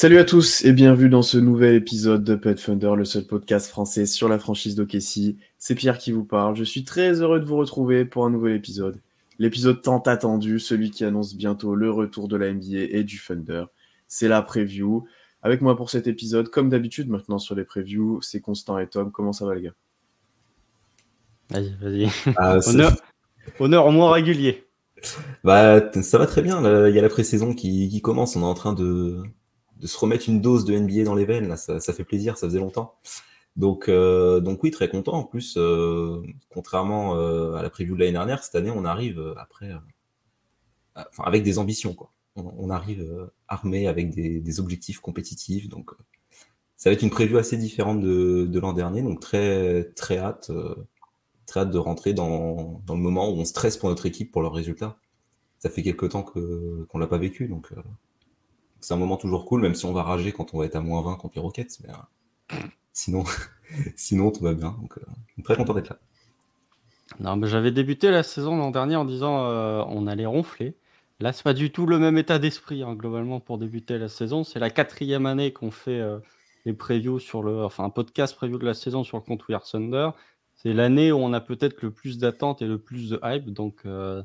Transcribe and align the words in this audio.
Salut 0.00 0.16
à 0.16 0.24
tous 0.24 0.64
et 0.64 0.72
bienvenue 0.72 1.10
dans 1.10 1.20
ce 1.20 1.36
nouvel 1.36 1.74
épisode 1.74 2.24
de 2.24 2.34
Pet 2.34 2.54
Thunder, 2.54 2.92
le 2.96 3.04
seul 3.04 3.26
podcast 3.26 3.68
français 3.68 4.06
sur 4.06 4.30
la 4.30 4.38
franchise 4.38 4.74
d'Okessi. 4.74 5.36
C'est 5.58 5.74
Pierre 5.74 5.98
qui 5.98 6.10
vous 6.10 6.24
parle. 6.24 6.56
Je 6.56 6.64
suis 6.64 6.84
très 6.84 7.20
heureux 7.20 7.38
de 7.38 7.44
vous 7.44 7.58
retrouver 7.58 8.06
pour 8.06 8.24
un 8.24 8.30
nouvel 8.30 8.56
épisode. 8.56 8.98
L'épisode 9.38 9.82
tant 9.82 9.98
attendu, 9.98 10.58
celui 10.58 10.90
qui 10.90 11.04
annonce 11.04 11.34
bientôt 11.34 11.74
le 11.74 11.90
retour 11.90 12.28
de 12.28 12.38
la 12.38 12.50
NBA 12.50 12.96
et 12.96 13.04
du 13.04 13.20
Thunder. 13.20 13.64
C'est 14.08 14.26
la 14.26 14.40
preview. 14.40 15.04
Avec 15.42 15.60
moi 15.60 15.76
pour 15.76 15.90
cet 15.90 16.06
épisode, 16.06 16.48
comme 16.48 16.70
d'habitude 16.70 17.10
maintenant 17.10 17.38
sur 17.38 17.54
les 17.54 17.64
previews, 17.64 18.22
c'est 18.22 18.40
Constant 18.40 18.78
et 18.78 18.86
Tom. 18.86 19.12
Comment 19.12 19.34
ça 19.34 19.44
va 19.44 19.54
les 19.54 19.64
gars? 19.64 19.74
Vas-y, 21.50 21.76
vas-y. 21.78 22.08
Ah, 22.38 22.56
Honneur, 22.66 22.96
honneur 23.58 23.84
au 23.84 23.90
moins 23.90 24.10
régulier. 24.12 24.64
Bah, 25.44 25.92
ça 26.00 26.16
va 26.16 26.26
très 26.26 26.40
bien. 26.40 26.88
Il 26.88 26.94
y 26.94 26.98
a 26.98 27.02
la 27.02 27.10
pré-saison 27.10 27.52
qui, 27.52 27.90
qui 27.90 28.00
commence. 28.00 28.34
On 28.34 28.40
est 28.40 28.44
en 28.44 28.54
train 28.54 28.72
de, 28.72 29.22
de 29.80 29.86
se 29.86 29.98
remettre 29.98 30.28
une 30.28 30.40
dose 30.40 30.64
de 30.64 30.76
NBA 30.76 31.04
dans 31.04 31.14
les 31.14 31.24
veines. 31.24 31.56
Ça, 31.56 31.80
fait 31.80 32.04
plaisir. 32.04 32.36
Ça 32.36 32.46
faisait 32.46 32.58
longtemps. 32.58 32.94
Donc, 33.56 33.88
euh, 33.88 34.40
donc 34.40 34.62
oui, 34.62 34.70
très 34.70 34.88
content. 34.88 35.14
En 35.14 35.24
plus, 35.24 35.56
euh, 35.56 36.22
contrairement 36.50 37.16
euh, 37.16 37.54
à 37.54 37.62
la 37.62 37.70
preview 37.70 37.94
de 37.94 38.00
l'année 38.00 38.12
dernière, 38.12 38.44
cette 38.44 38.54
année, 38.54 38.70
on 38.70 38.84
arrive 38.84 39.34
après, 39.38 39.70
enfin, 40.94 41.24
avec 41.24 41.42
des 41.42 41.58
ambitions. 41.58 41.96
On, 42.36 42.70
arrive 42.70 43.30
armé 43.48 43.88
avec 43.88 44.10
des, 44.10 44.60
objectifs 44.60 45.00
compétitifs. 45.00 45.68
Donc, 45.68 45.90
ça 46.76 46.90
va 46.90 46.94
être 46.94 47.02
une 47.02 47.10
preview 47.10 47.38
assez 47.38 47.56
différente 47.56 48.00
de, 48.00 48.58
l'an 48.60 48.72
dernier. 48.72 49.02
Donc, 49.02 49.20
très, 49.20 49.84
très 49.96 50.18
hâte. 50.18 50.50
très 51.46 51.60
hâte 51.60 51.70
de 51.70 51.78
rentrer 51.78 52.12
dans, 52.12 52.82
le 52.88 52.94
moment 52.94 53.30
où 53.30 53.34
on 53.34 53.44
stresse 53.44 53.76
pour 53.76 53.88
notre 53.88 54.06
équipe, 54.06 54.30
pour 54.30 54.42
leurs 54.42 54.54
résultats. 54.54 54.98
Ça 55.58 55.68
fait 55.70 55.82
quelques 55.82 56.10
temps 56.10 56.22
qu'on 56.22 56.98
l'a 56.98 57.06
pas 57.06 57.18
vécu, 57.18 57.48
donc 57.48 57.72
c'est 58.80 58.94
un 58.94 58.98
moment 58.98 59.16
toujours 59.16 59.46
cool, 59.46 59.60
même 59.60 59.74
si 59.74 59.84
on 59.84 59.92
va 59.92 60.02
rager 60.02 60.32
quand 60.32 60.54
on 60.54 60.58
va 60.58 60.66
être 60.66 60.76
à 60.76 60.80
moins 60.80 61.02
20 61.02 61.16
contre 61.16 61.34
les 61.36 61.42
Rockets. 61.42 61.78
Mais 61.82 61.90
euh, 61.90 62.56
sinon, 62.92 63.24
sinon, 63.96 64.30
tout 64.30 64.42
va 64.42 64.54
bien. 64.54 64.76
Donc, 64.80 64.98
euh, 64.98 65.42
très 65.42 65.56
content 65.56 65.74
d'être 65.74 65.90
là. 65.90 65.98
Non, 67.18 67.36
mais 67.36 67.48
j'avais 67.48 67.72
débuté 67.72 68.10
la 68.10 68.22
saison 68.22 68.56
l'an 68.56 68.70
dernier 68.70 68.96
en 68.96 69.04
disant 69.04 69.46
euh, 69.46 69.82
on 69.88 70.06
allait 70.06 70.26
ronfler. 70.26 70.76
Là, 71.18 71.32
c'est 71.32 71.42
pas 71.42 71.54
du 71.54 71.70
tout 71.70 71.86
le 71.86 71.98
même 71.98 72.16
état 72.16 72.38
d'esprit 72.38 72.82
hein, 72.82 72.94
globalement 72.94 73.40
pour 73.40 73.58
débuter 73.58 73.98
la 73.98 74.08
saison. 74.08 74.44
C'est 74.44 74.58
la 74.58 74.70
quatrième 74.70 75.26
année 75.26 75.52
qu'on 75.52 75.70
fait 75.70 76.00
euh, 76.00 76.18
les 76.64 76.72
previews 76.72 77.18
sur 77.18 77.42
le, 77.42 77.64
enfin 77.64 77.84
un 77.84 77.90
podcast 77.90 78.34
preview 78.36 78.58
de 78.58 78.64
la 78.64 78.74
saison 78.74 79.04
sur 79.04 79.18
le 79.18 79.22
compte 79.22 79.46
We 79.48 79.56
Are 79.56 79.64
Thunder. 79.64 80.10
C'est 80.54 80.72
l'année 80.72 81.12
où 81.12 81.16
on 81.16 81.32
a 81.32 81.40
peut-être 81.40 81.82
le 81.82 81.90
plus 81.90 82.18
d'attentes 82.18 82.62
et 82.62 82.66
le 82.66 82.78
plus 82.78 83.10
de 83.10 83.20
hype. 83.22 83.50
Donc 83.50 83.82
euh, 83.86 84.22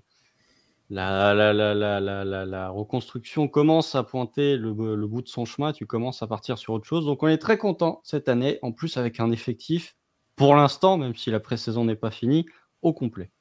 la, 0.89 2.69
reconstruction 2.69 3.47
commence 3.47 3.95
à 3.95 4.03
pointer 4.03 4.57
le, 4.57 4.95
le 4.95 5.07
bout 5.07 5.21
de 5.21 5.27
son 5.27 5.45
chemin. 5.45 5.73
Tu 5.73 5.85
commences 5.85 6.21
à 6.21 6.27
partir 6.27 6.57
sur 6.57 6.73
autre 6.73 6.85
chose. 6.85 7.05
Donc 7.05 7.23
on 7.23 7.27
est 7.27 7.37
très 7.37 7.57
content 7.57 8.01
cette 8.03 8.29
année. 8.29 8.59
En 8.61 8.71
plus 8.71 8.97
avec 8.97 9.19
un 9.19 9.31
effectif 9.31 9.95
pour 10.35 10.55
l'instant, 10.55 10.97
même 10.97 11.15
si 11.15 11.31
la 11.31 11.39
pré-saison 11.39 11.85
n'est 11.85 11.95
pas 11.95 12.11
finie, 12.11 12.45
au 12.81 12.93
complet. 12.93 13.31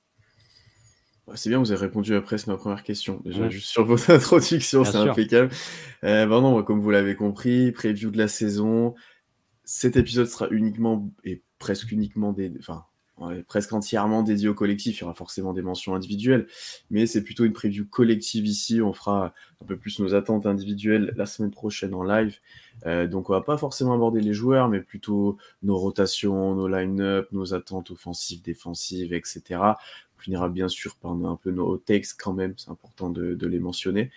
C'est 1.34 1.48
bien, 1.48 1.58
vous 1.58 1.72
avez 1.72 1.80
répondu 1.80 2.14
à 2.14 2.20
presque 2.20 2.48
ma 2.48 2.56
première 2.56 2.82
question. 2.82 3.20
Déjà, 3.24 3.42
Ouais. 3.42 3.50
juste 3.50 3.68
sur 3.68 3.84
votre 3.84 4.10
introduction, 4.10 4.84
c'est 4.84 4.96
impeccable. 4.96 5.50
Euh, 6.04 6.26
non, 6.26 6.62
comme 6.62 6.80
vous 6.80 6.90
l'avez 6.90 7.16
compris, 7.16 7.72
preview 7.72 8.10
de 8.10 8.18
la 8.18 8.28
saison. 8.28 8.94
Cet 9.64 9.96
épisode 9.96 10.26
sera 10.26 10.48
uniquement 10.50 11.10
et 11.24 11.42
presque 11.58 11.90
uniquement 11.90 12.32
des, 12.32 12.52
enfin, 12.58 12.84
presque 13.46 13.72
entièrement 13.72 14.22
dédié 14.22 14.48
au 14.48 14.54
collectif. 14.54 14.98
Il 14.98 15.00
y 15.02 15.04
aura 15.04 15.14
forcément 15.14 15.52
des 15.52 15.62
mentions 15.62 15.94
individuelles, 15.94 16.46
mais 16.90 17.06
c'est 17.06 17.22
plutôt 17.22 17.44
une 17.44 17.52
preview 17.52 17.86
collective 17.86 18.46
ici. 18.46 18.82
On 18.82 18.92
fera 18.92 19.32
un 19.62 19.66
peu 19.66 19.76
plus 19.76 19.98
nos 20.00 20.14
attentes 20.14 20.46
individuelles 20.46 21.12
la 21.16 21.26
semaine 21.26 21.50
prochaine 21.50 21.94
en 21.94 22.02
live. 22.02 22.38
Euh, 22.86 23.06
donc, 23.06 23.30
on 23.30 23.32
va 23.32 23.40
pas 23.40 23.56
forcément 23.56 23.94
aborder 23.94 24.20
les 24.20 24.34
joueurs, 24.34 24.68
mais 24.68 24.80
plutôt 24.80 25.36
nos 25.62 25.78
rotations, 25.78 26.54
nos 26.54 26.68
line-up, 26.68 27.28
nos 27.32 27.54
attentes 27.54 27.90
offensives, 27.90 28.42
défensives, 28.42 29.12
etc. 29.12 29.42
On 30.18 30.20
finira 30.20 30.48
bien 30.48 30.68
sûr 30.68 30.96
par 30.96 31.12
un 31.12 31.36
peu 31.36 31.50
nos 31.50 31.76
takes 31.76 32.14
quand 32.18 32.32
même, 32.32 32.54
c'est 32.56 32.70
important 32.70 33.10
de, 33.10 33.34
de 33.34 33.46
les 33.46 33.60
mentionner. 33.60 34.10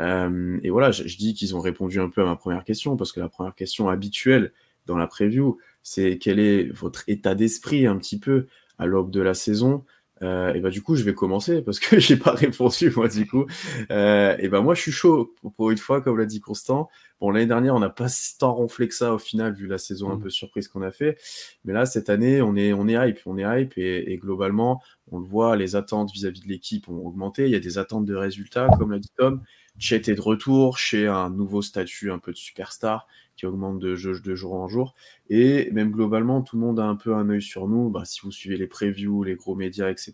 Euh, 0.00 0.58
et 0.62 0.70
voilà, 0.70 0.90
je, 0.90 1.06
je 1.06 1.16
dis 1.16 1.34
qu'ils 1.34 1.54
ont 1.56 1.60
répondu 1.60 2.00
un 2.00 2.08
peu 2.08 2.22
à 2.22 2.24
ma 2.24 2.36
première 2.36 2.64
question, 2.64 2.96
parce 2.96 3.12
que 3.12 3.20
la 3.20 3.28
première 3.28 3.54
question 3.54 3.88
habituelle 3.88 4.52
dans 4.86 4.96
la 4.96 5.06
preview, 5.06 5.58
c'est 5.82 6.18
quel 6.18 6.38
est 6.38 6.64
votre 6.72 7.04
état 7.08 7.34
d'esprit 7.34 7.86
un 7.86 7.96
petit 7.96 8.18
peu 8.18 8.46
à 8.78 8.86
l'aube 8.86 9.10
de 9.10 9.20
la 9.20 9.34
saison. 9.34 9.84
Euh, 10.22 10.54
et 10.54 10.60
bah 10.60 10.70
du 10.70 10.82
coup, 10.82 10.94
je 10.94 11.02
vais 11.02 11.14
commencer 11.14 11.62
parce 11.62 11.80
que 11.80 11.98
j'ai 12.00 12.16
pas 12.16 12.30
répondu 12.32 12.92
moi 12.94 13.08
du 13.08 13.26
coup. 13.26 13.44
Euh, 13.90 14.36
et 14.38 14.48
bah 14.48 14.60
moi, 14.60 14.74
je 14.74 14.80
suis 14.82 14.92
chaud 14.92 15.34
pour, 15.56 15.70
une 15.72 15.78
fois, 15.78 16.00
comme 16.00 16.16
l'a 16.18 16.26
dit 16.26 16.40
Constant. 16.40 16.88
Bon, 17.20 17.30
l'année 17.30 17.46
dernière, 17.46 17.74
on 17.74 17.80
n'a 17.80 17.88
pas 17.90 18.08
si 18.08 18.38
tant 18.38 18.54
ronflé 18.54 18.86
que 18.88 18.94
ça 18.94 19.14
au 19.14 19.18
final, 19.18 19.52
vu 19.54 19.66
la 19.66 19.78
saison 19.78 20.10
un 20.10 20.14
Mhm. 20.16 20.22
peu 20.22 20.30
surprise 20.30 20.68
qu'on 20.68 20.82
a 20.82 20.92
fait. 20.92 21.18
Mais 21.64 21.72
là, 21.72 21.86
cette 21.86 22.08
année, 22.08 22.40
on 22.40 22.54
est, 22.56 22.72
on 22.72 22.86
est 22.88 22.94
hype, 23.08 23.18
on 23.26 23.36
est 23.38 23.62
hype 23.62 23.72
et, 23.76 24.12
et 24.12 24.16
globalement, 24.16 24.80
on 25.10 25.18
le 25.18 25.24
voit, 25.26 25.56
les 25.56 25.74
attentes 25.76 26.12
vis-à-vis 26.12 26.40
de 26.42 26.48
l'équipe 26.48 26.88
ont 26.88 27.04
augmenté. 27.04 27.46
Il 27.46 27.50
y 27.50 27.56
a 27.56 27.60
des 27.60 27.78
attentes 27.78 28.04
de 28.06 28.14
résultats, 28.14 28.68
comme 28.78 28.92
l'a 28.92 28.98
dit 29.00 29.10
Tom. 29.16 29.42
Chet 29.78 30.10
est 30.10 30.14
de 30.14 30.20
retour 30.20 30.78
chez 30.78 31.06
un 31.06 31.30
nouveau 31.30 31.62
statut 31.62 32.10
un 32.10 32.18
peu 32.18 32.32
de 32.32 32.36
superstar 32.36 33.06
qui 33.36 33.46
augmente 33.46 33.78
de, 33.78 33.94
jour 33.96 34.54
en 34.54 34.68
jour. 34.68 34.94
Et 35.28 35.70
même 35.72 35.90
globalement, 35.90 36.42
tout 36.42 36.56
le 36.56 36.62
monde 36.62 36.78
a 36.78 36.84
un 36.84 36.96
peu 36.96 37.14
un 37.14 37.28
œil 37.30 37.42
sur 37.42 37.66
nous. 37.66 37.90
Bah, 37.90 38.04
si 38.04 38.20
vous 38.22 38.30
suivez 38.30 38.56
les 38.56 38.66
previews, 38.66 39.24
les 39.24 39.34
gros 39.34 39.54
médias, 39.54 39.90
etc., 39.90 40.12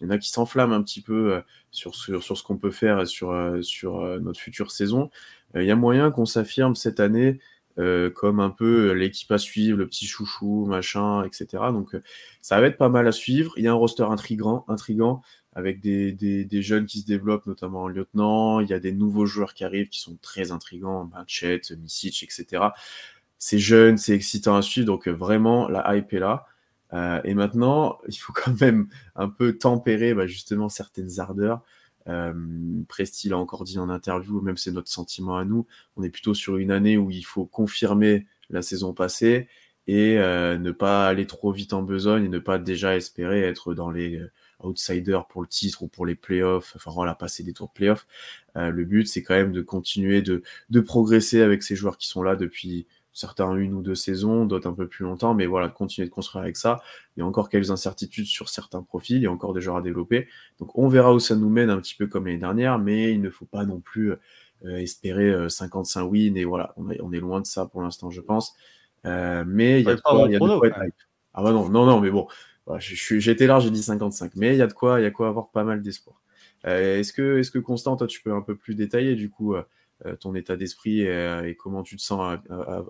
il 0.00 0.04
y 0.04 0.06
en 0.06 0.10
a 0.10 0.18
qui 0.18 0.30
s'enflamment 0.30 0.74
un 0.74 0.82
petit 0.82 1.00
peu 1.00 1.34
euh, 1.34 1.40
sur, 1.70 1.94
sur, 1.94 2.22
sur 2.22 2.36
ce 2.36 2.42
qu'on 2.42 2.58
peut 2.58 2.70
faire 2.70 3.00
et 3.00 3.06
sur, 3.06 3.30
euh, 3.30 3.62
sur 3.62 4.00
euh, 4.00 4.18
notre 4.20 4.38
future 4.40 4.70
saison. 4.70 5.10
Il 5.54 5.64
y 5.64 5.70
a 5.70 5.76
moyen 5.76 6.10
qu'on 6.10 6.26
s'affirme 6.26 6.74
cette 6.74 7.00
année 7.00 7.38
comme 8.14 8.40
un 8.40 8.48
peu 8.48 8.92
l'équipe 8.92 9.30
à 9.30 9.38
suivre, 9.38 9.78
le 9.78 9.86
petit 9.86 10.06
chouchou, 10.06 10.64
machin, 10.66 11.24
etc. 11.24 11.46
Donc 11.72 11.94
ça 12.40 12.58
va 12.58 12.66
être 12.66 12.78
pas 12.78 12.88
mal 12.88 13.06
à 13.06 13.12
suivre. 13.12 13.52
Il 13.56 13.64
y 13.64 13.68
a 13.68 13.72
un 13.72 13.74
roster 13.74 14.04
intrigant, 14.04 14.64
intrigant 14.66 15.22
avec 15.56 15.80
des, 15.80 16.12
des, 16.12 16.62
jeunes 16.62 16.84
qui 16.84 17.00
se 17.00 17.06
développent, 17.06 17.46
notamment 17.46 17.84
en 17.84 17.88
lieutenant. 17.88 18.60
Il 18.60 18.68
y 18.68 18.74
a 18.74 18.78
des 18.78 18.92
nouveaux 18.92 19.24
joueurs 19.24 19.54
qui 19.54 19.64
arrivent 19.64 19.88
qui 19.88 20.00
sont 20.00 20.18
très 20.20 20.52
intrigants, 20.52 21.06
ben, 21.06 21.24
Chet, 21.26 21.62
Misic, 21.78 22.22
etc. 22.22 22.62
C'est 23.38 23.58
jeune, 23.58 23.96
c'est 23.96 24.12
excitant 24.14 24.54
à 24.54 24.60
suivre, 24.60 24.86
donc 24.86 25.08
euh, 25.08 25.12
vraiment 25.12 25.66
la 25.66 25.96
hype 25.96 26.12
est 26.12 26.18
là. 26.18 26.44
Euh, 26.92 27.22
et 27.24 27.32
maintenant, 27.32 27.98
il 28.08 28.16
faut 28.16 28.34
quand 28.34 28.60
même 28.60 28.88
un 29.14 29.30
peu 29.30 29.56
tempérer 29.56 30.12
bah, 30.12 30.26
justement 30.26 30.68
certaines 30.68 31.20
ardeurs. 31.20 31.62
Euh, 32.06 32.34
Presti 32.86 33.30
l'a 33.30 33.38
encore 33.38 33.64
dit 33.64 33.78
en 33.78 33.88
interview, 33.88 34.42
même 34.42 34.58
c'est 34.58 34.72
notre 34.72 34.90
sentiment 34.90 35.38
à 35.38 35.46
nous. 35.46 35.66
On 35.96 36.02
est 36.02 36.10
plutôt 36.10 36.34
sur 36.34 36.58
une 36.58 36.70
année 36.70 36.98
où 36.98 37.10
il 37.10 37.24
faut 37.24 37.46
confirmer 37.46 38.26
la 38.50 38.60
saison 38.60 38.92
passée 38.92 39.48
et 39.86 40.16
ne 40.16 40.70
pas 40.72 41.06
aller 41.06 41.26
trop 41.26 41.52
vite 41.52 41.72
en 41.72 41.82
besogne 41.82 42.24
et 42.24 42.28
ne 42.28 42.40
pas 42.40 42.58
déjà 42.58 42.96
espérer 42.96 43.42
être 43.42 43.72
dans 43.72 43.90
les 43.90 44.20
outsiders 44.62 45.26
pour 45.28 45.42
le 45.42 45.48
titre 45.48 45.82
ou 45.82 45.88
pour 45.88 46.06
les 46.06 46.14
playoffs, 46.14 46.72
enfin 46.76 46.90
voilà, 46.92 47.14
passer 47.14 47.42
des 47.42 47.52
tours 47.52 47.68
de 47.68 47.72
playoffs. 47.72 48.06
Euh, 48.56 48.70
le 48.70 48.84
but, 48.84 49.06
c'est 49.06 49.22
quand 49.22 49.34
même 49.34 49.52
de 49.52 49.62
continuer 49.62 50.22
de, 50.22 50.42
de 50.70 50.80
progresser 50.80 51.42
avec 51.42 51.62
ces 51.62 51.76
joueurs 51.76 51.98
qui 51.98 52.08
sont 52.08 52.22
là 52.22 52.36
depuis 52.36 52.86
certains 53.12 53.54
une 53.54 53.72
ou 53.72 53.80
deux 53.80 53.94
saisons, 53.94 54.44
d'autres 54.44 54.68
un 54.68 54.74
peu 54.74 54.86
plus 54.88 55.04
longtemps, 55.04 55.32
mais 55.32 55.46
voilà, 55.46 55.68
de 55.68 55.72
continuer 55.72 56.06
de 56.06 56.12
construire 56.12 56.42
avec 56.42 56.56
ça. 56.58 56.82
Il 57.16 57.20
y 57.20 57.22
a 57.22 57.26
encore 57.26 57.48
quelques 57.48 57.70
incertitudes 57.70 58.26
sur 58.26 58.50
certains 58.50 58.82
profils, 58.82 59.16
il 59.16 59.22
y 59.22 59.26
a 59.26 59.32
encore 59.32 59.54
des 59.54 59.62
joueurs 59.62 59.78
à 59.78 59.82
développer. 59.82 60.28
Donc 60.60 60.76
on 60.78 60.86
verra 60.88 61.14
où 61.14 61.18
ça 61.18 61.34
nous 61.34 61.48
mène 61.48 61.70
un 61.70 61.78
petit 61.80 61.94
peu 61.94 62.06
comme 62.08 62.26
l'année 62.26 62.38
dernière, 62.38 62.78
mais 62.78 63.12
il 63.12 63.22
ne 63.22 63.30
faut 63.30 63.46
pas 63.46 63.64
non 63.64 63.80
plus 63.80 64.12
euh, 64.64 64.76
espérer 64.78 65.30
euh, 65.30 65.48
55 65.48 66.02
wins, 66.10 66.36
et 66.36 66.44
voilà, 66.44 66.74
on 66.76 66.90
est, 66.90 67.00
on 67.02 67.12
est 67.12 67.20
loin 67.20 67.40
de 67.40 67.46
ça 67.46 67.66
pour 67.66 67.82
l'instant, 67.82 68.10
je 68.10 68.20
pense. 68.20 68.54
Euh, 69.06 69.44
mais 69.46 69.80
il 69.80 69.86
y 69.86 69.90
a 69.90 69.96
de 69.96 70.00
quoi, 70.00 70.14
mon 70.18 70.26
il 70.26 70.32
y 70.32 70.36
a 70.36 70.40
de 70.40 70.44
prono, 70.44 70.58
quoi 70.58 70.68
quand 70.68 70.68
être 70.68 70.78
même. 70.78 70.88
hype. 70.88 70.94
Ah 71.34 71.42
bah 71.42 71.52
non, 71.52 71.68
non, 71.68 71.86
non, 71.86 72.00
mais 72.00 72.10
bon, 72.10 72.26
j'étais 72.78 73.46
là, 73.46 73.60
j'ai 73.60 73.70
dit 73.70 73.82
55, 73.82 74.32
mais 74.36 74.54
il 74.54 74.58
y 74.58 74.62
a 74.62 74.66
de 74.66 74.72
quoi, 74.72 75.00
il 75.00 75.04
y 75.04 75.06
a 75.06 75.10
quoi 75.10 75.28
avoir 75.28 75.50
pas 75.50 75.64
mal 75.64 75.82
d'espoir. 75.82 76.20
Euh, 76.66 76.98
est-ce 76.98 77.12
que, 77.12 77.38
est-ce 77.38 77.50
que 77.50 77.58
Constant, 77.58 77.96
toi, 77.96 78.06
tu 78.06 78.22
peux 78.22 78.32
un 78.32 78.42
peu 78.42 78.56
plus 78.56 78.74
détailler 78.74 79.14
du 79.14 79.30
coup 79.30 79.54
euh, 79.54 79.62
euh, 80.04 80.16
ton 80.16 80.34
état 80.34 80.56
d'esprit 80.56 81.02
et, 81.02 81.56
comment 81.58 81.82
tu 81.82 81.96
te 81.96 82.02
sens 82.02 82.38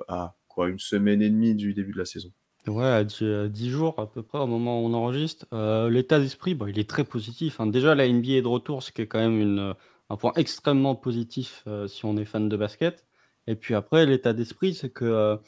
à, 0.08 0.34
quoi 0.48 0.68
une 0.68 0.78
semaine 0.78 1.20
et 1.20 1.28
demie 1.28 1.54
du 1.54 1.74
début 1.74 1.92
de 1.92 1.98
la 1.98 2.04
saison? 2.06 2.32
Ouais, 2.66 2.84
à 2.84 3.04
10, 3.04 3.22
à 3.22 3.48
10 3.48 3.70
jours 3.70 3.98
à 3.98 4.10
peu 4.10 4.22
près 4.22 4.38
au 4.38 4.46
moment 4.46 4.82
où 4.82 4.86
on 4.86 4.94
enregistre. 4.94 5.46
L'état 5.88 6.18
d'esprit, 6.18 6.54
bon, 6.54 6.66
il 6.66 6.78
est 6.78 6.88
très 6.88 7.04
positif. 7.04 7.60
hein. 7.60 7.66
Déjà, 7.66 7.94
la 7.94 8.08
NBA 8.08 8.32
est 8.32 8.42
de 8.42 8.48
retour, 8.48 8.82
ce 8.82 8.90
qui 8.90 9.02
est 9.02 9.06
quand 9.06 9.20
même 9.20 9.74
un 10.08 10.16
point 10.16 10.32
extrêmement 10.36 10.96
positif 10.96 11.64
si 11.86 12.04
on 12.04 12.16
est 12.16 12.24
fan 12.24 12.48
de 12.48 12.56
basket. 12.56 13.04
Et 13.46 13.54
puis 13.54 13.74
après, 13.74 14.06
l'état 14.06 14.32
d'esprit, 14.32 14.74
c'est 14.74 14.90
que 14.90 15.38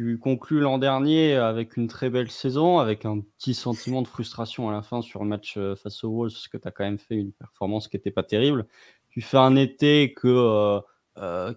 tu 0.00 0.18
conclus 0.18 0.60
l'an 0.60 0.78
dernier 0.78 1.34
avec 1.34 1.76
une 1.76 1.86
très 1.86 2.08
belle 2.08 2.30
saison, 2.30 2.78
avec 2.78 3.04
un 3.04 3.20
petit 3.20 3.52
sentiment 3.52 4.00
de 4.00 4.08
frustration 4.08 4.70
à 4.70 4.72
la 4.72 4.80
fin 4.80 5.02
sur 5.02 5.22
le 5.22 5.28
match 5.28 5.56
euh, 5.58 5.76
face 5.76 6.02
aux 6.04 6.10
Wolves, 6.10 6.32
parce 6.32 6.48
que 6.48 6.56
tu 6.56 6.66
as 6.66 6.70
quand 6.70 6.84
même 6.84 6.98
fait 6.98 7.16
une 7.16 7.32
performance 7.32 7.86
qui 7.86 7.96
n'était 7.96 8.10
pas 8.10 8.22
terrible. 8.22 8.66
tu 9.10 9.20
fais 9.20 9.36
un 9.36 9.56
été 9.56 10.14
que, 10.14 10.80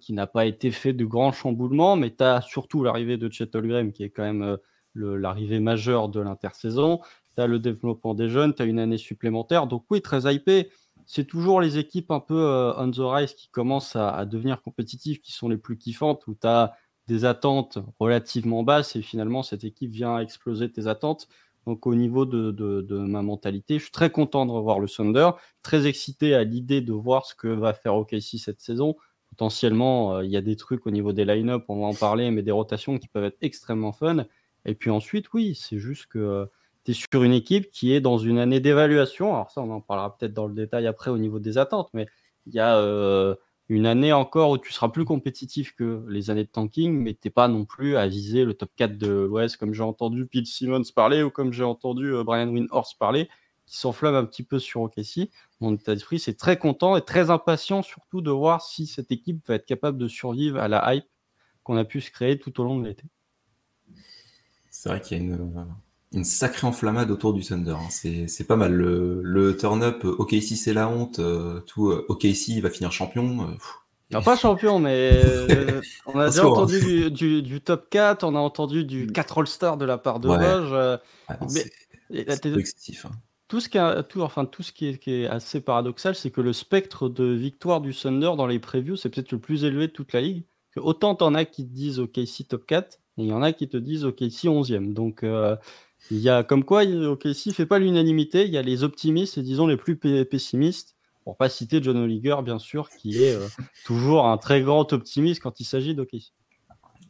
qui 0.01 0.11
n'a 0.11 0.27
pas 0.27 0.45
été 0.45 0.71
fait 0.71 0.91
de 0.91 1.05
grands 1.05 1.31
chamboulements, 1.31 1.95
mais 1.95 2.13
tu 2.13 2.21
as 2.21 2.41
surtout 2.41 2.83
l'arrivée 2.83 3.15
de 3.15 3.31
Chet 3.31 3.55
Holmgren 3.55 3.93
qui 3.93 4.03
est 4.03 4.09
quand 4.09 4.23
même 4.23 4.57
l'arrivée 4.93 5.61
majeure 5.61 6.09
de 6.09 6.19
l'intersaison. 6.19 6.99
Tu 7.37 7.41
as 7.41 7.47
le 7.47 7.59
développement 7.59 8.13
des 8.13 8.27
jeunes, 8.27 8.53
tu 8.53 8.61
as 8.61 8.65
une 8.65 8.79
année 8.79 8.97
supplémentaire. 8.97 9.67
Donc 9.67 9.85
oui, 9.89 10.01
très 10.01 10.33
hypé. 10.33 10.69
C'est 11.05 11.25
toujours 11.25 11.61
les 11.61 11.77
équipes 11.77 12.11
un 12.11 12.19
peu 12.19 12.73
on 12.77 12.91
the 12.91 12.99
rise 12.99 13.33
qui 13.35 13.47
commencent 13.47 13.95
à, 13.95 14.09
à, 14.09 14.25
devenir 14.25 14.61
compétitives 14.61 15.21
qui 15.21 15.31
sont 15.31 15.47
les 15.47 15.57
plus 15.57 15.77
kiffantes, 15.77 16.27
où 16.27 16.35
tu 16.35 16.45
as 16.45 16.73
des 17.07 17.25
attentes 17.25 17.79
relativement 17.99 18.63
basses 18.63 18.95
et 18.95 19.01
finalement 19.01 19.43
cette 19.43 19.63
équipe 19.63 19.91
vient 19.91 20.19
exploser 20.19 20.71
tes 20.71 20.87
attentes. 20.87 21.27
Donc 21.65 21.87
au 21.87 21.95
niveau 21.95 22.25
de, 22.25 22.97
ma 23.05 23.21
mentalité, 23.21 23.77
je 23.77 23.83
suis 23.83 23.91
très 23.91 24.09
content 24.09 24.45
de 24.45 24.51
revoir 24.51 24.79
le 24.79 24.87
Thunder, 24.87 25.31
très 25.61 25.87
excité 25.87 26.33
à 26.35 26.43
l'idée 26.43 26.81
de 26.81 26.93
voir 26.93 27.25
ce 27.25 27.35
que 27.35 27.47
va 27.47 27.73
faire 27.73 27.95
OKC 27.95 28.37
cette 28.37 28.59
saison. 28.61 28.95
Potentiellement, 29.29 30.17
euh, 30.17 30.25
il 30.25 30.29
y 30.29 30.37
a 30.37 30.41
des 30.41 30.55
trucs 30.55 30.85
au 30.85 30.91
niveau 30.91 31.11
des 31.11 31.25
line-up, 31.25 31.63
on 31.67 31.79
va 31.81 31.87
en 31.87 31.93
parler, 31.93 32.29
mais 32.31 32.43
des 32.43 32.51
rotations 32.51 32.99
qui 32.99 33.07
peuvent 33.07 33.23
être 33.23 33.37
extrêmement 33.41 33.93
fun. 33.93 34.25
Et 34.65 34.75
puis 34.75 34.89
ensuite, 34.89 35.33
oui, 35.33 35.55
c'est 35.55 35.79
juste 35.79 36.05
que 36.07 36.19
euh, 36.19 36.45
tu 36.85 36.91
es 36.91 36.93
sur 36.93 37.23
une 37.23 37.33
équipe 37.33 37.71
qui 37.71 37.93
est 37.93 38.01
dans 38.01 38.17
une 38.17 38.37
année 38.37 38.59
d'évaluation. 38.59 39.33
Alors 39.33 39.49
ça, 39.49 39.61
on 39.61 39.71
en 39.71 39.81
parlera 39.81 40.15
peut-être 40.15 40.33
dans 40.33 40.47
le 40.47 40.53
détail 40.53 40.85
après 40.85 41.09
au 41.11 41.17
niveau 41.17 41.39
des 41.39 41.57
attentes, 41.57 41.89
mais 41.93 42.07
il 42.45 42.53
y 42.53 42.59
a... 42.59 42.77
Euh, 42.77 43.35
une 43.73 43.87
année 43.87 44.13
encore 44.13 44.51
où 44.51 44.59
tu 44.59 44.71
seras 44.71 44.89
plus 44.89 45.03
compétitif 45.03 45.73
que 45.75 46.05
les 46.07 46.29
années 46.29 46.43
de 46.43 46.49
tanking, 46.49 46.93
mais 46.93 47.15
tu 47.15 47.21
n'es 47.25 47.31
pas 47.31 47.47
non 47.47 47.65
plus 47.65 47.97
à 47.97 48.07
viser 48.07 48.45
le 48.45 48.53
top 48.53 48.69
4 48.75 48.99
de 48.99 49.07
l'Ouest, 49.07 49.57
comme 49.57 49.73
j'ai 49.73 49.81
entendu 49.81 50.27
Pete 50.27 50.45
Simmons 50.45 50.83
parler 50.95 51.23
ou 51.23 51.31
comme 51.31 51.51
j'ai 51.51 51.63
entendu 51.63 52.13
euh, 52.13 52.23
Brian 52.23 52.49
Windhorst 52.49 52.99
parler, 52.99 53.29
qui 53.65 53.77
s'enflamme 53.77 54.13
un 54.13 54.25
petit 54.25 54.43
peu 54.43 54.59
sur 54.59 54.81
OKC. 54.81 55.31
Mon 55.59 55.73
état 55.73 55.95
d'esprit, 55.95 56.19
c'est 56.19 56.35
très 56.35 56.59
content 56.59 56.95
et 56.97 57.01
très 57.01 57.31
impatient 57.31 57.81
surtout 57.81 58.21
de 58.21 58.29
voir 58.29 58.61
si 58.61 58.85
cette 58.85 59.11
équipe 59.11 59.47
va 59.47 59.55
être 59.55 59.65
capable 59.65 59.97
de 59.97 60.07
survivre 60.07 60.59
à 60.59 60.67
la 60.67 60.93
hype 60.93 61.07
qu'on 61.63 61.75
a 61.77 61.83
pu 61.83 61.99
se 61.99 62.11
créer 62.11 62.37
tout 62.37 62.61
au 62.61 62.63
long 62.63 62.79
de 62.79 62.85
l'été. 62.85 63.05
C'est 64.69 64.89
vrai 64.89 65.01
qu'il 65.01 65.17
y 65.17 65.19
a 65.19 65.23
une, 65.23 65.75
une 66.13 66.23
sacrée 66.23 66.67
enflammade 66.67 67.11
autour 67.11 67.33
du 67.33 67.43
Thunder. 67.43 67.71
Hein. 67.71 67.89
C'est 67.89 68.47
pas 68.47 68.55
mal. 68.55 68.73
Le, 68.73 69.57
turn-up, 69.57 70.05
euh, 70.05 70.15
OKC 70.19 70.55
c'est 70.55 70.73
la 70.73 70.87
honte, 70.87 71.19
euh, 71.19 71.59
tout 71.61 71.89
euh, 71.89 72.05
OKC 72.07 72.61
va 72.61 72.69
finir 72.69 72.91
champion. 72.91 73.57
non, 74.11 74.21
pas 74.21 74.35
champion, 74.35 74.79
mais 74.79 75.21
on 76.05 76.19
a 76.19 76.25
déjà 76.29 76.47
entendu 76.47 77.11
du, 77.11 77.61
top 77.61 77.89
4, 77.89 78.23
on 78.23 78.35
a 78.35 78.39
entendu 78.39 78.85
du 78.85 79.07
4 79.07 79.39
All-Star 79.39 79.77
de 79.77 79.85
la 79.85 79.97
part 79.97 80.19
de 80.19 80.29
ouais. 80.29 80.99
Ah 81.27 81.39
c'est 81.47 82.45
excessif. 82.45 83.05
Hein. 83.05 83.11
Tout 83.47 83.59
ce, 83.59 83.69
qui 83.69 83.77
tout, 84.09 84.21
enfin, 84.21 84.45
tout 84.45 84.63
ce 84.63 84.71
qui 84.71 84.87
est, 84.87 84.97
qui 84.97 85.11
est 85.11 85.27
assez 85.27 85.61
paradoxal, 85.61 86.15
c'est 86.15 86.31
que 86.31 86.41
le 86.41 86.53
spectre 86.53 87.07
de 87.07 87.25
victoire 87.25 87.81
du 87.81 87.93
Thunder 87.93 88.31
dans 88.35 88.47
les 88.47 88.57
previews, 88.57 88.95
c'est 88.95 89.09
peut-être 89.09 89.31
le 89.31 89.37
plus 89.37 89.63
élevé 89.63 89.87
de 89.87 89.91
toute 89.91 90.13
la 90.13 90.21
ligue. 90.21 90.43
Que 90.71 90.79
autant 90.79 91.13
t'en 91.13 91.35
as 91.35 91.45
qui 91.45 91.67
te 91.67 91.71
disent 91.71 91.99
OKC 91.99 92.47
top 92.49 92.65
4, 92.65 92.99
et 93.17 93.23
il 93.23 93.27
y 93.27 93.31
en 93.31 93.43
a 93.43 93.53
qui 93.53 93.69
te 93.69 93.77
disent 93.77 94.05
OKC 94.05 94.45
11e. 94.45 94.93
Donc, 94.93 95.23
il 96.11 96.19
y 96.19 96.29
a 96.29 96.43
comme 96.43 96.63
quoi, 96.63 96.83
ok, 96.83 97.25
ne 97.25 97.33
fait 97.33 97.65
pas 97.65 97.79
l'unanimité, 97.79 98.45
il 98.45 98.51
y 98.51 98.57
a 98.57 98.61
les 98.61 98.83
optimistes 98.83 99.37
et 99.37 99.41
disons 99.41 99.67
les 99.67 99.77
plus 99.77 99.97
pessimistes. 99.97 100.95
Pour 101.23 101.37
pas 101.37 101.47
citer 101.47 101.81
John 101.81 101.95
Oliger, 101.97 102.35
bien 102.43 102.59
sûr, 102.59 102.89
qui 102.89 103.23
est 103.23 103.35
euh, 103.35 103.47
toujours 103.85 104.25
un 104.27 104.37
très 104.37 104.61
grand 104.61 104.91
optimiste 104.91 105.41
quand 105.41 105.61
il 105.61 105.65
s'agit 105.65 105.95
d'OKC. 105.95 106.33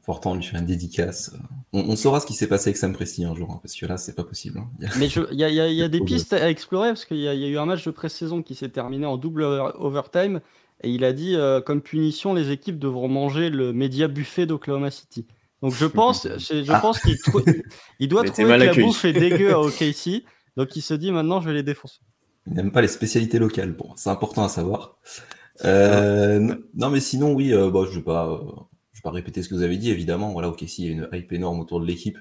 Pourtant, 0.03 0.35
lui 0.35 0.43
fait 0.43 0.57
une 0.57 0.65
dédicace. 0.65 1.33
On, 1.71 1.95
saura 1.95 2.19
ce 2.19 2.25
qui 2.25 2.33
s'est 2.33 2.47
passé 2.47 2.69
avec 2.69 2.77
Sam 2.77 2.93
Presti 2.93 3.23
un 3.23 3.33
jour, 3.33 3.49
hein, 3.51 3.59
parce 3.63 3.73
que 3.73 3.85
là, 3.85 3.97
c'est 3.97 4.13
pas 4.13 4.25
possible. 4.25 4.59
Hein. 4.59 4.69
Mais 4.99 5.07
il 5.07 5.37
y 5.39 5.81
a, 5.81 5.87
des 5.87 6.01
pistes 6.01 6.33
à 6.33 6.49
explorer, 6.49 6.89
parce 6.89 7.05
qu'il 7.05 7.17
y, 7.17 7.27
a 7.27 7.33
eu 7.33 7.57
un 7.57 7.65
match 7.65 7.85
de 7.85 7.91
pré-saison 7.91 8.43
qui 8.43 8.53
s'est 8.53 8.69
terminé 8.69 9.05
en 9.05 9.15
double 9.15 9.43
overtime, 9.43 10.41
et 10.83 10.89
il 10.89 11.05
a 11.05 11.13
dit, 11.13 11.35
euh, 11.35 11.61
comme 11.61 11.81
punition, 11.81 12.33
les 12.33 12.51
équipes 12.51 12.77
devront 12.77 13.07
manger 13.07 13.49
le 13.49 13.71
média 13.71 14.09
buffet 14.09 14.45
d'Oklahoma 14.45 14.91
City. 14.91 15.25
Donc 15.63 15.73
je 15.73 15.85
pense, 15.85 16.27
je 16.37 16.71
ah. 16.71 16.79
pense 16.81 16.99
qu'il 16.99 17.17
il 17.99 18.09
doit 18.09 18.23
trouver 18.25 18.43
que 18.59 18.63
la 18.63 18.73
bouffe 18.73 19.05
est 19.05 19.13
dégueu 19.13 19.53
à 19.53 19.59
OKC. 19.61 20.23
Donc 20.57 20.75
il 20.75 20.81
se 20.81 20.93
dit 20.93 21.11
maintenant 21.11 21.39
je 21.41 21.47
vais 21.47 21.53
les 21.53 21.63
défoncer. 21.63 22.01
Il 22.45 22.53
n'aime 22.53 22.73
pas 22.73 22.81
les 22.81 22.89
spécialités 22.89 23.39
locales. 23.39 23.71
Bon, 23.71 23.93
c'est 23.95 24.09
important 24.09 24.43
à 24.43 24.49
savoir. 24.49 24.97
Euh, 25.63 26.55
non 26.75 26.89
mais 26.89 26.99
sinon 26.99 27.33
oui, 27.33 27.53
euh, 27.53 27.71
bon, 27.71 27.85
je 27.85 27.95
vais 27.95 28.03
pas, 28.03 28.27
euh, 28.27 28.39
je 28.91 28.99
vais 28.99 29.03
pas 29.03 29.11
répéter 29.11 29.41
ce 29.41 29.47
que 29.47 29.55
vous 29.55 29.63
avez 29.63 29.77
dit. 29.77 29.89
Évidemment, 29.89 30.33
voilà, 30.33 30.49
OKC 30.49 30.79
il 30.79 30.85
y 30.85 30.89
a 30.89 30.91
une 30.91 31.09
hype 31.13 31.31
énorme 31.31 31.61
autour 31.61 31.79
de 31.79 31.85
l'équipe. 31.85 32.19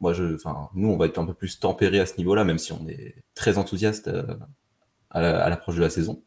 Moi, 0.00 0.12
je, 0.12 0.36
nous, 0.74 0.88
on 0.88 0.96
va 0.96 1.06
être 1.06 1.18
un 1.18 1.26
peu 1.26 1.34
plus 1.34 1.60
tempéré 1.60 2.00
à 2.00 2.06
ce 2.06 2.16
niveau-là, 2.16 2.42
même 2.42 2.58
si 2.58 2.72
on 2.72 2.88
est 2.88 3.22
très 3.34 3.58
enthousiaste 3.58 4.10
à 5.10 5.50
l'approche 5.50 5.76
de 5.76 5.82
la 5.82 5.90
saison, 5.90 6.24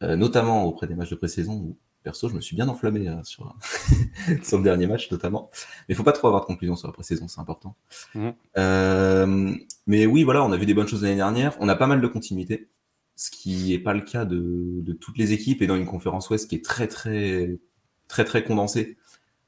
notamment 0.00 0.64
auprès 0.64 0.86
des 0.86 0.94
matchs 0.94 1.10
de 1.10 1.16
pré-saison 1.16 1.76
perso, 2.02 2.28
je 2.28 2.34
me 2.34 2.40
suis 2.40 2.56
bien 2.56 2.68
enflammé 2.68 3.08
hein, 3.08 3.22
sur, 3.24 3.54
sur 4.42 4.58
le 4.58 4.64
dernier 4.64 4.86
match 4.86 5.10
notamment. 5.10 5.50
Mais 5.88 5.94
il 5.94 5.96
faut 5.96 6.04
pas 6.04 6.12
trop 6.12 6.28
avoir 6.28 6.42
de 6.42 6.46
conclusion 6.46 6.76
sur 6.76 6.88
la 6.88 6.92
pré-saison, 6.92 7.28
c'est 7.28 7.40
important. 7.40 7.76
Mmh. 8.14 8.28
Euh, 8.56 9.54
mais 9.86 10.06
oui, 10.06 10.22
voilà, 10.22 10.44
on 10.44 10.52
a 10.52 10.56
vu 10.56 10.66
des 10.66 10.74
bonnes 10.74 10.88
choses 10.88 11.02
l'année 11.02 11.16
dernière. 11.16 11.56
On 11.60 11.68
a 11.68 11.76
pas 11.76 11.86
mal 11.86 12.00
de 12.00 12.06
continuité, 12.06 12.68
ce 13.16 13.30
qui 13.30 13.70
n'est 13.70 13.78
pas 13.78 13.94
le 13.94 14.02
cas 14.02 14.24
de, 14.24 14.92
toutes 15.00 15.18
les 15.18 15.32
équipes 15.32 15.62
et 15.62 15.66
dans 15.66 15.76
une 15.76 15.86
conférence 15.86 16.30
Ouest 16.30 16.48
qui 16.48 16.56
est 16.56 16.64
très 16.64 16.88
très 16.88 17.58
très 18.06 18.24
très 18.24 18.44
condensée. 18.44 18.96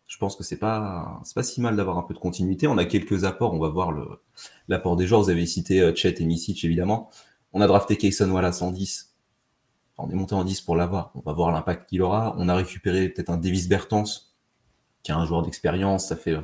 Je 0.06 0.18
pense 0.18 0.34
que 0.34 0.42
c'est 0.42 0.58
pas 0.58 1.20
c'est 1.24 1.34
pas 1.34 1.42
si 1.42 1.60
mal 1.60 1.76
d'avoir 1.76 1.98
un 1.98 2.02
peu 2.02 2.14
de 2.14 2.18
continuité. 2.18 2.66
On 2.66 2.78
a 2.78 2.84
quelques 2.84 3.24
apports. 3.24 3.54
On 3.54 3.60
va 3.60 3.68
voir 3.68 3.92
l'apport 4.68 4.96
des 4.96 5.06
joueurs. 5.06 5.22
Vous 5.22 5.30
avez 5.30 5.46
cité 5.46 5.80
euh, 5.80 5.94
Chet 5.94 6.20
et 6.20 6.24
Misic 6.24 6.64
évidemment. 6.64 7.10
On 7.52 7.60
a 7.60 7.66
drafté 7.66 7.96
Kayson 7.96 8.30
Wallace 8.30 8.58
110 8.58 9.09
on 10.02 10.10
est 10.10 10.14
monté 10.14 10.34
en 10.34 10.44
10 10.44 10.60
pour 10.62 10.76
l'avoir. 10.76 11.12
On 11.14 11.20
va 11.20 11.32
voir 11.32 11.52
l'impact 11.52 11.88
qu'il 11.88 12.02
aura. 12.02 12.34
On 12.38 12.48
a 12.48 12.54
récupéré 12.54 13.08
peut-être 13.08 13.30
un 13.30 13.36
Davis 13.36 13.68
Bertens, 13.68 14.32
qui 15.02 15.10
est 15.10 15.14
un 15.14 15.24
joueur 15.24 15.42
d'expérience. 15.42 16.08
Ça 16.08 16.16
fait 16.16 16.36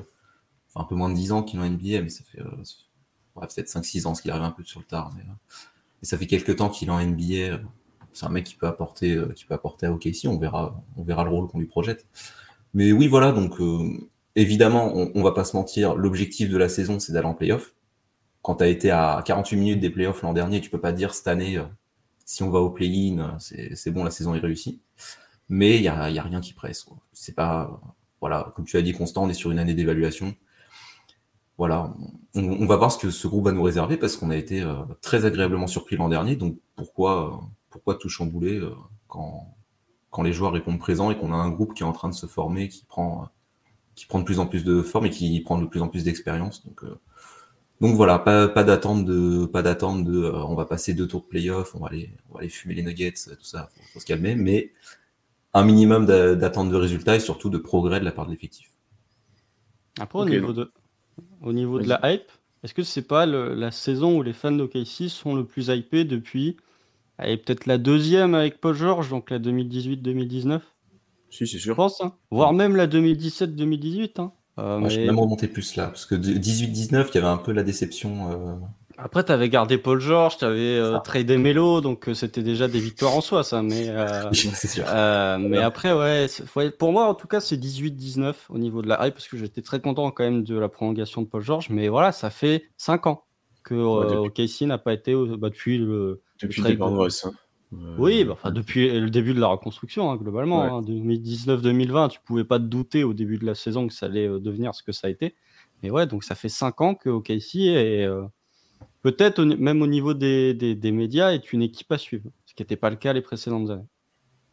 un 0.75 0.85
peu 0.85 0.95
moins 0.95 1.09
de 1.09 1.15
10 1.15 1.33
ans 1.33 1.43
qu'il 1.43 1.59
est 1.59 1.63
en 1.63 1.69
NBA, 1.69 2.03
mais 2.03 2.09
ça 2.09 2.23
fait 2.25 2.41
euh, 2.41 2.51
peut-être 3.35 3.69
5-6 3.69 4.07
ans, 4.07 4.15
ce 4.15 4.23
qu'il 4.23 4.31
arrive 4.31 4.45
un 4.45 4.51
peu 4.51 4.63
sur 4.65 4.81
le 4.81 4.87
tard. 4.87 5.13
Mais, 5.17 5.23
euh, 5.23 5.35
ça 6.03 6.19
fait 6.19 6.27
quelques 6.27 6.57
temps 6.57 6.69
qu'il 6.69 6.89
est 6.89 6.93
en 6.93 7.01
NBA. 7.01 7.61
C'est 8.13 8.27
un 8.27 8.29
mec 8.29 8.45
qui 8.45 8.55
peut 8.55 8.67
apporter, 8.67 9.15
euh, 9.15 9.33
qui 9.35 9.45
peut 9.45 9.55
apporter 9.55 9.87
à 9.87 9.93
OKC. 9.93 10.27
On 10.27 10.39
verra, 10.39 10.83
on 10.97 11.03
verra 11.03 11.25
le 11.25 11.31
rôle 11.31 11.49
qu'on 11.49 11.59
lui 11.59 11.67
projette. 11.67 12.07
Mais 12.75 12.93
oui, 12.93 13.09
voilà. 13.09 13.33
Donc, 13.33 13.55
évidemment, 14.35 14.93
on, 14.95 15.11
on 15.15 15.23
va 15.23 15.33
pas 15.33 15.45
se 15.45 15.57
mentir. 15.57 15.95
L'objectif 15.97 16.51
de 16.51 16.57
la 16.57 16.69
saison, 16.69 16.99
c'est 16.99 17.13
d'aller 17.13 17.27
en 17.27 17.35
playoff. 17.35 17.75
Quand 18.43 18.57
tu 18.57 18.65
as 18.65 18.69
été 18.69 18.91
à 18.91 19.23
48 19.25 19.57
minutes 19.57 19.81
des 19.81 19.91
playoffs 19.91 20.23
l'an 20.23 20.33
dernier, 20.33 20.61
tu 20.61 20.71
peux 20.71 20.81
pas 20.81 20.93
dire 20.93 21.15
cette 21.15 21.27
année, 21.27 21.59
si 22.27 22.43
on 22.43 22.51
va 22.51 22.59
au 22.59 22.71
play-in, 22.71 23.39
c'est 23.39 23.91
bon, 23.91 24.05
la 24.05 24.11
saison 24.11 24.35
est 24.35 24.41
réussie. 24.41 24.81
Mais 25.49 25.77
il 25.77 25.83
n'y 25.83 25.89
a, 25.89 26.03
rien 26.03 26.41
qui 26.41 26.53
presse. 26.53 26.85
C'est 27.13 27.35
pas, 27.35 27.81
voilà, 28.21 28.53
comme 28.55 28.65
tu 28.65 28.77
as 28.77 28.83
dit, 28.83 28.93
Constant, 28.93 29.25
on 29.25 29.29
est 29.29 29.35
sur 29.35 29.53
une 29.53 29.61
année 29.61 29.75
d'évaluation. 29.75 30.35
Voilà, 31.57 31.95
on, 32.35 32.67
va 32.67 32.77
voir 32.77 32.93
ce 32.93 32.99
que 32.99 33.11
ce 33.11 33.27
groupe 33.29 33.47
va 33.47 33.53
nous 33.53 33.63
réserver 33.63 33.97
parce 33.97 34.17
qu'on 34.17 34.29
a 34.29 34.37
été 34.37 34.61
euh, 34.61 34.75
très 35.01 35.25
agréablement 35.25 35.67
surpris 35.67 35.97
l'an 35.97 36.11
dernier. 36.11 36.37
Donc 36.37 36.59
pourquoi, 36.75 37.41
pourquoi 37.71 37.95
tout 37.95 38.11
chambouler 38.11 38.59
euh, 38.59 38.75
quand, 39.09 39.55
les 40.23 40.33
joueurs 40.33 40.53
répondent 40.53 40.79
présents 40.79 41.11
et 41.11 41.17
qu'on 41.17 41.33
a 41.33 41.37
un 41.37 41.51
groupe 41.51 41.75
qui 41.75 41.83
est 41.83 41.87
en 41.87 41.93
train 41.93 42.09
de 42.09 42.15
se 42.15 42.27
former, 42.27 42.69
qui 42.69 42.85
prend, 42.85 43.29
qui 43.95 44.07
prend 44.07 44.19
de 44.19 44.25
plus 44.25 44.39
en 44.39 44.47
plus 44.47 44.65
de 44.65 44.83
forme 44.83 45.07
et 45.07 45.11
qui 45.11 45.41
prend 45.41 45.59
de 45.59 45.67
plus 45.67 45.81
en 45.81 45.89
plus 45.89 46.05
d'expérience. 46.05 46.67
Euh, 46.83 46.97
donc 47.81 47.95
voilà, 47.95 48.19
pas, 48.19 48.49
pas 48.49 48.65
d'attente 48.65 49.05
de, 49.05 49.47
pas 49.47 49.63
d'attente 49.63 50.05
de, 50.05 50.23
euh, 50.23 50.45
on 50.45 50.55
va 50.55 50.65
passer 50.65 50.95
deux 50.95 51.07
tours 51.07 51.23
de 51.23 51.27
playoff, 51.27 51.75
on 51.75 51.81
va 51.81 51.89
aller, 51.89 52.11
on 52.31 52.35
va 52.35 52.41
aller 52.41 52.49
fumer 52.49 52.75
les 52.75 52.83
nuggets, 52.83 53.13
tout 53.13 53.37
ça, 53.43 53.71
faut, 53.75 53.83
faut 53.93 54.01
se 54.01 54.07
calmer, 54.07 54.35
mais 54.35 54.73
un 55.53 55.65
minimum 55.65 56.07
d'attente 56.07 56.71
de 56.71 56.77
résultats 56.77 57.17
et 57.17 57.21
surtout 57.21 57.51
de 57.51 57.59
progrès 57.59 58.01
de 58.01 58.05
la 58.05 58.13
part 58.13 58.27
de 58.27 58.31
l'effectif. 58.31 58.71
Après, 59.99 60.19
au 60.19 60.25
niveau 60.27 60.53
de, 60.53 60.71
au 61.43 61.53
niveau 61.53 61.81
de 61.81 61.89
la 61.89 62.01
hype, 62.05 62.31
est-ce 62.63 62.75
que 62.75 62.83
c'est 62.83 63.07
pas 63.07 63.27
la 63.27 63.71
saison 63.71 64.19
où 64.19 64.23
les 64.23 64.33
fans 64.33 64.53
d'OKC 64.53 65.09
sont 65.09 65.35
le 65.35 65.45
plus 65.45 65.69
hypés 65.69 66.05
depuis, 66.05 66.57
et 67.23 67.37
peut-être 67.37 67.67
la 67.67 67.79
deuxième 67.79 68.35
avec 68.35 68.61
Paul 68.61 68.75
George, 68.75 69.09
donc 69.09 69.31
la 69.31 69.39
2018-2019 69.39 70.61
Si, 71.31 71.47
c'est 71.47 71.59
sûr. 71.59 71.61
Je 71.61 71.73
pense, 71.73 72.01
hein. 72.03 72.15
voire 72.31 72.53
même 72.53 72.77
la 72.77 72.87
2017-2018. 72.87 74.21
Hein. 74.21 74.33
Euh, 74.59 74.89
je 74.89 75.01
vais 75.01 75.07
même 75.07 75.19
remonter 75.19 75.49
plus 75.49 75.77
là, 75.77 75.87
parce 75.89 76.07
que 76.07 76.15
18-19, 76.15 77.09
il 77.11 77.15
y 77.15 77.19
avait 77.19 77.27
un 77.27 77.37
peu 77.37 77.53
la 77.53 77.63
déception. 77.63 78.31
Euh. 78.31 78.55
Après, 78.97 79.23
tu 79.23 79.31
avais 79.31 79.51
gardé 79.51 79.77
Paul 79.77 80.01
George, 80.01 80.39
tu 80.39 80.47
avais 80.47 80.79
euh, 80.79 80.99
tradé 81.01 81.37
Melo, 81.37 81.83
donc 81.83 82.09
c'était 82.15 82.43
déjà 82.43 82.67
des 82.67 82.81
victoires 82.81 83.15
en 83.15 83.21
soi, 83.21 83.45
ça. 83.45 83.61
Mais, 83.61 83.91
mais 85.39 85.59
après, 85.59 85.93
ouais, 85.93 86.27
pour 86.79 86.93
moi, 86.93 87.07
en 87.07 87.15
tout 87.15 87.27
cas, 87.27 87.41
c'est 87.41 87.57
18-19 87.57 88.35
au 88.49 88.59
niveau 88.59 88.81
de 88.81 88.89
la 88.89 89.07
hype, 89.07 89.15
parce 89.15 89.29
que 89.29 89.37
j'étais 89.37 89.61
très 89.61 89.81
content 89.81 90.11
quand 90.11 90.25
même 90.25 90.43
de 90.43 90.59
la 90.59 90.71
prolongation 90.71 91.21
de 91.21 91.27
Paul 91.27 91.43
George. 91.43 91.69
Mais 91.69 91.89
voilà, 91.89 92.13
ça 92.13 92.31
fait 92.31 92.71
5 92.79 93.07
ans 93.09 93.25
que 93.63 93.75
OKC 93.75 94.63
n'a 94.63 94.79
pas 94.79 94.95
été 94.95 95.15
bah, 95.15 95.51
depuis 95.51 95.77
le. 95.77 96.23
Depuis 96.41 96.63
le, 96.63 96.75
de 96.75 97.09
oui, 97.99 98.25
bah, 98.25 98.33
enfin, 98.33 98.51
depuis 98.51 98.89
le 98.89 99.11
début 99.11 99.35
de 99.35 99.41
la 99.41 99.49
reconstruction, 99.49 100.11
hein, 100.11 100.17
globalement. 100.17 100.83
2019-2020, 100.83 101.97
hein, 101.97 102.09
tu 102.09 102.21
pouvais 102.25 102.45
pas 102.45 102.59
te 102.59 102.65
douter 102.65 103.05
au 103.05 103.15
début 103.15 103.39
de 103.39 103.47
la 103.47 103.55
saison 103.55 103.87
que 103.87 103.95
ça 103.95 104.07
allait 104.07 104.29
euh, 104.29 104.39
devenir 104.39 104.75
ce 104.75 104.83
que 104.83 104.93
ça 104.93 105.09
a 105.09 105.11
été. 105.11 105.35
Mais 105.83 105.91
ouais, 105.91 106.07
donc 106.07 106.25
ça 106.25 106.35
fait 106.35 106.49
5 106.49 106.81
ans 106.81 106.95
que 106.95 107.09
OKC 107.09 107.57
est 107.57 108.05
euh, 108.05 108.25
peut-être 109.03 109.43
même 109.43 109.83
au 109.83 109.87
niveau 109.87 110.15
des, 110.15 110.55
des, 110.55 110.93
médias 110.93 111.33
est 111.33 111.53
une 111.53 111.63
équipe 111.63 111.91
à 111.93 111.99
suivre. 111.99 112.31
Ce 112.45 112.55
qui 112.55 112.63
n'était 112.63 112.77
pas 112.77 112.91
le 112.91 112.97
cas 112.97 113.13
les 113.13 113.23
précédentes 113.23 113.71
années. 113.71 113.87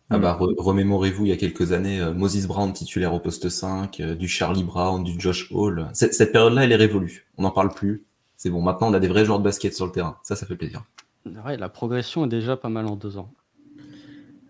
Ah 0.10 0.20
bah, 0.20 0.38
remémorez-vous 0.39 1.25
il 1.25 1.30
y 1.30 1.32
a 1.32 1.38
quelques 1.38 1.72
années, 1.72 2.00
euh, 2.00 2.13
Moses 2.13 2.46
Brown 2.46 2.72
titulaire 2.72 3.13
au 3.13 3.20
poste 3.20 3.50
5, 3.50 4.00
euh, 4.00 4.15
du 4.15 4.27
Charlie 4.27 4.63
Brown, 4.63 5.03
du 5.03 5.20
Josh 5.20 5.48
Hall. 5.51 5.89
Cette, 5.94 6.32
période-là, 6.32 6.65
elle 6.65 6.72
est 6.72 6.75
révolue. 6.75 7.25
On 7.38 7.44
n'en 7.44 7.51
parle 7.51 7.74
plus. 7.74 8.06
C'est 8.36 8.50
bon, 8.50 8.62
maintenant 8.62 8.89
on 8.89 8.94
a 8.94 9.00
des 9.00 9.08
vrais 9.08 9.25
joueurs 9.25 9.39
de 9.39 9.44
basket 9.44 9.74
sur 9.74 9.86
le 9.86 9.92
terrain. 9.92 10.18
Ça, 10.22 10.36
ça 10.36 10.46
fait 10.46 10.56
plaisir. 10.56 10.84
La 11.25 11.70
progression 11.70 12.25
est 12.25 12.30
déjà 12.30 12.58
pas 12.58 12.70
mal 12.70 12.86
en 12.88 12.96
deux 12.96 13.18
ans. 13.18 13.34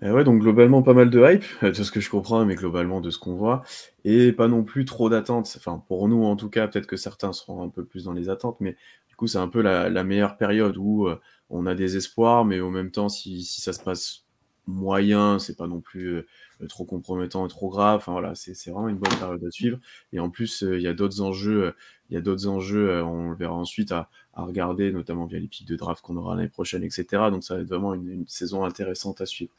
Eh 0.05 0.11
ouais, 0.11 0.25
donc 0.25 0.41
globalement 0.41 0.81
pas 0.81 0.93
mal 0.93 1.09
de 1.09 1.19
hype, 1.21 1.45
de 1.63 1.71
ce 1.71 1.91
que 1.91 2.01
je 2.01 2.09
comprends, 2.09 2.43
mais 2.45 2.55
globalement 2.55 2.99
de 2.99 3.09
ce 3.09 3.17
qu'on 3.17 3.35
voit, 3.35 3.63
et 4.03 4.33
pas 4.33 4.49
non 4.49 4.63
plus 4.63 4.83
trop 4.83 5.09
d'attentes. 5.09 5.53
Enfin, 5.55 5.81
pour 5.87 6.09
nous 6.09 6.25
en 6.25 6.35
tout 6.35 6.49
cas, 6.49 6.67
peut-être 6.67 6.87
que 6.87 6.97
certains 6.97 7.31
seront 7.31 7.63
un 7.63 7.69
peu 7.69 7.85
plus 7.85 8.03
dans 8.03 8.11
les 8.11 8.27
attentes, 8.29 8.57
mais 8.59 8.75
du 9.07 9.15
coup, 9.15 9.27
c'est 9.27 9.37
un 9.37 9.47
peu 9.47 9.61
la, 9.61 10.03
meilleure 10.03 10.35
période 10.35 10.75
où 10.77 11.07
euh, 11.07 11.19
on 11.49 11.67
a 11.67 11.75
des 11.75 11.95
espoirs, 11.95 12.43
mais 12.43 12.59
en 12.59 12.71
même 12.71 12.91
temps, 12.91 13.07
si, 13.09 13.43
si 13.43 13.61
ça 13.61 13.71
se 13.71 13.81
passe 13.81 14.25
moyen, 14.65 15.39
c'est 15.39 15.55
pas 15.55 15.67
non 15.67 15.81
plus 15.81 16.07
euh, 16.07 16.67
trop 16.67 16.85
compromettant 16.85 17.45
et 17.45 17.49
trop 17.49 17.69
grave. 17.69 17.97
Enfin 17.97 18.11
voilà, 18.11 18.35
c'est 18.35 18.71
vraiment 18.71 18.89
une 18.89 18.97
bonne 18.97 19.17
période 19.17 19.43
à 19.45 19.51
suivre. 19.51 19.77
Et 20.11 20.19
en 20.19 20.29
plus, 20.29 20.63
euh, 20.63 20.77
il 20.77 20.83
y 20.83 20.87
a 20.87 20.93
d'autres 20.93 21.21
enjeux, 21.21 21.73
il 22.13 22.15
y 22.15 22.19
a 22.19 22.21
d'autres 22.21 22.47
enjeux, 22.47 23.03
on 23.03 23.31
le 23.31 23.35
verra 23.35 23.55
ensuite 23.55 23.91
à, 23.91 24.07
à 24.35 24.43
regarder, 24.43 24.91
notamment 24.91 25.25
via 25.25 25.39
les 25.39 25.47
pics 25.47 25.67
de 25.67 25.75
draft 25.75 26.03
qu'on 26.03 26.15
aura 26.15 26.35
l'année 26.35 26.47
prochaine, 26.47 26.83
etc. 26.83 27.05
Donc 27.31 27.43
ça 27.43 27.55
va 27.55 27.61
être 27.61 27.67
vraiment 27.67 27.95
une, 27.95 28.07
une 28.07 28.27
saison 28.27 28.63
intéressante 28.63 29.19
à 29.19 29.25
suivre. 29.25 29.51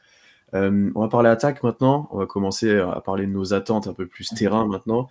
Euh, 0.53 0.91
on 0.95 1.01
va 1.01 1.07
parler 1.07 1.29
attaque 1.29 1.63
maintenant. 1.63 2.07
On 2.11 2.17
va 2.17 2.25
commencer 2.25 2.77
à 2.77 3.01
parler 3.01 3.25
de 3.25 3.31
nos 3.31 3.53
attentes 3.53 3.87
un 3.87 3.93
peu 3.93 4.07
plus 4.07 4.29
terrain 4.29 4.65
maintenant. 4.67 5.09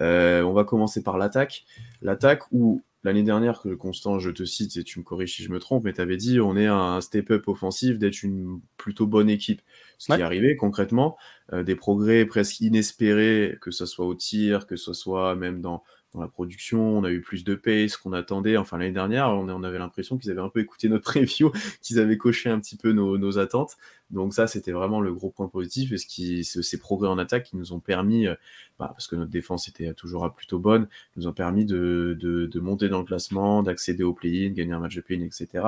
Euh, 0.00 0.42
on 0.42 0.52
va 0.52 0.64
commencer 0.64 1.02
par 1.02 1.18
l'attaque. 1.18 1.64
L'attaque 2.02 2.42
où 2.52 2.82
l'année 3.02 3.22
dernière, 3.22 3.60
que 3.60 3.74
Constant, 3.74 4.18
je 4.18 4.30
te 4.30 4.44
cite 4.44 4.76
et 4.76 4.84
tu 4.84 4.98
me 4.98 5.04
corriges 5.04 5.36
si 5.36 5.42
je 5.42 5.50
me 5.50 5.58
trompe, 5.58 5.84
mais 5.84 5.92
tu 5.92 6.00
avais 6.00 6.16
dit 6.16 6.40
on 6.40 6.56
est 6.56 6.66
un 6.66 7.00
step-up 7.00 7.48
offensif 7.48 7.98
d'être 7.98 8.22
une 8.22 8.60
plutôt 8.76 9.06
bonne 9.06 9.28
équipe. 9.28 9.60
Ce 9.98 10.12
qui 10.12 10.20
est 10.20 10.24
arrivé 10.24 10.56
concrètement, 10.56 11.16
euh, 11.52 11.62
des 11.62 11.76
progrès 11.76 12.24
presque 12.24 12.60
inespérés, 12.60 13.58
que 13.60 13.70
ce 13.70 13.86
soit 13.86 14.06
au 14.06 14.14
tir, 14.14 14.66
que 14.66 14.76
ce 14.76 14.92
soit 14.92 15.34
même 15.34 15.60
dans, 15.60 15.82
la 16.20 16.28
production, 16.28 16.98
on 16.98 17.04
a 17.04 17.10
eu 17.10 17.20
plus 17.20 17.44
de 17.44 17.54
pace 17.54 17.96
qu'on 17.96 18.12
attendait. 18.12 18.56
Enfin, 18.56 18.78
l'année 18.78 18.92
dernière, 18.92 19.30
on, 19.30 19.62
avait 19.62 19.78
l'impression 19.78 20.16
qu'ils 20.16 20.30
avaient 20.30 20.40
un 20.40 20.48
peu 20.48 20.60
écouté 20.60 20.88
notre 20.88 21.04
preview, 21.12 21.52
qu'ils 21.82 21.98
avaient 21.98 22.16
coché 22.16 22.50
un 22.50 22.60
petit 22.60 22.76
peu 22.76 22.92
nos, 22.92 23.38
attentes. 23.38 23.76
Donc 24.10 24.34
ça, 24.34 24.46
c'était 24.46 24.72
vraiment 24.72 25.00
le 25.00 25.12
gros 25.12 25.30
point 25.30 25.48
positif 25.48 25.92
et 25.92 25.98
ce 26.42 26.62
ces 26.62 26.78
progrès 26.78 27.08
en 27.08 27.18
attaque 27.18 27.44
qui 27.44 27.56
nous 27.56 27.72
ont 27.72 27.80
permis, 27.80 28.26
euh, 28.26 28.34
bah, 28.78 28.88
parce 28.92 29.06
que 29.06 29.16
notre 29.16 29.30
défense 29.30 29.68
était 29.68 29.92
toujours 29.94 30.32
plutôt 30.32 30.58
bonne, 30.58 30.88
nous 31.16 31.26
ont 31.26 31.32
permis 31.32 31.64
de, 31.64 32.16
de, 32.20 32.60
monter 32.60 32.88
dans 32.88 32.98
le 32.98 33.04
classement, 33.04 33.62
d'accéder 33.62 34.04
au 34.04 34.12
play-in, 34.12 34.50
gagner 34.50 34.72
un 34.72 34.78
match 34.78 34.94
de 34.94 35.00
play-in, 35.00 35.22
etc. 35.22 35.64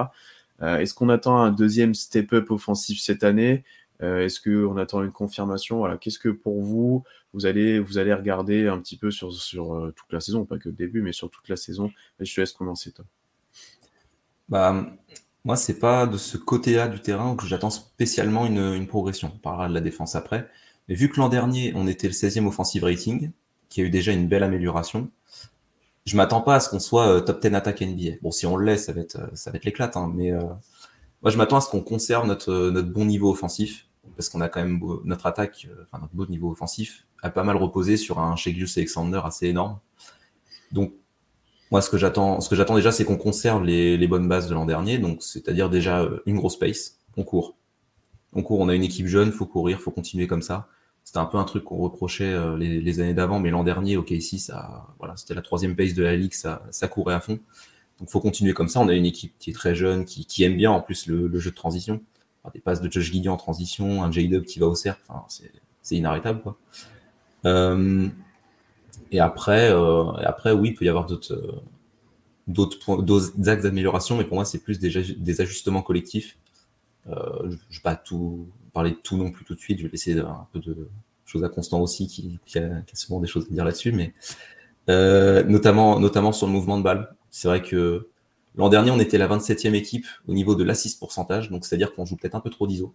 Euh, 0.62 0.78
est-ce 0.78 0.94
qu'on 0.94 1.08
attend 1.08 1.38
un 1.38 1.50
deuxième 1.50 1.94
step-up 1.94 2.50
offensif 2.50 3.00
cette 3.00 3.24
année? 3.24 3.64
Euh, 4.02 4.24
Est-ce 4.24 4.40
qu'on 4.40 4.76
attend 4.76 5.02
une 5.02 5.12
confirmation? 5.12 5.84
Qu'est-ce 5.98 6.18
que 6.18 6.28
pour 6.28 6.62
vous 6.62 7.04
vous 7.36 7.46
allez, 7.46 7.78
regarder 8.14 8.66
un 8.66 8.78
petit 8.78 8.96
peu 8.96 9.10
sur, 9.10 9.28
euh, 9.74 9.92
toute 9.94 10.10
la 10.10 10.20
saison, 10.20 10.46
pas 10.46 10.58
que 10.58 10.70
le 10.70 10.74
début, 10.74 11.02
mais 11.02 11.12
sur 11.12 11.30
toute 11.30 11.48
la 11.48 11.56
saison? 11.56 11.90
je 12.18 12.34
te 12.34 12.40
laisse 12.40 12.52
commencer, 12.52 12.92
toi. 12.92 13.04
Bah, 14.48 14.86
moi, 15.44 15.56
c'est 15.56 15.78
pas 15.78 16.06
de 16.06 16.16
ce 16.16 16.38
côté-là 16.38 16.88
du 16.88 17.00
terrain 17.00 17.36
que 17.36 17.46
j'attends 17.46 17.70
spécialement 17.70 18.46
une, 18.46 18.86
progression. 18.86 19.32
On 19.34 19.38
parlera 19.38 19.68
de 19.68 19.74
la 19.74 19.80
défense 19.80 20.14
après. 20.14 20.48
Mais 20.88 20.94
vu 20.94 21.10
que 21.10 21.18
l'an 21.20 21.28
dernier, 21.28 21.72
on 21.74 21.86
était 21.86 22.06
le 22.06 22.14
16e 22.14 22.46
offensive 22.46 22.84
rating, 22.84 23.32
qui 23.68 23.80
a 23.82 23.84
eu 23.84 23.90
déjà 23.90 24.12
une 24.12 24.28
belle 24.28 24.44
amélioration, 24.44 25.10
je 26.06 26.16
m'attends 26.16 26.40
pas 26.40 26.54
à 26.54 26.60
ce 26.60 26.70
qu'on 26.70 26.78
soit 26.78 27.08
euh, 27.08 27.20
top 27.20 27.42
10 27.42 27.54
attaque 27.54 27.82
NBA. 27.82 28.18
Bon, 28.22 28.30
si 28.30 28.46
on 28.46 28.56
le 28.56 28.64
laisse, 28.64 28.86
ça 28.86 28.92
va 28.92 29.00
être, 29.00 29.64
l'éclate, 29.64 29.96
hein, 29.96 30.10
mais 30.14 30.30
moi, 30.30 31.30
je 31.30 31.36
m'attends 31.36 31.56
à 31.56 31.60
ce 31.60 31.68
qu'on 31.68 31.82
conserve 31.82 32.26
notre 32.26 32.80
bon 32.82 33.04
niveau 33.04 33.30
offensif, 33.30 33.85
parce 34.16 34.28
qu'on 34.28 34.40
a 34.40 34.48
quand 34.48 34.60
même 34.60 34.80
notre 35.04 35.26
attaque, 35.26 35.68
enfin 35.82 35.98
notre 36.00 36.14
beau 36.14 36.26
niveau 36.26 36.50
offensif, 36.50 37.06
a 37.22 37.30
pas 37.30 37.44
mal 37.44 37.56
reposé 37.56 37.96
sur 37.96 38.18
un 38.18 38.36
Shegius 38.36 38.76
Alexander 38.78 39.20
assez 39.24 39.46
énorme. 39.46 39.78
Donc, 40.72 40.92
moi, 41.70 41.80
ce 41.80 41.90
que 41.90 41.98
j'attends, 41.98 42.40
ce 42.40 42.48
que 42.48 42.56
j'attends 42.56 42.76
déjà, 42.76 42.92
c'est 42.92 43.04
qu'on 43.04 43.16
conserve 43.16 43.64
les, 43.64 44.06
bonnes 44.06 44.28
bases 44.28 44.48
de 44.48 44.54
l'an 44.54 44.66
dernier. 44.66 44.98
Donc, 44.98 45.22
c'est-à-dire 45.22 45.68
déjà 45.68 46.00
euh, 46.00 46.20
une 46.26 46.36
grosse 46.36 46.58
pace. 46.58 46.98
On 47.16 47.24
court. 47.24 47.56
On 48.32 48.42
court. 48.42 48.60
On 48.60 48.68
a 48.68 48.74
une 48.74 48.84
équipe 48.84 49.06
jeune. 49.06 49.32
Faut 49.32 49.46
courir. 49.46 49.80
Faut 49.80 49.90
continuer 49.90 50.26
comme 50.26 50.42
ça. 50.42 50.68
C'était 51.02 51.18
un 51.18 51.24
peu 51.24 51.38
un 51.38 51.44
truc 51.44 51.64
qu'on 51.64 51.78
reprochait 51.78 52.32
euh, 52.32 52.56
les, 52.56 53.00
années 53.00 53.14
d'avant, 53.14 53.38
mais 53.38 53.50
l'an 53.50 53.62
dernier, 53.62 53.96
ok, 53.96 54.10
ici, 54.10 54.40
ça, 54.40 54.88
voilà, 54.98 55.16
c'était 55.16 55.34
la 55.34 55.42
troisième 55.42 55.76
pace 55.76 55.94
de 55.94 56.02
la 56.02 56.16
ligue. 56.16 56.34
Ça, 56.34 56.60
courait 56.90 57.14
à 57.14 57.20
fond. 57.20 57.38
Donc, 57.98 58.10
faut 58.10 58.20
continuer 58.20 58.54
comme 58.54 58.68
ça. 58.68 58.80
On 58.80 58.88
a 58.88 58.94
une 58.94 59.06
équipe 59.06 59.34
qui 59.38 59.50
est 59.50 59.54
très 59.54 59.74
jeune, 59.74 60.04
qui, 60.04 60.44
aime 60.44 60.56
bien 60.56 60.70
en 60.70 60.80
plus 60.80 61.06
le 61.06 61.38
jeu 61.38 61.50
de 61.50 61.56
transition. 61.56 62.00
Des 62.52 62.60
passes 62.60 62.80
de 62.80 62.90
Josh 62.90 63.10
Gideon 63.12 63.32
en 63.32 63.36
transition, 63.36 64.02
un 64.02 64.10
J-Dub 64.10 64.44
qui 64.44 64.58
va 64.58 64.66
au 64.66 64.74
cercle. 64.74 65.02
Enfin, 65.08 65.24
c'est 65.82 65.96
inarrêtable, 65.96 66.40
quoi. 66.42 66.58
Euh, 67.44 68.08
et 69.12 69.20
après, 69.20 69.70
euh, 69.70 70.12
après, 70.24 70.52
oui, 70.52 70.70
il 70.70 70.74
peut 70.74 70.84
y 70.84 70.88
avoir 70.88 71.06
d'autres 71.06 71.34
euh, 71.34 71.60
d'autres 72.48 73.48
axes 73.48 73.62
d'amélioration, 73.62 74.16
mais 74.16 74.24
pour 74.24 74.36
moi, 74.36 74.44
c'est 74.44 74.58
plus 74.58 74.78
des, 74.78 74.90
des 75.16 75.40
ajustements 75.40 75.82
collectifs. 75.82 76.36
je 77.06 77.12
ne 77.12 77.50
vais 77.50 77.56
pas 77.82 77.96
tout 77.96 78.48
parler 78.72 78.90
de 78.92 78.96
tout 78.96 79.16
non 79.16 79.30
plus 79.30 79.44
tout 79.44 79.54
de 79.54 79.60
suite. 79.60 79.78
Je 79.78 79.84
vais 79.84 79.90
laisser 79.90 80.18
un 80.18 80.46
peu 80.52 80.60
de 80.60 80.88
choses 81.24 81.44
à 81.44 81.48
Constant 81.48 81.80
aussi, 81.80 82.06
qui, 82.06 82.38
qui, 82.46 82.58
a, 82.58 82.82
souvent 82.94 83.20
des 83.20 83.26
choses 83.26 83.46
à 83.50 83.54
dire 83.54 83.64
là-dessus, 83.64 83.92
mais 83.92 84.12
notamment, 84.88 85.98
notamment 85.98 86.32
sur 86.32 86.46
le 86.46 86.52
mouvement 86.52 86.78
de 86.78 86.82
balle. 86.82 87.14
C'est 87.30 87.48
vrai 87.48 87.62
que 87.62 88.08
l'an 88.56 88.68
dernier, 88.68 88.90
on 88.90 88.98
était 88.98 89.18
la 89.18 89.28
27e 89.28 89.74
équipe 89.74 90.06
au 90.26 90.34
niveau 90.34 90.54
de 90.54 90.64
l'assist 90.64 90.98
pourcentage, 90.98 91.50
donc 91.50 91.64
c'est-à-dire 91.64 91.94
qu'on 91.94 92.04
joue 92.04 92.16
peut-être 92.16 92.34
un 92.34 92.40
peu 92.40 92.50
trop 92.50 92.66
d'ISO. 92.66 92.94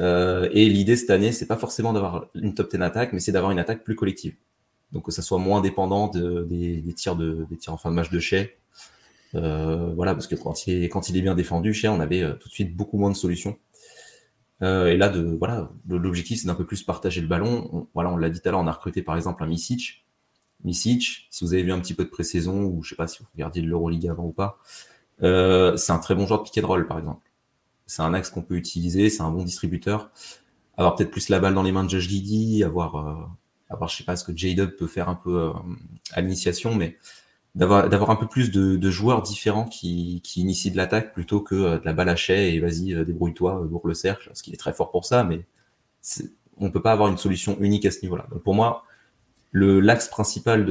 Euh, 0.00 0.48
et 0.52 0.68
l'idée 0.68 0.96
cette 0.96 1.10
année, 1.10 1.32
c'est 1.32 1.46
pas 1.46 1.56
forcément 1.56 1.92
d'avoir 1.92 2.26
une 2.34 2.54
top 2.54 2.70
10 2.70 2.82
attaque, 2.82 3.12
mais 3.12 3.20
c'est 3.20 3.32
d'avoir 3.32 3.52
une 3.52 3.58
attaque 3.58 3.84
plus 3.84 3.96
collective. 3.96 4.34
Donc 4.92 5.06
que 5.06 5.12
ça 5.12 5.22
soit 5.22 5.38
moins 5.38 5.60
dépendant 5.60 6.08
de, 6.08 6.46
des, 6.48 6.82
tirs 6.94 7.16
de, 7.16 7.46
en 7.68 7.76
fin 7.76 7.90
de 7.90 7.94
match 7.94 8.10
de 8.10 8.18
chez 8.18 8.58
Euh, 9.34 9.92
voilà, 9.94 10.14
parce 10.14 10.26
que 10.26 10.34
quand 10.34 10.66
il 10.66 10.84
est, 10.84 11.22
bien 11.22 11.34
défendu, 11.34 11.72
chez 11.72 11.88
on 11.88 12.00
avait 12.00 12.22
euh, 12.22 12.34
tout 12.34 12.48
de 12.48 12.52
suite 12.52 12.76
beaucoup 12.76 12.98
moins 12.98 13.10
de 13.10 13.16
solutions. 13.16 13.58
Et 14.60 14.96
là, 14.96 15.12
voilà, 15.40 15.72
l'objectif, 15.88 16.38
c'est 16.40 16.46
d'un 16.46 16.54
peu 16.54 16.64
plus 16.64 16.84
partager 16.84 17.20
le 17.20 17.26
ballon. 17.26 17.68
On, 17.72 17.88
voilà, 17.94 18.12
on 18.12 18.16
l'a 18.16 18.30
dit 18.30 18.40
tout 18.40 18.48
à 18.48 18.52
l'heure, 18.52 18.60
on 18.60 18.68
a 18.68 18.72
recruté 18.72 19.02
par 19.02 19.16
exemple 19.16 19.42
un 19.42 19.48
Misic. 19.48 20.01
Misic, 20.64 21.26
si 21.30 21.44
vous 21.44 21.54
avez 21.54 21.62
vu 21.62 21.72
un 21.72 21.80
petit 21.80 21.94
peu 21.94 22.04
de 22.04 22.10
pré-saison, 22.10 22.64
ou 22.64 22.82
je 22.82 22.90
sais 22.90 22.96
pas 22.96 23.08
si 23.08 23.18
vous 23.20 23.28
regardiez 23.32 23.62
de 23.62 23.68
l'Euroleague 23.68 24.08
avant 24.08 24.26
ou 24.26 24.32
pas, 24.32 24.58
euh, 25.22 25.76
c'est 25.76 25.92
un 25.92 25.98
très 25.98 26.14
bon 26.14 26.26
joueur 26.26 26.42
de 26.42 26.48
pick 26.48 26.62
and 26.62 26.66
roll, 26.66 26.86
par 26.86 26.98
exemple 26.98 27.32
c'est 27.92 28.02
un 28.02 28.14
axe 28.14 28.30
qu'on 28.30 28.42
peut 28.42 28.56
utiliser, 28.56 29.10
c'est 29.10 29.22
un 29.22 29.30
bon 29.30 29.44
distributeur. 29.44 30.10
Avoir 30.76 30.94
peut-être 30.94 31.10
plus 31.10 31.28
la 31.28 31.40
balle 31.40 31.54
dans 31.54 31.62
les 31.62 31.72
mains 31.72 31.84
de 31.84 31.90
Josh 31.90 32.08
Giddy, 32.08 32.64
avoir, 32.64 32.96
euh, 32.96 33.14
avoir 33.68 33.90
je 33.90 33.98
sais 33.98 34.04
pas 34.04 34.16
ce 34.16 34.24
que 34.24 34.34
J-Dub 34.34 34.70
peut 34.70 34.86
faire 34.86 35.08
un 35.10 35.14
peu 35.14 35.38
euh, 35.38 35.50
à 36.12 36.22
l'initiation, 36.22 36.74
mais 36.74 36.96
d'avoir, 37.54 37.90
d'avoir 37.90 38.10
un 38.10 38.16
peu 38.16 38.26
plus 38.26 38.50
de, 38.50 38.76
de 38.76 38.90
joueurs 38.90 39.20
différents 39.20 39.66
qui, 39.66 40.22
qui 40.24 40.40
initient 40.40 40.70
de 40.70 40.78
l'attaque 40.78 41.12
plutôt 41.12 41.40
que 41.40 41.54
euh, 41.54 41.78
de 41.78 41.84
la 41.84 41.92
balle 41.92 42.08
à 42.08 42.16
chais 42.16 42.54
et 42.54 42.60
vas-y, 42.60 42.94
euh, 42.94 43.04
débrouille-toi, 43.04 43.68
pour 43.70 43.86
le 43.86 43.94
cercle, 43.94 44.28
parce 44.28 44.40
qu'il 44.40 44.54
est 44.54 44.58
très 44.58 44.72
fort 44.72 44.90
pour 44.90 45.04
ça, 45.04 45.24
mais 45.24 45.44
on 46.56 46.70
peut 46.70 46.82
pas 46.82 46.92
avoir 46.92 47.10
une 47.10 47.18
solution 47.18 47.58
unique 47.60 47.84
à 47.84 47.90
ce 47.90 48.00
niveau-là. 48.02 48.26
Donc 48.30 48.42
pour 48.42 48.54
moi, 48.54 48.84
l'axe 49.52 50.08
principal 50.08 50.66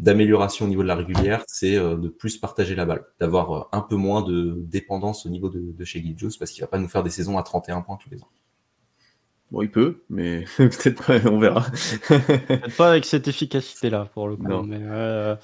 d'amélioration 0.00 0.66
au 0.66 0.68
niveau 0.68 0.82
de 0.82 0.88
la 0.88 0.94
régulière, 0.94 1.44
c'est 1.46 1.76
euh, 1.76 1.96
de 1.96 2.08
plus 2.08 2.38
partager 2.38 2.74
la 2.74 2.84
balle, 2.84 3.04
d'avoir 3.20 3.52
euh, 3.52 3.64
un 3.72 3.80
peu 3.80 3.96
moins 3.96 4.22
de 4.22 4.56
dépendance 4.58 5.26
au 5.26 5.28
niveau 5.28 5.48
de, 5.48 5.72
de 5.72 5.84
chez 5.84 6.00
Gilgius, 6.00 6.36
parce 6.36 6.50
qu'il 6.50 6.62
va 6.62 6.68
pas 6.68 6.78
nous 6.78 6.88
faire 6.88 7.02
des 7.02 7.10
saisons 7.10 7.38
à 7.38 7.42
31 7.42 7.82
points 7.82 7.96
tous 7.96 8.10
les 8.10 8.22
ans. 8.22 8.28
Bon, 9.52 9.60
il 9.60 9.70
peut, 9.70 10.02
mais 10.08 10.46
peut-être 10.56 11.04
pas, 11.04 11.30
on 11.30 11.38
verra. 11.38 11.66
peut-être 12.08 12.74
pas 12.74 12.88
avec 12.88 13.04
cette 13.04 13.28
efficacité-là, 13.28 14.08
pour 14.14 14.26
le 14.26 14.36
coup. 14.36 14.62
Mais, 14.62 14.80
euh, 14.80 15.36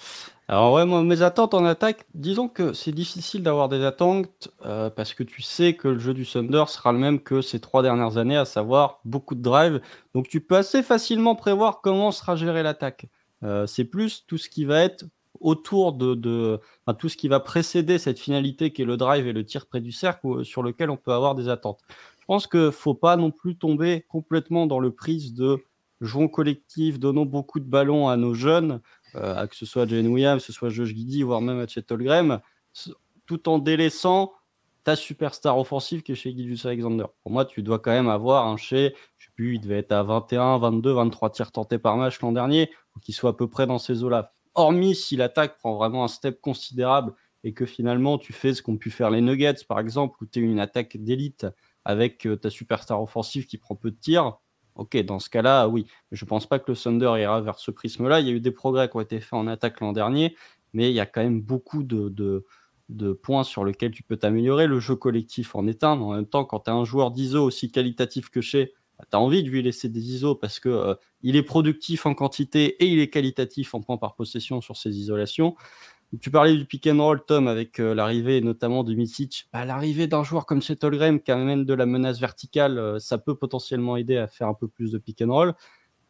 alors 0.48 0.72
ouais, 0.72 0.86
moi, 0.86 1.02
mes 1.02 1.20
attentes 1.20 1.52
en 1.52 1.66
attaque, 1.66 2.06
disons 2.14 2.48
que 2.48 2.72
c'est 2.72 2.90
difficile 2.90 3.42
d'avoir 3.42 3.68
des 3.68 3.84
attentes 3.84 4.48
euh, 4.64 4.88
parce 4.88 5.12
que 5.12 5.22
tu 5.22 5.42
sais 5.42 5.74
que 5.74 5.88
le 5.88 5.98
jeu 5.98 6.14
du 6.14 6.24
Thunder 6.24 6.64
sera 6.68 6.92
le 6.92 6.98
même 6.98 7.20
que 7.20 7.42
ces 7.42 7.60
trois 7.60 7.82
dernières 7.82 8.16
années, 8.16 8.38
à 8.38 8.46
savoir 8.46 9.00
beaucoup 9.04 9.34
de 9.34 9.42
drive. 9.42 9.82
Donc 10.14 10.26
tu 10.26 10.40
peux 10.40 10.56
assez 10.56 10.82
facilement 10.82 11.34
prévoir 11.34 11.82
comment 11.82 12.10
sera 12.10 12.34
gérée 12.34 12.62
l'attaque. 12.62 13.08
Euh, 13.42 13.66
c'est 13.66 13.84
plus 13.84 14.24
tout 14.26 14.38
ce 14.38 14.48
qui 14.48 14.64
va 14.64 14.80
être 14.80 15.04
autour 15.40 15.92
de, 15.92 16.14
de 16.14 16.58
enfin, 16.86 16.96
tout 16.98 17.10
ce 17.10 17.18
qui 17.18 17.28
va 17.28 17.40
précéder 17.40 17.98
cette 17.98 18.18
finalité 18.18 18.72
qui 18.72 18.80
est 18.82 18.86
le 18.86 18.96
drive 18.96 19.26
et 19.26 19.34
le 19.34 19.44
tir 19.44 19.66
près 19.66 19.82
du 19.82 19.92
cercle 19.92 20.46
sur 20.46 20.62
lequel 20.62 20.88
on 20.88 20.96
peut 20.96 21.12
avoir 21.12 21.34
des 21.34 21.50
attentes. 21.50 21.80
Je 22.28 22.34
pense 22.34 22.46
que 22.46 22.70
faut 22.70 22.94
pas 22.94 23.16
non 23.16 23.30
plus 23.30 23.56
tomber 23.56 24.04
complètement 24.08 24.66
dans 24.66 24.80
le 24.80 24.90
prise 24.90 25.32
de 25.32 25.64
jouons 26.02 26.28
collectif, 26.28 27.00
donnons 27.00 27.24
beaucoup 27.24 27.58
de 27.58 27.64
ballons 27.64 28.08
à 28.08 28.16
nos 28.16 28.34
jeunes 28.34 28.80
euh, 29.14 29.46
que 29.46 29.56
ce 29.56 29.64
soit 29.64 29.86
Jane 29.86 30.06
Williams, 30.06 30.42
que 30.42 30.46
ce 30.46 30.52
soit 30.52 30.68
Josh 30.68 30.88
Giddy, 30.88 31.22
voire 31.22 31.40
même 31.40 31.58
à 31.58 31.66
Chet 31.66 31.90
Holmgren, 31.90 32.40
tout 33.26 33.48
en 33.48 33.58
délaissant 33.58 34.32
ta 34.84 34.96
superstar 34.96 35.58
offensive 35.58 36.02
qui 36.02 36.12
est 36.12 36.14
chez 36.14 36.32
Gilles 36.32 36.66
Alexander. 36.66 37.04
Pour 37.22 37.32
moi, 37.32 37.44
tu 37.44 37.62
dois 37.62 37.78
quand 37.78 37.90
même 37.90 38.08
avoir 38.08 38.46
un 38.46 38.56
chez, 38.56 38.94
je 39.16 39.26
sais 39.26 39.32
plus, 39.34 39.54
il 39.54 39.60
devait 39.60 39.78
être 39.78 39.92
à 39.92 40.02
21, 40.02 40.58
22, 40.58 40.92
23 40.92 41.30
tirs 41.30 41.52
tentés 41.52 41.78
par 41.78 41.96
match 41.96 42.20
l'an 42.20 42.32
dernier, 42.32 42.70
pour 42.92 43.02
qu'il 43.02 43.14
soit 43.14 43.30
à 43.30 43.32
peu 43.32 43.48
près 43.48 43.66
dans 43.66 43.78
ces 43.78 44.04
eaux-là. 44.04 44.32
Hormis 44.54 44.94
si 44.94 45.16
l'attaque 45.16 45.56
prend 45.58 45.76
vraiment 45.76 46.04
un 46.04 46.08
step 46.08 46.40
considérable 46.40 47.14
et 47.44 47.52
que 47.54 47.66
finalement 47.66 48.18
tu 48.18 48.32
fais 48.32 48.54
ce 48.54 48.62
qu'ont 48.62 48.76
pu 48.76 48.90
faire 48.90 49.10
les 49.10 49.20
Nuggets, 49.20 49.64
par 49.66 49.78
exemple, 49.78 50.16
où 50.20 50.26
tu 50.26 50.40
es 50.40 50.42
une 50.42 50.60
attaque 50.60 50.96
d'élite 50.96 51.46
avec 51.88 52.26
euh, 52.26 52.36
ta 52.36 52.50
superstar 52.50 53.02
offensive 53.02 53.46
qui 53.46 53.56
prend 53.56 53.74
peu 53.74 53.90
de 53.90 53.96
tirs, 53.96 54.38
ok, 54.74 54.96
dans 55.04 55.18
ce 55.18 55.30
cas-là, 55.30 55.68
oui. 55.68 55.86
Je 56.12 56.22
ne 56.24 56.28
pense 56.28 56.46
pas 56.46 56.58
que 56.58 56.70
le 56.70 56.76
Thunder 56.76 57.14
ira 57.18 57.40
vers 57.40 57.58
ce 57.58 57.70
prisme-là. 57.70 58.20
Il 58.20 58.26
y 58.26 58.30
a 58.30 58.34
eu 58.34 58.40
des 58.40 58.50
progrès 58.50 58.90
qui 58.90 58.96
ont 58.96 59.00
été 59.00 59.20
faits 59.20 59.32
en 59.32 59.46
attaque 59.46 59.80
l'an 59.80 59.92
dernier, 59.92 60.36
mais 60.74 60.90
il 60.90 60.94
y 60.94 61.00
a 61.00 61.06
quand 61.06 61.22
même 61.22 61.40
beaucoup 61.40 61.82
de, 61.82 62.44
points 63.22 63.42
sur 63.42 63.64
lesquels 63.64 63.90
tu 63.90 64.02
peux 64.02 64.18
t'améliorer. 64.18 64.66
Le 64.66 64.80
jeu 64.80 64.96
collectif 64.96 65.56
en 65.56 65.66
est 65.66 65.82
un. 65.82 65.98
En 65.98 66.12
même 66.12 66.26
temps, 66.26 66.44
quand 66.44 66.60
tu 66.60 66.70
as 66.70 66.74
un 66.74 66.84
joueur 66.84 67.10
d'ISO 67.10 67.42
aussi 67.42 67.72
qualitatif 67.72 68.28
que 68.28 68.42
chez, 68.42 68.74
bah, 68.98 69.06
tu 69.10 69.16
as 69.16 69.20
envie 69.20 69.42
de 69.42 69.48
lui 69.48 69.62
laisser 69.62 69.88
des 69.88 70.12
ISO 70.12 70.34
parce 70.34 70.60
que 70.60 70.68
euh, 70.68 70.94
est 71.24 71.42
productif 71.42 72.04
en 72.04 72.12
quantité 72.12 72.82
et 72.84 72.86
il 72.86 72.98
est 72.98 73.08
qualitatif 73.08 73.74
en 73.74 73.80
points 73.80 73.96
par 73.96 74.14
possession 74.14 74.60
sur 74.60 74.76
ses 74.76 74.94
isolations. 74.94 75.56
Tu 76.20 76.30
parlais 76.30 76.56
du 76.56 76.64
pick 76.64 76.86
and 76.86 77.02
roll, 77.02 77.22
Tom, 77.26 77.48
avec 77.48 77.78
euh, 77.80 77.94
l'arrivée 77.94 78.40
notamment 78.40 78.82
de 78.82 78.94
Misic. 78.94 79.46
Bah, 79.52 79.66
l'arrivée 79.66 80.06
d'un 80.06 80.22
joueur 80.22 80.46
comme 80.46 80.62
Holmgren 80.82 81.20
qui 81.20 81.30
amène 81.30 81.66
de 81.66 81.74
la 81.74 81.84
menace 81.84 82.18
verticale, 82.18 82.78
euh, 82.78 82.98
ça 82.98 83.18
peut 83.18 83.34
potentiellement 83.34 83.96
aider 83.96 84.16
à 84.16 84.26
faire 84.26 84.48
un 84.48 84.54
peu 84.54 84.68
plus 84.68 84.90
de 84.90 84.96
pick 84.96 85.20
and 85.20 85.30
roll. 85.30 85.54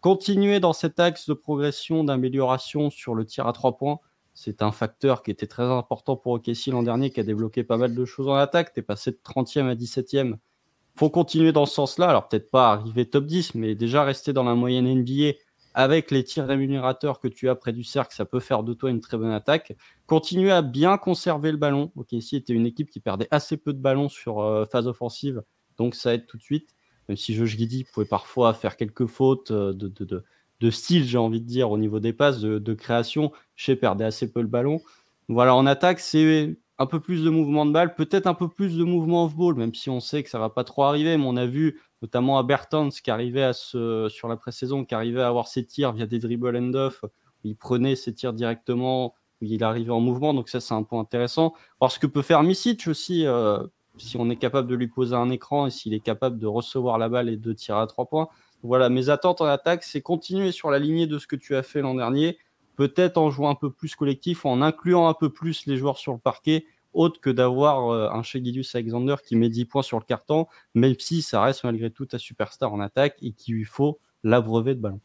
Continuer 0.01 0.61
dans 0.61 0.73
cet 0.73 1.01
axe 1.01 1.29
de 1.29 1.35
progression, 1.35 2.05
d'amélioration 2.05 2.91
sur 2.91 3.17
le 3.17 3.25
tir 3.25 3.49
à 3.49 3.53
trois 3.53 3.77
points, 3.77 3.99
c'est 4.35 4.63
un 4.63 4.71
facteur 4.71 5.25
qui 5.25 5.33
était 5.33 5.49
très 5.49 5.65
important 5.65 6.17
pour 6.17 6.35
OKC 6.35 6.69
l'an 6.69 6.85
dernier, 6.85 7.11
qui 7.11 7.19
a 7.19 7.25
débloqué 7.25 7.65
pas 7.65 7.77
mal 7.77 7.93
de 7.93 8.05
choses 8.05 8.29
en 8.29 8.35
attaque. 8.35 8.73
Tu 8.73 8.79
es 8.79 8.83
passé 8.85 9.11
de 9.11 9.19
30e 9.25 9.69
à 9.69 9.75
17e. 9.75 10.37
faut 10.95 11.11
continuer 11.11 11.51
dans 11.51 11.67
ce 11.67 11.75
sens-là. 11.75 12.09
Alors 12.09 12.29
peut-être 12.29 12.53
pas 12.53 12.71
arriver 12.71 13.11
top 13.11 13.27
10, 13.27 13.57
mais 13.57 13.75
déjà 13.75 14.05
rester 14.05 14.33
dans 14.33 14.45
la 14.45 14.55
moyenne 14.55 14.87
NBA 14.87 15.33
avec 15.79 16.11
les 16.11 16.25
tirs 16.25 16.45
rémunérateurs 16.45 17.21
que 17.21 17.29
tu 17.29 17.49
as 17.49 17.55
près 17.55 17.73
du 17.73 17.85
cercle, 17.85 18.13
ça 18.13 18.25
peut 18.25 18.41
faire 18.41 18.65
de 18.65 18.75
toi 18.75 18.91
une 18.91 18.99
très 18.99 19.17
bonne 19.17 19.31
attaque. 19.31 19.77
Continuer 20.09 20.51
à 20.51 20.61
bien 20.61 20.99
conserver 20.99 21.53
le 21.53 21.57
ballon. 21.57 21.93
Ok, 21.95 22.11
ici 22.11 22.35
était 22.35 22.53
une 22.53 22.67
équipe 22.67 22.91
qui 22.91 22.99
perdait 22.99 23.29
assez 23.31 23.57
peu 23.57 23.73
de 23.73 23.79
ballons 23.79 24.09
sur 24.09 24.41
euh, 24.41 24.65
phase 24.65 24.89
offensive, 24.89 25.41
donc 25.77 25.95
ça 25.95 26.15
aide 26.15 26.27
tout 26.27 26.37
de 26.37 26.43
suite. 26.43 26.75
Même 27.09 27.17
si 27.17 27.33
Josh 27.33 27.57
Giddy 27.57 27.85
pouvait 27.85 28.07
parfois 28.07 28.55
faire 28.55 28.77
quelques 28.77 29.07
fautes 29.07 29.53
euh, 29.53 29.73
de, 29.73 29.87
de, 30.59 30.71
style, 30.71 31.05
j'ai 31.05 31.17
envie 31.17 31.41
de 31.41 31.47
dire, 31.47 31.71
au 31.71 31.79
niveau 31.79 32.01
des 32.01 32.13
passes, 32.13 32.41
de, 32.41 32.75
création, 32.75 33.31
chez 33.55 33.77
perdait 33.77 34.05
assez 34.05 34.33
peu 34.33 34.41
le 34.41 34.49
ballon. 34.49 34.81
Voilà, 35.29 35.55
en 35.55 35.65
attaque, 35.65 36.01
c'est 36.01 36.59
un 36.79 36.87
peu 36.87 36.99
plus 36.99 37.23
de 37.23 37.31
mouvement 37.31 37.65
de 37.65 37.71
balle, 37.71 37.95
peut-être 37.95 38.27
un 38.27 38.35
peu 38.35 38.49
plus 38.49 38.77
de 38.77 38.83
mouvement 38.83 39.27
off-ball, 39.27 39.55
même 39.55 39.75
si 39.77 39.91
on 39.91 40.01
sait 40.01 40.25
que 40.25 40.31
ça 40.31 40.41
va 40.41 40.51
pas 40.51 40.65
trop 40.65 40.83
arriver, 40.83 41.17
mais 41.17 41.25
on 41.25 41.37
a 41.37 41.47
vu 41.47 41.81
notamment 42.03 42.39
à 42.39 42.43
Bertans 42.43 42.91
qui 42.91 43.11
arrivait 43.11 43.53
sur 43.53 44.29
la 44.29 44.37
pré-saison, 44.37 44.85
qui 44.85 44.95
arrivait 44.95 45.23
à 45.23 45.29
avoir 45.29 45.49
ses 45.49 45.65
tirs 45.65 45.93
via 45.93 46.07
des 46.07 46.19
dribble 46.19 46.57
and 46.57 46.75
off, 46.75 47.05
où 47.05 47.49
il 47.49 47.57
prenait 47.57 47.97
ses 47.97 48.15
tirs 48.15 48.33
directement, 48.33 49.15
où 49.41 49.45
il 49.45 49.63
arrivait 49.65 49.91
en 49.91 50.01
mouvement, 50.01 50.35
donc 50.35 50.49
ça 50.49 50.61
c'est 50.61 50.75
un 50.75 50.83
point 50.83 51.01
intéressant. 51.01 51.55
Voir 51.81 51.91
ce 51.91 51.99
que 51.99 52.07
peut 52.07 52.23
faire 52.23 52.43
Misic 52.43 52.87
aussi, 52.89 53.27
euh, 53.27 53.59
si 53.97 54.17
on 54.17 54.31
est 54.31 54.37
capable 54.37 54.69
de 54.69 54.75
lui 54.75 54.89
poser 54.89 55.15
un 55.15 55.31
écran 55.31 55.67
et 55.67 55.71
s'il 55.71 55.95
est 55.95 56.01
capable 56.01 56.39
de 56.39 56.47
recevoir 56.47 56.99
la 56.99 57.09
balle 57.09 57.29
et 57.29 57.37
de 57.37 57.53
tirer 57.53 57.81
à 57.81 57.87
trois 57.87 58.07
points. 58.07 58.29
Voilà, 58.63 58.89
mes 58.89 59.09
attentes 59.09 59.41
en 59.41 59.47
attaque, 59.47 59.85
c'est 59.85 60.01
continuer 60.01 60.51
sur 60.51 60.71
la 60.71 60.79
lignée 60.79 61.07
de 61.07 61.19
ce 61.19 61.27
que 61.27 61.37
tu 61.37 61.55
as 61.55 61.63
fait 61.63 61.81
l'an 61.81 61.95
dernier, 61.95 62.39
peut-être 62.77 63.17
en 63.19 63.31
jouant 63.31 63.51
un 63.51 63.55
peu 63.55 63.71
plus 63.71 63.95
collectif, 63.95 64.45
en 64.45 64.63
incluant 64.63 65.09
un 65.09 65.15
peu 65.15 65.31
plus 65.31 65.67
les 65.67 65.77
joueurs 65.77 65.99
sur 65.99 66.13
le 66.13 66.19
parquet, 66.19 66.65
autre 66.99 67.21
que 67.21 67.31
d'avoir 67.31 67.89
euh, 67.89 68.11
un 68.11 68.23
chez 68.23 68.43
Alexander 68.75 69.17
qui 69.25 69.37
met 69.37 69.49
10 69.49 69.65
points 69.67 69.83
sur 69.83 69.99
le 69.99 70.05
carton, 70.05 70.47
même 70.75 70.95
si 70.99 71.23
ça 71.23 71.43
reste 71.43 71.65
malgré 71.65 71.91
tout 71.91 72.07
ta 72.07 72.19
superstar 72.19 72.73
en 72.73 72.81
attaque 72.81 73.17
et 73.23 73.33
qu'il 73.33 73.55
lui 73.55 73.65
faut 73.65 73.99
l'abreuver 74.25 74.75
de 74.75 74.81
ballon. 74.81 75.01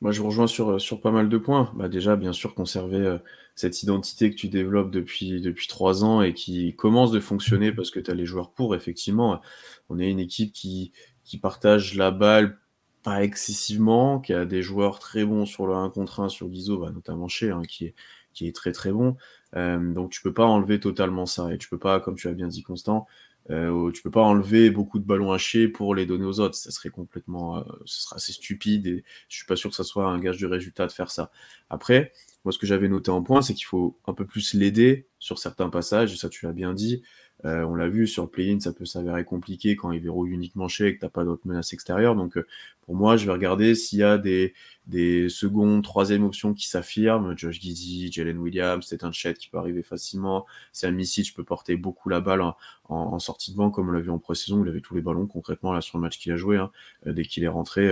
Moi, 0.00 0.12
je 0.12 0.20
vous 0.20 0.26
rejoins 0.26 0.46
sur, 0.46 0.72
euh, 0.72 0.78
sur 0.78 1.00
pas 1.00 1.10
mal 1.10 1.28
de 1.28 1.38
points. 1.38 1.72
Bah, 1.74 1.88
déjà, 1.88 2.16
bien 2.16 2.32
sûr, 2.32 2.54
conserver 2.54 2.98
euh, 2.98 3.18
cette 3.54 3.82
identité 3.82 4.30
que 4.30 4.36
tu 4.36 4.48
développes 4.48 4.90
depuis, 4.90 5.40
depuis 5.40 5.66
trois 5.66 6.04
ans 6.04 6.20
et 6.20 6.34
qui 6.34 6.74
commence 6.76 7.10
de 7.10 7.20
fonctionner 7.20 7.72
parce 7.72 7.90
que 7.90 8.00
tu 8.00 8.10
as 8.10 8.14
les 8.14 8.26
joueurs 8.26 8.52
pour. 8.52 8.74
Effectivement, 8.74 9.40
on 9.88 9.98
est 9.98 10.10
une 10.10 10.20
équipe 10.20 10.52
qui, 10.52 10.92
qui 11.24 11.38
partage 11.38 11.94
la 11.94 12.10
balle 12.10 12.58
pas 13.04 13.22
excessivement, 13.22 14.18
qui 14.18 14.32
a 14.32 14.46
des 14.46 14.62
joueurs 14.62 14.98
très 14.98 15.24
bons 15.24 15.44
sur 15.44 15.66
le 15.66 15.74
1 15.74 15.90
contre 15.90 16.20
1 16.20 16.30
sur 16.30 16.48
l'ISO, 16.48 16.78
bah, 16.78 16.90
notamment 16.90 17.28
chez, 17.28 17.50
hein, 17.50 17.62
qui, 17.68 17.84
est, 17.86 17.94
qui 18.32 18.48
est 18.48 18.56
très 18.56 18.72
très 18.72 18.92
bon. 18.92 19.16
Euh, 19.56 19.78
donc 19.92 20.10
tu 20.10 20.20
peux 20.22 20.32
pas 20.32 20.44
enlever 20.44 20.80
totalement 20.80 21.26
ça 21.26 21.52
et 21.52 21.58
tu 21.58 21.68
peux 21.68 21.78
pas, 21.78 22.00
comme 22.00 22.16
tu 22.16 22.28
as 22.28 22.32
bien 22.32 22.48
dit 22.48 22.62
Constant, 22.62 23.06
euh, 23.50 23.90
tu 23.92 24.02
peux 24.02 24.10
pas 24.10 24.22
enlever 24.22 24.70
beaucoup 24.70 24.98
de 24.98 25.04
ballons 25.04 25.32
hachés 25.32 25.68
pour 25.68 25.94
les 25.94 26.06
donner 26.06 26.24
aux 26.24 26.40
autres. 26.40 26.54
Ça 26.56 26.70
serait 26.70 26.90
complètement, 26.90 27.58
euh, 27.58 27.62
ce 27.84 28.02
serait 28.02 28.16
assez 28.16 28.32
stupide 28.32 28.86
et 28.86 29.04
je 29.28 29.36
suis 29.36 29.46
pas 29.46 29.56
sûr 29.56 29.70
que 29.70 29.76
ça 29.76 29.84
soit 29.84 30.06
un 30.06 30.18
gage 30.18 30.38
du 30.38 30.46
résultat 30.46 30.86
de 30.86 30.92
faire 30.92 31.10
ça. 31.10 31.30
Après, 31.70 32.12
moi 32.44 32.52
ce 32.52 32.58
que 32.58 32.66
j'avais 32.66 32.88
noté 32.88 33.10
en 33.10 33.22
point, 33.22 33.42
c'est 33.42 33.54
qu'il 33.54 33.66
faut 33.66 33.98
un 34.06 34.14
peu 34.14 34.26
plus 34.26 34.54
l'aider 34.54 35.06
sur 35.18 35.38
certains 35.38 35.68
passages 35.68 36.12
et 36.12 36.16
ça 36.16 36.28
tu 36.28 36.46
l'as 36.46 36.52
bien 36.52 36.72
dit. 36.74 37.02
Euh, 37.44 37.62
on 37.64 37.74
l'a 37.74 37.88
vu 37.88 38.06
sur 38.06 38.22
le 38.22 38.28
play-in, 38.30 38.58
ça 38.58 38.72
peut 38.72 38.86
s'avérer 38.86 39.24
compliqué 39.24 39.76
quand 39.76 39.92
il 39.92 40.00
verrouille 40.00 40.30
uniquement 40.30 40.66
chez 40.68 40.86
et 40.86 40.94
que 40.94 41.00
tu 41.00 41.04
n'as 41.04 41.10
pas 41.10 41.24
d'autres 41.24 41.46
menaces 41.46 41.74
extérieures. 41.74 42.16
Donc, 42.16 42.38
euh, 42.38 42.46
pour 42.82 42.94
moi, 42.94 43.16
je 43.16 43.26
vais 43.26 43.32
regarder 43.32 43.74
s'il 43.74 43.98
y 43.98 44.02
a 44.02 44.16
des, 44.16 44.54
des 44.86 45.28
secondes, 45.28 45.82
troisième 45.84 46.24
options 46.24 46.54
qui 46.54 46.66
s'affirment. 46.68 47.36
Josh 47.36 47.60
Giddy, 47.60 48.10
Jalen 48.10 48.38
Williams, 48.38 48.86
c'est 48.88 49.04
un 49.04 49.12
chat 49.12 49.34
qui 49.34 49.48
peut 49.48 49.58
arriver 49.58 49.82
facilement. 49.82 50.46
C'est 50.72 50.86
un 50.86 50.90
missile, 50.90 51.24
je 51.24 51.34
peux 51.34 51.44
porter 51.44 51.76
beaucoup 51.76 52.08
la 52.08 52.20
balle 52.20 52.42
en, 52.88 53.18
sortie 53.18 53.52
de 53.52 53.56
banc, 53.56 53.70
comme 53.70 53.88
on 53.88 53.92
l'a 53.92 54.00
vu 54.00 54.10
en 54.10 54.18
pré-saison. 54.18 54.62
Il 54.64 54.68
avait 54.68 54.80
tous 54.80 54.94
les 54.94 55.02
ballons 55.02 55.26
concrètement 55.26 55.72
là 55.72 55.80
sur 55.82 55.98
le 55.98 56.02
match 56.02 56.18
qu'il 56.18 56.32
a 56.32 56.36
joué. 56.36 56.56
Hein. 56.56 56.70
Euh, 57.06 57.12
dès 57.12 57.24
qu'il 57.24 57.44
est 57.44 57.48
rentré, 57.48 57.90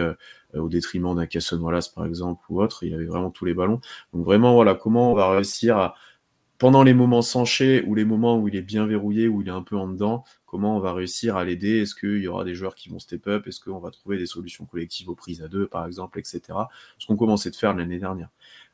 au 0.55 0.69
détriment 0.69 1.15
d'un 1.15 1.27
Casson 1.27 1.59
Wallace, 1.59 1.89
par 1.89 2.05
exemple, 2.07 2.45
ou 2.51 2.63
autre, 2.63 2.85
il 2.85 2.95
avait 2.95 3.07
vraiment 3.07 3.31
tous 3.31 3.45
les 3.45 3.55
ballons. 3.55 3.81
Donc, 4.13 4.25
vraiment, 4.25 4.55
voilà, 4.55 4.75
comment 4.75 5.13
on 5.13 5.15
va 5.15 5.31
réussir 5.31 5.77
à 5.79 5.95
pendant 6.63 6.85
les 6.85 6.95
moments 6.95 7.23
sanchés 7.23 7.83
ou 7.89 7.97
les 7.97 8.05
moments 8.05 8.39
où 8.39 8.47
il 8.47 8.55
est 8.55 8.63
bien 8.63 8.87
verrouillé, 8.87 9.27
où 9.27 9.43
il 9.43 9.49
est 9.49 9.51
un 9.51 9.65
peu 9.65 9.77
en 9.77 9.89
dedans, 9.89 10.23
comment 10.47 10.77
on 10.77 10.79
va 10.79 10.93
réussir 10.93 11.37
à 11.37 11.45
l'aider? 11.45 11.81
Est-ce 11.81 11.97
qu'il 11.97 12.19
y 12.19 12.29
aura 12.29 12.45
des 12.45 12.55
joueurs 12.55 12.77
qui 12.77 12.89
vont 12.89 13.01
step 13.01 13.27
up? 13.27 13.49
Est-ce 13.49 13.59
qu'on 13.59 13.81
va 13.81 13.91
trouver 13.91 14.17
des 14.17 14.27
solutions 14.27 14.65
collectives 14.65 15.09
aux 15.09 15.17
prises 15.17 15.43
à 15.43 15.49
deux, 15.49 15.67
par 15.67 15.85
exemple, 15.89 16.21
etc. 16.21 16.41
Ce 16.99 17.09
qu'on 17.09 17.17
commençait 17.17 17.51
de 17.51 17.57
faire 17.57 17.75
l'année 17.75 17.99
dernière. 17.99 18.29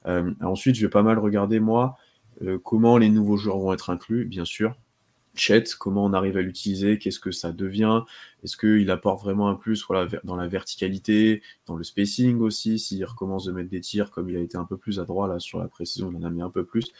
Euh, 0.04 0.34
ensuite, 0.42 0.74
je 0.74 0.82
vais 0.82 0.90
pas 0.90 1.02
mal 1.02 1.18
regarder, 1.18 1.60
moi, 1.60 1.96
euh, 2.42 2.58
comment 2.62 2.98
les 2.98 3.08
nouveaux 3.08 3.38
joueurs 3.38 3.56
vont 3.56 3.72
être 3.72 3.88
inclus, 3.88 4.26
bien 4.26 4.44
sûr 4.44 4.76
comment 5.78 6.04
on 6.04 6.12
arrive 6.12 6.36
à 6.36 6.42
l'utiliser, 6.42 6.98
qu'est-ce 6.98 7.20
que 7.20 7.30
ça 7.30 7.52
devient, 7.52 8.02
est-ce 8.44 8.56
qu'il 8.56 8.90
apporte 8.90 9.22
vraiment 9.22 9.48
un 9.48 9.54
plus 9.54 9.84
voilà, 9.86 10.08
dans 10.24 10.36
la 10.36 10.46
verticalité, 10.46 11.42
dans 11.66 11.76
le 11.76 11.84
spacing 11.84 12.40
aussi, 12.40 12.78
s'il 12.78 13.04
recommence 13.04 13.44
de 13.44 13.52
mettre 13.52 13.70
des 13.70 13.80
tirs 13.80 14.10
comme 14.10 14.28
il 14.28 14.36
a 14.36 14.40
été 14.40 14.56
un 14.56 14.64
peu 14.64 14.76
plus 14.76 15.00
à 15.00 15.04
droit 15.04 15.28
là 15.28 15.38
sur 15.38 15.58
la 15.58 15.68
précision, 15.68 16.10
il 16.10 16.16
en 16.16 16.22
a 16.26 16.30
mis 16.30 16.42
un 16.42 16.50
peu 16.50 16.64
plus. 16.64 16.92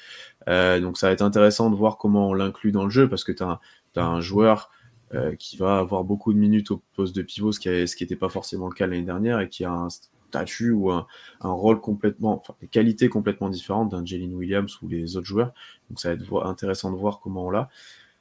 Euh, 0.48 0.80
donc 0.80 0.98
ça 0.98 1.08
va 1.08 1.12
être 1.12 1.22
intéressant 1.22 1.70
de 1.70 1.76
voir 1.76 1.98
comment 1.98 2.28
on 2.28 2.34
l'inclut 2.34 2.72
dans 2.72 2.84
le 2.84 2.90
jeu 2.90 3.08
parce 3.08 3.24
que 3.24 3.32
tu 3.32 3.42
as, 3.42 3.60
un 3.96 4.20
joueur 4.20 4.70
euh, 5.14 5.34
qui 5.34 5.56
va 5.56 5.78
avoir 5.78 6.04
beaucoup 6.04 6.32
de 6.32 6.38
minutes 6.38 6.70
au 6.70 6.82
poste 6.94 7.16
de 7.16 7.22
pivot, 7.22 7.50
ce 7.50 7.58
qui 7.60 7.68
n'était 7.68 8.16
pas 8.16 8.28
forcément 8.28 8.68
le 8.68 8.74
cas 8.74 8.86
l'année 8.86 9.02
dernière 9.02 9.40
et 9.40 9.48
qui 9.48 9.64
a 9.64 9.72
un 9.72 9.88
statut 10.28 10.70
ou 10.70 10.90
un, 10.90 11.06
rôle 11.40 11.80
complètement, 11.80 12.38
enfin 12.38 12.54
des 12.60 12.68
qualités 12.68 13.08
complètement 13.08 13.48
différentes 13.48 13.90
d'un 13.90 14.04
Jalen 14.04 14.34
Williams 14.34 14.80
ou 14.82 14.88
les 14.88 15.16
autres 15.16 15.26
joueurs. 15.26 15.52
Donc 15.88 16.00
ça 16.00 16.10
va 16.10 16.14
être 16.14 16.46
intéressant 16.46 16.92
de 16.92 16.96
voir 16.96 17.20
comment 17.20 17.46
on 17.46 17.50
l'a 17.50 17.70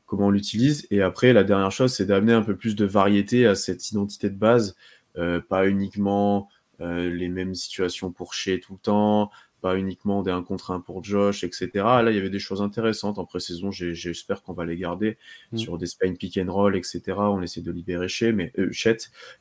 comment 0.08 0.28
on 0.28 0.32
l'utilise. 0.32 0.88
Et 0.89 1.04
après, 1.04 1.34
la 1.34 1.43
dernière 1.43 1.72
chose, 1.72 1.93
c'est 1.93 2.06
d'amener 2.06 2.34
un 2.34 2.41
peu 2.41 2.56
plus 2.56 2.76
de 2.76 2.86
variété 2.86 3.46
à 3.46 3.54
cette 3.54 3.91
identité 3.91 4.32
de 4.32 4.36
base, 4.36 4.76
euh, 5.17 5.39
pas 5.39 5.67
uniquement 5.67 6.50
euh, 6.82 7.12
les 7.12 7.30
mêmes 7.30 7.54
situations 7.54 8.12
pour 8.12 8.34
chez 8.34 8.60
tout 8.60 8.74
le 8.74 8.80
temps, 8.80 9.30
pas 9.62 9.78
uniquement 9.78 10.22
des 10.22 10.32
1 10.32 10.43
contre 10.43 10.72
1 10.72 10.82
pour 10.82 11.04
Josh, 11.04 11.43
etc. 11.43 11.70
Là, 11.76 12.12
il 12.12 12.15
y 12.15 12.20
avait 12.20 12.30
des 12.30 12.39
choses 12.39 12.62
intéressantes 12.62 13.17
en 13.17 13.26
pré-saison. 13.26 13.72
J'espère 13.72 14.43
qu'on 14.43 14.54
va 14.54 14.65
les 14.65 14.78
garder 14.78 15.17
mm. 15.52 15.58
sur 15.58 15.78
des 15.78 15.88
Spain 15.88 16.13
pick 16.13 16.38
and 16.38 16.52
roll, 16.52 16.76
etc. 16.76 17.02
On 17.17 17.41
essaie 17.41 17.62
de 17.62 17.72
libérer 17.72 18.08
Chet, 18.08 18.32
mais 18.32 18.52
euh, 18.60 18.72
Chet, 18.72 18.98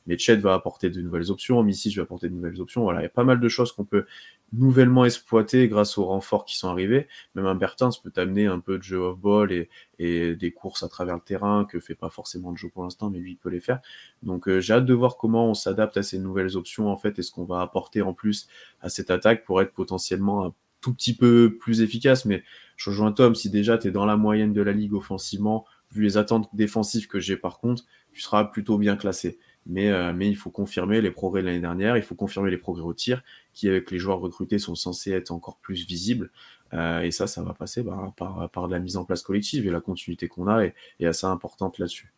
mais 0.07 0.17
Chet 0.17 0.37
va 0.37 0.53
apporter 0.53 0.89
de 0.89 1.01
nouvelles 1.01 1.31
options. 1.31 1.61
Missy, 1.63 1.91
je 1.91 1.97
vais 1.97 2.03
apporter 2.03 2.29
de 2.29 2.33
nouvelles 2.33 2.59
options. 2.61 2.83
Voilà, 2.83 3.01
il 3.01 3.03
y 3.03 3.07
a 3.07 3.09
pas 3.09 3.23
mal 3.23 3.39
de 3.39 3.49
choses 3.49 3.71
qu'on 3.71 3.85
peut 3.85 4.05
nouvellement 4.53 5.03
exploiter 5.03 5.67
grâce 5.67 5.97
aux 5.97 6.05
renforts 6.05 6.45
qui 6.45 6.57
sont 6.57 6.69
arrivés. 6.69 7.07
Même 7.35 7.45
un 7.45 7.55
Bertens 7.55 8.01
peut 8.01 8.13
amener 8.15 8.47
un 8.47 8.59
peu 8.59 8.77
de 8.77 8.83
jeu 8.83 8.97
off-ball 8.97 9.51
et, 9.51 9.69
et, 9.99 10.35
des 10.35 10.51
courses 10.51 10.83
à 10.83 10.87
travers 10.87 11.15
le 11.15 11.21
terrain 11.21 11.65
que 11.65 11.79
fait 11.79 11.95
pas 11.95 12.09
forcément 12.09 12.51
de 12.51 12.57
jeu 12.57 12.69
pour 12.69 12.83
l'instant, 12.83 13.09
mais 13.09 13.19
lui, 13.19 13.33
il 13.33 13.35
peut 13.35 13.49
les 13.49 13.59
faire. 13.59 13.81
Donc, 14.23 14.47
euh, 14.47 14.61
j'ai 14.61 14.73
hâte 14.73 14.85
de 14.85 14.93
voir 14.93 15.17
comment 15.17 15.49
on 15.49 15.53
s'adapte 15.53 15.97
à 15.97 16.03
ces 16.03 16.17
nouvelles 16.17 16.55
options, 16.55 16.89
en 16.89 16.97
fait, 16.97 17.19
et 17.19 17.23
ce 17.23 17.31
qu'on 17.31 17.43
va 17.43 17.61
apporter 17.61 18.01
en 18.01 18.13
plus 18.13 18.47
à 18.81 18.89
cette 18.89 19.11
attaque 19.11 19.43
pour 19.43 19.61
être 19.61 19.73
potentiellement 19.73 20.06
un 20.15 20.53
tout 20.81 20.93
petit 20.93 21.15
peu 21.15 21.57
plus 21.59 21.81
efficace. 21.81 22.25
Mais 22.25 22.43
je 22.75 22.89
rejoins 22.89 23.11
Tom, 23.11 23.35
si 23.35 23.49
déjà 23.49 23.77
tu 23.77 23.87
es 23.87 23.91
dans 23.91 24.05
la 24.05 24.17
moyenne 24.17 24.53
de 24.53 24.61
la 24.61 24.71
ligue 24.71 24.93
offensivement, 24.93 25.65
vu 25.91 26.03
les 26.03 26.17
attentes 26.17 26.49
défensives 26.53 27.07
que 27.07 27.19
j'ai 27.19 27.37
par 27.37 27.59
contre, 27.59 27.83
tu 28.13 28.21
seras 28.21 28.45
plutôt 28.45 28.77
bien 28.77 28.95
classé. 28.95 29.39
Mais, 29.69 29.89
euh, 29.91 30.13
mais 30.13 30.29
il 30.29 30.35
faut 30.35 30.49
confirmer 30.49 31.01
les 31.01 31.11
progrès 31.11 31.41
de 31.41 31.47
l'année 31.47 31.59
dernière, 31.59 31.97
il 31.97 32.03
faut 32.03 32.15
confirmer 32.15 32.49
les 32.49 32.57
progrès 32.57 32.83
au 32.83 32.93
tir, 32.93 33.21
qui 33.53 33.67
avec 33.67 33.91
les 33.91 33.99
joueurs 33.99 34.19
recrutés 34.19 34.59
sont 34.59 34.75
censés 34.75 35.11
être 35.11 35.31
encore 35.31 35.57
plus 35.57 35.85
visibles. 35.85 36.31
Euh, 36.73 37.01
et 37.01 37.11
ça, 37.11 37.27
ça 37.27 37.43
va 37.43 37.53
passer 37.53 37.83
bah, 37.83 38.13
par, 38.15 38.49
par, 38.49 38.67
la 38.67 38.79
mise 38.79 38.97
en 38.97 39.03
place 39.03 39.21
collective 39.21 39.67
et 39.67 39.69
la 39.69 39.81
continuité 39.81 40.27
qu'on 40.27 40.47
a 40.47 40.63
est, 40.63 41.05
assez 41.05 41.25
importante 41.25 41.79
là-dessus. 41.79 42.13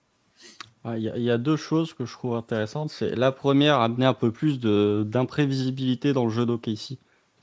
Ah, 0.83 0.97
il 0.97 1.03
y, 1.03 1.29
a 1.31 1.37
deux 1.37 1.57
choses 1.57 1.93
que 1.93 2.05
je 2.05 2.13
trouve 2.13 2.35
intéressantes. 2.35 2.89
C'est 2.89 3.15
la 3.15 3.31
première, 3.31 3.79
amener 3.79 4.05
un 4.05 4.13
peu 4.13 4.31
plus 4.31 4.59
d'imprévisibilité 4.59 6.13
dans 6.13 6.23
le 6.23 6.31
jeu 6.31 6.45
d'OKC. 6.45 6.97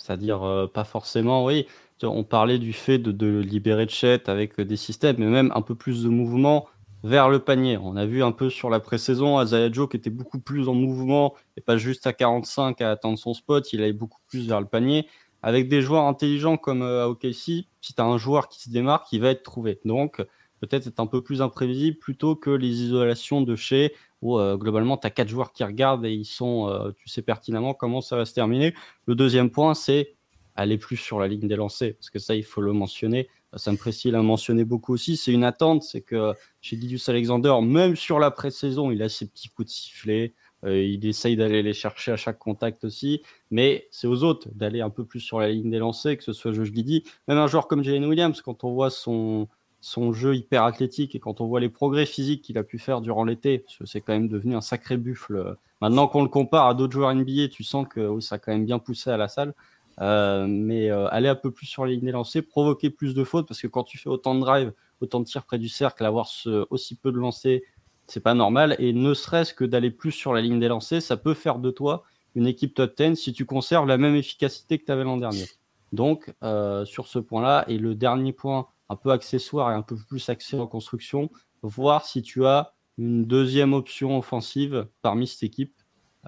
C'est-à-dire, 0.07 0.43
euh, 0.45 0.67
pas 0.69 0.85
forcément, 0.85 1.45
oui, 1.45 1.67
on 2.03 2.23
parlait 2.23 2.59
du 2.59 2.73
fait 2.73 2.99
de, 2.99 3.39
libérer 3.41 3.87
de 3.87 3.91
chat 3.91 4.29
avec 4.29 4.61
des 4.61 4.77
systèmes, 4.77 5.17
mais 5.19 5.27
même 5.27 5.51
un 5.55 5.63
peu 5.63 5.75
plus 5.75 6.05
de 6.05 6.09
mouvement 6.09 6.67
vers 7.03 7.29
le 7.29 7.41
panier. 7.41 7.77
On 7.79 7.97
a 7.97 8.07
vu 8.07 8.23
un 8.23 8.33
peu 8.33 8.49
sur 8.49 8.71
la 8.71 8.79
pré-saison 8.81 9.39
Azaya 9.39 9.69
qui 9.71 9.97
était 9.97 10.11
beaucoup 10.11 10.39
plus 10.39 10.69
en 10.69 10.75
mouvement 10.75 11.35
et 11.57 11.61
pas 11.61 11.77
juste 11.77 12.07
à 12.07 12.13
45 12.13 12.81
à 12.81 12.91
attendre 12.91 13.19
son 13.19 13.35
spot, 13.35 13.73
il 13.73 13.83
allait 13.83 13.93
beaucoup 13.93 14.21
plus 14.29 14.47
vers 14.47 14.61
le 14.61 14.67
panier. 14.67 15.09
Avec 15.43 15.69
des 15.69 15.83
joueurs 15.83 16.05
intelligents 16.05 16.57
comme 16.57 16.83
euh, 16.83 17.13
si 17.33 17.69
tu 17.81 17.93
as 17.99 18.05
un 18.05 18.19
joueur 18.19 18.49
qui 18.49 18.61
se 18.63 18.71
démarque, 18.71 19.07
il 19.13 19.21
va 19.21 19.31
être 19.31 19.43
trouvé. 19.43 19.81
Donc, 19.85 20.25
peut-être 20.61 20.87
être 20.87 21.01
un 21.01 21.07
peu 21.07 21.23
plus 21.23 21.43
imprévisible 21.43 21.99
plutôt 21.99 22.37
que 22.37 22.51
les 22.51 22.83
isolations 22.83 23.43
de 23.43 23.57
chez 23.57 23.95
où 24.23 24.39
euh, 24.39 24.57
globalement 24.57 24.97
tu 24.97 25.07
as 25.07 25.11
quatre 25.11 25.29
joueurs 25.29 25.53
qui 25.53 25.65
regardent 25.65 26.05
et 26.05 26.13
ils 26.13 26.25
sont, 26.25 26.69
euh, 26.69 26.91
tu 26.97 27.09
sais 27.09 27.23
pertinemment 27.23 27.75
comment 27.75 28.01
ça 28.01 28.17
va 28.17 28.25
se 28.25 28.35
terminer. 28.35 28.75
Le 29.07 29.15
deuxième 29.15 29.51
point, 29.51 29.75
c'est 29.75 30.17
aller 30.57 30.79
plus 30.79 30.97
sur 30.97 31.21
la 31.21 31.29
ligne 31.29 31.47
des 31.47 31.57
lancers, 31.57 31.95
parce 31.95 32.11
que 32.11 32.19
ça, 32.19 32.35
il 32.35 32.45
faut 32.45 32.63
le 32.63 32.73
mentionner. 32.73 33.29
Me 33.67 33.77
précise 33.77 34.13
l'a 34.13 34.23
mentionné 34.23 34.65
beaucoup 34.65 34.93
aussi. 34.93 35.17
C'est 35.17 35.33
une 35.33 35.45
attente, 35.45 35.83
c'est 35.83 36.03
que 36.03 36.35
chez 36.61 36.77
Didius 36.77 37.09
Alexander, 37.09 37.55
même 37.63 37.97
sur 37.97 38.19
la 38.19 38.31
pré-saison, 38.31 38.91
il 38.91 39.03
a 39.03 39.09
ses 39.09 39.27
petits 39.27 39.49
coups 39.49 39.69
de 39.69 39.73
sifflet. 39.73 40.35
Euh, 40.65 40.83
il 40.83 41.07
essaye 41.07 41.37
d'aller 41.37 41.63
les 41.63 41.73
chercher 41.73 42.13
à 42.13 42.17
chaque 42.17 42.39
contact 42.39 42.85
aussi, 42.85 43.23
mais 43.51 43.87
c'est 43.91 44.07
aux 44.07 44.25
autres 44.25 44.49
d'aller 44.55 44.81
un 44.81 44.91
peu 44.91 45.05
plus 45.05 45.21
sur 45.21 45.39
la 45.39 45.51
ligne 45.51 45.71
des 45.71 45.79
lancers, 45.79 46.17
que 46.17 46.25
ce 46.25 46.33
soit 46.33 46.53
Josh 46.53 46.73
Giddy. 46.73 47.05
Même 47.29 47.39
un 47.39 47.47
joueur 47.47 47.69
comme 47.69 47.85
Jalen 47.85 48.07
Williams, 48.07 48.41
quand 48.41 48.65
on 48.65 48.73
voit 48.73 48.91
son, 48.91 49.49
son 49.87 50.13
jeu 50.13 50.35
hyper 50.35 50.65
athlétique 50.65 51.15
et 51.15 51.21
quand 51.21 51.41
on 51.41 51.47
voit 51.47 51.61
les 51.61 51.69
progrès 51.69 52.07
physiques 52.07 52.43
qu'il 52.43 52.59
a 52.59 52.65
pu 52.65 52.77
faire 52.77 53.01
durant 53.01 53.23
l'été, 53.23 53.65
c'est 53.85 54.01
quand 54.01 54.15
même 54.15 54.27
devenu 54.27 54.57
un 54.57 54.61
sacré 54.61 54.97
buffle. 54.97 55.57
Maintenant 55.81 56.09
qu'on 56.09 56.25
le 56.25 56.29
compare 56.29 56.67
à 56.67 56.75
d'autres 56.75 56.93
joueurs 56.93 57.15
NBA, 57.15 57.47
tu 57.53 57.63
sens 57.63 57.87
que 57.89 58.19
ça 58.19 58.35
a 58.35 58.39
quand 58.39 58.51
même 58.51 58.65
bien 58.65 58.81
poussé 58.81 59.11
à 59.11 59.17
la 59.17 59.29
salle. 59.29 59.55
Euh, 60.01 60.49
mais 60.49 60.91
euh, 60.91 61.07
aller 61.11 61.29
un 61.29 61.37
peu 61.37 61.53
plus 61.53 61.67
sur 61.67 61.87
les 61.87 61.95
lignes 61.95 62.11
lancées, 62.11 62.43
provoquer 62.43 62.91
plus 62.91 63.15
de 63.15 63.23
fautes, 63.23 63.47
parce 63.47 63.63
que 63.63 63.69
quand 63.69 63.85
tu 63.85 63.97
fais 63.97 64.11
autant 64.11 64.35
de 64.35 64.41
drive, 64.41 64.73
autant 65.01 65.21
de 65.21 65.25
tirs 65.25 65.45
près 65.45 65.59
du 65.59 65.69
cercle, 65.69 66.05
avoir 66.05 66.29
aussi 66.71 66.97
peu 66.97 67.13
de 67.13 67.19
lancers, 67.19 67.61
c'est 68.09 68.21
pas 68.21 68.35
normal. 68.35 68.75
Et 68.81 68.93
ne 68.93 69.15
serait-ce 69.15 69.55
que 69.55 69.65
d'aller 69.65 69.93
plus 69.93 70.11
sur 70.11 70.35
la 70.35 70.41
ligne 70.41 70.59
des 70.59 70.69
lancers, 70.69 71.01
ça 71.01 71.17
peut 71.17 71.35
faire 71.35 71.61
de 71.61 71.71
toi 71.71 72.03
une 72.35 72.49
équipe 72.49 72.75
top 72.75 72.97
10 72.97 73.15
si 73.15 73.33
tu 73.33 73.47
conserves 73.47 73.87
la 73.87 73.99
même 73.99 74.17
efficacité 74.17 74.79
que 74.79 74.85
tu 74.85 74.91
avais 74.91 75.05
l'an 75.05 75.17
dernier. 75.17 75.47
Donc, 75.93 76.35
euh, 76.43 76.85
sur 76.85 77.07
ce 77.07 77.21
point-là, 77.21 77.65
et 77.69 77.79
le 77.79 77.95
dernier 77.95 78.33
point 78.33 78.67
un 78.89 78.97
peu 78.97 79.11
accessoire 79.11 79.71
et 79.73 79.75
un 79.75 79.83
peu 79.83 79.97
plus 80.09 80.29
axé 80.29 80.59
en 80.59 80.67
construction, 80.67 81.31
voir 81.63 82.05
si 82.05 82.23
tu 82.23 82.47
as 82.47 82.75
une 82.99 83.27
deuxième 83.27 83.73
option 83.73 84.19
offensive 84.19 84.89
parmi 85.03 85.27
cette 85.27 85.43
équipe, 85.43 85.75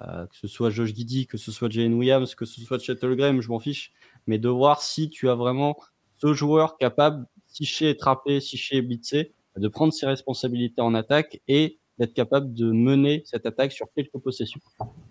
euh, 0.03 0.27
que 0.27 0.37
ce 0.37 0.49
soit 0.49 0.71
Josh 0.71 0.95
Giddy, 0.95 1.27
que 1.27 1.39
ce 1.39 1.51
soit 1.51 1.71
Jane 1.71 1.95
Williams, 1.95 2.35
que 2.35 2.45
ce 2.45 2.61
soit 2.61 2.79
Chet 2.79 2.97
je 3.01 3.49
m'en 3.49 3.59
fiche, 3.59 3.93
mais 4.27 4.39
de 4.39 4.49
voir 4.49 4.83
si 4.83 5.09
tu 5.11 5.29
as 5.29 5.35
vraiment 5.35 5.77
ce 6.19 6.35
joueur 6.35 6.77
capable, 6.77 7.27
si 7.47 7.65
chez 7.65 7.97
trapper, 7.97 8.41
si 8.41 8.57
chez 8.57 8.83
blitzer, 8.83 9.33
de 9.57 9.69
prendre 9.69 9.93
ses 9.93 10.07
responsabilités 10.07 10.83
en 10.83 10.95
attaque 10.95 11.41
et 11.49 11.79
d'être 11.99 12.15
capable 12.15 12.55
de 12.55 12.71
mener 12.71 13.23
cette 13.25 13.45
attaque 13.45 13.73
sur 13.73 13.89
quelques 13.93 14.19
possessions. 14.19 14.61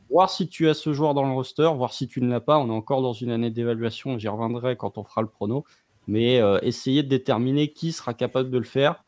Voir 0.09 0.29
si 0.29 0.47
tu 0.47 0.69
as 0.69 0.73
ce 0.73 0.93
joueur 0.93 1.13
dans 1.13 1.25
le 1.25 1.33
roster, 1.33 1.69
voir 1.75 1.93
si 1.93 2.07
tu 2.07 2.21
ne 2.21 2.29
l'as 2.29 2.39
pas. 2.39 2.57
On 2.59 2.69
est 2.69 2.73
encore 2.73 3.01
dans 3.01 3.13
une 3.13 3.29
année 3.29 3.51
d'évaluation, 3.51 4.17
j'y 4.17 4.29
reviendrai 4.29 4.77
quand 4.77 4.97
on 4.97 5.03
fera 5.03 5.21
le 5.21 5.27
prono 5.27 5.65
mais 6.07 6.39
euh, 6.41 6.59
essayer 6.61 7.03
de 7.03 7.09
déterminer 7.09 7.73
qui 7.73 7.91
sera 7.91 8.13
capable 8.13 8.49
de 8.49 8.57
le 8.57 8.63
faire 8.63 9.03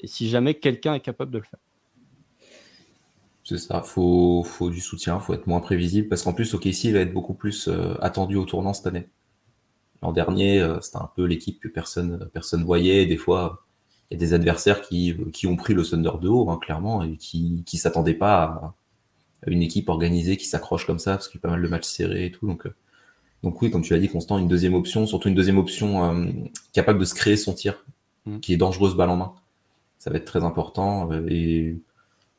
et 0.00 0.06
si 0.06 0.28
jamais 0.28 0.54
quelqu'un 0.54 0.94
est 0.94 1.00
capable 1.00 1.30
de 1.30 1.38
le 1.38 1.44
faire. 1.44 1.60
C'est 3.44 3.58
ça, 3.58 3.82
faut, 3.82 4.44
faut 4.44 4.70
du 4.70 4.80
soutien, 4.80 5.18
faut 5.18 5.34
être 5.34 5.46
moins 5.46 5.60
prévisible 5.60 6.08
parce 6.08 6.22
qu'en 6.22 6.32
plus, 6.32 6.54
OKC 6.54 6.92
va 6.92 7.00
être 7.00 7.12
beaucoup 7.12 7.34
plus 7.34 7.68
euh, 7.68 7.94
attendu 8.00 8.36
au 8.36 8.44
tournant 8.44 8.72
cette 8.72 8.86
année. 8.86 9.08
L'an 10.02 10.12
dernier, 10.12 10.60
euh, 10.60 10.80
c'était 10.80 10.98
un 10.98 11.10
peu 11.14 11.24
l'équipe 11.24 11.58
que 11.58 11.68
personne 11.68 12.30
personne 12.32 12.64
voyait. 12.64 13.06
Des 13.06 13.16
fois, 13.16 13.64
il 14.10 14.14
y 14.14 14.16
a 14.16 14.20
des 14.20 14.34
adversaires 14.34 14.82
qui, 14.82 15.16
ont 15.46 15.56
pris 15.56 15.74
le 15.74 15.84
Thunder 15.84 16.12
de 16.20 16.28
haut, 16.28 16.50
hein, 16.50 16.58
clairement, 16.62 17.02
et 17.02 17.16
qui 17.16 17.64
qui 17.66 17.76
s'attendaient 17.76 18.14
pas 18.14 18.42
à, 18.44 18.74
une 19.46 19.62
équipe 19.62 19.88
organisée 19.88 20.36
qui 20.36 20.46
s'accroche 20.46 20.86
comme 20.86 20.98
ça 20.98 21.12
parce 21.12 21.28
qu'il 21.28 21.38
y 21.38 21.40
a 21.40 21.42
pas 21.42 21.50
mal 21.50 21.62
de 21.62 21.68
matchs 21.68 21.86
serrés 21.86 22.26
et 22.26 22.30
tout. 22.30 22.46
Donc, 22.46 22.66
donc 23.42 23.60
oui, 23.62 23.70
comme 23.70 23.82
tu 23.82 23.94
l'as 23.94 24.00
dit, 24.00 24.08
Constant, 24.08 24.38
une 24.38 24.48
deuxième 24.48 24.74
option, 24.74 25.06
surtout 25.06 25.28
une 25.28 25.34
deuxième 25.34 25.58
option 25.58 26.04
euh, 26.04 26.30
capable 26.72 26.98
de 26.98 27.04
se 27.04 27.14
créer 27.14 27.36
son 27.36 27.54
tir, 27.54 27.84
mm. 28.26 28.40
qui 28.40 28.52
est 28.52 28.56
dangereuse 28.56 28.94
balle 28.94 29.10
en 29.10 29.16
main. 29.16 29.34
Ça 29.98 30.10
va 30.10 30.16
être 30.16 30.24
très 30.24 30.44
important. 30.44 31.10
Euh, 31.12 31.26
et 31.28 31.78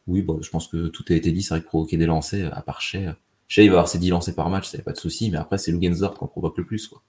oui, 0.08 0.22
bon, 0.22 0.42
je 0.42 0.50
pense 0.50 0.68
que 0.68 0.88
tout 0.88 1.06
a 1.10 1.14
été 1.14 1.32
dit. 1.32 1.42
C'est 1.42 1.56
vrai 1.56 1.62
que 1.62 1.68
provoquer 1.68 1.98
des 1.98 2.06
lancers, 2.06 2.56
à 2.56 2.62
part 2.62 2.82
Shea, 2.82 3.16
Shea 3.48 3.64
il 3.64 3.70
va 3.70 3.74
avoir 3.74 3.88
ses 3.88 4.00
10 4.00 4.12
lancers 4.12 4.36
par 4.36 4.50
match, 4.50 4.70
ça 4.70 4.78
n'y 4.78 4.82
a 4.82 4.86
pas 4.86 4.94
de 4.94 4.98
souci. 4.98 5.30
Mais 5.32 5.38
après, 5.38 5.58
c'est 5.58 5.72
Lugensdorf 5.72 6.18
qu'on 6.18 6.28
provoque 6.28 6.58
le 6.58 6.66
plus. 6.66 6.88
Quoi. 6.88 7.02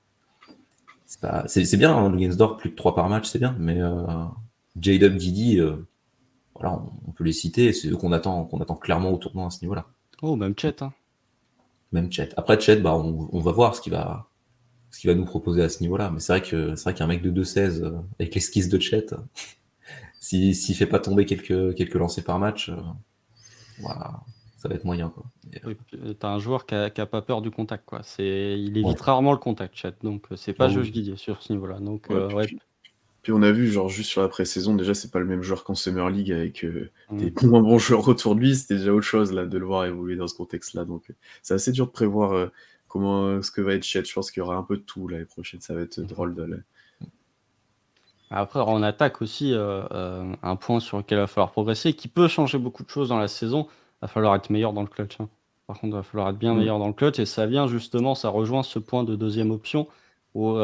C'est, 1.47 1.77
bien, 1.77 1.97
hein, 1.97 2.11
Lugensdorf, 2.11 2.57
plus 2.57 2.71
de 2.71 2.75
3 2.75 2.95
par 2.95 3.09
match, 3.09 3.29
c'est 3.29 3.39
bien. 3.39 3.55
Mais 3.59 3.81
euh, 3.81 4.03
J-Dub, 4.81 5.17
Didi, 5.17 5.61
euh, 5.61 5.77
voilà, 6.55 6.83
on, 7.07 7.13
peut 7.13 7.25
les 7.25 7.33
citer. 7.33 7.73
C'est 7.73 7.89
eux 7.89 7.97
qu'on 7.97 8.13
attend, 8.13 8.45
qu'on 8.45 8.61
attend 8.61 8.77
clairement 8.77 9.11
au 9.13 9.19
tournoi 9.19 9.47
à 9.47 9.51
ce 9.51 9.61
niveau-là. 9.63 9.87
Oh, 10.23 10.35
même 10.35 10.55
Chet. 10.59 10.83
Hein. 10.83 10.93
Même 11.93 12.11
Chet. 12.11 12.31
Après 12.37 12.59
Chet, 12.59 12.77
bah, 12.77 12.95
on, 12.95 13.41
va 13.41 13.53
voir 13.53 13.77
ce 13.77 13.81
qu'il 13.81 13.93
va, 13.93 14.29
ce 14.91 14.99
qu'il 14.99 15.09
va 15.11 15.15
nous 15.15 15.25
proposer 15.25 15.63
à 15.63 15.69
ce 15.69 15.83
niveau-là. 15.83 16.11
Mais 16.11 16.21
c'est 16.21 16.33
vrai 16.33 16.43
que 16.43 16.75
c'est 16.75 16.85
vrai 16.85 16.95
qu'un 16.95 17.07
mec 17.07 17.23
de 17.23 17.31
2-16 17.31 17.83
euh, 17.83 17.91
avec 18.19 18.35
l'esquisse 18.35 18.69
de 18.69 18.79
Chet, 18.79 19.07
s'il 20.21 20.55
si, 20.55 20.75
fait 20.75 20.87
pas 20.87 20.99
tomber 20.99 21.27
quelques, 21.27 21.75
quelques 21.75 21.95
lancers 21.95 22.25
par 22.25 22.39
match, 22.39 22.71
euh, 22.71 22.77
voilà, 23.79 24.21
ça 24.57 24.69
va 24.69 24.75
être 24.75 24.85
moyen. 24.85 25.11
Quoi. 25.11 25.25
Oui, 25.65 25.77
t'as 26.19 26.29
un 26.29 26.39
joueur 26.39 26.67
qui 26.67 26.75
a, 26.75 26.91
pas 27.07 27.23
peur 27.23 27.43
du 27.43 27.51
contact. 27.51 27.85
Quoi. 27.85 28.01
C'est, 28.03 28.59
il 28.59 28.77
évite 28.79 29.01
rarement 29.01 29.33
le 29.33 29.39
contact, 29.39 29.77
Chet. 29.77 29.95
Donc 30.03 30.27
c'est 30.37 30.55
pas 30.55 30.69
Josh 30.69 30.91
Guidier 30.91 31.17
sur 31.17 31.43
ce 31.43 31.53
niveau-là. 31.53 31.79
Donc 31.79 32.09
ouais, 32.09 32.47
puis 32.47 32.59
on 33.31 33.43
a 33.43 33.53
vu, 33.53 33.71
genre, 33.71 33.89
juste 33.89 34.11
sur 34.11 34.21
la 34.21 34.29
pré-saison, 34.29 34.75
déjà, 34.75 34.95
c'est 34.95 35.13
pas 35.13 35.21
le 35.21 35.27
même 35.27 35.43
joueur 35.43 35.63
qu'en 35.63 35.77
Summer 35.77 36.11
League 36.11 36.33
avec 36.33 36.65
euh, 36.65 36.91
mm. 37.11 37.19
des 37.19 37.47
moins 37.47 37.63
bons 37.63 37.79
joueurs 37.79 38.09
autour 38.09 38.35
de 38.35 38.41
lui. 38.41 38.57
C'était 38.57 38.77
déjà 38.77 38.93
autre 38.93 39.07
chose, 39.07 39.33
là, 39.33 39.47
de 39.47 39.59
le 39.59 39.65
voir 39.65 39.85
évoluer 39.85 40.17
dans 40.17 40.27
ce 40.27 40.35
contexte-là. 40.35 40.85
Donc, 40.85 41.11
euh, 41.11 41.15
c'est 41.43 41.55
assez 41.55 41.71
dur 41.71 41.87
de 41.87 41.93
prévoir 41.93 42.33
euh, 42.33 42.49
comment 42.89 43.41
ce 43.41 43.53
que 43.53 43.61
va 43.61 43.75
être 43.75 43.85
Chet. 43.85 44.05
Je 44.05 44.13
pense 44.13 44.33
qu'il 44.33 44.41
y 44.41 44.43
aura 44.43 44.57
un 44.57 44.65
peu 44.65 44.77
de 44.77 44.83
tout 44.83 45.07
l'année 45.07 45.25
prochaine. 45.25 45.61
Ça 45.61 45.75
va 45.75 45.83
être 45.83 45.99
mm. 45.99 46.07
drôle 46.07 46.35
de 46.35 46.63
Après, 48.31 48.61
on 48.67 48.83
attaque 48.83 49.23
aussi 49.23 49.55
un 49.55 50.57
point 50.57 50.81
sur 50.81 50.99
lequel 50.99 51.19
il 51.19 51.21
va 51.21 51.27
falloir 51.29 51.53
progresser, 51.53 51.93
qui 51.93 52.09
peut 52.09 52.27
changer 52.27 52.59
beaucoup 52.59 52.83
de 52.83 52.91
choses 52.91 53.11
dans 53.11 53.19
la 53.19 53.29
saison. 53.29 53.69
Il 53.69 54.03
va 54.03 54.09
falloir 54.09 54.35
être 54.35 54.51
meilleur 54.51 54.73
dans 54.73 54.83
le 54.83 54.89
clutch. 54.89 55.21
Hein. 55.21 55.29
Par 55.69 55.79
contre, 55.79 55.95
il 55.95 55.97
va 55.97 56.03
falloir 56.03 56.31
être 56.31 56.39
bien 56.39 56.55
mm. 56.55 56.59
meilleur 56.59 56.79
dans 56.81 56.89
le 56.89 56.93
clutch. 56.93 57.21
Et 57.21 57.27
ça 57.27 57.47
vient 57.47 57.69
justement, 57.69 58.17
ça 58.17 58.31
rejoint 58.31 58.65
ce 58.65 58.81
point 58.81 59.05
de 59.05 59.15
deuxième 59.15 59.53
option 59.53 59.87
où 60.35 60.57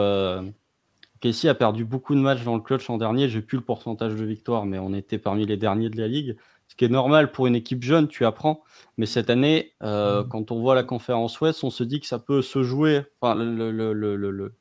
Casey 1.20 1.48
a 1.48 1.54
perdu 1.54 1.84
beaucoup 1.84 2.14
de 2.14 2.20
matchs 2.20 2.44
dans 2.44 2.54
le 2.54 2.60
clutch 2.60 2.88
l'an 2.88 2.98
dernier. 2.98 3.28
J'ai 3.28 3.40
plus 3.40 3.56
le 3.56 3.64
pourcentage 3.64 4.14
de 4.14 4.24
victoire, 4.24 4.66
mais 4.66 4.78
on 4.78 4.94
était 4.94 5.18
parmi 5.18 5.46
les 5.46 5.56
derniers 5.56 5.90
de 5.90 5.98
la 5.98 6.08
ligue. 6.08 6.36
Ce 6.68 6.76
qui 6.76 6.84
est 6.84 6.88
normal 6.88 7.32
pour 7.32 7.46
une 7.46 7.56
équipe 7.56 7.82
jeune, 7.82 8.08
tu 8.08 8.24
apprends. 8.24 8.62
Mais 8.98 9.06
cette 9.06 9.30
année, 9.30 9.72
euh, 9.82 10.22
mm. 10.22 10.28
quand 10.28 10.50
on 10.50 10.60
voit 10.60 10.74
la 10.74 10.82
conférence 10.82 11.40
Ouest, 11.40 11.64
on 11.64 11.70
se 11.70 11.82
dit 11.82 12.00
que 12.00 12.06
ça 12.06 12.18
peut 12.18 12.42
se 12.42 12.62
jouer. 12.62 13.02
Enfin, 13.20 13.34
le, 13.34 14.52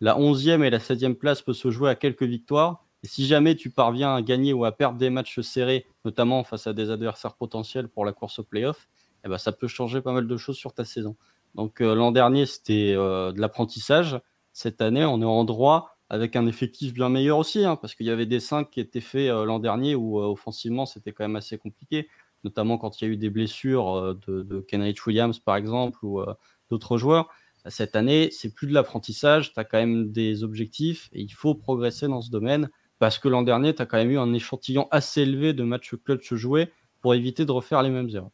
la 0.00 0.16
11e 0.16 0.62
et 0.62 0.70
la 0.70 0.78
16e 0.78 1.14
place 1.14 1.42
peut 1.42 1.52
se 1.52 1.70
jouer 1.70 1.90
à 1.90 1.94
quelques 1.94 2.22
victoires. 2.22 2.84
Et 3.02 3.08
si 3.08 3.26
jamais 3.26 3.54
tu 3.56 3.70
parviens 3.70 4.14
à 4.14 4.22
gagner 4.22 4.52
ou 4.52 4.64
à 4.64 4.72
perdre 4.72 4.98
des 4.98 5.10
matchs 5.10 5.40
serrés, 5.40 5.86
notamment 6.04 6.44
face 6.44 6.66
à 6.66 6.72
des 6.72 6.90
adversaires 6.90 7.34
potentiels 7.34 7.88
pour 7.88 8.04
la 8.04 8.12
course 8.12 8.38
au 8.38 8.42
playoff, 8.42 8.88
eh 9.24 9.28
ben, 9.28 9.38
ça 9.38 9.52
peut 9.52 9.68
changer 9.68 10.00
pas 10.00 10.12
mal 10.12 10.26
de 10.26 10.36
choses 10.36 10.56
sur 10.56 10.72
ta 10.72 10.84
saison. 10.84 11.16
Donc 11.54 11.80
euh, 11.80 11.94
l'an 11.94 12.12
dernier, 12.12 12.46
c'était 12.46 12.94
euh, 12.96 13.32
de 13.32 13.40
l'apprentissage. 13.40 14.20
Cette 14.52 14.80
année, 14.80 15.04
on 15.04 15.20
est 15.20 15.26
en 15.26 15.44
droit 15.44 15.95
avec 16.08 16.36
un 16.36 16.46
effectif 16.46 16.94
bien 16.94 17.08
meilleur 17.08 17.38
aussi, 17.38 17.64
hein, 17.64 17.76
parce 17.76 17.94
qu'il 17.94 18.06
y 18.06 18.10
avait 18.10 18.26
des 18.26 18.40
5 18.40 18.70
qui 18.70 18.80
étaient 18.80 19.00
faits 19.00 19.30
euh, 19.30 19.44
l'an 19.44 19.58
dernier 19.58 19.94
où 19.94 20.20
euh, 20.20 20.26
offensivement 20.26 20.86
c'était 20.86 21.12
quand 21.12 21.24
même 21.24 21.36
assez 21.36 21.58
compliqué, 21.58 22.08
notamment 22.44 22.78
quand 22.78 23.00
il 23.00 23.04
y 23.04 23.08
a 23.08 23.12
eu 23.12 23.16
des 23.16 23.30
blessures 23.30 23.94
euh, 23.94 24.18
de, 24.26 24.42
de 24.42 24.60
Kenrich 24.60 25.04
Williams 25.06 25.38
par 25.38 25.56
exemple 25.56 26.04
ou 26.04 26.22
d'autres 26.70 26.98
joueurs. 26.98 27.28
Cette 27.68 27.96
année, 27.96 28.28
c'est 28.30 28.54
plus 28.54 28.68
de 28.68 28.74
l'apprentissage, 28.74 29.52
tu 29.52 29.58
as 29.58 29.64
quand 29.64 29.78
même 29.78 30.12
des 30.12 30.44
objectifs 30.44 31.08
et 31.12 31.20
il 31.20 31.32
faut 31.32 31.54
progresser 31.54 32.06
dans 32.06 32.20
ce 32.20 32.30
domaine 32.30 32.70
parce 33.00 33.18
que 33.18 33.28
l'an 33.28 33.42
dernier, 33.42 33.74
tu 33.74 33.82
as 33.82 33.86
quand 33.86 33.96
même 33.96 34.10
eu 34.10 34.18
un 34.18 34.32
échantillon 34.32 34.86
assez 34.92 35.22
élevé 35.22 35.52
de 35.52 35.64
matchs 35.64 35.94
clutch 35.96 36.32
joués 36.34 36.70
pour 37.02 37.14
éviter 37.14 37.44
de 37.44 37.50
refaire 37.50 37.82
les 37.82 37.90
mêmes 37.90 38.08
erreurs. 38.08 38.30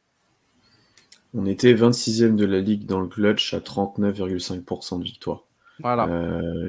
On 1.32 1.46
était 1.46 1.72
26e 1.72 2.36
de 2.36 2.44
la 2.44 2.60
ligue 2.60 2.84
dans 2.84 3.00
le 3.00 3.08
clutch 3.08 3.54
à 3.54 3.60
39,5% 3.60 4.98
de 4.98 5.04
victoire. 5.04 5.44
Voilà. 5.78 6.06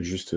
juste 0.01 0.35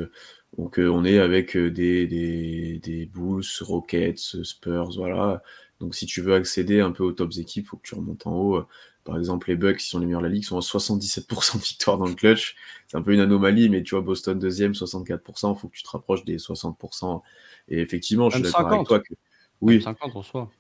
donc 0.59 0.79
euh, 0.79 0.89
on 0.89 1.05
est 1.05 1.19
avec 1.19 1.57
euh, 1.57 1.71
des, 1.71 2.07
des, 2.07 2.79
des, 2.79 3.07
Bulls, 3.07 3.45
Rockets, 3.61 4.43
Spurs, 4.43 4.93
voilà. 4.97 5.43
Donc 5.81 5.95
si 5.95 6.07
tu 6.07 6.23
veux 6.23 6.35
accéder 6.35 6.81
un 6.81 6.93
peu 6.93 7.05
aux 7.05 7.13
tops 7.13 7.39
équipes, 7.39 7.65
il 7.65 7.69
faut 7.69 7.77
que 7.77 7.87
tu 7.87 7.95
remontes 7.95 8.27
en 8.27 8.35
haut. 8.35 8.65
Par 9.05 9.19
exemple, 9.19 9.49
les 9.49 9.57
Bucks, 9.57 9.77
qui 9.77 9.87
sont 9.87 10.01
les 10.01 10.07
meilleurs 10.07 10.21
de 10.21 10.27
la 10.27 10.33
ligue, 10.33 10.45
sont 10.45 10.57
à 10.57 10.61
77% 10.61 11.59
de 11.59 11.63
victoire 11.63 11.97
dans 11.99 12.07
le 12.07 12.15
clutch. 12.15 12.57
C'est 12.89 12.97
un 12.97 13.03
peu 13.03 13.13
une 13.13 13.21
anomalie, 13.21 13.69
mais 13.69 13.83
tu 13.83 13.95
vois, 13.95 14.03
Boston 14.03 14.39
deuxième, 14.39 14.73
64%, 14.73 15.55
il 15.55 15.61
faut 15.61 15.69
que 15.69 15.77
tu 15.77 15.83
te 15.83 15.91
rapproches 15.91 16.25
des 16.25 16.39
60%. 16.39 17.23
Et 17.69 17.81
effectivement, 17.81 18.31
je 18.31 18.37
suis 18.37 18.43
d'accord 18.43 18.73
avec 18.73 18.87
toi 18.87 19.01
que 19.01 19.15
oui, 19.63 19.83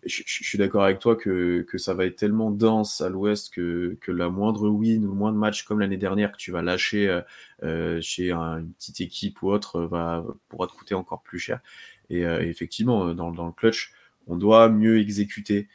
Je, 0.04 0.22
suis 0.26 0.56
d'accord 0.56 0.84
avec 0.84 1.00
toi 1.00 1.16
que, 1.16 1.66
ça 1.76 1.92
va 1.92 2.06
être 2.06 2.16
tellement 2.16 2.50
dense 2.50 3.02
à 3.02 3.10
l'ouest 3.10 3.52
que, 3.52 3.98
la 4.08 4.30
moindre 4.30 4.68
win 4.68 5.04
ou 5.04 5.08
le 5.08 5.14
moindre 5.14 5.38
match 5.38 5.64
comme 5.64 5.80
l'année 5.80 5.98
dernière 5.98 6.32
que 6.32 6.38
tu 6.38 6.50
vas 6.50 6.62
lâcher 6.62 7.08
euh, 7.08 7.20
euh, 7.62 8.00
chez 8.00 8.32
une 8.32 8.72
petite 8.72 9.02
équipe 9.02 9.42
ou 9.42 9.50
autre 9.50 9.82
va, 9.82 10.24
pourra 10.48 10.66
te 10.66 10.72
coûter 10.72 10.94
encore 10.94 11.22
plus 11.22 11.38
cher. 11.38 11.60
Et 12.08 12.24
euh, 12.24 12.40
effectivement, 12.40 13.12
dans, 13.14 13.30
le 13.30 13.52
clutch, 13.52 13.92
on 14.26 14.36
doit 14.36 14.68
mieux 14.70 14.98
exécuter. 14.98 15.68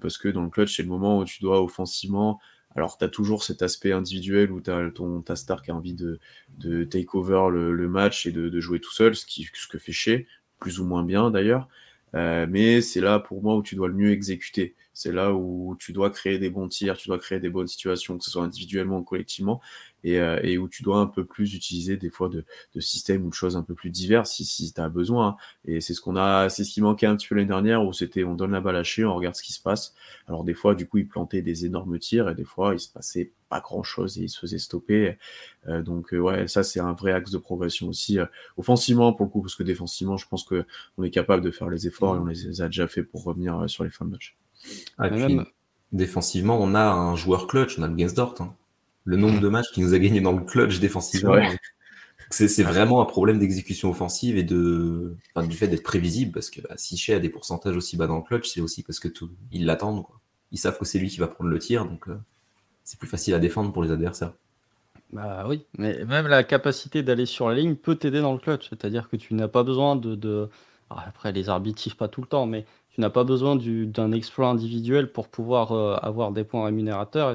parce 0.00 0.16
que 0.18 0.28
dans 0.28 0.42
le 0.42 0.50
clutch, 0.50 0.76
c'est 0.76 0.82
le 0.82 0.88
moment 0.88 1.18
où 1.18 1.24
tu 1.24 1.42
dois 1.42 1.62
offensivement 1.62 2.40
alors, 2.76 2.96
tu 2.96 3.04
as 3.04 3.08
toujours 3.08 3.42
cet 3.42 3.62
aspect 3.62 3.90
individuel 3.90 4.52
où 4.52 4.60
tu 4.60 4.70
as 4.70 4.90
ton, 4.90 5.20
ta 5.22 5.34
star 5.34 5.62
qui 5.62 5.72
a 5.72 5.74
envie 5.74 5.94
de, 5.94 6.20
de 6.58 6.84
take 6.84 7.08
over 7.14 7.48
le, 7.50 7.88
match 7.88 8.26
et 8.26 8.30
de, 8.30 8.60
jouer 8.60 8.78
tout 8.78 8.92
seul, 8.92 9.16
ce, 9.16 9.26
qui, 9.26 9.48
ce 9.52 9.66
que 9.66 9.78
fait 9.78 9.90
chez 9.90 10.28
plus 10.60 10.78
ou 10.78 10.84
moins 10.84 11.02
bien 11.02 11.32
d'ailleurs. 11.32 11.68
Mais 12.14 12.80
c'est 12.80 13.00
là 13.00 13.18
pour 13.18 13.42
moi 13.42 13.56
où 13.56 13.62
tu 13.62 13.74
dois 13.76 13.88
le 13.88 13.94
mieux 13.94 14.12
exécuter. 14.12 14.74
C'est 14.92 15.12
là 15.12 15.32
où 15.32 15.76
tu 15.78 15.92
dois 15.92 16.10
créer 16.10 16.38
des 16.38 16.50
bons 16.50 16.68
tirs, 16.68 16.96
tu 16.96 17.08
dois 17.08 17.18
créer 17.18 17.38
des 17.40 17.50
bonnes 17.50 17.68
situations, 17.68 18.18
que 18.18 18.24
ce 18.24 18.30
soit 18.30 18.42
individuellement 18.42 18.98
ou 18.98 19.04
collectivement, 19.04 19.60
et, 20.04 20.18
euh, 20.18 20.38
et 20.42 20.58
où 20.58 20.68
tu 20.68 20.82
dois 20.82 20.98
un 20.98 21.06
peu 21.06 21.24
plus 21.24 21.54
utiliser 21.54 21.96
des 21.96 22.10
fois 22.10 22.28
de, 22.28 22.44
de 22.74 22.80
systèmes 22.80 23.24
ou 23.24 23.28
de 23.28 23.34
choses 23.34 23.56
un 23.56 23.62
peu 23.62 23.74
plus 23.74 23.90
diverses 23.90 24.32
si, 24.32 24.44
si 24.44 24.72
tu 24.72 24.80
as 24.80 24.88
besoin. 24.88 25.28
Hein. 25.28 25.36
Et 25.64 25.80
c'est 25.80 25.94
ce 25.94 26.00
qu'on 26.00 26.16
a, 26.16 26.48
c'est 26.48 26.64
ce 26.64 26.72
qui 26.72 26.80
manquait 26.80 27.06
un 27.06 27.16
petit 27.16 27.28
peu 27.28 27.34
l'année 27.34 27.48
dernière 27.48 27.84
où 27.84 27.92
c'était 27.92 28.24
on 28.24 28.34
donne 28.34 28.52
la 28.52 28.60
balle 28.60 28.76
à 28.76 28.82
chier, 28.82 29.04
on 29.04 29.14
regarde 29.14 29.34
ce 29.34 29.42
qui 29.42 29.52
se 29.52 29.62
passe. 29.62 29.94
Alors 30.26 30.44
des 30.44 30.54
fois, 30.54 30.74
du 30.74 30.86
coup, 30.86 30.98
ils 30.98 31.08
plantaient 31.08 31.42
des 31.42 31.66
énormes 31.66 31.98
tirs 31.98 32.28
et 32.28 32.34
des 32.34 32.44
fois, 32.44 32.74
il 32.74 32.80
se 32.80 32.90
passait 32.90 33.32
pas 33.48 33.60
grand 33.60 33.82
chose 33.82 34.18
et 34.18 34.22
ils 34.22 34.28
se 34.28 34.38
faisaient 34.38 34.58
stopper. 34.58 35.16
Euh, 35.68 35.82
donc 35.82 36.12
euh, 36.12 36.18
ouais, 36.18 36.48
ça 36.48 36.62
c'est 36.62 36.80
un 36.80 36.92
vrai 36.92 37.12
axe 37.12 37.30
de 37.30 37.38
progression 37.38 37.88
aussi 37.88 38.18
offensivement 38.56 39.12
pour 39.12 39.26
le 39.26 39.30
coup, 39.30 39.42
parce 39.42 39.54
que 39.54 39.62
défensivement, 39.62 40.16
je 40.16 40.28
pense 40.28 40.44
que 40.44 40.64
on 40.98 41.02
est 41.02 41.10
capable 41.10 41.42
de 41.42 41.50
faire 41.50 41.70
les 41.70 41.86
efforts 41.86 42.16
et 42.16 42.18
on 42.18 42.26
les 42.26 42.60
a 42.60 42.66
déjà 42.66 42.86
fait 42.88 43.02
pour 43.02 43.24
revenir 43.24 43.68
sur 43.68 43.84
les 43.84 43.90
fins 43.90 44.04
de 44.04 44.10
match. 44.10 44.36
Ah. 44.98 45.08
Défensivement, 45.90 46.60
on 46.60 46.74
a 46.74 46.84
un 46.84 47.16
joueur 47.16 47.46
clutch, 47.46 47.78
on 47.78 47.82
a 47.82 47.88
le 47.88 47.94
Gainsdort. 47.94 48.34
Hein. 48.40 48.54
Le 49.08 49.16
nombre 49.16 49.40
de 49.40 49.48
matchs 49.48 49.70
qu'il 49.72 49.82
nous 49.84 49.94
a 49.94 49.98
gagné 49.98 50.20
dans 50.20 50.32
le 50.32 50.44
clutch 50.44 50.80
défensivement, 50.80 51.36
c'est 52.28 52.62
vraiment 52.62 53.00
un 53.00 53.06
problème 53.06 53.38
d'exécution 53.38 53.88
offensive 53.88 54.36
et 54.36 54.42
de, 54.42 55.16
du 55.48 55.56
fait 55.56 55.66
d'être 55.66 55.82
prévisible 55.82 56.32
parce 56.32 56.50
que 56.50 56.60
bah, 56.60 56.74
si 56.76 56.98
Shea 56.98 57.14
a 57.14 57.18
des 57.18 57.30
pourcentages 57.30 57.74
aussi 57.74 57.96
bas 57.96 58.06
dans 58.06 58.16
le 58.16 58.22
clutch, 58.22 58.50
c'est 58.50 58.60
aussi 58.60 58.82
parce 58.82 59.00
que 59.00 59.08
tout, 59.08 59.30
ils 59.50 59.64
l'attendent. 59.64 60.04
Ils 60.52 60.58
savent 60.58 60.78
que 60.78 60.84
c'est 60.84 60.98
lui 60.98 61.08
qui 61.08 61.20
va 61.20 61.26
prendre 61.26 61.48
le 61.48 61.58
tir, 61.58 61.86
donc 61.86 62.06
euh, 62.08 62.18
c'est 62.84 62.98
plus 62.98 63.08
facile 63.08 63.32
à 63.32 63.38
défendre 63.38 63.72
pour 63.72 63.82
les 63.82 63.90
adversaires. 63.90 64.34
Bah 65.10 65.46
oui, 65.48 65.64
mais 65.78 66.04
même 66.04 66.26
la 66.26 66.44
capacité 66.44 67.02
d'aller 67.02 67.24
sur 67.24 67.48
la 67.48 67.54
ligne 67.54 67.76
peut 67.76 67.94
t'aider 67.94 68.20
dans 68.20 68.34
le 68.34 68.38
clutch, 68.38 68.68
c'est-à-dire 68.68 69.08
que 69.08 69.16
tu 69.16 69.32
n'as 69.32 69.48
pas 69.48 69.62
besoin 69.62 69.96
de, 69.96 70.16
de... 70.16 70.50
après 70.90 71.32
les 71.32 71.48
arbitres 71.48 71.96
pas 71.96 72.08
tout 72.08 72.20
le 72.20 72.26
temps, 72.26 72.44
mais 72.44 72.66
tu 72.90 73.00
n'as 73.00 73.08
pas 73.08 73.24
besoin 73.24 73.56
d'un 73.56 74.12
exploit 74.12 74.48
individuel 74.48 75.10
pour 75.10 75.28
pouvoir 75.28 75.72
euh, 75.72 75.96
avoir 76.02 76.30
des 76.30 76.44
points 76.44 76.66
rémunérateurs. 76.66 77.34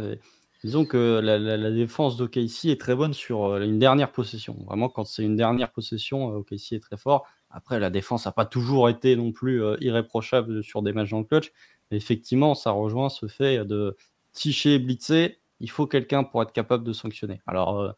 Disons 0.63 0.86
que 0.86 1.19
la, 1.21 1.71
défense 1.71 2.17
d'OKC 2.17 2.65
est 2.65 2.80
très 2.80 2.95
bonne 2.95 3.13
sur 3.13 3.45
euh, 3.45 3.62
une 3.62 3.80
dernière 3.80 4.12
possession. 4.12 4.56
Vraiment, 4.65 4.89
quand 4.89 5.06
c'est 5.06 5.23
une 5.23 5.36
dernière 5.36 5.71
possession, 5.71 6.32
euh, 6.32 6.38
OKC 6.39 6.73
est 6.73 6.80
très 6.84 6.97
fort. 6.97 7.26
Après, 7.49 7.80
la 7.80 7.89
défense 7.89 8.26
n'a 8.26 8.32
pas 8.32 8.45
toujours 8.45 8.89
été 8.89 9.15
non 9.15 9.32
plus 9.32 9.62
irréprochable 9.80 10.63
sur 10.63 10.82
des 10.82 10.91
matchs 10.91 11.12
dans 11.12 11.19
le 11.19 11.26
clutch. 11.26 11.52
Effectivement, 11.91 12.56
ça 12.56 12.71
rejoint 12.71 13.10
ce 13.10 13.28
fait 13.28 13.63
de 13.63 13.95
ticher 14.32 14.76
et 14.76 14.80
blitzer. 14.80 15.39
Il 15.60 15.69
faut 15.69 15.86
quelqu'un 15.86 16.23
pour 16.23 16.41
être 16.41 16.52
capable 16.52 16.84
de 16.84 16.93
sanctionner. 16.93 17.41
Alors, 17.45 17.93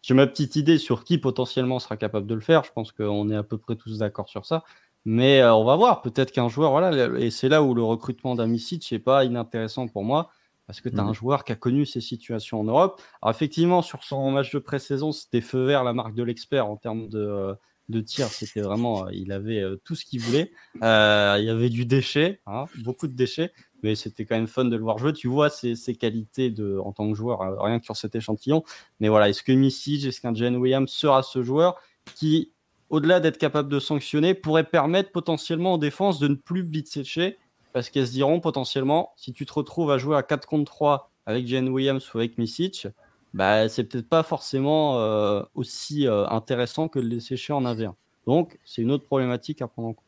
j'ai 0.00 0.12
ma 0.12 0.26
petite 0.26 0.56
idée 0.56 0.76
sur 0.76 1.02
qui 1.04 1.16
potentiellement 1.16 1.78
sera 1.78 1.96
capable 1.96 2.26
de 2.26 2.34
le 2.34 2.42
faire. 2.42 2.62
Je 2.64 2.72
pense 2.72 2.92
qu'on 2.92 3.30
est 3.30 3.36
à 3.36 3.42
peu 3.42 3.56
près 3.56 3.74
tous 3.74 3.98
d'accord 3.98 4.28
sur 4.28 4.44
ça. 4.44 4.62
Mais 5.06 5.40
euh, 5.40 5.54
on 5.54 5.64
va 5.64 5.76
voir. 5.76 6.02
Peut-être 6.02 6.30
qu'un 6.30 6.48
joueur, 6.48 6.70
voilà, 6.72 7.08
et 7.18 7.30
c'est 7.30 7.48
là 7.48 7.62
où 7.62 7.74
le 7.74 7.82
recrutement 7.82 8.34
d'Amicic 8.34 8.90
n'est 8.92 8.98
pas 8.98 9.24
inintéressant 9.24 9.88
pour 9.88 10.04
moi, 10.04 10.30
parce 10.66 10.80
que 10.80 10.88
tu 10.88 10.98
as 10.98 11.02
un 11.02 11.10
mmh. 11.10 11.14
joueur 11.14 11.44
qui 11.44 11.52
a 11.52 11.56
connu 11.56 11.86
ces 11.86 12.00
situations 12.00 12.60
en 12.60 12.64
Europe. 12.64 13.00
Alors, 13.22 13.34
effectivement, 13.34 13.82
sur 13.82 14.02
son 14.04 14.30
match 14.30 14.52
de 14.52 14.58
pré-saison, 14.58 15.12
c'était 15.12 15.40
feu 15.40 15.64
vert, 15.64 15.84
la 15.84 15.92
marque 15.92 16.14
de 16.14 16.22
l'expert 16.22 16.66
en 16.66 16.76
termes 16.76 17.08
de, 17.08 17.18
euh, 17.18 17.54
de 17.88 18.00
tir. 18.00 18.28
C'était 18.28 18.60
vraiment, 18.60 19.06
euh, 19.06 19.10
il 19.12 19.32
avait 19.32 19.62
tout 19.84 19.94
ce 19.94 20.04
qu'il 20.04 20.20
voulait. 20.20 20.52
il 20.76 21.44
y 21.44 21.50
avait 21.50 21.70
du 21.70 21.86
déchet, 21.86 22.40
hein, 22.46 22.64
beaucoup 22.82 23.06
de 23.06 23.14
déchets, 23.14 23.52
mais 23.82 23.94
c'était 23.94 24.24
quand 24.24 24.36
même 24.36 24.46
fun 24.46 24.64
de 24.64 24.76
le 24.76 24.82
voir 24.82 24.98
jouer. 24.98 25.12
Tu 25.12 25.28
vois 25.28 25.50
ses, 25.50 25.76
ses 25.76 25.94
qualités 25.94 26.50
de, 26.50 26.78
en 26.78 26.92
tant 26.92 27.08
que 27.10 27.14
joueur, 27.14 27.40
rien 27.62 27.78
que 27.78 27.84
sur 27.84 27.96
cet 27.96 28.14
échantillon. 28.14 28.64
Mais 29.00 29.08
voilà, 29.08 29.28
est-ce 29.28 29.42
que 29.42 29.52
Missy, 29.52 29.96
est-ce 30.06 30.20
qu'un 30.20 30.34
Jane 30.34 30.56
Williams 30.56 30.90
sera 30.90 31.22
ce 31.22 31.42
joueur 31.42 31.76
qui 32.14 32.50
au-delà 32.90 33.20
d'être 33.20 33.38
capable 33.38 33.68
de 33.68 33.80
sanctionner, 33.80 34.34
pourrait 34.34 34.64
permettre 34.64 35.10
potentiellement 35.10 35.74
aux 35.74 35.78
défenses 35.78 36.18
de 36.18 36.28
ne 36.28 36.34
plus 36.34 36.62
blitzer 36.62 37.36
parce 37.74 37.90
qu'elles 37.90 38.06
se 38.06 38.12
diront 38.12 38.38
potentiellement, 38.38 39.12
si 39.16 39.32
tu 39.32 39.44
te 39.44 39.52
retrouves 39.52 39.90
à 39.90 39.98
jouer 39.98 40.16
à 40.16 40.22
4 40.22 40.46
contre 40.46 40.70
3 40.72 41.10
avec 41.26 41.46
Jane 41.48 41.68
Williams 41.68 42.08
ou 42.14 42.18
avec 42.18 42.38
Misic, 42.38 42.86
bah, 43.34 43.68
c'est 43.68 43.82
peut-être 43.82 44.08
pas 44.08 44.22
forcément 44.22 45.00
euh, 45.00 45.42
aussi 45.56 46.06
euh, 46.06 46.24
intéressant 46.28 46.86
que 46.86 47.00
de 47.00 47.06
les 47.06 47.18
sécher 47.18 47.52
en 47.52 47.62
1v1. 47.64 47.94
Donc, 48.28 48.60
c'est 48.64 48.80
une 48.80 48.92
autre 48.92 49.04
problématique 49.04 49.60
à 49.60 49.66
prendre 49.66 49.88
en 49.88 49.92
compte. 49.94 50.04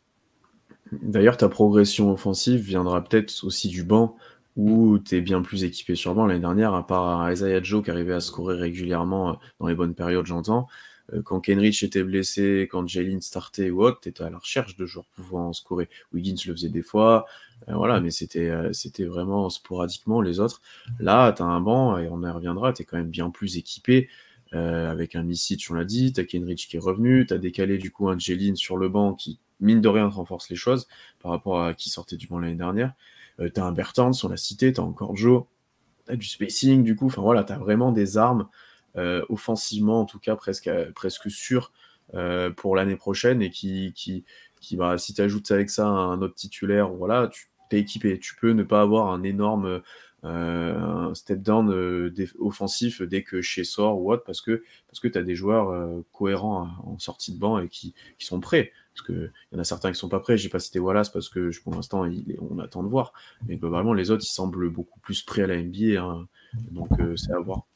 D'ailleurs, 0.92 1.37
ta 1.37 1.48
progression 1.48 2.12
offensive 2.12 2.61
viendra 2.61 3.02
peut-être 3.02 3.44
aussi 3.44 3.68
du 3.68 3.83
banc 3.83 4.16
où 4.57 5.00
tu 5.00 5.16
es 5.16 5.20
bien 5.20 5.42
plus 5.42 5.64
équipé 5.64 5.96
sur 5.96 6.14
banc. 6.14 6.26
L'année 6.26 6.40
dernière, 6.40 6.72
à 6.72 6.87
part 6.87 7.31
Isaiah 7.33 7.61
Joe 7.61 7.83
qui 7.83 7.90
arrivait 7.90 8.14
à 8.14 8.20
scorer 8.20 8.55
régulièrement 8.55 9.31
euh, 9.31 9.33
dans 9.59 9.66
les 9.66 9.74
bonnes 9.74 9.94
périodes, 9.94 10.26
j'entends, 10.26 10.68
quand 11.25 11.40
Kenrich 11.40 11.83
était 11.83 12.03
blessé, 12.03 12.69
quand 12.71 12.87
Jalen 12.87 13.21
startait 13.21 13.71
ou 13.71 13.83
autre, 13.83 14.01
tu 14.01 14.09
étais 14.09 14.25
à 14.25 14.31
la 14.31 14.38
recherche 14.38 14.77
de 14.77 14.87
joueurs 14.87 15.07
pouvant 15.14 15.53
scorer. 15.53 15.88
Wiggins 16.12 16.37
le 16.47 16.53
faisait 16.53 16.69
des 16.69 16.83
fois, 16.83 17.27
euh, 17.69 17.75
voilà, 17.75 18.01
mais 18.01 18.11
c'était 18.11 18.51
euh, 18.51 18.73
c'était 18.73 19.05
vraiment 19.05 19.49
sporadiquement 19.49 20.21
les 20.21 20.40
autres. 20.40 20.61
Là, 20.99 21.33
tu 21.33 21.42
as 21.42 21.47
un 21.47 21.61
banc, 21.61 21.99
et 21.99 22.09
on 22.09 22.23
y 22.23 22.31
reviendra, 22.31 22.73
tu 22.73 22.83
es 22.83 22.85
quand 22.85 22.97
même 22.97 23.11
bien 23.11 23.31
plus 23.31 23.57
équipé. 23.57 24.09
avec 24.53 25.16
un 25.16 25.23
Misic, 25.23 25.66
on 25.71 25.75
l'a 25.75 25.85
dit, 25.85 26.12
tu 26.12 26.21
as 26.21 26.25
Kenrich 26.25 26.69
qui 26.69 26.77
est 26.77 26.81
revenu, 26.81 27.27
tu 27.27 27.35
as 27.35 27.38
décalé 27.38 27.79
du 27.79 27.90
coup 27.90 28.09
un 28.09 28.19
Jeline 28.19 28.57
sur 28.57 28.77
le 28.79 28.88
banc 28.88 29.14
qui, 29.14 29.38
mine 29.61 29.81
de 29.83 29.88
rien, 29.88 30.07
renforce 30.09 30.49
les 30.49 30.57
choses 30.57 30.87
par 31.21 31.31
rapport 31.33 31.62
à 31.62 31.75
qui 31.75 31.90
sortait 31.90 32.16
du 32.16 32.27
banc 32.27 32.38
l'année 32.38 32.55
dernière. 32.55 32.95
tu 33.38 33.61
as 33.61 33.64
un 33.64 33.73
Bertans, 33.73 34.12
on 34.25 34.29
l'a 34.29 34.37
cité, 34.37 34.73
tu 34.73 34.81
as 34.81 34.85
encore 34.85 35.14
Joe, 35.16 35.45
tu 36.07 36.12
as 36.12 36.16
du 36.16 36.27
spacing, 36.27 36.85
du 36.85 36.97
coup, 36.97 37.07
enfin 37.07 37.23
voilà, 37.23 37.45
tu 37.45 37.53
as 37.53 37.59
vraiment 37.59 37.92
des 37.92 38.16
armes 38.16 38.42
euh, 38.42 38.65
offensivement 39.28 40.00
en 40.00 40.04
tout 40.06 40.18
cas 40.18 40.37
presque, 40.37 40.70
presque 40.94 41.30
sûr 41.30 41.72
euh, 42.14 42.50
pour 42.50 42.76
l'année 42.76 42.94
prochaine 42.94 43.42
et 43.42 43.50
qui, 43.50 43.92
qui, 43.96 44.24
qui 44.61 44.76
va, 44.76 44.96
si 44.96 45.12
tu 45.12 45.20
ajoutes 45.22 45.50
avec 45.50 45.70
ça 45.70 45.88
un 45.88 46.22
autre 46.22 46.37
titulaire, 46.37 46.88
voilà, 46.88 47.28
tu 47.28 47.48
es 47.72 47.80
équipé. 47.80 48.20
Tu 48.20 48.37
peux 48.37 48.52
ne 48.52 48.62
pas 48.62 48.80
avoir 48.80 49.12
un 49.12 49.24
énorme 49.24 49.82
euh, 50.24 51.14
step 51.14 51.42
down 51.42 52.12
offensif 52.38 53.02
dès 53.02 53.24
que 53.24 53.42
chez 53.42 53.64
sort 53.64 54.00
ou 54.00 54.12
autre 54.12 54.22
parce 54.24 54.40
que, 54.40 54.62
parce 54.87 55.00
que 55.00 55.09
tu 55.09 55.18
as 55.18 55.24
des 55.24 55.35
joueurs 55.35 55.90
cohérents 56.12 56.68
en 56.85 56.96
sortie 57.00 57.32
de 57.32 57.40
banc 57.40 57.59
et 57.59 57.68
qui, 57.68 57.92
qui 58.18 58.26
sont 58.26 58.38
prêts. 58.38 58.72
Parce 58.94 59.04
qu'il 59.04 59.32
y 59.52 59.56
en 59.56 59.59
a 59.59 59.64
certains 59.64 59.90
qui 59.90 59.98
sont 59.98 60.09
pas 60.09 60.20
prêts. 60.20 60.38
J'ai 60.38 60.48
pas 60.48 60.61
cité 60.61 60.78
Wallace 60.78 61.11
parce 61.11 61.28
que 61.28 61.50
pour 61.64 61.74
l'instant, 61.74 62.09
on 62.50 62.59
attend 62.61 62.85
de 62.85 62.88
voir. 62.88 63.12
Mais 63.48 63.56
globalement, 63.56 63.94
les 63.94 64.12
autres, 64.12 64.24
ils 64.24 64.32
semblent 64.32 64.70
beaucoup 64.70 65.00
plus 65.00 65.22
prêts 65.22 65.42
à 65.42 65.48
la 65.48 65.61
NBA. 65.61 66.00
Hein. 66.00 66.28
Donc, 66.70 66.88
c'est 67.16 67.32
à 67.32 67.40
voir. 67.40 67.66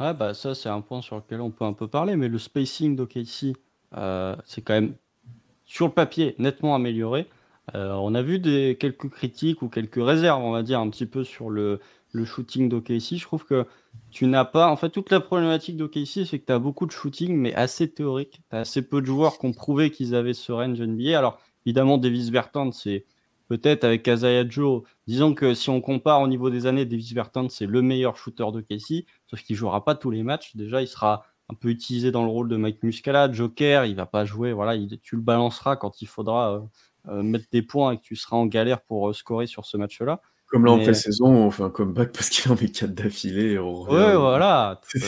Ouais, 0.00 0.14
bah 0.14 0.32
ça, 0.32 0.54
c'est 0.54 0.70
un 0.70 0.80
point 0.80 1.02
sur 1.02 1.16
lequel 1.16 1.40
on 1.42 1.50
peut 1.50 1.64
un 1.64 1.74
peu 1.74 1.86
parler, 1.86 2.16
mais 2.16 2.28
le 2.28 2.38
spacing 2.38 2.96
d'OKC, 2.96 3.54
euh, 3.96 4.34
c'est 4.46 4.62
quand 4.62 4.72
même, 4.72 4.94
sur 5.66 5.86
le 5.86 5.92
papier, 5.92 6.34
nettement 6.38 6.74
amélioré. 6.74 7.28
Euh, 7.74 7.92
on 7.94 8.14
a 8.14 8.22
vu 8.22 8.38
des, 8.38 8.76
quelques 8.80 9.10
critiques 9.10 9.62
ou 9.62 9.68
quelques 9.68 10.02
réserves, 10.02 10.42
on 10.42 10.52
va 10.52 10.62
dire, 10.62 10.80
un 10.80 10.88
petit 10.88 11.06
peu 11.06 11.22
sur 11.22 11.50
le, 11.50 11.80
le 12.12 12.24
shooting 12.24 12.68
d'OKC. 12.70 13.16
Je 13.18 13.22
trouve 13.24 13.44
que 13.44 13.66
tu 14.10 14.26
n'as 14.26 14.46
pas. 14.46 14.68
En 14.68 14.76
fait, 14.76 14.90
toute 14.90 15.10
la 15.10 15.20
problématique 15.20 15.76
d'OKC, 15.76 16.26
c'est 16.26 16.38
que 16.38 16.46
tu 16.46 16.52
as 16.52 16.58
beaucoup 16.58 16.86
de 16.86 16.92
shooting, 16.92 17.36
mais 17.36 17.54
assez 17.54 17.90
théorique. 17.90 18.40
Tu 18.50 18.56
as 18.56 18.60
assez 18.60 18.82
peu 18.82 19.02
de 19.02 19.06
joueurs 19.06 19.38
qui 19.38 19.46
ont 19.46 19.52
prouvé 19.52 19.90
qu'ils 19.90 20.14
avaient 20.14 20.34
ce 20.34 20.50
range 20.52 20.80
NBA. 20.80 21.18
Alors, 21.18 21.38
évidemment, 21.66 21.98
Davis 21.98 22.30
Bertrand, 22.30 22.72
c'est 22.72 23.04
peut-être 23.48 23.84
avec 23.84 24.04
Kazaya 24.04 24.48
Joe, 24.48 24.84
disons 25.08 25.34
que 25.34 25.54
si 25.54 25.70
on 25.70 25.80
compare 25.80 26.20
au 26.22 26.28
niveau 26.28 26.50
des 26.50 26.66
années, 26.66 26.86
Davis 26.86 27.12
Bertrand, 27.12 27.48
c'est 27.48 27.66
le 27.66 27.82
meilleur 27.82 28.16
shooter 28.16 28.46
de 28.52 28.60
sauf 29.30 29.42
qu'il 29.42 29.54
jouera 29.54 29.84
pas 29.84 29.94
tous 29.94 30.10
les 30.10 30.24
matchs. 30.24 30.56
Déjà, 30.56 30.82
il 30.82 30.88
sera 30.88 31.24
un 31.48 31.54
peu 31.54 31.68
utilisé 31.68 32.10
dans 32.10 32.24
le 32.24 32.30
rôle 32.30 32.48
de 32.48 32.56
Mike 32.56 32.82
Muscala, 32.82 33.30
Joker, 33.30 33.84
il 33.84 33.96
va 33.96 34.06
pas 34.06 34.24
jouer, 34.24 34.52
voilà, 34.52 34.76
tu 35.02 35.16
le 35.16 35.22
balanceras 35.22 35.76
quand 35.76 36.02
il 36.02 36.06
faudra 36.06 36.54
euh, 36.54 36.60
euh, 37.08 37.22
mettre 37.22 37.46
des 37.50 37.62
points 37.62 37.92
et 37.92 37.96
que 37.96 38.02
tu 38.02 38.16
seras 38.16 38.36
en 38.36 38.46
galère 38.46 38.80
pour 38.80 39.08
euh, 39.08 39.12
scorer 39.12 39.46
sur 39.46 39.66
ce 39.66 39.76
match-là. 39.76 40.20
Comme 40.46 40.64
là 40.64 40.72
en 40.72 40.78
pré-saison, 40.80 41.26
on 41.26 41.50
fait 41.52 41.62
un 41.62 41.70
comeback 41.70 42.12
parce 42.12 42.28
qu'il 42.28 42.50
en 42.50 42.56
met 42.56 42.68
4 42.68 42.92
d'affilée. 42.92 43.56
Oui, 43.56 43.76
voilà, 43.88 44.80
tout 44.90 44.98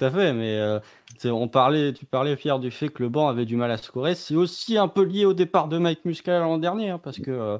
à, 0.00 0.10
fait. 0.12 0.32
Mais 0.32 0.80
on 1.24 1.48
parlait, 1.48 1.92
tu 1.92 2.06
parlais, 2.06 2.36
Pierre, 2.36 2.60
du 2.60 2.70
fait 2.70 2.88
que 2.88 3.02
le 3.02 3.08
banc 3.08 3.26
avait 3.26 3.46
du 3.46 3.56
mal 3.56 3.68
à 3.72 3.78
scorer. 3.78 4.14
C'est 4.14 4.36
aussi 4.36 4.78
un 4.78 4.86
peu 4.86 5.02
lié 5.02 5.24
au 5.24 5.34
départ 5.34 5.66
de 5.66 5.78
Mike 5.78 6.04
Muscala 6.04 6.38
l'an 6.38 6.58
dernier, 6.58 6.90
hein, 6.90 7.00
parce 7.02 7.18
que 7.18 7.32
euh, 7.32 7.58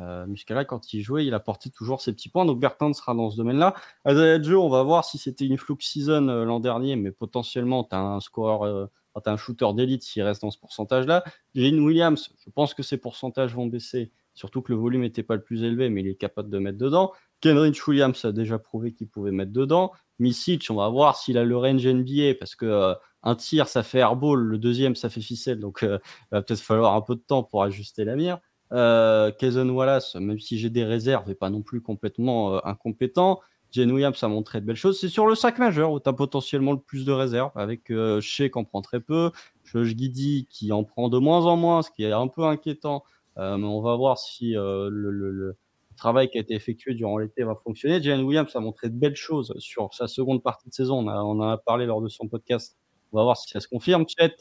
euh, 0.00 0.26
Muscala, 0.26 0.64
quand 0.64 0.92
il 0.92 1.02
jouait, 1.02 1.26
il 1.26 1.34
apportait 1.34 1.70
toujours 1.70 2.00
ses 2.00 2.12
petits 2.12 2.28
points. 2.28 2.44
Donc 2.44 2.58
Bertrand 2.58 2.92
sera 2.92 3.14
dans 3.14 3.30
ce 3.30 3.36
domaine-là. 3.36 3.74
Joe, 4.06 4.62
on 4.62 4.68
va 4.68 4.82
voir 4.82 5.04
si 5.04 5.18
c'était 5.18 5.46
une 5.46 5.58
fluke 5.58 5.82
season 5.82 6.28
euh, 6.28 6.44
l'an 6.44 6.60
dernier, 6.60 6.96
mais 6.96 7.10
potentiellement, 7.10 7.84
tu 7.84 7.94
as 7.94 8.00
un 8.00 8.20
scoreur, 8.20 8.88
tu 9.14 9.28
as 9.28 9.32
un 9.32 9.36
shooter 9.36 9.68
d'élite 9.74 10.02
s'il 10.02 10.22
reste 10.22 10.42
dans 10.42 10.50
ce 10.50 10.58
pourcentage-là. 10.58 11.24
Jane 11.54 11.80
Williams, 11.80 12.30
je 12.44 12.50
pense 12.50 12.74
que 12.74 12.82
ces 12.82 12.96
pourcentages 12.96 13.54
vont 13.54 13.66
baisser, 13.66 14.12
surtout 14.34 14.62
que 14.62 14.72
le 14.72 14.78
volume 14.78 15.02
n'était 15.02 15.22
pas 15.22 15.36
le 15.36 15.42
plus 15.42 15.62
élevé, 15.62 15.90
mais 15.90 16.00
il 16.00 16.08
est 16.08 16.16
capable 16.16 16.50
de 16.50 16.58
mettre 16.58 16.78
dedans. 16.78 17.12
Kenrich 17.40 17.86
Williams 17.86 18.24
a 18.24 18.32
déjà 18.32 18.58
prouvé 18.58 18.94
qu'il 18.94 19.08
pouvait 19.08 19.30
mettre 19.30 19.52
dedans. 19.52 19.92
Misic, 20.18 20.66
on 20.70 20.76
va 20.76 20.88
voir 20.88 21.16
s'il 21.16 21.36
a 21.36 21.44
le 21.44 21.56
range 21.56 21.86
NBA 21.86 22.34
parce 22.38 22.54
que 22.54 22.64
euh, 22.64 22.94
un 23.22 23.34
tir 23.34 23.68
ça 23.68 23.82
fait 23.82 23.98
airball, 23.98 24.40
le 24.40 24.58
deuxième 24.58 24.96
ça 24.96 25.10
fait 25.10 25.20
ficelle, 25.20 25.58
donc 25.60 25.82
euh, 25.82 25.98
il 26.04 26.36
va 26.36 26.42
peut-être 26.42 26.60
falloir 26.60 26.94
un 26.94 27.00
peu 27.00 27.16
de 27.16 27.20
temps 27.20 27.42
pour 27.42 27.62
ajuster 27.62 28.04
la 28.04 28.16
mire. 28.16 28.38
Euh, 28.74 29.30
Wallace, 29.40 30.16
même 30.16 30.40
si 30.40 30.58
j'ai 30.58 30.70
des 30.70 30.84
réserves, 30.84 31.26
n'est 31.28 31.34
pas 31.34 31.50
non 31.50 31.62
plus 31.62 31.80
complètement 31.80 32.56
euh, 32.56 32.58
incompétent. 32.64 33.40
Jane 33.74 33.90
Williams 33.90 34.22
a 34.22 34.28
montré 34.28 34.60
de 34.60 34.66
belles 34.66 34.76
choses. 34.76 35.00
C'est 35.00 35.08
sur 35.08 35.26
le 35.26 35.34
sac 35.34 35.58
majeur 35.58 35.90
où 35.90 35.98
tu 35.98 36.08
as 36.08 36.12
potentiellement 36.12 36.70
le 36.70 36.78
plus 36.78 37.04
de 37.04 37.10
réserves, 37.10 37.50
avec 37.56 37.90
euh, 37.90 38.20
Shea 38.20 38.48
qui 38.48 38.56
en 38.56 38.62
prend 38.62 38.82
très 38.82 39.00
peu, 39.00 39.32
Josh 39.64 39.96
Giddy 39.96 40.46
qui 40.48 40.70
en 40.70 40.84
prend 40.84 41.08
de 41.08 41.18
moins 41.18 41.44
en 41.46 41.56
moins, 41.56 41.82
ce 41.82 41.90
qui 41.90 42.04
est 42.04 42.12
un 42.12 42.28
peu 42.28 42.44
inquiétant. 42.44 43.02
Euh, 43.36 43.56
mais 43.56 43.66
on 43.66 43.80
va 43.80 43.96
voir 43.96 44.16
si 44.16 44.56
euh, 44.56 44.88
le, 44.92 45.56
travail 45.96 46.28
qui 46.28 46.38
a 46.38 46.40
été 46.40 46.54
effectué 46.54 46.94
durant 46.94 47.18
l'été 47.18 47.42
va 47.42 47.56
fonctionner. 47.56 48.00
Jane 48.00 48.22
Williams 48.22 48.54
a 48.54 48.60
montré 48.60 48.88
de 48.90 48.94
belles 48.94 49.16
choses 49.16 49.52
sur 49.58 49.92
sa 49.92 50.06
seconde 50.06 50.42
partie 50.42 50.68
de 50.68 50.74
saison. 50.74 50.98
On, 50.98 51.08
on 51.08 51.40
en 51.40 51.48
a 51.48 51.58
parlé 51.58 51.86
lors 51.86 52.00
de 52.00 52.08
son 52.08 52.28
podcast. 52.28 52.76
On 53.12 53.18
va 53.18 53.24
voir 53.24 53.36
si 53.36 53.48
ça 53.48 53.58
se 53.58 53.66
confirme. 53.66 54.04
Chet, 54.06 54.36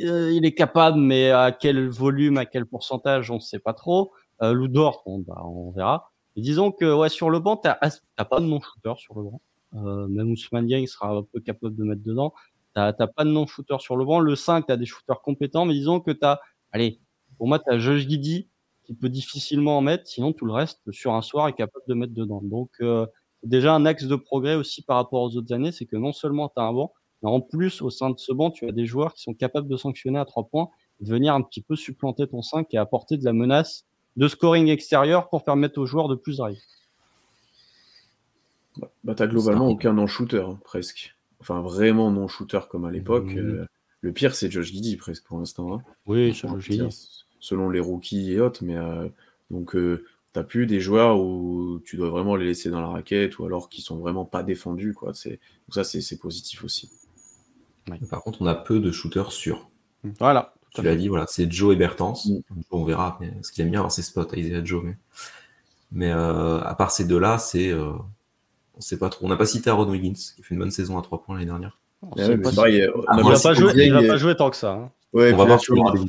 euh, 0.00 0.32
il 0.32 0.44
est 0.44 0.54
capable, 0.54 0.98
mais 0.98 1.30
à 1.30 1.52
quel 1.52 1.88
volume, 1.88 2.38
à 2.38 2.46
quel 2.46 2.66
pourcentage, 2.66 3.30
on 3.30 3.36
ne 3.36 3.40
sait 3.40 3.58
pas 3.58 3.74
trop. 3.74 4.12
Euh, 4.42 4.54
Ludor, 4.54 5.02
bon, 5.06 5.18
bah, 5.18 5.42
on 5.44 5.70
verra. 5.70 6.10
Et 6.36 6.40
disons 6.40 6.72
que 6.72 6.92
ouais, 6.94 7.08
sur 7.08 7.30
le 7.30 7.38
banc, 7.38 7.56
tu 7.58 7.68
n'as 7.68 8.24
pas 8.24 8.40
de 8.40 8.46
non-shooter 8.46 8.94
sur 8.96 9.14
le 9.16 9.24
banc. 9.24 9.40
Euh, 9.74 10.06
même 10.08 10.30
Ousmane 10.32 10.68
Yang 10.68 10.88
sera 10.88 11.10
un 11.10 11.22
peu 11.22 11.40
capable 11.40 11.76
de 11.76 11.84
mettre 11.84 12.02
dedans. 12.02 12.32
Tu 12.74 12.80
n'as 12.80 12.92
pas 12.92 13.24
de 13.24 13.30
non-shooter 13.30 13.76
sur 13.80 13.96
le 13.96 14.04
banc. 14.04 14.20
Le 14.20 14.34
5, 14.34 14.66
tu 14.66 14.72
as 14.72 14.76
des 14.76 14.86
shooters 14.86 15.20
compétents, 15.20 15.66
mais 15.66 15.74
disons 15.74 16.00
que 16.00 16.10
tu 16.10 16.24
as, 16.24 16.40
allez, 16.72 17.00
pour 17.36 17.48
moi, 17.48 17.58
tu 17.58 17.70
as 17.70 17.78
Josh 17.78 18.08
Giddy 18.08 18.48
qui 18.84 18.94
peut 18.94 19.08
difficilement 19.08 19.78
en 19.78 19.80
mettre, 19.80 20.06
sinon 20.06 20.32
tout 20.32 20.44
le 20.44 20.52
reste, 20.52 20.80
sur 20.90 21.14
un 21.14 21.22
soir, 21.22 21.48
est 21.48 21.52
capable 21.52 21.84
de 21.86 21.94
mettre 21.94 22.14
dedans. 22.14 22.40
Donc, 22.42 22.70
euh, 22.80 23.06
déjà 23.42 23.74
un 23.74 23.86
axe 23.86 24.04
de 24.04 24.16
progrès 24.16 24.54
aussi 24.54 24.82
par 24.82 24.96
rapport 24.96 25.22
aux 25.22 25.36
autres 25.36 25.52
années, 25.52 25.72
c'est 25.72 25.86
que 25.86 25.96
non 25.96 26.12
seulement 26.12 26.48
tu 26.48 26.60
as 26.60 26.64
un 26.64 26.72
banc, 26.72 26.92
mais 27.22 27.30
en 27.30 27.40
plus, 27.40 27.82
au 27.82 27.90
sein 27.90 28.10
de 28.10 28.18
ce 28.18 28.32
banc, 28.32 28.50
tu 28.50 28.68
as 28.68 28.72
des 28.72 28.86
joueurs 28.86 29.14
qui 29.14 29.22
sont 29.22 29.34
capables 29.34 29.68
de 29.68 29.76
sanctionner 29.76 30.18
à 30.18 30.24
trois 30.24 30.44
points, 30.44 30.68
venir 31.00 31.34
un 31.34 31.42
petit 31.42 31.62
peu 31.62 31.76
supplanter 31.76 32.26
ton 32.26 32.42
5 32.42 32.72
et 32.74 32.78
apporter 32.78 33.16
de 33.16 33.24
la 33.24 33.32
menace 33.32 33.86
de 34.16 34.28
scoring 34.28 34.68
extérieur 34.68 35.28
pour 35.28 35.44
permettre 35.44 35.80
aux 35.80 35.86
joueurs 35.86 36.08
de 36.08 36.14
plus 36.14 36.40
arriver. 36.40 36.60
Bah, 38.76 38.90
bah 39.04 39.14
t'as 39.14 39.26
globalement 39.26 39.68
aucun 39.68 39.92
non-shooter, 39.92 40.44
hein, 40.46 40.58
presque. 40.64 41.14
Enfin, 41.40 41.60
vraiment 41.60 42.10
non-shooter 42.10 42.60
comme 42.70 42.84
à 42.84 42.90
l'époque. 42.90 43.34
Mmh. 43.34 43.38
Euh, 43.38 43.66
le 44.00 44.12
pire, 44.12 44.34
c'est 44.34 44.50
Josh 44.50 44.72
Giddy, 44.72 44.96
presque, 44.96 45.24
pour 45.24 45.38
l'instant. 45.38 45.74
Hein. 45.74 45.82
Oui, 46.06 46.34
c'est 46.34 46.48
Josh 46.48 46.70
Giddy. 46.70 47.08
Selon 47.40 47.70
les 47.70 47.80
rookies 47.80 48.32
et 48.32 48.40
autres, 48.40 48.62
mais 48.64 48.76
euh, 48.76 49.08
donc 49.50 49.74
euh, 49.74 50.04
t'as 50.32 50.44
plus 50.44 50.66
des 50.66 50.78
joueurs 50.78 51.20
où 51.20 51.80
tu 51.84 51.96
dois 51.96 52.08
vraiment 52.08 52.36
les 52.36 52.46
laisser 52.46 52.70
dans 52.70 52.80
la 52.80 52.86
raquette 52.86 53.38
ou 53.40 53.44
alors 53.44 53.68
qui 53.68 53.82
sont 53.82 53.98
vraiment 53.98 54.24
pas 54.24 54.44
défendus, 54.44 54.94
quoi. 54.94 55.12
C'est, 55.12 55.40
ça, 55.70 55.82
c'est 55.82 56.18
positif 56.18 56.62
aussi. 56.62 56.90
Ouais. 57.90 57.98
Par 58.10 58.22
contre, 58.22 58.42
on 58.42 58.46
a 58.46 58.54
peu 58.54 58.80
de 58.80 58.92
shooters 58.92 59.32
sûrs. 59.32 59.70
Voilà. 60.18 60.54
Tu 60.74 60.82
l'as 60.82 60.96
dit, 60.96 61.08
voilà, 61.08 61.26
c'est 61.28 61.50
Joe 61.50 61.74
et 61.74 61.76
Bertens. 61.76 62.24
Mm. 62.24 62.40
On 62.70 62.84
verra 62.84 63.18
ce 63.42 63.52
qu'il 63.52 63.62
aime 63.62 63.70
bien 63.70 63.80
avoir 63.80 63.92
ses 63.92 64.02
spots 64.02 64.32
à 64.32 64.36
Isaiah 64.36 64.64
Joe. 64.64 64.82
Mais, 64.84 64.96
mais 65.92 66.12
euh, 66.12 66.60
à 66.60 66.74
part 66.74 66.90
ces 66.90 67.04
deux-là, 67.04 67.38
c'est. 67.38 67.70
Euh, 67.70 67.92
on 68.74 68.80
sait 68.80 68.98
pas 68.98 69.10
trop. 69.10 69.26
On 69.26 69.28
n'a 69.28 69.36
pas 69.36 69.46
cité 69.46 69.68
Aaron 69.68 69.88
Wiggins, 69.88 70.14
qui 70.14 70.42
fait 70.42 70.54
une 70.54 70.60
bonne 70.60 70.70
saison 70.70 70.98
à 70.98 71.02
3 71.02 71.22
points 71.22 71.34
l'année 71.34 71.46
dernière. 71.46 71.78
Ouais, 72.16 72.36
pas 72.38 72.52
pareil, 72.52 72.88
on 72.96 73.02
ah, 73.06 73.16
il 73.18 73.24
va 73.24 73.38
pas, 73.38 73.54
jouer, 73.54 73.72
il 73.76 73.92
va 73.92 74.02
pas 74.02 74.16
jouer 74.16 74.34
tant 74.34 74.50
que 74.50 74.56
ça. 74.56 74.72
Hein. 74.72 74.90
Ouais, 75.12 75.32
on, 75.32 75.36
va 75.36 75.44
voir 75.44 75.60
on, 75.70 76.06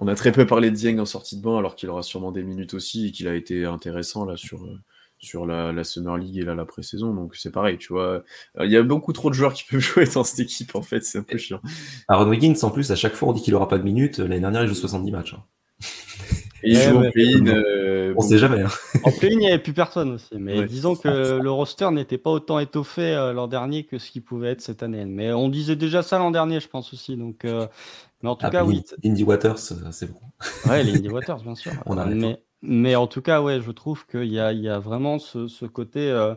on 0.00 0.08
a 0.08 0.14
très 0.14 0.32
peu 0.32 0.46
parlé 0.46 0.70
de 0.70 0.76
Dieng 0.76 0.98
en 0.98 1.04
sortie 1.04 1.36
de 1.36 1.42
banc, 1.42 1.58
alors 1.58 1.76
qu'il 1.76 1.90
aura 1.90 2.02
sûrement 2.02 2.32
des 2.32 2.42
minutes 2.42 2.72
aussi 2.72 3.08
et 3.08 3.12
qu'il 3.12 3.28
a 3.28 3.34
été 3.34 3.64
intéressant 3.64 4.24
là 4.24 4.36
sur. 4.36 4.64
Euh, 4.64 4.78
sur 5.18 5.46
la, 5.46 5.72
la, 5.72 5.84
Summer 5.84 6.16
League 6.18 6.38
et 6.38 6.42
là, 6.42 6.54
la 6.54 6.64
pré-saison. 6.64 7.14
Donc 7.14 7.36
c'est 7.36 7.50
pareil, 7.50 7.78
tu 7.78 7.92
vois. 7.92 8.22
Il 8.60 8.70
y 8.70 8.76
a 8.76 8.82
beaucoup 8.82 9.12
trop 9.12 9.30
de 9.30 9.34
joueurs 9.34 9.52
qui 9.54 9.64
peuvent 9.70 9.80
jouer 9.80 10.06
dans 10.06 10.24
cette 10.24 10.40
équipe, 10.40 10.74
en 10.74 10.82
fait, 10.82 11.04
c'est 11.04 11.18
un 11.18 11.22
peu 11.22 11.38
chiant. 11.38 11.60
Aaron 12.08 12.28
Wiggins, 12.28 12.54
en 12.62 12.70
plus, 12.70 12.90
à 12.90 12.96
chaque 12.96 13.14
fois, 13.14 13.28
on 13.28 13.32
dit 13.32 13.42
qu'il 13.42 13.54
aura 13.54 13.68
pas 13.68 13.78
de 13.78 13.84
minutes. 13.84 14.18
L'année 14.18 14.40
dernière, 14.40 14.62
il 14.62 14.68
joue 14.68 14.74
70 14.74 15.10
matchs. 15.10 15.34
Hein. 15.34 15.42
Et 16.62 16.70
il 16.70 16.76
joue 16.76 16.96
en 16.96 17.10
play-in. 17.10 17.46
Euh, 17.46 18.14
on 18.16 18.22
sait 18.22 18.38
jamais. 18.38 18.62
Hein. 18.62 18.70
En 19.04 19.12
play-in, 19.12 19.34
il 19.34 19.38
n'y 19.38 19.48
avait 19.48 19.62
plus 19.62 19.72
personne 19.72 20.12
aussi. 20.12 20.34
Mais 20.38 20.60
ouais, 20.60 20.66
disons 20.66 20.96
que 20.96 21.24
ça. 21.24 21.38
le 21.38 21.50
roster 21.50 21.90
n'était 21.90 22.18
pas 22.18 22.30
autant 22.30 22.58
étoffé 22.58 23.02
euh, 23.02 23.32
l'an 23.32 23.46
dernier 23.46 23.84
que 23.84 23.98
ce 23.98 24.10
qu'il 24.10 24.22
pouvait 24.22 24.52
être 24.52 24.60
cette 24.60 24.82
année. 24.82 25.04
Mais 25.04 25.32
on 25.32 25.48
disait 25.48 25.76
déjà 25.76 26.02
ça 26.02 26.18
l'an 26.18 26.30
dernier, 26.30 26.60
je 26.60 26.68
pense 26.68 26.92
aussi. 26.92 27.16
Donc, 27.16 27.44
euh... 27.44 27.66
mais 28.22 28.30
en 28.30 28.36
tout 28.36 28.46
ah, 28.46 28.50
cas, 28.50 28.64
oui. 28.64 28.82
Indy 29.04 29.22
Waters, 29.22 29.58
c'est 29.58 30.10
bon. 30.10 30.20
Ouais, 30.66 30.82
les 30.82 30.96
Indy 30.96 31.08
Waters, 31.10 31.42
bien 31.42 31.54
sûr. 31.54 31.72
on 31.84 31.98
a 31.98 32.06
mais, 32.06 32.42
mais 32.66 32.96
en 32.96 33.06
tout 33.06 33.22
cas, 33.22 33.40
ouais, 33.40 33.60
je 33.60 33.70
trouve 33.70 34.06
qu'il 34.06 34.24
y 34.24 34.40
a, 34.40 34.78
vraiment 34.78 35.18
ce, 35.18 35.64
côté. 35.66 36.10
Euh, 36.10 36.34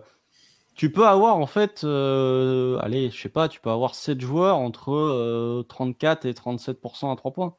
tu 0.76 0.92
peux 0.92 1.06
avoir, 1.06 1.36
en 1.38 1.46
fait, 1.46 1.84
euh, 1.84 2.78
allez, 2.82 3.10
je 3.10 3.20
sais 3.20 3.28
pas, 3.30 3.50
tu 3.50 3.60
peux 3.60 3.70
avoir 3.70 3.96
7 3.96 4.22
joueurs 4.22 4.58
entre 4.58 4.94
euh, 4.94 5.63
34 5.68 6.26
et 6.26 6.32
37% 6.32 7.12
à 7.12 7.15
3 7.18 7.34
points. 7.34 7.56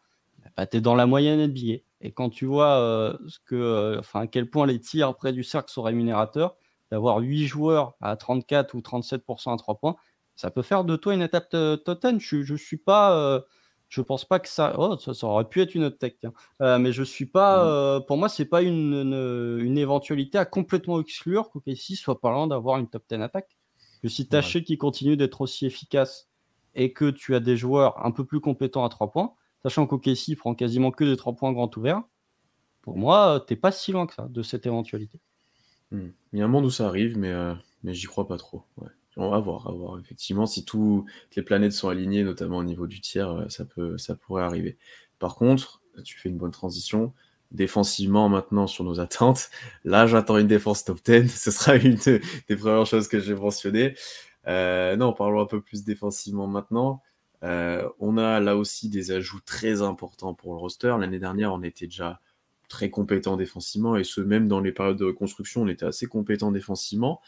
Bah, 0.57 0.67
tu 0.67 0.79
es 0.79 0.81
dans 0.81 0.95
la 0.95 1.07
moyenne 1.07 1.41
NBA. 1.49 1.83
Et 2.01 2.13
quand 2.13 2.31
tu 2.31 2.47
vois 2.47 2.79
euh, 2.79 3.15
ce 3.29 3.39
que, 3.41 3.99
enfin, 3.99 4.23
à 4.23 4.27
quel 4.27 4.49
point 4.49 4.67
les 4.67 4.81
tirs 4.81 5.15
près 5.17 5.33
du 5.35 5.45
cercle 5.45 5.71
sont 5.71 5.83
rémunérateurs, 5.83 6.57
d'avoir 6.91 7.19
8 7.19 7.47
joueurs 7.47 7.95
à 8.01 8.17
34 8.17 8.75
ou 8.75 8.81
37% 8.81 9.53
à 9.53 9.57
3 9.59 9.75
points, 9.75 9.97
ça 10.35 10.51
peut 10.51 10.63
faire 10.63 10.85
de 10.85 10.97
toi 10.97 11.13
une 11.13 11.23
étape 11.23 11.51
totem. 11.51 12.21
Je 12.21 12.53
ne 12.53 12.57
suis 12.57 12.79
pas 12.79 13.43
je 13.91 14.01
pense 14.01 14.25
pas 14.25 14.39
que 14.39 14.49
ça. 14.49 14.75
Oh, 14.79 14.97
ça, 14.97 15.13
ça, 15.13 15.27
aurait 15.27 15.49
pu 15.49 15.61
être 15.61 15.75
une 15.75 15.85
autre 15.85 15.99
tech. 15.99 16.15
Hein. 16.25 16.33
Euh, 16.63 16.79
mais 16.79 16.93
je 16.93 17.03
suis 17.03 17.27
pas. 17.27 17.67
Euh, 17.67 18.01
pour 18.01 18.17
moi, 18.17 18.29
c'est 18.29 18.45
pas 18.45 18.63
une, 18.63 19.13
une, 19.61 20.29
à 20.35 20.45
complètement 20.45 21.01
exclure 21.01 21.51
qu'OKC 21.51 21.97
soit 21.97 22.21
pas 22.21 22.31
loin 22.31 22.47
d'avoir 22.47 22.79
une 22.79 22.89
top 22.89 23.03
10 23.11 23.17
attaque. 23.17 23.59
Que 24.01 24.09
si 24.09 24.27
ouais. 24.33 24.63
qui 24.63 24.79
continue 24.79 25.17
d'être 25.17 25.41
aussi 25.41 25.67
efficace 25.67 26.31
et 26.75 26.93
que 26.93 27.11
tu 27.11 27.35
as 27.35 27.41
des 27.41 27.57
joueurs 27.57 28.03
un 28.07 28.13
peu 28.13 28.25
plus 28.25 28.41
compétents 28.41 28.85
à 28.85 28.89
3 28.89 29.11
points, 29.11 29.35
sachant 29.65 29.87
qu'OKC 29.87 30.37
prend 30.39 30.55
quasiment 30.55 30.93
que 30.93 31.05
des 31.05 31.17
3 31.17 31.35
points 31.35 31.53
grand 31.53 31.77
ouverts, 31.77 32.03
pour 32.83 32.97
moi, 32.97 33.45
t'es 33.47 33.57
pas 33.57 33.73
si 33.73 33.91
loin 33.91 34.07
que 34.07 34.15
ça 34.15 34.29
de 34.31 34.43
cette 34.43 34.67
éventualité. 34.67 35.19
Hmm. 35.91 36.11
Il 36.33 36.39
y 36.39 36.43
a 36.43 36.45
un 36.45 36.49
monde 36.49 36.65
où 36.65 36.71
ça 36.71 36.87
arrive, 36.87 37.19
mais, 37.19 37.31
euh, 37.31 37.55
mais 37.83 37.93
j'y 37.93 38.07
crois 38.07 38.29
pas 38.29 38.39
trop. 38.39 38.63
Ouais. 38.77 38.89
On 39.21 39.31
va 39.31 39.39
voir, 39.39 39.69
à 39.69 39.73
voir. 39.73 39.99
Effectivement, 40.01 40.47
si 40.47 40.65
toutes 40.65 41.05
les 41.37 41.43
planètes 41.43 41.73
sont 41.73 41.91
alignées, 41.91 42.25
notamment 42.25 42.57
au 42.57 42.65
niveau 42.65 42.87
du 42.87 43.01
tiers, 43.03 43.31
euh, 43.31 43.49
ça, 43.51 43.67
peut, 43.67 43.99
ça 43.99 44.17
pourrait 44.17 44.43
arriver. 44.43 44.79
Par 45.19 45.37
contre, 45.37 45.83
tu 46.05 46.19
fais 46.19 46.31
une 46.31 46.39
bonne 46.39 46.51
transition. 46.51 47.13
Défensivement, 47.51 48.31
maintenant, 48.31 48.67
sur 48.67 48.83
nos 48.83 48.99
attentes, 48.99 49.51
là, 49.85 50.07
j'attends 50.07 50.39
une 50.39 50.47
défense 50.47 50.85
top 50.85 51.01
10. 51.05 51.29
Ce 51.37 51.51
sera 51.51 51.77
une 51.77 51.97
des 51.97 52.57
premières 52.57 52.87
choses 52.87 53.09
que 53.09 53.21
j'ai 53.21 53.35
mentionnées. 53.35 53.95
Euh, 54.47 54.97
non, 54.97 55.13
parlons 55.13 55.41
un 55.41 55.47
peu 55.47 55.61
plus 55.61 55.85
défensivement 55.85 56.47
maintenant. 56.47 57.03
Euh, 57.43 57.87
on 57.99 58.17
a 58.17 58.41
là 58.41 58.57
aussi 58.57 58.89
des 58.89 59.13
ajouts 59.13 59.41
très 59.45 59.83
importants 59.83 60.33
pour 60.33 60.55
le 60.55 60.61
roster. 60.61 60.95
L'année 60.99 61.19
dernière, 61.19 61.53
on 61.53 61.63
était 61.63 61.87
déjà 61.87 62.21
très 62.71 62.89
compétent 62.89 63.37
défensivement 63.37 63.97
et 63.97 64.05
ce 64.05 64.23
même 64.23 64.49
dans 64.49 64.61
les 64.61 64.73
périodes 64.73 64.97
de 64.97 65.05
reconstruction, 65.05 65.63
on 65.63 65.69
était 65.69 65.85
assez 65.85 66.07
compétent 66.07 66.53
défensivement. 66.53 67.21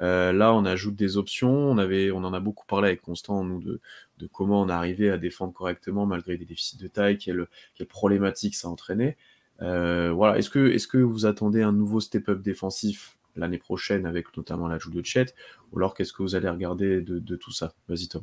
Euh, 0.00 0.32
là, 0.32 0.52
on 0.52 0.64
ajoute 0.64 0.96
des 0.96 1.16
options. 1.16 1.50
On, 1.50 1.78
avait, 1.78 2.10
on 2.10 2.18
en 2.18 2.34
a 2.34 2.40
beaucoup 2.40 2.66
parlé 2.66 2.88
avec 2.88 3.00
Constant, 3.00 3.44
nous, 3.44 3.60
de, 3.60 3.80
de 4.18 4.26
comment 4.26 4.60
on 4.60 4.68
arrivait 4.68 5.10
à 5.10 5.16
défendre 5.16 5.54
correctement 5.54 6.04
malgré 6.04 6.36
des 6.36 6.44
déficits 6.44 6.76
de 6.76 6.88
taille, 6.88 7.16
quelle, 7.16 7.46
quelle 7.74 7.86
problématique 7.86 8.54
ça 8.54 8.68
entraînait. 8.68 9.16
Euh, 9.62 10.12
voilà. 10.12 10.36
Est-ce 10.36 10.50
que, 10.50 10.68
est 10.68 10.86
que 10.86 10.98
vous 10.98 11.26
attendez 11.26 11.62
un 11.62 11.72
nouveau 11.72 12.00
step-up 12.00 12.42
défensif 12.42 13.16
l'année 13.36 13.58
prochaine 13.58 14.04
avec 14.04 14.36
notamment 14.36 14.68
l'ajout 14.68 14.90
de 14.90 15.04
Chet 15.04 15.26
Ou 15.72 15.78
alors 15.78 15.94
qu'est-ce 15.94 16.12
que 16.12 16.22
vous 16.22 16.34
allez 16.34 16.48
regarder 16.48 17.00
de, 17.00 17.36
tout 17.36 17.52
ça? 17.52 17.72
Vas-y, 17.88 18.08
Tom. 18.08 18.22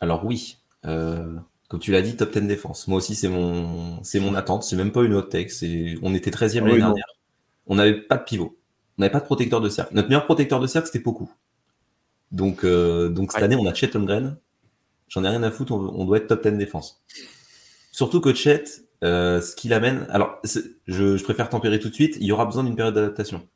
Alors, 0.00 0.24
oui. 0.24 0.58
Euh, 0.84 1.36
comme 1.68 1.80
tu 1.80 1.90
l'as 1.90 2.02
dit, 2.02 2.16
top 2.16 2.32
10 2.32 2.42
défense. 2.42 2.86
Moi 2.86 2.98
aussi, 2.98 3.14
c'est 3.14 3.28
mon, 3.28 4.02
c'est 4.04 4.20
mon 4.20 4.34
attente. 4.34 4.62
C'est 4.62 4.76
même 4.76 4.92
pas 4.92 5.02
une 5.02 5.14
haute 5.14 5.30
tech. 5.30 5.52
On 6.02 6.14
était 6.14 6.30
13e 6.30 6.58
ah, 6.58 6.60
l'année 6.60 6.72
oui, 6.72 6.78
dernière. 6.78 7.06
On 7.66 7.74
n'avait 7.74 8.00
pas 8.00 8.16
de 8.16 8.24
pivot. 8.24 8.56
On 8.98 9.02
n'avait 9.02 9.12
pas 9.12 9.20
de 9.20 9.24
protecteur 9.24 9.60
de 9.60 9.68
cercle. 9.68 9.94
Notre 9.94 10.08
meilleur 10.08 10.24
protecteur 10.24 10.60
de 10.60 10.66
cercle, 10.66 10.86
c'était 10.86 11.02
Poku. 11.02 11.28
Donc, 12.30 12.64
euh, 12.64 13.08
donc 13.08 13.32
cette 13.32 13.40
ouais. 13.40 13.44
année, 13.46 13.56
on 13.56 13.66
a 13.66 13.74
Chet 13.74 13.94
Holmgren. 13.96 14.36
J'en 15.08 15.24
ai 15.24 15.28
rien 15.28 15.42
à 15.42 15.50
foutre, 15.50 15.72
on, 15.72 15.78
on, 15.78 16.04
doit 16.04 16.18
être 16.18 16.28
top 16.28 16.46
10 16.46 16.56
défense. 16.56 17.04
Surtout 17.90 18.20
que 18.20 18.32
Chet, 18.32 18.64
euh, 19.04 19.40
ce 19.40 19.54
qu'il 19.56 19.72
amène. 19.72 20.06
Alors, 20.10 20.40
je, 20.44 21.16
je, 21.16 21.24
préfère 21.24 21.48
tempérer 21.48 21.80
tout 21.80 21.88
de 21.88 21.94
suite. 21.94 22.16
Il 22.20 22.26
y 22.26 22.32
aura 22.32 22.46
besoin 22.46 22.64
d'une 22.64 22.76
période 22.76 22.94
d'adaptation. 22.94 23.46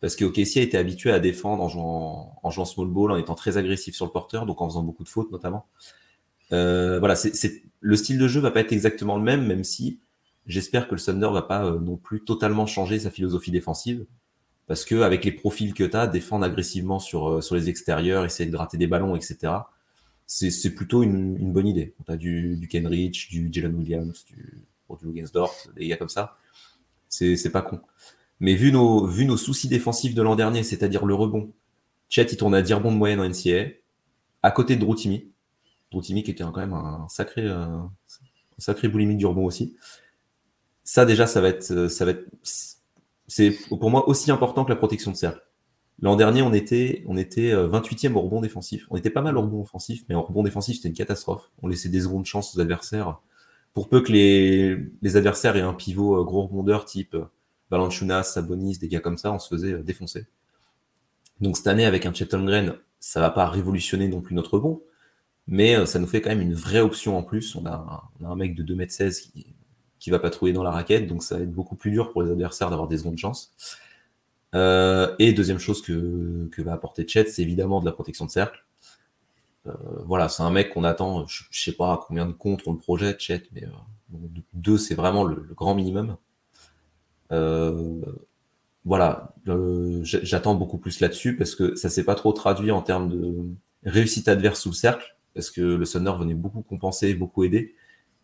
Parce 0.00 0.16
que 0.16 0.24
OKC 0.24 0.56
a 0.56 0.60
été 0.62 0.76
habitué 0.76 1.12
à 1.12 1.20
défendre 1.20 1.62
en 1.62 1.68
jouant, 1.68 2.36
en 2.42 2.50
jouant 2.50 2.64
small 2.64 2.88
ball, 2.88 3.12
en 3.12 3.16
étant 3.16 3.36
très 3.36 3.56
agressif 3.56 3.94
sur 3.94 4.04
le 4.04 4.10
porteur, 4.10 4.46
donc 4.46 4.60
en 4.60 4.68
faisant 4.68 4.82
beaucoup 4.82 5.04
de 5.04 5.08
fautes 5.08 5.30
notamment. 5.30 5.66
Euh, 6.52 6.98
voilà, 6.98 7.16
c'est 7.16 7.62
le 7.80 7.96
style 7.96 8.18
de 8.18 8.28
jeu 8.28 8.40
va 8.40 8.50
pas 8.50 8.60
être 8.60 8.72
exactement 8.72 9.16
le 9.16 9.22
même, 9.22 9.46
même 9.46 9.64
si 9.64 10.00
j'espère 10.46 10.88
que 10.88 10.94
le 10.94 11.00
Thunder 11.00 11.30
va 11.32 11.42
pas 11.42 11.64
euh, 11.64 11.80
non 11.80 11.96
plus 11.96 12.22
totalement 12.22 12.66
changer 12.66 13.00
sa 13.00 13.10
philosophie 13.10 13.50
défensive 13.50 14.06
parce 14.66 14.84
que 14.84 15.02
avec 15.02 15.24
les 15.24 15.32
profils 15.32 15.74
que 15.74 15.84
tu 15.84 15.96
as, 15.96 16.06
défendre 16.06 16.44
agressivement 16.44 16.98
sur, 16.98 17.28
euh, 17.28 17.40
sur 17.40 17.54
les 17.54 17.68
extérieurs, 17.68 18.24
essayer 18.24 18.48
de 18.48 18.54
gratter 18.54 18.78
des 18.78 18.86
ballons, 18.86 19.16
etc., 19.16 19.52
c'est 20.26 20.74
plutôt 20.74 21.02
une, 21.02 21.52
bonne 21.52 21.66
idée. 21.66 21.92
Tu 22.06 22.10
as 22.10 22.16
du, 22.16 22.56
du 22.56 22.66
Kenrich, 22.66 23.28
du 23.28 23.50
Jalen 23.52 23.74
Williams, 23.74 24.24
du, 24.24 24.64
du 24.98 25.06
Lugensdorf, 25.06 25.68
des 25.76 25.86
gars 25.88 25.98
comme 25.98 26.08
ça. 26.08 26.36
C'est 27.10 27.52
pas 27.52 27.60
con. 27.60 27.80
Mais 28.40 28.54
vu 28.54 28.72
nos, 28.72 29.06
vu 29.06 29.26
nos 29.26 29.36
soucis 29.36 29.68
défensifs 29.68 30.14
de 30.14 30.22
l'an 30.22 30.34
dernier, 30.34 30.62
c'est-à-dire 30.62 31.04
le 31.04 31.14
rebond, 31.14 31.52
Chet, 32.08 32.28
il 32.30 32.36
tourne 32.38 32.54
à 32.54 32.62
10 32.62 32.74
rebonds 32.74 32.92
de 32.92 32.96
moyenne 32.96 33.20
en 33.20 33.28
NCAA, 33.28 33.72
à 34.42 34.50
côté 34.52 34.76
de 34.76 34.80
Droutimi. 34.80 35.31
Droutimi 35.92 36.22
qui 36.24 36.32
était 36.32 36.42
quand 36.42 36.56
même 36.56 36.72
un 36.74 37.06
sacré, 37.08 37.46
un 37.46 37.90
sacré 38.58 38.88
boulimie 38.88 39.16
du 39.16 39.26
rebond 39.26 39.44
aussi 39.44 39.76
ça 40.84 41.04
déjà, 41.04 41.26
ça 41.26 41.40
va 41.40 41.48
être, 41.48 41.88
ça 41.88 42.04
va 42.04 42.12
être, 42.12 42.26
c'est 43.26 43.56
pour 43.68 43.90
moi 43.90 44.08
aussi 44.08 44.30
important 44.30 44.64
que 44.64 44.70
la 44.70 44.76
protection 44.76 45.10
de 45.10 45.16
cercle. 45.16 45.42
L'an 46.00 46.16
dernier, 46.16 46.42
on 46.42 46.52
était, 46.52 47.04
on 47.06 47.16
était 47.16 47.52
28e 47.54 48.14
au 48.14 48.22
rebond 48.22 48.40
défensif. 48.40 48.86
On 48.90 48.96
était 48.96 49.10
pas 49.10 49.22
mal 49.22 49.36
au 49.36 49.42
rebond 49.42 49.62
offensif, 49.62 50.04
mais 50.08 50.14
en 50.14 50.22
rebond 50.22 50.42
défensif, 50.42 50.76
c'était 50.76 50.88
une 50.88 50.94
catastrophe. 50.94 51.50
On 51.62 51.68
laissait 51.68 51.88
des 51.88 52.00
secondes 52.00 52.26
chances 52.26 52.56
aux 52.56 52.60
adversaires. 52.60 53.20
Pour 53.72 53.88
peu 53.88 54.00
que 54.02 54.10
les, 54.10 54.76
les 55.00 55.16
adversaires 55.16 55.56
aient 55.56 55.60
un 55.60 55.74
pivot 55.74 56.24
gros 56.24 56.42
rebondeur 56.42 56.84
type 56.84 57.16
Valanciunas, 57.70 58.24
Sabonis, 58.24 58.78
des 58.78 58.88
gars 58.88 59.00
comme 59.00 59.16
ça, 59.16 59.32
on 59.32 59.38
se 59.38 59.48
faisait 59.48 59.82
défoncer. 59.82 60.26
Donc 61.40 61.56
cette 61.56 61.68
année, 61.68 61.86
avec 61.86 62.04
un 62.04 62.12
Chet 62.12 62.34
Holmgren, 62.34 62.74
ça 62.98 63.20
va 63.20 63.30
pas 63.30 63.46
révolutionner 63.46 64.08
non 64.08 64.20
plus 64.20 64.34
notre 64.34 64.54
rebond, 64.54 64.82
mais 65.46 65.76
euh, 65.76 65.86
ça 65.86 65.98
nous 65.98 66.06
fait 66.06 66.20
quand 66.20 66.30
même 66.30 66.40
une 66.40 66.54
vraie 66.54 66.80
option 66.80 67.16
en 67.16 67.22
plus. 67.22 67.56
On 67.56 67.66
a, 67.66 68.10
un 68.24 68.36
mec 68.36 68.54
de 68.54 68.62
2m16 68.62 69.22
qui, 69.22 69.46
qui 69.98 70.10
va 70.10 70.18
patrouiller 70.18 70.52
dans 70.52 70.62
la 70.62 70.70
raquette, 70.70 71.06
donc 71.06 71.22
ça 71.22 71.36
va 71.36 71.42
être 71.42 71.52
beaucoup 71.52 71.76
plus 71.76 71.90
dur 71.90 72.12
pour 72.12 72.22
les 72.22 72.30
adversaires 72.30 72.70
d'avoir 72.70 72.88
des 72.88 72.98
secondes 72.98 73.18
chances. 73.18 73.54
Euh, 74.54 75.14
et 75.18 75.32
deuxième 75.32 75.58
chose 75.58 75.82
que, 75.82 76.62
va 76.62 76.72
apporter 76.72 77.06
Chet, 77.06 77.26
c'est 77.26 77.42
évidemment 77.42 77.80
de 77.80 77.86
la 77.86 77.92
protection 77.92 78.26
de 78.26 78.30
cercle. 78.30 78.64
Euh, 79.66 79.72
voilà, 80.04 80.28
c'est 80.28 80.42
un 80.42 80.50
mec 80.50 80.70
qu'on 80.70 80.84
attend, 80.84 81.26
je, 81.26 81.44
sais 81.52 81.72
pas 81.72 82.04
combien 82.06 82.26
de 82.26 82.32
contre 82.32 82.68
on 82.68 82.72
le 82.72 82.78
projette, 82.78 83.20
Chet, 83.20 83.44
mais 83.52 83.64
deux, 84.52 84.76
c'est 84.76 84.94
vraiment 84.94 85.24
le, 85.24 85.36
grand 85.54 85.74
minimum. 85.74 86.16
voilà, 88.84 89.34
j'attends 90.02 90.54
beaucoup 90.54 90.78
plus 90.78 91.00
là-dessus 91.00 91.36
parce 91.36 91.54
que 91.54 91.76
ça 91.76 91.88
s'est 91.88 92.04
pas 92.04 92.16
trop 92.16 92.32
traduit 92.32 92.70
en 92.72 92.82
termes 92.82 93.08
de 93.08 93.36
réussite 93.84 94.28
adverse 94.28 94.60
sous 94.60 94.70
le 94.70 94.74
cercle 94.74 95.16
parce 95.34 95.50
que 95.50 95.60
le 95.60 95.86
Thunder 95.86 96.12
venait 96.18 96.34
beaucoup 96.34 96.62
compenser, 96.62 97.14
beaucoup 97.14 97.44
aider. 97.44 97.74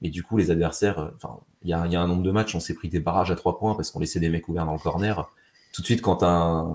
Mais 0.03 0.11
du 0.11 0.23
coup, 0.23 0.37
les 0.37 0.51
adversaires, 0.51 0.99
euh, 0.99 1.11
enfin, 1.17 1.41
il 1.63 1.71
y 1.71 1.73
a, 1.73 1.81
un 1.81 2.07
nombre 2.07 2.23
de 2.23 2.31
matchs, 2.31 2.55
on 2.55 2.61
s'est 2.61 2.75
pris 2.75 2.89
des 2.89 3.01
barrages 3.01 3.31
à 3.31 3.37
trois 3.37 3.59
points 3.59 3.75
parce 3.75 3.91
qu'on 3.91 3.99
laissait 3.99 4.21
des 4.21 4.29
mecs 4.29 4.49
ouverts 4.49 4.67
dans 4.67 4.73
le 4.73 4.79
corner. 4.79 5.29
Tout 5.73 5.83
de 5.83 5.87
suite, 5.87 6.03
quand 6.03 6.19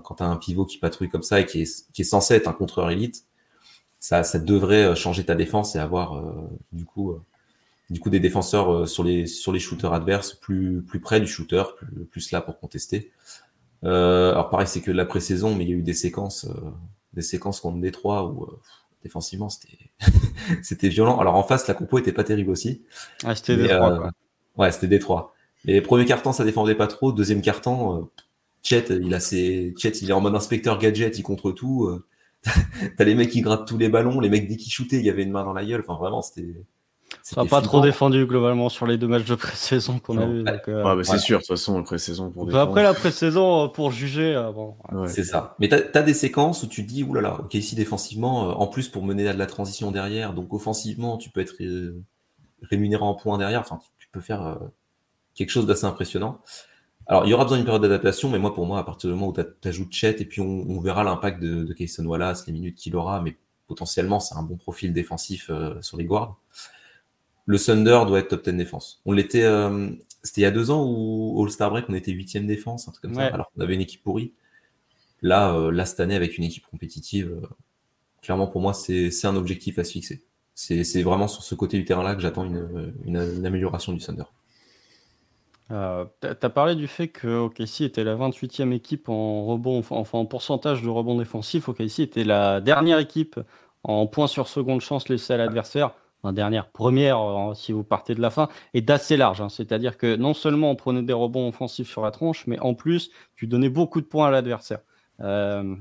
quand 0.02 0.22
as 0.22 0.26
un 0.26 0.36
pivot 0.38 0.66
qui 0.66 0.78
patrouille 0.78 1.10
comme 1.10 1.24
ça 1.24 1.40
et 1.40 1.46
qui 1.46 1.62
est, 1.62 1.92
qui 1.94 2.02
est 2.02 2.06
censé 2.06 2.36
être 2.36 2.48
un 2.48 2.54
contreur 2.54 2.92
élite, 2.92 3.26
ça, 4.00 4.24
ça 4.24 4.40
devrait 4.40 4.84
euh, 4.84 4.96
changer 4.96 5.26
ta 5.26 5.36
défense 5.36 5.76
et 5.76 5.80
avoir, 5.80 6.18
euh, 6.18 6.50
du 6.74 6.86
coup, 6.86 7.16
du 7.90 8.00
coup, 8.00 8.10
des 8.10 8.20
défenseurs 8.20 8.88
sur 8.88 9.04
les, 9.04 9.28
sur 9.28 9.52
les 9.52 9.60
shooters 9.60 9.94
adverses 9.94 10.34
plus, 10.34 10.82
plus 10.82 11.00
près 11.00 11.20
du 11.22 11.28
shooter, 11.28 11.64
plus, 11.78 12.06
plus 12.06 12.32
là 12.32 12.42
pour 12.42 12.60
contester. 12.60 13.12
alors 13.84 14.50
pareil, 14.50 14.68
c'est 14.68 14.82
que 14.82 14.92
la 14.92 15.06
pré-saison, 15.06 15.56
mais 15.56 15.64
il 15.64 15.70
y 15.70 15.74
a 15.74 15.76
eu 15.76 15.84
des 15.84 15.94
séquences, 15.94 16.48
des 17.14 17.22
séquences 17.22 17.60
contre 17.62 17.80
Détroit 17.80 18.26
où 18.26 18.48
défensivement, 19.04 19.50
c'était 20.64 20.90
violent. 20.90 21.20
Alors 21.20 21.36
en 21.36 21.44
face, 21.44 21.68
la 21.68 21.74
compo 21.74 22.00
était 22.00 22.12
pas 22.12 22.24
terrible 22.24 22.50
aussi. 22.50 22.84
Ah, 23.24 23.36
c'était 23.36 23.58
Détroit. 23.58 24.06
Euh, 24.06 24.10
ouais, 24.58 24.72
c'était 24.72 24.88
Détroit. 24.88 25.34
Les 25.66 25.82
premiers 25.82 26.06
cartons, 26.06 26.34
ça 26.34 26.44
défendait 26.44 26.76
pas 26.76 26.88
trop. 26.88 27.12
Deuxième 27.12 27.42
carton, 27.42 27.98
euh, 27.98 28.04
Chet, 28.64 28.86
il 28.90 29.14
a 29.14 29.20
ses, 29.20 29.74
Chet, 29.78 29.92
il 30.02 30.10
est 30.10 30.14
en 30.14 30.22
mode 30.22 30.36
inspecteur 30.36 30.80
gadget, 30.80 31.18
il 31.18 31.24
contre 31.24 31.52
tout. 31.52 31.86
Euh. 31.86 32.06
T'as 32.98 33.04
les 33.04 33.16
mecs 33.16 33.30
qui 33.30 33.42
grattent 33.42 33.68
tous 33.68 33.78
les 33.78 33.90
ballons, 33.90 34.20
les 34.20 34.30
mecs 34.30 34.48
dès 34.48 34.58
qu'ils 34.58 34.72
shootaient, 34.72 34.98
il 34.98 35.06
y 35.06 35.10
avait 35.10 35.24
une 35.24 35.32
main 35.32 35.44
dans 35.44 35.54
la 35.54 35.64
gueule. 35.64 35.84
Enfin 35.88 35.98
vraiment, 35.98 36.22
c'était 36.22 36.56
ça 37.24 37.42
n'a 37.42 37.50
pas 37.50 37.62
trop 37.62 37.80
défendu 37.80 38.26
globalement 38.26 38.68
sur 38.68 38.86
les 38.86 38.98
deux 38.98 39.08
matchs 39.08 39.24
de 39.24 39.36
pré-saison 39.36 39.98
qu'on 39.98 40.18
a 40.18 40.26
eu. 40.26 40.44
Euh, 40.68 41.04
c'est 41.04 41.20
sûr, 41.20 41.38
de 41.38 41.44
toute 41.44 41.56
façon, 41.56 41.78
la 41.78 41.84
pré-saison 41.84 42.30
pour 42.30 42.48
bah, 42.48 42.62
Après 42.62 42.84
la 42.84 42.94
pré-saison, 42.94 43.64
euh, 43.64 43.68
pour 43.70 43.92
juger, 43.92 44.36
euh, 44.36 44.52
bon. 44.52 44.76
C'est 45.08 45.24
ça. 45.24 45.56
Mais 45.58 45.70
tu 45.70 45.76
as, 45.76 46.04
des 46.04 46.14
séquences 46.14 46.64
où 46.64 46.68
tu 46.68 46.86
te 46.86 46.92
dis, 46.92 47.02
oulala, 47.02 47.40
ok, 47.40 47.54
ici 47.54 47.76
défensivement, 47.76 48.62
en 48.62 48.68
plus 48.68 48.90
pour 48.90 49.06
mener 49.06 49.26
à 49.30 49.34
de 49.34 49.40
la 49.40 49.46
transition 49.46 49.90
derrière, 49.90 50.34
donc 50.34 50.54
offensivement, 50.54 51.18
tu 51.18 51.30
peux 51.30 51.40
être 51.40 51.56
rémunéré 52.62 53.02
en 53.02 53.14
points 53.14 53.38
derrière, 53.38 53.62
enfin, 53.62 53.80
tu, 54.00 54.10
peux 54.12 54.20
faire 54.20 54.60
quelque 55.34 55.50
chose 55.50 55.66
d'assez 55.66 55.86
impressionnant. 55.86 56.42
Alors, 57.08 57.26
il 57.26 57.30
y 57.30 57.34
aura 57.34 57.46
besoin 57.46 57.58
d'une 57.58 57.66
période 57.66 57.84
d'adaptation, 57.84 58.30
mais 58.30 58.38
moi, 58.38 58.54
pour 58.54 58.66
moi, 58.66 58.80
à 58.80 58.84
partir 58.84 59.10
du 59.10 59.16
moment 59.16 59.30
où 59.30 59.34
tu 59.34 59.68
ajoutes 59.68 59.94
Chet, 59.94 60.22
et 60.22 60.26
puis 60.26 60.42
on, 60.42 60.82
verra 60.82 61.06
l'impact 61.06 61.42
de, 61.42 61.64
de 61.64 61.74
Kayson 61.74 62.06
Wallace, 62.06 62.46
les 62.48 62.54
minutes 62.54 62.76
qu'il 62.76 62.98
aura, 62.98 63.22
mais 63.22 63.38
potentiellement, 63.66 64.20
c'est 64.20 64.36
un 64.36 64.44
bon 64.44 64.58
profil 64.58 64.92
défensif 64.92 65.50
sur 65.80 65.96
les 65.96 66.04
guards 66.04 66.38
le 67.46 67.60
Thunder 67.60 68.02
doit 68.08 68.20
être 68.20 68.30
top 68.30 68.44
10 68.44 68.54
défense. 68.54 69.02
On 69.06 69.12
l'était, 69.12 69.44
euh, 69.44 69.90
c'était 70.24 70.42
il 70.42 70.44
y 70.44 70.48
a 70.48 70.52
deux 70.52 70.72
ans 70.72 70.86
où 70.88 71.44
All-Star 71.44 71.70
Break, 71.70 71.86
on 71.90 71.94
était 71.94 72.12
huitième 72.12 72.48
défense, 72.48 72.88
un 72.88 72.92
truc 72.92 73.04
comme 73.04 73.16
ça, 73.16 73.26
alors 73.26 73.52
qu'on 73.52 73.62
avait 73.62 73.74
une 73.74 73.82
équipe 73.82 74.04
pourrie. 74.04 74.34
Là, 75.22 75.54
euh, 75.54 75.72
là, 75.72 75.86
cette 75.86 76.00
année, 76.00 76.16
avec 76.16 76.38
une 76.38 76.44
équipe 76.44 76.66
compétitive, 76.68 77.32
euh, 77.32 77.48
clairement 78.22 78.48
pour 78.48 78.62
moi, 78.62 78.74
c'est 78.74 79.26
un 79.26 79.36
objectif 79.36 79.80
à 79.80 79.84
se 79.84 79.92
fixer. 79.92 80.24
C'est 80.56 81.02
vraiment 81.02 81.28
sur 81.28 81.44
ce 81.44 81.56
côté 81.56 81.78
du 81.78 81.86
terrain-là 81.86 82.14
que 82.14 82.22
j'attends 82.22 82.46
une, 82.46 82.94
une, 83.06 83.46
amélioration 83.46 83.92
du 83.92 84.00
Thunder. 84.00 84.26
Euh, 85.72 86.06
tu 86.22 86.28
as 86.28 86.50
parlé 86.50 86.76
du 86.76 86.88
fait 86.88 87.08
que 87.08 87.28
OKC 87.28 87.82
était 87.82 88.04
la 88.04 88.16
28e 88.16 88.72
équipe 88.72 89.10
en 89.10 89.46
rebond, 89.46 89.80
enfin 89.90 90.20
en 90.20 90.26
pourcentage 90.26 90.84
de 90.84 90.90
rebond 90.90 91.18
défensif. 91.18 91.70
OKC 91.70 92.00
était 92.00 92.24
la 92.24 92.62
dernière 92.62 93.00
équipe 93.00 93.40
en 93.84 94.06
points 94.06 94.28
sur 94.28 94.48
seconde 94.48 94.82
chance 94.82 95.10
laissée 95.10 95.34
à 95.34 95.38
l'adversaire 95.38 95.96
dernière, 96.32 96.70
première, 96.70 97.20
euh, 97.20 97.54
si 97.54 97.74
vous 97.74 97.84
partez 97.84 98.16
de 98.16 98.22
la 98.22 98.30
fin, 98.30 98.48
est 98.74 98.82
d'assez 98.82 99.18
large. 99.18 99.42
Hein. 99.42 99.50
C'est-à-dire 99.50 99.98
que 99.98 100.16
non 100.16 100.34
seulement 100.34 100.72
on 100.72 100.76
prenait 100.76 101.02
des 101.02 101.14
rebonds 101.14 101.50
offensifs 101.50 101.90
sur 101.90 102.02
la 102.02 102.12
tronche, 102.12 102.48
mais 102.48 102.60
en 102.60 102.74
plus, 102.74 103.12
tu 103.36 103.48
donnais 103.48 103.70
beaucoup 103.70 104.00
de 104.00 104.06
points 104.06 104.28
à 104.28 104.32
l'adversaire. 104.32 104.80
Euh, 105.20 105.76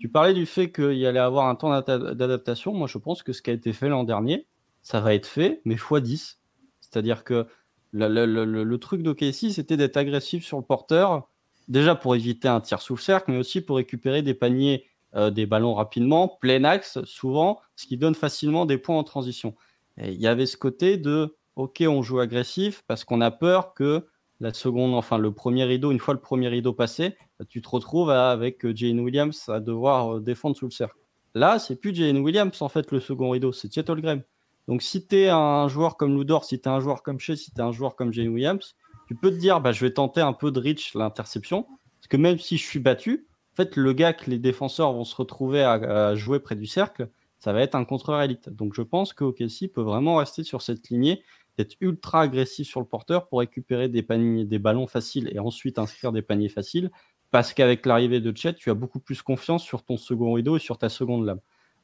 tu 0.00 0.08
parlais 0.08 0.34
du 0.34 0.46
fait 0.46 0.72
qu'il 0.72 1.06
allait 1.06 1.20
avoir 1.20 1.46
un 1.46 1.54
temps 1.54 1.70
d'adaptation. 1.80 2.74
Moi, 2.74 2.88
je 2.88 2.98
pense 2.98 3.22
que 3.22 3.32
ce 3.32 3.40
qui 3.40 3.50
a 3.50 3.52
été 3.52 3.72
fait 3.72 3.88
l'an 3.88 4.04
dernier, 4.04 4.46
ça 4.82 5.00
va 5.00 5.14
être 5.14 5.26
fait, 5.26 5.60
mais 5.64 5.74
x 5.74 5.94
10. 6.02 6.40
C'est-à-dire 6.80 7.24
que 7.24 7.46
le, 7.92 8.08
le, 8.08 8.26
le, 8.26 8.64
le 8.64 8.78
truc 8.78 9.02
d'OKC, 9.02 9.52
c'était 9.52 9.76
d'être 9.76 9.96
agressif 9.96 10.44
sur 10.44 10.58
le 10.58 10.64
porteur, 10.64 11.28
déjà 11.68 11.94
pour 11.94 12.14
éviter 12.16 12.48
un 12.48 12.60
tir 12.60 12.80
sous 12.80 12.96
le 12.96 13.00
cercle, 13.00 13.30
mais 13.30 13.38
aussi 13.38 13.60
pour 13.60 13.76
récupérer 13.76 14.22
des 14.22 14.34
paniers, 14.34 14.86
euh, 15.14 15.30
des 15.30 15.46
ballons 15.46 15.74
rapidement, 15.74 16.28
plein 16.28 16.64
axe, 16.64 17.02
souvent, 17.04 17.60
ce 17.76 17.86
qui 17.86 17.96
donne 17.96 18.14
facilement 18.14 18.66
des 18.66 18.78
points 18.78 18.98
en 18.98 19.04
transition 19.04 19.54
il 19.98 20.20
y 20.20 20.26
avait 20.26 20.46
ce 20.46 20.56
côté 20.56 20.96
de 20.96 21.36
OK, 21.56 21.82
on 21.86 22.02
joue 22.02 22.20
agressif 22.20 22.82
parce 22.86 23.04
qu'on 23.04 23.20
a 23.20 23.30
peur 23.30 23.74
que 23.74 24.06
la 24.40 24.52
seconde, 24.52 24.94
enfin 24.94 25.18
le 25.18 25.32
premier 25.32 25.64
rideau, 25.64 25.92
une 25.92 26.00
fois 26.00 26.14
le 26.14 26.20
premier 26.20 26.48
rideau 26.48 26.72
passé, 26.72 27.16
bah, 27.38 27.44
tu 27.48 27.62
te 27.62 27.68
retrouves 27.68 28.10
avec 28.10 28.64
euh, 28.64 28.72
Jane 28.74 29.00
Williams 29.00 29.48
à 29.48 29.60
devoir 29.60 30.16
euh, 30.16 30.20
défendre 30.20 30.56
sous 30.56 30.64
le 30.64 30.72
cercle. 30.72 30.98
Là, 31.34 31.58
c'est 31.58 31.76
plus 31.76 31.94
Jane 31.94 32.18
Williams 32.18 32.60
en 32.60 32.68
fait 32.68 32.90
le 32.90 33.00
second 33.00 33.30
rideau, 33.30 33.52
c'est 33.52 33.72
Chet 33.72 33.88
Holmgren. 33.88 34.22
Donc 34.66 34.82
si 34.82 35.06
tu 35.06 35.16
es 35.16 35.28
un 35.28 35.68
joueur 35.68 35.96
comme 35.96 36.16
Ludor, 36.16 36.44
si 36.44 36.60
tu 36.60 36.68
es 36.68 36.72
un 36.72 36.80
joueur 36.80 37.02
comme 37.02 37.20
Shea, 37.20 37.36
si 37.36 37.52
tu 37.52 37.60
es 37.60 37.62
un 37.62 37.72
joueur 37.72 37.94
comme 37.96 38.12
Jane 38.12 38.28
Williams, 38.28 38.74
tu 39.06 39.14
peux 39.14 39.30
te 39.30 39.36
dire 39.36 39.60
bah, 39.60 39.72
je 39.72 39.84
vais 39.84 39.92
tenter 39.92 40.20
un 40.20 40.32
peu 40.32 40.50
de 40.50 40.58
reach 40.58 40.94
l'interception 40.94 41.64
parce 41.64 42.08
que 42.08 42.16
même 42.16 42.38
si 42.38 42.56
je 42.56 42.64
suis 42.64 42.80
battu, 42.80 43.28
en 43.52 43.56
fait 43.56 43.76
le 43.76 43.92
gars 43.92 44.12
que 44.12 44.28
les 44.28 44.38
défenseurs 44.38 44.92
vont 44.92 45.04
se 45.04 45.14
retrouver 45.14 45.62
à 45.62 46.14
jouer 46.16 46.40
près 46.40 46.56
du 46.56 46.66
cercle, 46.66 47.08
ça 47.44 47.52
va 47.52 47.60
être 47.60 47.74
un 47.74 47.84
contreur 47.84 48.22
élite. 48.22 48.48
Donc 48.48 48.72
je 48.74 48.80
pense 48.80 49.12
que 49.12 49.22
OKC 49.22 49.70
peut 49.70 49.82
vraiment 49.82 50.16
rester 50.16 50.44
sur 50.44 50.62
cette 50.62 50.88
lignée, 50.88 51.22
d'être 51.58 51.76
ultra 51.80 52.22
agressif 52.22 52.66
sur 52.66 52.80
le 52.80 52.86
porteur 52.86 53.28
pour 53.28 53.40
récupérer 53.40 53.90
des, 53.90 54.02
paniers, 54.02 54.46
des 54.46 54.58
ballons 54.58 54.86
faciles 54.86 55.30
et 55.30 55.38
ensuite 55.38 55.78
inscrire 55.78 56.10
des 56.10 56.22
paniers 56.22 56.48
faciles. 56.48 56.90
Parce 57.30 57.52
qu'avec 57.52 57.84
l'arrivée 57.84 58.20
de 58.20 58.34
Chet, 58.34 58.54
tu 58.54 58.70
as 58.70 58.74
beaucoup 58.74 58.98
plus 58.98 59.20
confiance 59.20 59.62
sur 59.62 59.82
ton 59.82 59.98
second 59.98 60.32
rideau 60.32 60.56
et 60.56 60.58
sur 60.58 60.78
ta 60.78 60.88
seconde 60.88 61.26
lame. 61.26 61.40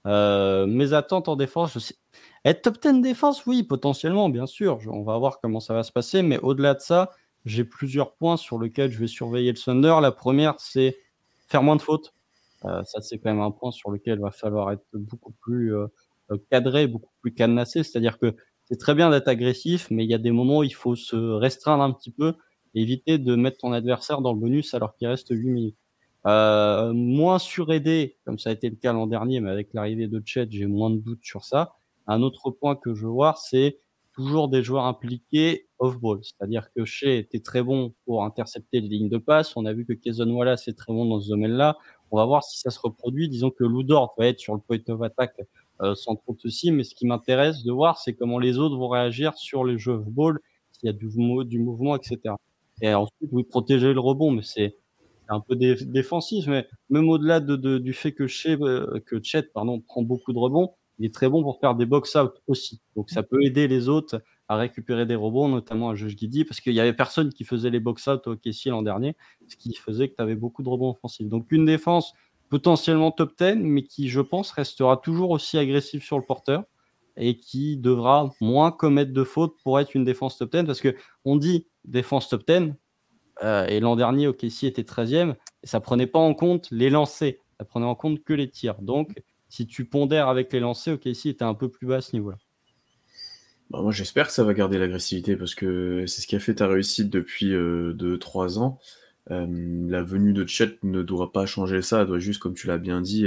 Euh, 0.07 0.67
mes 0.67 0.95
attentes 0.95 1.29
en 1.29 1.37
défense, 1.37 1.75
je 1.75 1.79
sais... 1.79 1.97
être 2.47 2.63
top 2.63 2.81
10 2.81 3.03
défense, 3.03 3.45
oui, 3.45 3.63
potentiellement, 3.63 4.31
bien 4.31 4.47
sûr. 4.47 4.79
On 4.87 5.03
va 5.03 5.19
voir 5.19 5.41
comment 5.43 5.61
ça 5.61 5.75
va 5.75 5.83
se 5.83 5.93
passer. 5.93 6.23
Mais 6.23 6.39
au-delà 6.39 6.73
de 6.73 6.81
ça, 6.81 7.11
j'ai 7.45 7.65
plusieurs 7.65 8.15
points 8.15 8.39
sur 8.39 8.59
lesquels 8.59 8.91
je 8.91 8.99
vais 8.99 9.09
surveiller 9.09 9.53
le 9.53 9.59
Thunder. 9.59 9.99
La 10.01 10.11
première, 10.11 10.55
c'est 10.59 10.97
faire 11.49 11.63
moins 11.63 11.77
de 11.77 11.83
fautes. 11.83 12.15
Euh, 12.65 12.83
ça, 12.85 13.01
c'est 13.01 13.19
quand 13.19 13.31
même 13.31 13.41
un 13.41 13.51
point 13.51 13.71
sur 13.71 13.91
lequel 13.91 14.19
il 14.19 14.23
va 14.23 14.31
falloir 14.31 14.71
être 14.73 14.85
beaucoup 14.95 15.33
plus 15.41 15.75
euh, 15.75 15.87
euh, 16.31 16.37
cadré, 16.51 16.87
beaucoup 16.87 17.13
plus 17.21 17.33
cadenassé. 17.33 17.83
C'est-à-dire 17.83 18.19
que 18.19 18.37
c'est 18.65 18.79
très 18.79 18.95
bien 18.95 19.11
d'être 19.11 19.29
agressif, 19.29 19.89
mais 19.91 20.05
il 20.05 20.11
y 20.11 20.15
a 20.15 20.19
des 20.19 20.31
moments 20.31 20.59
où 20.59 20.65
il 20.65 20.75
faut 20.75 20.95
se 20.95 21.17
restreindre 21.17 21.83
un 21.83 21.93
petit 21.93 22.11
peu, 22.13 22.35
éviter 22.75 23.19
de 23.19 23.35
mettre 23.35 23.59
ton 23.59 23.73
adversaire 23.73 24.21
dans 24.21 24.33
le 24.33 24.39
bonus 24.39 24.75
alors 24.75 24.95
qu'il 24.97 25.09
reste 25.09 25.29
8 25.31 25.51
minutes. 25.51 25.77
Euh, 26.27 26.93
moins 26.93 27.39
suraidé, 27.39 28.19
comme 28.25 28.39
ça 28.39 28.51
a 28.51 28.53
été 28.53 28.69
le 28.69 28.77
cas 28.77 28.93
l'an 28.93 29.07
dernier, 29.07 29.41
mais 29.41 29.51
avec 29.51 29.73
l'arrivée 29.73 30.07
de 30.07 30.23
Chet, 30.25 30.47
j'ai 30.51 30.67
moins 30.67 30.91
de 30.91 30.99
doutes 30.99 31.25
sur 31.25 31.45
ça. 31.45 31.73
Un 32.07 32.23
autre 32.23 32.51
point 32.51 32.77
que 32.77 32.95
je 32.95 33.07
voir, 33.07 33.39
c'est 33.39 33.81
toujours 34.13 34.49
des 34.49 34.63
joueurs 34.63 34.85
impliqués 34.85 35.69
off-ball. 35.79 36.21
C'est-à-dire 36.23 36.69
que 36.75 36.85
Shea 36.85 37.17
était 37.17 37.41
très 37.41 37.63
bon 37.63 37.95
pour 38.05 38.25
intercepter 38.25 38.81
les 38.81 38.89
lignes 38.89 39.09
de 39.09 39.19
passe. 39.19 39.57
On 39.57 39.65
a 39.65 39.73
vu 39.73 39.87
que 39.87 39.93
Kazon 39.95 40.31
Wallace 40.31 40.69
est 40.69 40.77
très 40.77 40.93
bon 40.93 41.07
dans 41.07 41.21
ce 41.21 41.29
domaine-là. 41.29 41.79
On 42.11 42.17
va 42.17 42.25
voir 42.25 42.45
si 42.45 42.59
ça 42.59 42.71
se 42.71 42.81
reproduit. 42.81 43.29
Disons 43.29 43.51
que 43.51 43.65
Ludor 43.65 44.15
va 44.19 44.27
être 44.27 44.41
sur 44.41 44.55
le 44.55 44.61
point 44.61 44.79
of 44.89 45.03
attack 45.03 45.35
euh, 45.83 45.95
sans 45.95 46.17
trop 46.17 46.35
de 46.35 46.41
soucis, 46.41 46.73
mais 46.73 46.85
ce 46.85 46.95
qui 46.95 47.07
m'intéresse 47.07 47.63
de 47.63 47.73
voir, 47.73 47.99
c'est 47.99 48.13
comment 48.13 48.39
les 48.39 48.59
autres 48.59 48.77
vont 48.77 48.89
réagir 48.89 49.35
sur 49.39 49.65
les 49.65 49.79
jeux 49.79 49.95
off-ball, 49.95 50.39
s'il 50.73 50.89
y 50.89 50.91
a 50.91 50.93
du, 50.93 51.07
mouvement, 51.59 51.97
etc. 51.97 52.35
Et 52.83 52.93
ensuite, 52.93 53.31
oui, 53.33 53.45
protéger 53.45 53.93
le 53.93 54.01
rebond, 54.01 54.31
mais 54.31 54.43
c'est 54.43 54.77
un 55.29 55.41
peu 55.41 55.57
défensif, 55.57 56.47
mais 56.49 56.67
même 56.91 57.09
au-delà 57.09 57.41
de, 57.41 57.79
du 57.79 57.93
fait 57.95 58.13
que, 58.13 58.27
Shea, 58.27 58.59
euh, 58.61 59.01
que 59.07 59.23
Chet 59.23 59.45
pardon, 59.55 59.81
prend 59.81 60.03
beaucoup 60.03 60.33
de 60.33 60.39
rebonds, 60.39 60.73
il 60.99 61.07
est 61.07 61.15
très 61.15 61.29
bon 61.29 61.43
pour 61.43 61.61
faire 61.61 61.75
des 61.75 61.87
box-out 61.87 62.33
aussi. 62.47 62.81
Donc 62.95 63.09
ça 63.09 63.23
peut 63.23 63.43
aider 63.43 63.67
les 63.69 63.89
autres 63.89 64.21
à 64.51 64.57
récupérer 64.57 65.07
des 65.07 65.14
rebonds, 65.14 65.48
notamment 65.48 65.90
à 65.90 65.94
Josh 65.94 66.16
Giddy, 66.16 66.44
parce 66.44 66.61
qu'il 66.61 66.74
y 66.74 66.80
avait 66.80 66.92
personne 66.92 67.32
qui 67.32 67.44
faisait 67.44 67.70
les 67.70 67.78
box-out 67.78 68.26
au 68.26 68.34
KC 68.34 68.70
l'an 68.70 68.82
dernier, 68.82 69.14
ce 69.46 69.55
qui 69.55 69.72
faisait 69.74 70.09
que 70.09 70.16
tu 70.16 70.22
avais 70.22 70.34
beaucoup 70.34 70.64
de 70.64 70.68
rebonds 70.68 70.90
offensifs. 70.90 71.28
Donc 71.28 71.53
une 71.53 71.64
défense 71.64 72.14
potentiellement 72.48 73.12
top 73.12 73.38
10, 73.38 73.59
mais 73.59 73.84
qui, 73.84 74.09
je 74.09 74.20
pense, 74.20 74.51
restera 74.51 74.96
toujours 74.96 75.30
aussi 75.30 75.57
agressive 75.57 76.03
sur 76.03 76.18
le 76.18 76.24
porteur 76.24 76.64
et 77.16 77.36
qui 77.36 77.76
devra 77.76 78.32
moins 78.40 78.72
commettre 78.72 79.12
de 79.12 79.22
fautes 79.22 79.55
pour 79.62 79.78
être 79.78 79.94
une 79.94 80.03
défense 80.03 80.36
top 80.36 80.51
10, 80.51 80.64
parce 80.64 80.80
que 80.80 80.96
on 81.24 81.36
dit 81.36 81.68
défense 81.84 82.28
top 82.28 82.44
10, 82.44 82.72
euh, 83.44 83.66
et 83.68 83.78
l'an 83.78 83.94
dernier, 83.94 84.26
OKC 84.26 84.64
était 84.64 84.82
13e, 84.82 85.36
et 85.62 85.66
ça 85.68 85.78
prenait 85.78 86.09
pas 86.09 86.18
en 86.18 86.34
compte 86.34 86.66
les 86.72 86.90
lancers, 86.90 87.34
ça 87.61 87.64
prenait 87.64 87.86
en 87.86 87.94
compte 87.94 88.24
que 88.24 88.32
les 88.32 88.51
tirs. 88.51 88.82
Donc, 88.82 89.22
si 89.48 89.68
tu 89.68 89.84
pondères 89.84 90.26
avec 90.26 90.53
les 90.53 90.59
lancers, 90.59 90.94
OKC 90.94 91.26
était 91.26 91.44
un 91.44 91.55
peu 91.55 91.68
plus 91.68 91.86
bas 91.86 91.98
à 91.98 92.01
ce 92.01 92.16
niveau-là. 92.16 92.38
Bah, 93.71 93.81
moi, 93.83 93.93
j'espère 93.93 94.27
que 94.27 94.33
ça 94.33 94.45
va 94.45 94.53
garder 94.55 94.79
l'agressivité 94.79 95.37
parce 95.37 95.55
que 95.55 96.05
c'est 96.07 96.23
ce 96.23 96.27
qui 96.27 96.37
a 96.37 96.41
fait 96.41 96.57
ta 96.57 96.66
réussite 96.66 97.09
depuis 97.11 97.53
2-3 97.53 97.55
euh, 97.55 98.59
ans. 98.59 98.79
Euh, 99.31 99.47
la 99.89 100.03
venue 100.03 100.33
de 100.33 100.47
Chet 100.47 100.79
ne 100.83 101.03
doit 101.03 101.33
pas 101.33 101.47
changer 101.47 101.83
ça, 101.83 102.01
elle 102.01 102.09
doit 102.09 102.18
juste, 102.18 102.41
comme 102.41 102.55
tu 102.55 102.66
l'as 102.66 102.79
bien 102.79 103.01
dit, 103.01 103.27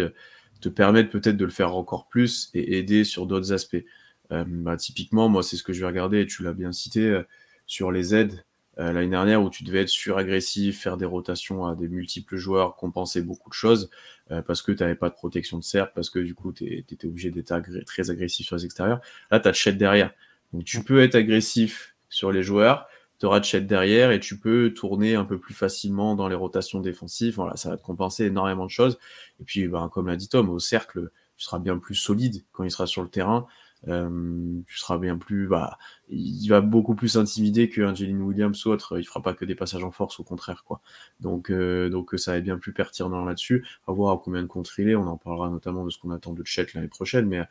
te 0.62 0.70
permettre 0.70 1.10
peut-être 1.10 1.38
de 1.38 1.46
le 1.46 1.52
faire 1.52 1.76
encore 1.76 2.08
plus 2.10 2.50
et 2.54 2.78
aider 2.78 3.04
sur 3.06 3.26
d'autres 3.26 3.54
aspects. 3.54 3.84
Bah, 4.30 4.78
typiquement, 4.78 5.30
moi, 5.30 5.44
c'est 5.44 5.58
ce 5.58 5.64
que 5.64 5.74
je 5.74 5.80
vais 5.82 5.86
regarder, 5.86 6.22
et 6.22 6.26
tu 6.26 6.44
l'as 6.44 6.54
bien 6.54 6.72
cité, 6.72 7.22
sur 7.68 7.92
les 7.92 8.16
aides. 8.16 8.44
Euh, 8.80 8.92
l'année 8.92 9.10
dernière 9.10 9.44
où 9.44 9.50
tu 9.52 9.64
devais 9.64 9.82
être 9.82 9.90
suragressif, 9.90 10.82
faire 10.82 10.98
des 10.98 11.06
rotations 11.06 11.66
à 11.66 11.76
des 11.76 11.88
multiples 11.88 12.38
joueurs, 12.38 12.76
compenser 12.76 13.22
beaucoup 13.22 13.50
de 13.50 13.54
choses 13.54 13.92
euh, 14.32 14.42
parce 14.42 14.64
que 14.64 14.72
tu 14.72 14.82
n'avais 14.82 14.96
pas 14.96 15.10
de 15.10 15.14
protection 15.14 15.60
de 15.60 15.64
cercle, 15.64 15.92
parce 15.94 16.10
que 16.10 16.18
du 16.18 16.34
coup 16.34 16.52
tu 16.52 16.66
étais 16.66 17.06
obligé 17.06 17.30
d'être 17.30 17.54
très 17.86 18.10
agressif 18.10 18.48
sur 18.48 18.56
les 18.56 18.66
extérieurs. 18.66 19.00
Là, 19.30 19.40
tu 19.40 19.48
as 19.48 19.54
Chet 19.54 19.74
derrière. 19.74 20.12
Donc 20.54 20.64
tu 20.64 20.84
peux 20.84 21.02
être 21.02 21.16
agressif 21.16 21.96
sur 22.10 22.32
les 22.32 22.44
joueurs, 22.44 22.88
tu 23.20 23.26
auras 23.26 23.42
Chet 23.42 23.62
derrière 23.62 24.12
et 24.12 24.20
tu 24.20 24.38
peux 24.38 24.74
tourner 24.74 25.16
un 25.16 25.26
peu 25.26 25.40
plus 25.40 25.54
facilement 25.54 26.16
dans 26.16 26.28
les 26.28 26.36
rotations 26.36 26.80
défensives. 26.80 27.36
Voilà, 27.36 27.56
ça 27.56 27.70
va 27.70 27.78
te 27.78 27.84
compenser 27.84 28.26
énormément 28.26 28.66
de 28.66 28.72
choses. 28.72 29.00
Et 29.40 29.44
puis, 29.44 29.68
ben, 29.68 29.90
comme 29.90 30.08
l'a 30.08 30.16
dit 30.16 30.30
Tom, 30.30 30.50
au 30.50 30.60
cercle, 30.60 31.10
tu 31.38 31.46
seras 31.46 31.60
bien 31.60 31.78
plus 31.78 31.96
solide 31.96 32.44
quand 32.52 32.64
il 32.64 32.72
sera 32.72 32.86
sur 32.86 33.02
le 33.02 33.10
terrain. 33.10 33.48
Euh, 33.88 34.62
tu 34.68 34.78
seras 34.78 34.98
bien 34.98 35.18
plus, 35.18 35.48
bah, 35.48 35.78
il 36.10 36.48
va 36.48 36.62
beaucoup 36.62 36.96
plus 36.96 37.18
intimider 37.18 37.70
qu'un 37.70 37.94
Jalen 37.94 38.22
Williams 38.22 38.66
ou 38.66 38.70
autre. 38.70 39.00
Il 39.00 39.04
fera 39.04 39.22
pas 39.22 39.34
que 39.34 39.46
des 39.46 39.56
passages 39.56 39.84
en 39.84 39.92
force, 39.92 40.20
au 40.20 40.24
contraire, 40.24 40.64
quoi. 40.66 40.82
Donc, 41.20 41.52
euh, 41.52 41.90
donc 41.90 42.12
ça 42.18 42.34
va 42.34 42.42
bien 42.42 42.58
plus 42.58 42.74
pertinent 42.74 43.26
là-dessus. 43.26 43.66
À 43.88 43.92
voir 43.92 44.22
combien 44.22 44.42
de 44.42 44.48
contre 44.48 44.80
il 44.80 44.90
est. 44.90 44.96
On 44.96 45.08
en 45.08 45.18
parlera 45.18 45.50
notamment 45.50 45.86
de 45.86 45.90
ce 45.90 45.98
qu'on 45.98 46.12
attend 46.12 46.34
de 46.34 46.44
Chet 46.46 46.68
l'année 46.74 46.88
prochaine, 46.88 47.28
mais, 47.28 47.42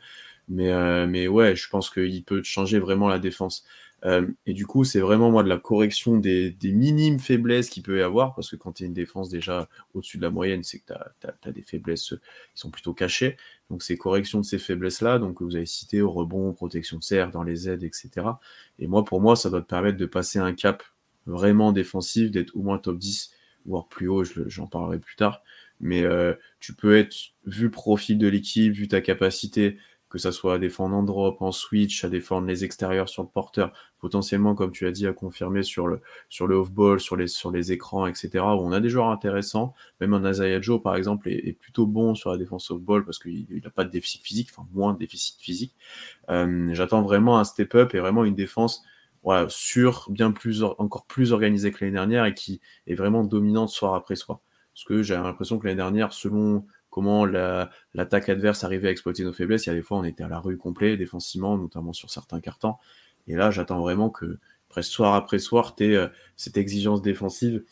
mais, 0.49 0.71
euh, 0.71 1.07
mais 1.07 1.27
ouais, 1.27 1.55
je 1.55 1.69
pense 1.69 1.89
qu'il 1.89 2.23
peut 2.23 2.41
changer 2.43 2.79
vraiment 2.79 3.07
la 3.07 3.19
défense. 3.19 3.65
Euh, 4.05 4.27
et 4.45 4.53
du 4.53 4.65
coup, 4.65 4.83
c'est 4.83 4.99
vraiment 4.99 5.31
moi 5.31 5.43
de 5.43 5.49
la 5.49 5.57
correction 5.57 6.17
des, 6.17 6.55
minimes 6.63 7.19
faiblesses 7.19 7.69
qu'il 7.69 7.83
peut 7.83 7.99
y 7.99 8.01
avoir, 8.01 8.35
parce 8.35 8.49
que 8.49 8.55
quand 8.55 8.73
tu 8.73 8.83
es 8.83 8.87
une 8.87 8.93
défense 8.93 9.29
déjà 9.29 9.69
au-dessus 9.93 10.17
de 10.17 10.23
la 10.23 10.29
moyenne, 10.29 10.63
c'est 10.63 10.79
que 10.79 10.93
tu 11.21 11.47
as, 11.47 11.51
des 11.51 11.61
faiblesses 11.61 12.09
qui 12.09 12.61
sont 12.61 12.69
plutôt 12.69 12.93
cachées. 12.93 13.37
Donc 13.69 13.81
c'est 13.81 13.97
correction 13.97 14.39
de 14.39 14.45
ces 14.45 14.59
faiblesses-là, 14.59 15.19
donc 15.19 15.41
vous 15.41 15.55
avez 15.55 15.65
cité 15.65 16.01
au 16.01 16.11
rebond, 16.11 16.51
protection 16.53 16.97
de 16.97 17.03
serre, 17.03 17.31
dans 17.31 17.43
les 17.43 17.69
aides, 17.69 17.83
etc. 17.83 18.09
Et 18.79 18.87
moi, 18.87 19.05
pour 19.05 19.21
moi, 19.21 19.35
ça 19.35 19.49
doit 19.49 19.61
te 19.61 19.67
permettre 19.67 19.97
de 19.97 20.05
passer 20.05 20.39
un 20.39 20.53
cap 20.53 20.83
vraiment 21.25 21.71
défensif, 21.71 22.29
d'être 22.29 22.55
au 22.55 22.61
moins 22.61 22.77
top 22.77 22.97
10, 22.97 23.31
voire 23.65 23.87
plus 23.87 24.09
haut, 24.09 24.23
j'en 24.25 24.67
parlerai 24.67 24.99
plus 24.99 25.15
tard. 25.15 25.43
Mais 25.79 26.03
euh, 26.03 26.33
tu 26.59 26.73
peux 26.73 26.97
être, 26.97 27.15
vu 27.45 27.65
le 27.65 27.71
profil 27.71 28.17
de 28.17 28.27
l'équipe, 28.27 28.73
vu 28.73 28.87
ta 28.87 29.01
capacité, 29.01 29.77
que 30.13 30.19
ça 30.19 30.31
soit 30.31 30.53
à 30.55 30.59
défendre 30.59 30.95
en 30.95 31.01
drop, 31.01 31.41
en 31.41 31.51
switch, 31.51 32.03
à 32.03 32.09
défendre 32.09 32.45
les 32.45 32.63
extérieurs 32.63 33.09
sur 33.09 33.23
le 33.23 33.29
porteur, 33.29 33.73
potentiellement, 34.03 34.53
comme 34.53 34.73
tu 34.73 34.85
as 34.85 34.91
dit, 34.91 35.07
à 35.07 35.13
confirmer 35.13 35.63
sur 35.63 35.87
le, 35.87 36.01
sur 36.27 36.45
le 36.45 36.55
off-ball, 36.55 36.99
sur 36.99 37.15
les, 37.15 37.27
sur 37.27 37.51
les 37.51 37.71
écrans, 37.71 38.05
etc., 38.05 38.31
où 38.33 38.59
on 38.59 38.73
a 38.73 38.81
des 38.81 38.89
joueurs 38.89 39.07
intéressants. 39.07 39.73
Même 40.01 40.13
un 40.13 40.29
Isaiah 40.29 40.61
Joe, 40.61 40.83
par 40.83 40.97
exemple, 40.97 41.29
est, 41.29 41.57
plutôt 41.57 41.87
bon 41.87 42.13
sur 42.13 42.29
la 42.29 42.37
défense 42.37 42.69
off-ball 42.69 43.05
parce 43.05 43.17
qu'il 43.17 43.61
n'a 43.63 43.69
pas 43.69 43.85
de 43.85 43.89
déficit 43.89 44.21
physique, 44.21 44.49
enfin, 44.51 44.67
moins 44.73 44.91
de 44.91 44.99
déficit 44.99 45.39
physique. 45.39 45.73
Euh, 46.29 46.71
j'attends 46.73 47.01
vraiment 47.01 47.39
un 47.39 47.45
step-up 47.45 47.95
et 47.95 47.99
vraiment 47.99 48.25
une 48.25 48.35
défense 48.35 48.83
sur 49.47 50.07
bien 50.09 50.31
plus, 50.31 50.63
encore 50.63 51.05
plus 51.05 51.31
organisée 51.31 51.71
que 51.71 51.77
l'année 51.79 51.93
dernière 51.93 52.25
et 52.25 52.33
qui 52.33 52.59
est 52.87 52.95
vraiment 52.95 53.23
dominante 53.23 53.69
soir 53.69 53.95
après 53.95 54.17
soir. 54.17 54.41
Parce 54.73 54.83
que 54.83 55.01
j'ai 55.01 55.13
l'impression 55.13 55.59
que 55.59 55.65
l'année 55.65 55.77
dernière, 55.77 56.11
selon 56.11 56.65
comment 56.89 57.25
l'attaque 57.25 58.27
adverse 58.27 58.65
arrivait 58.65 58.89
à 58.89 58.91
exploiter 58.91 59.23
nos 59.23 59.31
faiblesses. 59.31 59.65
Il 59.65 59.69
y 59.69 59.71
a 59.71 59.75
des 59.75 59.81
fois, 59.81 59.97
on 59.97 60.03
était 60.03 60.23
à 60.23 60.27
la 60.27 60.39
rue 60.39 60.57
complet 60.57 60.97
défensivement, 60.97 61.57
notamment 61.57 61.93
sur 61.93 62.09
certains 62.11 62.41
cartons. 62.41 62.75
Et 63.27 63.35
là, 63.35 63.51
j'attends 63.51 63.79
vraiment 63.79 64.09
que, 64.09 64.37
presque 64.69 64.91
soir 64.91 65.13
après 65.15 65.39
soir, 65.39 65.75
tu 65.75 65.95
euh, 65.95 66.07
cette 66.35 66.57
exigence 66.57 67.01
défensive. 67.01 67.63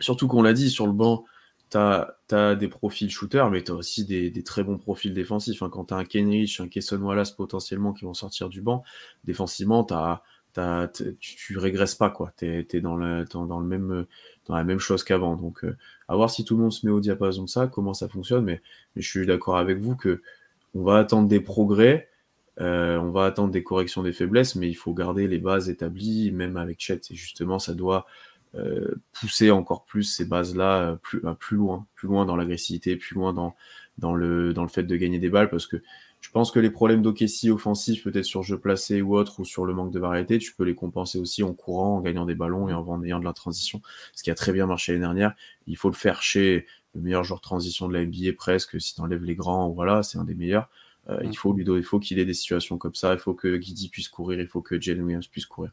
Surtout 0.00 0.28
qu'on 0.28 0.42
l'a 0.42 0.52
dit, 0.52 0.70
sur 0.70 0.86
le 0.86 0.92
banc, 0.92 1.24
tu 1.70 1.76
as, 1.76 2.54
des 2.54 2.68
profils 2.68 3.10
shooters, 3.10 3.50
mais 3.50 3.62
tu 3.62 3.72
as 3.72 3.74
aussi 3.74 4.04
des, 4.04 4.42
très 4.42 4.64
bons 4.64 4.78
profils 4.78 5.12
défensifs. 5.12 5.62
Hein. 5.62 5.70
Quand 5.70 5.86
tu 5.86 5.94
as 5.94 5.98
un 5.98 6.04
Kenrich, 6.04 6.60
un 6.60 6.68
Kesson 6.68 7.00
Wallace 7.02 7.32
potentiellement 7.32 7.92
qui 7.92 8.04
vont 8.04 8.14
sortir 8.14 8.48
du 8.48 8.62
banc, 8.62 8.84
défensivement, 9.24 9.84
tu 9.84 9.94
as 9.94 10.22
tu, 11.20 11.58
régresses 11.58 11.94
pas. 11.94 12.14
Tu 12.36 12.46
es, 12.46 12.80
dans, 12.80 12.96
le, 12.96 13.24
dans, 13.30 13.60
le 13.60 13.66
même, 13.66 14.06
dans 14.46 14.56
la 14.56 14.64
même 14.64 14.78
chose 14.78 15.04
qu'avant. 15.04 15.36
Donc, 15.36 15.64
euh, 15.64 15.76
à 16.08 16.16
voir 16.16 16.30
si 16.30 16.44
tout 16.44 16.56
le 16.56 16.62
monde 16.62 16.72
se 16.72 16.86
met 16.86 16.92
au 16.92 17.00
diapason 17.00 17.44
de 17.44 17.48
ça, 17.48 17.66
comment 17.66 17.94
ça 17.94 18.08
fonctionne. 18.08 18.44
Mais, 18.44 18.60
je 18.96 19.08
suis 19.08 19.26
d'accord 19.26 19.58
avec 19.58 19.78
vous 19.78 19.96
que 19.96 20.22
on 20.74 20.82
va 20.82 20.98
attendre 20.98 21.28
des 21.28 21.40
progrès, 21.40 22.08
euh, 22.60 22.98
on 22.98 23.10
va 23.10 23.26
attendre 23.26 23.52
des 23.52 23.62
corrections 23.62 24.02
des 24.02 24.12
faiblesses, 24.12 24.56
mais 24.56 24.68
il 24.68 24.74
faut 24.74 24.92
garder 24.92 25.28
les 25.28 25.38
bases 25.38 25.68
établies, 25.70 26.30
même 26.32 26.56
avec 26.56 26.80
Chet. 26.80 27.00
Et 27.10 27.14
justement, 27.14 27.58
ça 27.58 27.74
doit 27.74 28.06
euh, 28.54 28.94
pousser 29.12 29.50
encore 29.50 29.84
plus 29.84 30.04
ces 30.04 30.24
bases-là 30.24 30.98
plus, 31.02 31.22
plus 31.38 31.56
loin, 31.56 31.86
plus 31.94 32.08
loin 32.08 32.26
dans 32.26 32.36
l'agressivité, 32.36 32.96
plus 32.96 33.14
loin 33.14 33.32
dans, 33.32 33.54
dans, 33.98 34.14
le, 34.14 34.52
dans 34.54 34.62
le 34.62 34.68
fait 34.68 34.84
de 34.84 34.96
gagner 34.96 35.18
des 35.18 35.30
balles, 35.30 35.50
parce 35.50 35.66
que 35.66 35.82
je 36.20 36.30
pense 36.30 36.50
que 36.50 36.58
les 36.58 36.70
problèmes 36.70 37.02
d'Okessi 37.02 37.50
offensifs, 37.50 38.02
peut-être 38.02 38.24
sur 38.24 38.42
jeu 38.42 38.58
placé 38.58 39.02
ou 39.02 39.16
autre, 39.16 39.40
ou 39.40 39.44
sur 39.44 39.64
le 39.64 39.72
manque 39.72 39.92
de 39.92 40.00
variété, 40.00 40.38
tu 40.38 40.52
peux 40.54 40.64
les 40.64 40.74
compenser 40.74 41.18
aussi 41.18 41.42
en 41.42 41.54
courant, 41.54 41.96
en 41.96 42.00
gagnant 42.00 42.24
des 42.26 42.34
ballons 42.34 42.68
et 42.68 42.74
en, 42.74 43.02
ayant 43.02 43.20
de 43.20 43.24
la 43.24 43.32
transition, 43.32 43.80
ce 44.14 44.22
qui 44.22 44.30
a 44.30 44.34
très 44.34 44.52
bien 44.52 44.66
marché 44.66 44.92
l'année 44.92 45.04
dernière. 45.04 45.34
Il 45.66 45.76
faut 45.76 45.88
le 45.88 45.94
faire 45.94 46.22
chez 46.22 46.66
le 46.94 47.02
meilleur 47.02 47.22
joueur 47.22 47.38
de 47.38 47.42
transition 47.42 47.88
de 47.88 47.94
la 47.94 48.04
NBA 48.04 48.32
presque, 48.36 48.80
si 48.80 48.94
tu 48.94 49.00
enlèves 49.00 49.22
les 49.22 49.36
grands, 49.36 49.70
voilà, 49.70 50.02
c'est 50.02 50.18
un 50.18 50.24
des 50.24 50.34
meilleurs. 50.34 50.68
Euh, 51.10 51.18
il 51.24 51.36
faut 51.36 51.56
il 51.58 51.82
faut 51.82 51.98
qu'il 51.98 52.18
ait 52.18 52.24
des 52.24 52.34
situations 52.34 52.78
comme 52.78 52.94
ça, 52.94 53.12
il 53.14 53.18
faut 53.18 53.34
que 53.34 53.56
Guidi 53.56 53.88
puisse 53.88 54.08
courir, 54.08 54.40
il 54.40 54.46
faut 54.46 54.62
que 54.62 54.80
Jalen 54.80 55.02
Williams 55.02 55.26
puisse 55.26 55.46
courir. 55.46 55.72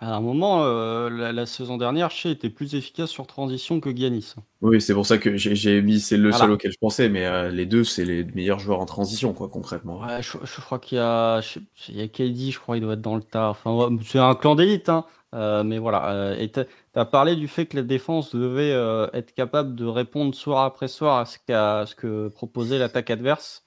À 0.00 0.16
un 0.16 0.20
moment, 0.20 0.64
euh, 0.64 1.32
la, 1.32 1.46
saison 1.46 1.78
dernière, 1.78 2.10
Shea 2.10 2.28
était 2.30 2.50
plus 2.50 2.74
efficace 2.74 3.08
sur 3.08 3.26
transition 3.26 3.80
que 3.80 3.94
Giannis. 3.94 4.34
Oui, 4.60 4.80
c'est 4.80 4.92
pour 4.92 5.06
ça 5.06 5.16
que 5.16 5.36
j'ai 5.36 5.80
mis, 5.80 6.00
c'est 6.00 6.16
le 6.16 6.30
seul 6.32 6.50
auquel 6.50 6.72
je 6.72 6.78
pensais, 6.78 7.08
mais 7.08 7.24
euh, 7.24 7.48
les 7.50 7.64
deux, 7.64 7.84
c'est 7.84 8.04
les 8.04 8.24
meilleurs 8.24 8.58
joueurs 8.58 8.80
en 8.80 8.86
transition, 8.86 9.32
quoi, 9.32 9.48
concrètement. 9.48 10.00
Ouais, 10.00 10.20
je, 10.20 10.60
crois 10.60 10.78
qu'il 10.78 10.98
y 10.98 11.00
a, 11.00 11.40
il 11.88 11.96
y 11.96 12.02
a 12.02 12.08
KD, 12.08 12.50
je 12.50 12.58
crois, 12.58 12.76
il 12.76 12.80
doit 12.80 12.94
être 12.94 13.00
dans 13.00 13.16
le 13.16 13.22
tas. 13.22 13.48
Enfin, 13.48 13.96
c'est 14.04 14.18
un 14.18 14.34
clan 14.34 14.56
d'élite, 14.56 14.88
hein. 14.88 15.06
Euh, 15.32 15.64
mais 15.64 15.78
voilà. 15.78 16.36
et 16.38 16.50
tu 16.50 16.60
as 16.94 17.04
parlé 17.04 17.34
du 17.34 17.48
fait 17.48 17.66
que 17.66 17.76
la 17.76 17.82
défense 17.82 18.34
devait 18.34 18.70
être 19.14 19.32
capable 19.34 19.74
de 19.74 19.86
répondre 19.86 20.34
soir 20.34 20.64
après 20.64 20.86
soir 20.86 21.18
à 21.18 21.24
ce, 21.24 21.38
à 21.52 21.86
ce 21.86 21.94
que 21.94 22.28
proposait 22.28 22.78
l'attaque 22.78 23.10
adverse. 23.10 23.63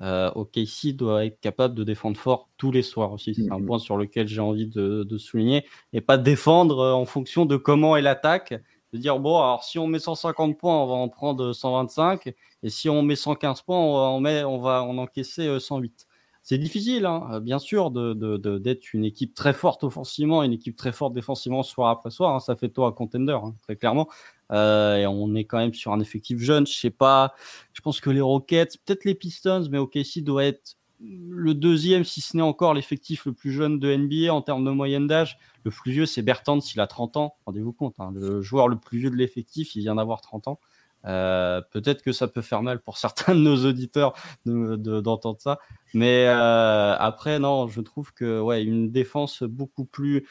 Euh, 0.00 0.30
OKC 0.34 0.94
doit 0.94 1.24
être 1.24 1.40
capable 1.40 1.74
de 1.74 1.82
défendre 1.82 2.16
fort 2.16 2.48
tous 2.56 2.70
les 2.70 2.82
soirs 2.82 3.12
aussi. 3.12 3.34
C'est 3.34 3.50
un 3.50 3.58
mm-hmm. 3.58 3.66
point 3.66 3.78
sur 3.78 3.96
lequel 3.96 4.28
j'ai 4.28 4.40
envie 4.40 4.66
de, 4.66 5.18
souligner. 5.18 5.64
Et 5.92 6.00
pas 6.00 6.18
défendre 6.18 6.78
euh, 6.80 6.92
en 6.92 7.04
fonction 7.04 7.46
de 7.46 7.56
comment 7.56 7.96
est 7.96 8.02
l'attaque. 8.02 8.54
De 8.92 8.98
dire, 8.98 9.18
bon, 9.18 9.38
alors 9.38 9.64
si 9.64 9.78
on 9.78 9.86
met 9.86 9.98
150 9.98 10.56
points, 10.56 10.82
on 10.82 10.86
va 10.86 10.94
en 10.94 11.08
prendre 11.08 11.52
125. 11.52 12.32
Et 12.62 12.70
si 12.70 12.88
on 12.88 13.02
met 13.02 13.16
115 13.16 13.62
points, 13.62 13.78
on 13.78 14.20
va 14.22 14.46
en, 14.46 14.50
on 14.50 14.60
va 14.60 14.82
en 14.82 14.96
encaisser 14.98 15.58
108. 15.60 15.92
Euh, 15.92 16.14
C'est 16.42 16.58
difficile, 16.58 17.04
hein, 17.04 17.40
bien 17.40 17.58
sûr, 17.58 17.90
d'être 17.90 18.16
de, 18.16 18.80
une 18.94 19.04
équipe 19.04 19.34
très 19.34 19.52
forte 19.52 19.84
offensivement, 19.84 20.42
une 20.42 20.52
équipe 20.52 20.76
très 20.76 20.92
forte 20.92 21.12
défensivement 21.12 21.62
soir 21.62 21.90
après 21.90 22.10
soir. 22.10 22.34
Hein. 22.34 22.40
ça 22.40 22.56
fait 22.56 22.70
toi 22.70 22.88
un 22.88 22.92
contender, 22.92 23.38
hein, 23.42 23.54
très 23.62 23.76
clairement. 23.76 24.08
Euh, 24.50 24.96
et 24.96 25.06
on 25.06 25.34
est 25.34 25.44
quand 25.44 25.58
même 25.58 25.74
sur 25.74 25.92
un 25.92 26.00
effectif 26.00 26.38
jeune. 26.38 26.66
Je 26.66 26.74
sais 26.74 26.90
pas. 26.90 27.34
Je 27.72 27.80
pense 27.80 28.00
que 28.00 28.10
les 28.10 28.20
Rockets, 28.20 28.78
peut-être 28.84 29.04
les 29.04 29.14
Pistons, 29.14 29.68
mais 29.70 29.78
OKC 29.78 30.22
doit 30.22 30.44
être 30.44 30.76
le 31.00 31.54
deuxième, 31.54 32.04
si 32.04 32.20
ce 32.20 32.36
n'est 32.36 32.42
encore 32.42 32.74
l'effectif 32.74 33.24
le 33.24 33.32
plus 33.32 33.52
jeune 33.52 33.78
de 33.78 33.94
NBA 33.94 34.32
en 34.32 34.42
termes 34.42 34.64
de 34.64 34.70
moyenne 34.70 35.06
d'âge. 35.06 35.38
Le 35.64 35.70
plus 35.70 35.92
vieux, 35.92 36.06
c'est 36.06 36.22
Bertrand, 36.22 36.58
il 36.58 36.80
a 36.80 36.86
30 36.86 37.16
ans. 37.16 37.36
Rendez-vous 37.46 37.72
compte, 37.72 37.94
hein, 38.00 38.10
le 38.14 38.42
joueur 38.42 38.68
le 38.68 38.76
plus 38.76 38.98
vieux 38.98 39.10
de 39.10 39.16
l'effectif, 39.16 39.76
il 39.76 39.80
vient 39.80 39.94
d'avoir 39.94 40.20
30 40.20 40.48
ans. 40.48 40.58
Euh, 41.04 41.60
peut-être 41.70 42.02
que 42.02 42.10
ça 42.10 42.26
peut 42.26 42.42
faire 42.42 42.62
mal 42.62 42.80
pour 42.80 42.98
certains 42.98 43.34
de 43.34 43.40
nos 43.40 43.64
auditeurs 43.64 44.14
d'entendre 44.44 45.40
ça. 45.40 45.58
Mais 45.94 46.26
euh, 46.26 46.96
après, 46.98 47.38
non, 47.38 47.68
je 47.68 47.80
trouve 47.80 48.12
que 48.12 48.40
ouais, 48.40 48.62
une 48.62 48.90
défense 48.90 49.42
beaucoup 49.42 49.84
plus 49.84 50.26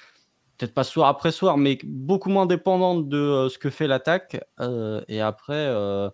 peut-être 0.58 0.74
pas 0.74 0.84
soir 0.84 1.08
après 1.08 1.32
soir, 1.32 1.58
mais 1.58 1.78
beaucoup 1.84 2.30
moins 2.30 2.46
dépendante 2.46 3.08
de 3.10 3.18
euh, 3.18 3.50
ce 3.50 3.58
que 3.58 3.70
fait 3.70 3.88
l'attaque. 3.88 4.40
Euh, 4.60 5.02
et 5.08 5.22
après, 5.22 5.54
euh, 5.56 6.10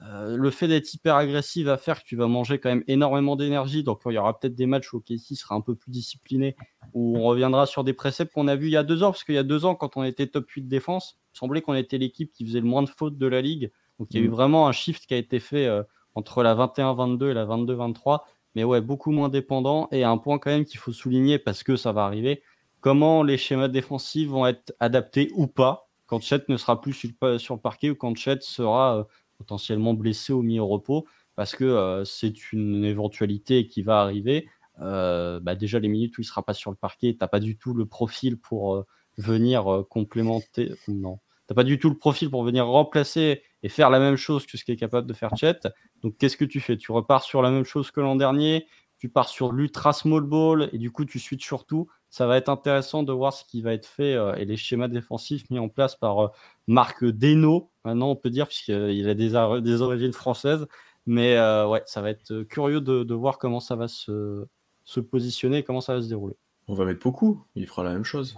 le 0.00 0.50
fait 0.50 0.68
d'être 0.68 0.92
hyper 0.94 1.16
agressif 1.16 1.66
va 1.66 1.76
faire 1.76 2.02
que 2.02 2.08
tu 2.08 2.16
vas 2.16 2.26
manger 2.26 2.58
quand 2.58 2.70
même 2.70 2.84
énormément 2.86 3.36
d'énergie. 3.36 3.82
Donc, 3.82 4.00
il 4.06 4.12
y 4.12 4.18
aura 4.18 4.38
peut-être 4.38 4.54
des 4.54 4.66
matchs 4.66 4.92
où 4.94 5.00
Casey 5.00 5.34
sera 5.34 5.54
un 5.54 5.60
peu 5.60 5.74
plus 5.74 5.90
discipliné 5.90 6.56
où 6.94 7.18
on 7.18 7.24
reviendra 7.24 7.66
sur 7.66 7.84
des 7.84 7.92
préceptes 7.92 8.32
qu'on 8.32 8.48
a 8.48 8.56
vus 8.56 8.68
il 8.68 8.72
y 8.72 8.76
a 8.76 8.82
deux 8.82 9.02
ans, 9.02 9.10
parce 9.10 9.24
qu'il 9.24 9.34
y 9.34 9.38
a 9.38 9.42
deux 9.42 9.64
ans, 9.64 9.74
quand 9.74 9.96
on 9.96 10.04
était 10.04 10.26
top 10.26 10.48
8 10.48 10.62
défense, 10.68 11.18
il 11.34 11.38
semblait 11.38 11.60
qu'on 11.60 11.74
était 11.74 11.98
l'équipe 11.98 12.32
qui 12.32 12.44
faisait 12.46 12.60
le 12.60 12.66
moins 12.66 12.82
de 12.82 12.88
fautes 12.88 13.18
de 13.18 13.26
la 13.26 13.40
ligue. 13.40 13.70
Donc 13.98 14.08
il 14.12 14.20
y 14.20 14.22
a 14.22 14.24
eu 14.24 14.28
Mm. 14.28 14.32
vraiment 14.32 14.66
un 14.66 14.72
shift 14.72 15.06
qui 15.06 15.14
a 15.14 15.18
été 15.18 15.38
fait 15.38 15.66
euh, 15.66 15.82
entre 16.14 16.42
la 16.42 16.54
21-22 16.54 17.30
et 17.30 17.34
la 17.34 17.44
22-23. 17.44 18.24
Mais 18.54 18.64
ouais, 18.64 18.80
beaucoup 18.80 19.12
moins 19.12 19.28
dépendant. 19.28 19.88
Et 19.92 20.02
un 20.02 20.18
point 20.18 20.38
quand 20.38 20.50
même 20.50 20.64
qu'il 20.64 20.80
faut 20.80 20.92
souligner 20.92 21.38
parce 21.38 21.62
que 21.62 21.76
ça 21.76 21.92
va 21.92 22.04
arriver. 22.04 22.42
Comment 22.80 23.22
les 23.22 23.36
schémas 23.36 23.68
défensifs 23.68 24.28
vont 24.28 24.46
être 24.46 24.74
adaptés 24.80 25.30
ou 25.34 25.46
pas 25.46 25.90
quand 26.06 26.20
Chet 26.20 26.42
ne 26.48 26.56
sera 26.56 26.80
plus 26.80 26.92
sur 26.92 27.54
le, 27.54 27.60
parquet 27.60 27.90
ou 27.90 27.94
quand 27.94 28.16
Chet 28.16 28.38
sera 28.40 28.98
euh, 28.98 29.04
potentiellement 29.38 29.94
blessé 29.94 30.32
ou 30.32 30.42
mis 30.42 30.58
au 30.58 30.66
repos. 30.66 31.06
Parce 31.36 31.54
que 31.54 31.64
euh, 31.64 32.04
c'est 32.04 32.52
une 32.52 32.84
éventualité 32.84 33.68
qui 33.68 33.82
va 33.82 34.00
arriver. 34.00 34.48
Euh, 34.80 35.38
bah 35.40 35.54
déjà, 35.54 35.78
les 35.78 35.88
minutes 35.88 36.18
où 36.18 36.22
il 36.22 36.24
sera 36.24 36.42
pas 36.42 36.54
sur 36.54 36.70
le 36.70 36.76
parquet, 36.76 37.16
t'as 37.18 37.28
pas 37.28 37.38
du 37.38 37.56
tout 37.56 37.74
le 37.74 37.86
profil 37.86 38.38
pour 38.38 38.84
venir 39.18 39.84
complémenter. 39.88 40.72
Non, 40.88 41.20
t'as 41.46 41.54
pas 41.54 41.64
du 41.64 41.78
tout 41.78 41.90
le 41.90 41.96
profil 41.96 42.28
pour 42.28 42.42
venir 42.42 42.66
remplacer 42.66 43.42
et 43.62 43.68
faire 43.68 43.90
la 43.90 44.00
même 44.00 44.16
chose 44.16 44.46
que 44.46 44.56
ce 44.56 44.64
qui 44.64 44.72
est 44.72 44.76
capable 44.76 45.06
de 45.06 45.12
faire 45.12 45.36
Chet. 45.36 45.60
Donc, 46.02 46.16
qu'est-ce 46.18 46.36
que 46.36 46.44
tu 46.44 46.60
fais? 46.60 46.76
Tu 46.76 46.90
repars 46.92 47.22
sur 47.22 47.40
la 47.42 47.50
même 47.50 47.64
chose 47.64 47.90
que 47.90 48.00
l'an 48.00 48.16
dernier. 48.16 48.66
Tu 48.98 49.08
pars 49.08 49.28
sur 49.28 49.52
l'ultra 49.52 49.92
small 49.92 50.22
ball 50.22 50.68
et 50.72 50.78
du 50.78 50.90
coup, 50.90 51.04
tu 51.04 51.18
switches 51.18 51.46
sur 51.46 51.64
tout. 51.66 51.88
Ça 52.10 52.26
va 52.26 52.36
être 52.36 52.48
intéressant 52.48 53.02
de 53.04 53.12
voir 53.12 53.32
ce 53.32 53.44
qui 53.44 53.62
va 53.62 53.72
être 53.72 53.86
fait 53.86 54.14
euh, 54.14 54.34
et 54.34 54.44
les 54.44 54.56
schémas 54.56 54.88
défensifs 54.88 55.48
mis 55.48 55.60
en 55.60 55.68
place 55.68 55.94
par 55.94 56.18
euh, 56.18 56.28
Marc 56.66 57.04
Deno. 57.04 57.70
Maintenant, 57.84 58.10
on 58.10 58.16
peut 58.16 58.30
dire, 58.30 58.48
puisqu'il 58.48 59.08
a 59.08 59.14
des, 59.14 59.82
origines 59.82 60.12
françaises. 60.12 60.66
Mais 61.06 61.36
euh, 61.36 61.66
ouais, 61.68 61.82
ça 61.86 62.02
va 62.02 62.10
être 62.10 62.42
curieux 62.42 62.80
de, 62.80 63.04
de 63.04 63.14
voir 63.14 63.38
comment 63.38 63.60
ça 63.60 63.76
va 63.76 63.88
se, 63.88 64.44
se 64.84 65.00
positionner 65.00 65.58
et 65.58 65.62
comment 65.62 65.80
ça 65.80 65.94
va 65.94 66.02
se 66.02 66.08
dérouler. 66.08 66.34
On 66.68 66.74
va 66.74 66.84
mettre 66.84 67.00
beaucoup, 67.00 67.44
il 67.54 67.66
fera 67.66 67.84
la 67.84 67.92
même 67.92 68.04
chose. 68.04 68.36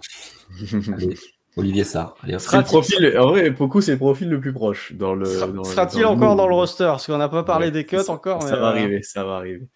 Allez, 0.94 1.14
Olivier 1.56 1.84
Sarr. 1.84 2.14
Allez, 2.22 2.34
hop. 2.34 2.40
C'est 2.40 2.56
le 2.56 2.62
profil, 2.62 3.18
en 3.18 3.28
vrai, 3.28 3.52
Poku, 3.52 3.80
c'est 3.80 3.92
le 3.92 3.98
profil 3.98 4.28
le 4.28 4.40
plus 4.40 4.52
proche 4.52 4.94
dans 4.94 5.14
le. 5.14 5.26
Sera-t-il 5.26 6.02
dans 6.02 6.10
le 6.10 6.16
encore 6.16 6.36
dans 6.36 6.46
le 6.46 6.54
roster? 6.54 6.84
Parce 6.84 7.06
qu'on 7.06 7.18
n'a 7.18 7.28
pas 7.28 7.42
parlé 7.42 7.66
Ouais, 7.66 7.72
des 7.72 7.84
cuts 7.84 7.98
ça- 7.98 8.12
encore. 8.12 8.42
Ça 8.42 8.52
mais, 8.52 8.60
va 8.60 8.66
euh, 8.68 8.70
arriver, 8.70 9.02
ça 9.02 9.24
va 9.24 9.36
arriver. 9.36 9.68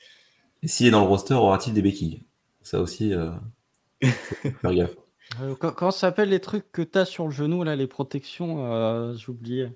Et 0.62 0.68
s'il 0.68 0.86
est 0.86 0.90
dans 0.90 1.02
le 1.02 1.06
roster, 1.06 1.34
aura-t-il 1.34 1.74
des 1.74 1.82
béquilles? 1.82 2.24
Ça 2.62 2.80
aussi, 2.80 3.12
euh... 3.12 3.30
faire 4.60 4.74
gaffe. 4.74 4.96
euh, 5.40 5.54
co- 5.54 5.72
comment 5.72 5.90
ça 5.90 5.98
s'appelle 6.00 6.28
les 6.30 6.40
trucs 6.40 6.70
que 6.72 6.82
tu 6.82 6.98
as 6.98 7.04
sur 7.04 7.24
le 7.26 7.30
genou, 7.32 7.62
là, 7.64 7.76
les 7.76 7.86
protections 7.86 8.72
euh, 8.72 9.14
J'ai 9.14 9.28
oublié. 9.30 9.68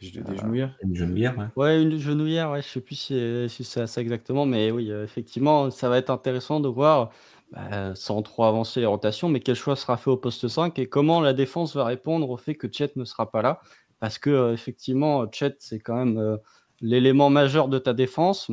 Genouillères. 0.00 0.76
Une 0.82 0.94
genouillère, 0.94 1.38
ouais. 1.38 1.46
Ouais, 1.56 1.82
une 1.82 1.98
genouillère, 1.98 2.50
ouais, 2.50 2.60
je 2.60 2.68
sais 2.68 2.80
plus 2.80 2.94
si, 2.96 3.48
si 3.48 3.64
c'est 3.64 3.86
ça 3.86 4.00
exactement, 4.02 4.44
mais 4.44 4.70
oui, 4.70 4.90
euh, 4.90 5.04
effectivement, 5.04 5.70
ça 5.70 5.88
va 5.88 5.96
être 5.98 6.10
intéressant 6.10 6.60
de 6.60 6.68
voir, 6.68 7.10
bah, 7.52 7.94
sans 7.94 8.20
trop 8.22 8.44
avancer 8.44 8.80
les 8.80 8.86
rotations, 8.86 9.28
mais 9.30 9.40
quel 9.40 9.54
choix 9.54 9.76
sera 9.76 9.96
fait 9.96 10.10
au 10.10 10.16
poste 10.18 10.46
5 10.48 10.78
et 10.78 10.88
comment 10.88 11.20
la 11.22 11.32
défense 11.32 11.74
va 11.74 11.84
répondre 11.84 12.28
au 12.28 12.36
fait 12.36 12.54
que 12.54 12.66
Chet 12.70 12.92
ne 12.96 13.04
sera 13.04 13.30
pas 13.30 13.40
là. 13.40 13.60
Parce 14.00 14.18
que, 14.18 14.28
euh, 14.28 14.52
effectivement, 14.52 15.24
Chet, 15.32 15.54
c'est 15.60 15.78
quand 15.78 15.94
même 15.96 16.18
euh, 16.18 16.36
l'élément 16.82 17.30
majeur 17.30 17.68
de 17.68 17.78
ta 17.78 17.94
défense. 17.94 18.50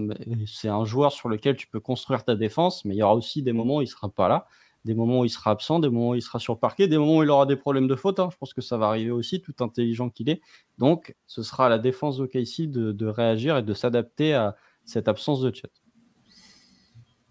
C'est 0.47 0.69
un 0.69 0.85
joueur 0.85 1.11
sur 1.11 1.27
lequel 1.27 1.57
tu 1.57 1.67
peux 1.67 1.81
construire 1.81 2.23
ta 2.23 2.35
défense, 2.35 2.85
mais 2.85 2.95
il 2.95 2.99
y 2.99 3.03
aura 3.03 3.15
aussi 3.15 3.41
des 3.43 3.51
moments 3.51 3.77
où 3.77 3.81
il 3.81 3.87
sera 3.87 4.07
pas 4.07 4.29
là, 4.29 4.45
des 4.85 4.93
moments 4.95 5.21
où 5.21 5.25
il 5.25 5.29
sera 5.29 5.51
absent, 5.51 5.79
des 5.79 5.89
moments 5.89 6.09
où 6.09 6.15
il 6.15 6.21
sera 6.21 6.39
sur 6.39 6.53
le 6.53 6.59
parquet, 6.59 6.87
des 6.87 6.97
moments 6.97 7.17
où 7.17 7.23
il 7.23 7.29
aura 7.29 7.45
des 7.45 7.55
problèmes 7.55 7.87
de 7.87 7.95
faute. 7.95 8.19
hein. 8.19 8.29
Je 8.31 8.37
pense 8.37 8.53
que 8.53 8.61
ça 8.61 8.77
va 8.77 8.87
arriver 8.87 9.11
aussi, 9.11 9.41
tout 9.41 9.53
intelligent 9.59 10.09
qu'il 10.09 10.29
est. 10.29 10.41
Donc, 10.77 11.15
ce 11.27 11.43
sera 11.43 11.67
à 11.67 11.69
la 11.69 11.77
défense 11.79 12.17
d'OKC 12.17 12.69
de, 12.69 12.91
de 12.91 13.05
réagir 13.07 13.57
et 13.57 13.63
de 13.63 13.73
s'adapter 13.73 14.33
à 14.33 14.55
cette 14.85 15.07
absence 15.07 15.41
de 15.41 15.53
Chet. 15.53 15.69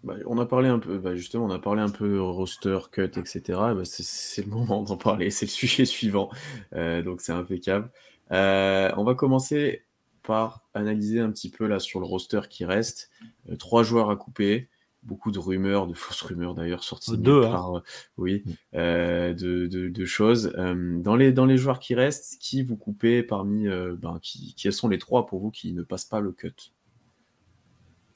Bah, 0.03 0.15
on 0.25 0.39
a 0.39 0.45
parlé 0.47 0.67
un 0.67 0.79
peu, 0.79 0.97
bah, 0.97 1.15
justement, 1.15 1.45
on 1.45 1.51
a 1.51 1.59
parlé 1.59 1.81
un 1.81 1.89
peu 1.89 2.19
roster, 2.21 2.79
cut, 2.91 3.03
etc. 3.03 3.75
Bah, 3.75 3.85
c'est- 3.85 4.03
c'est 4.03 4.43
le 4.43 4.49
moment 4.49 4.81
d'en 4.81 4.97
parler, 4.97 5.29
c'est 5.29 5.45
le 5.45 5.51
sujet 5.51 5.85
suivant. 5.85 6.29
Euh, 6.73 7.03
donc 7.03 7.21
c'est 7.21 7.33
impeccable. 7.33 7.91
Euh, 8.31 8.91
on 8.97 9.03
va 9.03 9.13
commencer 9.13 9.83
par 10.23 10.63
analyser 10.73 11.19
un 11.19 11.31
petit 11.31 11.49
peu 11.51 11.67
là 11.67 11.79
sur 11.79 11.99
le 11.99 12.05
roster 12.07 12.41
qui 12.49 12.65
reste. 12.65 13.11
Euh, 13.49 13.55
trois 13.57 13.83
joueurs 13.83 14.09
à 14.09 14.15
couper, 14.15 14.69
beaucoup 15.03 15.31
de 15.31 15.39
rumeurs, 15.39 15.87
de 15.87 15.93
fausses 15.93 16.21
rumeurs 16.21 16.53
d'ailleurs 16.53 16.83
sorties 16.83 17.17
de 17.17 17.31
hein. 17.31 17.71
euh, 17.75 17.79
oui, 18.17 18.43
euh, 18.75 19.33
de, 19.33 19.65
de- 19.67 19.89
de 19.89 20.05
choses. 20.05 20.53
Euh, 20.57 20.99
dans, 20.99 21.15
les, 21.15 21.31
dans 21.31 21.45
les 21.45 21.57
joueurs 21.57 21.79
qui 21.79 21.95
restent, 21.95 22.37
qui 22.39 22.61
vous 22.63 22.77
coupez 22.77 23.23
parmi, 23.23 23.67
euh, 23.67 23.95
ben, 23.99 24.19
qui, 24.21 24.53
quels 24.55 24.73
sont 24.73 24.87
les 24.89 24.99
trois 24.99 25.25
pour 25.25 25.39
vous 25.39 25.51
qui 25.51 25.73
ne 25.73 25.81
passent 25.83 26.05
pas 26.05 26.19
le 26.19 26.31
cut? 26.31 26.53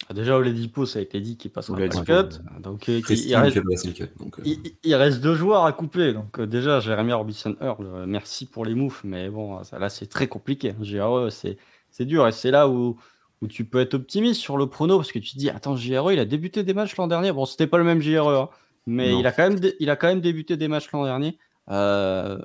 Ah, 0.07 0.13
Déjà, 0.13 0.37
Oladipo, 0.37 0.85
ça 0.85 0.99
a 0.99 1.01
été 1.01 1.19
dit 1.19 1.37
qu'il 1.37 1.51
passera 1.51 1.75
Oladipo, 1.77 2.03
pas 2.03 2.21
le 2.21 2.29
cut. 2.29 2.37
Donc, 2.61 2.87
il, 2.87 3.35
reste, 3.35 3.55
fait 3.55 3.61
passer 3.63 3.87
le 3.87 3.93
cut. 3.93 4.09
Donc, 4.19 4.39
euh, 4.39 4.43
il- 4.45 4.59
il 4.83 4.95
reste 4.95 5.21
deux 5.21 5.33
joueurs 5.35 5.65
à 5.65 5.73
couper. 5.73 6.13
Donc, 6.13 6.39
euh, 6.39 6.45
déjà, 6.45 6.79
Jérémy 6.79 7.13
Robinson 7.13 7.55
Earl, 7.61 8.05
merci 8.07 8.45
pour 8.45 8.65
les 8.65 8.75
moufs, 8.75 9.03
mais 9.03 9.29
bon, 9.29 9.63
ça, 9.63 9.79
là, 9.79 9.89
c'est 9.89 10.07
très 10.07 10.27
compliqué. 10.27 10.71
hein. 10.79 11.27
C'est 11.31 11.57
c'est 11.89 12.05
dur 12.05 12.27
et 12.27 12.33
c'est 12.33 12.51
là 12.51 12.67
où, 12.69 12.99
où 13.41 13.47
tu 13.47 13.65
peux 13.65 13.79
être 13.79 13.93
optimiste 13.95 14.39
sur 14.41 14.57
le 14.57 14.67
prono 14.67 14.97
parce 14.97 15.11
que 15.11 15.19
tu 15.19 15.33
te 15.33 15.37
dis, 15.37 15.49
attends, 15.49 15.75
JRE, 15.75 16.11
il 16.13 16.19
a 16.19 16.25
débuté 16.25 16.63
des 16.63 16.73
matchs 16.73 16.95
l'an 16.97 17.07
dernier. 17.07 17.31
Bon, 17.31 17.45
c'était 17.45 17.67
pas 17.67 17.77
le 17.77 17.83
même 17.83 18.01
JRE, 18.01 18.27
hein, 18.29 18.49
mais 18.87 19.11
Non. 19.11 19.19
il 19.19 19.27
a, 19.27 19.31
quand 19.31 19.49
même 19.49 19.59
il 19.79 19.89
a 19.89 19.95
quand 19.95 20.07
même 20.07 20.21
débuté 20.21 20.57
des 20.57 20.67
matchs 20.67 20.91
l'an 20.91 21.03
dernier. 21.03 21.37
Euh, 21.69 22.37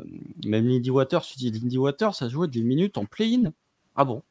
même 0.47 0.67
Lindy 0.67 0.91
Waters, 0.91 1.23
tu 1.23 1.37
dis, 1.39 1.51
Lindy 1.51 1.79
Waters, 1.79 2.15
ça 2.15 2.29
jouait 2.29 2.49
des 2.49 2.63
minutes 2.63 2.97
en 2.99 3.05
play-in. 3.05 3.53
Ah 3.95 4.05
bon? 4.05 4.23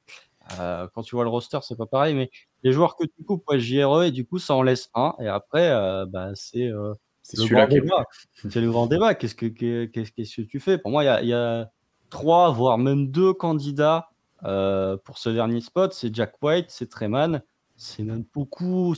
Euh, 0.60 0.88
Quand 0.95 1.03
tu 1.03 1.16
vois 1.16 1.24
le 1.24 1.30
roster, 1.30 1.60
c'est 1.62 1.78
pas 1.78 1.86
pareil, 1.86 2.16
mais 2.16 2.32
les 2.64 2.72
joueurs 2.74 2.95
que 2.95 3.05
tu 3.05 3.24
coupes, 3.24 3.43
ouais, 3.49 3.60
JRE, 3.60 4.03
et 4.05 4.12
du 4.12 4.26
coup, 4.26 4.39
ça 4.39 4.55
en 4.55 4.64
laisse 4.64 4.89
un. 4.95 5.14
Et 5.20 5.28
après, 5.28 5.70
euh, 5.70 6.05
bah, 6.07 6.32
c'est 6.34 6.68
euh, 6.68 6.93
C'est 7.22 7.38
le 7.38 7.43
le 8.62 8.70
grand 8.72 8.88
débat. 8.88 9.14
Qu'est-ce 9.14 9.36
que, 9.36 9.45
que- 9.45 9.86
qu'est-ce 9.86 10.12
que 10.12 10.41
tu 10.47 10.60
fais? 10.60 10.78
Pour 10.80 10.91
moi, 10.91 11.03
il 11.03 11.26
y 11.26 11.30
y 11.30 11.34
a 11.34 11.70
trois, 12.10 12.49
voire 12.51 12.78
même 12.80 13.12
deux 13.12 13.34
candidats 13.34 14.10
euh, 14.46 14.98
pour 14.98 15.18
ce 15.18 15.30
dernier 15.30 15.62
spot. 15.62 15.94
C'est 15.94 16.14
Jack 16.14 16.36
White, 16.42 16.68
c'est 16.70 16.90
Treman, 16.90 17.42
c'est 17.76 18.04
même 18.04 18.24
beaucoup. 18.34 18.96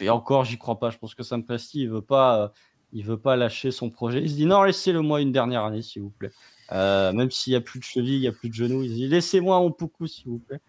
Et 0.00 0.10
encore, 0.10 0.44
j'y 0.44 0.58
crois 0.58 0.78
pas. 0.78 0.90
Je 0.90 0.98
pense 0.98 1.14
que 1.14 1.22
Sam 1.22 1.44
Presti, 1.44 1.82
il 1.82 1.90
veut 1.90 2.02
pas, 2.02 2.42
euh, 2.42 2.48
il 2.92 3.04
veut 3.04 3.18
pas 3.18 3.36
lâcher 3.36 3.70
son 3.70 3.90
projet. 3.90 4.22
Il 4.22 4.30
se 4.30 4.36
dit 4.36 4.46
non, 4.46 4.62
laissez-le-moi 4.62 5.20
une 5.20 5.32
dernière 5.32 5.64
année, 5.64 5.82
s'il 5.82 6.02
vous 6.02 6.10
plaît. 6.10 6.30
Euh, 6.72 7.12
même 7.12 7.30
s'il 7.30 7.52
y 7.52 7.56
a 7.56 7.60
plus 7.60 7.80
de 7.80 7.84
cheville, 7.84 8.16
il 8.16 8.22
y 8.22 8.28
a 8.28 8.32
plus 8.32 8.48
de 8.48 8.54
genoux, 8.54 8.82
il 8.82 8.90
se 8.90 8.94
dit 8.94 9.08
laissez-moi 9.08 9.58
mon 9.60 9.72
poucou, 9.72 10.06
s'il 10.06 10.28
vous 10.28 10.38
plaît. 10.38 10.60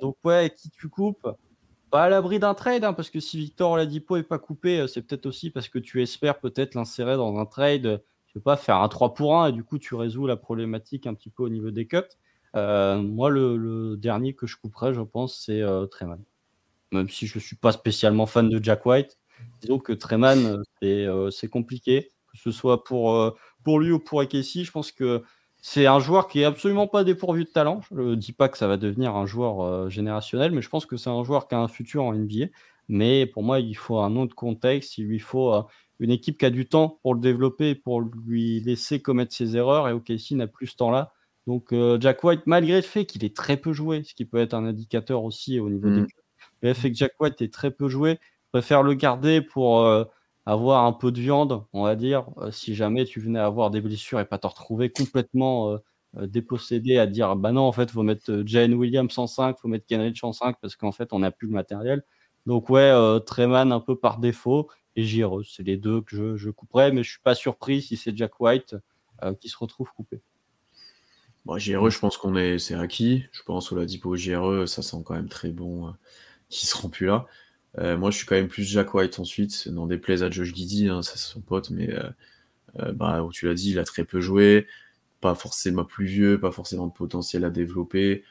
Donc 0.00 0.16
ouais, 0.24 0.52
qui 0.56 0.70
tu 0.70 0.88
coupes? 0.88 1.28
Pas 1.90 2.04
à 2.04 2.08
l'abri 2.08 2.40
d'un 2.40 2.54
trade, 2.54 2.82
hein, 2.82 2.92
parce 2.92 3.10
que 3.10 3.20
si 3.20 3.38
Victor 3.38 3.70
Oladipo 3.70 4.16
est 4.16 4.24
pas 4.24 4.40
coupé, 4.40 4.86
c'est 4.88 5.02
peut-être 5.02 5.26
aussi 5.26 5.50
parce 5.50 5.68
que 5.68 5.78
tu 5.78 6.02
espères 6.02 6.40
peut-être 6.40 6.74
l'insérer 6.74 7.16
dans 7.16 7.38
un 7.38 7.46
trade, 7.46 8.02
je 8.26 8.32
sais 8.32 8.40
pas, 8.40 8.56
faire 8.56 8.76
un 8.76 8.88
3 8.88 9.14
pour 9.14 9.40
1 9.40 9.48
et 9.48 9.52
du 9.52 9.62
coup 9.62 9.78
tu 9.78 9.94
résous 9.94 10.26
la 10.26 10.36
problématique 10.36 11.06
un 11.06 11.14
petit 11.14 11.30
peu 11.30 11.44
au 11.44 11.48
niveau 11.48 11.70
des 11.70 11.86
cuts. 11.86 12.02
Euh, 12.56 13.02
moi, 13.02 13.30
le, 13.30 13.96
dernier 13.96 14.34
que 14.34 14.46
je 14.46 14.56
couperais, 14.56 14.94
je 14.94 15.00
pense, 15.00 15.38
c'est 15.38 15.60
euh, 15.60 15.86
Treman. 15.86 16.22
Même 16.92 17.08
si 17.08 17.26
je 17.26 17.38
suis 17.38 17.56
pas 17.56 17.72
spécialement 17.72 18.26
fan 18.26 18.48
de 18.48 18.62
Jack 18.62 18.86
White, 18.86 19.18
disons 19.60 19.78
que 19.78 19.92
Treman, 19.92 20.38
euh, 20.46 20.62
c'est 20.80 21.06
euh, 21.06 21.30
c'est 21.30 21.48
compliqué, 21.48 22.12
que 22.32 22.38
ce 22.38 22.50
soit 22.50 22.84
pour, 22.84 23.36
pour 23.64 23.80
lui 23.80 23.92
ou 23.92 23.98
pour 23.98 24.20
AKC. 24.20 24.64
Je 24.64 24.70
pense 24.70 24.92
que 24.92 25.22
c'est 25.60 25.86
un 25.86 25.98
joueur 25.98 26.28
qui 26.28 26.40
est 26.40 26.44
absolument 26.44 26.86
pas 26.86 27.04
dépourvu 27.04 27.44
de 27.44 27.50
talent. 27.50 27.80
Je 27.90 28.00
ne 28.00 28.14
dis 28.14 28.32
pas 28.32 28.48
que 28.48 28.56
ça 28.56 28.68
va 28.68 28.76
devenir 28.76 29.16
un 29.16 29.26
joueur 29.26 29.90
générationnel, 29.90 30.52
mais 30.52 30.62
je 30.62 30.68
pense 30.68 30.86
que 30.86 30.96
c'est 30.96 31.10
un 31.10 31.24
joueur 31.24 31.48
qui 31.48 31.54
a 31.54 31.58
un 31.58 31.68
futur 31.68 32.04
en 32.04 32.14
NBA. 32.14 32.46
Mais 32.88 33.26
pour 33.26 33.42
moi, 33.42 33.58
il 33.58 33.76
faut 33.76 33.98
un 33.98 34.14
autre 34.16 34.36
contexte, 34.36 34.96
il 34.96 35.06
lui 35.06 35.18
faut 35.18 35.52
une 35.98 36.10
équipe 36.10 36.38
qui 36.38 36.46
a 36.46 36.50
du 36.50 36.68
temps 36.68 37.00
pour 37.02 37.14
le 37.14 37.20
développer, 37.20 37.74
pour 37.74 38.00
lui 38.00 38.60
laisser 38.60 39.00
commettre 39.02 39.34
ses 39.34 39.56
erreurs. 39.56 39.88
Et 39.88 39.92
OKC 39.92 40.32
n'a 40.32 40.46
plus 40.46 40.68
ce 40.68 40.76
temps-là. 40.76 41.12
Donc 41.46 41.72
euh, 41.72 41.98
Jack 42.00 42.22
White, 42.24 42.42
malgré 42.46 42.76
le 42.76 42.82
fait 42.82 43.06
qu'il 43.06 43.24
est 43.24 43.34
très 43.34 43.56
peu 43.56 43.72
joué, 43.72 44.02
ce 44.04 44.14
qui 44.14 44.24
peut 44.24 44.38
être 44.38 44.54
un 44.54 44.64
indicateur 44.64 45.24
aussi 45.24 45.60
au 45.60 45.70
niveau 45.70 45.88
des 45.88 46.06
cuts, 46.06 46.14
le 46.62 46.74
fait 46.74 46.90
que 46.90 46.96
Jack 46.96 47.12
White 47.20 47.40
est 47.42 47.52
très 47.52 47.70
peu 47.70 47.88
joué, 47.88 48.18
préfère 48.52 48.82
le 48.82 48.94
garder 48.94 49.40
pour 49.40 49.80
euh, 49.80 50.04
avoir 50.44 50.84
un 50.84 50.92
peu 50.92 51.12
de 51.12 51.20
viande, 51.20 51.64
on 51.72 51.84
va 51.84 51.96
dire, 51.96 52.26
euh, 52.38 52.50
si 52.50 52.74
jamais 52.74 53.04
tu 53.04 53.20
venais 53.20 53.38
à 53.38 53.46
avoir 53.46 53.70
des 53.70 53.80
blessures 53.80 54.20
et 54.20 54.24
pas 54.24 54.38
te 54.38 54.46
retrouver 54.46 54.90
complètement 54.90 55.78
dépossédé 56.18 56.98
à 56.98 57.06
dire 57.06 57.36
bah 57.36 57.52
non, 57.52 57.62
en 57.62 57.72
fait, 57.72 57.90
faut 57.90 58.02
mettre 58.02 58.42
Jalen 58.46 58.74
Williams 58.74 59.18
en 59.18 59.26
5, 59.26 59.58
faut 59.58 59.68
mettre 59.68 59.86
Kenrich 59.86 60.24
en 60.24 60.32
5 60.32 60.56
parce 60.60 60.74
qu'en 60.74 60.92
fait, 60.92 61.12
on 61.12 61.18
n'a 61.18 61.30
plus 61.30 61.46
le 61.46 61.52
matériel. 61.52 62.02
Donc, 62.46 62.70
ouais, 62.70 62.80
euh, 62.80 63.18
Treman 63.18 63.72
un 63.72 63.80
peu 63.80 63.96
par 63.96 64.18
défaut 64.18 64.68
et 64.94 65.02
JRE, 65.02 65.42
c'est 65.44 65.64
les 65.64 65.76
deux 65.76 66.00
que 66.00 66.16
je, 66.16 66.36
je 66.36 66.50
couperais, 66.50 66.92
mais 66.92 67.02
je 67.02 67.10
suis 67.10 67.20
pas 67.20 67.34
surpris 67.34 67.82
si 67.82 67.96
c'est 67.96 68.16
Jack 68.16 68.40
White 68.40 68.76
euh, 69.22 69.34
qui 69.34 69.48
se 69.48 69.58
retrouve 69.58 69.90
coupé. 69.92 70.22
Bon, 71.46 71.58
JRE, 71.58 71.90
je 71.90 71.98
pense 72.00 72.16
qu'on 72.16 72.34
est, 72.36 72.58
c'est 72.58 72.74
acquis. 72.74 73.24
Je 73.30 73.42
pense 73.44 73.70
au 73.70 73.76
Ladipo 73.76 74.16
JRE, 74.16 74.66
ça 74.66 74.82
sent 74.82 74.96
quand 75.04 75.14
même 75.14 75.28
très 75.28 75.50
bon 75.50 75.86
euh, 75.86 75.90
qu'ils 76.48 76.68
seront 76.68 76.88
plus 76.88 77.06
là. 77.06 77.26
Euh, 77.78 77.96
moi, 77.96 78.10
je 78.10 78.16
suis 78.18 78.26
quand 78.26 78.34
même 78.34 78.48
plus 78.48 78.64
Jack 78.64 78.94
White 78.94 79.20
ensuite. 79.20 79.66
N'en 79.68 79.86
déplaise 79.86 80.24
à 80.24 80.30
Josh 80.30 80.52
Giddy, 80.54 80.88
hein, 80.88 81.02
ça 81.02 81.12
c'est 81.16 81.32
son 81.32 81.40
pote, 81.40 81.70
mais 81.70 81.92
euh, 81.94 82.10
euh, 82.80 82.92
bah, 82.92 83.26
tu 83.32 83.46
l'as 83.46 83.54
dit, 83.54 83.70
il 83.72 83.78
a 83.78 83.84
très 83.84 84.04
peu 84.04 84.20
joué. 84.20 84.66
Pas 85.20 85.36
forcément 85.36 85.84
plus 85.84 86.06
vieux, 86.06 86.40
pas 86.40 86.52
forcément 86.52 86.88
de 86.88 86.92
potentiel 86.92 87.44
à 87.44 87.50
développer. 87.50 88.24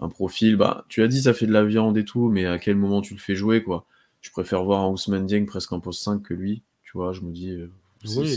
Un 0.00 0.08
profil, 0.08 0.56
bah, 0.56 0.86
tu 0.88 1.02
as 1.02 1.08
dit, 1.08 1.22
ça 1.22 1.34
fait 1.34 1.46
de 1.46 1.52
la 1.52 1.64
viande 1.64 1.98
et 1.98 2.04
tout, 2.06 2.30
mais 2.30 2.46
à 2.46 2.58
quel 2.58 2.76
moment 2.76 3.02
tu 3.02 3.14
le 3.14 3.20
fais 3.20 3.36
jouer, 3.36 3.62
quoi? 3.64 3.86
Je 4.22 4.30
préfère 4.30 4.64
voir 4.64 4.82
un 4.82 4.90
Ousmane 4.90 5.26
Dieng 5.26 5.46
presque 5.46 5.72
en 5.72 5.80
poste 5.80 6.02
5 6.04 6.22
que 6.22 6.34
lui. 6.34 6.62
Tu 6.84 6.92
vois, 6.94 7.12
je 7.12 7.22
me 7.22 7.32
dis, 7.32 7.50
euh, 7.50 7.70
Oui. 8.16 8.28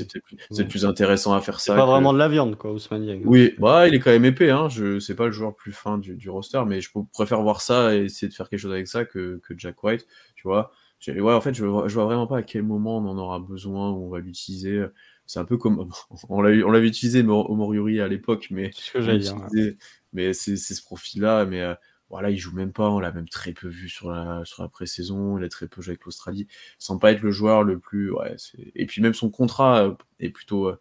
c'est 0.51 0.68
plus, 0.68 0.86
intéressant 0.86 1.34
à 1.34 1.41
faire 1.41 1.59
ça. 1.59 1.76
pas 1.76 1.82
que- 1.82 1.88
vraiment 1.88 2.13
de 2.13 2.18
la 2.20 2.28
viande, 2.30 2.55
quoi, 2.57 2.72
Ousmane 2.72 3.03
Dieng. 3.05 3.22
Oui, 3.26 3.53
bah, 3.57 3.88
il 3.88 3.95
est 3.95 3.99
quand 3.99 4.11
même 4.11 4.26
épais. 4.26 4.49
Hein. 4.51 4.70
Je 4.70 4.99
c'est 4.99 5.16
pas 5.16 5.26
le 5.26 5.32
joueur 5.32 5.49
le 5.51 5.55
plus 5.55 5.72
fin 5.72 5.97
du, 5.97 6.16
du 6.16 6.30
roster, 6.30 6.61
mais 6.68 6.82
je 6.82 6.89
préfère 7.13 7.41
voir 7.41 7.61
ça 7.61 7.95
et 7.95 8.05
essayer 8.05 8.28
de 8.28 8.34
faire 8.34 8.49
quelque 8.49 8.59
chose 8.59 8.72
avec 8.74 8.88
ça 8.88 9.05
que, 9.05 9.39
que 9.43 9.53
Jack 9.57 9.84
White. 9.84 10.05
Tu 10.36 10.47
vois. 10.47 10.72
Ouais, 11.07 11.34
en 11.34 11.41
fait, 11.41 11.53
je 11.53 11.66
vois, 11.66 11.88
je 11.88 11.93
vois 11.93 12.05
vraiment 12.05 12.26
pas 12.26 12.38
à 12.38 12.43
quel 12.43 12.63
moment 12.63 12.97
on 12.97 13.07
en 13.07 13.18
aura 13.18 13.39
besoin 13.39 13.91
ou 13.91 14.05
on 14.05 14.09
va 14.09 14.20
l'utiliser. 14.20 14.86
C'est 15.28 15.39
un 15.39 15.45
peu 15.45 15.57
comme 15.57 15.88
on 16.30 16.41
l'avait 16.41 16.88
utilisé 16.88 17.22
au 17.24 17.55
Moriori 17.55 17.99
à 18.01 18.07
l'époque, 18.07 18.47
mais 18.51 18.72
C'est 18.74 18.82
ce 18.82 18.91
que 18.93 19.01
j'allais 19.01 19.20
dire. 19.20 19.36
utilisé- 19.36 19.78
mais 20.13 20.34
c'est 20.34 20.55
c'est 20.57 20.74
ce 20.74 20.84
profil-là. 20.84 21.45
Mais 21.45 21.61
euh, 21.61 21.74
voilà, 22.16 22.30
il 22.30 22.38
joue 22.38 22.53
même 22.55 22.72
pas. 22.72 22.89
On 22.89 22.99
l'a 22.99 23.11
même 23.11 23.28
très 23.28 23.51
peu 23.53 23.68
vu 23.68 23.89
sur 23.89 24.09
la 24.09 24.43
sur 24.45 24.63
la 24.63 24.70
pré-saison. 24.70 25.38
Il 25.38 25.43
a 25.43 25.49
très 25.49 25.68
peu 25.68 25.82
joué 25.82 25.91
avec 25.91 26.05
l'Australie, 26.05 26.47
sans 26.80 26.97
pas 26.97 27.11
être 27.11 27.22
le 27.22 27.32
joueur 27.32 27.63
le 27.63 27.78
plus. 27.78 28.11
Ouais, 28.11 28.36
et 28.76 28.86
puis 28.86 29.01
même 29.01 29.13
son 29.13 29.30
contrat 29.30 29.84
euh, 29.84 29.93
est 30.22 30.30
plutôt 30.30 30.68
euh, 30.70 30.80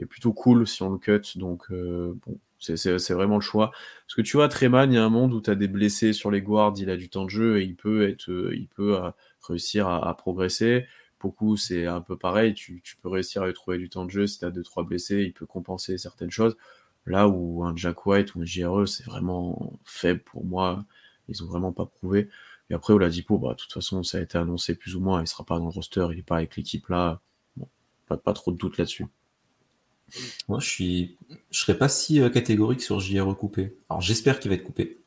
est 0.00 0.06
plutôt 0.06 0.32
cool 0.32 0.66
si 0.66 0.82
on 0.82 0.90
le 0.90 0.98
cut. 0.98 1.38
Donc 1.38 1.70
euh, 1.70 2.14
bon, 2.26 2.38
c'est 2.58 3.12
vraiment 3.12 3.36
le 3.36 3.40
choix. 3.40 3.70
Parce 4.06 4.14
que 4.16 4.22
tu 4.22 4.36
vois, 4.36 4.48
Treman, 4.48 4.90
il 4.90 4.94
y 4.96 4.98
a 4.98 5.04
un 5.04 5.10
monde 5.10 5.32
où 5.34 5.40
tu 5.40 5.50
as 5.50 5.54
des 5.54 5.68
blessés 5.68 6.12
sur 6.12 6.30
les 6.30 6.42
guards, 6.42 6.74
il 6.78 6.90
a 6.90 6.96
du 6.96 7.08
temps 7.08 7.24
de 7.24 7.30
jeu 7.30 7.60
et 7.60 7.64
il 7.64 7.76
peut 7.76 8.08
être, 8.08 8.28
il 8.52 8.68
peut 8.68 8.96
euh, 8.96 9.10
réussir 9.42 9.88
à, 9.88 10.08
à 10.08 10.14
progresser. 10.14 10.86
Beaucoup, 11.20 11.56
c'est 11.56 11.86
un 11.86 12.00
peu 12.00 12.18
pareil. 12.18 12.54
Tu, 12.54 12.80
tu 12.82 12.96
peux 12.96 13.08
réussir 13.08 13.42
à 13.42 13.46
lui 13.46 13.54
trouver 13.54 13.78
du 13.78 13.88
temps 13.88 14.04
de 14.04 14.10
jeu. 14.10 14.26
Si 14.26 14.38
tu 14.38 14.44
as 14.44 14.50
2-3 14.50 14.86
blessés, 14.86 15.22
il 15.22 15.32
peut 15.32 15.46
compenser 15.46 15.98
certaines 15.98 16.30
choses. 16.30 16.56
Là 17.06 17.28
où 17.28 17.64
un 17.64 17.76
Jack 17.76 18.06
White 18.06 18.34
ou 18.34 18.42
un 18.42 18.44
JRE, 18.44 18.86
c'est 18.86 19.04
vraiment 19.04 19.72
faible 19.84 20.20
pour 20.20 20.44
moi. 20.44 20.84
Ils 21.28 21.42
ont 21.42 21.46
vraiment 21.46 21.72
pas 21.72 21.86
prouvé. 21.86 22.28
Et 22.70 22.74
après, 22.74 22.92
Oladipo, 22.92 23.38
bah, 23.38 23.50
de 23.50 23.54
toute 23.56 23.72
façon, 23.72 24.02
ça 24.02 24.18
a 24.18 24.20
été 24.22 24.38
annoncé 24.38 24.74
plus 24.74 24.96
ou 24.96 25.00
moins. 25.00 25.20
Il 25.22 25.26
sera 25.26 25.44
pas 25.44 25.58
dans 25.58 25.66
le 25.66 25.70
roster. 25.70 26.06
Il 26.12 26.18
est 26.18 26.22
pas 26.22 26.36
avec 26.36 26.56
l'équipe 26.56 26.88
là. 26.88 27.20
Bon, 27.56 27.68
pas, 28.08 28.32
trop 28.32 28.52
de 28.52 28.56
doute 28.56 28.78
là-dessus. 28.78 29.06
Moi, 30.48 30.60
je 30.60 30.68
suis, 30.68 31.16
je 31.50 31.60
serais 31.60 31.76
pas 31.76 31.88
si 31.88 32.20
euh, 32.20 32.30
catégorique 32.30 32.82
sur 32.82 33.00
JRE 33.00 33.36
coupé. 33.36 33.76
Alors, 33.88 34.00
j'espère 34.00 34.40
qu'il 34.40 34.50
va 34.50 34.54
être 34.54 34.64
coupé. 34.64 35.00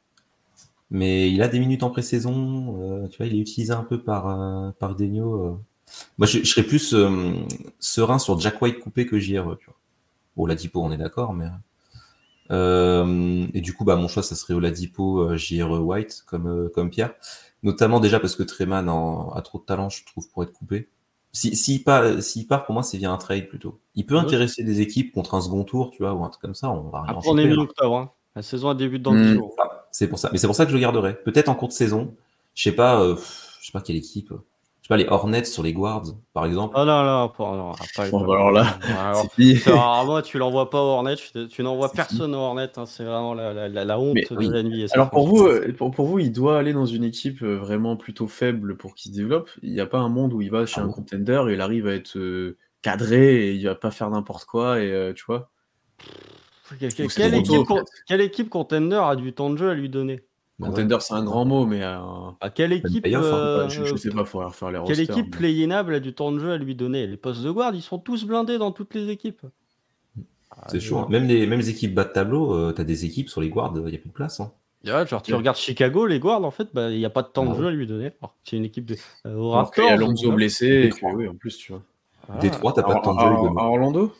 Mais 0.89 1.31
il 1.31 1.41
a 1.41 1.47
des 1.47 1.59
minutes 1.59 1.83
en 1.83 1.89
pré-saison. 1.89 2.81
euh, 2.81 3.07
tu 3.07 3.17
vois, 3.17 3.25
il 3.25 3.35
est 3.35 3.39
utilisé 3.39 3.73
un 3.73 3.83
peu 3.83 4.01
par, 4.01 4.27
euh, 4.27 4.71
par 4.79 4.95
euh. 4.99 5.55
Moi, 6.17 6.27
je, 6.27 6.43
serais 6.43 6.63
plus 6.63 6.95
serein 7.79 8.19
sur 8.19 8.39
Jack 8.39 8.61
White 8.61 8.79
coupé 8.79 9.05
que 9.05 9.19
JRE. 9.19 9.57
Tu 9.57 9.65
vois. 9.65 9.77
Oladipo, 10.35 10.83
on 10.83 10.91
est 10.91 10.97
d'accord, 10.97 11.33
mais. 11.33 11.47
Euh, 12.51 13.45
et 13.53 13.61
du 13.61 13.73
coup, 13.73 13.83
bah, 13.85 13.95
mon 13.95 14.07
choix, 14.07 14.23
ça 14.23 14.35
serait 14.35 14.53
Oladipo, 14.53 15.19
euh, 15.21 15.37
JRE 15.37 15.79
White, 15.85 16.23
comme, 16.27 16.47
euh, 16.47 16.69
comme 16.73 16.89
Pierre. 16.89 17.13
Notamment 17.63 17.99
déjà 17.99 18.19
parce 18.19 18.35
que 18.35 18.43
Treman 18.43 18.87
en- 18.89 19.31
a 19.31 19.41
trop 19.41 19.59
de 19.59 19.63
talent, 19.65 19.89
je 19.89 20.05
trouve, 20.05 20.29
pour 20.29 20.43
être 20.43 20.53
coupé. 20.53 20.89
Si, 21.33 21.55
s'il 21.55 21.83
part, 21.83 22.21
s'il 22.21 22.47
part, 22.47 22.65
pour 22.65 22.73
moi, 22.73 22.83
c'est 22.83 22.97
via 22.97 23.11
un 23.11 23.17
trade 23.17 23.47
plutôt. 23.47 23.79
Il 23.95 24.05
peut 24.05 24.15
Ouais. 24.15 24.21
intéresser 24.21 24.63
des 24.63 24.81
équipes 24.81 25.13
contre 25.13 25.35
un 25.35 25.41
second 25.41 25.63
tour, 25.63 25.91
tu 25.91 26.03
vois, 26.03 26.13
ou 26.13 26.23
un 26.23 26.29
truc 26.29 26.41
comme 26.41 26.55
ça. 26.55 26.71
On 26.71 26.89
va 26.89 27.01
rien 27.01 27.13
en 27.13 27.17
Après, 27.17 27.29
on 27.29 27.37
est 27.37 27.43
choper, 27.43 27.53
hein. 27.53 27.57
mi-octobre. 27.57 27.97
hein. 27.97 28.11
La 28.35 28.41
saison 28.43 28.71
elle 28.71 28.77
débute 28.77 29.01
dans 29.01 29.13
Hmm. 29.13 29.21
10 29.23 29.33
jours. 29.33 29.55
Ah, 29.59 29.87
C'est 29.91 30.07
pour 30.07 30.19
ça. 30.19 30.29
Mais 30.31 30.37
c'est 30.37 30.47
pour 30.47 30.55
ça 30.55 30.65
que 30.65 30.71
je 30.71 30.75
le 30.75 30.81
garderai. 30.81 31.15
Peut-être 31.23 31.49
en 31.49 31.55
cours 31.55 31.67
de 31.69 31.73
saison. 31.73 32.13
Je 32.53 32.63
sais 32.63 32.71
pas, 32.71 33.01
euh, 33.01 33.15
je 33.61 33.65
sais 33.65 33.71
pas 33.71 33.81
quelle 33.81 33.95
équipe. 33.95 34.31
Je 34.87 34.95
sais 34.95 35.03
pas, 35.03 35.03
les 35.03 35.09
Hornets 35.13 35.43
sur 35.43 35.63
les 35.63 35.73
Guards, 35.73 36.13
par 36.31 36.45
exemple. 36.45 36.73
Ah 36.77 36.85
non, 36.85 37.03
non, 37.03 37.27
pas, 37.27 37.57
non, 37.57 37.73
pas, 37.93 38.09
Bon, 38.09 38.25
bah 38.25 38.35
alors 38.35 38.51
là, 38.51 38.79
Alors, 39.09 39.25
c'est 39.37 39.69
rarement, 39.69 40.21
tu 40.21 40.37
l'envoies 40.37 40.69
pas 40.69 40.81
au 40.81 40.85
Hornet, 40.85 41.15
tu, 41.49 41.61
n'envoies 41.61 41.91
personne 41.91 42.33
au 42.33 42.37
Hornet, 42.37 42.69
hein, 42.77 42.85
c'est 42.85 43.03
vraiment 43.03 43.33
la, 43.33 43.51
la, 43.51 43.67
la, 43.67 43.83
la 43.83 43.99
honte 43.99 44.15
Mais 44.15 44.25
de 44.31 44.37
oui. 44.37 44.47
la 44.49 44.93
Alors 44.93 45.09
pour 45.09 45.27
vous, 45.27 45.43
euh, 45.43 45.73
pour, 45.77 45.91
pour 45.91 46.05
vous, 46.05 46.19
il 46.19 46.31
doit 46.31 46.57
aller 46.57 46.71
dans 46.71 46.85
une 46.85 47.03
équipe 47.03 47.43
euh, 47.43 47.57
vraiment 47.57 47.97
plutôt 47.97 48.27
faible 48.27 48.77
pour 48.77 48.95
qu'il 48.95 49.11
se 49.11 49.17
développe. 49.17 49.49
Il 49.61 49.73
n'y 49.73 49.81
a 49.81 49.85
pas 49.87 49.99
un 49.99 50.07
monde 50.07 50.31
où 50.31 50.39
il 50.39 50.51
va 50.51 50.65
chez 50.65 50.79
Ah 50.79 50.83
un 50.83 50.87
bon? 50.87 50.93
contender 50.93 51.43
et 51.49 51.53
il 51.55 51.59
arrive 51.59 51.87
à 51.87 51.93
être 51.93 52.17
euh, 52.17 52.57
cadré 52.81 53.47
et 53.47 53.53
il 53.55 53.65
va 53.65 53.75
pas 53.75 53.91
faire 53.91 54.09
n'importe 54.09 54.45
quoi 54.45 54.79
et 54.79 54.89
euh, 54.89 55.11
tu 55.11 55.25
vois. 55.25 55.51
Quelle, 56.79 57.33
équipe, 57.35 57.67
quelle 58.07 58.49
contender 58.49 59.01
a 59.03 59.17
du 59.17 59.33
temps 59.33 59.49
de 59.49 59.57
jeu 59.57 59.69
à 59.69 59.73
lui 59.73 59.89
donner? 59.89 60.15
Bah. 60.17 60.23
Contender, 60.59 60.97
c'est 61.01 61.13
un 61.13 61.23
grand 61.23 61.45
mot, 61.45 61.65
mais 61.67 61.83
euh, 61.83 61.97
À 62.41 62.49
Quelle 62.49 62.73
équipe, 62.73 63.05
euh, 63.05 63.69
je, 63.69 63.83
je 63.85 63.95
sais 63.95 64.09
pas, 64.09 64.25
faut 64.25 64.39
refaire 64.39 64.69
les 64.71 64.79
quelle 64.85 64.97
rosters. 64.97 65.17
équipe 65.17 65.25
mais- 65.31 65.37
play-inable 65.37 65.93
a 65.93 65.99
du 65.99 66.13
temps 66.13 66.31
de 66.31 66.39
jeu 66.39 66.51
à 66.51 66.57
lui 66.57 66.73
donner? 66.73 67.05
Les 67.05 67.17
postes 67.17 67.43
de 67.43 67.51
guard, 67.51 67.75
ils 67.75 67.81
sont 67.83 67.99
tous 67.99 68.25
blindés 68.25 68.57
dans 68.57 68.71
toutes 68.71 68.95
les 68.95 69.09
équipes. 69.09 69.41
C'est 70.69 70.77
Ah, 70.77 70.79
chaud. 70.79 70.97
hein. 70.97 71.07
Même 71.09 71.27
les 71.27 71.45
mêmes 71.45 71.61
équipes 71.61 71.93
bas 71.93 72.05
de 72.05 72.09
tableau, 72.11 72.55
euh, 72.55 72.71
t'as 72.71 72.83
des 72.83 73.05
équipes 73.05 73.29
sur 73.29 73.41
les 73.41 73.49
Guards, 73.49 73.73
il 73.85 73.91
y 73.91 73.95
a 73.95 73.99
plus 73.99 74.09
de 74.09 74.13
place. 74.13 74.39
Hein. 74.39 74.51
Genre 74.83 75.21
tu 75.21 75.35
regardes 75.35 75.57
Chicago, 75.57 76.05
les 76.07 76.19
guards, 76.19 76.43
en 76.45 76.51
fait, 76.51 76.69
bah, 76.73 76.89
il 76.91 76.97
n'y 76.97 77.05
a 77.05 77.09
pas 77.09 77.21
de 77.21 77.27
temps 77.27 77.45
de 77.45 77.55
jeu 77.55 77.67
à 77.67 77.71
lui 77.71 77.85
donner. 77.85 78.11
C'est 78.43 78.57
une 78.57 78.65
équipe 78.65 78.85
de 78.85 78.95
euh, 79.25 79.35
au 79.35 79.53
Alors 79.53 79.71
qu'il 79.71 79.83
y 79.83 79.87
a 79.87 79.91
Raptors, 79.91 80.07
Lonzo 80.09 80.31
on- 80.31 80.33
blessé 80.33 80.65
et 80.65 81.05
oui, 81.13 81.27
en 81.27 81.35
plus, 81.35 81.57
tu 81.57 81.73
vois. 81.73 81.81
Détroit, 82.41 82.73
t'as 82.73 82.83
pas 82.83 82.95
de 82.95 83.01
temps 83.01 83.13
de 83.13 83.19
À- 83.19 83.23
jeu. 83.29 83.35
à- 83.35 83.51
Guards. 83.51 83.57
à 83.63 83.67
Orlando? 83.69 84.13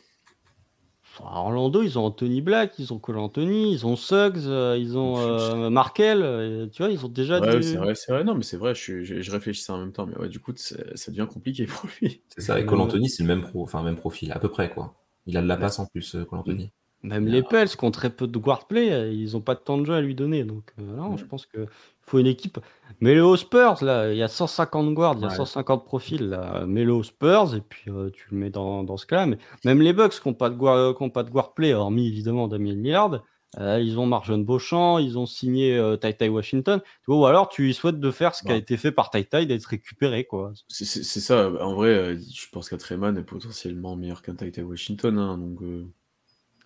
À 1.26 1.40
Orlando, 1.40 1.82
ils 1.82 1.98
ont 1.98 2.04
Anthony 2.04 2.40
Black, 2.40 2.78
ils 2.78 2.92
ont 2.92 2.98
Cole 2.98 3.18
Anthony, 3.18 3.72
ils 3.72 3.86
ont 3.86 3.96
Suggs, 3.96 4.38
euh, 4.46 4.76
ils 4.78 4.96
ont 4.96 5.18
euh, 5.18 5.70
Markel, 5.70 6.22
euh, 6.22 6.66
tu 6.68 6.82
vois, 6.82 6.90
ils 6.92 7.04
ont 7.04 7.08
déjà 7.08 7.40
Ouais, 7.40 7.56
des... 7.56 7.62
c'est 7.62 7.76
vrai, 7.76 7.94
c'est 7.94 8.12
vrai. 8.12 8.24
Non, 8.24 8.34
mais 8.34 8.42
c'est 8.42 8.56
vrai, 8.56 8.74
je, 8.74 8.80
suis- 8.80 9.04
je, 9.04 9.20
je 9.20 9.30
réfléchissais 9.30 9.72
en 9.72 9.78
même 9.78 9.92
temps, 9.92 10.06
mais 10.06 10.16
ouais, 10.18 10.28
du 10.28 10.38
coup, 10.40 10.52
c'est- 10.56 10.96
ça 10.96 11.10
devient 11.10 11.26
compliqué 11.30 11.66
pour 11.66 11.88
lui. 12.00 12.22
C'est 12.28 12.42
ça. 12.42 12.60
Et 12.60 12.66
Cole 12.66 12.80
Anthony, 12.80 13.08
c'est 13.08 13.22
le 13.22 13.28
même 13.28 13.42
pro, 13.42 13.62
enfin 13.62 13.82
même 13.82 13.96
profil, 13.96 14.32
à 14.32 14.38
peu 14.38 14.48
près 14.50 14.70
quoi. 14.70 14.94
Il 15.26 15.36
a 15.36 15.42
de 15.42 15.46
la 15.46 15.56
passe 15.56 15.78
en 15.78 15.86
plus, 15.86 16.16
Cole 16.28 16.38
Anthony. 16.38 16.70
Même 17.02 17.24
Mais, 17.24 17.30
les 17.30 17.42
Pels, 17.42 17.68
qui 17.68 17.84
ont 17.84 17.90
très 17.90 18.10
peu 18.10 18.26
de 18.26 18.38
guard 18.38 18.66
play, 18.66 18.90
euh, 18.92 19.12
ils 19.12 19.32
n'ont 19.32 19.40
pas 19.40 19.54
de 19.54 19.60
temps 19.60 19.78
de 19.78 19.84
jeu 19.86 19.94
à 19.94 20.00
lui 20.00 20.14
donner. 20.14 20.42
Donc, 20.44 20.72
euh, 20.80 20.96
non, 20.96 21.16
je 21.16 21.24
pense 21.24 21.46
qu'il 21.46 21.66
faut 22.02 22.18
une 22.18 22.26
équipe. 22.26 22.58
Mets-le 23.00 23.24
aux 23.24 23.36
Spurs, 23.36 23.84
là, 23.84 24.10
il 24.12 24.18
y 24.18 24.22
a 24.22 24.28
150 24.28 24.94
guards, 24.94 25.14
il 25.18 25.22
y 25.22 25.24
a 25.24 25.28
Ouais. 25.28 25.34
150 25.36 25.84
profils. 25.84 26.28
là. 26.28 26.64
Mets-le 26.66 26.92
aux 26.92 27.04
Spurs, 27.04 27.54
et 27.54 27.60
puis 27.60 27.90
euh, 27.90 28.10
tu 28.10 28.26
le 28.32 28.38
mets 28.38 28.50
dans, 28.50 28.82
dans 28.82 28.96
ce 28.96 29.06
cas-là. 29.06 29.26
Mais 29.26 29.38
même 29.64 29.80
les 29.80 29.92
Bucks, 29.92 30.20
qui 30.20 30.28
n'ont 30.28 30.34
pas, 30.34 30.50
de 30.50 30.56
guard- 30.56 30.96
qui 30.96 31.02
ont 31.02 31.10
pas 31.10 31.22
de 31.22 31.30
guard 31.30 31.54
play, 31.54 31.72
hormis 31.72 32.08
évidemment 32.08 32.48
Damien 32.48 32.72
Lillard, 32.74 33.22
euh, 33.58 33.80
ils 33.80 33.98
ont 33.98 34.04
Marjon 34.04 34.38
Beauchamp, 34.38 34.98
ils 34.98 35.16
ont 35.18 35.24
signé 35.24 35.78
euh, 35.78 35.96
Tai 35.96 36.12
Tai 36.14 36.28
Washington. 36.28 36.80
Ou 37.06 37.24
alors 37.26 37.48
tu 37.48 37.72
souhaites 37.72 37.98
de 38.00 38.10
faire 38.10 38.34
ce 38.34 38.42
qui 38.42 38.50
a 38.52 38.56
été 38.56 38.76
fait 38.76 38.92
par 38.92 39.08
Tai 39.10 39.24
Tai, 39.24 39.46
d'être 39.46 39.64
récupéré. 39.66 40.24
quoi. 40.24 40.52
C'est 40.68 40.84
ça, 41.20 41.48
en 41.62 41.74
vrai, 41.74 41.88
euh, 41.90 42.18
je 42.18 42.46
pense 42.52 42.68
qu'Atreman 42.68 43.16
est 43.16 43.22
potentiellement 43.22 43.94
meilleur 43.96 44.20
qu'un 44.22 44.34
Taita 44.34 44.62
Washington, 44.62 45.16
hein, 45.16 45.38
donc... 45.38 45.60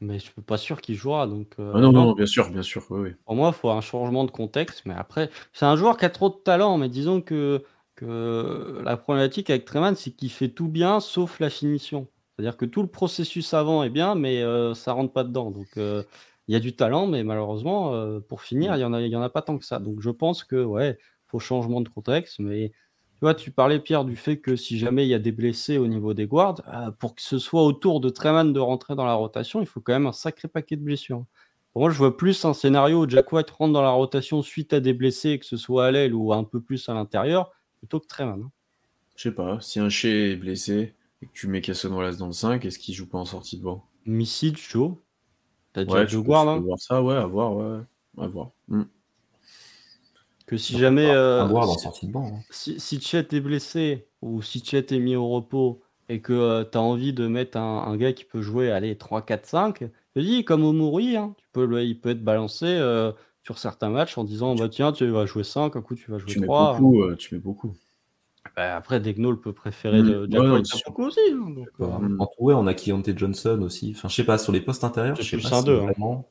Mais 0.02 0.18
je 0.18 0.24
suis 0.24 0.42
pas 0.42 0.58
sûr 0.58 0.80
qu'il 0.80 0.96
jouera. 0.96 1.26
Donc, 1.26 1.54
euh, 1.58 1.72
Ah 1.74 1.80
non, 1.80 1.92
non. 1.92 2.06
non, 2.06 2.12
bien 2.14 2.26
sûr, 2.26 2.50
bien 2.50 2.62
sûr, 2.62 2.84
oui, 2.90 3.00
oui. 3.00 3.10
Pour 3.24 3.36
moi, 3.36 3.48
il 3.54 3.58
faut 3.58 3.70
un 3.70 3.80
changement 3.80 4.24
de 4.24 4.30
contexte. 4.30 4.82
Mais 4.86 4.94
après, 4.94 5.30
c'est 5.52 5.64
un 5.64 5.76
joueur 5.76 5.96
qui 5.96 6.04
a 6.04 6.10
trop 6.10 6.28
de 6.28 6.34
talent. 6.34 6.76
Mais 6.78 6.88
disons 6.88 7.20
que, 7.20 7.64
que 7.94 8.80
la 8.84 8.96
problématique 8.96 9.48
avec 9.50 9.64
Treman, 9.64 9.94
c'est 9.94 10.10
qu'il 10.12 10.30
fait 10.30 10.48
tout 10.48 10.68
bien 10.68 11.00
sauf 11.00 11.38
la 11.40 11.50
finition. 11.50 12.08
C'est-à-dire 12.36 12.56
que 12.56 12.64
tout 12.64 12.82
le 12.82 12.88
processus 12.88 13.54
avant 13.54 13.82
est 13.84 13.90
bien, 13.90 14.14
mais 14.16 14.42
euh, 14.42 14.74
ça 14.74 14.92
rentre 14.92 15.12
pas 15.12 15.24
dedans. 15.24 15.50
Donc, 15.50 15.68
euh, 15.76 16.02
il 16.48 16.52
y 16.54 16.56
a 16.56 16.60
du 16.60 16.74
talent, 16.74 17.06
mais 17.06 17.22
malheureusement, 17.22 17.94
euh, 17.94 18.20
pour 18.20 18.42
finir, 18.42 18.74
il 18.76 18.80
y 18.80 18.84
en 18.84 18.92
a, 18.92 19.00
y 19.02 19.16
en 19.16 19.22
a 19.22 19.30
pas 19.30 19.42
tant 19.42 19.58
que 19.58 19.64
ça. 19.64 19.78
Donc, 19.78 20.00
je 20.00 20.10
pense 20.10 20.42
que 20.44 20.62
ouais, 20.64 20.98
faut 21.28 21.38
changement 21.38 21.80
de 21.80 21.88
contexte. 21.88 22.40
Mais 22.40 22.72
vois, 23.22 23.34
tu 23.34 23.50
parlais 23.50 23.78
Pierre 23.80 24.04
du 24.04 24.16
fait 24.16 24.38
que 24.40 24.56
si 24.56 24.78
jamais 24.78 25.06
il 25.06 25.08
y 25.08 25.14
a 25.14 25.18
des 25.18 25.32
blessés 25.32 25.78
au 25.78 25.86
niveau 25.86 26.14
des 26.14 26.26
guards, 26.26 26.62
euh, 26.68 26.90
pour 26.90 27.14
que 27.14 27.22
ce 27.22 27.38
soit 27.38 27.62
au 27.62 27.72
tour 27.72 28.00
de 28.00 28.08
Treman 28.10 28.52
de 28.52 28.60
rentrer 28.60 28.94
dans 28.94 29.04
la 29.06 29.14
rotation, 29.14 29.60
il 29.60 29.66
faut 29.66 29.80
quand 29.80 29.92
même 29.92 30.06
un 30.06 30.12
sacré 30.12 30.48
paquet 30.48 30.76
de 30.76 30.82
blessures. 30.82 31.24
Pour 31.72 31.82
moi, 31.82 31.90
je 31.90 31.96
vois 31.98 32.16
plus 32.16 32.44
un 32.44 32.52
scénario 32.54 33.04
où 33.04 33.08
Jack 33.08 33.32
White 33.32 33.50
rentre 33.50 33.72
dans 33.72 33.82
la 33.82 33.90
rotation 33.90 34.42
suite 34.42 34.72
à 34.74 34.80
des 34.80 34.92
blessés, 34.92 35.38
que 35.38 35.46
ce 35.46 35.56
soit 35.56 35.86
à 35.86 35.90
l'aile 35.90 36.14
ou 36.14 36.32
un 36.32 36.44
peu 36.44 36.60
plus 36.60 36.88
à 36.88 36.94
l'intérieur, 36.94 37.50
plutôt 37.78 38.00
que 38.00 38.06
Treman. 38.06 38.42
hein. 38.44 38.50
Je 39.16 39.22
sais 39.22 39.34
pas, 39.34 39.58
si 39.60 39.80
un 39.80 39.88
Shea 39.88 40.32
est 40.32 40.36
blessé 40.36 40.94
et 41.22 41.26
que 41.26 41.32
tu 41.32 41.46
mets 41.46 41.60
Casson 41.62 41.92
Wallace 41.94 42.18
dans 42.18 42.26
le 42.26 42.32
5, 42.32 42.64
est-ce 42.66 42.78
qu'il 42.78 42.94
joue 42.94 43.08
pas 43.08 43.18
en 43.18 43.24
sortie 43.24 43.56
de 43.58 43.62
banc? 43.62 43.86
Missy, 44.06 44.54
Joe? 44.54 44.96
T'as 45.72 45.84
déjà 45.84 46.00
Ouais, 46.00 46.06
guards, 46.22 46.48
tu 46.48 46.48
hein? 46.48 46.60
peux 46.60 46.66
voir 46.66 46.78
ça, 46.80 47.02
ouais, 47.02 47.14
à 47.16 47.26
voir, 47.26 47.56
ouais, 47.56 47.80
à 48.18 48.26
voir. 48.28 48.52
Hmm. 48.68 48.84
Que 50.46 50.56
si 50.56 50.76
jamais. 50.78 51.06
euh, 51.06 51.42
un 51.42 51.50
en 51.50 51.66
si- 51.92 52.06
banc. 52.08 52.26
hein. 52.36 52.40
si, 52.50 52.78
si 52.80 53.00
Chet 53.00 53.28
est 53.32 53.40
blessé 53.40 54.06
ou 54.22 54.42
si 54.42 54.64
Chet 54.64 54.86
est 54.94 54.98
mis 54.98 55.16
au 55.16 55.28
repos 55.28 55.82
et 56.08 56.20
que 56.20 56.64
tu 56.64 56.76
as 56.76 56.80
envie 56.80 57.12
de 57.12 57.26
mettre 57.26 57.56
un, 57.58 57.84
un 57.86 57.96
gars 57.96 58.12
qui 58.12 58.24
peut 58.24 58.42
jouer 58.42 58.70
allez, 58.70 58.96
3, 58.98 59.22
4, 59.22 59.46
5, 59.46 59.84
je 60.16 60.20
dis, 60.20 60.44
comme 60.44 60.64
au 60.64 60.72
Mouri, 60.72 61.16
hein, 61.16 61.34
tu 61.38 61.46
peux, 61.52 61.64
le- 61.64 61.82
il 61.84 61.98
peut 62.00 62.10
être 62.10 62.24
balancé 62.24 62.66
euh, 62.66 63.12
sur 63.44 63.58
certains 63.58 63.88
matchs 63.88 64.18
en 64.18 64.24
disant 64.24 64.54
bah, 64.54 64.68
tiens, 64.68 64.92
tu 64.92 65.06
vas 65.06 65.26
jouer 65.26 65.44
5, 65.44 65.76
un 65.76 65.80
coup 65.82 65.94
tu 65.94 66.10
vas 66.10 66.18
jouer 66.18 66.32
Tu 66.32 66.40
mets 66.40 66.46
3. 66.46 66.74
beaucoup, 66.78 67.02
euh, 67.02 67.16
tu 67.16 67.34
mets 67.34 67.40
beaucoup. 67.40 67.74
Bah, 68.56 68.76
après, 68.76 69.00
Degnol 69.00 69.40
peut 69.40 69.52
préférer 69.54 70.02
Mm. 70.02 70.26
Jack 70.30 70.42
Ouais, 70.42 70.62
beaucoup 70.86 71.04
aussi. 71.04 71.20
hein, 71.32 71.50
donc, 71.50 71.68
euh, 71.80 71.84
Euh, 71.84 71.98
Mm. 72.00 72.20
En 72.20 72.28
ouais, 72.40 72.54
on 72.54 72.66
a 72.66 72.74
Keontae 72.74 73.16
Johnson 73.16 73.60
aussi. 73.62 73.94
Enfin, 73.96 74.08
je 74.08 74.14
sais 74.16 74.24
pas, 74.24 74.36
sur 74.36 74.52
les 74.52 74.60
postes 74.60 74.84
intérieurs, 74.84 75.16
C'est 75.16 75.22
je 75.22 75.30
sais 75.30 75.36
plus 75.38 75.48
pas 75.48 75.56
un 75.56 75.60
si 75.60 75.66
deux, 75.66 75.78
hein. 75.78 75.86
vraiment. 75.86 76.28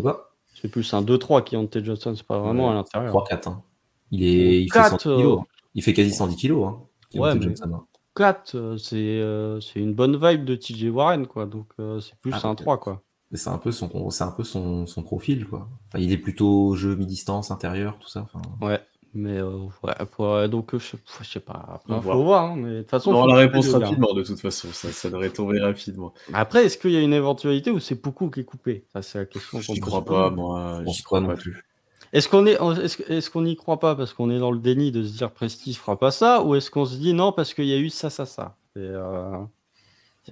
Quoi 0.00 0.25
c'est 0.60 0.68
plus 0.68 0.92
un 0.94 1.02
2-3 1.02 1.44
qui 1.44 1.56
ont 1.56 1.68
Johnson, 1.72 2.14
c'est 2.16 2.26
pas 2.26 2.38
vraiment 2.38 2.66
Ouais, 2.66 2.72
à 2.72 2.74
l'intérieur. 2.74 3.12
3-4. 3.14 3.48
Hein. 3.48 3.62
Il, 4.10 4.22
est... 4.24 4.62
il 4.62 4.72
fait 4.72 4.78
Quatre, 4.78 5.00
110 5.02 5.16
kilos. 5.16 5.38
euh, 5.38 5.40
hein. 5.40 5.44
Il 5.74 5.82
fait 5.82 5.92
quasi 5.92 6.10
110 6.12 6.36
kilos. 6.36 6.66
Hein, 6.66 6.80
Ouais, 7.14 7.40
Johnson, 7.40 7.70
hein. 7.74 7.84
4, 8.14 8.54
euh, 8.54 8.76
c'est 8.78 8.96
euh, 8.96 9.60
c'est 9.60 9.78
une 9.80 9.94
bonne 9.94 10.16
vibe 10.16 10.44
de 10.44 10.54
TJ 10.54 10.84
Warren, 10.90 11.26
quoi. 11.26 11.46
Donc 11.46 11.66
euh, 11.80 12.00
c'est 12.00 12.16
plus 12.20 12.32
Ah, 12.34 12.48
un 12.48 12.54
3, 12.54 12.78
quoi. 12.78 13.02
C'est 13.32 13.50
un 13.50 13.58
peu 13.58 13.72
son, 13.72 14.10
c'est 14.10 14.24
un 14.24 14.30
peu 14.30 14.44
son, 14.44 14.86
son 14.86 15.02
profil, 15.02 15.46
quoi. 15.46 15.68
Enfin, 15.88 15.98
il 15.98 16.12
est 16.12 16.18
plutôt 16.18 16.74
jeu 16.76 16.94
mi-distance, 16.96 17.50
intérieur, 17.50 17.98
tout 17.98 18.08
ça. 18.08 18.22
Enfin, 18.32 18.40
Ouais. 18.66 18.80
Mais 19.16 19.38
euh, 19.38 19.66
ouais, 19.82 19.94
pour- 20.10 20.48
donc 20.48 20.74
euh, 20.74 20.78
je, 20.78 20.88
sais- 20.88 20.98
je 21.22 21.24
sais 21.28 21.40
pas. 21.40 21.64
Après, 21.74 21.94
On 21.94 22.00
faut 22.02 22.08
va. 22.08 22.14
voir. 22.24 22.44
hein, 22.50 22.56
mais 22.56 22.70
de 22.70 22.80
toute 22.82 22.90
façon, 22.90 23.10
On 23.10 23.14
faut 23.14 23.18
aura 23.20 23.28
la 23.28 23.40
réponse 23.46 23.66
les 23.66 23.72
deux 23.72 23.78
gars. 23.78 23.86
rapidement 23.86 24.12
de 24.14 24.22
toute 24.22 24.40
façon, 24.40 24.68
ça, 24.72 24.92
ça 24.92 25.10
devrait 25.10 25.30
tomber 25.30 25.60
rapidement. 25.60 26.12
Après, 26.34 26.64
est-ce 26.66 26.76
qu'il 26.76 26.90
y 26.90 26.96
a 26.96 27.00
une 27.00 27.12
éventualité 27.14 27.70
ou 27.70 27.78
c'est 27.80 27.96
Poukou 28.00 28.30
qui 28.30 28.40
est 28.40 28.44
coupé? 28.44 28.84
Ça, 28.92 29.02
c'est 29.02 29.18
la 29.18 29.26
question. 29.26 29.58
qu'on 29.58 29.74
J'y 29.74 29.80
peut 29.80 29.86
crois 29.86 30.04
pas, 30.04 30.30
moi. 30.30 30.80
On 30.84 30.86
j'y 30.86 30.98
se 30.98 31.02
crois 31.02 31.20
croit 31.20 31.30
non 31.30 31.34
pas. 31.36 31.40
plus. 31.40 31.64
Est-ce 32.12 32.28
qu'on 32.28 32.46
est, 32.46 32.58
est-ce, 32.84 33.02
est-ce 33.12 33.30
qu'on 33.30 33.42
n'y 33.42 33.56
croit 33.56 33.80
pas 33.80 33.94
parce 33.96 34.12
qu'on 34.12 34.30
est 34.30 34.38
dans 34.38 34.50
le 34.52 34.58
déni 34.58 34.92
de 34.92 35.02
se 35.02 35.12
dire 35.16 35.30
Prestige 35.32 35.78
fera 35.78 35.98
pas 35.98 36.10
ça, 36.10 36.42
ou 36.42 36.54
est-ce 36.54 36.70
qu'on 36.70 36.84
se 36.84 36.96
dit 36.96 37.14
non 37.14 37.32
parce 37.32 37.52
qu'il 37.54 37.66
y 37.66 37.74
a 37.74 37.78
eu 37.78 37.90
ça, 37.90 38.10
ça, 38.10 38.26
ça? 38.26 38.56
Euh, 38.76 39.38
c'est 39.38 39.55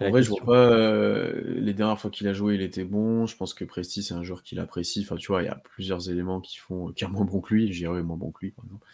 En 0.00 0.10
vrai, 0.10 0.22
je 0.22 0.30
vois 0.30 0.40
pas. 0.44 0.52
euh, 0.52 1.40
les 1.60 1.72
dernières 1.74 1.98
fois 2.00 2.10
qu'il 2.10 2.26
a 2.28 2.32
joué, 2.32 2.54
il 2.56 2.62
était 2.62 2.84
bon. 2.84 3.26
Je 3.26 3.36
pense 3.36 3.54
que 3.54 3.64
Presti, 3.64 4.02
c'est 4.02 4.14
un 4.14 4.22
joueur 4.22 4.42
qu'il 4.42 4.58
apprécie. 4.58 5.02
Enfin, 5.04 5.16
tu 5.16 5.28
vois, 5.28 5.42
il 5.42 5.46
y 5.46 5.48
a 5.48 5.54
plusieurs 5.56 6.10
éléments 6.10 6.40
qui 6.40 6.58
font 6.58 6.88
qui 6.92 7.04
est 7.04 7.08
moins 7.08 7.24
bon 7.24 7.40
que 7.40 7.54
lui. 7.54 7.72
J'irais 7.72 8.02
moins 8.02 8.16
bon 8.16 8.30
que 8.32 8.40
lui, 8.42 8.50
par 8.50 8.64
exemple. 8.64 8.84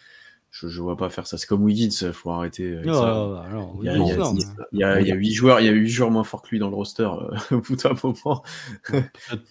Je, 0.53 0.67
je 0.67 0.81
vois 0.81 0.97
pas 0.97 1.09
faire 1.09 1.27
ça. 1.27 1.37
C'est 1.37 1.47
comme 1.47 1.63
Wiggins, 1.63 2.11
faut 2.11 2.29
arrêter 2.31 2.73
avec 2.73 2.85
Non, 2.85 2.93
ça. 2.93 3.05
non, 3.07 3.29
non, 3.29 3.49
non, 3.49 3.73
Il 3.81 3.85
y 3.85 3.89
a, 3.89 3.93
oui, 3.93 3.99
il 4.01 4.07
y 4.07 4.11
a- 4.11 4.15
il 4.15 4.19
y 4.19 4.19
mais 4.33 4.43
a- 4.43 4.67
il 4.73 4.79
y 4.79 4.83
a- 4.83 5.01
il 5.01 5.07
y 5.07 5.11
a 5.11 5.15
huit 5.15 5.31
joueurs, 5.33 5.59
il 5.61 5.65
y 5.65 5.69
a 5.69 5.71
huit 5.71 5.87
joueurs 5.87 6.11
moins 6.11 6.25
forts 6.25 6.41
que 6.41 6.49
lui 6.49 6.59
dans 6.59 6.69
le 6.69 6.75
roster 6.75 7.03
euh, 7.03 7.31
au 7.55 7.61
bout 7.61 7.77
d'un 7.77 7.93
moment. 8.03 8.43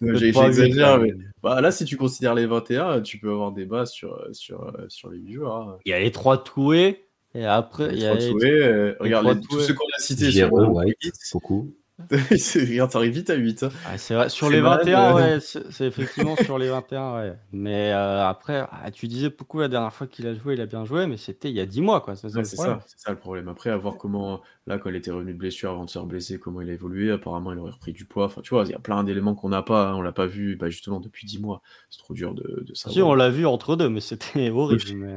j'exagère, 0.03 0.99
mais- 0.99 1.15
Bah, 1.43 1.61
là, 1.63 1.71
si 1.73 1.85
tu 1.85 1.97
considères 1.97 2.35
les 2.35 2.47
21, 2.47 3.01
tu 3.01 3.19
peux 3.19 3.31
avoir 3.31 3.53
débat 3.53 3.87
sur, 3.87 4.15
euh, 4.15 4.29
sur, 4.33 4.63
euh, 4.63 4.85
sur 4.89 5.09
les 5.11 5.19
8 5.19 5.33
joueurs. 5.33 5.57
hein. 5.57 5.79
Il 5.87 5.91
y 5.91 5.93
a 5.95 6.01
les 6.01 6.11
trois 6.13 6.43
toués, 6.43 7.07
et 7.35 7.45
après, 7.47 7.89
il 7.93 8.01
y 8.01 8.07
a 8.07 8.17
Toué, 8.17 8.51
euh, 8.51 8.95
regarde, 9.01 9.27
les- 9.27 9.41
tous 9.41 9.61
ceux 9.61 9.75
qu'on 9.75 9.85
a 9.97 10.01
cités 10.01 10.31
JRE, 10.31 10.49
sur 10.49 10.73
White, 10.75 10.97
beaucoup. 11.33 11.75
Regarde, 12.11 12.91
t'arrives 12.91 13.13
vite 13.13 13.29
à 13.29 13.35
8. 13.35 13.63
hein. 13.65 13.69
Ah, 13.87 13.99
c'est 13.99 14.15
vrai, 14.15 14.31
sur 14.31 14.49
les 14.49 14.63
malade, 14.63 14.87
21, 14.87 15.11
euh. 15.11 15.15
ouais, 15.37 15.39
c'est 15.71 15.85
effectivement 15.87 16.35
sur 16.37 16.57
les 16.57 16.71
21, 16.71 17.15
ouais. 17.17 17.35
Mais 17.53 17.93
euh, 17.93 18.27
après, 18.27 18.67
ah, 18.73 18.91
tu 18.91 19.07
disais 19.07 19.29
beaucoup 19.29 19.61
la 19.61 19.69
dernière 19.69 19.93
fois 19.93 20.07
qu'il 20.07 20.27
a 20.27 20.35
joué, 20.35 20.55
il 20.55 20.63
a 20.63 20.67
bien 20.67 20.87
joué, 20.87 21.07
mais 21.07 21.19
c'était 21.19 21.51
il 21.51 21.55
y 21.57 21.61
a 21.61 21.67
10 21.67 21.83
mois, 21.83 22.01
quoi. 22.01 22.17
ça, 22.17 22.31
c'est 22.31 22.39
Ouais, 22.39 22.45
ça, 22.45 22.81
c'est 22.87 22.99
ça 22.99 23.11
le 23.11 23.19
problème. 23.19 23.49
Après, 23.49 23.69
à 23.69 23.77
voir 23.77 23.99
comment, 23.99 24.41
là, 24.67 24.79
quand 24.79 24.89
il 24.89 24.97
était 24.97 25.11
revenu 25.11 25.35
de 25.35 25.39
blessure 25.39 25.73
avant 25.73 25.85
de 25.85 25.91
se 25.91 25.99
faire 25.99 26.07
blesser, 26.07 26.39
comment 26.39 26.63
il 26.63 26.71
a 26.71 26.73
évolué. 26.73 27.11
Apparemment, 27.11 27.53
il 27.53 27.59
aurait 27.59 27.73
repris 27.73 27.93
du 27.93 28.07
poids. 28.07 28.25
Enfin, 28.25 28.41
tu 28.41 28.55
vois, 28.55 28.65
il 28.65 28.71
y 28.71 28.75
a 28.75 28.79
plein 28.79 29.05
d'éléments 29.05 29.35
qu'on 29.35 29.51
n'a 29.51 29.63
pas. 29.63 29.91
hein. 29.91 29.95
On 29.97 30.01
l'a 30.01 30.13
pas 30.13 30.27
vu, 30.27 30.57
bah, 30.57 30.71
justement, 30.71 31.01
depuis 31.01 31.27
10 31.27 31.39
mois. 31.39 31.61
C'est 31.91 31.99
trop 31.99 32.15
dur 32.15 32.33
de, 32.33 32.65
de 32.67 32.75
savoir. 32.75 32.95
Si, 32.95 33.03
on 33.03 33.13
l'a 33.13 33.29
vu 33.29 33.45
entre 33.45 33.77
deux, 33.77 33.91
mais 33.91 34.01
c'était 34.01 34.49
horrible. 34.51 34.83
mais- 34.95 35.17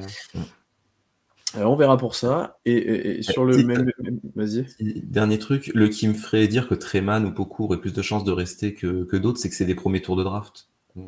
Euh, 1.56 1.64
on 1.66 1.76
verra 1.76 1.98
pour 1.98 2.16
ça. 2.16 2.58
Et, 2.66 2.74
et- 2.74 3.20
et 3.20 3.22
sur 3.24 3.46
le 3.46 3.60
si, 3.60 3.66
même. 3.66 3.92
Vas-y. 4.36 4.66
Dernier 5.04 5.40
truc, 5.40 5.72
le 5.74 5.88
qui 5.88 6.08
me 6.08 6.14
ferait 6.14 6.48
dire 6.48 6.68
que 6.68 6.76
Treman 6.76 7.26
ou 7.26 7.32
Poku 7.32 7.66
auraient 7.66 7.80
plus 7.80 7.94
de 7.94 8.02
chances 8.02 8.24
de 8.24 8.32
rester 8.32 8.74
que, 8.74 9.04
que 9.04 9.18
d'autres, 9.18 9.40
c'est 9.40 9.50
que 9.50 9.56
c'est 9.56 9.66
des 9.66 9.76
premiers 9.76 10.02
tours 10.02 10.16
de 10.16 10.24
draft. 10.24 10.68
Euh, 10.98 11.02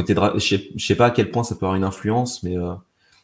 été 0.00 0.14
dra- 0.14 0.34
Je 0.36 0.40
sais, 0.40 0.68
je 0.76 0.86
sais 0.86 0.94
pas 0.96 1.06
à 1.06 1.10
quel 1.10 1.30
point 1.30 1.44
ça 1.44 1.54
peut 1.56 1.66
avoir 1.66 1.76
une 1.76 1.84
influence, 1.84 2.42
mais 2.42 2.56
euh, 2.56 2.74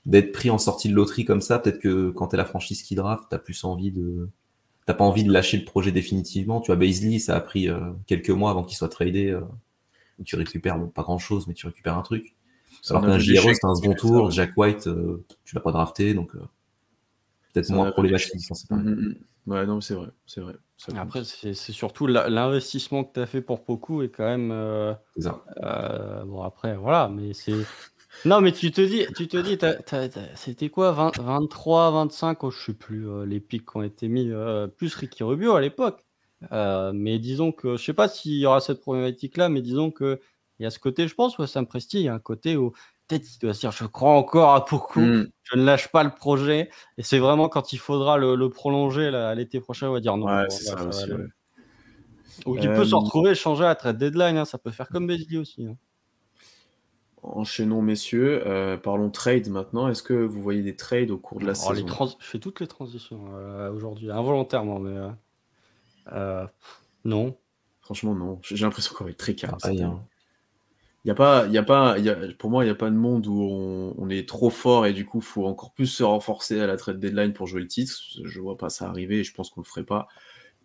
d'être 0.06 0.32
pris 0.32 0.50
en 0.50 0.58
sortie 0.58 0.88
de 0.88 0.94
loterie 0.94 1.24
comme 1.24 1.40
ça, 1.40 1.58
peut-être 1.58 1.78
que 1.80 2.10
quand 2.10 2.28
t'es 2.28 2.36
la 2.36 2.44
franchise 2.44 2.82
qui 2.82 2.94
draft, 2.94 3.24
t'as 3.30 3.38
plus 3.38 3.64
envie 3.64 3.92
de. 3.92 4.28
T'as 4.86 4.94
pas 4.94 5.04
envie 5.04 5.24
de 5.24 5.32
lâcher 5.32 5.58
le 5.58 5.64
projet 5.64 5.92
définitivement. 5.92 6.60
Tu 6.60 6.68
vois, 6.68 6.76
Baisley, 6.76 7.18
ça 7.20 7.36
a 7.36 7.40
pris 7.40 7.68
euh, 7.70 7.80
quelques 8.06 8.30
mois 8.30 8.50
avant 8.50 8.64
qu'il 8.64 8.76
soit 8.76 8.88
tradé. 8.90 9.30
euh, 9.30 9.40
tu 10.24 10.36
récupères, 10.36 10.78
bon, 10.78 10.88
pas 10.88 11.02
grand 11.02 11.18
chose, 11.18 11.46
mais 11.48 11.54
tu 11.54 11.66
récupères 11.66 11.96
un 11.98 12.02
truc. 12.02 12.34
C'est 12.84 12.92
Alors 12.92 13.04
un 13.04 13.12
qu'un 13.12 13.18
JRE, 13.18 13.54
c'est 13.54 13.64
un 13.64 13.74
second 13.74 13.94
tour. 13.94 14.30
Jack 14.30 14.52
White, 14.58 14.88
euh, 14.88 15.24
tu 15.46 15.54
l'as 15.54 15.62
pas 15.62 15.72
drafté, 15.72 16.12
donc 16.12 16.34
euh, 16.34 16.40
peut-être 17.54 17.70
moins. 17.70 17.90
Mm, 17.90 18.74
mm, 18.74 18.90
mm. 18.90 19.14
Ouais, 19.46 19.64
non, 19.64 19.80
c'est 19.80 19.94
vrai. 19.94 20.08
C'est 20.26 20.42
vrai. 20.42 20.52
Après, 20.94 21.24
c'est 21.24 21.54
surtout 21.54 22.06
l'investissement 22.06 23.04
que 23.04 23.14
tu 23.14 23.20
as 23.20 23.26
fait 23.26 23.40
pour 23.40 23.64
Poku 23.64 24.02
est 24.02 24.10
quand 24.10 24.26
même. 24.26 24.50
euh, 24.52 24.92
euh, 25.62 26.24
bon, 26.24 26.42
après, 26.42 26.76
voilà, 26.76 27.08
mais 27.08 27.32
c'est. 27.32 27.56
Non, 28.26 28.42
mais 28.42 28.52
tu 28.52 28.70
te 28.70 28.82
dis, 28.82 29.06
tu 29.16 29.28
te 29.28 29.38
dis, 29.38 29.58
c'était 30.34 30.68
quoi, 30.68 30.92
20 30.92 31.20
23, 31.20 31.90
25, 31.90 32.44
oh, 32.44 32.50
je 32.50 32.66
sais 32.66 32.74
plus, 32.74 33.08
euh, 33.08 33.24
les 33.24 33.40
pics 33.40 33.64
qui 33.64 33.76
ont 33.78 33.82
été 33.82 34.08
mis, 34.08 34.30
euh, 34.30 34.66
plus 34.66 34.94
Ricky 34.94 35.24
Rubio 35.24 35.54
à 35.54 35.62
l'époque. 35.62 36.04
Euh, 36.52 36.92
mais 36.94 37.18
disons 37.18 37.50
que, 37.50 37.78
je 37.78 37.82
sais 37.82 37.94
pas 37.94 38.08
s'il 38.08 38.34
y 38.34 38.44
aura 38.44 38.60
cette 38.60 38.82
problématique-là, 38.82 39.48
mais 39.48 39.62
disons 39.62 39.90
que 39.90 40.20
il 40.58 40.62
y 40.64 40.66
a 40.66 40.70
ce 40.70 40.78
côté, 40.78 41.08
je 41.08 41.14
pense, 41.14 41.38
où 41.38 41.46
Sam 41.46 41.66
Presti, 41.66 41.98
il 42.00 42.04
y 42.04 42.08
a 42.08 42.14
un 42.14 42.18
côté 42.18 42.56
où 42.56 42.70
peut-être 43.08 43.26
il 43.34 43.38
doit 43.40 43.54
se 43.54 43.60
dire, 43.60 43.72
je 43.72 43.84
crois 43.84 44.12
encore 44.12 44.54
à 44.54 44.64
Poku, 44.64 45.00
Mm. 45.00 45.26
je 45.42 45.56
ne 45.56 45.64
lâche 45.64 45.88
pas 45.88 46.04
le 46.04 46.10
projet, 46.14 46.70
et 46.96 47.02
c'est 47.02 47.18
vraiment 47.18 47.48
quand 47.48 47.72
il 47.72 47.78
faudra 47.78 48.16
le, 48.18 48.34
le 48.34 48.48
prolonger 48.50 49.10
là, 49.10 49.34
l'été 49.34 49.60
prochain, 49.60 49.88
on 49.88 49.92
va 49.92 50.00
dire 50.00 50.16
non. 50.16 50.26
Ouais, 50.26 50.44
bon, 50.44 50.50
c'est 50.50 50.64
là, 50.70 50.76
ça 50.78 50.84
aussi. 50.86 51.12
ouais. 51.12 51.26
Ou 52.46 52.56
qu'il 52.56 52.68
Euh, 52.68 52.76
peut 52.76 52.84
se 52.84 52.94
retrouver 52.94 53.34
changer 53.34 53.64
à 53.64 53.74
trade 53.74 53.98
deadline, 53.98 54.36
hein, 54.38 54.44
ça 54.44 54.58
peut 54.58 54.70
faire 54.70 54.88
comme 54.88 55.06
Beasley 55.06 55.38
aussi. 55.38 55.66
hein. 55.66 55.76
Enchaînons, 57.22 57.80
messieurs. 57.80 58.46
Euh, 58.46 58.76
parlons 58.76 59.08
trade 59.10 59.48
maintenant. 59.48 59.88
Est-ce 59.88 60.02
que 60.02 60.12
vous 60.12 60.42
voyez 60.42 60.62
des 60.62 60.76
trades 60.76 61.10
au 61.10 61.16
cours 61.16 61.40
de 61.40 61.46
la 61.46 61.52
Oh, 61.66 61.70
les 61.72 61.76
saison? 61.76 61.86
trans- 61.86 62.16
Je 62.18 62.26
fais 62.26 62.38
toutes 62.38 62.60
les 62.60 62.66
transitions 62.66 63.24
euh, 63.34 63.72
aujourd'hui, 63.72 64.10
involontairement, 64.10 64.78
mais 64.78 64.94
euh, 64.96 65.08
euh, 66.12 66.46
non. 67.04 67.34
Franchement, 67.80 68.14
non. 68.14 68.40
J'ai 68.42 68.56
l'impression 68.64 68.94
qu'on 68.94 69.04
va 69.04 69.10
être 69.10 69.16
très 69.16 69.34
calme. 69.34 69.56
Année. 69.62 69.86
Il 71.04 71.08
y 71.08 71.10
a 71.10 71.14
pas, 71.14 71.46
il 71.46 71.52
y 71.52 71.58
a 71.58 71.62
pas, 71.62 71.98
il 71.98 72.04
y 72.04 72.08
a- 72.10 72.16
pour 72.38 72.50
moi, 72.50 72.64
il 72.64 72.66
n'y 72.68 72.70
a 72.72 72.74
pas 72.74 72.90
de 72.90 72.96
monde 72.96 73.26
où 73.26 73.40
on, 73.42 73.94
on 73.98 74.08
est 74.10 74.26
trop 74.28 74.50
fort 74.50 74.86
et 74.86 74.92
du 74.94 75.04
coup, 75.06 75.18
il 75.18 75.24
faut 75.24 75.46
encore 75.46 75.72
plus 75.74 75.86
se 75.86 76.02
renforcer 76.02 76.60
à 76.60 76.66
la 76.66 76.76
trade 76.76 76.98
deadline 76.98 77.32
pour 77.34 77.46
jouer 77.46 77.60
le 77.60 77.66
titre. 77.68 77.94
Je 78.24 78.40
vois 78.40 78.56
pas 78.56 78.70
ça 78.70 78.88
arriver 78.88 79.20
et 79.20 79.24
je 79.24 79.34
pense 79.34 79.50
qu'on 79.50 79.60
le 79.60 79.66
ferait 79.66 79.84
pas. 79.84 80.08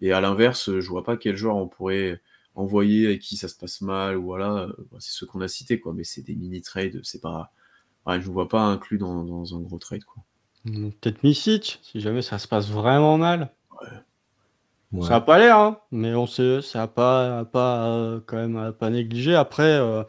Et 0.01 0.13
à 0.13 0.21
l'inverse, 0.21 0.71
je 0.79 0.89
vois 0.89 1.03
pas 1.03 1.17
quel 1.17 1.35
joueur 1.37 1.57
on 1.57 1.67
pourrait 1.67 2.21
envoyer 2.55 3.07
avec 3.07 3.21
qui 3.21 3.37
ça 3.37 3.47
se 3.49 3.55
passe 3.57 3.81
mal 3.81 4.17
ou 4.17 4.23
voilà. 4.25 4.67
bah, 4.91 4.97
C'est 5.01 5.13
ceux 5.13 5.25
qu'on 5.27 5.41
a 5.41 5.47
cités, 5.49 5.79
quoi. 5.79 5.93
Mais 5.93 6.03
c'est 6.05 6.21
des 6.23 6.35
mini 6.35 6.61
trades. 6.61 7.01
C'est 7.03 7.21
pas, 7.21 7.51
ouais, 8.07 8.21
je 8.21 8.27
ne 8.29 8.33
vois 8.33 8.49
pas 8.49 8.61
inclus 8.63 8.97
dans, 8.99 9.23
dans 9.25 9.55
un 9.57 9.61
gros 9.61 9.79
trade, 9.79 10.03
quoi. 10.05 10.23
Peut-être 10.63 11.21
Misic, 11.23 11.79
si 11.83 11.99
jamais 11.99 12.21
ça 12.21 12.39
se 12.39 12.47
passe 12.47 12.69
vraiment 12.69 13.17
mal. 13.17 13.53
Ouais. 13.81 13.87
Ça 15.01 15.09
n'a 15.09 15.21
pas 15.21 15.37
l'air, 15.37 15.57
hein, 15.57 15.79
mais 15.91 16.15
on 16.15 16.25
sait, 16.25 16.61
ça 16.61 16.79
n'a 16.79 16.87
pas, 16.87 17.45
pas 17.45 17.89
euh, 17.89 18.19
quand 18.25 18.37
même 18.37 18.73
pas 18.73 18.89
négliger. 18.89 19.35
Après, 19.35 19.63
euh, 19.63 20.03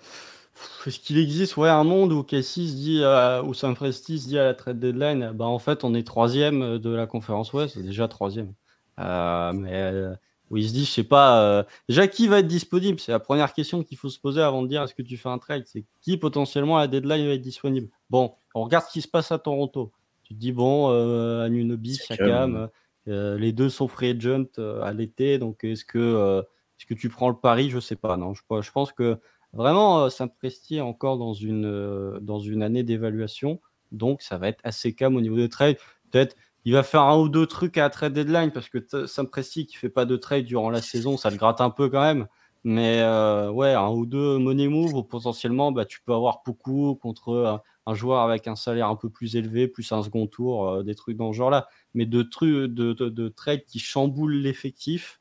est-ce 0.86 0.98
qu'il 0.98 1.18
existe? 1.18 1.58
Ouais, 1.58 1.68
un 1.68 1.84
monde 1.84 2.12
où 2.12 2.22
Casey 2.22 2.66
se 2.66 2.74
dit, 2.74 3.00
euh, 3.02 3.42
où 3.42 3.52
dit 3.52 4.38
à 4.38 4.44
la 4.44 4.54
trade 4.54 4.80
deadline, 4.80 5.32
bah 5.34 5.44
en 5.44 5.58
fait 5.58 5.84
on 5.84 5.94
est 5.94 6.06
troisième 6.06 6.78
de 6.78 6.90
la 6.90 7.06
conférence 7.06 7.52
Ouest, 7.52 7.74
c'est 7.74 7.82
déjà 7.82 8.08
troisième. 8.08 8.54
Euh, 8.98 9.52
mais 9.52 9.70
euh, 9.74 10.14
où 10.50 10.56
il 10.56 10.66
se 10.66 10.72
dit, 10.72 10.84
je 10.84 10.90
sais 10.90 11.04
pas, 11.04 11.42
euh, 11.42 11.62
déjà 11.88 12.08
qui 12.08 12.26
va 12.26 12.38
être 12.38 12.46
disponible? 12.46 13.00
C'est 13.00 13.12
la 13.12 13.20
première 13.20 13.52
question 13.52 13.82
qu'il 13.82 13.98
faut 13.98 14.08
se 14.08 14.18
poser 14.18 14.40
avant 14.40 14.62
de 14.62 14.68
dire 14.68 14.82
est-ce 14.82 14.94
que 14.94 15.02
tu 15.02 15.16
fais 15.16 15.28
un 15.28 15.38
trade? 15.38 15.64
C'est 15.66 15.84
qui 16.00 16.16
potentiellement 16.16 16.78
à 16.78 16.82
la 16.82 16.88
deadline 16.88 17.26
va 17.26 17.34
être 17.34 17.42
disponible? 17.42 17.88
Bon, 18.08 18.32
on 18.54 18.64
regarde 18.64 18.86
ce 18.86 18.92
qui 18.92 19.02
se 19.02 19.08
passe 19.08 19.30
à 19.30 19.38
Toronto. 19.38 19.92
Tu 20.24 20.34
te 20.34 20.38
dis, 20.38 20.52
bon, 20.52 20.90
euh, 20.90 21.44
Anunoby, 21.44 21.94
Siakam, 21.94 22.26
Siakam, 22.26 22.68
euh, 23.10 23.38
les 23.38 23.52
deux 23.52 23.68
sont 23.68 23.88
free 23.88 24.10
agent 24.10 24.46
euh, 24.58 24.82
à 24.82 24.92
l'été, 24.92 25.38
donc 25.38 25.64
est-ce 25.64 25.84
que, 25.84 25.98
euh, 25.98 26.40
est-ce 26.78 26.86
que 26.86 26.94
tu 26.94 27.08
prends 27.08 27.28
le 27.28 27.36
pari? 27.36 27.70
Je 27.70 27.80
sais 27.80 27.96
pas. 27.96 28.16
Non, 28.16 28.34
je, 28.34 28.70
pense 28.72 28.92
que 28.92 29.18
vraiment, 29.52 30.04
euh, 30.04 30.08
Saint-Presti 30.08 30.76
est 30.76 30.80
encore 30.80 31.18
dans 31.18 31.34
une, 31.34 32.18
dans 32.20 32.38
une 32.38 32.62
année 32.62 32.82
d'évaluation, 32.82 33.60
donc 33.92 34.22
ça 34.22 34.38
va 34.38 34.48
être 34.48 34.60
assez 34.64 34.94
calme 34.94 35.16
au 35.16 35.20
niveau 35.20 35.36
des 35.36 35.48
trades. 35.48 35.76
Peut-être 36.10 36.36
il 36.64 36.74
va 36.74 36.82
faire 36.82 37.02
un 37.02 37.18
ou 37.18 37.28
deux 37.28 37.46
trucs 37.46 37.78
à 37.78 37.88
trade 37.88 38.12
deadline 38.12 38.50
parce 38.52 38.68
que 38.68 39.06
Saint-Presti 39.06 39.66
qui 39.66 39.76
fait 39.76 39.88
pas 39.88 40.04
de 40.04 40.16
trade 40.16 40.44
durant 40.44 40.70
la 40.70 40.82
saison, 40.82 41.16
ça 41.16 41.30
le 41.30 41.36
gratte 41.36 41.60
un 41.60 41.70
peu 41.70 41.88
quand 41.88 42.02
même. 42.02 42.26
Mais 42.64 43.00
ouais, 43.48 43.72
un 43.72 43.88
ou 43.88 44.04
deux 44.04 44.36
money 44.38 44.68
move, 44.68 44.94
ou 44.94 45.02
potentiellement, 45.02 45.72
bah, 45.72 45.86
tu 45.86 46.02
peux 46.02 46.12
avoir 46.12 46.42
beaucoup 46.44 46.94
contre 46.96 47.62
un, 47.86 47.94
joueur 47.94 48.20
avec 48.20 48.46
un 48.46 48.56
salaire 48.56 48.88
un 48.88 48.96
peu 48.96 49.08
plus 49.08 49.36
élevé, 49.36 49.68
plus 49.68 49.90
un 49.92 50.02
second 50.02 50.26
tour, 50.26 50.84
des 50.84 50.94
trucs 50.94 51.16
dans 51.16 51.32
ce 51.32 51.38
genre-là. 51.38 51.66
Mais 51.94 52.06
de 52.06 52.22
trucs 52.22 52.50
de, 52.50 52.66
de, 52.92 53.08
de 53.08 53.28
trades 53.28 53.64
qui 53.66 53.78
chamboulent 53.78 54.34
l'effectif, 54.36 55.20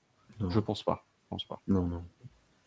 je 0.49 0.59
pense 0.59 0.83
pas. 0.83 1.05
Je 1.23 1.27
pense 1.29 1.43
pas. 1.45 1.61
Non, 1.67 1.83
non. 1.83 2.01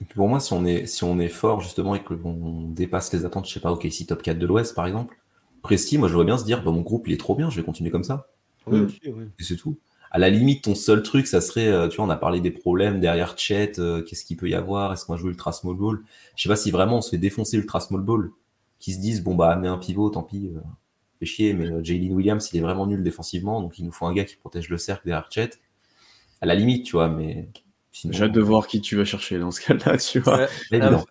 Et 0.01 0.05
puis 0.05 0.15
pour 0.17 0.29
moi, 0.29 0.41
si 0.41 0.53
on 0.53 0.65
est, 0.65 0.87
si 0.87 1.05
on 1.05 1.19
est 1.21 1.29
fort 1.29 1.61
justement 1.61 1.95
et 1.95 2.03
que 2.03 2.15
on 2.25 2.69
dépasse 2.69 3.13
les 3.13 3.25
attentes, 3.25 3.47
je 3.49 3.53
sais 3.55 3.61
pas, 3.61 3.71
ok, 3.73 3.87
si 3.91 4.05
top 4.07 4.21
4 4.23 4.39
de 4.39 4.47
l'Ouest 4.47 4.75
par 4.75 4.87
exemple, 4.87 5.17
Presti, 5.63 5.97
moi 5.99 6.09
je 6.09 6.15
vois 6.15 6.25
bien 6.25 6.37
se 6.37 6.45
dire, 6.45 6.63
bah, 6.65 6.73
mon 6.73 6.81
groupe 6.81 7.07
il 7.07 7.13
est 7.13 7.19
trop 7.19 7.37
bien, 7.37 7.49
je 7.51 7.57
vais 7.57 7.65
continuer 7.65 7.91
comme 7.91 8.03
ça. 8.05 8.29
Oui, 8.67 8.81
Mm. 8.81 8.87
oui. 9.07 9.25
Et 9.39 9.43
c'est 9.45 9.57
tout. 9.57 9.79
À 10.11 10.19
la 10.19 10.29
limite, 10.29 10.65
ton 10.65 10.75
seul 10.75 11.03
truc, 11.03 11.27
ça 11.27 11.41
serait, 11.41 11.69
euh, 11.69 11.89
tu 11.89 11.97
vois, 11.97 12.05
on 12.05 12.11
a 12.11 12.17
parlé 12.17 12.41
des 12.41 12.51
problèmes 12.51 13.01
derrière 13.01 13.39
Chet, 13.39 13.79
euh, 13.79 14.03
qu'est-ce 14.03 14.25
qu'il 14.25 14.37
peut 14.37 14.49
y 14.49 14.55
avoir, 14.55 14.93
est-ce 14.93 15.07
qu'on 15.07 15.15
va 15.15 15.19
jouer 15.19 15.31
Ultra 15.31 15.53
Small 15.53 15.75
Ball? 15.77 16.01
Je 16.37 16.43
sais 16.43 16.49
pas 16.49 16.57
si 16.57 16.71
vraiment 16.71 16.99
on 16.99 17.01
se 17.01 17.09
fait 17.11 17.19
défoncer 17.19 17.57
Ultra 17.57 17.81
Small 17.81 18.03
Ball, 18.03 18.31
qui 18.79 18.93
se 18.93 19.01
disent, 19.01 19.23
bon 19.23 19.35
bah, 19.37 19.51
amener 19.53 19.69
un 19.69 19.79
pivot, 19.79 20.11
tant 20.11 20.23
pis, 20.23 20.51
euh, 20.55 20.61
fait 21.23 21.27
chier, 21.27 21.53
mais 21.53 21.71
euh, 21.71 21.83
Jalen 21.83 22.13
Williams, 22.13 22.51
il 22.53 22.59
est 22.59 22.63
vraiment 22.63 22.87
nul 22.87 23.03
défensivement, 23.03 23.61
donc 23.61 23.79
il 23.79 23.85
nous 23.85 23.93
faut 23.93 24.07
un 24.07 24.13
gars 24.13 24.25
qui 24.25 24.37
protège 24.37 24.69
le 24.69 24.79
cercle 24.79 25.07
derrière 25.07 25.31
Chet. 25.31 25.51
À 26.41 26.47
la 26.47 26.55
limite, 26.55 26.85
tu 26.85 26.93
vois, 26.93 27.09
mais 27.09 27.49
sinon. 27.93 28.13
J'ai 28.13 28.25
hâte 28.25 28.33
de 28.33 28.41
voir 28.41 28.67
qui 28.67 28.81
tu 28.81 28.97
vas 28.97 29.05
chercher 29.05 29.39
dans 29.39 29.53
ce 29.53 29.61
cas-là, 29.61 29.97
tu 29.99 30.19
vois. 30.19 30.39
Ouais, 30.39 30.49
évident. 30.73 31.05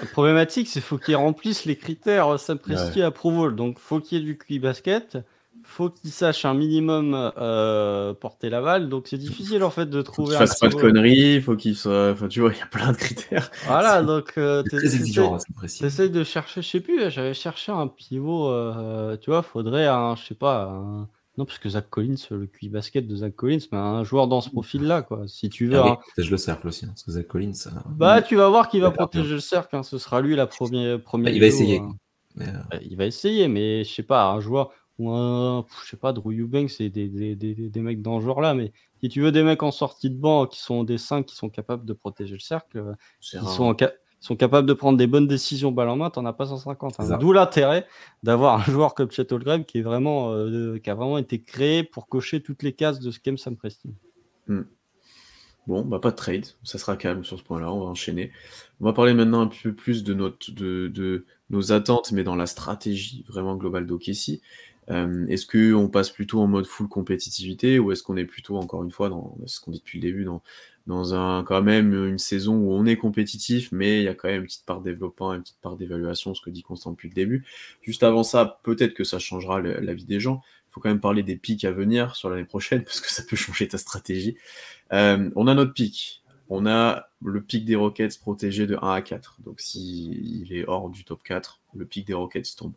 La 0.00 0.06
problématique, 0.06 0.66
c'est 0.66 0.80
qu'il 0.80 0.82
faut 0.82 0.98
qu'il 0.98 1.16
remplisse 1.16 1.66
les 1.66 1.76
critères 1.76 2.28
euh, 2.28 2.38
Sam 2.38 2.58
Presti 2.58 3.02
approval. 3.02 3.54
Donc, 3.54 3.78
faut 3.78 4.00
qu'il 4.00 4.18
y 4.18 4.20
ait 4.20 4.24
du 4.24 4.38
QI 4.38 4.58
basket, 4.58 5.18
faut 5.66 5.90
qu'il 5.90 6.10
sache 6.10 6.44
un 6.44 6.54
minimum 6.54 7.32
euh, 7.36 8.14
porter 8.14 8.48
la 8.48 8.62
balle. 8.62 8.88
Donc 8.88 9.08
c'est 9.08 9.18
difficile 9.18 9.62
en 9.64 9.70
fait 9.70 9.86
de 9.86 9.98
Faut 9.98 10.02
trouver 10.04 10.28
qu'il 10.28 10.36
un 10.36 10.46
fasse 10.46 10.58
pas 10.60 10.68
de 10.68 10.74
conneries, 10.74 11.40
faut 11.42 11.56
qu'il 11.56 11.76
soit. 11.76 12.12
Enfin, 12.12 12.28
tu 12.28 12.40
vois, 12.40 12.52
il 12.52 12.58
y 12.58 12.62
a 12.62 12.66
plein 12.66 12.92
de 12.92 12.96
critères. 12.96 13.50
Voilà, 13.66 14.02
donc 14.02 14.32
euh, 14.38 14.62
t'essayes- 14.62 15.00
exigeant, 15.00 15.34
hein, 15.34 15.38
c'est 15.38 15.54
précis. 15.54 15.80
t'essayes 15.80 16.10
de 16.10 16.24
chercher, 16.24 16.62
je 16.62 16.68
sais 16.68 16.80
plus, 16.80 17.10
j'avais 17.10 17.34
cherché 17.34 17.72
un 17.72 17.88
pivot, 17.88 18.48
euh, 18.50 19.16
tu 19.18 19.30
vois, 19.30 19.42
faudrait 19.42 19.86
un, 19.86 20.16
je 20.16 20.24
sais 20.24 20.34
pas, 20.34 20.64
un- 20.64 21.08
non 21.38 21.44
parce 21.44 21.58
que 21.58 21.68
Zach 21.68 21.90
Collins, 21.90 22.14
le 22.30 22.46
QI 22.46 22.70
basket 22.70 23.06
de 23.06 23.14
Zach 23.16 23.34
Collins, 23.36 23.58
mais 23.70 23.76
un 23.78 24.04
joueur 24.04 24.26
dans 24.26 24.40
ce 24.40 24.48
profil-là, 24.48 25.02
quoi. 25.02 25.24
Si 25.28 25.50
tu 25.50 25.66
veux, 25.66 25.76
Ah 25.78 25.84
oui, 25.84 25.96
protège 26.00 26.30
le 26.30 26.36
cercle 26.38 26.68
aussi, 26.68 26.86
hein, 26.86 26.88
parce 26.88 27.02
que 27.02 27.10
Zach 27.10 27.26
Collins, 27.26 27.52
bah 27.90 28.22
tu 28.22 28.36
vas 28.36 28.48
voir 28.48 28.68
qu'il 28.70 28.80
va 28.80 28.90
protéger 28.90 29.34
le 29.34 29.40
cercle, 29.40 29.76
hein, 29.76 29.82
ce 29.82 29.98
sera 29.98 30.20
lui 30.22 30.34
la 30.36 30.46
première, 30.46 31.02
première. 31.02 31.34
il 31.34 31.40
va 31.40 31.46
essayer. 31.46 31.78
hein. 31.80 31.94
mais, 32.36 32.46
euh, 32.48 32.52
Euh, 32.74 32.78
Il 32.82 32.96
va 32.96 33.04
essayer, 33.06 33.48
mais 33.48 33.84
je 33.84 33.92
sais 33.92 34.02
pas, 34.02 34.30
un 34.30 34.40
joueur 34.40 34.70
ou 34.98 35.10
un, 35.10 35.62
pff, 35.62 35.82
je 35.84 35.90
sais 35.90 35.96
pas, 35.96 36.12
Drew 36.12 36.32
Eubanks, 36.32 36.70
c'est 36.70 36.88
des, 36.88 37.08
des, 37.08 37.36
des, 37.36 37.54
des 37.54 37.80
mecs 37.80 38.02
dans 38.02 38.20
ce 38.20 38.24
genre-là, 38.26 38.54
mais 38.54 38.72
si 39.00 39.08
tu 39.08 39.20
veux 39.20 39.32
des 39.32 39.42
mecs 39.42 39.62
en 39.62 39.70
sortie 39.70 40.10
de 40.10 40.16
banc 40.16 40.46
qui 40.46 40.60
sont 40.60 40.84
des 40.84 40.98
5 40.98 41.26
qui 41.26 41.36
sont 41.36 41.50
capables 41.50 41.84
de 41.84 41.92
protéger 41.92 42.34
le 42.34 42.40
cercle, 42.40 42.78
euh, 42.78 42.92
qui 43.20 43.36
rare. 43.44 43.54
sont, 43.54 43.64
en 43.64 43.76
ca- 43.78 43.92
qui 44.20 44.26
sont 44.26 44.36
capables 44.36 44.66
de 44.66 44.72
prendre 44.72 44.96
des 44.96 45.06
bonnes 45.06 45.26
décisions 45.26 45.70
balle 45.72 45.90
en 45.90 45.96
main, 45.96 46.08
t'en 46.10 46.24
as 46.24 46.32
pas 46.32 46.46
150. 46.46 46.94
hein. 46.98 47.18
D'où 47.18 47.32
l'intérêt 47.32 47.86
d'avoir 48.22 48.58
un 48.60 48.64
joueur 48.64 48.94
comme 48.94 49.10
Chet 49.10 49.30
Holmgren 49.32 49.64
qui 49.64 49.78
est 49.78 49.82
vraiment, 49.82 50.32
euh, 50.32 50.78
qui 50.78 50.88
a 50.88 50.94
vraiment 50.94 51.18
été 51.18 51.42
créé 51.42 51.82
pour 51.82 52.08
cocher 52.08 52.40
toutes 52.42 52.62
les 52.62 52.72
cases 52.72 52.98
de 53.00 53.10
ce 53.10 53.20
qu'aime 53.20 53.36
Sam 53.38 53.56
Presti. 53.56 53.90
Bon, 55.66 55.84
bah 55.84 55.98
pas 55.98 56.12
de 56.12 56.16
trade, 56.16 56.46
ça 56.62 56.78
sera 56.78 56.96
calme 56.96 57.24
sur 57.24 57.38
ce 57.38 57.42
point-là, 57.42 57.72
on 57.72 57.80
va 57.80 57.86
enchaîner. 57.86 58.30
On 58.80 58.84
va 58.84 58.92
parler 58.92 59.14
maintenant 59.14 59.40
un 59.40 59.48
peu 59.48 59.74
plus 59.74 60.04
de, 60.04 60.14
notre, 60.14 60.52
de, 60.52 60.86
de 60.86 61.26
nos 61.50 61.72
attentes, 61.72 62.12
mais 62.12 62.22
dans 62.22 62.36
la 62.36 62.46
stratégie 62.46 63.24
vraiment 63.28 63.56
globale 63.56 63.84
d'OKC. 63.84 64.40
Euh, 64.90 65.26
est-ce 65.28 65.46
qu'on 65.46 65.88
passe 65.88 66.10
plutôt 66.10 66.40
en 66.40 66.46
mode 66.46 66.66
full 66.66 66.88
compétitivité 66.88 67.78
ou 67.78 67.92
est-ce 67.92 68.02
qu'on 68.02 68.16
est 68.16 68.24
plutôt, 68.24 68.56
encore 68.56 68.84
une 68.84 68.90
fois, 68.90 69.08
dans 69.08 69.36
ce 69.46 69.60
qu'on 69.60 69.70
dit 69.72 69.78
depuis 69.78 69.98
le 69.98 70.02
début, 70.02 70.26
dans, 70.86 71.14
un, 71.14 71.42
quand 71.44 71.62
même 71.62 71.92
une 71.92 72.18
saison 72.18 72.56
où 72.56 72.72
on 72.72 72.86
est 72.86 72.96
compétitif, 72.96 73.70
mais 73.72 74.00
il 74.00 74.04
y 74.04 74.08
a 74.08 74.14
quand 74.14 74.28
même 74.28 74.42
une 74.42 74.46
petite 74.46 74.64
part 74.64 74.80
de 74.80 74.90
développement, 74.90 75.34
une 75.34 75.42
petite 75.42 75.60
part 75.60 75.76
d'évaluation, 75.76 76.34
ce 76.34 76.40
que 76.40 76.50
dit 76.50 76.62
Constant 76.62 76.92
depuis 76.92 77.08
le 77.08 77.14
début. 77.14 77.44
Juste 77.82 78.02
avant 78.02 78.22
ça, 78.22 78.60
peut-être 78.62 78.94
que 78.94 79.04
ça 79.04 79.18
changera 79.18 79.60
la 79.60 79.94
vie 79.94 80.04
des 80.04 80.20
gens. 80.20 80.40
Il 80.70 80.72
faut 80.76 80.80
quand 80.80 80.90
même 80.90 81.00
parler 81.00 81.22
des 81.22 81.36
pics 81.36 81.64
à 81.64 81.72
venir 81.72 82.14
sur 82.14 82.30
l'année 82.30 82.44
prochaine 82.44 82.84
parce 82.84 83.00
que 83.00 83.10
ça 83.10 83.22
peut 83.22 83.36
changer 83.36 83.66
ta 83.66 83.78
stratégie. 83.78 84.36
Euh, 84.92 85.30
on 85.34 85.46
a 85.48 85.54
notre 85.54 85.72
pic. 85.72 86.22
On 86.48 86.66
a 86.66 87.08
le 87.24 87.40
pic 87.40 87.64
des 87.64 87.74
Rockets 87.74 88.20
protégé 88.20 88.66
de 88.66 88.76
1 88.80 88.92
à 88.92 89.02
4. 89.02 89.38
Donc 89.44 89.60
s'il 89.60 90.42
il 90.42 90.52
est 90.52 90.64
hors 90.68 90.90
du 90.90 91.04
top 91.04 91.22
4, 91.24 91.60
le 91.74 91.86
pic 91.86 92.06
des 92.06 92.14
Rockets 92.14 92.54
tombe. 92.56 92.74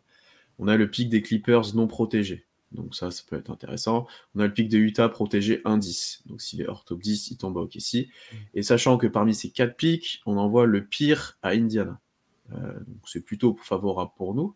On 0.60 0.68
a 0.68 0.76
le 0.76 0.88
pic 0.88 1.08
des 1.08 1.22
Clippers 1.22 1.74
non 1.74 1.86
protégé. 1.88 2.46
Donc 2.70 2.94
ça, 2.94 3.10
ça 3.10 3.22
peut 3.26 3.36
être 3.36 3.50
intéressant. 3.50 4.06
On 4.34 4.40
a 4.40 4.46
le 4.46 4.52
pic 4.52 4.68
de 4.68 4.78
Utah 4.78 5.08
protégé 5.08 5.60
1-10. 5.64 6.28
Donc 6.28 6.40
s'il 6.40 6.60
est 6.60 6.68
hors 6.68 6.84
top 6.84 7.00
10, 7.00 7.32
il 7.32 7.36
tombe 7.36 7.58
à 7.58 7.62
OKC. 7.62 8.08
Et 8.54 8.62
sachant 8.62 8.96
que 8.96 9.08
parmi 9.08 9.34
ces 9.34 9.50
quatre 9.50 9.76
pics, 9.76 10.20
on 10.26 10.36
envoie 10.36 10.66
le 10.66 10.84
pire 10.84 11.38
à 11.42 11.50
Indiana. 11.50 11.98
Euh, 12.52 12.74
donc 12.74 13.00
c'est 13.06 13.24
plutôt 13.24 13.56
favorable 13.60 14.12
pour 14.16 14.34
nous. 14.34 14.54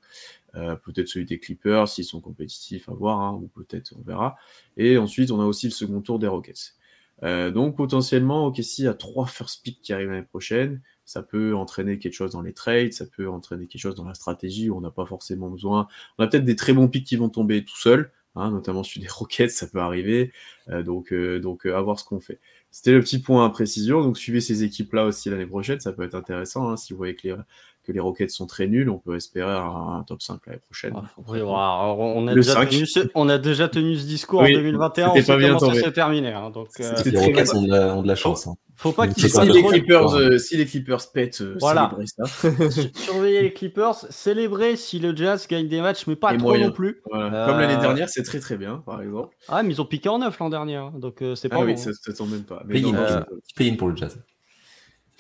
Euh, 0.55 0.77
peut-être 0.77 1.09
celui 1.09 1.27
des 1.27 1.41
Clippers, 1.41 1.89
s'ils 1.89 2.05
sont 2.05 2.21
compétitifs, 2.21 2.89
à 2.89 2.93
voir, 2.93 3.21
hein, 3.21 3.41
ou 3.43 3.49
peut-être 3.49 3.95
on 3.99 4.03
verra. 4.03 4.37
Et 4.77 4.99
ensuite, 4.99 5.31
on 5.31 5.41
a 5.41 5.45
aussi 5.45 5.67
le 5.67 5.73
second 5.73 6.01
tour 6.01 6.19
des 6.19 6.29
Rockets. 6.29 6.75
Euh, 7.23 7.51
donc 7.51 7.77
potentiellement, 7.77 8.47
OKC 8.47 8.87
a 8.87 8.95
trois 8.95 9.27
first 9.27 9.63
picks 9.63 9.81
qui 9.81 9.93
arrivent 9.93 10.11
l'année 10.11 10.27
prochaine. 10.27 10.83
Ça 11.05 11.23
peut 11.23 11.55
entraîner 11.55 11.99
quelque 11.99 12.15
chose 12.15 12.33
dans 12.33 12.43
les 12.43 12.53
trades, 12.53 12.93
ça 12.93 13.05
peut 13.07 13.29
entraîner 13.29 13.67
quelque 13.67 13.81
chose 13.81 13.95
dans 13.95 14.05
la 14.07 14.15
stratégie 14.15 14.71
où 14.71 14.77
on 14.77 14.81
n'a 14.81 14.91
pas 14.91 15.07
forcément 15.07 15.51
besoin. 15.51 15.87
On 16.19 16.25
a 16.25 16.27
peut-être 16.29 16.45
des 16.45 16.57
très 16.57 16.73
bons 16.73 16.89
picks 16.89 17.07
qui 17.07 17.17
vont 17.17 17.29
tomber 17.29 17.65
tout 17.65 17.77
seuls, 17.77 18.11
hein, 18.37 18.51
notamment 18.51 18.83
celui 18.83 19.01
des 19.03 19.09
Rockets, 19.09 19.51
ça 19.51 19.67
peut 19.67 19.81
arriver. 19.81 20.33
Euh, 20.69 20.83
donc, 20.83 21.13
euh, 21.13 21.39
donc 21.41 21.67
euh, 21.67 21.77
à 21.77 21.83
voir 21.83 21.99
ce 21.99 22.05
qu'on 22.05 22.21
fait. 22.21 22.41
C'était 22.71 22.93
le 22.93 23.01
petit 23.01 23.21
point 23.21 23.45
à 23.45 23.51
précision. 23.51 24.03
Donc 24.03 24.19
suivez 24.19 24.41
ces 24.41 24.65
équipes-là 24.65 25.05
aussi 25.07 25.31
l'année 25.31 25.47
prochaine, 25.47 25.81
ça 25.81 25.93
peut 25.93 26.03
être 26.03 26.15
intéressant. 26.15 26.71
hein. 26.71 26.77
si 26.77 26.93
vous 26.93 26.97
voyez 26.97 27.15
que 27.15 27.29
les, 27.29 27.37
que 27.85 27.93
les 27.93 28.01
Rockets 28.01 28.31
sont 28.31 28.47
très 28.47 28.67
nuls, 28.67 28.89
on 28.91 28.99
peut 28.99 29.15
espérer 29.17 29.53
un, 29.53 29.99
un 29.99 30.05
top 30.07 30.23
5 30.23 30.41
l'année 30.47 30.59
prochaine. 30.59 30.93
Ah, 30.97 31.03
oui, 31.29 31.39
alors, 31.39 31.99
on, 32.01 32.27
a 32.27 32.35
Le 32.35 32.41
déjà 32.43 32.55
5. 32.55 32.69
tenu 32.71 32.87
ce, 32.87 33.01
on 33.15 33.29
a 33.29 33.39
déjà 33.39 33.69
tenu 33.69 33.97
ce 33.97 34.07
discours 34.07 34.41
Oui, 34.43 34.53
en 34.53 34.59
2021, 34.59 35.09
on 35.11 35.23
pas 35.23 35.37
bien 35.37 35.55
comment 35.59 35.75
ça 35.75 35.81
s'est 35.81 35.93
terminé. 35.93 36.33
hein, 36.33 36.51
donc, 36.51 36.69
euh, 36.81 36.93
les 37.05 37.19
Rockets 37.19 37.55
ont 37.55 37.63
de 37.63 37.71
la, 37.71 37.95
ont 37.95 38.03
de 38.03 38.09
la 38.09 38.15
chance. 38.17 38.47
hein. 38.47 38.55
faut 38.77 38.93
pas 38.93 39.07
qu'ils 39.09 39.29
si, 39.31 39.41
les. 39.53 39.63
Clippers, 39.63 40.15
euh, 40.15 40.39
si 40.39 40.57
les 40.57 40.67
Clippers 40.67 41.01
pètent, 41.13 41.41
euh, 41.43 41.57
Voilà. 41.61 41.91
célébrez 41.91 42.07
ça. 42.07 42.71
Sur- 42.71 42.97
surveiller 42.97 43.43
les 43.43 43.53
Clippers, 43.53 43.95
célébrer 44.11 44.77
si 44.77 44.99
le 44.99 45.15
Jazz 45.15 45.47
gagne 45.47 45.69
des 45.69 45.81
matchs, 45.81 46.07
mais 46.07 46.17
pas 46.17 46.35
Et 46.35 46.39
trop 46.39 46.49
moyen. 46.49 46.69
non 46.69 46.73
plus. 46.73 47.01
Voilà. 47.11 47.45
Euh, 47.45 47.47
Comme 47.47 47.61
l'année 47.61 47.77
dernière, 47.81 48.09
c'est 48.09 48.23
très 48.23 48.41
très 48.41 48.57
bien, 48.57 48.83
par 48.87 49.03
exemple. 49.03 49.37
Ah, 49.49 49.63
mais 49.63 49.71
ils 49.75 49.81
ont 49.81 49.85
piqué 49.87 50.09
en 50.09 50.19
neuf 50.19 50.39
l'an 50.39 50.49
dernier, 50.51 50.77
hein, 50.77 50.93
donc 50.97 51.23
euh, 51.23 51.35
c'est 51.35 51.49
pas 51.49 51.57
Ah 51.57 51.61
bon. 51.61 51.67
oui, 51.67 51.73
hein. 51.73 51.77
ça, 51.77 51.91
ça 51.93 52.13
tombe 52.13 52.31
même 52.31 52.45
pas. 52.45 52.63
Euh, 52.69 53.21
play-in 53.55 53.77
pour 53.77 53.89
le 53.89 53.97
Jazz. 53.97 54.19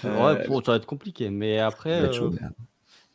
Euh, 0.04 0.34
Ouais, 0.34 0.44
pour- 0.44 0.64
ça 0.64 0.72
va 0.72 0.76
être 0.76 0.86
compliqué, 0.86 1.30
mais 1.30 1.58
après, 1.58 2.12
chaud, 2.12 2.32
euh, 2.32 2.48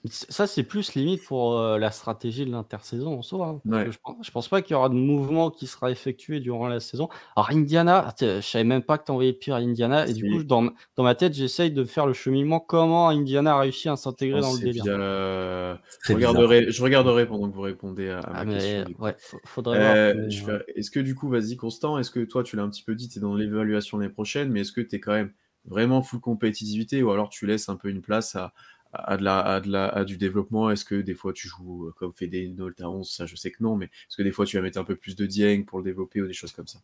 ça 0.06 0.48
c'est 0.48 0.64
plus 0.64 0.96
limite 0.96 1.26
pour 1.26 1.58
euh, 1.60 1.78
la 1.78 1.92
stratégie 1.92 2.46
de 2.46 2.52
l'intersaison 2.52 3.20
en 3.20 3.22
soi. 3.22 3.48
hein, 3.48 3.62
Ouais. 3.70 3.92
je, 3.92 3.98
pense, 4.02 4.26
je 4.26 4.32
pense 4.32 4.48
pas 4.48 4.62
qu'il 4.62 4.72
y 4.72 4.76
aura 4.78 4.88
de 4.88 4.94
mouvement 4.94 5.52
qui 5.52 5.68
sera 5.68 5.92
effectué 5.92 6.40
durant 6.40 6.70
la 6.70 6.80
saison. 6.80 7.10
Alors 7.36 7.50
Indiana, 7.52 8.14
tiens, 8.16 8.40
je 8.40 8.46
savais 8.48 8.64
même 8.64 8.82
pas 8.82 8.98
que 8.98 9.04
t'envoyais 9.04 9.34
pire 9.34 9.56
à 9.56 9.58
Indiana, 9.58 10.08
et 10.08 10.14
du 10.14 10.24
coup 10.32 10.44
dans, 10.46 10.70
dans 10.96 11.04
ma 11.04 11.16
tête 11.16 11.34
j'essaye 11.34 11.72
de 11.72 11.84
faire 11.84 12.08
le 12.08 12.14
cheminement 12.14 12.62
comment 12.62 13.10
Indiana 13.10 13.56
a 13.56 13.60
réussi 13.60 13.90
à 13.90 13.98
s'intégrer 13.98 14.40
dans 14.40 14.54
le 14.54 14.60
délire. 14.60 14.84
je, 14.86 16.14
regarderai, 16.14 16.72
je 16.72 16.82
regarderai 16.82 17.28
pendant 17.28 17.50
que 17.50 17.56
vous 17.56 17.62
répondez 17.62 18.10
à, 18.10 18.20
à 18.20 18.22
Ah, 18.28 18.46
ma 18.46 18.46
mais 18.46 18.54
question. 18.54 18.86
ouais, 19.00 19.16
faudrait 19.46 19.80
Euh, 19.80 20.14
euh, 20.48 20.60
Est-ce 20.76 20.92
que 20.92 21.02
du 21.02 21.14
coup, 21.14 21.28
vas-y 21.28 21.58
Constant, 21.58 22.00
est-ce 22.00 22.10
que 22.12 22.22
toi 22.22 22.44
tu 22.44 22.56
l'as 22.56 22.64
un 22.64 22.70
petit 22.70 22.84
peu 22.84 22.96
dit, 22.96 23.10
tu 23.10 23.20
es 23.20 23.22
dans 23.22 23.36
l'évaluation 23.36 23.98
l'année 23.98 24.14
prochaine, 24.14 24.50
mais 24.50 24.62
est-ce 24.62 24.72
que 24.72 24.80
tu 24.82 24.96
es 24.96 25.00
quand 25.02 25.12
même 25.12 25.34
vraiment 25.66 26.02
full 26.02 26.20
compétitivité 26.20 27.04
ou 27.04 27.12
alors 27.12 27.30
tu 27.30 27.46
laisses 27.46 27.70
un 27.70 27.76
peu 27.76 27.90
une 27.90 28.02
place 28.02 28.36
à, 28.36 28.54
à, 28.94 29.18
de 29.18 29.24
la, 29.24 29.40
à, 29.40 29.60
de 29.60 29.70
la, 29.70 29.88
à 29.88 30.04
du 30.04 30.18
développement? 30.18 30.72
Est-ce 30.72 30.86
que 30.86 30.96
des 30.96 31.16
fois 31.16 31.34
tu 31.34 31.48
joues 31.48 31.88
euh, 31.88 31.94
comme 31.98 32.14
Fede 32.14 32.56
Nolt 32.58 32.80
à 32.82 32.90
11 32.90 33.10
Ça, 33.10 33.26
je 33.26 33.36
sais 33.36 33.52
que 33.52 33.64
non, 33.64 33.76
mais 33.76 33.86
est-ce 33.86 34.18
que 34.18 34.24
des 34.24 34.32
fois 34.32 34.46
tu 34.46 34.58
vas 34.58 34.64
mettre 34.64 34.80
un 34.80 34.84
peu 34.84 34.96
plus 34.96 35.16
de 35.16 35.26
Dieng 35.26 35.64
pour 35.66 35.80
le 35.80 35.84
développer 35.84 36.22
ou 36.22 36.28
des 36.28 36.34
choses 36.34 36.52
comme 36.52 36.68
ça? 36.68 36.80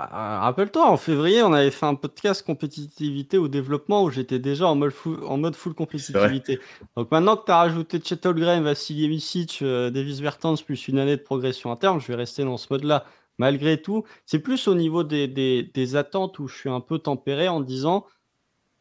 Ah, 0.00 0.38
Rappelle-toi, 0.42 0.88
en 0.88 0.96
février, 0.96 1.42
on 1.42 1.52
avait 1.52 1.72
fait 1.72 1.86
un 1.86 1.96
podcast 1.96 2.46
compétitivité 2.46 3.36
ou 3.36 3.48
développement 3.48 4.04
où 4.04 4.10
j'étais 4.10 4.38
déjà 4.38 4.68
en 4.68 4.76
mode 4.76 4.92
full, 4.92 5.18
en 5.24 5.38
mode 5.38 5.56
full 5.56 5.74
compétitivité. 5.74 6.60
Donc 6.96 7.10
maintenant 7.10 7.36
que 7.36 7.44
tu 7.46 7.50
as 7.50 7.56
rajouté 7.56 8.00
Chet 8.00 8.24
Holmgren, 8.24 8.62
Vassili 8.62 9.08
Micic, 9.08 9.58
euh, 9.62 9.90
Davis 9.90 10.20
Bertans 10.20 10.54
plus 10.64 10.86
une 10.86 11.00
année 11.00 11.16
de 11.16 11.22
progression 11.22 11.72
interne, 11.72 12.00
je 12.00 12.06
vais 12.06 12.14
rester 12.14 12.44
dans 12.44 12.56
ce 12.56 12.68
mode-là. 12.70 13.06
Malgré 13.38 13.80
tout, 13.80 14.04
c'est 14.26 14.40
plus 14.40 14.66
au 14.66 14.74
niveau 14.74 15.04
des, 15.04 15.96
attentes 15.96 16.38
où 16.40 16.48
je 16.48 16.56
suis 16.56 16.68
un 16.68 16.80
peu 16.80 16.98
tempéré 16.98 17.48
en 17.48 17.60
disant 17.60 18.04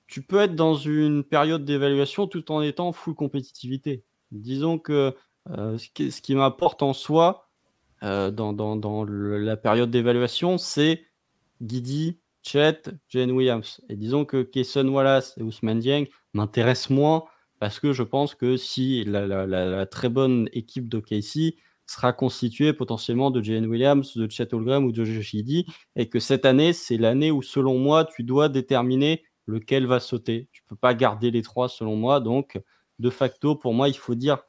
tu 0.08 0.22
peux 0.22 0.39
être 0.39 0.55
dans 0.55 0.74
une 0.74 1.24
période 1.24 1.66
d'évaluation 1.66 2.28
tout 2.28 2.51
en 2.51 2.62
étant 2.62 2.91
full 2.91 3.14
compétitivité. 3.14 4.03
Disons 4.32 4.80
que 4.80 5.16
euh, 5.49 5.78
ce 5.78 5.89
qui, 5.89 6.10
qui 6.10 6.36
en 6.36 6.93
soi 6.93 7.49
euh, 8.03 8.32
dans, 8.32 8.53
dans- 8.53 9.03
la 9.05 9.58
période 9.58 9.91
d'évaluation, 9.91 10.58
c'est 10.58 11.05
Guidi, 11.62 12.20
Chet, 12.41 12.84
Jane 13.10 13.32
Williams. 13.32 13.82
Et 13.89 13.95
disons 13.95 14.26
que 14.26 14.43
Kayson 14.43 14.88
Wallace 14.88 15.36
et 15.38 15.43
Ousmane 15.43 15.80
Dieng 15.80 16.05
m'intéressent 16.34 16.91
moins 16.91 17.26
parce 17.60 17.80
que 17.80 17.91
je 17.91 18.03
pense 18.03 18.34
que 18.34 18.55
si 18.55 19.03
la 19.03 19.86
très 19.86 20.10
bonne 20.10 20.49
équipe 20.53 20.89
de 20.89 20.99
Casey 20.99 21.55
sera 21.88 22.13
constituée 22.13 22.73
potentiellement 22.73 23.31
de 23.31 23.41
Jane 23.41 23.65
Williams, 23.65 24.15
de 24.15 24.29
Chet 24.29 24.53
Holmgren 24.53 24.83
ou 24.83 24.91
de 24.91 25.03
Josh 25.03 25.25
Giddey, 25.25 25.65
et 25.95 26.09
que 26.09 26.19
cette 26.19 26.45
année, 26.45 26.73
c'est 26.73 26.97
l'année 26.97 27.31
où, 27.31 27.41
selon 27.41 27.79
moi, 27.79 28.05
tu 28.05 28.23
dois 28.23 28.49
déterminer 28.49 29.23
lequel 29.45 29.88
va 29.88 29.99
sauter. 29.99 30.49
Tu 30.51 30.63
peux 30.67 30.75
pas 30.75 30.93
garder 30.93 31.31
les 31.31 31.41
trois, 31.41 31.69
selon 31.69 31.95
moi. 31.95 32.19
Donc, 32.19 32.59
de 32.99 33.09
facto, 33.09 33.55
pour 33.55 33.73
moi, 33.73 33.88
il 33.88 33.97
faut 33.97 34.15
dire, 34.15 34.39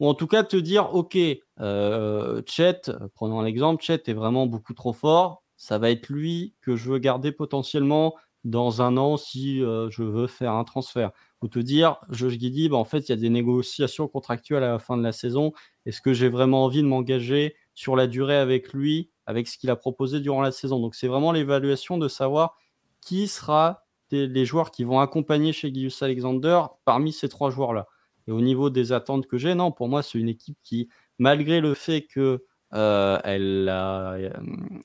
ou 0.00 0.08
en 0.08 0.14
tout 0.14 0.28
cas 0.28 0.44
te 0.44 0.56
dire, 0.56 0.94
OK, 0.94 1.18
euh, 1.60 2.42
Chet, 2.46 2.82
prenons 3.14 3.40
un 3.40 3.46
exemple, 3.46 3.82
Chet 3.82 4.02
est 4.06 4.14
vraiment 4.14 4.46
beaucoup 4.46 4.74
trop 4.74 4.92
fort. 4.92 5.42
Ça 5.56 5.78
va 5.78 5.90
être 5.90 6.08
lui 6.08 6.54
que 6.60 6.76
je 6.76 6.92
veux 6.92 6.98
garder 6.98 7.32
potentiellement 7.32 8.14
dans 8.44 8.80
un 8.80 8.96
an 8.96 9.16
si 9.16 9.62
euh, 9.62 9.90
je 9.90 10.04
veux 10.04 10.28
faire 10.28 10.52
un 10.52 10.64
transfert. 10.64 11.10
Ou 11.42 11.48
te 11.48 11.58
dire, 11.58 11.98
Josh 12.10 12.38
Giddy, 12.38 12.68
bah, 12.68 12.76
en 12.76 12.84
fait, 12.84 13.08
il 13.08 13.10
y 13.10 13.12
a 13.12 13.16
des 13.16 13.30
négociations 13.30 14.08
contractuelles 14.08 14.64
à 14.64 14.72
la 14.72 14.78
fin 14.78 14.96
de 14.96 15.02
la 15.02 15.12
saison. 15.12 15.52
Est-ce 15.86 16.00
que 16.00 16.12
j'ai 16.12 16.28
vraiment 16.28 16.64
envie 16.64 16.82
de 16.82 16.86
m'engager 16.88 17.54
sur 17.74 17.94
la 17.94 18.08
durée 18.08 18.36
avec 18.36 18.72
lui, 18.72 19.10
avec 19.26 19.46
ce 19.46 19.56
qu'il 19.56 19.70
a 19.70 19.76
proposé 19.76 20.20
durant 20.20 20.42
la 20.42 20.50
saison? 20.50 20.80
Donc, 20.80 20.94
c'est 20.94 21.06
vraiment 21.06 21.30
l'évaluation 21.30 21.96
de 21.96 22.08
savoir 22.08 22.56
qui 23.00 23.28
sera 23.28 23.84
les 24.10 24.44
joueurs 24.44 24.70
qui 24.70 24.84
vont 24.84 25.00
accompagner 25.00 25.52
chez 25.52 25.70
Gaius 25.70 26.02
Alexander 26.02 26.62
parmi 26.84 27.12
ces 27.12 27.28
trois 27.28 27.50
joueurs-là. 27.50 27.86
Et 28.26 28.30
au 28.30 28.40
niveau 28.40 28.70
des 28.70 28.92
attentes 28.92 29.26
que 29.26 29.38
j'ai, 29.38 29.54
non, 29.54 29.72
pour 29.72 29.88
moi, 29.88 30.02
c'est 30.02 30.18
une 30.18 30.28
équipe 30.28 30.58
qui, 30.62 30.88
malgré 31.18 31.60
le 31.60 31.74
fait 31.74 32.02
que 32.02 32.44
euh, 32.74 33.18
euh, 33.24 34.30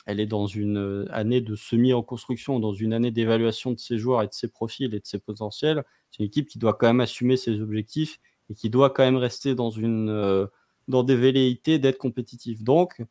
elle 0.05 0.19
est 0.19 0.25
dans 0.25 0.47
une 0.47 1.05
année 1.09 1.41
de 1.41 1.55
semi-reconstruction, 1.55 2.59
dans 2.59 2.73
une 2.73 2.93
année 2.93 3.11
d'évaluation 3.11 3.71
de 3.71 3.79
ses 3.79 3.97
joueurs 3.97 4.21
et 4.21 4.27
de 4.27 4.33
ses 4.33 4.47
profils 4.47 4.93
et 4.93 4.99
de 4.99 5.05
ses 5.05 5.19
potentiels, 5.19 5.83
c'est 6.13 6.21
une 6.21 6.27
équipe 6.27 6.47
qui 6.47 6.59
doit 6.59 6.73
quand 6.73 6.85
même 6.85 7.01
assumer 7.01 7.37
ses 7.37 7.59
objectifs 7.59 8.19
et 8.49 8.53
qui 8.53 8.69
doit 8.69 8.91
quand 8.91 9.03
même 9.03 9.17
rester 9.17 9.55
dans, 9.55 9.71
une, 9.71 10.09
euh, 10.09 10.45
dans 10.87 11.01
des 11.01 11.15
velléités 11.15 11.79
d'être 11.79 11.97
compétitif. 11.97 12.61
Donc, 12.61 13.03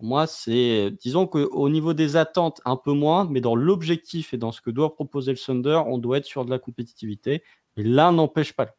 moi, 0.00 0.26
c'est, 0.26 0.90
disons 1.00 1.28
qu'au 1.28 1.68
niveau 1.68 1.94
des 1.94 2.16
attentes, 2.16 2.60
un 2.64 2.76
peu 2.76 2.92
moins, 2.92 3.28
mais 3.30 3.40
dans 3.40 3.54
l'objectif 3.54 4.34
et 4.34 4.38
dans 4.38 4.50
ce 4.50 4.60
que 4.60 4.70
doit 4.70 4.94
proposer 4.94 5.30
le 5.30 5.38
Thunder, 5.38 5.82
on 5.86 5.98
doit 5.98 6.18
être 6.18 6.24
sur 6.24 6.44
de 6.44 6.50
la 6.50 6.58
compétitivité. 6.58 7.44
Et 7.76 7.84
l'un 7.84 8.10
n'empêche 8.10 8.52
pas. 8.52 8.74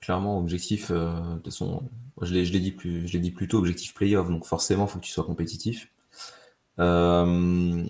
Clairement, 0.00 0.38
objectif, 0.38 0.90
euh, 0.90 1.14
de 1.14 1.34
toute 1.36 1.44
façon, 1.46 1.82
je 2.20 2.34
l'ai 2.34 2.60
dit, 2.60 2.72
plus, 2.72 3.06
je 3.08 3.18
dit 3.18 3.30
plus 3.30 3.48
tôt, 3.48 3.58
objectif 3.58 3.94
playoff, 3.94 4.28
donc 4.28 4.44
forcément, 4.44 4.86
il 4.86 4.90
faut 4.90 4.98
que 4.98 5.04
tu 5.04 5.12
sois 5.12 5.24
compétitif. 5.24 5.90
Euh, 6.78 7.86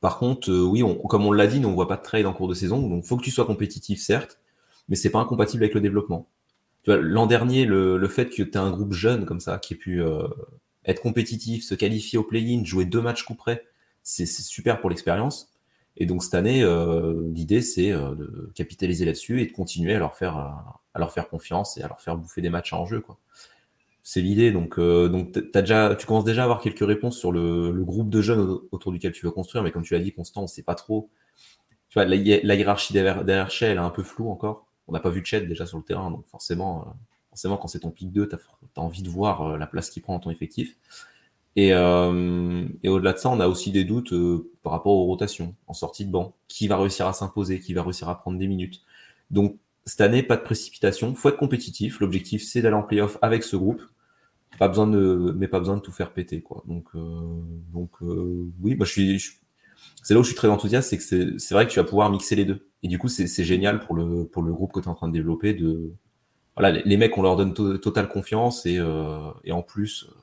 par 0.00 0.18
contre, 0.18 0.50
euh, 0.50 0.62
oui, 0.62 0.82
comme 1.08 1.26
on 1.26 1.32
l'a 1.32 1.46
dit, 1.46 1.60
nous, 1.60 1.68
on 1.68 1.72
ne 1.72 1.76
voit 1.76 1.88
pas 1.88 1.96
de 1.96 2.02
trade 2.02 2.26
en 2.26 2.32
cours 2.32 2.48
de 2.48 2.54
saison, 2.54 2.80
donc 2.86 3.04
il 3.04 3.06
faut 3.06 3.16
que 3.16 3.24
tu 3.24 3.30
sois 3.30 3.46
compétitif, 3.46 4.00
certes, 4.00 4.38
mais 4.88 4.96
c'est 4.96 5.10
pas 5.10 5.18
incompatible 5.18 5.64
avec 5.64 5.74
le 5.74 5.80
développement. 5.80 6.28
L'an 6.86 7.26
dernier, 7.26 7.66
le, 7.66 8.08
fait 8.08 8.30
que 8.30 8.42
tu 8.42 8.50
aies 8.50 8.56
un 8.56 8.70
groupe 8.70 8.92
jeune 8.92 9.26
comme 9.26 9.40
ça, 9.40 9.58
qui 9.58 9.74
ait 9.74 9.76
pu 9.76 10.00
euh, 10.00 10.26
être 10.84 11.02
compétitif, 11.02 11.64
se 11.64 11.74
qualifier 11.74 12.18
au 12.18 12.24
play-in, 12.24 12.64
jouer 12.64 12.84
deux 12.84 13.02
matchs 13.02 13.24
coup 13.24 13.34
près, 13.34 13.66
c'est 14.02 14.26
super 14.26 14.80
pour 14.80 14.88
l'expérience. 14.88 15.52
Et 15.96 16.06
donc 16.06 16.22
cette 16.22 16.34
année, 16.34 16.62
euh, 16.62 17.28
l'idée 17.34 17.60
c'est 17.60 17.90
de 17.90 18.50
capitaliser 18.54 19.04
là-dessus 19.04 19.42
et 19.42 19.46
de 19.46 19.52
continuer 19.52 19.94
à 19.94 19.98
leur 19.98 20.14
faire 20.14 20.36
à 20.36 20.98
leur 20.98 21.12
faire 21.12 21.28
confiance 21.28 21.76
et 21.76 21.82
à 21.82 21.88
leur 21.88 22.00
faire 22.00 22.16
bouffer 22.16 22.40
des 22.40 22.50
matchs 22.50 22.72
en 22.72 22.86
jeu. 22.86 23.00
Quoi. 23.00 23.18
C'est 24.10 24.22
l'idée. 24.22 24.52
Donc, 24.52 24.80
déjà, 25.54 25.94
tu 25.94 26.06
commences 26.06 26.24
déjà 26.24 26.42
à 26.42 26.44
avoir 26.44 26.60
quelques 26.62 26.86
réponses 26.86 27.18
sur 27.18 27.30
le, 27.30 27.72
groupe 27.84 28.08
de 28.08 28.22
jeunes 28.22 28.58
autour 28.72 28.90
duquel 28.90 29.12
tu 29.12 29.26
veux 29.26 29.32
construire, 29.32 29.62
mais 29.62 29.70
comme 29.70 29.82
tu 29.82 29.92
l'as 29.92 30.00
dit, 30.00 30.12
Constant, 30.12 30.44
on 30.44 30.46
sait 30.46 30.62
pas 30.62 30.74
trop. 30.74 31.10
Tu 31.90 31.94
vois, 31.94 32.06
la, 32.06 32.16
hiérarchie 32.16 32.94
derrière, 32.94 33.24
derrière 33.24 33.50
elle 33.60 33.76
est 33.76 33.80
un 33.80 33.90
peu 33.90 34.02
floue 34.02 34.30
encore 34.30 34.68
on 34.88 34.92
n'a 34.92 35.00
pas 35.00 35.10
vu 35.10 35.24
Chet 35.24 35.42
déjà 35.42 35.66
sur 35.66 35.78
le 35.78 35.84
terrain, 35.84 36.10
donc 36.10 36.26
forcément, 36.26 36.80
euh, 36.80 36.90
forcément 37.30 37.56
quand 37.58 37.68
c'est 37.68 37.80
ton 37.80 37.90
pic 37.90 38.10
2, 38.10 38.28
tu 38.28 38.34
as, 38.34 38.80
envie 38.80 39.02
de 39.02 39.08
voir 39.08 39.42
euh, 39.42 39.58
la 39.58 39.66
place 39.66 39.90
qu'il 39.90 40.02
prend 40.02 40.14
dans 40.14 40.20
ton 40.20 40.30
effectif. 40.30 40.76
Euh, 41.58 42.68
et, 42.82 42.88
au-delà 42.88 43.12
de 43.12 43.18
ça, 43.18 43.30
on 43.30 43.40
a 43.40 43.48
aussi 43.48 43.70
des 43.70 43.84
doutes 43.84 44.14
par 44.62 44.72
rapport 44.72 44.92
aux 44.92 45.06
rotations 45.06 45.54
en 45.66 45.74
sortie 45.74 46.06
de 46.06 46.10
banc. 46.10 46.34
Qui 46.46 46.68
va 46.68 46.78
réussir 46.78 47.06
à 47.06 47.12
s'imposer 47.12 47.60
Qui 47.60 47.74
va 47.74 47.82
réussir 47.82 48.08
à 48.08 48.18
prendre 48.18 48.38
des 48.38 48.46
minutes 48.46 48.82
Donc, 49.30 49.56
cette 49.84 50.00
année, 50.00 50.22
pas 50.22 50.36
de 50.36 50.42
précipitation. 50.42 51.14
faut 51.14 51.28
être 51.28 51.36
compétitif. 51.36 51.98
L'objectif, 52.00 52.44
c'est 52.44 52.62
d'aller 52.62 52.76
en 52.76 52.82
playoff 52.82 53.18
avec 53.22 53.42
ce 53.42 53.56
groupe. 53.56 53.82
Pas 54.58 54.68
besoin 54.68 54.86
de, 54.86 55.34
mais 55.36 55.48
pas 55.48 55.58
besoin 55.58 55.76
de 55.76 55.80
tout 55.80 55.92
faire 55.92 56.12
péter, 56.12 56.42
quoi. 56.42 56.64
Donc, 56.66 56.88
donc 57.72 57.90
oui, 58.00 58.74
moi, 58.74 58.84
je 58.84 58.90
suis, 58.92 59.38
c'est 60.02 60.14
là 60.14 60.20
où 60.20 60.22
je 60.22 60.28
suis 60.28 60.36
très 60.36 60.48
enthousiaste, 60.48 60.90
c'est 60.90 60.98
que 60.98 61.38
c'est 61.38 61.54
vrai 61.54 61.66
que 61.66 61.72
tu 61.72 61.78
vas 61.78 61.84
pouvoir 61.84 62.10
mixer 62.10 62.36
les 62.36 62.44
deux. 62.44 62.66
Et 62.82 62.88
du 62.88 62.98
coup, 62.98 63.08
c'est 63.08 63.44
génial 63.44 63.80
pour 63.80 63.94
le, 63.94 64.24
pour 64.24 64.42
le 64.42 64.52
groupe 64.52 64.72
que 64.72 64.80
tu 64.80 64.86
es 64.86 64.88
en 64.88 64.94
train 64.94 65.08
de 65.08 65.12
développer. 65.12 65.54
De, 65.54 65.92
voilà, 66.56 66.80
les, 66.84 66.96
mecs, 66.96 67.16
on 67.18 67.22
leur 67.22 67.36
donne 67.36 67.52
totale 67.52 68.08
confiance 68.08 68.66
et, 68.66 68.78
euh, 68.78 69.30
et 69.44 69.52
en 69.52 69.62
plus, 69.62 70.04
euh, 70.08 70.14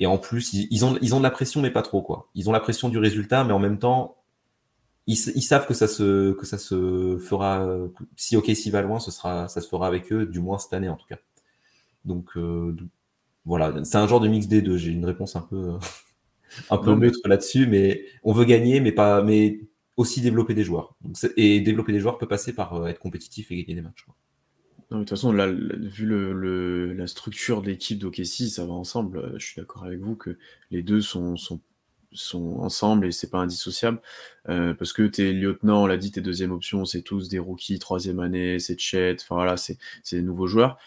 et 0.00 0.06
en 0.06 0.18
plus 0.18 0.52
ils, 0.52 0.84
ont, 0.84 0.98
ils 1.00 1.14
ont 1.14 1.18
de 1.18 1.22
la 1.22 1.30
pression, 1.30 1.62
mais 1.62 1.70
pas 1.70 1.82
trop. 1.82 2.02
quoi. 2.02 2.28
Ils 2.34 2.48
ont 2.48 2.52
la 2.52 2.60
pression 2.60 2.88
du 2.88 2.98
résultat, 2.98 3.44
mais 3.44 3.52
en 3.52 3.58
même 3.58 3.78
temps, 3.78 4.16
ils, 5.06 5.16
ils 5.34 5.42
savent 5.42 5.66
que 5.66 5.74
ça, 5.74 5.86
se, 5.86 6.32
que 6.32 6.44
ça 6.46 6.58
se 6.58 7.18
fera. 7.18 7.66
Si 8.16 8.36
OK, 8.36 8.50
s'il 8.54 8.72
va 8.72 8.82
loin, 8.82 8.98
ce 8.98 9.10
sera, 9.10 9.48
ça 9.48 9.60
se 9.60 9.68
fera 9.68 9.86
avec 9.86 10.12
eux, 10.12 10.26
du 10.26 10.40
moins 10.40 10.58
cette 10.58 10.72
année 10.72 10.88
en 10.88 10.96
tout 10.96 11.06
cas. 11.06 11.18
Donc, 12.04 12.36
euh, 12.36 12.76
voilà, 13.44 13.84
c'est 13.84 13.96
un 13.96 14.06
genre 14.06 14.20
de 14.20 14.28
mix 14.28 14.46
des 14.48 14.62
deux. 14.62 14.76
J'ai 14.76 14.90
une 14.90 15.04
réponse 15.04 15.36
un 15.36 15.42
peu 15.42 15.72
un 16.70 16.78
peu 16.78 16.94
neutre 16.94 17.20
là-dessus, 17.26 17.66
mais 17.66 18.04
on 18.22 18.32
veut 18.32 18.44
gagner, 18.44 18.80
mais 18.80 18.92
pas, 18.92 19.22
mais 19.22 19.60
aussi 19.96 20.20
développer 20.20 20.54
des 20.54 20.64
joueurs. 20.64 20.96
et 21.36 21.60
développer 21.60 21.92
des 21.92 22.00
joueurs 22.00 22.18
peut 22.18 22.26
passer 22.26 22.52
par 22.52 22.74
euh, 22.74 22.86
être 22.86 22.98
compétitif 22.98 23.50
et 23.50 23.56
gagner 23.56 23.74
des 23.74 23.82
matchs. 23.82 24.06
de 24.90 24.98
toute 24.98 25.10
façon, 25.10 25.32
là, 25.32 25.46
vu 25.50 26.06
le, 26.06 26.92
la 26.92 27.06
structure 27.06 27.62
de 27.62 27.68
l'équipe 27.68 27.98
d'OKC, 27.98 28.48
ça 28.48 28.64
va 28.64 28.72
ensemble. 28.72 29.18
Euh, 29.18 29.38
je 29.38 29.46
suis 29.46 29.60
d'accord 29.60 29.84
avec 29.84 30.00
vous 30.00 30.16
que 30.16 30.38
les 30.70 30.82
deux 30.82 31.00
sont, 31.00 31.36
sont, 31.36 31.60
sont 32.12 32.56
ensemble 32.58 33.06
et 33.06 33.12
c'est 33.12 33.30
pas 33.30 33.38
indissociable. 33.38 34.00
Euh, 34.48 34.74
parce 34.74 34.92
que 34.92 35.02
tes 35.04 35.32
lieutenants, 35.32 35.84
on 35.84 35.86
l'a 35.86 35.96
dit, 35.96 36.10
tes 36.10 36.20
deuxième 36.20 36.52
options, 36.52 36.84
c'est 36.84 37.02
tous 37.02 37.28
des 37.28 37.38
rookies, 37.38 37.78
troisième 37.78 38.20
année, 38.20 38.58
c'est 38.58 38.78
Chet, 38.78 39.16
enfin 39.20 39.36
voilà, 39.36 39.56
c'est 39.56 39.78
des 40.10 40.22
nouveaux 40.22 40.48
joueurs. 40.48 40.78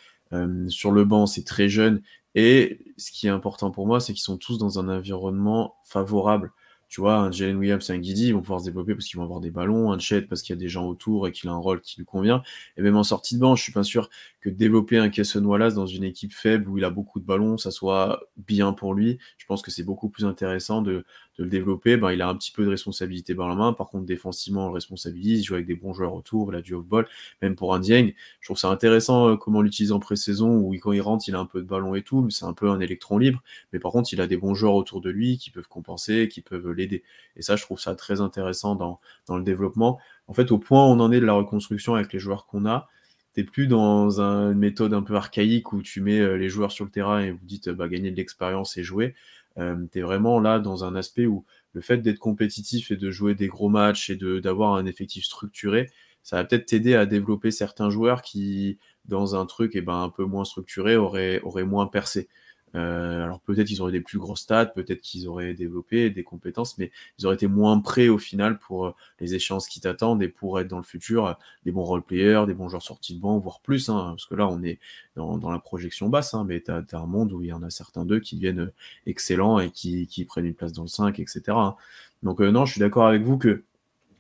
sur 0.68 0.92
le 0.92 1.06
banc, 1.06 1.26
c'est 1.26 1.46
très 1.46 1.70
jeune 1.70 2.02
et 2.36 2.80
ce 2.98 3.12
qui 3.12 3.28
est 3.28 3.32
important 3.32 3.72
pour 3.72 3.88
moi, 3.88 4.00
c'est 4.00 4.14
qu'ils 4.14 4.22
sont 4.22 4.38
tous 4.38 4.58
dans 4.58 4.80
un 4.80 4.90
environnement 4.90 5.76
favorable. 5.84 6.52
Tu 6.90 7.02
vois, 7.02 7.18
un 7.18 7.32
Jalen 7.32 7.58
Williams 7.58 7.90
et 7.90 7.94
un 7.94 7.98
Guidi, 7.98 8.28
ils 8.28 8.34
vont 8.34 8.42
pouvoir 8.42 8.62
se 8.62 8.66
développer 8.66 8.94
parce 8.94 9.08
qu'ils 9.08 9.18
vont 9.18 9.26
avoir 9.26 9.42
des 9.42 9.52
ballons, 9.52 9.92
un 9.92 10.00
Chet 10.00 10.22
parce 10.22 10.42
qu'il 10.42 10.56
y 10.56 10.58
a 10.58 10.60
des 10.60 10.70
gens 10.70 10.86
autour 10.88 11.28
et 11.28 11.34
qu'il 11.34 11.50
a 11.50 11.52
un 11.52 11.58
rôle 11.58 11.82
qui 11.82 11.98
lui 11.98 12.06
convient. 12.06 12.44
Et 12.78 12.82
même 12.82 12.96
en 12.96 13.04
sortie 13.04 13.36
de 13.36 13.42
banc, 13.42 13.56
je 13.56 13.64
suis 13.64 13.74
pas 13.74 13.84
sûr 13.84 14.10
que 14.40 14.50
développer 14.50 14.98
un 14.98 15.10
Kesson 15.10 15.44
Wallace 15.44 15.74
dans 15.74 15.86
une 15.86 16.06
équipe 16.06 16.34
faible 16.34 16.70
où 16.70 16.78
il 16.78 16.86
a 16.86 16.90
beaucoup 16.90 17.20
de 17.20 17.26
ballons, 17.26 17.58
ça 17.58 17.72
soit 17.72 18.22
bien 18.38 18.72
pour 18.72 18.94
lui. 18.94 19.18
Je 19.38 19.46
pense 19.48 19.62
que 19.62 19.70
c'est 19.70 19.84
beaucoup 19.84 20.08
plus 20.08 20.24
intéressant 20.24 20.82
de, 20.82 21.04
de 21.38 21.44
le 21.44 21.50
développer, 21.50 21.98
ben, 21.98 22.12
il 22.12 22.22
a 22.22 22.30
un 22.30 22.36
petit 22.36 22.52
peu 22.52 22.66
de 22.66 22.70
responsabilité 22.70 23.36
par 23.36 23.48
la 23.48 23.56
main. 23.56 23.74
Par 23.74 23.88
contre, 23.88 24.06
défensivement, 24.06 24.66
on 24.66 24.68
le 24.70 24.74
responsabilise, 24.74 25.42
il 25.42 25.44
joue 25.44 25.54
avec 25.54 25.68
des 25.68 25.76
bons 25.76 25.94
joueurs 25.94 26.14
autour, 26.14 26.52
il 26.52 26.58
a 26.58 26.62
du 26.62 26.74
off-ball, 26.74 27.08
même 27.42 27.56
pour 27.56 27.76
un 27.76 27.80
Dieng. 27.80 28.14
Je 28.40 28.48
trouve 28.48 28.58
ça 28.58 28.70
intéressant 28.70 29.30
euh, 29.30 29.36
comment 29.36 29.62
l'utiliser 29.62 29.94
en 29.94 30.00
pré-saison, 30.00 30.58
où 30.58 30.76
quand 30.80 30.92
il 30.92 31.02
rentre, 31.02 31.26
il 31.28 31.36
a 31.36 31.40
un 31.40 31.46
peu 31.46 31.62
de 31.62 31.68
ballon 31.68 31.96
et 31.96 32.02
tout, 32.02 32.22
mais 32.22 32.32
c'est 32.32 32.46
un 32.46 32.54
peu 32.54 32.70
un 32.70 32.80
électron 32.80 33.18
libre. 33.18 33.44
Mais 33.74 33.80
par 33.80 33.92
contre, 33.92 34.12
il 34.14 34.22
a 34.22 34.28
des 34.28 34.38
bons 34.38 34.56
joueurs 34.56 34.76
autour 34.76 35.02
de 35.02 35.10
lui 35.10 35.38
qui 35.38 35.52
peuvent 35.52 35.68
compenser, 35.68 36.28
qui 36.28 36.42
peuvent 36.42 36.72
l'aider. 36.72 37.04
Et 37.36 37.42
ça, 37.42 37.56
je 37.56 37.64
trouve 37.64 37.80
ça 37.80 37.96
très 37.96 38.22
intéressant 38.22 38.76
dans, 38.76 39.00
dans 39.28 39.38
le 39.38 39.44
développement. 39.44 40.00
En 40.28 40.34
fait, 40.34 40.52
au 40.52 40.58
point 40.58 40.86
où 40.86 40.90
on 40.90 41.00
en 41.00 41.12
est 41.12 41.20
de 41.20 41.26
la 41.26 41.34
reconstruction 41.34 41.96
avec 41.96 42.12
les 42.14 42.20
joueurs 42.20 42.48
qu'on 42.48 42.66
a, 42.66 42.90
t'es 43.34 43.44
plus 43.44 43.68
dans 43.68 44.20
une 44.20 44.58
méthode 44.58 44.96
un 44.96 45.04
peu 45.04 45.16
archaïque 45.16 45.72
où 45.72 45.84
tu 45.84 46.02
mets 46.02 46.20
euh, 46.20 46.38
les 46.38 46.50
joueurs 46.50 46.72
sur 46.72 46.86
le 46.86 46.90
terrain 46.90 47.20
et 47.20 47.30
vous 47.30 47.46
dites 47.46 47.70
bah, 47.70 47.88
gagner 47.88 48.10
de 48.10 48.16
l'expérience 48.16 48.78
et 48.78 48.84
jouer. 48.84 49.14
Euh, 49.58 49.76
tu 49.92 50.02
vraiment 50.02 50.40
là 50.40 50.60
dans 50.60 50.84
un 50.84 50.96
aspect 50.96 51.26
où 51.26 51.46
le 51.74 51.82
fait 51.82 51.98
d'être 51.98 52.20
compétitif 52.20 52.92
et 52.92 52.96
de 52.98 53.12
jouer 53.12 53.36
des 53.36 53.48
gros 53.48 53.70
matchs 53.70 54.10
et 54.10 54.18
d'avoir 54.18 54.76
un 54.76 54.86
effectif 54.86 55.26
structuré, 55.26 55.90
ça 56.24 56.38
va 56.38 56.44
peut-être 56.46 56.66
t'aider 56.68 56.96
à 56.96 57.06
développer 57.06 57.52
certains 57.52 57.90
joueurs 57.90 58.22
qui, 58.22 58.78
dans 59.06 59.36
un 59.36 59.46
truc 59.46 59.72
eh 59.76 59.82
ben, 59.82 60.02
un 60.04 60.10
peu 60.10 60.26
moins 60.26 60.46
structuré, 60.46 60.96
auraient 60.98 61.42
moins 61.66 61.88
percé. 61.88 62.28
Euh, 62.76 63.24
alors 63.24 63.40
peut-être 63.40 63.68
qu'ils 63.68 63.82
auraient 63.82 63.92
des 63.92 64.02
plus 64.02 64.20
grosses 64.20 64.42
stats, 64.42 64.66
peut-être 64.68 65.02
qu'ils 65.02 65.28
auraient 65.28 65.54
développé 65.54 66.10
des 66.10 66.24
compétences, 66.24 66.78
mais 66.78 66.92
ils 67.18 67.26
auraient 67.26 67.36
été 67.36 67.48
moins 67.48 67.80
prêts 67.80 68.10
au 68.10 68.18
final 68.18 68.60
pour 68.60 68.88
euh, 68.88 68.96
les 69.20 69.36
échéances 69.36 69.68
qui 69.68 69.80
t'attendent 69.80 70.22
et 70.22 70.28
pour 70.28 70.60
être 70.60 70.68
dans 70.68 70.78
le 70.78 70.84
futur 70.84 71.28
euh, 71.28 71.34
des 71.64 71.72
bons 71.72 71.84
role-players, 71.84 72.44
des 72.46 72.54
bons 72.54 72.68
joueurs 72.70 72.84
sortis 72.84 73.16
de 73.16 73.22
banc, 73.22 73.40
voire 73.40 73.62
plus, 73.62 73.90
hein, 73.90 74.10
parce 74.10 74.26
que 74.26 74.36
là 74.36 74.48
on 74.48 74.62
est 74.64 74.80
dans, 75.16 75.50
la 75.50 75.60
projection 75.60 76.10
basse, 76.10 76.34
hein, 76.34 76.46
mais 76.48 76.62
tu 76.62 76.72
as, 76.72 76.84
un 76.94 77.06
monde 77.06 77.32
où 77.32 77.42
il 77.42 77.48
y 77.48 77.54
en 77.54 77.64
a 77.64 77.70
certains 77.70 78.06
d'eux 78.06 78.20
qui 78.20 78.36
deviennent 78.36 78.72
excellents 79.06 79.60
et 79.60 79.72
qui, 79.72 80.08
qui, 80.08 80.26
prennent 80.26 80.46
une 80.46 80.54
place 80.54 80.74
dans 80.74 80.84
le 80.84 80.88
5, 80.88 81.20
etc. 81.20 81.42
Hein. 81.50 81.76
Donc 82.22 82.40
non, 82.40 82.66
je 82.66 82.74
suis 82.74 82.80
d'accord 82.80 83.08
avec 83.08 83.24
vous 83.24 83.38
que 83.38 83.64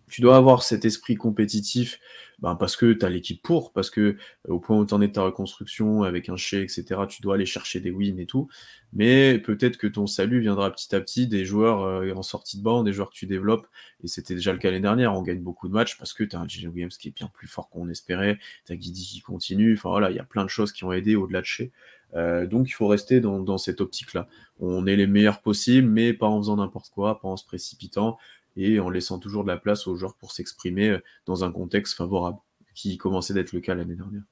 tu 0.09 0.21
dois 0.21 0.38
avoir 0.38 0.63
cet 0.63 0.85
esprit 0.85 1.15
compétitif 1.15 1.99
ben 2.39 2.55
parce 2.55 2.75
que 2.75 2.93
tu 2.93 3.03
as 3.03 3.09
l'équipe 3.09 3.41
pour, 3.41 3.73
parce 3.73 3.89
que 3.89 4.01
euh, 4.01 4.15
au 4.47 4.59
point 4.59 4.77
où 4.77 4.85
tu 4.85 4.93
en 4.93 5.01
es 5.01 5.07
de 5.07 5.13
ta 5.13 5.23
reconstruction 5.23 6.03
avec 6.03 6.29
un 6.29 6.38
chèque, 6.38 6.69
etc., 6.77 7.01
tu 7.09 7.21
dois 7.21 7.35
aller 7.35 7.47
chercher 7.47 7.79
des 7.79 7.89
wins 7.89 8.19
et 8.19 8.27
tout. 8.27 8.47
Mais 8.93 9.39
peut-être 9.39 9.77
que 9.77 9.88
ton 9.88 10.05
salut 10.05 10.39
viendra 10.39 10.71
petit 10.71 10.93
à 10.95 11.01
petit 11.01 11.27
des 11.27 11.45
joueurs 11.45 11.81
euh, 11.81 12.13
en 12.13 12.21
sortie 12.21 12.57
de 12.57 12.63
banc, 12.63 12.84
des 12.84 12.93
joueurs 12.93 13.09
que 13.09 13.15
tu 13.15 13.25
développes. 13.25 13.67
Et 14.03 14.07
c'était 14.07 14.35
déjà 14.35 14.53
le 14.53 14.59
cas 14.59 14.69
l'année 14.69 14.81
dernière. 14.81 15.15
On 15.15 15.23
gagne 15.23 15.41
beaucoup 15.41 15.67
de 15.67 15.73
matchs 15.73 15.97
parce 15.97 16.13
que 16.13 16.23
tu 16.23 16.35
as 16.35 16.39
un 16.39 16.47
J.J. 16.47 16.67
Williams 16.67 16.97
qui 16.97 17.07
est 17.07 17.15
bien 17.15 17.29
plus 17.34 17.47
fort 17.47 17.69
qu'on 17.69 17.89
espérait, 17.89 18.38
tu 18.65 18.77
Guidi 18.77 19.03
qui 19.03 19.21
continue. 19.21 19.73
Enfin 19.73 19.89
voilà, 19.89 20.11
il 20.11 20.15
y 20.15 20.19
a 20.19 20.23
plein 20.23 20.43
de 20.43 20.49
choses 20.49 20.71
qui 20.71 20.84
ont 20.84 20.93
aidé 20.93 21.15
au-delà 21.15 21.41
de 21.41 21.45
chez. 21.45 21.71
Euh, 22.15 22.45
donc 22.45 22.69
il 22.69 22.71
faut 22.71 22.88
rester 22.88 23.19
dans, 23.19 23.39
dans 23.39 23.57
cette 23.57 23.81
optique-là. 23.81 24.27
On 24.59 24.85
est 24.88 24.95
les 24.95 25.07
meilleurs 25.07 25.41
possibles, 25.41 25.89
mais 25.89 26.13
pas 26.13 26.27
en 26.27 26.38
faisant 26.39 26.55
n'importe 26.55 26.89
quoi, 26.91 27.19
pas 27.19 27.27
en 27.27 27.35
se 27.35 27.45
précipitant 27.45 28.17
et 28.57 28.79
en 28.79 28.89
laissant 28.89 29.19
toujours 29.19 29.43
de 29.43 29.49
la 29.49 29.57
place 29.57 29.88
aux 29.88 29.95
joueurs 29.95 30.15
pour 30.15 30.31
s'exprimer 30.31 30.89
euh, 30.89 31.03
dans 31.25 31.43
un 31.43 31.51
contexte 31.51 31.95
favorable, 31.95 32.39
qui 32.73 32.97
commençait 32.97 33.34
d'être 33.34 33.53
le 33.53 33.61
cas 33.61 33.75
l'année 33.75 33.95
dernière. 33.95 34.23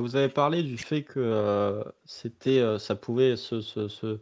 vous 0.00 0.16
avez 0.16 0.28
parlé 0.28 0.62
du 0.62 0.78
fait 0.78 1.02
que 1.02 1.20
euh, 1.20 1.84
euh, 2.46 2.78
ça 2.78 2.96
pouvait 2.96 3.36
se, 3.36 4.18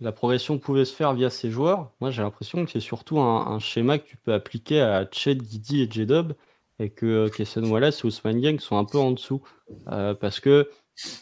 la 0.00 0.12
progression 0.12 0.58
pouvait 0.58 0.84
se 0.84 0.94
faire 0.94 1.14
via 1.14 1.30
ces 1.30 1.50
joueurs. 1.50 1.92
Moi, 2.00 2.10
j'ai 2.10 2.22
l'impression 2.22 2.64
que 2.64 2.70
c'est 2.70 2.80
surtout 2.80 3.20
un, 3.20 3.58
schéma 3.58 3.98
que 3.98 4.08
tu 4.08 4.16
peux 4.16 4.32
appliquer 4.32 4.80
à 4.80 5.06
Chet, 5.10 5.38
Giddy 5.38 5.82
et 5.82 5.90
J-Dub 5.90 6.32
et 6.80 6.90
que 6.90 7.28
Kesson 7.28 7.64
Wallace 7.64 8.00
et 8.00 8.06
Ousmane 8.06 8.40
Gang 8.40 8.58
sont 8.58 8.76
un 8.76 8.84
peu 8.84 8.98
en 8.98 9.12
dessous. 9.12 9.42
parce 9.86 10.40
que, 10.40 10.68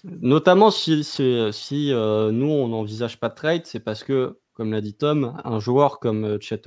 notamment 0.04 0.70
si, 0.70 1.04
si 1.04 1.90
nous, 1.92 2.50
on 2.50 2.68
n'envisage 2.68 3.20
pas 3.20 3.28
de 3.28 3.34
trade, 3.34 3.66
c'est 3.66 3.80
parce 3.80 4.02
que 4.02 4.38
comme 4.54 4.72
l'a 4.72 4.80
dit 4.80 4.94
Tom, 4.94 5.40
un 5.44 5.60
joueur 5.60 5.98
comme 5.98 6.24
euh, 6.24 6.38
Chet 6.40 6.62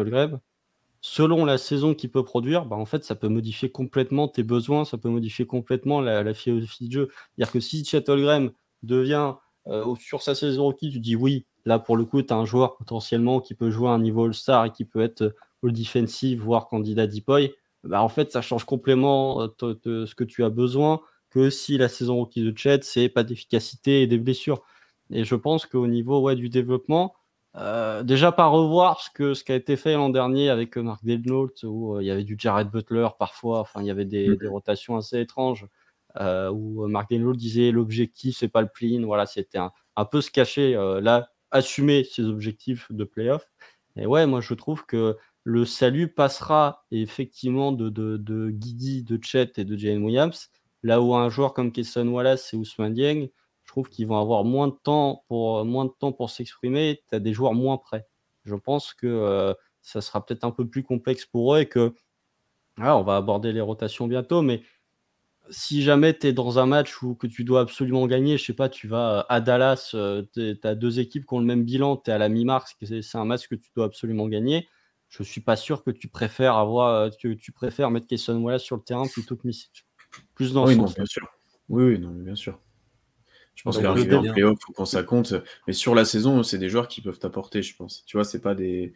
selon 1.01 1.45
la 1.45 1.59
saison 1.59 1.93
qu'il 1.93 2.09
peut 2.09 2.23
produire, 2.23 2.65
bah, 2.65 2.75
en 2.77 2.85
fait, 2.85 3.03
ça 3.03 3.15
peut 3.15 3.27
modifier 3.27 3.69
complètement 3.69 4.27
tes 4.27 4.41
besoins, 4.41 4.85
ça 4.85 4.97
peut 4.97 5.09
modifier 5.09 5.45
complètement 5.45 6.01
la, 6.01 6.33
philosophie 6.33 6.87
de 6.87 6.93
jeu. 6.93 7.09
C'est-à-dire 7.11 7.51
que 7.51 7.59
si 7.59 7.85
Chet 7.85 8.05
devient 8.81 9.33
euh, 9.67 9.95
sur 9.99 10.23
sa 10.23 10.33
saison 10.33 10.63
rookie, 10.63 10.89
tu 10.89 10.99
dis 10.99 11.15
oui, 11.15 11.45
là 11.65 11.77
pour 11.77 11.95
le 11.95 12.05
coup, 12.05 12.21
tu 12.23 12.33
as 12.33 12.37
un 12.37 12.45
joueur 12.45 12.75
potentiellement 12.75 13.39
qui 13.39 13.53
peut 13.53 13.69
jouer 13.69 13.89
à 13.89 13.91
un 13.91 13.99
niveau 13.99 14.25
All-Star 14.25 14.65
et 14.65 14.71
qui 14.71 14.83
peut 14.83 15.01
être 15.01 15.21
euh, 15.21 15.35
All-Defensive, 15.63 16.41
voire 16.41 16.67
candidat 16.67 17.05
Deepoy, 17.05 17.53
bah, 17.83 18.01
en 18.01 18.09
fait, 18.09 18.31
ça 18.31 18.41
change 18.41 18.65
complètement 18.65 19.47
ce 19.59 20.15
que 20.15 20.23
tu 20.23 20.43
as 20.43 20.49
besoin 20.49 21.01
que 21.29 21.49
si 21.49 21.77
la 21.77 21.89
saison 21.89 22.15
rookie 22.15 22.41
de 22.41 22.57
Chet, 22.57 22.79
c'est 22.81 23.09
pas 23.09 23.23
d'efficacité 23.23 24.01
et 24.01 24.07
des 24.07 24.17
blessures. 24.17 24.63
Et 25.11 25.23
je 25.23 25.35
pense 25.35 25.65
qu'au 25.65 25.85
niveau 25.85 26.21
ouais, 26.21 26.35
du 26.35 26.49
développement, 26.49 27.13
euh, 27.57 28.03
déjà 28.03 28.31
pas 28.31 28.47
revoir 28.47 29.01
ce, 29.01 29.09
que, 29.09 29.33
ce 29.33 29.43
qui 29.43 29.51
a 29.51 29.55
été 29.55 29.77
fait 29.77 29.93
l'an 29.93 30.09
dernier 30.09 30.49
avec 30.49 30.77
Mark 30.77 31.03
Delnault, 31.05 31.51
où 31.63 31.99
il 32.01 32.05
y 32.07 32.11
avait 32.11 32.23
du 32.23 32.35
Jared 32.37 32.69
Butler 32.69 33.07
parfois, 33.17 33.59
enfin 33.59 33.81
il 33.81 33.87
y 33.87 33.91
avait 33.91 34.05
des, 34.05 34.35
des 34.35 34.47
rotations 34.47 34.97
assez 34.97 35.19
étranges, 35.19 35.65
où 36.19 36.87
Mark 36.87 37.09
Delnault 37.09 37.33
disait 37.33 37.71
l'objectif 37.71 38.37
c'est 38.37 38.47
pas 38.49 38.61
le 38.61 38.67
play-in, 38.67 39.05
voilà, 39.05 39.25
c'était 39.25 39.57
un, 39.57 39.71
un, 39.95 40.05
peu 40.05 40.21
se 40.21 40.31
cacher, 40.31 40.73
là, 41.01 41.29
assumer 41.51 42.03
ses 42.03 42.23
objectifs 42.23 42.91
de 42.91 43.03
playoff. 43.03 43.47
Et 43.95 44.05
ouais, 44.05 44.25
moi 44.25 44.41
je 44.41 44.53
trouve 44.53 44.85
que 44.85 45.17
le 45.45 45.63
salut 45.63 46.09
passera 46.09 46.85
effectivement 46.91 47.71
de, 47.71 47.89
de, 47.89 48.17
de 48.17 48.49
Guidi, 48.49 49.03
de 49.03 49.19
Chet 49.23 49.53
et 49.57 49.63
de 49.63 49.77
Jalen 49.77 50.03
Williams, 50.03 50.49
là 50.83 51.01
où 51.01 51.15
un 51.15 51.29
joueur 51.29 51.53
comme 51.53 51.71
Kesson 51.71 52.07
Wallace 52.07 52.53
et 52.53 52.57
Ousmane 52.57 52.93
Dieng, 52.93 53.27
je 53.65 53.71
trouve 53.71 53.89
qu'ils 53.89 54.07
vont 54.07 54.19
avoir 54.19 54.43
moins 54.43 54.67
de 54.67 54.75
temps 54.83 55.23
pour, 55.27 55.65
moins 55.65 55.85
de 55.85 55.91
temps 55.99 56.11
pour 56.11 56.29
s'exprimer, 56.29 57.01
tu 57.09 57.15
as 57.15 57.19
des 57.19 57.33
joueurs 57.33 57.53
moins 57.53 57.77
prêts. 57.77 58.07
Je 58.43 58.55
pense 58.55 58.93
que 58.93 59.07
euh, 59.07 59.53
ça 59.81 60.01
sera 60.01 60.23
peut-être 60.23 60.43
un 60.43 60.51
peu 60.51 60.67
plus 60.67 60.83
complexe 60.83 61.25
pour 61.25 61.55
eux 61.55 61.61
et 61.61 61.65
que 61.65 61.93
ah, 62.77 62.97
on 62.97 63.03
va 63.03 63.15
aborder 63.15 63.53
les 63.53 63.61
rotations 63.61 64.07
bientôt, 64.07 64.41
mais 64.41 64.61
si 65.49 65.81
jamais 65.81 66.17
tu 66.17 66.27
es 66.27 66.33
dans 66.33 66.59
un 66.59 66.65
match 66.65 67.01
où 67.01 67.15
que 67.15 67.27
tu 67.27 67.43
dois 67.43 67.61
absolument 67.61 68.07
gagner, 68.07 68.37
je 68.37 68.45
sais 68.45 68.53
pas, 68.53 68.69
tu 68.69 68.87
vas 68.87 69.25
à 69.29 69.41
Dallas, 69.41 69.91
euh, 69.93 70.23
tu 70.33 70.57
as 70.63 70.75
deux 70.75 70.99
équipes 70.99 71.25
qui 71.25 71.33
ont 71.33 71.39
le 71.39 71.45
même 71.45 71.63
bilan, 71.63 71.97
tu 71.97 72.09
es 72.09 72.13
à 72.13 72.17
la 72.17 72.29
mi-mars, 72.29 72.75
c'est 72.81 73.17
un 73.17 73.25
match 73.25 73.47
que 73.47 73.55
tu 73.55 73.69
dois 73.75 73.85
absolument 73.85 74.27
gagner. 74.27 74.67
Je 75.09 75.23
suis 75.23 75.41
pas 75.41 75.55
sûr 75.55 75.83
que 75.83 75.91
tu 75.91 76.07
préfères 76.07 76.55
avoir, 76.55 76.89
euh, 76.89 77.09
tu, 77.17 77.37
tu 77.37 77.51
préfères 77.51 77.89
mettre 77.91 78.07
Kesson 78.07 78.37
Wallace 78.41 78.63
sur 78.63 78.75
le 78.75 78.83
terrain 78.83 79.07
plutôt 79.07 79.35
que 79.35 79.47
Misic. 79.47 79.85
Plus 80.33 80.53
dans 80.53 80.65
oui, 80.65 80.73
ce 80.73 80.79
non, 80.79 80.87
sens. 80.87 80.95
bien 80.95 81.05
sûr. 81.05 81.27
Oui, 81.69 81.83
oui, 81.85 81.99
non, 81.99 82.09
bien 82.09 82.35
sûr. 82.35 82.59
Je 83.55 83.63
pense 83.63 83.77
qu'arriver 83.79 84.15
en 84.15 84.23
playoff, 84.25 84.59
faut 84.65 84.73
qu'on 84.73 84.85
ça 84.85 85.03
compte. 85.03 85.33
Mais 85.67 85.73
sur 85.73 85.95
la 85.95 86.05
saison, 86.05 86.43
c'est 86.43 86.57
des 86.57 86.69
joueurs 86.69 86.87
qui 86.87 87.01
peuvent 87.01 87.19
t'apporter, 87.19 87.61
je 87.63 87.75
pense. 87.75 88.03
Tu 88.05 88.17
vois, 88.17 88.23
c'est 88.23 88.41
pas 88.41 88.55
des. 88.55 88.93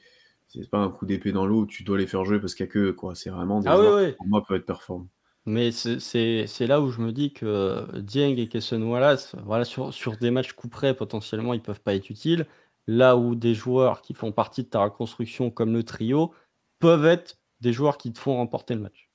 C'est 0.47 0.69
pas 0.69 0.79
un 0.79 0.89
coup 0.89 1.05
d'épée 1.05 1.31
dans 1.31 1.45
l'eau 1.45 1.61
où 1.61 1.65
tu 1.67 1.83
dois 1.83 1.97
les 1.97 2.07
faire 2.07 2.25
jouer 2.25 2.39
parce 2.39 2.55
qu'il 2.55 2.65
y 2.65 2.69
a 2.69 2.71
que 2.71 2.79
eux, 2.79 2.93
quoi. 2.93 3.15
C'est 3.15 3.29
vraiment 3.29 3.61
des 3.61 3.69
Ah 3.69 3.77
joueurs 3.77 3.95
oui. 3.95 4.11
qui, 4.11 4.15
pour 4.17 4.27
moi, 4.27 4.43
peuvent 4.43 4.57
être 4.57 4.65
performants. 4.65 5.07
Mais 5.45 5.71
c'est- 5.71 6.67
là 6.67 6.81
où 6.81 6.89
je 6.91 7.01
me 7.01 7.11
dis 7.11 7.33
que 7.33 7.85
Dieng 7.99 8.37
et 8.37 8.47
Kesson 8.49 8.81
Wallace, 8.83 9.35
voilà, 9.45 9.65
sur, 9.65 9.93
sur 9.93 10.17
des 10.17 10.31
matchs 10.31 10.53
coup 10.53 10.69
près, 10.69 10.93
potentiellement, 10.95 11.53
ils 11.53 11.61
peuvent 11.61 11.81
pas 11.81 11.95
être 11.95 12.09
utiles. 12.09 12.45
Là 12.87 13.17
où 13.17 13.35
des 13.35 13.53
joueurs 13.55 14.01
qui 14.01 14.13
font 14.13 14.31
partie 14.31 14.63
de 14.63 14.69
ta 14.69 14.83
reconstruction, 14.83 15.49
comme 15.51 15.73
le 15.73 15.83
trio, 15.83 16.33
peuvent 16.79 17.05
être 17.05 17.37
des 17.61 17.73
joueurs 17.73 17.97
qui 17.97 18.13
te 18.13 18.19
font 18.19 18.35
remporter 18.37 18.75
le 18.75 18.81
match. 18.81 19.08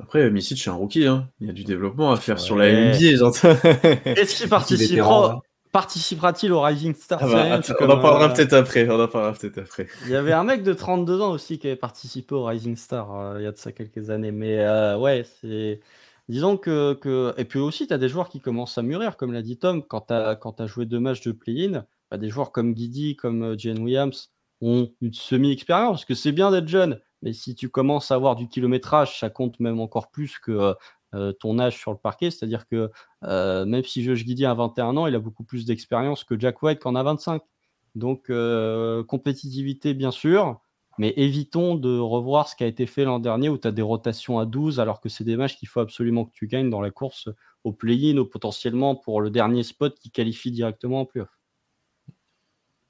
Après, 0.00 0.30
Misic, 0.30 0.58
c'est 0.58 0.70
un 0.70 0.74
rookie. 0.74 1.06
Hein. 1.06 1.28
Il 1.40 1.46
y 1.46 1.50
a 1.50 1.52
du 1.52 1.64
développement 1.64 2.12
à 2.12 2.16
faire 2.16 2.38
sur 2.38 2.56
la. 2.56 2.70
NBA. 2.70 2.96
Est-ce 4.04 4.36
qu'il 4.36 4.48
participera, 4.48 5.28
là. 5.28 5.38
participera-t-il 5.72 6.52
au 6.52 6.60
Rising 6.60 6.94
Star 6.94 7.18
Ah 7.22 7.26
bah, 7.26 7.32
Challenge 7.32 7.52
attends, 7.70 7.74
on 7.74 7.76
comme, 7.86 7.90
en 7.90 8.00
parlera 8.02 8.30
euh, 8.30 8.34
peut-être 8.34 8.52
après. 8.54 8.88
On 8.88 9.00
en 9.00 9.08
parlera 9.08 9.32
peut-être 9.32 9.58
après. 9.58 9.86
Il 10.04 10.10
y 10.10 10.16
avait 10.16 10.32
un 10.32 10.44
mec 10.44 10.62
de 10.62 10.72
32 10.72 11.20
ans 11.20 11.30
aussi 11.32 11.58
qui 11.58 11.66
avait 11.66 11.76
participé 11.76 12.34
au 12.34 12.44
Rising 12.44 12.76
Star 12.76 13.14
euh, 13.14 13.36
il 13.40 13.44
y 13.44 13.46
a 13.46 13.52
de 13.52 13.56
ça 13.56 13.72
quelques 13.72 14.10
années. 14.10 14.32
Mais 14.32 14.58
euh, 14.60 14.96
ouais, 14.98 15.24
c'est. 15.40 15.80
Disons 16.28 16.56
que, 16.56 16.94
que- 16.94 17.34
Et 17.36 17.44
puis 17.44 17.58
aussi, 17.58 17.86
tu 17.86 17.92
as 17.92 17.98
des 17.98 18.08
joueurs 18.08 18.30
qui 18.30 18.40
commencent 18.40 18.78
à 18.78 18.82
mûrir, 18.82 19.16
comme 19.18 19.32
l'a 19.32 19.42
dit 19.42 19.58
Tom, 19.58 19.82
quand 19.86 20.06
tu 20.08 20.14
as, 20.14 20.66
joué 20.66 20.86
deux 20.86 20.98
matchs 21.00 21.20
de 21.20 21.32
play-in. 21.32 21.84
bah, 22.10 22.16
des 22.16 22.30
joueurs 22.30 22.50
comme 22.50 22.72
Guidi, 22.72 23.14
comme 23.14 23.42
euh, 23.42 23.54
Jane 23.58 23.78
Williams 23.80 24.30
ont 24.62 24.90
une 25.02 25.12
semi-expérience. 25.12 25.98
Parce 25.98 26.04
que 26.06 26.14
c'est 26.14 26.32
bien 26.32 26.50
d'être 26.50 26.68
jeune, 26.68 26.98
mais 27.24 27.32
si 27.32 27.54
tu 27.54 27.70
commences 27.70 28.10
à 28.10 28.16
avoir 28.16 28.36
du 28.36 28.48
kilométrage, 28.48 29.18
ça 29.18 29.30
compte 29.30 29.58
même 29.58 29.80
encore 29.80 30.10
plus 30.10 30.38
que 30.38 30.74
euh, 31.14 31.32
ton 31.32 31.58
âge 31.58 31.78
sur 31.78 31.90
le 31.90 31.96
parquet. 31.96 32.30
C'est-à-dire 32.30 32.66
que 32.66 32.90
euh, 33.22 33.64
même 33.64 33.82
si 33.82 34.04
Josh 34.04 34.24
Guidi 34.24 34.44
a 34.44 34.52
21 34.52 34.96
ans, 34.98 35.06
il 35.06 35.14
a 35.14 35.18
beaucoup 35.18 35.42
plus 35.42 35.64
d'expérience 35.64 36.22
que 36.22 36.38
Jack 36.38 36.62
White 36.62 36.80
qui 36.80 36.86
en 36.86 36.94
a 36.94 37.02
25. 37.02 37.42
Donc, 37.94 38.28
euh, 38.28 39.02
compétitivité, 39.04 39.94
bien 39.94 40.10
sûr, 40.10 40.60
mais 40.98 41.14
évitons 41.16 41.76
de 41.76 41.98
revoir 41.98 42.46
ce 42.46 42.56
qui 42.56 42.64
a 42.64 42.66
été 42.66 42.84
fait 42.84 43.04
l'an 43.04 43.20
dernier 43.20 43.48
où 43.48 43.56
tu 43.56 43.66
as 43.66 43.72
des 43.72 43.82
rotations 43.82 44.38
à 44.38 44.44
12 44.44 44.78
alors 44.78 45.00
que 45.00 45.08
c'est 45.08 45.24
des 45.24 45.36
matchs 45.36 45.56
qu'il 45.56 45.68
faut 45.68 45.80
absolument 45.80 46.26
que 46.26 46.32
tu 46.34 46.46
gagnes 46.46 46.68
dans 46.68 46.82
la 46.82 46.90
course 46.90 47.30
au 47.62 47.72
play-in 47.72 48.18
ou 48.18 48.26
potentiellement 48.26 48.96
pour 48.96 49.22
le 49.22 49.30
dernier 49.30 49.62
spot 49.62 49.98
qui 49.98 50.10
qualifie 50.10 50.50
directement 50.50 51.00
en 51.00 51.06
playoff. 51.06 51.30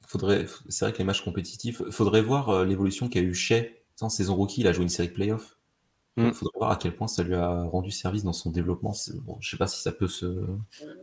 Faudrait, 0.08 0.46
c'est 0.68 0.86
vrai 0.86 0.92
que 0.92 0.98
les 0.98 1.04
matchs 1.04 1.22
compétitifs, 1.22 1.82
faudrait 1.90 2.22
voir 2.22 2.64
l'évolution 2.64 3.08
qu'a 3.08 3.20
eu 3.20 3.32
Shea. 3.32 3.83
En 4.00 4.08
saison 4.08 4.34
rookie, 4.34 4.60
il 4.62 4.66
a 4.66 4.72
joué 4.72 4.82
une 4.82 4.88
série 4.88 5.08
de 5.08 5.14
playoffs. 5.14 5.56
Mm. 6.16 6.30
Faudrait 6.30 6.58
voir 6.60 6.70
à 6.70 6.76
quel 6.76 6.94
point 6.94 7.08
ça 7.08 7.24
lui 7.24 7.34
a 7.34 7.64
rendu 7.64 7.90
service 7.90 8.22
dans 8.22 8.32
son 8.32 8.50
développement. 8.50 8.92
Bon, 9.26 9.36
je 9.40 9.50
sais 9.50 9.56
pas 9.56 9.66
si 9.66 9.80
ça 9.82 9.90
peut 9.90 10.06
se. 10.06 10.26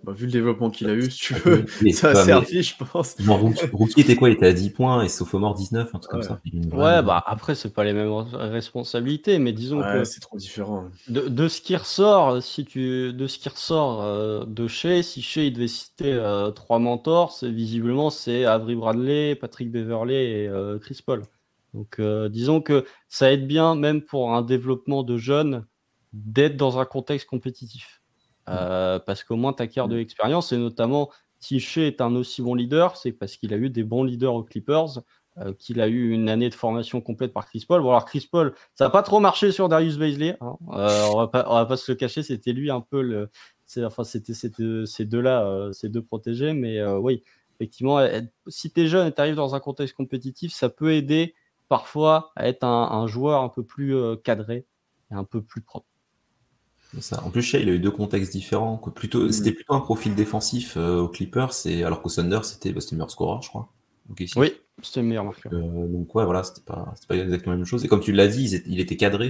Bah, 0.06 0.14
vu 0.14 0.26
le 0.26 0.32
développement 0.32 0.70
qu'il 0.70 0.90
a 0.90 0.94
eu, 0.94 1.12
si 1.12 1.20
tu 1.20 1.34
ça 1.34 1.40
veux, 1.50 1.66
mais- 1.82 1.92
ça 1.92 2.12
a 2.12 2.14
mais- 2.14 2.24
servi, 2.24 2.64
je 2.64 2.74
pense. 2.78 3.16
Genre, 3.20 3.38
rookie, 3.42 3.66
rookie 3.74 4.00
était 4.02 4.16
quoi? 4.16 4.30
Il 4.30 4.34
était 4.34 4.46
à 4.48 4.54
10 4.54 4.70
points 4.70 5.04
et 5.04 5.10
sophomore 5.10 5.54
19, 5.54 5.94
un 5.94 6.00
truc 6.00 6.12
comme 6.12 6.22
Ouais. 6.22 6.26
ça. 6.28 6.40
Il 6.46 6.54
y 6.54 6.58
a 6.60 6.64
une 6.64 6.74
Ouais, 6.74 7.02
bah 7.04 7.22
après, 7.28 7.56
c'est 7.56 7.74
pas 7.74 7.84
les 7.84 7.92
mêmes 7.92 8.10
responsabilités, 8.12 9.38
mais 9.38 9.52
disons 9.52 9.82
Ouais, 9.82 9.94
que 10.00 10.04
c'est 10.06 10.22
trop 10.22 10.38
différent. 10.38 10.86
de, 11.10 11.28
de 11.28 11.48
ce 11.50 11.60
qui 11.60 11.76
ressort, 11.76 12.42
si 12.42 12.64
tu, 12.64 13.12
de 13.12 13.28
ce 13.28 13.38
qui 13.38 13.50
ressort 13.50 14.02
euh, 14.04 14.46
de 14.46 14.68
Shea, 14.68 15.04
si 15.04 15.22
Shea 15.22 15.44
il 15.48 15.54
devait 15.54 15.68
citer 15.68 16.14
euh, 16.14 16.52
trois 16.52 16.80
mentors, 16.80 17.38
visiblement 17.44 18.10
c'est 18.12 18.46
Avery 18.46 18.76
Bradley, 18.76 19.36
Patrick 19.36 19.72
Beverley 19.72 20.44
et 20.44 20.48
euh, 20.48 20.80
Chris 20.80 21.00
Paul. 21.06 21.24
Donc 21.74 22.00
euh, 22.00 22.30
disons 22.30 22.62
que 22.62 22.86
ça 23.08 23.32
aide 23.32 23.48
bien, 23.48 23.76
même 23.76 24.02
pour 24.02 24.34
un 24.36 24.42
développement 24.42 25.04
de 25.04 25.18
jeunes, 25.18 25.66
d'être 26.14 26.58
dans 26.58 26.80
un 26.80 26.86
contexte 26.86 27.28
compétitif. 27.28 28.02
Euh, 28.50 29.00
parce 29.00 29.24
qu'au 29.24 29.36
moins 29.36 29.54
tu 29.54 29.62
acquiers 29.64 29.88
de 29.88 29.96
l'expérience 29.96 30.52
et 30.52 30.58
notamment 30.58 31.12
si 31.40 31.60
Shea 31.60 31.88
est 31.88 32.02
un 32.02 32.16
aussi 32.16 32.42
bon 32.42 32.56
leader, 32.56 32.98
c'est 32.98 33.12
parce 33.12 33.38
qu'il 33.38 33.54
a 33.54 33.58
eu 33.58 33.70
des 33.70 33.84
bons 33.84 34.04
leaders 34.04 34.34
aux 34.34 34.44
Clippers, 34.44 35.02
euh, 35.38 35.54
qu'il 35.54 35.80
a 35.80 35.88
eu 35.88 36.12
une 36.12 36.28
année 36.28 36.50
de 36.50 36.54
formation 36.54 37.02
complète 37.02 37.34
par 37.34 37.48
Chris 37.48 37.66
Paul. 37.68 37.82
Bon 37.82 37.90
alors 37.90 38.06
Chris 38.06 38.28
Paul, 38.30 38.54
ça 38.76 38.86
n'a 38.86 38.90
pas 38.90 39.04
trop 39.04 39.20
marché 39.20 39.52
sur 39.52 39.70
Darius 39.70 39.98
Baisley. 39.98 40.38
hein. 40.42 40.58
Euh, 40.74 41.06
on 41.14 41.18
va 41.18 41.28
pas, 41.28 41.46
on 41.50 41.54
va 41.54 41.66
pas 41.66 41.78
se 41.78 41.92
le 41.92 41.96
cacher, 41.96 42.24
c'était 42.24 42.52
lui 42.54 42.70
un 42.70 42.82
peu 42.82 43.02
le, 43.02 43.30
enfin 43.86 44.04
c'était 44.04 44.34
c'était 44.34 44.86
ces 44.86 45.06
deux-là, 45.06 45.46
euh, 45.46 45.72
ces 45.72 45.90
deux 45.90 46.02
protégés. 46.02 46.54
Mais 46.54 46.80
euh, 46.80 46.98
oui, 46.98 47.24
effectivement, 47.56 48.00
si 48.48 48.72
tu 48.72 48.82
es 48.82 48.88
jeune 48.88 49.08
et 49.08 49.14
tu 49.14 49.22
arrives 49.22 49.36
dans 49.36 49.56
un 49.56 49.60
contexte 49.60 49.96
compétitif, 49.96 50.52
ça 50.52 50.70
peut 50.70 50.94
aider 50.94 51.34
parfois 51.72 52.34
à 52.36 52.50
être 52.50 52.66
un, 52.66 52.90
un 52.92 53.08
joueur 53.08 53.42
un 53.42 53.48
peu 53.48 53.64
plus 53.64 53.96
euh, 53.96 54.18
cadré 54.18 54.66
et 55.10 55.14
un 55.16 55.24
peu 55.24 55.42
plus 55.42 55.62
propre. 55.62 55.86
Ça. 57.00 57.24
En 57.24 57.30
plus, 57.30 57.42
Shea, 57.42 57.60
il 57.60 57.70
a 57.70 57.72
eu 57.72 57.80
deux 57.80 57.92
contextes 57.92 58.34
différents. 58.34 58.76
quoi. 58.76 58.94
Plutôt, 58.94 59.28
Mm. 59.28 59.32
C'était 59.32 59.54
plutôt 59.54 59.74
un 59.74 59.80
profil 59.80 60.14
défensif 60.14 60.74
euh, 60.76 61.00
aux 61.00 61.08
Clippers, 61.08 61.54
et, 61.66 61.86
alors 61.86 62.02
qu'au 62.02 62.10
Thunder, 62.10 62.40
c'était 62.44 62.74
bah, 62.74 62.82
c'était 62.82 62.96
le 62.96 62.98
meilleur 62.98 63.10
scoreur, 63.12 63.42
je 63.42 63.48
crois. 63.48 63.70
Donc, 64.10 64.20
ici. 64.20 64.38
Oui, 64.38 64.52
c'était 64.84 65.00
le 65.02 65.08
meilleur 65.08 65.24
marqueur. 65.24 65.54
Euh, 65.54 65.88
donc 65.88 66.14
ouais, 66.14 66.26
voilà, 66.26 66.44
c'était 66.44 66.60
pas, 66.66 66.92
c'était 66.96 67.08
pas 67.08 67.16
exactement 67.16 67.54
la 67.54 67.58
même 67.60 67.66
chose. 67.66 67.86
Et 67.86 67.88
comme 67.88 68.02
tu 68.02 68.12
l'as 68.12 68.28
dit, 68.28 68.44
il 68.44 68.54
était, 68.56 68.70
il 68.70 68.80
était 68.82 68.98
cadré. 68.98 69.28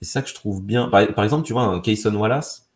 Et 0.00 0.04
c'est 0.06 0.12
ça 0.12 0.22
que 0.22 0.30
je 0.30 0.34
trouve 0.34 0.62
bien. 0.64 0.88
Par, 0.88 1.06
par 1.14 1.24
exemple, 1.24 1.44
tu 1.46 1.52
vois, 1.52 1.64
un 1.64 1.80
Kayson 1.80 2.14
Wallace, 2.14 2.70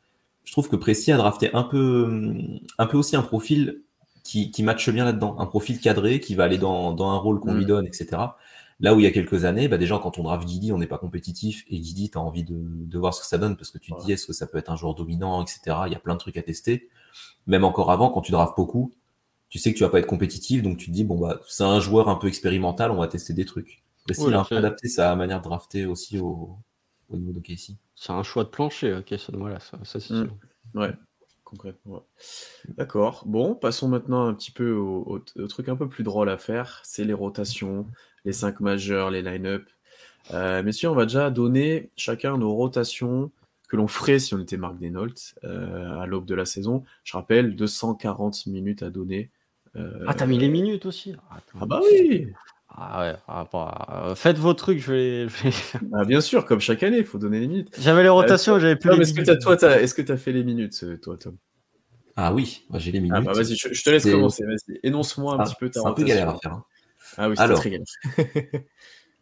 je 0.45 0.53
trouve 0.53 0.69
que 0.69 0.77
Presti 0.77 1.13
a 1.13 1.17
drafté 1.17 1.49
un 1.55 1.63
peu, 1.63 2.35
un 2.77 2.87
peu 2.87 2.99
aussi 2.99 3.17
un 3.17 3.23
profil 3.23 3.81
qui, 4.23 4.51
qui 4.51 4.63
matche 4.63 4.91
bien 4.91 5.07
là-dedans. 5.07 5.37
Un 5.39 5.47
profil 5.47 5.81
cadré 5.81 6.21
qui 6.21 6.35
va 6.35 6.45
aller 6.45 6.59
dans, 6.59 6.93
dans 6.93 7.09
un 7.11 7.17
rôle 7.17 7.41
qu'on 7.41 7.55
Mm. 7.55 7.59
lui 7.59 7.65
donne, 7.67 7.87
etc. 7.87 8.09
Là 8.81 8.95
où 8.95 9.01
il 9.01 9.05
y 9.05 9.07
a 9.07 9.11
quelques 9.11 9.45
années, 9.45 9.69
bah 9.69 9.77
déjà 9.79 9.99
quand 9.99 10.19
on 10.19 10.23
draft 10.23 10.47
Guidi, 10.47 10.73
on 10.73 10.79
n'est 10.79 10.87
pas 10.87 10.99
compétitif 10.99 11.65
et 11.69 11.79
Guidi, 11.79 12.11
tu 12.11 12.19
as 12.19 12.21
envie 12.21 12.45
de, 12.45 12.57
de 12.59 12.99
voir 12.99 13.13
ce 13.15 13.21
que 13.21 13.27
ça 13.27 13.39
donne 13.39 13.57
parce 13.57 13.71
que 13.71 13.79
tu 13.79 13.93
te 13.93 14.01
dis 14.05 14.13
est-ce 14.13 14.27
que 14.27 14.33
ça 14.33 14.47
peut 14.47 14.59
être 14.59 14.71
un 14.71 14.77
joueur 14.77 14.95
dominant, 14.95 15.43
etc. 15.45 15.87
Il 15.87 15.93
y 15.93 15.97
a 15.97 16.01
plein 16.01 16.15
de 16.15 16.19
trucs 16.21 16.37
à 16.39 16.43
tester. 16.43 16.89
Même 17.47 17.65
encore 17.65 17.91
avant, 17.93 18.11
quand 18.11 18.23
tu 18.23 18.33
draftes 18.33 18.57
beaucoup, 18.57 18.93
tu 19.51 19.59
sais 19.59 19.73
que 19.73 19.79
tu 19.79 19.85
vas 19.85 19.91
pas 19.91 20.01
être 20.01 20.07
compétitif, 20.07 20.63
donc 20.63 20.79
tu 20.79 20.87
te 20.87 20.93
dis 20.93 21.05
bon 21.05 21.19
bah 21.19 21.41
c'est 21.49 21.65
un 21.65 21.81
joueur 21.81 22.09
un 22.09 22.17
peu 22.17 22.29
expérimental, 22.29 22.91
on 22.91 22.97
va 22.97 23.09
tester 23.09 23.35
des 23.35 23.45
trucs. 23.47 23.83
Presti, 24.05 24.25
Oui, 24.25 24.31
il 24.33 24.35
a 24.35 24.41
un 24.41 24.45
peu 24.45 24.57
adapté 24.57 24.89
sa 24.89 25.15
manière 25.17 25.41
de 25.41 25.45
drafter 25.45 25.87
aussi 25.87 26.19
au, 26.19 26.57
au 27.11 27.17
niveau 27.17 27.33
de 27.33 27.41
Casey. 27.41 27.75
C'est 27.95 28.13
un 28.13 28.23
choix 28.23 28.45
de 28.45 28.49
plancher, 28.49 28.95
ok, 28.95 29.15
ça, 29.19 29.33
voilà, 29.37 29.61
ça, 29.61 29.79
ça, 29.85 30.01
c'est 30.01 30.15
Mm. 30.15 30.25
sûr. 30.25 30.37
Ouais, 30.75 30.93
concrètement. 31.45 31.95
ouais. 31.95 32.01
D'accord. 32.77 33.25
Bon, 33.27 33.55
passons 33.55 33.89
maintenant 33.89 34.27
un 34.27 34.35
petit 34.35 34.51
peu 34.51 34.73
au, 34.73 35.03
au- 35.17 35.41
au 35.43 35.47
truc 35.49 35.69
un 35.69 35.77
peu 35.77 35.89
plus 35.89 36.05
drôle 36.05 36.31
à 36.31 36.39
faire. 36.39 36.81
C'est 36.85 37.05
les 37.05 37.13
rotations, 37.15 37.87
les 38.25 38.33
cinq 38.33 38.61
majeurs, 38.61 39.11
les 39.11 39.23
line-up. 39.23 39.65
Euh, 40.33 40.63
messieurs, 40.63 40.91
on 40.91 40.95
va 40.95 41.07
déjà 41.07 41.31
donner 41.31 41.91
chacun 41.97 42.37
nos 42.37 42.53
rotations 42.55 43.31
que 43.69 43.77
l'on 43.77 43.87
ferait 43.89 44.19
si 44.19 44.35
on 44.35 44.39
était 44.41 44.57
Marc 44.57 44.79
Denault 44.79 45.09
euh, 45.45 45.99
à 46.01 46.07
l'aube 46.07 46.27
de 46.27 46.35
la 46.35 46.45
saison. 46.45 46.85
Je 47.05 47.17
rappelle, 47.17 47.57
240 47.57 48.47
minutes 48.47 48.83
à 48.83 48.91
donner. 48.91 49.31
Euh, 49.77 50.05
Ah, 50.07 50.15
t'as 50.15 50.27
mis 50.27 50.39
les 50.39 50.49
minutes 50.49 50.87
aussi 50.87 51.15
Attends. 51.31 51.59
Ah 51.63 51.67
bah 51.67 51.81
oui 51.85 52.27
Ah 52.69 53.01
ouais, 53.01 53.17
ah, 53.29 53.49
bah, 53.53 53.89
euh, 54.11 54.15
faites 54.15 54.39
vos 54.39 54.55
trucs, 54.55 54.79
je 54.81 54.93
vais, 54.93 55.29
je 55.29 55.43
vais- 55.45 55.87
Ah, 55.93 56.05
Bien 56.05 56.21
sûr, 56.21 56.45
comme 56.47 56.61
chaque 56.61 56.83
année, 56.83 56.99
il 56.99 57.05
faut 57.05 57.19
donner 57.19 57.41
les 57.41 57.47
minutes. 57.49 57.75
J'avais 57.81 58.03
les 58.03 58.09
rotations, 58.09 58.59
j'avais 58.59 58.77
plus 58.77 58.91
Tom, 58.91 58.99
les 58.99 59.03
est-ce 59.03 59.15
que 59.15 59.21
minutes. 59.23 59.39
t'as- 59.39 59.45
toi, 59.45 59.57
t'as- 59.57 59.81
est-ce 59.81 59.95
que 59.95 60.03
tu 60.03 60.13
as 60.13 60.17
fait 60.17 60.33
les 60.33 60.43
minutes, 60.45 60.81
euh, 60.83 60.97
toi, 60.97 61.17
Tom? 61.17 61.37
Ah 62.17 62.35
oui, 62.35 62.67
j'ai 62.75 62.91
les 62.93 63.01
minutes. 63.01 63.17
Ah 63.17 63.21
bah 63.23 63.33
vas-y, 63.33 63.57
je, 63.57 63.73
je 63.73 63.83
te 63.83 63.91
laisse 63.91 64.03
C'est- 64.03 64.11
commencer. 64.13 64.45
Vas-y, 64.45 64.79
énonce-moi 64.83 65.35
un 65.35 65.39
Ah, 65.41 65.45
petit 65.45 65.55
peu 65.59 65.71
ta 65.71 65.75
c'est 65.81 65.87
un 65.87 65.93
peu 65.93 66.03
rotation. 66.03 66.07
galère 66.09 66.29
à 66.29 66.39
faire. 66.39 66.53
hein. 66.53 66.65
Ah 67.17 67.29
oui, 67.29 67.37
c'est 67.37 67.43
Alors. 67.43 67.59
très. 67.61 67.81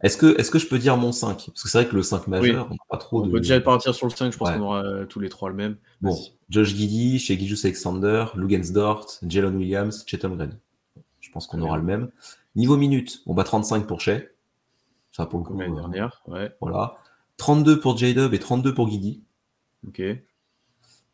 Est-ce 0.01 0.15
que, 0.15 0.39
est 0.39 0.49
que 0.49 0.59
je 0.59 0.67
peux 0.67 0.79
dire 0.79 0.95
mon 0.95 1.11
5 1.11 1.47
Parce 1.47 1.61
que 1.63 1.67
c'est 1.67 1.77
vrai 1.81 1.89
que 1.89 1.95
le 1.95 2.03
5 2.03 2.27
majeur, 2.27 2.67
on 2.69 2.73
n'a 2.73 2.77
pas 2.89 2.95
trop 2.97 3.21
On 3.21 3.25
de. 3.25 3.31
peut 3.31 3.41
déjà 3.41 3.59
partir 3.59 3.93
sur 3.93 4.07
le 4.07 4.13
5, 4.13 4.31
je 4.31 4.37
pense 4.37 4.47
Ouais. 4.47 4.55
qu'on 4.55 4.61
aura 4.63 4.81
euh, 4.85 5.05
tous 5.05 5.19
les 5.19 5.27
trois 5.27 5.49
le 5.49 5.55
même. 5.55 5.75
Bon. 5.99 6.17
Josh 6.49 6.73
Giddy, 6.73 7.19
chez 7.19 7.37
Gijus 7.37 7.59
Alexander, 7.65 8.27
Lugensdort, 8.35 9.07
Jalen 9.27 9.57
Williams, 9.57 10.05
Chetam 10.07 10.37
Green. 10.37 10.57
Je 11.19 11.29
pense 11.31 11.47
qu'on 11.47 11.59
aura 11.61 11.77
bien. 11.77 11.81
le 11.81 11.83
même. 11.85 12.11
Niveau 12.55 12.77
minutes, 12.77 13.21
on 13.25 13.33
bat 13.33 13.43
35 13.43 13.87
pour 13.87 13.99
Shea. 13.99 14.21
Ça 15.11 15.25
pour 15.25 15.39
le 15.39 15.45
coup. 15.45 15.59
L'année 15.59 15.73
euh, 15.73 15.81
dernière, 15.81 16.21
ouais, 16.27 16.55
voilà. 16.61 16.95
32 17.35 17.81
pour 17.81 17.97
J-Dub 17.97 18.33
et 18.33 18.39
32 18.39 18.73
pour 18.73 18.89
Giddy. 18.89 19.21
ok. 19.85 20.01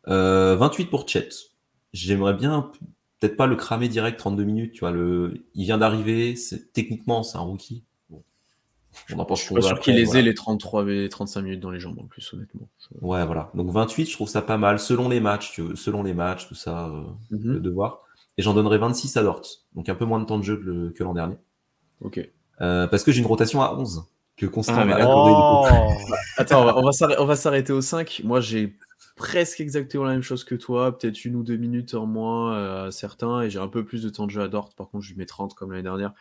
Euh, 0.08 0.54
28 0.56 0.86
pour 0.86 1.08
Chet. 1.08 1.28
J'aimerais 1.92 2.34
bien, 2.34 2.70
peut-être 3.20 3.36
pas 3.36 3.46
le 3.46 3.56
cramer 3.56 3.88
direct 3.88 4.18
32 4.18 4.44
minutes, 4.44 4.72
tu 4.72 4.80
vois. 4.80 4.90
Le... 4.90 5.44
Il 5.54 5.64
vient 5.64 5.78
d'arriver, 5.78 6.36
c'est... 6.36 6.72
techniquement, 6.72 7.22
c'est 7.22 7.38
un 7.38 7.42
rookie. 7.42 7.84
Bon. 8.10 8.22
On 9.14 9.18
en 9.18 9.24
pense 9.24 9.40
Je 9.40 9.44
suis 9.46 9.54
pas 9.54 9.60
sûr 9.62 9.80
qu'il 9.80 9.94
les 9.94 10.16
ait 10.16 10.22
les 10.22 10.34
33 10.34 10.84
et 10.88 11.02
les 11.02 11.08
35 11.08 11.42
minutes 11.42 11.60
dans 11.60 11.70
les 11.70 11.80
jambes 11.80 11.98
en 11.98 12.06
plus, 12.06 12.32
honnêtement. 12.34 12.68
Ouais, 13.02 13.24
voilà. 13.26 13.50
Donc 13.54 13.70
28, 13.70 14.06
je 14.06 14.12
trouve 14.12 14.28
ça 14.28 14.42
pas 14.42 14.58
mal, 14.58 14.78
selon 14.78 15.08
les 15.08 15.20
matchs, 15.20 15.52
tu 15.52 15.62
veux, 15.62 15.76
selon 15.76 16.02
les 16.02 16.14
matchs, 16.14 16.48
tout 16.48 16.54
ça, 16.54 16.88
euh, 16.88 17.02
Mhm. 17.30 17.52
le 17.54 17.60
devoir. 17.60 18.00
Et 18.38 18.42
j'en 18.42 18.52
donnerai 18.52 18.76
26 18.78 19.16
à 19.16 19.22
Dort, 19.22 19.40
donc 19.74 19.88
un 19.88 19.94
peu 19.94 20.04
moins 20.04 20.20
de 20.20 20.26
temps 20.26 20.38
de 20.38 20.44
jeu 20.44 20.56
que, 20.58 20.64
le- 20.64 20.90
que 20.90 21.02
l'an 21.02 21.14
dernier. 21.14 21.36
Ok. 22.02 22.20
Euh, 22.60 22.86
parce 22.86 23.02
que 23.02 23.10
j'ai 23.12 23.20
une 23.20 23.26
rotation 23.26 23.62
à 23.62 23.74
11, 23.74 24.04
que 24.36 24.44
Constant 24.44 24.74
Ah, 24.76 24.84
m'a 24.84 24.96
accordé, 24.96 25.30
Attends, 26.36 26.60
on 26.62 26.64
va- 26.66 26.76
on 26.78 26.82
va 26.82 26.92
s'arrêter- 26.92 27.20
on 27.20 27.24
va 27.24 27.36
s'arrêter 27.36 27.72
au 27.72 27.80
5. 27.80 28.20
Moi, 28.24 28.40
j'ai 28.40 28.76
presque 29.16 29.60
exactement 29.60 30.04
la 30.04 30.12
même 30.12 30.22
chose 30.22 30.44
que 30.44 30.54
toi, 30.54 30.96
peut-être 30.96 31.24
une 31.24 31.36
ou 31.36 31.42
deux 31.42 31.56
minutes 31.56 31.94
en 31.94 32.06
moins 32.06 32.54
euh, 32.54 32.86
à 32.88 32.90
certains, 32.92 33.42
et 33.42 33.50
j'ai 33.50 33.58
un 33.58 33.68
peu 33.68 33.84
plus 33.84 34.02
de 34.02 34.10
temps 34.10 34.26
de 34.26 34.30
jeu 34.30 34.42
à 34.42 34.48
Dort. 34.48 34.74
Par 34.74 34.88
contre, 34.90 35.04
je 35.04 35.10
lui 35.10 35.18
mets 35.18 35.26
30 35.26 35.54
comme 35.54 35.72
l'année 35.72 35.82
dernière, 35.82 36.12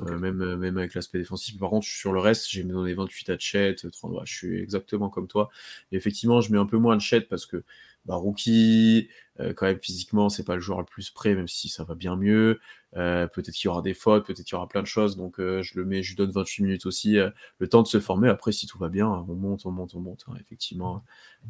euh, 0.00 0.18
même, 0.18 0.42
euh, 0.42 0.56
même 0.56 0.76
avec 0.78 0.94
l'aspect 0.94 1.18
défensif. 1.18 1.58
Par 1.58 1.70
contre, 1.70 1.86
sur 1.86 2.12
le 2.12 2.20
reste, 2.20 2.48
j'ai 2.50 2.62
donné 2.62 2.94
28 2.94 3.30
à 3.30 3.38
Chet, 3.38 3.76
30, 3.90 4.12
ouais, 4.12 4.20
je 4.24 4.34
suis 4.34 4.60
exactement 4.60 5.08
comme 5.08 5.26
toi. 5.28 5.50
Et 5.90 5.96
effectivement, 5.96 6.42
je 6.42 6.52
mets 6.52 6.58
un 6.58 6.66
peu 6.66 6.76
moins 6.76 6.94
de 6.96 7.00
Chet 7.00 7.22
parce 7.22 7.46
que 7.46 7.64
bah, 8.04 8.16
rookie, 8.16 9.08
euh, 9.40 9.52
quand 9.54 9.66
même 9.66 9.78
physiquement, 9.78 10.28
c'est 10.28 10.44
pas 10.44 10.54
le 10.54 10.60
joueur 10.60 10.80
le 10.80 10.84
plus 10.84 11.10
prêt, 11.10 11.34
même 11.34 11.48
si 11.48 11.68
ça 11.68 11.84
va 11.84 11.94
bien 11.94 12.16
mieux. 12.16 12.60
Euh, 12.96 13.26
peut-être 13.26 13.54
qu'il 13.54 13.66
y 13.66 13.68
aura 13.68 13.82
des 13.82 13.94
fautes, 13.94 14.26
peut-être 14.26 14.44
qu'il 14.44 14.52
y 14.52 14.56
aura 14.56 14.68
plein 14.68 14.82
de 14.82 14.86
choses, 14.86 15.16
donc 15.16 15.40
euh, 15.40 15.62
je 15.62 15.78
le 15.78 15.84
mets, 15.84 16.02
je 16.02 16.10
lui 16.10 16.16
donne 16.16 16.30
28 16.30 16.62
minutes 16.64 16.86
aussi, 16.86 17.16
le 17.58 17.68
temps 17.68 17.82
de 17.82 17.88
se 17.88 18.00
former. 18.00 18.28
Après, 18.28 18.52
si 18.52 18.66
tout 18.66 18.78
va 18.78 18.88
bien, 18.88 19.06
on 19.08 19.34
monte, 19.34 19.64
on 19.66 19.70
monte, 19.70 19.94
on 19.94 20.00
monte, 20.00 20.24
hein, 20.28 20.34
effectivement. 20.40 21.04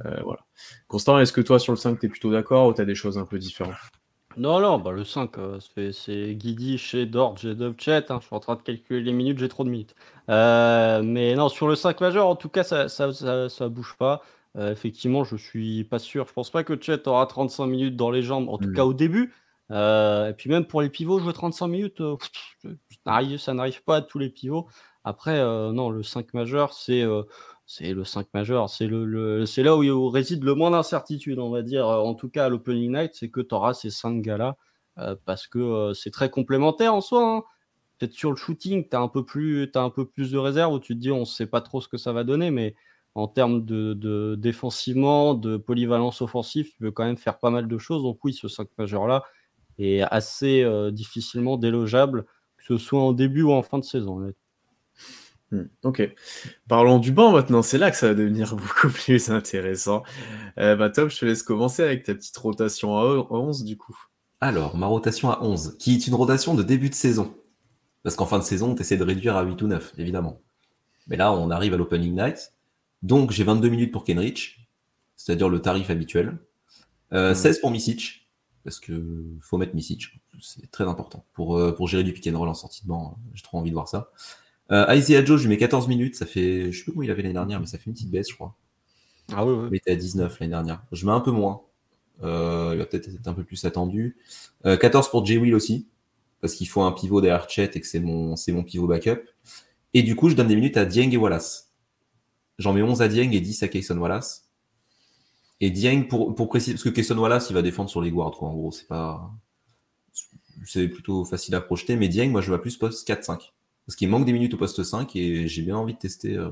Euh, 0.06 0.20
voilà. 0.22 0.40
Constant, 0.88 1.18
est-ce 1.18 1.32
que 1.32 1.40
toi 1.40 1.58
sur 1.58 1.72
le 1.72 1.78
5, 1.78 1.98
tu 1.98 2.06
es 2.06 2.08
plutôt 2.08 2.30
d'accord 2.30 2.68
ou 2.68 2.74
tu 2.74 2.84
des 2.84 2.94
choses 2.94 3.18
un 3.18 3.26
peu 3.26 3.38
différentes? 3.38 3.74
Non, 4.38 4.60
non, 4.60 4.78
bah 4.78 4.92
le 4.92 5.04
5, 5.04 5.36
euh, 5.38 5.58
c'est- 5.92 6.34
Guidi 6.34 6.78
chez 6.78 7.04
Dort, 7.04 7.36
j'ai 7.36 7.54
Chat. 7.78 8.10
hein, 8.10 8.18
je 8.20 8.26
suis 8.26 8.34
en 8.34 8.40
train 8.40 8.56
de 8.56 8.62
calculer 8.62 9.02
les 9.02 9.12
minutes, 9.12 9.38
j'ai 9.38 9.48
trop 9.48 9.62
de 9.64 9.68
minutes. 9.68 9.94
Mais 10.28 11.34
non, 11.34 11.48
sur 11.48 11.68
le 11.68 11.74
5 11.74 12.00
majeur, 12.00 12.26
en 12.26 12.36
tout 12.36 12.48
cas, 12.48 12.62
ça, 12.64 12.88
ça 12.88 13.68
bouge 13.68 13.94
pas. 13.98 14.22
Euh, 14.56 14.70
effectivement, 14.72 15.24
je 15.24 15.36
suis 15.36 15.84
pas 15.84 15.98
sûr. 15.98 16.26
Je 16.28 16.32
pense 16.32 16.50
pas 16.50 16.62
que 16.64 16.78
Chet 16.80 17.08
aura 17.08 17.26
35 17.26 17.66
minutes 17.66 17.96
dans 17.96 18.10
les 18.10 18.22
jambes, 18.22 18.48
en 18.48 18.58
tout 18.58 18.68
Mm. 18.68 18.74
cas 18.74 18.84
au 18.84 18.92
début. 18.94 19.32
Euh, 19.70 20.28
et 20.28 20.34
puis 20.34 20.50
même 20.50 20.66
pour 20.66 20.82
les 20.82 20.90
pivots, 20.90 21.18
jouer 21.18 21.32
35 21.32 21.68
minutes, 21.68 22.00
euh, 22.02 22.16
ça 23.38 23.54
n'arrive- 23.54 23.82
pas 23.84 23.96
à 23.96 24.02
tous 24.02 24.18
les 24.18 24.28
pivots. 24.28 24.68
Après, 25.04 25.38
non, 25.72 25.90
le 25.90 26.02
5 26.02 26.32
majeur, 26.34 26.72
c'est 26.74 27.04
c'est 27.64 27.94
le 27.94 28.04
5 28.04 28.26
majeur. 28.34 28.68
C'est 28.68 28.86
le, 28.86 29.04
le- 29.06 29.46
c'est 29.46 29.62
là 29.62 29.76
où, 29.76 29.82
où 29.84 30.08
réside 30.10 30.44
le 30.44 30.54
moins 30.54 30.70
d'incertitude, 30.70 31.38
on 31.38 31.48
va 31.50 31.62
dire. 31.62 31.86
En 31.86 32.14
tout 32.14 32.28
cas, 32.28 32.46
à 32.46 32.48
l'Opening 32.50 32.92
Night, 32.92 33.12
c'est 33.14 33.30
que 33.30 33.40
tu 33.40 33.54
auras 33.54 33.72
ces 33.74 33.90
5 33.90 34.20
gars-là. 34.22 34.56
parce 35.24 35.46
que 35.46 35.92
c'est 35.94 36.10
très 36.10 36.28
complémentaire 36.28 36.94
en 36.94 37.00
soi. 37.00 37.36
hein. 37.36 37.42
Peut-être 37.98 38.12
sur 38.12 38.28
le 38.30 38.36
shooting, 38.36 38.86
tu 38.90 38.94
as, 38.96 39.00
un 39.00 39.08
peu 39.08 39.24
plus- 39.24 39.70
t'as 39.72 39.82
un 39.82 39.88
peu 39.90 40.04
plus 40.06 40.30
de 40.32 40.36
réserve 40.38 40.74
où 40.74 40.78
tu 40.80 40.94
te 40.94 41.00
dis 41.00 41.10
on 41.10 41.20
ne 41.20 41.24
sait 41.24 41.46
pas 41.46 41.62
trop 41.62 41.80
ce 41.80 41.88
que 41.88 41.96
ça 41.96 42.12
va 42.12 42.24
donner, 42.24 42.50
mais 42.50 42.74
en 43.14 43.28
termes 43.28 43.64
de, 43.64 43.94
de 43.94 44.36
défensivement, 44.38 45.34
de 45.34 45.56
polyvalence 45.56 46.22
offensive, 46.22 46.70
tu 46.70 46.78
peux 46.78 46.90
quand 46.90 47.04
même 47.04 47.16
faire 47.16 47.38
pas 47.38 47.50
mal 47.50 47.68
de 47.68 47.78
choses. 47.78 48.02
Donc 48.02 48.24
oui, 48.24 48.32
ce 48.32 48.48
5 48.48 48.68
majeur-là 48.78 49.24
est 49.78 50.00
assez 50.00 50.62
euh, 50.62 50.90
difficilement 50.90 51.56
délogeable, 51.56 52.24
que 52.56 52.64
ce 52.64 52.78
soit 52.78 53.02
en 53.02 53.12
début 53.12 53.42
ou 53.42 53.52
en 53.52 53.62
fin 53.62 53.78
de 53.78 53.84
saison. 53.84 54.32
Hmm, 55.50 55.64
Ok. 55.82 56.02
Parlons 56.68 56.98
du 56.98 57.12
banc 57.12 57.32
maintenant, 57.32 57.62
c'est 57.62 57.78
là 57.78 57.90
que 57.90 57.96
ça 57.96 58.08
va 58.08 58.14
devenir 58.14 58.56
beaucoup 58.56 58.88
plus 58.88 59.30
intéressant. 59.30 60.02
Euh, 60.58 60.76
bah, 60.76 60.88
Tom, 60.90 61.10
je 61.10 61.18
te 61.18 61.24
laisse 61.26 61.42
commencer 61.42 61.82
avec 61.82 62.04
ta 62.04 62.14
petite 62.14 62.36
rotation 62.36 62.96
à 62.96 63.26
11 63.30 63.64
du 63.64 63.76
coup. 63.76 63.96
Alors, 64.40 64.76
ma 64.76 64.86
rotation 64.86 65.30
à 65.30 65.42
11, 65.42 65.76
qui 65.78 65.94
est 65.94 66.06
une 66.06 66.14
rotation 66.14 66.54
de 66.54 66.62
début 66.62 66.88
de 66.88 66.94
saison. 66.94 67.34
Parce 68.02 68.16
qu'en 68.16 68.26
fin 68.26 68.38
de 68.38 68.44
saison, 68.44 68.74
tu 68.74 68.80
essaies 68.80 68.96
de 68.96 69.04
réduire 69.04 69.36
à 69.36 69.42
8 69.42 69.62
ou 69.62 69.66
9, 69.68 69.92
évidemment. 69.98 70.40
Mais 71.06 71.16
là, 71.16 71.32
on 71.32 71.50
arrive 71.50 71.74
à 71.74 71.76
l'opening 71.76 72.14
night. 72.14 72.52
Donc, 73.02 73.30
j'ai 73.32 73.44
22 73.44 73.68
minutes 73.68 73.92
pour 73.92 74.04
Kenrich, 74.04 74.68
c'est-à-dire 75.16 75.48
le 75.48 75.60
tarif 75.60 75.90
habituel. 75.90 76.38
Euh, 77.12 77.30
Mhm. 77.30 77.34
16 77.34 77.60
pour 77.60 77.70
Misic, 77.70 78.28
parce 78.64 78.80
que 78.80 79.24
faut 79.40 79.58
mettre 79.58 79.74
Misic, 79.74 80.20
c'est 80.40 80.70
très 80.70 80.84
important. 80.84 81.24
Pour, 81.34 81.58
euh, 81.58 81.72
pour 81.72 81.88
gérer 81.88 82.04
du 82.04 82.12
pick 82.12 82.26
and 82.28 82.38
roll 82.38 82.48
en 82.48 82.54
sortie 82.54 82.82
de 82.82 82.88
banc, 82.88 83.18
j'ai 83.34 83.42
trop 83.42 83.58
envie 83.58 83.70
de 83.70 83.74
voir 83.74 83.88
ça. 83.88 84.10
Euh, 84.70 84.86
Isaiah 84.94 85.24
Joe, 85.24 85.38
je 85.38 85.44
lui 85.46 85.50
mets 85.50 85.58
14 85.58 85.88
minutes, 85.88 86.16
ça 86.16 86.24
fait, 86.26 86.72
je 86.72 86.78
sais 86.78 86.84
plus 86.84 86.92
comment 86.92 87.02
il 87.02 87.10
avait 87.10 87.22
l'année 87.22 87.34
dernière, 87.34 87.60
mais 87.60 87.66
ça 87.66 87.76
fait 87.78 87.86
une 87.86 87.92
petite 87.94 88.10
baisse, 88.10 88.30
je 88.30 88.34
crois. 88.34 88.56
Ah 89.32 89.44
oui, 89.44 89.54
oui. 89.54 89.68
Il 89.72 89.76
était 89.76 89.92
à 89.92 89.96
19 89.96 90.38
l'année 90.40 90.50
dernière. 90.50 90.82
Je 90.92 91.04
mets 91.06 91.12
un 91.12 91.20
peu 91.20 91.30
moins. 91.30 91.62
Euh, 92.22 92.70
il 92.72 92.78
va 92.78 92.86
peut-être 92.86 93.08
être 93.08 93.26
un 93.28 93.34
peu 93.34 93.44
plus 93.44 93.64
attendu. 93.64 94.16
Euh, 94.66 94.76
14 94.76 95.10
pour 95.10 95.24
J. 95.26 95.38
Will 95.38 95.54
aussi, 95.54 95.88
parce 96.40 96.54
qu'il 96.54 96.68
faut 96.68 96.82
un 96.82 96.92
pivot 96.92 97.20
derrière 97.20 97.48
Chet 97.50 97.70
et 97.74 97.80
que 97.80 97.86
c'est 97.86 98.00
mon, 98.00 98.36
c'est 98.36 98.52
mon 98.52 98.62
pivot 98.62 98.86
backup. 98.86 99.20
Et 99.94 100.02
du 100.02 100.16
coup, 100.16 100.28
je 100.30 100.34
donne 100.36 100.48
des 100.48 100.54
minutes 100.56 100.76
à 100.76 100.84
Dieng 100.84 101.10
et 101.12 101.16
Wallace. 101.16 101.71
J'en 102.58 102.72
mets 102.72 102.82
11 102.82 103.02
à 103.02 103.08
Dieng 103.08 103.30
et 103.32 103.40
10 103.40 103.62
à 103.62 103.68
Kayson 103.68 103.98
Wallace. 103.98 104.48
Et 105.60 105.70
Dieng, 105.70 106.08
pour, 106.08 106.34
pour 106.34 106.48
préciser, 106.48 106.74
parce 106.74 106.84
que 106.84 106.88
Kayson 106.88 107.16
Wallace, 107.18 107.50
il 107.50 107.54
va 107.54 107.62
défendre 107.62 107.88
sur 107.88 108.02
les 108.02 108.10
guards, 108.10 108.32
quoi. 108.32 108.48
En 108.48 108.54
gros, 108.54 108.72
c'est 108.72 108.88
pas. 108.88 109.30
C'est 110.64 110.88
plutôt 110.88 111.24
facile 111.24 111.54
à 111.54 111.60
projeter. 111.60 111.96
Mais 111.96 112.08
Dieng, 112.08 112.30
moi, 112.30 112.40
je 112.40 112.48
vois 112.48 112.60
plus 112.60 112.76
poste 112.76 113.08
4-5. 113.08 113.52
Parce 113.86 113.96
qu'il 113.96 114.08
manque 114.08 114.26
des 114.26 114.32
minutes 114.32 114.54
au 114.54 114.56
poste 114.56 114.82
5 114.82 115.14
et 115.16 115.48
j'ai 115.48 115.62
bien 115.62 115.76
envie 115.76 115.94
de 115.94 115.98
tester 115.98 116.36
euh, 116.36 116.50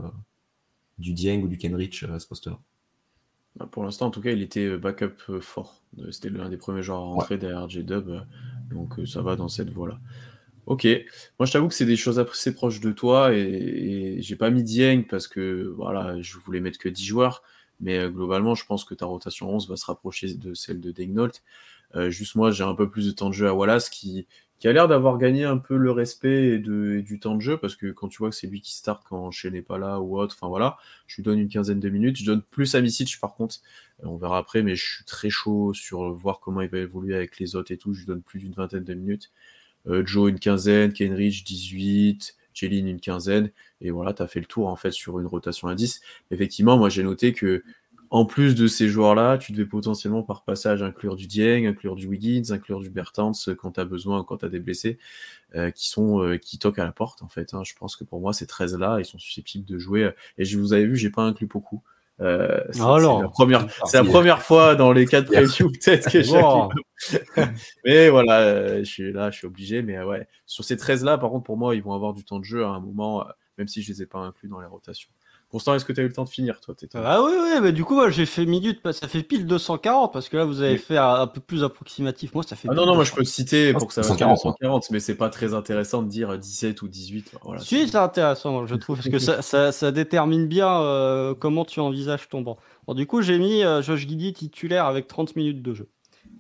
du 0.99 1.13
Dieng 1.13 1.43
ou 1.43 1.49
du 1.49 1.59
Kenrich 1.59 2.03
euh, 2.03 2.15
à 2.15 2.19
ce 2.19 2.27
poste-là. 2.27 2.59
Bah, 3.57 3.69
pour 3.71 3.85
l'instant, 3.85 4.07
en 4.07 4.11
tout 4.11 4.21
cas, 4.21 4.31
il 4.31 4.43
était 4.43 4.67
euh, 4.67 4.79
backup 4.79 5.41
fort. 5.41 5.83
C'était 6.11 6.31
l'un 6.31 6.49
des 6.49 6.57
premiers 6.57 6.83
joueurs 6.83 6.99
à 6.99 7.05
rentrer 7.05 7.39
derrière 7.39 7.69
J-Dub, 7.69 8.11
donc 8.71 8.95
ça 9.07 9.23
va 9.23 9.35
dans 9.35 9.49
cette 9.49 9.71
voie-là. 9.71 9.99
Ok, 10.71 10.87
moi 11.41 11.47
je 11.47 11.53
t'avoue 11.53 11.67
que 11.67 11.75
c'est 11.75 11.85
des 11.85 11.97
choses 11.97 12.21
assez 12.21 12.55
proches 12.55 12.79
de 12.79 12.93
toi 12.93 13.33
et, 13.35 14.19
j'ai 14.21 14.37
pas 14.37 14.51
mis 14.51 14.63
Dieng 14.63 15.03
parce 15.03 15.27
que 15.27 15.65
voilà, 15.77 16.23
je 16.23 16.39
voulais 16.39 16.61
mettre 16.61 16.79
que 16.79 16.89
10 16.89 17.05
joueurs, 17.05 17.43
mais 17.81 17.99
euh, 17.99 18.09
globalement, 18.09 18.55
je 18.55 18.65
pense 18.65 18.85
que 18.85 18.95
ta 18.95 19.05
rotation 19.05 19.53
11 19.53 19.69
va 19.69 19.75
se 19.77 19.85
rapprocher 19.87 20.33
de 20.33 20.55
celle 20.55 20.81
de 20.81 20.93
Degnault. 20.93 21.33
Euh, 21.97 22.11
juste 22.11 22.37
moi, 22.37 22.53
j'ai 22.53 22.63
un 22.63 22.77
peu 22.77 22.89
plus 22.89 23.07
de 23.07 23.11
temps 23.11 23.31
de 23.31 23.35
jeu 23.35 23.49
à 23.49 23.53
Wallace 23.55 23.91
qui, 23.91 24.29
qui 24.61 24.69
a 24.69 24.73
l'air 24.73 24.87
d'avoir 24.87 25.19
gagné 25.19 25.45
un 25.45 25.59
peu 25.59 25.77
le 25.77 25.91
respect 25.91 26.51
et 26.51 26.59
du 26.59 27.19
temps 27.21 27.35
de 27.35 27.41
jeu 27.41 27.57
parce 27.57 27.75
que 27.75 27.91
quand 27.91 28.07
tu 28.07 28.19
vois 28.19 28.31
que 28.31 28.37
c'est 28.37 28.47
lui 28.47 28.61
qui 28.61 28.77
start 28.77 29.03
quand 29.09 29.33
Shea 29.33 29.51
n'est 29.51 29.63
pas 29.63 29.79
là 29.79 29.99
ou 29.99 30.21
autre, 30.21 30.37
enfin 30.39 30.47
voilà, 30.47 30.79
je 31.09 31.17
lui 31.17 31.25
donne 31.25 31.41
une 31.41 31.49
quinzaine 31.49 31.81
de 31.81 31.89
minutes. 31.89 32.17
Je 32.17 32.27
donne 32.27 32.43
plus 32.43 32.77
à 32.77 32.81
Misic 32.81 33.19
par 33.21 33.35
contre, 33.35 33.57
euh, 34.05 34.07
on 34.07 34.17
verra 34.17 34.39
après, 34.39 34.63
mais 34.63 34.77
je 34.77 34.89
suis 34.89 35.05
très 35.05 35.31
chaud 35.31 35.75
sur 35.75 36.13
voir 36.13 36.39
comment 36.39 36.61
il 36.61 36.69
va 36.69 36.79
évoluer 36.79 37.17
avec 37.17 37.41
les 37.41 37.57
autres 37.57 37.73
et 37.73 37.77
tout. 37.77 37.93
Je 37.93 38.01
lui 38.01 38.07
donne 38.07 38.23
plus 38.23 38.39
d'une 38.39 38.53
vingtaine 38.53 38.85
de 38.85 38.95
minutes. 38.95 39.33
Euh, 39.89 40.05
Joe 40.05 40.31
une 40.31 40.39
quinzaine, 40.39 40.93
Kenrich 40.93 41.45
18, 41.45 42.37
Jeline 42.55 42.89
une 42.89 43.01
quinzaine, 43.01 43.51
et 43.81 43.91
voilà, 43.91 44.13
tu 44.13 44.23
as 44.23 44.27
fait 44.27 44.41
le 44.41 44.47
tour 44.47 44.69
en 44.69 44.77
fait 44.77 44.91
sur 44.91 45.19
une 45.19 45.27
rotation 45.27 45.69
à 45.69 45.75
10. 45.75 46.01
Effectivement, 46.31 46.77
moi 46.79 46.89
j'ai 46.89 47.03
noté 47.03 47.33
que 47.33 47.63
en 48.11 48.25
plus 48.25 48.57
de 48.57 48.67
ces 48.67 48.89
joueurs-là, 48.89 49.39
tu 49.39 49.53
devais 49.53 49.67
potentiellement 49.67 50.25
par 50.25 50.43
passage 50.43 50.83
inclure 50.83 51.15
du 51.15 51.29
Dieng, 51.29 51.67
inclure 51.69 51.95
du 51.95 52.09
Wiggins, 52.09 52.43
inclure 52.51 52.81
du 52.81 52.91
Bertans 52.91 53.33
euh, 53.49 53.55
quand 53.55 53.73
tu 53.73 53.81
as 53.81 53.85
besoin, 53.85 54.25
quand 54.25 54.39
tu 54.39 54.47
as 54.47 54.49
des 54.49 54.59
blessés, 54.59 54.99
euh, 55.55 55.71
qui 55.71 55.89
sont 55.89 56.39
qui 56.43 56.59
toquent 56.59 56.79
à 56.81 56.85
la 56.85 56.93
porte 56.93 57.23
en 57.23 57.29
fait. 57.29 57.55
hein. 57.55 57.63
Je 57.65 57.75
pense 57.75 57.97
que 57.97 58.05
pour 58.05 58.21
moi, 58.21 58.33
ces 58.33 58.47
13-là, 58.47 58.99
ils 59.01 59.05
sont 59.05 59.19
susceptibles 59.19 59.65
de 59.67 59.79
jouer. 59.79 60.11
Et 60.39 60.45
je 60.45 60.59
vous 60.59 60.73
avez 60.73 60.87
vu, 60.87 60.97
j'ai 60.97 61.11
pas 61.11 61.23
inclus 61.23 61.47
beaucoup. 61.47 61.83
Euh, 62.21 62.61
c'est 62.71 62.81
la 62.81 63.29
première, 63.29 63.67
c'est 63.87 63.97
la 63.97 64.05
première 64.05 64.43
fois 64.43 64.75
dans 64.75 64.93
les 64.93 65.07
quatre 65.07 65.27
previews 65.33 65.71
peut-être 65.71 66.11
que 66.11 66.23
j'ai 66.23 66.41
mais 67.85 68.11
voilà, 68.11 68.41
euh, 68.41 68.79
je 68.81 68.85
suis 68.85 69.13
là, 69.13 69.31
je 69.31 69.39
suis 69.39 69.47
obligé. 69.47 69.83
Mais 69.83 69.97
euh, 69.97 70.07
ouais, 70.07 70.29
sur 70.47 70.65
ces 70.65 70.77
13 70.77 71.05
là, 71.05 71.19
par 71.19 71.31
contre, 71.31 71.45
pour 71.45 71.57
moi, 71.57 71.75
ils 71.75 71.83
vont 71.83 71.95
avoir 71.95 72.13
du 72.13 72.25
temps 72.25 72.39
de 72.39 72.45
jeu 72.45 72.65
à 72.65 72.69
un 72.69 72.81
moment, 72.81 73.23
euh, 73.23 73.31
même 73.59 73.69
si 73.69 73.83
je 73.83 73.93
les 73.93 74.03
ai 74.03 74.07
pas 74.07 74.19
inclus 74.19 74.49
dans 74.49 74.61
les 74.61 74.67
rotations. 74.67 75.11
Constant, 75.51 75.75
est-ce 75.75 75.85
que 75.85 75.93
tu 75.93 76.01
as 76.01 76.05
eu 76.05 76.07
le 76.07 76.13
temps 76.13 76.23
de 76.23 76.29
finir, 76.29 76.61
toi 76.61 76.77
t'étais- 76.77 76.97
Ah 77.03 77.21
oui, 77.25 77.33
oui, 77.37 77.59
mais 77.61 77.73
du 77.73 77.85
coup, 77.85 77.95
moi 77.97 78.09
j'ai 78.09 78.25
fait 78.25 78.47
minutes, 78.47 78.81
ça 78.93 79.09
fait 79.09 79.25
pile 79.25 79.47
240 79.47 80.13
parce 80.13 80.29
que 80.29 80.37
là 80.37 80.45
vous 80.45 80.63
avez 80.63 80.75
Oui. 80.75 80.79
fait 80.79 80.97
un, 80.97 81.15
un 81.15 81.27
peu 81.27 81.41
plus 81.41 81.65
approximatif. 81.65 82.33
Moi 82.35 82.45
ça 82.45 82.55
fait. 82.55 82.69
Ah 82.71 82.75
non, 82.75 82.87
non, 82.87 82.95
moi 82.95 83.03
je 83.03 83.11
200. 83.11 83.17
peux 83.17 83.25
te 83.25 83.29
citer 83.29 83.73
pour 83.73 83.89
que 83.89 83.93
ça 83.95 84.05
140, 84.05 84.37
fasse 84.37 84.43
140, 84.43 84.91
mais 84.93 85.01
c'est 85.01 85.17
pas 85.17 85.29
très 85.29 85.53
intéressant 85.53 86.03
de 86.03 86.09
dire 86.09 86.39
17 86.39 86.83
ou 86.83 86.89
18. 86.89 87.33
Voilà, 87.43 87.61
Si, 87.61 87.89
c'est 87.89 87.97
intéressant, 87.97 88.65
je 88.65 88.77
trouve, 88.77 88.97
parce 88.99 89.09
que 89.09 89.19
ça, 89.19 89.43
ça, 89.43 89.73
ça 89.73 89.91
détermine 89.91 90.47
bien 90.47 90.69
euh, 90.83 91.35
comment 91.35 91.65
tu 91.65 91.81
envisages 91.81 92.29
ton 92.29 92.43
banc. 92.43 92.57
Bon, 92.87 92.95
du 92.95 93.07
coup, 93.09 93.21
j'ai 93.21 93.39
mis 93.39 93.65
euh, 93.65 93.83
Josh 93.83 94.07
Giddy 94.07 94.33
titulaire 94.33 94.85
avec 94.87 95.09
30 95.09 95.35
minutes 95.35 95.63
de 95.63 95.75
jeu. 95.75 95.89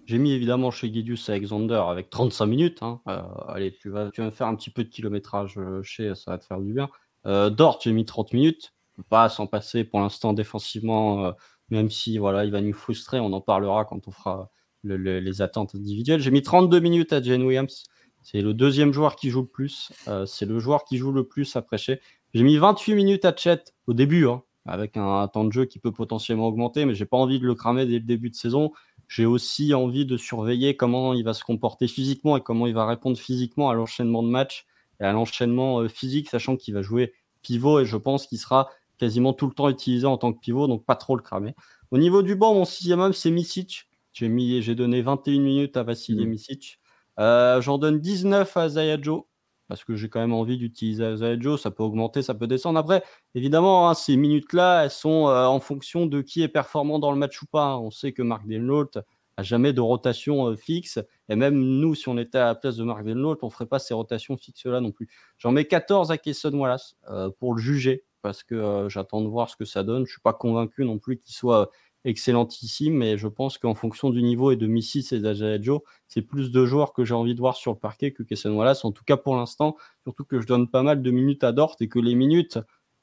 J'ai 0.07 0.19
mis 0.19 0.33
évidemment 0.33 0.71
chez 0.71 0.93
Gidius 0.93 1.29
Alexander 1.31 1.83
avec 1.89 2.11
35 2.11 2.47
minutes. 2.47 2.79
hein. 2.83 3.01
Euh, 3.09 3.21
allez, 3.49 3.73
tu 3.73 3.91
vas, 3.91 4.11
tu 4.13 4.23
vas 4.23 4.31
faire 4.31 4.47
un 4.47 4.55
petit 4.55 4.71
peu 4.71 4.85
de 4.85 4.89
kilométrage 4.89 5.59
chez, 5.83 6.15
ça 6.15 6.31
va 6.31 6.39
te 6.39 6.45
faire 6.45 6.61
du 6.61 6.73
bien. 6.73 6.89
Euh, 7.27 7.51
Dort, 7.51 7.81
j'ai 7.83 7.93
mis 7.93 8.05
30 8.05 8.33
minutes. 8.33 8.73
Pas 9.09 9.29
s'en 9.29 9.47
passer 9.47 9.85
pour 9.85 10.01
l'instant 10.01 10.33
défensivement, 10.33 11.25
euh, 11.27 11.33
même 11.71 11.91
si 11.91 12.19
voilà, 12.19 12.45
il 12.45 12.51
va 12.51 12.61
nous 12.61 12.73
frustrer. 12.73 13.21
On 13.21 13.33
en 13.33 13.41
parlera 13.41 13.85
quand 13.85 14.09
on 14.09 14.11
fera 14.11 14.51
le- 14.83 14.97
le- 14.97 15.21
les 15.21 15.43
attentes 15.43 15.75
individuelles. 15.75 16.21
J'ai 16.21 16.31
mis 16.31 16.43
32 16.43 16.81
minutes 16.81 17.13
à 17.13 17.23
Jane 17.23 17.43
Williams. 17.43 17.85
C'est 18.23 18.43
le 18.43 18.55
deuxième 18.55 18.93
joueur 18.93 19.17
qui 19.17 19.31
joue 19.31 19.43
le 19.43 19.47
plus. 19.47 19.93
Euh, 20.09 20.27
c'est 20.27 20.47
le 20.47 20.59
joueur 20.59 20.85
qui 20.85 20.99
joue 20.99 21.13
le 21.13 21.27
plus 21.27 21.57
après 21.57 21.79
Shea. 21.79 21.99
J'ai 22.35 22.43
mis 22.45 22.59
28 22.59 22.95
minutes 22.95 23.25
à 23.25 23.35
Chet 23.35 23.65
au 23.87 23.95
début, 23.95 24.27
hein, 24.29 24.43
avec 24.67 24.97
un, 24.97 25.27
temps 25.29 25.45
de 25.45 25.53
jeu 25.53 25.65
qui 25.65 25.79
peut 25.79 25.93
potentiellement 25.93 26.47
augmenter, 26.47 26.85
mais 26.85 26.95
j'ai 26.95 27.07
pas 27.07 27.17
envie 27.17 27.41
de 27.41 27.47
le 27.47 27.55
cramer 27.55 27.87
dès 27.87 27.95
le 27.95 28.05
début 28.05 28.31
de 28.31 28.35
saison. 28.35 28.73
J'ai 29.09 29.27
aussi 29.27 29.75
envie 29.75 30.07
de 30.07 30.17
surveiller 30.17 30.77
comment 30.77 31.15
il 31.15 31.25
va 31.25 31.35
se 31.35 31.43
comporter 31.43 31.89
physiquement 31.89 32.37
et 32.37 32.41
comment 32.41 32.67
il 32.67 32.75
va 32.75 32.87
répondre 32.87 33.19
physiquement 33.19 33.71
à 33.71 33.75
l'enchaînement 33.75 34.23
de 34.23 34.29
matchs 34.29 34.67
et 35.01 35.05
à 35.05 35.13
l'enchaînement 35.13 35.81
euh, 35.81 35.89
physique, 35.89 36.29
sachant 36.29 36.57
qu'il 36.57 36.75
va 36.75 36.83
jouer 36.83 37.13
pivot 37.43 37.81
et 37.81 37.87
je 37.87 37.97
pense 37.97 38.27
qu'il 38.27 38.39
sera 38.39 38.69
quasiment 39.01 39.33
tout 39.33 39.47
le 39.49 39.53
temps 39.55 39.69
utilisé 39.69 40.07
en 40.07 40.19
tant 40.19 40.33
que 40.33 40.39
pivot, 40.39 40.69
donc 40.69 40.85
pas 40.87 40.95
trop 40.95 41.17
le 41.17 41.23
cramer. 41.23 41.55
Au 41.91 41.99
niveau 41.99 42.23
du 42.23 42.37
banc, 42.37 42.55
mon 42.55 42.65
sixième 42.65 43.01
homme, 43.01 43.13
c'est 43.15 43.31
Misic. 43.33 43.89
J'ai 44.13 44.29
mis, 44.29 44.63
j'ai 44.63 44.75
donné 44.77 45.03
21 45.03 45.41
minutes 45.41 45.77
à 45.77 45.83
Vassili 45.83 46.25
Mhm. 46.25 46.31
Misic. 46.31 46.79
Euh, 47.19 47.61
J'en 47.61 47.79
donne 47.79 48.01
19 48.01 48.57
à 48.57 48.69
Zaya 48.69 49.01
Joe 49.01 49.23
parce 49.69 49.85
que 49.85 49.95
j'ai 49.97 50.09
quand 50.09 50.21
même 50.21 50.33
envie 50.33 50.57
d'utiliser 50.59 51.17
Zaya 51.17 51.39
Joe. 51.39 51.61
Ça 51.61 51.71
peut 51.71 51.83
augmenter, 51.83 52.23
ça 52.23 52.35
peut 52.35 52.47
descendre. 52.47 52.79
Après, 52.79 53.03
évidemment, 53.35 53.89
hein, 53.89 53.95
ces 53.95 54.17
minutes-là, 54.17 54.85
elles 54.85 54.91
sont 54.91 55.29
euh, 55.29 55.47
en 55.47 55.61
fonction 55.61 56.07
de 56.07 56.23
qui 56.23 56.43
est 56.43 56.49
performant 56.49 56.99
dans 56.99 57.13
le 57.13 57.19
match 57.19 57.41
ou 57.43 57.47
pas. 57.47 57.65
hein. 57.67 57.79
On 57.79 57.91
sait 57.91 58.13
que 58.13 58.23
Marc 58.23 58.47
Denlaut 58.49 58.91
a 59.37 59.43
jamais 59.45 59.73
de 59.73 59.81
rotation 59.81 60.49
euh, 60.49 60.57
fixe. 60.57 60.99
Et 61.29 61.37
même 61.37 61.55
nous, 61.57 61.95
si 61.95 62.09
on 62.09 62.19
était 62.19 62.39
à 62.39 62.47
la 62.47 62.55
place 62.57 62.77
de 62.77 62.85
Marc 62.85 63.05
Denlaut, 63.05 63.39
on 63.43 63.51
ferait 63.51 63.67
pas 63.67 63.79
ces 63.79 63.95
rotations 63.95 64.37
fixes-là 64.37 64.81
non 64.81 64.91
plus. 64.93 65.09
J'en 65.39 65.53
mets 65.53 65.67
14 65.67 66.11
à 66.11 66.19
Kesson 66.19 66.53
Wallace 66.55 66.97
pour 67.39 67.55
le 67.55 67.61
juger 67.63 68.05
parce 68.23 68.43
que 68.43 68.87
j'attends 68.89 69.21
de 69.23 69.29
voir 69.29 69.49
ce 69.51 69.57
que 69.57 69.65
ça 69.65 69.83
donne. 69.83 70.05
Je 70.07 70.13
suis 70.13 70.21
pas 70.21 70.33
convaincu 70.33 70.85
non 70.85 70.99
plus 70.99 71.19
qu'il 71.19 71.35
soit 71.35 71.71
excellentissime, 72.05 72.95
mais 72.95 73.19
je 73.19 73.29
pense 73.29 73.59
qu'en 73.59 73.75
fonction 73.75 74.11
du 74.11 74.23
niveau 74.23 74.51
et 74.51 74.57
de 74.57 74.67
Missy 74.67 75.07
et 75.13 75.19
d'Ajajo, 75.21 75.85
c'est 76.09 76.23
plus 76.23 76.51
de 76.51 76.65
joueurs 76.65 76.93
que 76.93 77.05
j'ai 77.05 77.15
envie 77.15 77.35
de 77.35 77.41
voir 77.41 77.57
sur 77.57 77.73
le 77.73 77.79
parquet 77.79 78.13
que 78.13 78.23
Kesson 78.23 78.51
Wallace. 78.53 78.85
En 78.85 78.93
tout 78.93 79.05
cas 79.05 79.17
pour 79.17 79.37
l'instant, 79.37 79.77
surtout 80.05 80.25
que 80.25 80.41
je 80.41 80.47
donne 80.47 80.69
pas 80.69 80.83
mal 80.83 81.03
de 81.03 81.11
minutes 81.11 81.45
à 81.45 81.53
Dort 81.53 81.77
et 81.81 81.89
que 81.89 81.99
les 81.99 82.15
minutes 82.15 82.59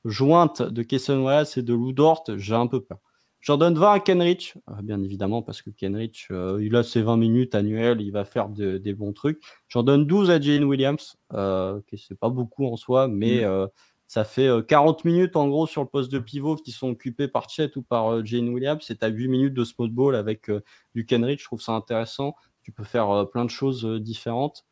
jointes 0.06 0.62
de 0.62 0.84
Kesson 0.84 1.20
Wallace 1.24 1.58
et 1.58 1.64
de 1.64 1.74
Lou 1.74 1.94
Dort, 1.94 2.24
j'ai 2.38 2.56
un 2.56 2.68
peu 2.68 2.82
peur. 2.82 3.00
J'en 3.40 3.58
donne 3.58 3.76
20 3.76 3.92
à 3.94 4.00
Kenrich, 4.00 4.56
euh, 4.70 4.82
bien 4.82 5.02
évidemment, 5.04 5.42
parce 5.44 5.62
que 5.62 5.70
Kenrich, 5.70 6.28
euh, 6.32 6.60
il 6.62 6.76
a 6.76 6.82
ses 6.84 7.02
20 7.04 7.18
minutes 7.18 7.54
annuelles, 7.56 8.02
il 8.02 8.12
va 8.12 8.26
faire 8.26 8.50
de- 8.50 8.78
des 8.80 8.94
bons 8.94 9.14
trucs. 9.14 9.40
J'en 9.70 9.84
donne 9.84 10.06
12 10.08 10.32
à 10.32 10.40
Jane 10.42 10.64
Williams, 10.64 11.18
euh, 11.34 11.80
qui 11.88 11.98
c'est 12.00 12.18
pas 12.18 12.30
beaucoup 12.30 12.66
en 12.66 12.78
soi, 12.78 13.08
mais 13.08 13.44
euh, 13.44 13.68
ça 14.08 14.24
fait 14.24 14.48
euh, 14.48 14.62
40 14.62 15.06
minutes 15.06 15.36
en 15.36 15.48
gros 15.48 15.68
sur 15.68 15.82
le 15.82 15.88
poste 15.88 16.12
de 16.12 16.20
pivot 16.20 16.56
qui 16.56 16.72
sont 16.72 16.90
occupés 16.90 17.28
par 17.28 17.50
Chet 17.50 17.76
ou 17.76 17.82
par 17.82 18.14
euh, 18.14 18.22
Jane 18.24 18.50
Williams. 18.50 18.84
C'est 18.86 19.04
à 19.04 19.08
8 19.08 19.28
minutes 19.28 19.54
de 19.54 19.64
spot 19.64 19.92
ball 19.92 20.16
avec 20.16 20.50
euh, 20.50 20.64
du 20.96 21.06
Kenrich, 21.06 21.42
je 21.42 21.46
trouve 21.46 21.62
ça 21.62 21.74
intéressant. 21.74 22.36
Tu 22.64 22.72
peux 22.72 22.86
faire 22.86 23.10
euh, 23.10 23.26
plein 23.26 23.46
de 23.46 23.50
choses 23.50 23.86
euh, 23.86 24.00
différentes. 24.00 24.66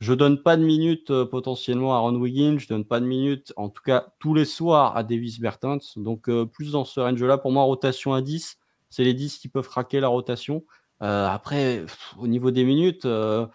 Je 0.00 0.14
donne 0.14 0.42
pas 0.42 0.56
de 0.56 0.62
minutes 0.62 1.10
euh, 1.10 1.26
potentiellement 1.26 1.94
à 1.94 1.98
Ron 1.98 2.14
Wiggins, 2.14 2.58
je 2.58 2.68
donne 2.68 2.84
pas 2.84 3.00
de 3.00 3.04
minutes, 3.04 3.52
en 3.56 3.68
tout 3.68 3.82
cas 3.82 4.12
tous 4.20 4.32
les 4.32 4.44
soirs 4.44 4.96
à 4.96 5.02
Davis 5.02 5.40
Bertens. 5.40 5.96
Donc 5.96 6.28
euh, 6.28 6.46
plus 6.46 6.72
dans 6.72 6.84
ce 6.84 7.00
range-là, 7.00 7.36
pour 7.36 7.50
moi, 7.50 7.64
rotation 7.64 8.14
à 8.14 8.22
10, 8.22 8.58
c'est 8.90 9.04
les 9.04 9.14
10 9.14 9.38
qui 9.38 9.48
peuvent 9.48 9.68
craquer 9.68 10.00
la 10.00 10.08
rotation. 10.08 10.64
Euh, 11.02 11.26
après, 11.26 11.84
au 12.16 12.28
niveau 12.28 12.50
des 12.50 12.64
minutes, 12.64 13.04
euh, 13.06 13.46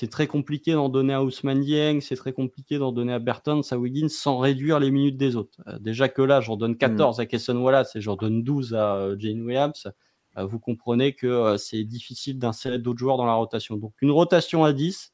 c'est 0.00 0.06
très 0.08 0.28
compliqué 0.28 0.74
d'en 0.74 0.88
donner 0.88 1.12
à 1.12 1.24
Ousmane 1.24 1.60
Dieng, 1.60 2.00
c'est 2.00 2.14
très 2.14 2.32
compliqué 2.32 2.78
d'en 2.78 2.92
donner 2.92 3.12
à 3.12 3.18
Bertens, 3.18 3.72
à 3.72 3.76
Wiggins, 3.78 4.08
sans 4.08 4.38
réduire 4.38 4.78
les 4.78 4.92
minutes 4.92 5.16
des 5.16 5.34
autres. 5.34 5.58
Euh, 5.66 5.76
déjà 5.80 6.08
que 6.08 6.22
là, 6.22 6.40
j'en 6.40 6.56
donne 6.56 6.76
14 6.76 7.18
à 7.18 7.26
Kesson 7.26 7.56
Wallace 7.56 7.96
et 7.96 8.00
j'en 8.00 8.14
donne 8.14 8.44
12 8.44 8.74
à 8.74 8.94
euh, 8.94 9.16
Jane 9.18 9.42
Williams. 9.42 9.88
Euh, 10.36 10.44
vous 10.44 10.60
comprenez 10.60 11.14
que 11.14 11.26
euh, 11.26 11.56
c'est 11.56 11.82
difficile 11.82 12.38
d'insérer 12.38 12.78
d'autres 12.78 13.00
joueurs 13.00 13.16
dans 13.16 13.26
la 13.26 13.34
rotation. 13.34 13.76
Donc 13.76 13.92
une 14.00 14.12
rotation 14.12 14.62
à 14.62 14.72
10, 14.72 15.10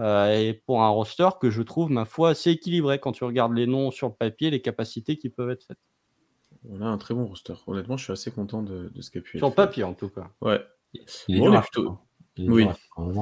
euh, 0.00 0.36
et 0.36 0.52
pour 0.66 0.82
un 0.82 0.88
roster 0.88 1.28
que 1.40 1.48
je 1.50 1.62
trouve, 1.62 1.92
ma 1.92 2.04
foi, 2.04 2.30
assez 2.30 2.50
équilibré 2.50 2.98
quand 2.98 3.12
tu 3.12 3.22
regardes 3.22 3.54
les 3.54 3.68
noms 3.68 3.92
sur 3.92 4.08
le 4.08 4.14
papier, 4.14 4.50
les 4.50 4.60
capacités 4.60 5.16
qui 5.16 5.28
peuvent 5.28 5.50
être 5.50 5.62
faites. 5.62 5.78
On 6.68 6.80
a 6.80 6.86
un 6.86 6.98
très 6.98 7.14
bon 7.14 7.26
roster. 7.26 7.54
Honnêtement, 7.68 7.96
je 7.96 8.02
suis 8.02 8.12
assez 8.12 8.32
content 8.32 8.62
de, 8.62 8.90
de 8.92 9.00
ce 9.00 9.12
qu'a 9.12 9.20
pu 9.20 9.38
Sur 9.38 9.46
être 9.46 9.52
le 9.52 9.54
papier, 9.54 9.84
en 9.84 9.94
tout 9.94 10.08
cas. 10.08 10.28
Ouais. 10.40 10.60
Il 11.28 11.36
est 11.36 11.38
Bon, 11.38 11.50
dur 11.50 11.52
on 11.52 11.58
est 11.58 11.62
plutôt- 11.62 11.98
Oui. 12.52 12.64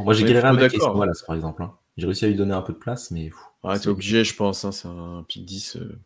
Moi, 0.05 0.15
j'ai 0.15 0.23
galéré 0.29 0.49
à 0.49 0.53
mettre 0.53 0.75
Wallace, 0.99 1.23
par 1.23 1.37
exemple. 1.37 1.63
hein. 1.63 1.75
J'ai 1.97 2.07
réussi 2.07 2.25
à 2.25 2.29
lui 2.29 2.35
donner 2.37 2.55
un 2.55 2.63
peu 2.63 2.73
de 2.73 2.79
place, 2.79 3.11
mais. 3.11 3.31
c'est- 3.77 3.83
t'es 3.85 3.89
obligé, 3.91 4.25
je 4.25 4.35
pense. 4.37 4.65
hein, 4.65 4.73
c'est 4.73 4.89
un 4.89 5.25
pick 5.29 5.45
10. 5.45 5.77
euh, 5.77 5.99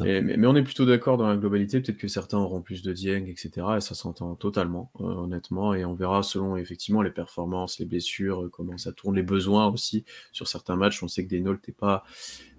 Mais, 0.00 0.46
on 0.46 0.56
est 0.56 0.62
plutôt 0.62 0.84
d'accord 0.86 1.16
dans 1.16 1.28
la 1.28 1.36
globalité. 1.36 1.80
Peut-être 1.80 1.98
que 1.98 2.08
certains 2.08 2.38
auront 2.38 2.60
plus 2.62 2.82
de 2.82 2.92
Dieng, 2.92 3.26
etc. 3.26 3.50
Et 3.76 3.80
ça 3.80 3.94
s'entend 3.94 4.34
totalement, 4.34 4.90
euh, 5.00 5.04
honnêtement. 5.04 5.74
Et 5.74 5.84
on 5.84 5.94
verra 5.94 6.22
selon 6.22 6.56
effectivement 6.56 7.02
les 7.02 7.10
performances, 7.10 7.78
les 7.78 7.86
blessures, 7.86 8.44
euh, 8.44 8.48
comment 8.48 8.78
ça 8.78 8.92
tourne, 8.92 9.16
les 9.16 9.22
besoins 9.22 9.66
aussi. 9.68 10.04
Sur 10.32 10.48
certains 10.48 10.76
matchs, 10.76 11.02
on 11.02 11.08
sait 11.08 11.24
que 11.24 11.30
Desnault 11.30 11.54
n'est 11.66 11.74
pas, 11.74 12.04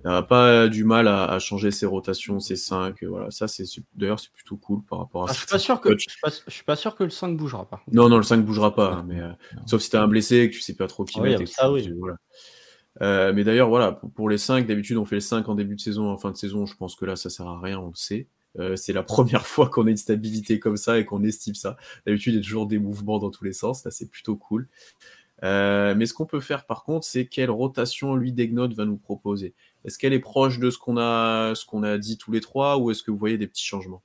n'a 0.03 0.21
pas 0.23 0.67
du 0.67 0.83
mal 0.83 1.07
à, 1.07 1.25
à 1.25 1.39
changer 1.39 1.71
ses 1.71 1.85
rotations, 1.85 2.39
ses 2.39 2.55
5. 2.55 3.03
Voilà, 3.03 3.31
ça, 3.31 3.47
c'est 3.47 3.65
d'ailleurs, 3.95 4.19
c'est 4.19 4.31
plutôt 4.31 4.57
cool 4.57 4.81
par 4.83 4.99
rapport 4.99 5.23
à 5.23 5.27
Ah, 5.29 5.33
je 5.33 5.39
suis 5.39 5.47
pas 5.47 5.59
sûr 5.59 5.79
que 5.81 5.93
je 5.97 6.09
suis 6.09 6.19
pas, 6.21 6.29
je 6.47 6.51
suis 6.53 6.63
pas 6.63 6.75
sûr 6.75 6.95
que 6.95 7.03
le 7.03 7.09
5 7.09 7.37
bougera 7.37 7.65
contre. 7.65 7.83
Non, 7.91 8.09
non, 8.09 8.17
le 8.17 8.23
5 8.23 8.43
bougera 8.45 8.73
pas. 8.75 8.93
hein, 8.93 9.05
mais, 9.07 9.19
euh, 9.19 9.31
sauf 9.67 9.81
si 9.81 9.89
t'as 9.89 10.01
un 10.01 10.07
blessé 10.07 10.37
et 10.37 10.49
que 10.49 10.55
tu 10.55 10.61
sais 10.61 10.75
pas 10.75 10.87
trop 10.87 11.05
qui 11.05 11.19
Ah 11.19 11.23
oui, 11.23 11.29
mettre. 11.29 11.43
ah 11.43 11.45
ça, 11.47 11.67
tu- 11.67 11.73
oui. 11.73 11.83
tu- 11.83 11.93
voilà. 11.93 12.15
Euh, 13.01 13.31
mais 13.33 13.43
d'ailleurs, 13.43 13.69
voilà, 13.69 13.93
pour, 13.93 14.11
pour 14.11 14.29
les 14.29 14.37
5, 14.37 14.67
d'habitude, 14.67 14.97
on 14.97 15.05
fait 15.05 15.15
les 15.15 15.21
5 15.21 15.47
en 15.47 15.55
début 15.55 15.75
de 15.75 15.81
saison, 15.81 16.09
en 16.09 16.17
fin 16.17 16.31
de 16.31 16.37
saison. 16.37 16.65
Je 16.65 16.75
pense 16.75 16.95
que 16.95 17.05
là, 17.05 17.15
ça 17.15 17.29
sert 17.29 17.47
à 17.47 17.59
rien, 17.59 17.79
on 17.79 17.87
le 17.89 17.95
sait. 17.95 18.27
Euh, 18.59 18.75
c'est 18.75 18.91
la 18.93 19.03
première 19.03 19.47
fois 19.47 19.69
qu'on 19.69 19.87
a 19.87 19.89
une 19.89 19.97
stabilité 19.97 20.59
comme 20.59 20.77
ça 20.77 20.99
et 20.99 21.05
qu'on 21.05 21.23
estime 21.23 21.55
ça. 21.55 21.77
D'habitude, 22.05 22.33
il 22.33 22.37
y 22.37 22.39
a 22.39 22.43
toujours 22.43 22.67
des 22.67 22.79
mouvements 22.79 23.19
dans 23.19 23.29
tous 23.31 23.45
les 23.45 23.53
sens. 23.53 23.85
Là, 23.85 23.91
c'est 23.91 24.09
plutôt 24.09 24.35
cool. 24.35 24.67
Euh, 25.43 25.95
mais 25.95 26.05
ce 26.05 26.13
qu'on 26.13 26.25
peut 26.27 26.39
faire, 26.41 26.65
par 26.65 26.83
contre, 26.83 27.05
c'est 27.05 27.25
quelle 27.25 27.49
rotation 27.49 28.15
lui 28.15 28.31
Degnaud 28.31 28.69
va 28.75 28.85
nous 28.85 28.97
proposer? 28.97 29.55
Est-ce 29.85 29.97
qu'elle 29.97 30.13
est 30.13 30.19
proche 30.19 30.59
de 30.59 30.69
ce 30.69 30.77
qu'on 30.77 30.97
a, 30.97 31.55
ce 31.55 31.65
qu'on 31.65 31.81
a 31.83 31.97
dit 31.97 32.17
tous 32.17 32.31
les 32.31 32.41
trois, 32.41 32.77
ou 32.77 32.91
est-ce 32.91 33.01
que 33.01 33.09
vous 33.09 33.17
voyez 33.17 33.37
des 33.39 33.47
petits 33.47 33.65
changements? 33.65 34.03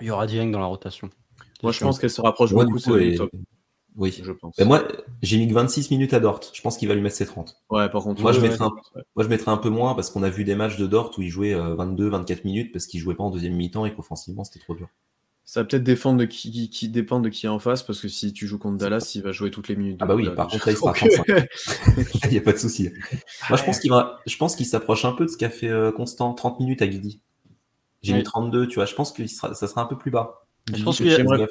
Il 0.00 0.06
y 0.06 0.10
aura 0.10 0.26
Dieng 0.26 0.50
dans 0.50 0.60
la 0.60 0.66
rotation. 0.66 1.10
Moi, 1.62 1.72
je 1.72 1.80
pense 1.80 1.98
qu'elle 1.98 2.10
se 2.10 2.20
rapproche 2.20 2.52
Moi, 2.52 2.64
beaucoup 2.64 2.78
du 2.78 2.84
coup, 2.84 2.94
de 2.94 3.00
et- 3.00 3.16
top, 3.16 3.30
Oui. 3.96 4.20
je 4.22 4.32
pense. 4.32 4.58
Et 4.58 4.64
moi, 4.64 4.86
j'ai 5.22 5.38
mis 5.38 5.48
que 5.48 5.54
26 5.54 5.90
minutes 5.90 6.12
à 6.14 6.20
Dort. 6.20 6.40
Je 6.52 6.60
pense 6.62 6.76
qu'il 6.76 6.86
va 6.88 6.94
lui 6.94 7.00
mettre 7.02 7.16
ses 7.16 7.26
30. 7.26 7.56
Ouais, 7.70 7.88
par 7.88 8.02
contre, 8.02 8.20
Moi, 8.22 8.32
je 8.32 8.40
mettrais 8.40 8.64
un- 8.64 8.70
ouais. 8.94 9.02
Moi, 9.16 9.24
je 9.24 9.28
mettrais 9.28 9.50
un 9.50 9.56
peu 9.56 9.70
moins 9.70 9.94
parce 9.94 10.10
qu'on 10.10 10.22
a 10.22 10.28
vu 10.30 10.44
des 10.44 10.54
matchs 10.54 10.76
de 10.76 10.86
Dort 10.86 11.12
où 11.18 11.22
il 11.22 11.30
jouait 11.30 11.54
22-24 11.54 12.44
minutes 12.44 12.72
parce 12.72 12.86
qu'il 12.86 13.00
jouait 13.00 13.14
pas 13.14 13.24
en 13.24 13.30
deuxième 13.30 13.54
mi-temps 13.54 13.86
et 13.86 13.94
qu'offensivement, 13.94 14.44
c'était 14.44 14.60
trop 14.60 14.74
dur. 14.74 14.88
Ça 15.48 15.60
va 15.60 15.64
peut-être 15.68 15.84
défendre 15.84 16.18
de 16.18 16.24
qui, 16.24 16.50
qui, 16.50 16.68
qui 16.70 16.88
dépend 16.88 17.20
de 17.20 17.28
qui 17.28 17.46
est 17.46 17.48
en 17.48 17.60
face, 17.60 17.84
parce 17.84 18.00
que 18.00 18.08
si 18.08 18.32
tu 18.32 18.48
joues 18.48 18.58
contre 18.58 18.78
Dallas, 18.78 19.12
il 19.14 19.22
va 19.22 19.30
jouer 19.30 19.52
toutes 19.52 19.68
les 19.68 19.76
minutes. 19.76 19.96
de 19.98 20.02
Ah 20.02 20.06
bah 20.06 20.16
oui, 20.16 20.28
par 20.34 20.48
contre, 20.48 20.66
là, 20.66 20.72
il 20.72 20.76
sera 20.76 20.92
euh, 21.30 21.42
Il 22.24 22.30
n'y 22.30 22.38
a 22.38 22.40
pas 22.40 22.52
de 22.52 22.58
souci. 22.58 22.90
Moi, 23.48 23.56
je 23.56 23.62
pense 23.64 23.78
qu'il 23.78 23.90
va, 23.90 24.18
je 24.26 24.36
pense 24.36 24.56
qu'il 24.56 24.66
s'approche 24.66 25.04
un 25.04 25.12
peu 25.12 25.24
de 25.24 25.30
ce 25.30 25.36
qu'a 25.36 25.48
fait 25.50 25.68
euh, 25.68 25.92
Constant, 25.92 26.34
30 26.34 26.58
minutes 26.58 26.82
à 26.82 26.88
Guidi. 26.88 27.20
J'ai 28.02 28.12
Oui. 28.12 28.18
mis 28.18 28.24
32, 28.24 28.66
tu 28.66 28.74
vois. 28.74 28.86
Je 28.86 28.94
pense 28.96 29.12
que 29.12 29.24
ça 29.28 29.54
sera 29.54 29.80
un 29.82 29.86
peu 29.86 29.96
plus 29.96 30.10
bas. 30.10 30.44
Je 30.74 30.82
pense 30.82 30.96
qu'il 30.96 31.06
y 31.06 31.12
a- 31.14 31.16
j'aimerais- 31.16 31.46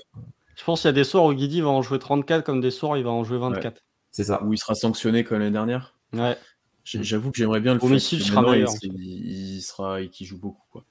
Je 0.55 0.63
pense 0.63 0.81
qu'il 0.81 0.87
y 0.87 0.89
a 0.89 0.93
des 0.93 1.03
soirs 1.03 1.25
où 1.25 1.33
Guidi 1.33 1.61
va 1.61 1.69
en 1.69 1.81
jouer 1.81 1.99
34 1.99 2.43
comme 2.43 2.61
des 2.61 2.71
soirs 2.71 2.93
où 2.93 2.95
il 2.95 3.03
va 3.03 3.11
en 3.11 3.23
jouer 3.23 3.37
24. 3.37 3.81
C'est 4.11 4.23
ça. 4.25 4.41
Où 4.43 4.53
il 4.53 4.57
sera 4.57 4.75
sanctionné 4.75 5.23
comme 5.23 5.39
l'année 5.39 5.51
dernière. 5.51 5.95
Ouais. 6.13 6.37
J'avoue 6.85 7.31
que 7.31 7.37
j'aimerais 7.37 7.61
bien 7.61 7.73
le 7.73 7.83
Au 7.83 7.87
faire. 7.87 8.41
Meilleur. 8.43 8.69
Il, 8.83 9.55
il 9.57 9.61
sera 9.61 10.01
et 10.01 10.09
qui 10.09 10.23
joue 10.25 10.39
beaucoup. 10.39 10.61
Quoi. 10.71 10.85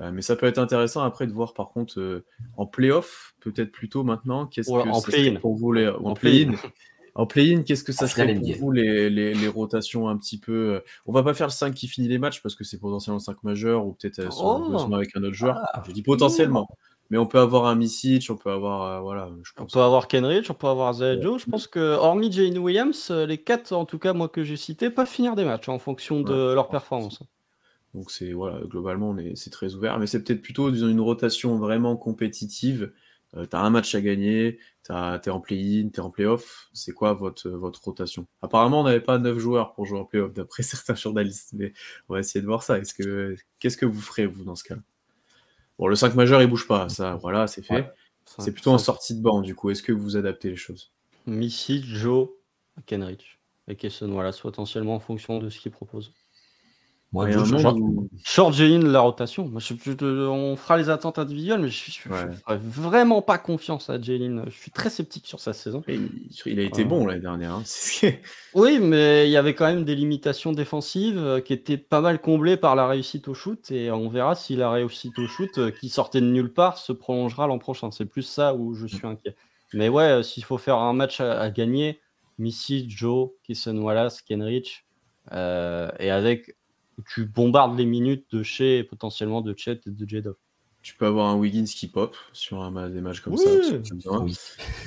Euh, 0.00 0.12
mais 0.12 0.20
ça 0.20 0.36
peut 0.36 0.46
être 0.46 0.58
intéressant 0.58 1.02
après 1.02 1.26
de 1.26 1.32
voir 1.32 1.54
par 1.54 1.70
contre 1.70 1.98
euh, 1.98 2.24
en 2.58 2.66
playoff, 2.66 3.34
peut-être 3.40 3.72
plutôt 3.72 4.04
maintenant, 4.04 4.46
qu'est-ce 4.46 4.70
Ouais, 4.70 4.84
que 4.84 4.88
en 4.90 5.00
ça 5.00 5.06
play-in. 5.10 5.30
serait 5.30 5.40
pour 5.40 5.56
vous 5.56 5.72
les 5.72 5.88
en 5.88 6.04
En 6.04 6.14
play-in. 6.14 6.52
En 7.14 7.26
play-in, 7.26 7.62
qu'est-ce 7.62 7.82
que 7.82 7.92
ça 7.92 8.04
En 8.04 8.08
serait 8.08 8.32
pour 8.34 8.44
NBA. 8.44 8.58
vous 8.60 8.70
les, 8.70 9.08
les, 9.10 9.34
les 9.34 9.48
rotations 9.48 10.08
un 10.08 10.16
petit 10.18 10.38
peu 10.38 10.74
euh, 10.74 10.80
On 11.06 11.12
va 11.12 11.22
pas 11.22 11.32
faire 11.34 11.46
le 11.48 11.52
5 11.52 11.74
qui 11.74 11.88
finit 11.88 12.08
les 12.08 12.18
matchs 12.18 12.42
parce 12.42 12.54
que 12.54 12.62
c'est 12.62 12.78
potentiellement 12.78 13.16
le 13.16 13.22
5 13.24 13.42
majeur 13.42 13.86
ou 13.86 13.94
peut-être 13.94 14.18
euh, 14.20 14.28
Oh. 14.38 14.94
avec 14.94 15.16
un 15.16 15.22
autre 15.24 15.32
joueur. 15.34 15.56
Ah. 15.72 15.82
Je 15.86 15.92
dis 15.92 16.02
potentiellement. 16.02 16.68
Mais 17.10 17.18
on 17.18 17.26
peut 17.26 17.38
avoir 17.38 17.66
un 17.66 17.74
Misic, 17.74 18.28
on 18.30 18.36
peut 18.36 18.50
avoir 18.50 18.82
euh, 18.98 19.00
voilà, 19.00 19.30
je 19.42 19.52
On 19.58 19.64
pense. 19.64 19.72
peut 19.72 19.80
avoir 19.80 20.08
Kenrich, 20.08 20.50
on 20.50 20.54
peut 20.54 20.66
avoir 20.68 20.92
Zaya 20.94 21.20
Joe. 21.20 21.40
Je 21.40 21.46
pense 21.46 21.66
que, 21.66 21.78
hormis 21.96 22.30
Jane 22.32 22.58
Williams, 22.58 23.08
euh, 23.10 23.26
les 23.26 23.38
quatre, 23.38 23.72
en 23.72 23.84
tout 23.86 23.98
cas, 23.98 24.12
moi 24.12 24.28
que 24.28 24.42
j'ai 24.44 24.56
cités, 24.56 24.90
peuvent 24.90 25.06
finir 25.08 25.34
des 25.36 25.44
matchs 25.44 25.68
en 25.68 25.78
fonction 25.78 26.22
de 26.22 26.32
Ouais, 26.32 26.54
leur 26.54 26.68
performance. 26.70 27.20
Donc 27.94 28.10
c'est 28.10 28.32
voilà, 28.32 28.60
globalement 28.66 29.10
on 29.10 29.18
est 29.18 29.34
c'est 29.36 29.50
très 29.50 29.74
ouvert, 29.74 29.98
mais 29.98 30.06
c'est 30.06 30.22
peut-être 30.22 30.42
plutôt 30.42 30.70
disons, 30.70 30.88
une 30.88 31.00
rotation 31.00 31.58
vraiment 31.58 31.96
compétitive. 31.96 32.92
Euh, 33.36 33.46
t'as 33.46 33.60
un 33.60 33.70
match 33.70 33.94
à 33.94 34.00
gagner, 34.00 34.58
t'es 34.84 35.30
en 35.30 35.40
play-in, 35.40 35.88
t'es 35.90 36.00
en 36.00 36.10
play-off. 36.10 36.68
C'est 36.74 36.92
quoi 36.92 37.14
votre 37.14 37.48
votre 37.50 37.82
rotation? 37.84 38.26
Apparemment 38.42 38.80
on 38.82 38.84
n'avait 38.84 39.00
pas 39.00 39.18
neuf 39.18 39.38
joueurs 39.38 39.72
pour 39.74 39.86
jouer 39.86 39.98
en 40.00 40.04
play-off 40.04 40.32
d'après 40.34 40.62
certains 40.64 40.94
journalistes, 40.94 41.52
mais 41.54 41.72
on 42.08 42.14
va 42.14 42.20
essayer 42.20 42.40
de 42.42 42.46
voir 42.46 42.62
ça. 42.62 42.78
Est-ce 42.78 42.94
que 42.94 43.36
qu'est-ce 43.58 43.76
que 43.78 43.86
vous 43.86 44.00
ferez 44.00 44.26
vous 44.26 44.44
dans 44.44 44.54
ce 44.56 44.64
cas 44.64 44.76
Bon 45.78 45.86
le 45.86 45.94
5 45.94 46.14
majeur 46.14 46.42
il 46.42 46.48
bouge 46.48 46.66
pas, 46.66 46.88
ça 46.88 47.14
voilà 47.16 47.46
c'est 47.46 47.62
fait. 47.62 47.74
Ouais. 47.74 47.92
C'est 48.38 48.52
plutôt 48.52 48.72
en 48.72 48.78
sortie 48.78 49.14
de 49.14 49.22
banc 49.22 49.40
du 49.40 49.54
coup. 49.54 49.70
Est-ce 49.70 49.82
que 49.82 49.92
vous 49.92 50.16
adaptez 50.16 50.50
les 50.50 50.56
choses? 50.56 50.92
Missy, 51.26 51.82
Joe, 51.82 52.28
Kenrich 52.86 53.38
et 53.68 53.76
Kesson, 53.76 54.08
voilà, 54.08 54.32
potentiellement 54.32 54.94
en 54.94 55.00
fonction 55.00 55.38
de 55.38 55.50
ce 55.50 55.60
qu'ils 55.60 55.72
proposent. 55.72 56.12
Moi, 57.10 57.30
genre- 57.30 57.74
où- 57.74 58.08
Short 58.22 58.52
Jalen 58.52 58.86
la 58.86 59.00
rotation. 59.00 59.48
Moi, 59.48 59.60
je, 59.60 59.72
je- 59.82 59.92
je- 59.98 60.26
on 60.28 60.56
fera 60.56 60.76
les 60.76 60.90
attentes 60.90 61.18
individuelles, 61.18 61.60
mais 61.60 61.68
je, 61.68 61.90
je, 61.90 62.00
je 62.02 62.08
Ouais. 62.10 62.32
ferais 62.44 62.58
vraiment 62.62 63.22
pas 63.22 63.38
confiance 63.38 63.88
à 63.88 63.98
Jalen. 63.98 64.44
Je 64.46 64.50
suis 64.54 64.70
très 64.70 64.90
sceptique 64.90 65.26
sur 65.26 65.40
sa 65.40 65.54
saison. 65.54 65.82
il, 65.88 66.10
il 66.44 66.60
a 66.60 66.62
été 66.64 66.82
Ah. 66.82 66.84
bon 66.84 67.06
l'année 67.06 67.20
dernière. 67.22 67.52
hein. 67.54 67.62
Oui, 68.54 68.78
mais 68.78 69.26
il 69.26 69.30
y 69.30 69.38
avait 69.38 69.54
quand 69.54 69.66
même 69.66 69.84
des 69.84 69.94
limitations 69.94 70.52
défensives 70.52 71.16
euh, 71.18 71.40
qui 71.40 71.54
étaient 71.54 71.78
pas 71.78 72.02
mal 72.02 72.20
comblées 72.20 72.58
par 72.58 72.74
la 72.76 72.86
réussite 72.86 73.26
au 73.28 73.34
shoot. 73.34 73.70
Et 73.70 73.90
on 73.90 74.10
verra 74.10 74.34
si 74.34 74.54
la 74.54 74.70
réussite 74.70 75.18
au 75.18 75.26
shoot, 75.26 75.56
euh, 75.56 75.70
qui 75.70 75.88
sortait 75.88 76.20
de 76.20 76.26
nulle 76.26 76.52
part, 76.52 76.76
se 76.76 76.92
prolongera 76.92 77.46
l'an 77.46 77.58
prochain. 77.58 77.90
C'est 77.90 78.04
plus 78.04 78.22
ça 78.22 78.54
où 78.54 78.74
je 78.74 78.86
suis 78.86 79.06
inquiet. 79.06 79.34
Mais 79.72 79.88
ouais, 79.88 80.04
euh, 80.04 80.22
s'il 80.22 80.44
faut 80.44 80.58
faire 80.58 80.76
un 80.76 80.92
match 80.92 81.22
à, 81.22 81.40
à 81.40 81.48
gagner, 81.50 82.00
Missy, 82.38 82.84
Joe, 82.90 83.30
Kisson 83.44 83.78
Wallace, 83.78 84.20
Kenrich, 84.20 84.84
euh, 85.32 85.90
et 85.98 86.10
avec 86.10 86.54
tu 87.02 87.24
bombardes 87.26 87.78
les 87.78 87.86
minutes 87.86 88.26
de 88.32 88.42
chez 88.42 88.78
et 88.78 88.84
potentiellement 88.84 89.40
de 89.40 89.54
Chet 89.56 89.80
et 89.86 89.90
de 89.90 90.08
J-Dog. 90.08 90.36
Tu 90.82 90.94
peux 90.94 91.06
avoir 91.06 91.28
un 91.28 91.36
Wiggins 91.36 91.64
qui 91.64 91.88
pop 91.88 92.16
sur 92.32 92.62
un, 92.62 92.88
des 92.88 93.00
matchs 93.00 93.20
comme 93.20 93.34
Oui. 93.34 93.40
ça. 93.44 94.20
Oui. 94.20 94.36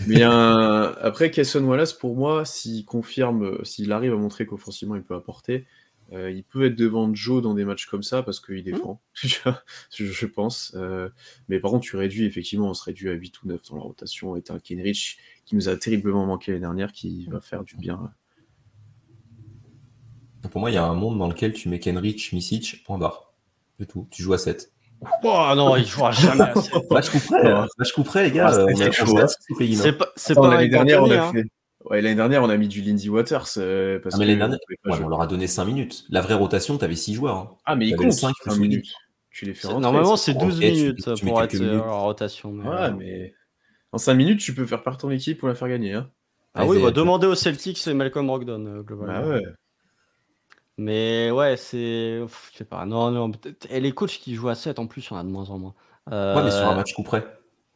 Mais 0.07 0.23
un- 0.23 0.95
après, 1.01 1.31
Kesson 1.31 1.63
Wallace, 1.65 1.93
pour 1.93 2.15
moi, 2.15 2.45
s'il 2.45 2.85
confirme, 2.85 3.43
euh, 3.43 3.63
s'il 3.63 3.91
arrive 3.91 4.13
à 4.13 4.17
montrer 4.17 4.45
qu'offensivement 4.45 4.95
il 4.95 5.03
peut 5.03 5.15
apporter, 5.15 5.65
euh, 6.13 6.31
il 6.31 6.43
peut 6.43 6.65
être 6.65 6.75
devant 6.75 7.13
Joe 7.13 7.41
dans 7.41 7.53
des 7.53 7.65
matchs 7.65 7.85
comme 7.85 8.03
ça 8.03 8.23
parce 8.23 8.39
qu'il 8.39 8.63
défend, 8.63 9.01
vois, 9.43 9.63
je, 9.93 10.05
je 10.05 10.25
pense. 10.25 10.73
Euh, 10.75 11.09
mais 11.49 11.59
par 11.59 11.71
contre, 11.71 11.83
tu 11.85 11.95
réduis, 11.97 12.25
effectivement, 12.25 12.69
on 12.69 12.73
se 12.73 12.83
réduit 12.83 13.09
à 13.09 13.13
8 13.13 13.43
ou 13.43 13.47
9 13.49 13.61
dans 13.69 13.75
la 13.75 13.83
rotation. 13.83 14.35
Et 14.35 14.41
t'as 14.41 14.55
un 14.55 14.59
Kenrich 14.59 15.17
qui 15.45 15.55
nous 15.55 15.69
a 15.69 15.75
terriblement 15.77 16.25
manqué 16.25 16.51
l'année 16.51 16.61
dernière 16.61 16.91
qui 16.93 17.27
va 17.27 17.41
faire 17.41 17.63
du 17.63 17.75
bien. 17.75 18.11
Pour 20.49 20.59
moi, 20.61 20.71
il 20.71 20.73
y 20.73 20.77
a 20.77 20.83
un 20.83 20.93
monde 20.95 21.19
dans 21.19 21.27
lequel 21.27 21.53
tu 21.53 21.69
mets 21.69 21.79
Kenrich, 21.79 22.33
Misic, 22.33 22.83
point 22.85 22.97
barre. 22.97 23.31
C'est 23.79 23.85
tout. 23.87 24.07
Tu 24.11 24.23
joues 24.23 24.33
à 24.33 24.37
7. 24.37 24.71
Oh 25.23 25.53
non, 25.55 25.75
il 25.75 25.85
jouera 25.85 26.11
jamais 26.11 26.41
à 26.41 26.53
sept. 26.55 26.73
Match 26.91 27.09
coup 27.09 27.19
près, 27.19 27.41
Ouais. 27.41 27.47
euh, 27.51 27.65
match 27.77 27.91
coup 27.93 28.03
près, 28.03 28.23
les 28.25 28.31
gars. 28.31 28.47
Ah, 28.49 28.53
c'est 28.53 28.83
hein. 28.83 28.91
C'est 29.75 29.93
pas, 29.93 30.09
c'est 30.15 30.33
Attends, 30.33 30.41
pas 30.43 30.55
l'année 30.55 30.69
dernière, 30.69 31.01
on 31.03 31.09
a 31.09 31.15
hein. 31.27 31.31
fait. 31.31 31.43
Ouais, 31.85 32.01
l'année 32.01 32.15
dernière, 32.15 32.43
on 32.43 32.49
a 32.49 32.57
mis 32.57 32.67
du 32.67 32.81
Lindsey 32.81 33.09
Waters. 33.09 33.45
euh, 33.57 33.99
parce 33.99 34.13
Ah, 34.15 34.19
mais 34.19 34.25
que 34.25 34.27
l'année 34.29 34.37
dernière- 34.39 34.59
on 34.85 34.91
Ouais, 34.91 35.09
leur 35.09 35.21
a 35.21 35.27
donné 35.27 35.47
5 35.47 35.65
minutes. 35.65 36.05
La 36.09 36.21
vraie 36.21 36.35
rotation, 36.35 36.77
t'avais 36.77 36.95
6 36.95 37.15
joueurs. 37.15 37.35
hein. 37.37 37.49
Ah, 37.65 37.75
mais 37.75 37.85
il 37.87 37.91
T'avais 37.91 37.97
compte 37.97 38.05
le 38.07 38.11
cinq 38.11 38.33
5 38.43 38.51
plus 38.51 38.59
minutes. 38.61 38.87
Tu 39.31 39.45
les 39.45 39.53
fais 39.55 39.67
rentrer. 39.67 39.81
Normalement, 39.81 40.15
c'est- 40.17 40.33
c'est 40.33 40.37
12 40.37 40.55
Ok, 40.57 40.61
tu- 40.61 40.71
minutes 40.71 41.15
tu 41.15 41.25
pour 41.25 41.41
être 41.41 41.53
minutes. 41.53 41.81
en 41.81 42.03
rotation. 42.03 42.51
mais, 42.51 42.69
Ouais, 42.69 42.75
euh, 42.75 42.91
mais 42.97 43.33
en 43.91 43.97
5 43.97 44.13
minutes, 44.13 44.39
tu 44.41 44.53
peux 44.53 44.65
faire 44.67 44.83
partir 44.83 44.99
ton 45.07 45.09
équipe 45.11 45.39
pour 45.39 45.47
la 45.47 45.55
faire 45.55 45.69
gagner. 45.69 45.93
Hein. 45.93 46.09
Ah 46.53 46.65
oui, 46.67 46.79
bah, 46.83 46.91
demandez 46.91 47.25
aux 47.27 47.33
Celtics, 47.35 47.77
c'est 47.79 47.93
Malcolm 47.95 48.27
Brogdon, 48.27 48.65
euh, 48.67 48.81
globalement. 48.83 49.21
Bah 49.21 49.27
ouais. 49.27 49.43
Mais 50.81 51.29
ouais, 51.31 51.57
c'est. 51.57 52.19
pff, 52.23 52.49
Je 52.53 52.57
sais 52.59 52.65
pas. 52.65 52.85
Non, 52.85 53.11
non. 53.11 53.31
peut-être- 53.31 53.67
Et 53.71 53.79
les 53.79 53.91
coachs 53.91 54.09
qui 54.11 54.33
jouent 54.35 54.49
à 54.49 54.55
7, 54.55 54.79
en 54.79 54.87
plus, 54.87 55.07
il 55.09 55.13
y 55.13 55.15
en 55.15 55.19
a 55.19 55.23
de 55.23 55.29
moins 55.29 55.49
en 55.49 55.59
moins. 55.59 55.73
Euh, 56.11 56.35
Ouais, 56.35 56.43
mais 56.43 56.51
sur 56.51 56.67
un 56.67 56.75
match 56.75 56.93
coup 56.93 57.03
près. 57.03 57.23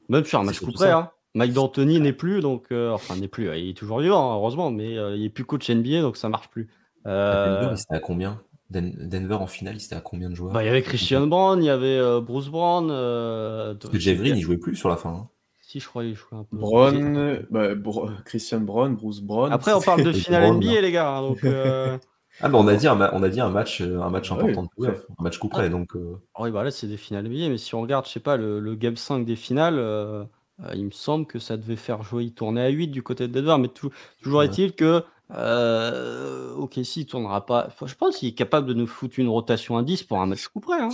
Même 0.10 0.26
sur 0.26 0.40
un 0.40 0.42
c'est 0.44 0.48
match 0.48 0.60
coup 0.60 0.66
surtout 0.66 0.80
près. 0.80 0.88
ça. 0.90 0.98
Hein. 0.98 1.12
Mike 1.36 1.54
D'Antoni 1.54 2.00
n'est 2.00 2.14
plus, 2.14 2.40
donc. 2.42 2.66
euh, 2.72 2.92
Enfin, 2.92 3.16
n'est 3.16 3.28
plus. 3.28 3.50
euh, 3.50 3.58
Il 3.58 3.70
est 3.70 3.74
toujours 3.78 4.00
vivant, 4.00 4.32
hein, 4.32 4.36
heureusement, 4.36 4.72
mais 4.72 4.98
euh, 4.98 5.16
il 5.16 5.26
est 5.26 5.30
plus 5.30 5.46
coach 5.46 5.70
NBA, 5.70 6.02
donc 6.02 6.18
ça 6.18 6.30
marche 6.30 6.50
plus. 6.50 6.70
Euh, 7.06 7.60
Denver, 7.62 7.76
il 7.76 7.80
était 7.82 7.96
à 7.96 8.00
combien? 8.00 8.42
Den- 8.72 8.96
Denver 9.08 9.36
en 9.36 9.46
finale, 9.48 9.76
il 9.78 9.84
était 9.84 9.96
à 9.96 10.02
combien 10.02 10.30
de 10.30 10.36
joueurs? 10.36 10.54
Bah, 10.54 10.64
il 10.64 10.66
y 10.66 10.70
avait 10.70 10.82
Christian 10.82 11.28
Brown, 11.28 11.62
il 11.62 11.68
y 11.68 11.70
avait 11.70 11.98
euh, 12.00 12.20
Bruce 12.22 12.48
Brown. 12.50 12.88
euh, 12.90 13.76
Parce 13.76 13.92
que 13.94 13.98
il 13.98 14.42
jouait 14.42 14.58
plus 14.58 14.76
sur 14.76 14.90
la 14.90 14.98
fin. 14.98 15.10
hein. 15.10 15.30
Si, 15.62 15.80
je 15.80 15.88
crois 15.88 16.04
qu'il 16.04 16.16
jouait 16.16 16.38
un 16.40 16.44
peu. 16.46 16.58
Brown, 16.58 17.46
bah, 17.52 17.76
Bro- 17.76 18.10
Christian 18.24 18.62
Brown, 18.62 18.96
Bruce 18.96 19.20
Brown. 19.22 19.52
Après, 19.52 19.74
on 19.74 19.82
parle 19.82 20.04
de 20.04 20.12
finale 20.14 20.44
Brown, 20.44 20.58
NBA, 20.64 20.82
les 20.82 20.92
gars. 20.92 21.10
hein, 21.18 21.22
donc. 21.22 21.44
euh, 21.44 21.98
Ah, 22.42 22.50
mais 22.50 22.58
on 22.58 22.68
a 22.68 22.76
dit 22.76 22.88
un, 22.88 22.96
ma- 22.96 23.14
on 23.14 23.24
a 23.24 23.30
dit 23.30 23.40
un 23.40 23.50
match, 23.50 23.82
euh, 23.82 24.02
un 24.02 24.10
match 24.10 24.30
Ah 24.32 24.36
important 24.36 24.62
oui, 24.78 24.88
de 24.88 24.92
playoff, 24.92 25.06
un 25.20 25.24
match 25.24 25.38
coup 25.38 25.48
près. 25.50 25.70
Donc, 25.70 25.96
euh, 25.96 26.16
Oui, 26.40 26.52
bah 26.52 26.64
là, 26.64 26.72
c'est 26.72 26.88
des 26.88 26.98
finales 26.98 27.26
NBA, 27.28 27.50
mais 27.50 27.58
si 27.58 27.74
on 27.76 27.82
regarde, 27.82 28.06
je 28.06 28.12
sais 28.12 28.20
pas, 28.20 28.36
le, 28.38 28.60
le 28.60 28.76
Game 28.76 28.98
5 28.98 29.26
des 29.26 29.36
finales, 29.36 29.78
euh, 29.80 30.24
euh, 30.64 30.72
il 30.74 30.86
me 30.86 30.92
semble 30.92 31.26
que 31.28 31.40
ça 31.40 31.56
devait 31.58 31.76
faire 31.76 32.04
jouer, 32.04 32.26
il 32.26 32.34
tournait 32.34 32.62
à 32.64 32.70
8 32.70 32.88
du 32.90 33.04
côté 33.04 33.28
de 33.28 33.34
Denver, 33.42 33.58
mais 33.62 33.68
tou- 33.70 33.90
toujours 34.22 34.40
Ouais. 34.40 34.46
est-il 34.46 34.74
que 34.74 35.04
euh, 35.34 36.54
ok, 36.56 36.80
si 36.84 37.02
il 37.02 37.06
tournera 37.06 37.46
pas, 37.46 37.66
enfin, 37.68 37.88
je 37.88 37.96
pense 37.96 38.18
qu'il 38.18 38.30
est 38.30 38.34
capable 38.34 38.68
de 38.68 38.74
nous 38.74 38.88
foutre 38.88 39.20
une 39.20 39.28
rotation 39.30 39.78
à 39.78 39.84
10 39.84 40.04
pour 40.04 40.20
un 40.20 40.26
match 40.28 40.48
coup 40.48 40.60
près. 40.60 40.80
Hein. 40.80 40.90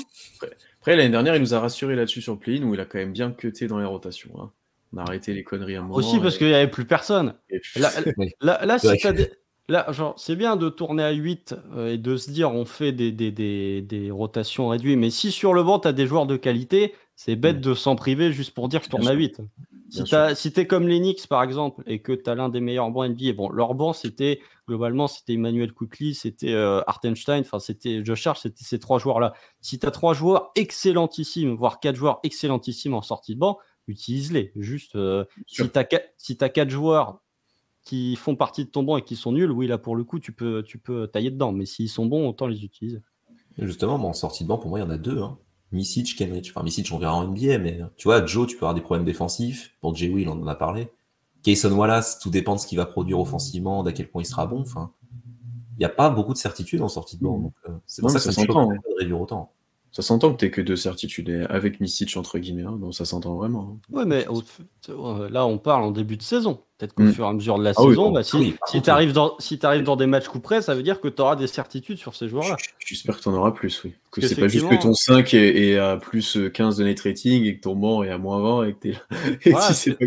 Après, 0.80 0.95
l'année 0.95 1.09
dernière, 1.09 1.35
il 1.35 1.41
nous 1.41 1.53
a 1.53 1.59
rassuré 1.59 1.95
là-dessus 1.95 2.22
sur 2.22 2.34
le 2.34 2.39
play-in 2.39 2.63
où 2.63 2.73
il 2.73 2.80
a 2.80 2.85
quand 2.85 2.97
même 2.97 3.11
bien 3.11 3.31
cuté 3.31 3.68
dans 3.68 3.77
les 3.80 3.85
rotations. 3.85 4.31
hein. 4.41 4.51
On 4.93 4.97
a 4.97 5.03
arrêté 5.03 5.34
les 5.34 5.43
conneries 5.43 5.77
un 5.77 5.84
moment. 5.84 5.95
Aussi 5.95 6.19
parce 6.19 6.35
et- 6.35 6.38
qu'il 6.39 6.47
n'y 6.47 6.53
avait 6.53 6.69
plus 6.69 6.85
personne. 6.85 7.34
et 7.49 7.59
puis- 7.59 7.80
Là, 7.80 7.89
là, 8.41 8.65
là, 8.65 8.77
si 8.80 8.88
t'as 9.01 9.11
des- 9.13 9.31
là, 9.72 9.91
genre, 9.91 10.14
c'est 10.18 10.35
bien 10.35 10.56
de 10.56 10.69
tourner 10.69 11.03
à 11.03 11.11
8 11.11 11.56
euh, 11.76 11.93
et 11.93 11.98
de 11.98 12.15
se 12.18 12.30
dire 12.31 12.52
on 12.53 12.65
fait 12.65 12.91
des, 12.91 13.11
des, 13.11 13.31
des, 13.31 13.81
des 13.81 14.11
rotations 14.11 14.68
réduites, 14.68 14.98
mais 14.99 15.10
si 15.10 15.31
sur 15.31 15.53
le 15.53 15.64
banc 15.64 15.80
tu 15.80 15.88
as 15.88 15.93
des 15.93 16.06
joueurs 16.06 16.27
de 16.27 16.38
qualité, 16.38 16.93
c'est 17.15 17.35
bête 17.35 17.57
Mm. 17.57 17.61
de 17.61 17.73
s'en 17.73 17.95
priver 17.95 18.31
juste 18.31 18.53
pour 18.53 18.68
dire 18.69 18.81
je 18.84 18.89
Bien 18.89 18.98
tourne 18.99 19.07
à 19.07 19.11
sûr. 19.11 19.19
8. 19.19 19.41
Si 19.89 20.03
t'as- 20.06 20.35
si 20.35 20.53
t'es 20.53 20.68
comme 20.68 20.88
l'Enix 20.88 21.27
par 21.27 21.43
exemple 21.43 21.84
et 21.85 22.02
que 22.02 22.14
tu 22.14 22.30
as 22.30 22.35
l'un 22.35 22.48
des 22.49 22.61
meilleurs 22.61 22.89
bancs 22.91 23.06
NBA, 23.10 23.34
bon, 23.34 23.49
leur 23.49 23.73
banc 23.76 23.91
c'était 23.93 24.39
globalement 24.68 25.07
c'était 25.07 25.34
Emmanuel 25.34 25.73
Quickly, 25.73 26.14
c'était 26.15 26.53
euh, 26.53 26.81
Hartenstein, 26.88 27.41
enfin 27.41 27.60
c'était 27.60 28.03
Josh 28.06 28.26
Hart, 28.26 28.39
c'était 28.41 28.64
ces 28.64 28.80
trois 28.80 28.99
joueurs-là. 28.99 29.34
Si 29.60 29.80
tu 29.80 29.85
as 29.85 29.91
trois 29.91 30.14
joueurs 30.14 30.52
excellentissimes, 30.56 31.56
voire 31.56 31.80
quatre 31.81 31.95
joueurs 31.98 32.19
excellentissimes 32.23 32.93
en 32.93 33.02
sortie 33.02 33.35
de 33.35 33.39
banc, 33.39 33.57
utilise-les. 33.88 34.52
Juste 34.56 34.95
euh, 34.95 35.26
si 35.48 35.69
tu 35.69 35.77
as, 35.80 35.88
si 36.18 36.38
t'as 36.38 36.49
quatre 36.49 36.69
joueurs 36.69 37.19
qui 37.84 38.16
font 38.16 38.36
partie 38.36 38.66
de 38.66 38.70
ton 38.70 38.84
banc 38.84 38.98
et 38.98 39.02
qui 39.02 39.16
sont 39.16 39.32
nuls, 39.32 39.52
oui, 39.52 39.68
là 39.68 39.78
pour 39.78 39.95
le 39.95 40.03
coup, 40.03 40.20
tu 40.20 40.32
peux, 40.32 40.64
tu 40.64 40.78
peux 40.78 41.08
tailler 41.08 41.32
dedans. 41.32 41.52
Mais 41.52 41.66
s'ils 41.66 41.90
sont 41.90 42.06
bons, 42.06 42.28
autant 42.28 42.48
les 42.48 42.64
utiliser. 42.64 43.02
justement, 43.58 43.98
bon, 43.98 44.10
en 44.10 44.14
sortie 44.14 44.44
de 44.44 44.49
banc, 44.49 44.58
pour 44.58 44.70
moi, 44.70 44.80
il 44.80 44.84
y 44.84 44.86
en 44.86 44.90
a 44.90 44.98
deux. 44.98 45.20
Hein. 45.20 45.38
Misic, 45.72 46.16
Kenrich. 46.18 46.52
Enfin, 46.52 46.64
Misic, 46.64 46.91
on 46.91 46.98
verra 46.98 47.16
en 47.16 47.28
NBA, 47.28 47.58
mais 47.58 47.80
tu 47.98 48.08
vois, 48.08 48.26
Joe, 48.26 48.48
tu 48.48 48.56
peux 48.58 48.66
avoir 48.66 48.76
des 48.76 48.82
problèmes 48.82 49.06
défensifs. 49.06 49.74
Pour 49.82 49.95
Jay 49.95 50.10
Will, 50.10 50.28
on 50.30 50.41
en 50.41 50.48
a 50.48 50.56
parlé. 50.56 50.90
Kayson 51.44 51.72
Wallace, 51.72 52.20
tout 52.20 52.30
dépend 52.30 52.56
de 52.56 52.60
ce 52.60 52.68
qu'il 52.68 52.78
va 52.78 52.86
produire 52.86 53.20
offensivement, 53.20 53.84
d'à 53.84 53.94
quel 53.94 54.10
point 54.10 54.22
il 54.22 54.26
sera 54.26 54.45
bon. 54.45 54.62
Enfin, 54.62 54.91
il 55.76 55.80
n'y 55.80 55.86
a 55.86 55.90
pas 55.90 56.10
beaucoup 56.10 56.34
de 56.34 56.38
certitude 56.38 56.82
en 56.82 56.90
sortie 56.90 57.18
de 57.18 57.24
banc. 57.24 57.40
Donc, 57.40 57.53
euh, 57.68 57.72
c'est 57.88 58.02
pour 58.02 58.12
Non, 58.12 58.20
ça 58.20 58.30
que 58.30 58.36
ça 58.36 58.41
me 58.41 58.48
de 58.48 58.99
réduire 58.99 59.20
autant. 59.20 59.53
Ça 59.93 60.01
s'entend 60.01 60.31
que 60.31 60.38
t'es 60.38 60.51
que 60.51 60.61
deux 60.61 60.77
certitudes 60.77 61.27
et 61.27 61.41
avec 61.49 61.81
Misic 61.81 62.15
entre 62.15 62.39
guillemets. 62.39 62.63
hein. 62.63 62.77
Donc 62.80 62.93
ça 62.95 63.03
s'entend 63.03 63.35
vraiment. 63.35 63.77
hein. 63.91 63.95
Ouais, 63.97 64.05
mais 64.05 64.26
euh, 64.89 65.30
là, 65.30 65.45
on 65.45 65.57
parle 65.57 65.84
en 65.84 65.91
début 65.91 66.15
de 66.15 66.22
saison. 66.22 66.63
Peut-être 66.77 66.93
qu'au 66.93 67.03
Mm. 67.03 67.11
fur 67.11 67.26
et 67.26 67.27
à 67.27 67.34
mesure 67.34 67.57
de 67.59 67.63
la 67.63 67.72
Ah 67.76 67.81
saison, 67.84 68.09
bah, 68.11 68.23
si, 68.23 68.38
oui, 68.38 68.51
par 68.53 68.69
si 68.69 68.77
contre, 68.77 68.85
tu 68.85 68.89
arrives 68.89 69.11
dans, 69.13 69.35
si 69.39 69.59
t'arrives 69.59 69.84
dans 69.84 69.97
des 69.97 70.05
matchs 70.07 70.30
coup 70.30 70.39
près, 70.39 70.61
ça 70.61 70.76
veut 70.76 70.81
dire 70.81 71.01
que 71.01 71.09
tu 71.09 71.22
auras 71.22 71.35
des 71.35 71.45
certitudes 71.47 71.97
sur 71.97 72.15
ces 72.15 72.30
joueurs-là. 72.30 72.55
J'espère 72.80 73.18
que 73.18 73.23
t'en 73.23 73.34
auras 73.34 73.51
plus, 73.51 73.84
oui. 73.84 73.93
Que 74.11 74.22
Parce 74.22 74.34
c'est 74.34 74.39
pas 74.39 74.47
juste 74.47 74.68
que 74.69 74.81
ton 74.81 74.93
5 74.93 75.34
est, 75.34 75.57
est 75.72 75.77
à 75.77 75.97
plus 75.97 76.39
15 76.53 76.77
de 76.77 76.85
net 76.85 76.99
rating 77.01 77.43
et 77.43 77.57
que 77.57 77.61
ton 77.61 77.76
banc 77.76 78.01
est 78.03 78.09
à 78.09 78.18
moins 78.18 78.41
20 78.61 78.63
et 78.68 78.73
que 78.73 78.80
t'es 78.80 78.93
Voilà, 79.51 79.73
si 79.73 79.91
pas. 79.91 79.97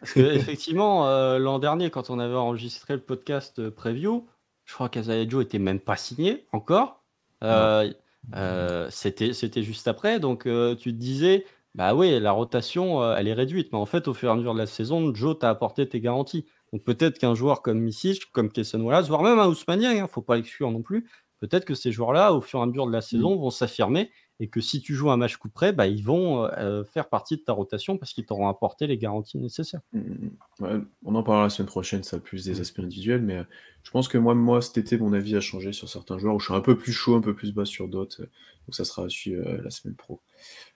Parce 0.00 0.12
que, 0.12 0.20
effectivement, 0.20 1.08
euh, 1.08 1.38
l'an 1.38 1.58
dernier, 1.58 1.90
quand 1.90 2.10
on 2.10 2.18
avait 2.20 2.34
enregistré 2.36 2.94
le 2.94 3.00
podcast 3.00 3.58
euh, 3.58 3.70
preview, 3.72 4.26
je 4.64 4.74
crois 4.74 4.88
qu'Azaejo 4.88 5.40
était 5.40 5.58
même 5.58 5.80
pas 5.80 5.96
signé 5.96 6.46
encore. 6.52 7.02
Euh, 7.44 7.92
euh, 8.34 8.88
C'était 8.90 9.32
c'était 9.32 9.62
juste 9.62 9.88
après. 9.88 10.20
Donc, 10.20 10.46
euh, 10.46 10.74
tu 10.74 10.92
te 10.92 10.98
disais, 10.98 11.44
bah 11.74 11.94
oui, 11.94 12.18
la 12.20 12.32
rotation, 12.32 13.02
euh, 13.02 13.14
elle 13.16 13.28
est 13.28 13.32
réduite. 13.34 13.68
Mais 13.72 13.78
en 13.78 13.86
fait, 13.86 14.08
au 14.08 14.14
fur 14.14 14.28
et 14.28 14.32
à 14.32 14.34
mesure 14.36 14.54
de 14.54 14.58
la 14.58 14.66
saison, 14.66 15.14
Joe 15.14 15.38
t'a 15.38 15.50
apporté 15.50 15.88
tes 15.88 16.00
garanties. 16.00 16.46
Donc, 16.72 16.82
peut-être 16.84 17.18
qu'un 17.18 17.34
joueur 17.34 17.62
comme 17.62 17.78
Misic, 17.80 18.30
comme 18.32 18.50
Kesson 18.50 18.80
Wallace, 18.80 19.08
voire 19.08 19.22
même 19.22 19.38
un 19.38 19.46
Ousmane 19.46 19.80
Dieng, 19.80 20.00
hein, 20.02 20.08
faut 20.08 20.22
pas 20.22 20.36
l'exclure 20.36 20.70
non 20.70 20.82
plus, 20.82 21.08
peut-être 21.40 21.64
que 21.64 21.74
ces 21.74 21.92
joueurs-là, 21.92 22.32
au 22.34 22.40
fur 22.40 22.58
et 22.60 22.62
à 22.62 22.66
mesure 22.66 22.86
de 22.86 22.92
la 22.92 23.00
saison, 23.02 23.36
vont 23.36 23.50
s'affirmer 23.50 24.10
et 24.38 24.48
que 24.48 24.60
si 24.60 24.80
tu 24.80 24.94
joues 24.94 25.10
un 25.10 25.16
match 25.16 25.36
coup 25.36 25.48
près, 25.48 25.72
bah, 25.72 25.86
ils 25.86 26.04
vont 26.04 26.44
euh, 26.44 26.84
faire 26.84 27.08
partie 27.08 27.36
de 27.36 27.42
ta 27.42 27.52
rotation 27.52 27.96
parce 27.96 28.12
qu'ils 28.12 28.26
t'auront 28.26 28.48
apporté 28.48 28.86
les 28.86 28.98
garanties 28.98 29.38
nécessaires. 29.38 29.80
Mm, 29.92 30.28
Ouais, 30.60 30.80
on 31.04 31.14
en 31.14 31.22
parlera 31.22 31.44
la 31.44 31.50
semaine 31.50 31.66
prochaine, 31.68 32.02
ça 32.02 32.18
plus 32.18 32.44
des 32.44 32.60
aspects 32.60 32.80
individuels, 32.80 33.22
mais 33.22 33.38
euh, 33.38 33.44
je 33.82 33.90
pense 33.90 34.08
que 34.08 34.18
moi, 34.18 34.34
moi, 34.34 34.60
cet 34.62 34.78
été, 34.78 34.98
mon 34.98 35.12
avis 35.12 35.36
a 35.36 35.40
changé 35.40 35.72
sur 35.72 35.88
certains 35.88 36.18
joueurs 36.18 36.34
où 36.34 36.40
je 36.40 36.46
suis 36.46 36.54
un 36.54 36.60
peu 36.60 36.76
plus 36.76 36.92
chaud, 36.92 37.14
un 37.16 37.20
peu 37.20 37.34
plus 37.34 37.52
bas 37.52 37.64
sur 37.64 37.88
d'autres. 37.88 38.22
euh, 38.22 38.26
Donc 38.66 38.74
ça 38.74 38.84
sera 38.84 39.04
euh, 39.04 39.60
la 39.62 39.70
semaine 39.70 39.94
pro. 39.96 40.20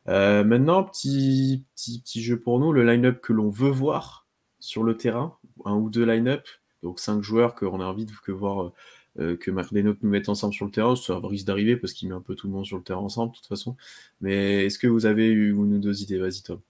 Maintenant, 0.07 0.85
petit, 0.85 1.65
petit, 1.75 2.01
petit 2.01 2.23
jeu 2.23 2.39
pour 2.41 2.59
nous, 2.61 2.73
le 2.73 2.85
line-up 2.85 3.21
que 3.21 3.33
l'on 3.33 3.51
veut 3.51 3.71
voir 3.71 4.27
sur 4.59 4.83
le 4.83 4.97
terrain, 4.97 5.39
un 5.65 5.75
ou 5.75 5.91
deux 5.91 6.05
line-up, 6.05 6.47
donc 6.83 6.99
cinq 7.01 7.23
joueurs 7.23 7.55
qu'on 7.55 7.81
a 7.81 7.85
envie 7.85 8.07
de 8.07 8.13
que 8.25 8.33
voir 8.33 8.73
euh, 9.21 9.37
que 9.37 9.51
Mardenot 9.51 9.95
nous 10.03 10.09
mette 10.11 10.29
ensemble 10.29 10.55
sur 10.55 10.65
le 10.67 10.71
terrain, 10.71 10.97
ça 10.97 11.19
risque 11.23 11.47
d'arriver 11.47 11.77
parce 11.77 11.93
qu'il 11.93 12.09
met 12.09 12.15
un 12.15 12.21
peu 12.21 12.35
tout 12.35 12.47
le 12.47 12.53
monde 12.53 12.65
sur 12.67 12.77
le 12.79 12.83
terrain 12.83 13.01
ensemble 13.01 13.33
de 13.33 13.37
toute 13.37 13.47
façon. 13.47 13.77
Mais 14.21 14.65
est-ce 14.67 14.79
que 14.79 14.87
vous 14.87 15.07
avez 15.07 15.27
eu 15.27 15.51
une 15.53 15.75
ou 15.75 15.79
deux 15.79 16.03
idées? 16.03 16.19
Vas-y 16.19 16.43
Tom. 16.43 16.61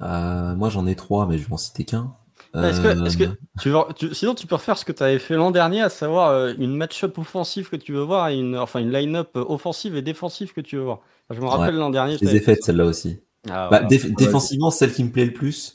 Euh, 0.00 0.54
moi, 0.54 0.68
j'en 0.70 0.86
ai 0.86 0.94
trois, 0.94 1.26
mais 1.26 1.38
je 1.38 1.46
vais 1.46 1.52
en 1.52 1.56
citer 1.56 1.84
qu'un. 1.84 2.14
Est-ce 2.54 2.80
que, 2.80 3.06
est-ce 3.06 3.16
que 3.18 3.24
Euh, 3.24 3.32
tu 3.60 3.68
veux- 3.70 3.78
tu- 3.94 4.14
sinon 4.14 4.34
tu 4.34 4.46
peux 4.46 4.54
refaire 4.54 4.78
ce 4.78 4.84
que 4.84 4.92
tu 4.92 5.02
avais 5.02 5.18
fait 5.18 5.34
l'an 5.36 5.50
dernier, 5.50 5.82
à 5.82 5.90
savoir 5.90 6.30
euh, 6.30 6.54
une 6.58 6.74
match-up 6.76 7.18
offensive 7.18 7.68
que 7.68 7.76
tu 7.76 7.92
veux 7.92 8.00
voir 8.02 8.28
et 8.28 8.38
une, 8.38 8.56
enfin 8.56 8.80
une 8.80 8.90
line-up 8.90 9.30
offensive 9.34 9.96
et 9.96 10.02
défensive 10.02 10.52
que 10.54 10.60
tu 10.62 10.76
veux 10.76 10.82
voir. 10.84 11.00
Je 11.30 11.40
me 11.40 11.46
rappelle 11.46 11.74
l'an 11.74 11.90
dernier. 11.90 12.16
Je 12.16 12.24
les 12.24 12.36
ai 12.36 12.38
fait 12.38 12.54
faites, 12.54 12.64
celle-là 12.64 12.86
aussi. 12.86 13.20
Ah, 13.50 13.50
Bah, 13.50 13.68
voilà. 13.68 13.86
déf- 13.88 14.14
défensivement, 14.16 14.70
celle 14.70 14.92
qui 14.94 15.04
me 15.04 15.10
plaît 15.10 15.26
le 15.26 15.34
plus, 15.34 15.74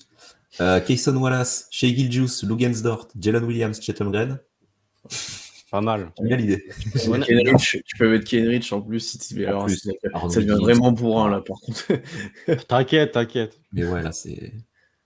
euh, 0.61 0.79
Kayson 0.79 1.15
Wallace, 1.15 1.67
Shea 1.69 1.89
Gilgeous, 1.93 2.43
Lugensdort, 2.47 3.07
Jalen 3.19 3.43
Williams, 3.43 3.79
Chet 3.79 4.01
Holmgren. 4.01 4.39
Pas 5.73 5.81
mal. 5.81 6.11
J'aime 6.19 6.27
bien 6.27 6.37
l'idée. 6.37 6.63
Tu 6.83 6.91
peux 6.91 7.09
mettre 7.09 7.25
Kenrich- 7.27 7.81
tu 7.83 7.97
peux 7.97 8.07
mettre 8.11 8.29
Kenrich 8.29 8.71
en 8.71 8.79
plus 8.79 8.99
si 8.99 9.17
tu 9.17 9.43
alors, 9.43 9.65
plus, 9.65 9.75
ça 10.29 10.39
devient 10.39 10.59
vraiment 10.61 10.91
bourrin 10.91 11.31
là 11.31 11.41
par 11.41 11.57
contre. 11.59 11.87
T'inquiète, 12.67 13.13
t'inquiète. 13.13 13.59
Mais 13.71 13.83
ouais, 13.83 14.03
là, 14.03 14.11
c'est. 14.11 14.53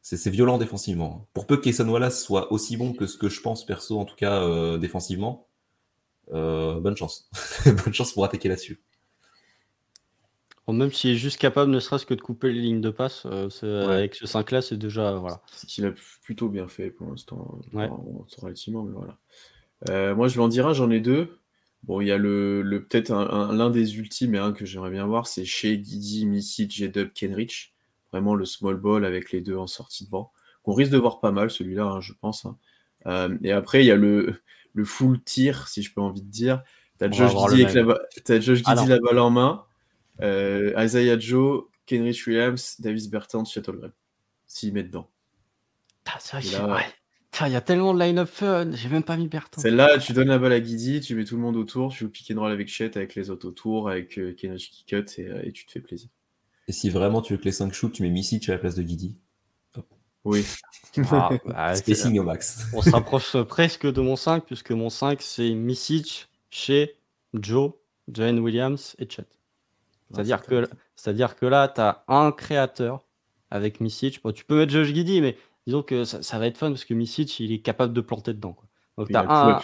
C'est 0.02 0.30
violent 0.30 0.58
défensivement. 0.58 1.26
Pour 1.34 1.48
peu 1.48 1.56
que 1.56 1.62
Kayson 1.64 1.88
Wallace 1.88 2.22
soit 2.22 2.52
aussi 2.52 2.76
bon 2.76 2.92
que 2.92 3.08
ce 3.08 3.18
que 3.18 3.30
je 3.30 3.40
pense 3.40 3.66
perso, 3.66 3.98
en 3.98 4.04
tout 4.04 4.18
cas 4.18 4.42
euh, 4.44 4.78
défensivement, 4.78 5.48
euh, 6.34 6.82
bonne 6.82 6.98
chance. 6.98 7.30
bonne 7.66 7.94
chance 7.94 8.12
pour 8.12 8.26
attaquer 8.26 8.50
là-dessus. 8.50 8.82
Bon, 10.68 10.74
même 10.74 10.92
s'il 10.92 11.12
est 11.12 11.16
juste 11.16 11.38
capable, 11.40 11.72
ne 11.72 11.80
serait-ce 11.80 12.06
que 12.06 12.14
de 12.14 12.20
couper 12.22 12.52
les 12.52 12.60
lignes 12.60 12.82
de 12.82 12.90
passe, 12.90 13.24
euh, 13.26 13.48
Ouais. 13.88 13.94
avec 13.94 14.16
ce 14.16 14.26
5-là, 14.26 14.62
c'est 14.62 14.76
déjà. 14.76 15.14
Voilà. 15.14 15.42
Ce 15.56 15.66
qu'il 15.66 15.86
a 15.86 15.94
plutôt 16.24 16.50
bien 16.50 16.68
fait 16.68 16.90
pour 16.90 17.08
l'instant, 17.10 17.58
Ouais. 17.72 17.90
Relativement, 18.42 18.84
mais 18.84 18.92
voilà. 18.94 19.18
Euh, 19.90 20.16
moi, 20.16 20.28
je 20.28 20.36
vais 20.36 20.42
en 20.42 20.48
dire 20.48 20.68
un, 20.68 20.74
j'en 20.74 20.90
ai 20.92 21.00
deux. 21.00 21.40
Bon, 21.84 22.02
il 22.02 22.08
y 22.08 22.12
a 22.12 22.18
le, 22.18 22.62
le 22.64 22.84
peut-être 22.84 23.12
un- 23.12 23.30
un- 23.30 23.54
l'un 23.54 23.70
des 23.70 23.98
ultimes 23.98 24.54
que 24.54 24.66
j'aimerais 24.66 24.90
bien 24.92 25.06
voir, 25.06 25.28
c'est 25.28 25.46
chez 25.46 25.78
Guidi, 25.78 26.26
Missy, 26.26 26.70
J-Dub, 26.70 27.14
Kenrich. 27.14 27.74
Vraiment 28.12 28.36
le 28.36 28.46
small 28.46 28.76
ball 28.78 29.06
avec 29.06 29.32
les 29.32 29.42
deux 29.42 29.56
en 29.58 29.68
sortie 29.68 30.06
de 30.06 30.10
banc. 30.10 30.32
Qu'on 30.64 30.74
risque 30.74 30.92
de 30.92 30.98
voir 30.98 31.20
pas 31.20 31.32
mal, 31.32 31.50
celui-là, 31.52 31.86
hein, 31.86 32.02
je 32.02 32.14
pense. 32.14 32.46
hein. 32.46 32.58
Euh, 33.06 33.38
et 33.44 33.52
après, 33.52 33.84
il 33.84 33.88
y 33.88 33.92
a 33.92 33.96
le, 33.96 34.42
le 34.74 34.86
full 34.86 35.22
tir, 35.24 35.68
si 35.68 35.84
je 35.84 35.94
peux 35.94 36.02
envie 36.02 36.22
de 36.24 36.30
dire. 36.30 36.64
T'as 36.98 37.08
On 37.08 37.12
Josh 37.12 37.34
avec 37.66 37.74
la, 37.76 38.40
Josh 38.40 38.62
Ah 38.66 38.76
balle 39.00 39.20
en 39.20 39.30
main. 39.30 39.66
Euh, 40.22 40.74
Isaiah 40.84 41.20
Joe, 41.20 41.66
Kenrich 41.86 42.26
Williams, 42.26 42.76
Davis 42.80 43.08
Bertrand, 43.08 43.44
Holmgren. 43.68 43.92
S'il 44.48 44.74
met 44.74 44.84
dedans. 44.84 45.10
Vrai 46.40 46.42
que- 46.42 46.56
là- 46.68 46.76
ouais. 46.76 46.86
Il 47.46 47.52
y 47.52 47.56
a 47.56 47.62
tellement 47.62 47.94
de 47.94 48.00
line-up 48.00 48.28
fun, 48.28 48.72
j'ai 48.74 48.90
même 48.90 49.04
pas 49.04 49.16
mis 49.16 49.28
Bertrand. 49.28 49.62
Celle-là, 49.62 50.00
tu 50.00 50.14
donnes 50.14 50.30
la 50.30 50.40
balle 50.40 50.54
à 50.54 50.60
Guidi, 50.60 51.02
tu 51.02 51.14
mets 51.14 51.24
tout 51.24 51.36
le 51.36 51.42
monde 51.42 51.56
autour, 51.56 51.92
tu 51.92 52.00
joues 52.00 52.10
pick 52.10 52.32
and 52.32 52.40
roll 52.40 52.52
avec 52.52 52.68
Chet, 52.68 52.98
avec 52.98 53.14
les 53.16 53.30
autres 53.30 53.48
autour, 53.48 53.90
avec 53.90 54.18
euh, 54.18 54.34
qui 54.34 54.50
cut 54.88 55.06
et, 55.18 55.28
euh, 55.28 55.42
et 55.44 55.52
tu 55.52 55.66
te 55.66 55.72
fais 55.72 55.80
plaisir. 55.82 56.10
Et 56.68 56.72
si 56.72 56.90
vraiment 56.90 57.22
tu 57.22 57.34
veux 57.34 57.40
que 57.40 57.46
les 57.46 57.52
5 57.52 57.72
shoots, 57.74 57.94
tu 57.94 58.02
mets 58.04 58.10
Misic 58.10 58.50
à 58.50 58.54
la 58.54 58.58
place 58.58 58.76
de 58.76 58.82
Guidi. 58.84 59.16
Oui. 60.26 60.44
Ah, 61.12 61.30
bah, 61.46 61.76
c'est- 61.76 61.94
Spacing 61.94 62.20
au 62.20 62.24
max. 62.24 62.66
on 62.74 62.82
se 62.82 62.90
rapproche 62.90 63.38
presque 63.44 63.86
de 63.86 64.02
mon 64.02 64.16
5, 64.16 64.44
puisque 64.46 64.72
mon 64.72 64.90
5, 64.90 65.22
c'est 65.22 65.52
Misic, 65.54 66.28
Shea, 66.50 66.88
Joe, 67.34 67.72
Jane 68.12 68.40
Williams 68.40 68.96
et 69.00 69.08
Chet. 69.10 69.26
C'est-à-dire 70.12 70.42
que, 70.42 70.68
c'est-à-dire 70.96 71.36
que 71.36 71.46
là, 71.46 71.68
tu 71.68 71.82
as 71.82 72.04
un 72.08 72.32
créateur 72.32 73.06
avec 73.52 73.80
Misic. 73.80 74.22
Bon, 74.24 74.32
tu 74.32 74.44
peux 74.44 74.58
mettre 74.58 74.72
Josh 74.72 74.88
Giddy, 74.88 75.22
mais 75.22 75.38
disons 75.68 75.84
que 75.84 76.04
ça, 76.04 76.24
ça 76.24 76.40
va 76.40 76.48
être 76.48 76.58
fun 76.58 76.70
parce 76.72 76.84
que 76.86 76.96
Misic, 76.96 77.40
il 77.40 77.52
est 77.52 77.60
capable 77.62 77.94
de 77.94 78.02
planter 78.02 78.34
dedans. 78.34 78.54
quoi. 78.54 78.68
Donc, 78.98 79.08
Il 79.10 79.14
tu 79.14 79.18
a 79.18 79.20
as 79.20 79.24
le 79.24 79.30
un. 79.30 79.44
pull-up. 79.44 79.64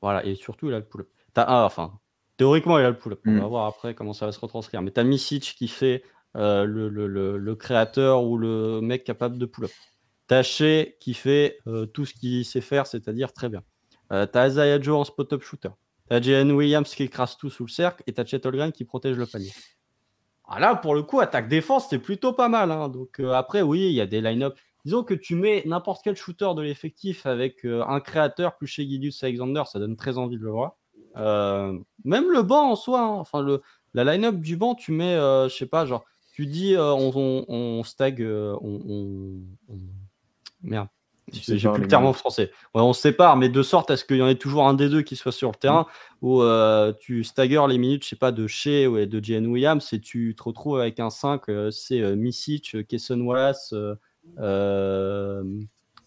Voilà, 0.00 0.26
et 0.26 0.34
surtout, 0.34 0.66
il 0.66 0.74
a 0.74 0.78
le 0.80 0.84
pull-up. 0.84 1.08
T'as 1.34 1.48
un, 1.48 1.64
enfin, 1.64 1.92
théoriquement, 2.36 2.78
il 2.80 2.84
a 2.84 2.90
le 2.90 2.98
pull-up. 2.98 3.20
On 3.26 3.30
Mm. 3.30 3.38
va 3.40 3.46
voir 3.46 3.66
après 3.66 3.94
comment 3.94 4.12
ça 4.12 4.26
va 4.26 4.32
se 4.32 4.40
retranscrire. 4.40 4.82
Mais 4.82 4.90
tu 4.90 4.98
as 4.98 5.04
Misic 5.04 5.54
qui 5.56 5.68
fait 5.68 6.02
euh, 6.34 6.64
le, 6.64 6.88
le- 6.88 7.06
le- 7.06 7.36
le 7.38 7.54
créateur 7.54 8.24
ou 8.24 8.38
le 8.38 8.80
mec 8.80 9.04
capable 9.04 9.36
de 9.38 9.44
pull-up. 9.46 9.70
T'as 10.26 10.42
Shea 10.42 10.86
qui 10.98 11.12
fait 11.14 11.58
euh, 11.66 11.84
tout 11.84 12.06
ce 12.06 12.14
qu'il 12.14 12.44
sait 12.46 12.62
faire, 12.62 12.86
c'est-à-dire 12.86 13.32
très 13.34 13.50
bien. 13.50 13.62
Euh, 14.12 14.24
t'as 14.26 14.48
Isaiah 14.48 14.80
Joe 14.80 14.96
en 14.96 15.04
spot-up 15.04 15.42
shooter. 15.42 15.68
T'as 16.08 16.20
Jalen 16.22 16.50
Williams 16.52 16.94
qui 16.94 17.02
écrase 17.02 17.36
tout 17.36 17.50
sous 17.50 17.64
le 17.66 17.70
cercle 17.70 18.02
et 18.06 18.14
t'as 18.14 18.24
Chet 18.24 18.46
Holmgren 18.46 18.72
qui 18.72 18.84
protège 18.86 19.16
le 19.18 19.26
panier. 19.26 19.52
Ah 20.48 20.58
là, 20.58 20.74
pour 20.74 20.94
le 20.94 21.02
coup, 21.02 21.20
attaque-défense, 21.20 21.88
c'est 21.90 21.98
plutôt 21.98 22.32
pas 22.32 22.48
mal. 22.48 22.70
hein. 22.70 22.88
Donc 22.88 23.20
après, 23.20 23.60
oui, 23.62 23.86
il 23.88 23.92
y 23.92 24.00
a 24.00 24.06
des 24.06 24.20
line-up. 24.20 24.58
Disons 24.84 25.04
que 25.04 25.14
tu 25.14 25.34
mets 25.36 25.62
n'importe 25.66 26.02
quel 26.02 26.16
shooter 26.16 26.50
de 26.56 26.62
l'effectif 26.62 27.24
avec 27.26 27.64
euh, 27.64 27.84
un 27.86 28.00
créateur 28.00 28.56
plus 28.56 28.66
chez 28.66 28.84
Gideus 28.86 29.12
Alexander, 29.22 29.62
ça 29.66 29.78
donne 29.78 29.96
très 29.96 30.18
envie 30.18 30.36
de 30.36 30.42
le 30.42 30.50
voir. 30.50 30.76
Euh, 31.16 31.78
même 32.04 32.30
le 32.30 32.42
banc 32.42 32.70
en 32.70 32.76
soi, 32.76 33.00
hein. 33.00 33.08
enfin 33.18 33.42
le, 33.42 33.60
la 33.94 34.02
line-up 34.04 34.36
du 34.36 34.56
banc, 34.56 34.74
tu 34.74 34.92
mets, 34.92 35.14
euh, 35.14 35.48
je 35.48 35.54
sais 35.54 35.66
pas, 35.66 35.86
genre, 35.86 36.04
tu 36.32 36.46
dis 36.46 36.74
euh, 36.74 36.92
on, 36.94 37.12
on, 37.14 37.44
on 37.48 37.84
stag, 37.84 38.20
on, 38.22 38.80
on- 38.88 39.42
merde, 40.62 40.88
j'ai 41.30 41.56
plus 41.56 41.82
le 41.82 41.88
terme 41.88 42.06
en 42.06 42.12
français. 42.12 42.50
Ouais, 42.74 42.82
on 42.82 42.92
se 42.92 43.02
sépare, 43.02 43.36
mais 43.36 43.48
de 43.48 43.62
sorte 43.62 43.90
à 43.90 43.96
ce 43.96 44.04
qu'il 44.04 44.16
y 44.16 44.22
en 44.22 44.28
ait 44.28 44.34
toujours 44.34 44.66
un 44.66 44.74
des 44.74 44.88
deux 44.88 45.02
qui 45.02 45.16
soit 45.16 45.32
sur 45.32 45.50
le 45.50 45.54
terrain, 45.56 45.86
où 46.22 46.42
euh, 46.42 46.92
tu 47.00 47.24
staggers 47.24 47.64
les 47.68 47.78
minutes, 47.78 48.04
je 48.04 48.08
sais 48.10 48.16
pas, 48.16 48.32
de 48.32 48.46
Shea 48.46 48.86
ou 48.88 48.96
de 49.04 49.22
Jalen 49.24 49.46
Williams, 49.46 49.92
et 49.92 50.00
tu 50.00 50.34
te 50.36 50.42
retrouves 50.42 50.80
avec 50.80 50.98
un 50.98 51.10
5, 51.10 51.48
euh, 51.48 51.70
c'est 51.70 52.16
Misic, 52.16 52.86
Kesson 52.88 53.20
Wallace, 53.20 53.74
euh, 54.38 55.42
euh, 55.42 55.44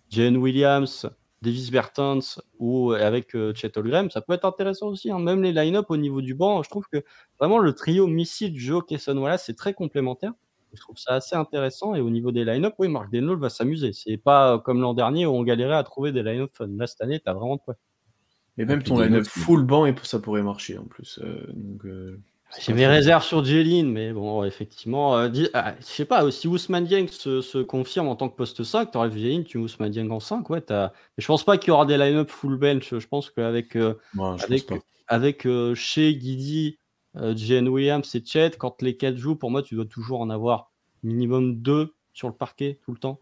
Jalen 0.09 0.37
Williams, 0.37 1.09
Davis 1.41 1.69
Bertans, 1.71 2.19
ou 2.59 2.91
avec 2.91 3.35
euh, 3.35 3.53
Chet 3.53 3.77
Holmgren, 3.77 4.09
ça 4.09 4.21
peut 4.21 4.33
être 4.33 4.45
intéressant 4.45 4.87
aussi. 4.87 5.11
hein. 5.11 5.19
Même 5.19 5.43
les 5.43 5.51
line-up 5.51 5.85
au 5.89 5.97
niveau 5.97 6.21
du 6.21 6.33
banc, 6.33 6.63
je 6.63 6.69
trouve 6.69 6.87
que 6.91 7.03
vraiment 7.39 7.59
le 7.59 7.73
trio 7.73 8.07
Misic, 8.07 8.57
Joe, 8.57 8.83
Kesson 8.87 9.17
Wallace, 9.17 9.43
c'est 9.45 9.55
très 9.55 9.73
complémentaire. 9.73 10.31
Je 10.73 10.81
trouve 10.81 10.97
ça 10.97 11.13
assez 11.13 11.35
intéressant. 11.35 11.95
Et 11.95 12.01
au 12.01 12.09
niveau 12.09 12.31
des 12.31 12.43
line-up, 12.43 12.73
oui, 12.79 12.89
Mark 12.89 13.09
Denlow 13.11 13.37
va 13.37 13.49
s'amuser. 13.49 13.93
C'est 13.93 14.17
pas 14.17 14.55
euh, 14.55 14.57
comme 14.57 14.81
l'an 14.81 14.93
dernier 14.93 15.25
où 15.25 15.29
on 15.31 15.43
galérait 15.43 15.75
à 15.75 15.83
trouver 15.83 16.11
des 16.11 16.21
line-up 16.23 16.51
fun. 16.53 16.67
Là, 16.77 16.85
cette 16.87 17.01
année, 17.01 17.19
tu 17.19 17.29
as 17.29 17.33
vraiment 17.33 17.55
de 17.55 17.61
quoi. 17.61 17.75
Et 18.57 18.65
même 18.65 18.83
ton 18.83 18.95
line-up 18.99 19.23
full 19.45 19.63
banc, 19.63 19.85
et 19.85 19.95
ça 20.03 20.19
pourrait 20.19 20.43
marcher 20.43 20.77
en 20.77 20.85
plus. 20.85 21.19
euh, 21.23 21.45
donc, 21.53 21.85
euh, 21.85 22.19
J'ai 22.59 22.73
mes 22.73 22.87
réserves 22.87 23.23
sur 23.23 23.43
Jeline, 23.43 23.89
mais 23.91 24.13
bon, 24.13 24.43
effectivement, 24.43 25.17
euh, 25.17 25.29
dis- 25.29 25.49
ah, 25.53 25.75
je 25.79 25.85
sais 25.85 26.05
pas, 26.05 26.29
si 26.31 26.47
Ousmane 26.47 26.85
Dieng 26.85 27.07
se, 27.07 27.41
se 27.41 27.57
confirme 27.59 28.07
en 28.07 28.15
tant 28.15 28.29
que 28.29 28.35
poste 28.35 28.63
5, 28.63 28.91
tu 28.91 28.97
aurais 28.97 29.11
Jeline, 29.11 29.43
tu 29.43 29.57
Ousmane 29.57 29.91
Dieng 29.91 30.09
en 30.11 30.19
5, 30.19 30.49
ouais, 30.49 30.61
t'as- 30.61 30.91
mais 31.17 31.21
je 31.21 31.27
pense 31.27 31.43
pas 31.43 31.57
qu'il 31.57 31.69
y 31.69 31.71
aura 31.71 31.85
des 31.85 31.97
line-up 31.97 32.29
full 32.29 32.57
bench, 32.57 32.97
je 32.97 33.07
pense 33.07 33.29
qu'avec 33.29 33.75
euh, 33.75 33.95
avec, 35.07 35.45
euh, 35.45 35.75
Shea, 35.75 36.13
Guidi, 36.13 36.79
euh, 37.17 37.35
Jalen 37.35 37.67
Williams 37.69 38.15
et 38.15 38.23
Chet, 38.25 38.51
quand 38.57 38.81
les 38.81 38.95
4 38.97 39.17
jouent, 39.17 39.35
pour 39.35 39.51
moi, 39.51 39.61
tu 39.61 39.75
dois 39.75 39.85
toujours 39.85 40.21
en 40.21 40.29
avoir 40.29 40.71
minimum 41.03 41.55
2 41.61 41.93
sur 42.13 42.27
le 42.27 42.33
parquet 42.33 42.79
tout 42.83 42.91
le 42.91 42.97
temps. 42.97 43.19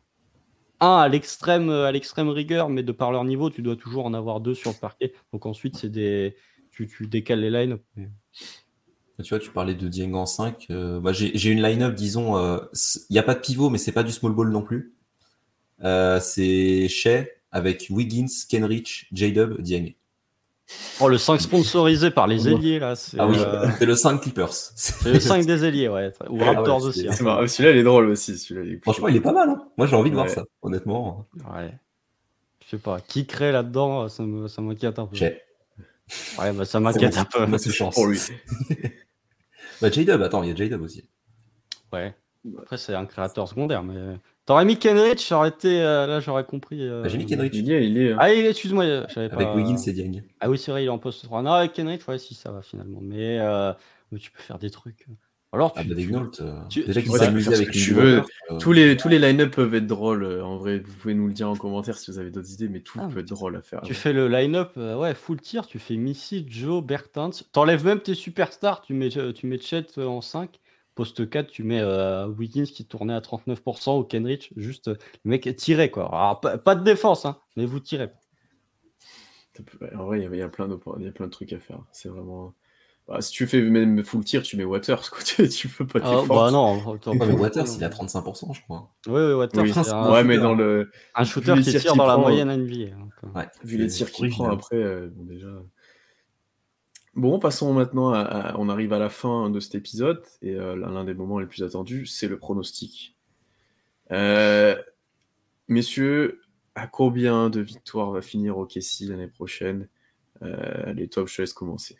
Un 0.79 0.97
à 0.97 1.07
l'extrême 1.07 1.69
à 1.69 1.91
l'extrême 1.91 2.29
rigueur, 2.29 2.69
mais 2.69 2.83
de 2.83 2.91
par 2.91 3.11
leur 3.11 3.23
niveau, 3.23 3.49
tu 3.49 3.61
dois 3.61 3.75
toujours 3.75 4.05
en 4.05 4.13
avoir 4.13 4.41
deux 4.41 4.53
sur 4.53 4.71
le 4.71 4.77
parquet. 4.77 5.13
Donc 5.31 5.45
ensuite, 5.45 5.77
c'est 5.77 5.89
des 5.89 6.35
tu, 6.71 6.87
tu 6.87 7.07
décales 7.07 7.39
les 7.39 7.67
mais- 7.95 8.09
Tu 9.21 9.29
vois, 9.29 9.39
tu 9.39 9.51
parlais 9.51 9.75
de 9.75 9.87
Dieng 9.87 10.13
en 10.15 10.25
5. 10.25 10.67
euh, 10.71 10.99
bah, 10.99 11.11
j'ai 11.13 11.31
j'ai 11.37 11.51
une 11.51 11.61
line-up, 11.61 11.93
disons, 11.93 12.35
euh, 12.37 12.57
il 13.09 13.13
n'y 13.13 13.19
a 13.19 13.23
pas 13.23 13.35
de 13.35 13.39
pivot, 13.41 13.69
mais 13.69 13.77
c'est 13.77 13.91
pas 13.91 14.01
du 14.03 14.11
small 14.11 14.31
ball 14.33 14.49
non 14.49 14.63
plus. 14.63 14.93
Euh, 15.83 16.19
c'est 16.19 16.87
Shea 16.87 17.25
avec 17.51 17.87
Wiggins, 17.91 18.25
Kenrich, 18.49 19.07
J-Dub, 19.11 19.61
Dieng. 19.61 19.93
Oh, 20.99 21.09
le 21.09 21.19
5 21.19 21.39
sponsorisé 21.41 22.09
par 22.09 22.25
les 22.25 22.47
ailiers, 22.49 22.79
là. 22.79 22.95
C'est 22.95 23.17
Ah 23.19 23.27
oui, 23.27 23.35
euh, 23.37 23.67
c'est 23.77 23.85
le 23.85 23.95
5 23.95 24.19
Clippers. 24.21 24.51
c'est 24.53 25.11
le 25.13 25.19
5 25.19 25.45
des 25.45 25.63
ailiers, 25.65 25.89
ouais. 25.89 26.11
Ou 26.29 26.37
Ah 26.41 26.45
ouais, 26.45 26.55
Raptors 26.55 26.83
aussi. 26.83 27.07
hein. 27.07 27.11
C'est 27.11 27.23
marrant. 27.23 27.45
Celui-là, 27.45 27.71
il 27.71 27.77
est 27.77 27.83
drôle 27.83 28.07
aussi. 28.09 28.37
Celui-là, 28.39 28.65
il 28.65 28.73
est 28.75 28.81
Franchement, 28.81 29.09
il 29.09 29.17
est 29.17 29.21
pas 29.21 29.33
mal. 29.33 29.49
Hein. 29.49 29.67
Moi, 29.77 29.85
j'ai 29.85 29.95
envie 29.95 30.09
de 30.09 30.15
voir 30.15 30.29
ça, 30.29 30.43
honnêtement. 30.63 31.27
Ouais. 31.53 31.71
Je 32.65 32.69
sais 32.71 32.77
pas. 32.77 32.99
Qui 33.01 33.27
crée 33.27 33.51
là-dedans, 33.51 34.07
ça 34.09 34.23
me- 34.23 34.47
ça 34.47 34.61
m'inquiète 34.63 34.97
un 34.97 35.05
peu. 35.05 35.15
Shea. 35.15 35.33
Ouais, 36.39 36.51
bah, 36.53 36.65
ça 36.65 36.79
m'inquiète 36.79 37.17
un 37.17 37.25
peu. 37.25 37.45
pour 37.93 38.07
lui. 38.07 38.19
Bah, 39.83 39.91
J-Dub, 39.91 40.21
attends, 40.21 40.43
il 40.43 40.49
y 40.49 40.51
a 40.51 40.55
J-Dub 40.55 40.81
aussi. 40.81 41.03
Ouais. 41.91 42.15
Après, 42.59 42.77
c'est 42.77 42.95
un 42.95 43.05
créateur 43.05 43.47
secondaire, 43.47 43.83
mais. 43.83 44.17
T'aurais 44.45 44.65
mis 44.65 44.77
Kenrich, 44.77 45.25
j'aurais 45.29 45.49
été. 45.49 45.81
euh, 45.81 46.05
là, 46.07 46.19
j'aurais 46.19 46.43
compris. 46.45 46.81
euh, 46.81 47.01
Bah, 47.03 47.07
j'ai 47.09 47.17
mis 47.17 47.25
Kenrich. 47.25 47.53
Il 47.53 47.71
est, 47.71 47.85
il 47.87 47.97
est. 47.97 48.15
Ah, 48.17 48.33
il 48.33 48.45
est- 48.45 48.49
excuse-moi, 48.49 48.83
Avec 48.83 49.31
pas. 49.31 49.55
Wiggins 49.55 49.77
et 49.77 49.91
Dieng. 49.93 50.23
Ah 50.41 50.49
oui, 50.49 50.57
c'est 50.57 50.71
vrai, 50.71 50.83
il 50.83 50.87
est 50.87 50.89
en 50.89 50.99
poste 50.99 51.23
3. 51.23 51.41
Non, 51.41 51.51
avec 51.53 51.71
Kenrich, 51.73 52.05
ouais, 52.07 52.17
si, 52.17 52.33
ça 52.33 52.51
va 52.51 52.61
finalement. 52.61 52.99
Mais, 53.01 53.39
euh, 53.39 53.71
mais 54.11 54.19
tu 54.19 54.31
peux 54.31 54.41
faire 54.41 54.59
des 54.59 54.69
trucs. 54.69 55.05
Alors, 55.53 55.71
tu, 55.73 55.79
Ah 55.79 55.83
bah, 55.83 55.95
tu- 55.95 56.13
euh, 56.15 56.53
tu- 56.67 56.83
déjà 56.83 57.51
avec 57.55 57.67
que 57.67 57.71
tu 57.73 57.93
veux. 57.93 58.23
euh, 58.51 58.57
Tous 58.57 58.71
les, 58.71 58.97
tous 58.97 59.07
les 59.07 59.19
line-up 59.19 59.55
peuvent 59.55 59.73
être 59.75 59.85
drôles. 59.87 60.23
euh, 60.23 60.43
En 60.43 60.57
vrai, 60.57 60.79
vous 60.79 60.93
pouvez 60.95 61.13
nous 61.13 61.27
le 61.27 61.33
dire 61.33 61.47
en 61.47 61.55
commentaire 61.55 61.97
si 61.97 62.09
vous 62.09 62.17
avez 62.17 62.31
d'autres 62.31 62.51
idées, 62.51 62.69
mais 62.69 62.81
tout 62.81 62.99
Ah, 63.01 63.07
peut 63.07 63.19
être 63.19 63.29
drôle 63.29 63.55
à 63.55 63.61
faire. 63.61 63.81
Tu 63.81 63.93
fais 63.93 64.13
le 64.13 64.27
line-up, 64.27 64.71
euh, 64.77 64.97
ouais, 64.97 65.13
full 65.13 65.39
tir, 65.39 65.67
tu 65.67 65.77
fais 65.77 65.95
Missy, 65.95 66.45
Joe, 66.49 66.83
Bertans. 66.83 67.29
T'enlèves 67.51 67.85
même 67.85 67.99
tes 68.01 68.15
superstars, 68.15 68.81
tu 68.81 68.93
mets, 68.93 69.09
tu 69.09 69.47
mets 69.47 69.59
Chet 69.59 69.85
en 69.99 70.21
5. 70.21 70.59
Poste 70.95 71.27
4, 71.27 71.49
tu 71.49 71.63
mets 71.63 71.81
euh, 71.81 72.27
Wiggins 72.27 72.65
qui 72.65 72.85
tournait 72.85 73.15
à 73.15 73.21
39% 73.21 73.97
ou 73.99 74.03
Kenrich, 74.03 74.53
juste 74.57 74.87
le 74.89 74.97
mec 75.25 75.55
tiré 75.55 75.89
quoi. 75.89 76.05
Alors, 76.07 76.39
pas, 76.39 76.59
pas 76.59 76.75
de 76.75 76.83
défense, 76.83 77.25
hein, 77.25 77.37
mais 77.55 77.65
vous 77.65 77.79
tirez. 77.79 78.09
En 79.95 80.05
vrai, 80.05 80.19
il 80.19 80.23
y 80.23 80.25
a- 80.27 80.29
il 80.31 80.37
y, 80.37 80.41
a 80.41 80.49
plein 80.49 80.67
de, 80.67 80.77
il 80.99 81.05
y 81.05 81.07
a 81.07 81.11
plein 81.11 81.25
de 81.27 81.31
trucs 81.31 81.53
à 81.53 81.59
faire. 81.59 81.79
C'est 81.91 82.09
vraiment. 82.09 82.53
Bah, 83.07 83.19
si 83.19 83.31
tu 83.33 83.47
fais 83.47 83.61
même 83.61 84.01
full 84.03 84.23
tir, 84.23 84.43
tu 84.43 84.55
mets 84.55 84.63
Waters. 84.63 85.09
Quoi. 85.11 85.19
Tu, 85.23 85.49
tu 85.49 85.67
peux 85.67 85.85
pas 85.85 85.99
Ah, 86.01 86.23
bah 86.27 86.51
non, 86.51 86.93
attends, 86.95 87.13
mais 87.15 87.31
Waters, 87.31 87.65
il 87.75 87.83
a 87.83 87.89
35%, 87.89 88.53
je 88.53 88.61
crois. 88.61 88.93
Oui, 89.07 89.21
oui, 89.21 89.33
Waters, 89.33 89.63
Oui, 89.63 89.73
c'est 89.73 89.89
un, 89.89 90.11
ouais, 90.11 90.23
mais 90.23 90.35
shooter, 90.35 90.43
dans 90.43 90.55
le. 90.55 90.91
un 91.15 91.23
shooter 91.25 91.55
les 91.55 91.61
qui 91.63 91.77
tire 91.77 91.95
dans 91.95 92.05
la 92.07 92.17
moyenne 92.17 92.49
NBA. 92.49 92.95
hein, 92.95 93.09
quoi. 93.19 93.29
Ouais. 93.35 93.47
Vu 93.63 93.77
les 93.77 93.87
tirs 93.87 94.09
qu'il 94.11 94.29
prend 94.29 94.49
après, 94.49 94.77
euh, 94.77 95.09
bon, 95.13 95.25
déjà. 95.25 95.47
Bon, 97.15 97.37
passons 97.39 97.73
maintenant 97.73 98.11
à, 98.11 98.21
à- 98.21 98.57
On 98.57 98.69
arrive 98.69 98.93
à 98.93 98.99
la 98.99 99.09
fin 99.09 99.49
de 99.49 99.59
cet 99.59 99.75
épisode, 99.75 100.23
et 100.41 100.55
euh, 100.55 100.75
l'un 100.75 101.03
des 101.03 101.13
moments 101.13 101.39
les 101.39 101.45
plus 101.45 101.61
attendus, 101.63 102.05
c'est 102.07 102.27
le 102.27 102.37
pronostic. 102.37 103.17
Euh, 104.11 104.75
messieurs, 105.67 106.41
à 106.75 106.87
combien 106.87 107.49
de 107.49 107.59
victoires 107.59 108.11
va 108.11 108.21
finir 108.21 108.57
OKC 108.57 109.01
l'année 109.09 109.27
prochaine? 109.27 109.89
Euh, 110.41 110.83
allez, 110.87 111.07
toi, 111.07 111.23
je 111.27 111.35
te 111.35 111.41
laisse 111.41 111.53
commencer. 111.53 111.97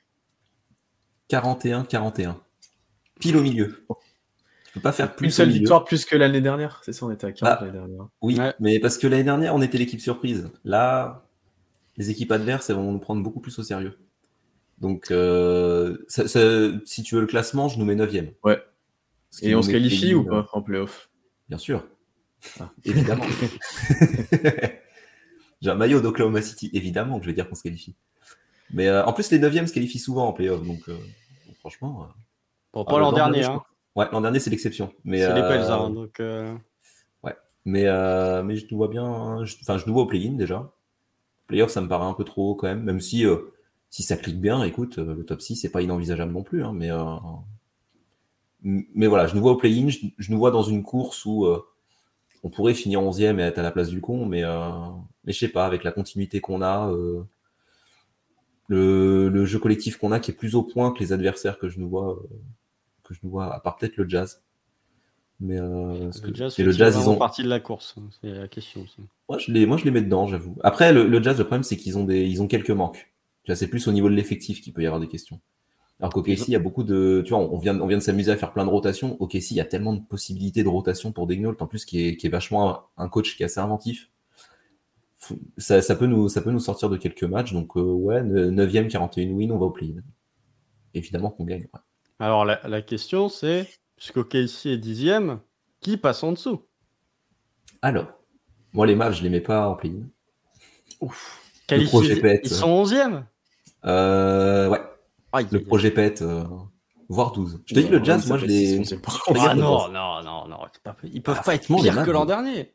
41-41. 1.30 2.36
Pile 3.20 3.38
au 3.38 3.42
milieu. 3.42 3.86
Tu 4.66 4.74
peux 4.74 4.82
pas 4.82 4.92
faire 4.92 5.16
plus. 5.16 5.26
Une 5.28 5.32
seule 5.32 5.50
victoire 5.50 5.86
plus 5.86 6.04
que 6.06 6.16
l'année 6.16 6.42
dernière, 6.42 6.82
c'est 6.84 6.94
ça, 6.94 7.06
on 7.06 7.12
était 7.12 7.28
à 7.28 7.32
40 7.32 7.58
Ah. 7.60 7.66
l'année 7.66 7.78
dernière. 7.78 8.08
Oui, 8.22 8.38
Ouais. 8.40 8.54
mais 8.60 8.80
parce 8.80 8.98
que 8.98 9.08
l'année 9.08 9.24
dernière, 9.24 9.54
on 9.56 9.62
était 9.62 9.78
l'équipe 9.78 10.02
surprise. 10.02 10.50
Là, 10.64 11.28
les 11.98 12.10
équipes 12.10 12.32
adverses, 12.32 12.70
elles 12.70 12.76
vont 12.76 12.92
nous 12.92 13.00
prendre 13.00 13.22
beaucoup 13.22 13.40
plus 13.40 13.58
au 13.60 13.64
sérieux. 13.64 13.98
Donc, 14.80 15.12
euh, 15.12 15.98
ça- 16.08 16.28
ça- 16.28 16.72
si 16.86 17.04
tu 17.04 17.16
veux 17.16 17.22
le 17.22 17.28
classement, 17.28 17.68
je 17.70 17.78
nous 17.78 17.86
mets 17.86 17.96
9 17.96 18.34
Ouais. 18.44 18.62
Et 19.42 19.56
on 19.56 19.62
se 19.62 19.70
qualifie 19.72 20.14
ou 20.14 20.24
pas 20.26 20.44
pas 20.44 20.50
en 20.54 20.62
playoff? 20.62 21.10
Bien 21.50 21.58
sûr. 21.58 21.88
Ah. 22.60 22.72
Évidemment. 22.84 23.24
J'ai 25.62 25.70
un 25.70 25.76
maillot 25.76 26.02
d'Oklahoma 26.02 26.42
City, 26.42 26.70
évidemment 26.74 27.18
que 27.20 27.24
je 27.26 27.30
vais 27.30 27.34
dire 27.36 27.48
qu'on 27.48 27.56
se 27.56 27.64
qualifie. 27.64 27.96
Mais 28.74 28.88
euh, 28.88 29.06
en 29.06 29.14
plus, 29.14 29.32
les 29.32 29.40
9e 29.40 29.68
se 29.68 29.74
qualifient 29.74 30.00
souvent 30.00 30.28
en 30.28 30.34
playoff, 30.34 30.66
donc 30.66 30.90
euh, 30.90 30.98
franchement. 31.60 32.04
euh, 32.04 32.08
Bon, 32.74 32.84
Ah, 32.88 32.92
pas 32.92 33.00
l'an 33.00 33.12
dernier, 33.12 33.44
hein. 33.44 33.62
Ouais, 33.96 34.08
l'an 34.12 34.22
dernier, 34.22 34.40
c'est 34.40 34.50
l'exception. 34.50 34.92
Mais, 35.04 35.20
c'est 35.20 35.34
les 35.34 35.44
Pels, 35.44 35.70
hein, 35.72 35.90
donc 35.92 36.20
euh, 36.20 36.56
Mais, 37.66 37.84
mais 38.44 38.56
je 38.56 38.66
nous 38.72 38.78
vois 38.78 38.88
bien. 38.90 39.44
je- 39.46 39.56
Enfin, 39.62 39.78
je 39.78 39.86
nous 39.88 39.94
vois 39.94 40.04
au 40.04 40.08
play-in 40.08 40.34
déjà. 40.34 40.72
Playoff, 41.48 41.72
ça 41.72 41.82
me 41.82 41.88
paraît 41.90 42.06
un 42.08 42.14
peu 42.14 42.24
trop 42.26 42.52
haut 42.52 42.56
quand 42.56 42.68
même. 42.68 42.84
Même 42.84 43.02
si, 43.02 43.26
si 43.90 44.04
ça 44.04 44.18
clique 44.18 44.42
bien, 44.42 44.64
écoute, 44.64 44.98
le 44.98 45.26
top 45.26 45.42
6, 45.42 45.58
c'est 45.58 45.72
pas 45.72 45.82
inenvisageable 45.84 46.34
non 46.34 46.44
plus. 46.44 46.64
hein, 46.64 46.74
mais, 46.74 46.92
mais 48.62 49.08
voilà, 49.08 49.28
je 49.28 49.36
nous 49.36 49.42
vois 49.42 49.52
au 49.54 49.58
play-in. 49.58 49.90
Je, 49.90 50.00
je 50.18 50.32
nous 50.32 50.38
vois 50.38 50.52
dans 50.52 50.64
une 50.64 50.84
course 50.84 51.26
où 51.26 51.46
on 52.44 52.50
pourrait 52.50 52.74
finir 52.74 53.02
11e 53.02 53.40
et 53.40 53.44
être 53.44 53.60
à 53.60 53.64
la 53.64 53.72
place 53.72 53.90
du 53.90 54.02
con. 54.02 54.26
Mais, 54.26 54.44
euh, 54.44 54.60
mais 55.26 55.34
je 55.34 55.40
sais 55.40 55.48
pas, 55.50 55.66
avec 55.66 55.84
la 55.84 55.92
continuité 55.92 56.42
qu'on 56.42 56.62
a, 56.62 56.90
euh, 56.92 57.24
le, 58.74 59.30
le 59.30 59.46
jeu 59.46 59.60
collectif 59.60 59.98
qu'on 59.98 60.12
a 60.12 60.20
qui 60.20 60.32
est 60.32 60.34
plus 60.34 60.56
au 60.56 60.64
point 60.64 60.92
que 60.92 61.00
les 61.00 61.14
adversaires 61.14 61.58
que 61.60 61.70
je 61.70 61.80
nous 61.80 61.90
vois, 61.90 62.12
euh, 62.14 62.28
que 63.04 63.14
je 63.14 63.20
nous 63.24 63.30
vois 63.30 63.54
à 63.54 63.60
part 63.60 63.76
peut-être 63.78 63.98
le 63.98 64.08
jazz. 64.10 64.42
Mais 65.40 65.60
euh, 65.60 66.06
parce 66.06 66.22
que- 66.22 66.28
le 66.28 66.36
Jazz 66.36 66.60
et 66.60 66.64
le 66.64 66.72
jazz, 66.72 66.96
ils 67.02 67.10
ont, 67.10 67.18
partie 67.18 67.44
de 67.44 67.50
la 67.50 67.60
course. 67.60 67.96
hein, 67.98 68.04
C'est 68.22 68.32
la 68.32 68.48
question 68.48 68.82
aussi. 68.82 68.98
moi, 69.28 69.38
je 69.40 69.52
les, 69.52 69.66
moi, 69.66 69.78
je 69.78 69.84
les 69.86 69.92
mets 69.92 70.02
dedans, 70.02 70.28
j'avoue. 70.28 70.56
Après, 70.64 70.94
le, 70.94 71.06
le 71.08 71.22
Jazz, 71.24 71.38
le 71.38 71.44
problème, 71.44 71.64
c'est 71.64 71.76
qu'ils 71.76 71.98
ont 71.98 72.06
des, 72.06 72.26
ils 72.26 72.42
ont 72.42 72.48
quelques 72.48 72.70
manques. 72.72 73.12
C'est 73.54 73.68
plus 73.68 73.88
au 73.90 73.92
niveau 73.92 74.10
de 74.10 74.14
l'effectif 74.16 74.62
qu'il 74.62 74.72
peut 74.74 74.84
y 74.84 74.86
avoir 74.86 75.02
des 75.02 75.08
questions. 75.10 75.42
Alors 76.00 76.14
qu'au 76.14 76.22
KC, 76.22 76.48
il 76.48 76.52
y 76.52 76.56
a 76.56 76.60
beaucoup 76.60 76.84
de, 76.84 77.22
tu 77.26 77.30
vois, 77.34 77.40
on 77.40 77.58
vient, 77.58 77.78
on 77.80 77.88
vient 77.88 77.98
de 77.98 78.04
s'amuser 78.04 78.32
à 78.32 78.38
faire 78.38 78.54
plein 78.54 78.64
de 78.66 78.70
rotations. 78.70 79.18
Au 79.22 79.28
KC, 79.28 79.52
il 79.52 79.58
y 79.58 79.62
a 79.62 79.66
tellement 79.66 79.94
de 79.94 80.02
possibilités 80.02 80.64
de 80.64 80.70
rotation 80.70 81.12
pour 81.12 81.28
Degnault, 81.28 81.56
en 81.60 81.68
plus, 81.68 81.84
qui 81.84 82.08
est, 82.08 82.16
qui 82.16 82.28
est 82.28 82.30
vachement 82.30 82.84
un 82.98 83.10
coach 83.10 83.36
qui 83.36 83.44
est 83.44 83.46
assez 83.48 83.60
inventif. 83.60 84.10
Ça, 85.58 85.82
ça 85.82 85.96
peut 85.96 86.06
nous, 86.06 86.30
ça 86.30 86.42
peut 86.42 86.52
nous 86.52 86.60
sortir 86.60 86.90
de 86.90 86.98
quelques 86.98 87.24
matchs. 87.24 87.54
Donc, 87.54 87.76
euh, 87.78 87.82
ouais, 87.82 88.22
9ème, 88.24 88.88
41 88.88 89.32
win, 89.32 89.52
on 89.52 89.58
va 89.58 89.66
au 89.68 89.72
play-in. 89.72 90.02
Évidemment 90.94 91.30
qu'on 91.32 91.46
gagne. 91.46 91.62
ouais. 91.74 91.80
Alors 92.20 92.46
la, 92.46 92.60
la 92.68 92.82
question 92.82 93.28
c'est, 93.30 93.68
puisque 93.98 94.28
KC 94.28 94.68
est 94.70 94.78
dixième, 94.78 95.40
qui 95.82 95.98
passe 95.98 96.24
en 96.24 96.32
dessous? 96.32 96.62
Alors, 97.82 98.08
moi, 98.72 98.86
les 98.88 98.96
Mavs, 98.96 99.14
je 99.16 99.24
les 99.24 99.30
mets 99.30 99.42
pas 99.42 99.68
en 99.68 99.76
play-in. 99.76 100.08
Qualifiés- 101.68 101.88
projet 101.90 102.16
pète. 102.22 102.42
Ils 102.46 102.50
sont 102.50 102.70
onzième? 102.70 103.26
Euh, 103.86 104.70
ouais, 104.70 104.80
le 105.52 105.64
projet 105.64 105.92
pète, 105.92 106.22
euh, 106.22 106.44
voire 107.10 107.32
12. 107.34 107.62
Je 107.66 107.74
te 107.76 107.80
dis, 107.80 107.88
le 107.90 108.04
Jazz, 108.04 108.28
moi, 108.28 108.38
je 108.38 108.46
les. 108.46 108.80
Ah 108.80 109.12
Regarde, 109.28 109.58
non, 109.60 109.90
non, 109.90 110.24
non, 110.24 110.48
non, 110.48 110.58
ils 111.04 111.22
peuvent 111.22 111.38
Ah, 111.40 111.44
pas 111.44 111.56
être 111.56 111.70
Mavs, 111.70 112.06
que 112.06 112.12
l'an 112.12 112.24
ils- 112.24 112.28
dernier. 112.28 112.74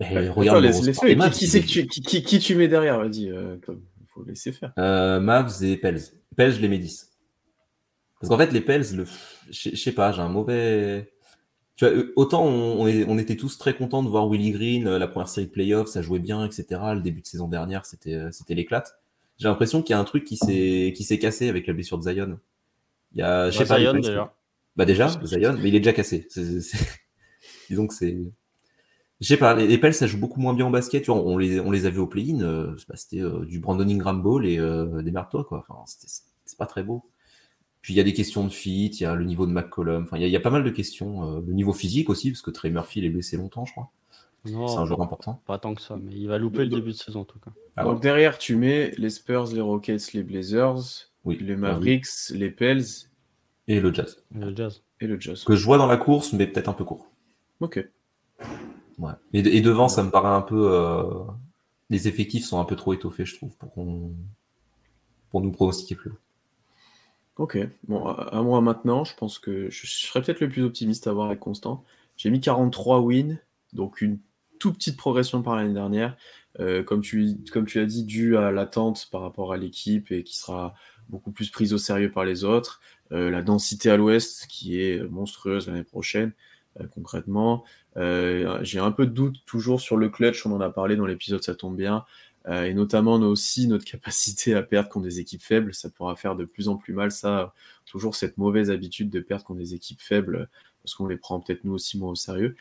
Eh, 0.00 0.28
regarde, 0.28 0.62
laisse, 0.62 0.82
laisse 0.82 1.02
Mavs, 1.16 1.30
qui, 1.32 1.48
tu, 1.48 1.86
qui, 1.86 2.00
qui- 2.02 2.22
qui 2.22 2.38
tu 2.38 2.54
mets 2.54 2.68
derrière? 2.68 2.98
Vas-y, 2.98 3.30
euh, 3.30 3.56
faut 4.08 4.24
laisser 4.24 4.52
faire. 4.52 4.72
Euh, 4.78 5.20
Mavs 5.20 5.62
et 5.62 5.76
Pels. 5.76 6.00
Pels, 6.36 6.52
je 6.52 6.60
les 6.60 6.68
mets 6.68 6.78
10. 6.78 7.10
Parce 8.20 8.30
qu'en 8.30 8.38
fait, 8.38 8.52
les 8.52 8.60
Pels, 8.60 8.84
le... 8.96 9.06
je 9.50 9.74
sais 9.76 9.92
pas, 9.92 10.12
j'ai 10.12 10.22
un 10.22 10.28
mauvais. 10.28 11.12
Tu 11.76 11.86
vois, 11.86 11.94
euh, 11.94 12.12
autant 12.16 12.44
on, 12.44 12.82
on 12.82 12.86
est- 12.88 13.04
on 13.08 13.18
était 13.18 13.36
tous 13.36 13.58
très 13.58 13.74
contents 13.76 14.02
de 14.02 14.08
voir 14.08 14.28
Willie 14.28 14.52
Green, 14.52 14.86
euh, 14.86 14.98
la 14.98 15.08
première 15.08 15.28
série 15.28 15.46
de 15.46 15.52
playoffs, 15.52 15.88
ça 15.88 16.02
jouait 16.02 16.18
bien, 16.20 16.46
etc. 16.46 16.94
Le 16.94 17.02
début 17.02 17.22
de 17.22 17.26
saison 17.26 17.48
dernière, 17.48 17.86
c'était 17.86 18.14
euh, 18.14 18.30
c'était 18.32 18.54
l'éclate. 18.54 18.98
J'ai 19.38 19.48
l'impression 19.48 19.82
qu'il 19.82 19.92
y 19.92 19.96
a 19.96 20.00
un 20.00 20.04
truc 20.04 20.24
qui 20.24 20.36
s'est 20.38 20.94
qui 20.96 21.04
s'est 21.04 21.18
cassé 21.18 21.48
avec 21.48 21.66
la 21.66 21.74
blessure 21.74 21.98
de 21.98 22.04
Zion. 22.04 22.38
Il 23.14 23.20
y 23.20 23.22
a, 23.22 23.50
je 23.50 23.58
sais 23.58 23.64
Bah, 23.64 23.76
pas, 23.76 23.80
Zion, 23.80 23.94
déjà. 23.94 24.34
Bah 24.76 24.84
déjà, 24.86 25.08
Zion, 25.24 25.54
mais 25.62 25.68
il 25.70 25.74
est 25.76 25.80
déjà 25.80 25.92
cassé. 25.94 26.26
C'est- 26.30 26.60
c'est- 26.62 26.78
Disons 27.70 27.86
que 27.88 27.94
c'est. 27.94 28.16
Je 29.20 29.26
sais 29.28 29.36
pas, 29.38 29.54
les, 29.54 29.66
les 29.66 29.78
Pels, 29.78 29.94
ça 29.94 30.06
joue 30.06 30.18
beaucoup 30.18 30.40
moins 30.40 30.52
bien 30.54 30.66
au 30.66 30.70
basket. 30.70 31.02
Tu 31.04 31.10
vois, 31.10 31.20
on 31.20 31.38
les, 31.38 31.58
on 31.60 31.70
les 31.70 31.86
a 31.86 31.90
vus 31.90 32.00
au 32.00 32.06
play-in, 32.06 32.40
euh, 32.42 32.76
c'était 32.94 33.22
euh, 33.22 33.44
du 33.46 33.60
Brandon 33.60 33.88
Ingram 33.88 34.22
Ball 34.22 34.44
et 34.46 34.58
euh, 34.58 35.00
des 35.02 35.12
toi 35.30 35.44
quoi. 35.44 35.64
Enfin, 35.68 35.82
c'était- 35.86 36.12
c'est 36.44 36.58
pas 36.58 36.66
très 36.66 36.82
beau. 36.82 37.02
Puis 37.80 37.94
il 37.94 37.96
y 37.96 38.00
a 38.00 38.04
des 38.04 38.12
questions 38.12 38.44
de 38.44 38.50
fit, 38.50 38.86
il 38.88 39.00
y 39.00 39.06
a 39.06 39.14
le 39.14 39.24
niveau 39.24 39.46
de 39.46 39.52
McCollum, 39.52 40.02
enfin, 40.02 40.16
il 40.16 40.20
y, 40.22 40.24
a- 40.24 40.28
il 40.28 40.32
y 40.32 40.36
a 40.36 40.40
pas 40.40 40.50
mal 40.50 40.64
de 40.64 40.70
questions. 40.70 41.36
euh, 41.38 41.40
le 41.46 41.52
niveau 41.54 41.72
physique 41.72 42.10
aussi, 42.10 42.30
parce 42.30 42.42
que 42.42 42.50
Trey 42.50 42.68
Murphy, 42.70 42.98
il 42.98 43.04
est 43.06 43.10
blessé 43.10 43.36
longtemps, 43.36 43.64
je 43.64 43.72
crois. 43.72 43.90
C'est 44.44 44.54
un 44.54 44.84
joueur 44.86 45.00
important. 45.00 45.40
pas 45.44 45.58
tant 45.58 45.74
que 45.74 45.82
ça, 45.82 45.96
mais 46.00 46.12
il 46.14 46.28
va 46.28 46.38
louper 46.38 46.58
le 46.58 46.68
début 46.68 46.90
de 46.92 46.96
saison 46.96 47.20
en 47.20 47.24
tout 47.24 47.40
cas. 47.40 47.50
Ah 47.74 47.82
Donc 47.82 47.94
ouais. 47.94 48.00
derrière, 48.00 48.38
tu 48.38 48.54
mets 48.54 48.92
les 48.96 49.10
Spurs, 49.10 49.46
les 49.52 49.60
Rockets, 49.60 50.12
les 50.12 50.22
Blazers, 50.22 50.78
Oui. 51.24 51.36
les 51.40 51.56
Mavericks, 51.56 52.06
les 52.30 52.50
Pels 52.50 52.84
Et 53.66 53.80
le 53.80 53.92
Jazz. 53.92 54.22
Le 54.32 54.54
Jazz. 54.54 54.82
et 55.00 55.06
le 55.08 55.18
Jazz. 55.18 55.42
Que 55.42 55.56
je 55.56 55.64
vois 55.64 55.78
dans 55.78 55.86
la 55.88 55.96
course, 55.96 56.32
mais 56.32 56.46
peut-être 56.46 56.68
un 56.68 56.74
peu 56.74 56.84
court. 56.84 57.10
Ok. 57.60 57.84
Et, 59.32 59.42
de- 59.42 59.50
et 59.50 59.60
devant, 59.60 59.88
ça 59.88 60.02
me 60.02 60.10
paraît 60.10 60.28
un 60.34 60.42
peu. 60.42 60.68
euh, 60.72 61.02
Les 61.90 62.08
effectifs 62.08 62.44
sont 62.44 62.60
un 62.60 62.64
peu 62.64 62.76
trop 62.76 62.92
étoffés, 62.94 63.24
je 63.24 63.36
trouve, 63.36 63.54
pour 63.56 63.72
pour 65.30 65.40
nous 65.40 65.50
pronostiquer 65.52 65.94
plus 65.96 66.10
haut. 66.10 66.18
Ok. 67.36 67.58
Bon, 67.88 68.06
à, 68.06 68.42
moi 68.42 68.60
maintenant, 68.60 69.04
je 69.04 69.14
pense 69.14 69.38
que 69.38 69.68
je 69.70 69.86
serais 69.86 70.22
peut-être 70.22 70.40
le 70.40 70.48
plus 70.48 70.62
optimiste 70.64 71.06
à 71.06 71.12
voir 71.12 71.26
avec 71.26 71.40
Constant. 71.40 71.84
J'ai 72.16 72.30
mis 72.30 72.40
43 72.40 73.00
wins, 73.00 73.38
donc 73.74 74.00
une 74.00 74.18
toute 74.58 74.76
petite 74.76 74.96
progression 74.96 75.42
par 75.42 75.56
l'année 75.56 75.74
dernière. 75.74 76.16
Euh, 76.60 76.82
comme, 76.82 77.02
tu, 77.02 77.36
comme 77.52 77.66
tu 77.66 77.78
as 77.78 77.84
dit, 77.84 78.04
dû 78.04 78.38
à 78.38 78.50
l'attente 78.50 79.08
par 79.12 79.20
rapport 79.20 79.52
à 79.52 79.58
l'équipe 79.58 80.10
et 80.10 80.22
qui 80.24 80.38
sera 80.38 80.74
beaucoup 81.10 81.30
plus 81.30 81.50
prise 81.50 81.74
au 81.74 81.78
sérieux 81.78 82.10
par 82.10 82.24
les 82.24 82.44
autres. 82.44 82.80
Euh, 83.12 83.30
la 83.30 83.42
densité 83.42 83.90
à 83.90 83.98
l'ouest 83.98 84.46
qui 84.48 84.80
est 84.80 85.02
monstrueuse 85.10 85.68
l'année 85.68 85.84
prochaine, 85.84 86.32
concrètement. 86.94 87.64
Euh, 87.96 88.58
J'ai 88.62 88.78
un 88.78 88.92
peu 88.92 89.06
de 89.06 89.12
doute 89.12 89.36
toujours 89.46 89.80
sur 89.80 89.96
le 89.96 90.08
clutch, 90.08 90.44
on 90.46 90.52
en 90.52 90.60
a 90.60 90.70
parlé 90.70 90.96
dans 90.96 91.06
l'épisode, 91.06 91.42
ça 91.42 91.54
tombe 91.54 91.76
bien. 91.76 92.04
Euh, 92.48 92.64
et 92.64 92.74
notamment 92.74 93.18
nous 93.18 93.26
aussi 93.26 93.66
notre 93.66 93.84
capacité 93.90 94.54
à 94.54 94.62
perdre 94.62 94.88
contre 94.88 95.06
des 95.06 95.20
équipes 95.20 95.42
faibles, 95.42 95.74
ça 95.74 95.90
pourra 95.90 96.14
faire 96.16 96.36
de 96.36 96.44
plus 96.44 96.68
en 96.68 96.76
plus 96.76 96.92
mal 96.94 97.10
ça, 97.10 97.52
toujours 97.86 98.14
cette 98.14 98.38
mauvaise 98.38 98.70
habitude 98.70 99.10
de 99.10 99.20
perdre 99.20 99.44
contre 99.44 99.58
des 99.58 99.74
équipes 99.74 100.00
faibles, 100.00 100.48
parce 100.82 100.94
qu'on 100.94 101.06
les 101.06 101.16
prend 101.16 101.40
peut-être 101.40 101.64
nous 101.64 101.72
aussi 101.72 101.98
moins 101.98 102.10
au 102.10 102.14
sérieux. 102.14 102.56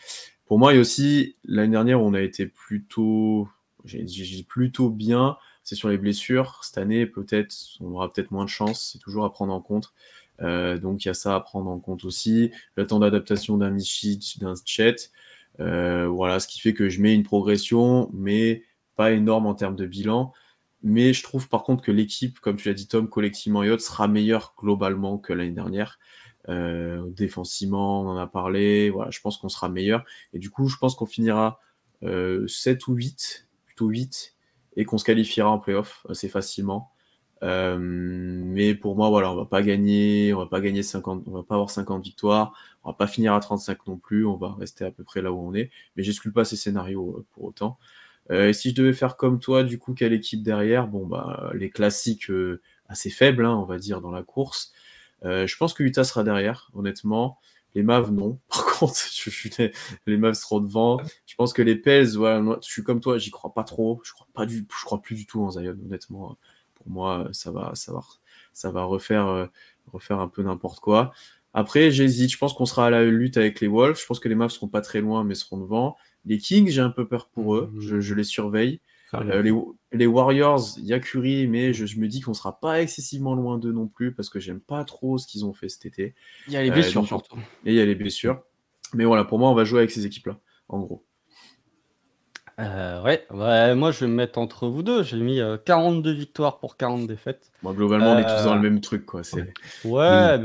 Pour 0.45 0.59
moi, 0.59 0.73
il 0.73 0.75
y 0.75 0.77
a 0.79 0.81
aussi 0.81 1.35
l'année 1.45 1.71
dernière, 1.71 2.01
on 2.01 2.13
a 2.13 2.21
été 2.21 2.47
plutôt, 2.47 3.47
j'ai 3.83 4.43
plutôt 4.43 4.89
bien, 4.89 5.37
c'est 5.63 5.75
sur 5.75 5.89
les 5.89 5.97
blessures. 5.97 6.59
Cette 6.63 6.77
année, 6.77 7.05
peut-être, 7.07 7.55
on 7.81 7.91
aura 7.93 8.11
peut-être 8.13 8.31
moins 8.31 8.45
de 8.45 8.49
chance, 8.49 8.91
c'est 8.93 8.99
toujours 8.99 9.25
à 9.25 9.33
prendre 9.33 9.53
en 9.53 9.61
compte. 9.61 9.93
Euh, 10.41 10.77
donc 10.77 11.05
il 11.05 11.07
y 11.07 11.11
a 11.11 11.13
ça 11.13 11.35
à 11.35 11.39
prendre 11.39 11.69
en 11.69 11.79
compte 11.79 12.05
aussi. 12.05 12.51
Le 12.75 12.85
temps 12.85 12.99
d'adaptation 12.99 13.57
d'un 13.57 13.71
Michi, 13.71 14.19
d'un 14.39 14.53
Chet. 14.63 14.95
Euh, 15.59 16.07
voilà, 16.07 16.39
ce 16.39 16.47
qui 16.47 16.59
fait 16.59 16.73
que 16.73 16.89
je 16.89 17.01
mets 17.01 17.13
une 17.13 17.23
progression, 17.23 18.09
mais 18.13 18.63
pas 18.95 19.11
énorme 19.11 19.45
en 19.45 19.55
termes 19.55 19.75
de 19.75 19.85
bilan. 19.85 20.33
Mais 20.83 21.13
je 21.13 21.23
trouve 21.23 21.49
par 21.49 21.63
contre 21.63 21.83
que 21.83 21.91
l'équipe, 21.91 22.39
comme 22.39 22.57
tu 22.57 22.67
l'as 22.67 22.73
dit 22.75 22.87
Tom, 22.87 23.09
collectivement 23.09 23.63
et 23.63 23.71
autres, 23.71 23.83
sera 23.83 24.07
meilleure 24.07 24.53
globalement 24.57 25.17
que 25.17 25.33
l'année 25.33 25.51
dernière. 25.51 25.99
Euh, 26.47 27.03
défensivement, 27.09 28.01
on 28.01 28.07
en 28.09 28.17
a 28.17 28.27
parlé. 28.27 28.89
Voilà, 28.89 29.09
je 29.11 29.19
pense 29.21 29.37
qu'on 29.37 29.49
sera 29.49 29.69
meilleur. 29.69 30.05
Et 30.33 30.39
du 30.39 30.49
coup, 30.49 30.67
je 30.67 30.77
pense 30.77 30.95
qu'on 30.95 31.07
finira 31.07 31.59
euh, 32.03 32.47
7 32.47 32.87
ou 32.87 32.93
8, 32.93 33.49
plutôt 33.65 33.87
8, 33.87 34.35
et 34.75 34.85
qu'on 34.85 34.97
se 34.97 35.05
qualifiera 35.05 35.49
en 35.49 35.59
playoff 35.59 36.05
assez 36.09 36.29
facilement. 36.29 36.91
Euh, 37.43 37.77
mais 37.79 38.75
pour 38.75 38.95
moi, 38.95 39.09
voilà, 39.09 39.31
on 39.31 39.35
va 39.35 39.45
pas 39.45 39.61
gagner, 39.61 40.33
on 40.33 40.39
va 40.39 40.45
pas 40.47 40.61
gagner 40.61 40.83
50, 40.83 41.23
on 41.27 41.31
va 41.31 41.43
pas 41.43 41.55
avoir 41.55 41.69
50 41.69 42.03
victoires, 42.03 42.53
on 42.83 42.89
va 42.91 42.95
pas 42.95 43.07
finir 43.07 43.33
à 43.33 43.39
35 43.39 43.85
non 43.87 43.97
plus, 43.97 44.25
on 44.25 44.37
va 44.37 44.53
rester 44.53 44.85
à 44.85 44.91
peu 44.91 45.03
près 45.03 45.21
là 45.21 45.31
où 45.31 45.39
on 45.39 45.53
est. 45.53 45.69
Mais 45.95 46.03
j'exclus 46.03 46.31
pas 46.31 46.45
ces 46.45 46.55
scénarios 46.55 47.17
euh, 47.19 47.25
pour 47.33 47.43
autant. 47.45 47.77
Euh, 48.31 48.49
et 48.49 48.53
si 48.53 48.71
je 48.71 48.75
devais 48.75 48.93
faire 48.93 49.17
comme 49.17 49.39
toi, 49.39 49.63
du 49.63 49.79
coup, 49.79 49.93
quelle 49.93 50.13
équipe 50.13 50.43
derrière? 50.43 50.87
Bon, 50.87 51.05
bah, 51.05 51.51
les 51.55 51.69
classiques 51.69 52.29
euh, 52.31 52.61
assez 52.89 53.09
faibles, 53.09 53.45
hein, 53.45 53.55
on 53.55 53.65
va 53.65 53.77
dire, 53.77 54.01
dans 54.01 54.11
la 54.11 54.23
course. 54.23 54.73
Euh, 55.23 55.47
je 55.47 55.57
pense 55.57 55.73
que 55.73 55.83
Utah 55.83 56.03
sera 56.03 56.23
derrière, 56.23 56.69
honnêtement. 56.73 57.39
Les 57.75 57.83
Mavs, 57.83 58.11
non. 58.11 58.39
Par 58.49 58.65
contre, 58.79 58.95
je, 59.13 59.29
je- 59.29 59.69
les 60.07 60.17
Mavs 60.17 60.33
seront 60.35 60.59
devant. 60.61 60.99
Je 61.27 61.35
pense 61.35 61.53
que 61.53 61.61
les 61.61 61.75
Pels, 61.75 62.15
voilà, 62.15 62.41
moi, 62.41 62.59
je 62.63 62.67
suis 62.69 62.83
comme 62.83 63.01
toi, 63.01 63.17
j'y 63.17 63.31
crois 63.31 63.53
pas 63.53 63.63
trop. 63.63 64.01
Je 64.03 64.13
crois 64.13 64.27
pas 64.33 64.45
du, 64.45 64.67
je 64.79 64.85
crois 64.85 65.01
plus 65.01 65.15
du 65.15 65.25
tout 65.25 65.41
en 65.43 65.51
Zion, 65.51 65.77
honnêtement. 65.85 66.37
Pour 66.85 66.93
moi, 66.93 67.27
ça 67.31 67.51
va, 67.51 67.71
ça 67.73 67.91
va, 67.91 68.01
ça 68.53 68.69
va 68.69 68.83
refaire, 68.83 69.27
euh, 69.27 69.47
refaire 69.91 70.19
un 70.19 70.27
peu 70.27 70.43
n'importe 70.43 70.79
quoi. 70.79 71.11
Après, 71.53 71.89
j'hésite. 71.89 72.31
Je 72.31 72.37
pense 72.37 72.53
qu'on 72.53 72.65
sera 72.65 72.85
à 72.85 72.89
la 72.91 73.03
lutte 73.03 73.37
avec 73.37 73.59
les 73.59 73.67
Wolves. 73.67 73.99
Je 73.99 74.05
pense 74.05 74.19
que 74.19 74.29
les 74.29 74.35
Mavs 74.35 74.51
seront 74.51 74.67
pas 74.67 74.81
très 74.81 75.01
loin, 75.01 75.23
mais 75.23 75.33
seront 75.33 75.57
devant. 75.57 75.97
Les 76.25 76.37
Kings, 76.37 76.69
j'ai 76.69 76.81
un 76.81 76.89
peu 76.91 77.07
peur 77.07 77.27
pour 77.29 77.55
eux. 77.55 77.71
Mhm. 77.73 77.81
Je, 77.81 77.99
je 77.99 78.13
les 78.13 78.23
surveille. 78.23 78.81
Euh, 79.13 79.41
les, 79.41 79.53
les, 79.93 80.07
Warriors, 80.07 80.77
il 80.77 80.85
y 80.85 80.93
a 80.93 80.99
Curry, 80.99 81.47
mais 81.47 81.73
je, 81.73 81.85
je 81.85 81.99
me 81.99 82.07
dis 82.07 82.19
qu'on 82.19 82.33
sera 82.33 82.59
pas 82.59 82.81
excessivement 82.81 83.33
loin 83.33 83.57
d'eux 83.57 83.71
non 83.71 83.87
plus 83.87 84.13
parce 84.13 84.29
que 84.29 84.39
j'aime 84.41 84.59
pas 84.59 84.83
trop 84.83 85.17
ce 85.17 85.25
qu'ils 85.25 85.45
ont 85.45 85.53
fait 85.53 85.69
cet 85.69 85.85
été. 85.85 86.15
Il 86.47 86.53
y 86.53 86.57
a 86.57 86.63
les 86.63 86.71
blessures 86.71 87.07
surtout. 87.07 87.37
Et 87.65 87.71
il 87.71 87.75
y 87.75 87.79
a 87.79 87.85
les 87.85 87.95
blessures. 87.95 88.41
Mais 88.93 89.05
voilà, 89.05 89.23
pour 89.23 89.39
moi, 89.39 89.49
on 89.49 89.55
va 89.55 89.63
jouer 89.63 89.79
avec 89.79 89.91
ces 89.91 90.05
équipes-là, 90.05 90.37
en 90.67 90.79
gros. 90.79 91.05
Euh, 92.59 93.03
ouais, 93.03 93.25
bah, 93.31 93.75
moi 93.75 93.91
je 93.91 94.01
vais 94.01 94.07
me 94.07 94.15
mettre 94.15 94.39
entre 94.39 94.67
vous 94.67 94.83
deux. 94.83 95.03
J'ai 95.03 95.17
mis 95.17 95.39
42 95.65 96.11
victoires 96.11 96.59
pour 96.59 96.77
40 96.77 97.07
défaites. 97.07 97.51
Moi, 97.63 97.73
globalement, 97.73 98.13
on 98.13 98.17
est 98.17 98.23
tous 98.23 98.45
dans 98.45 98.55
le 98.55 98.61
même 98.61 98.81
truc. 98.81 99.05
Quoi. 99.05 99.21
Ouais, 99.83 100.37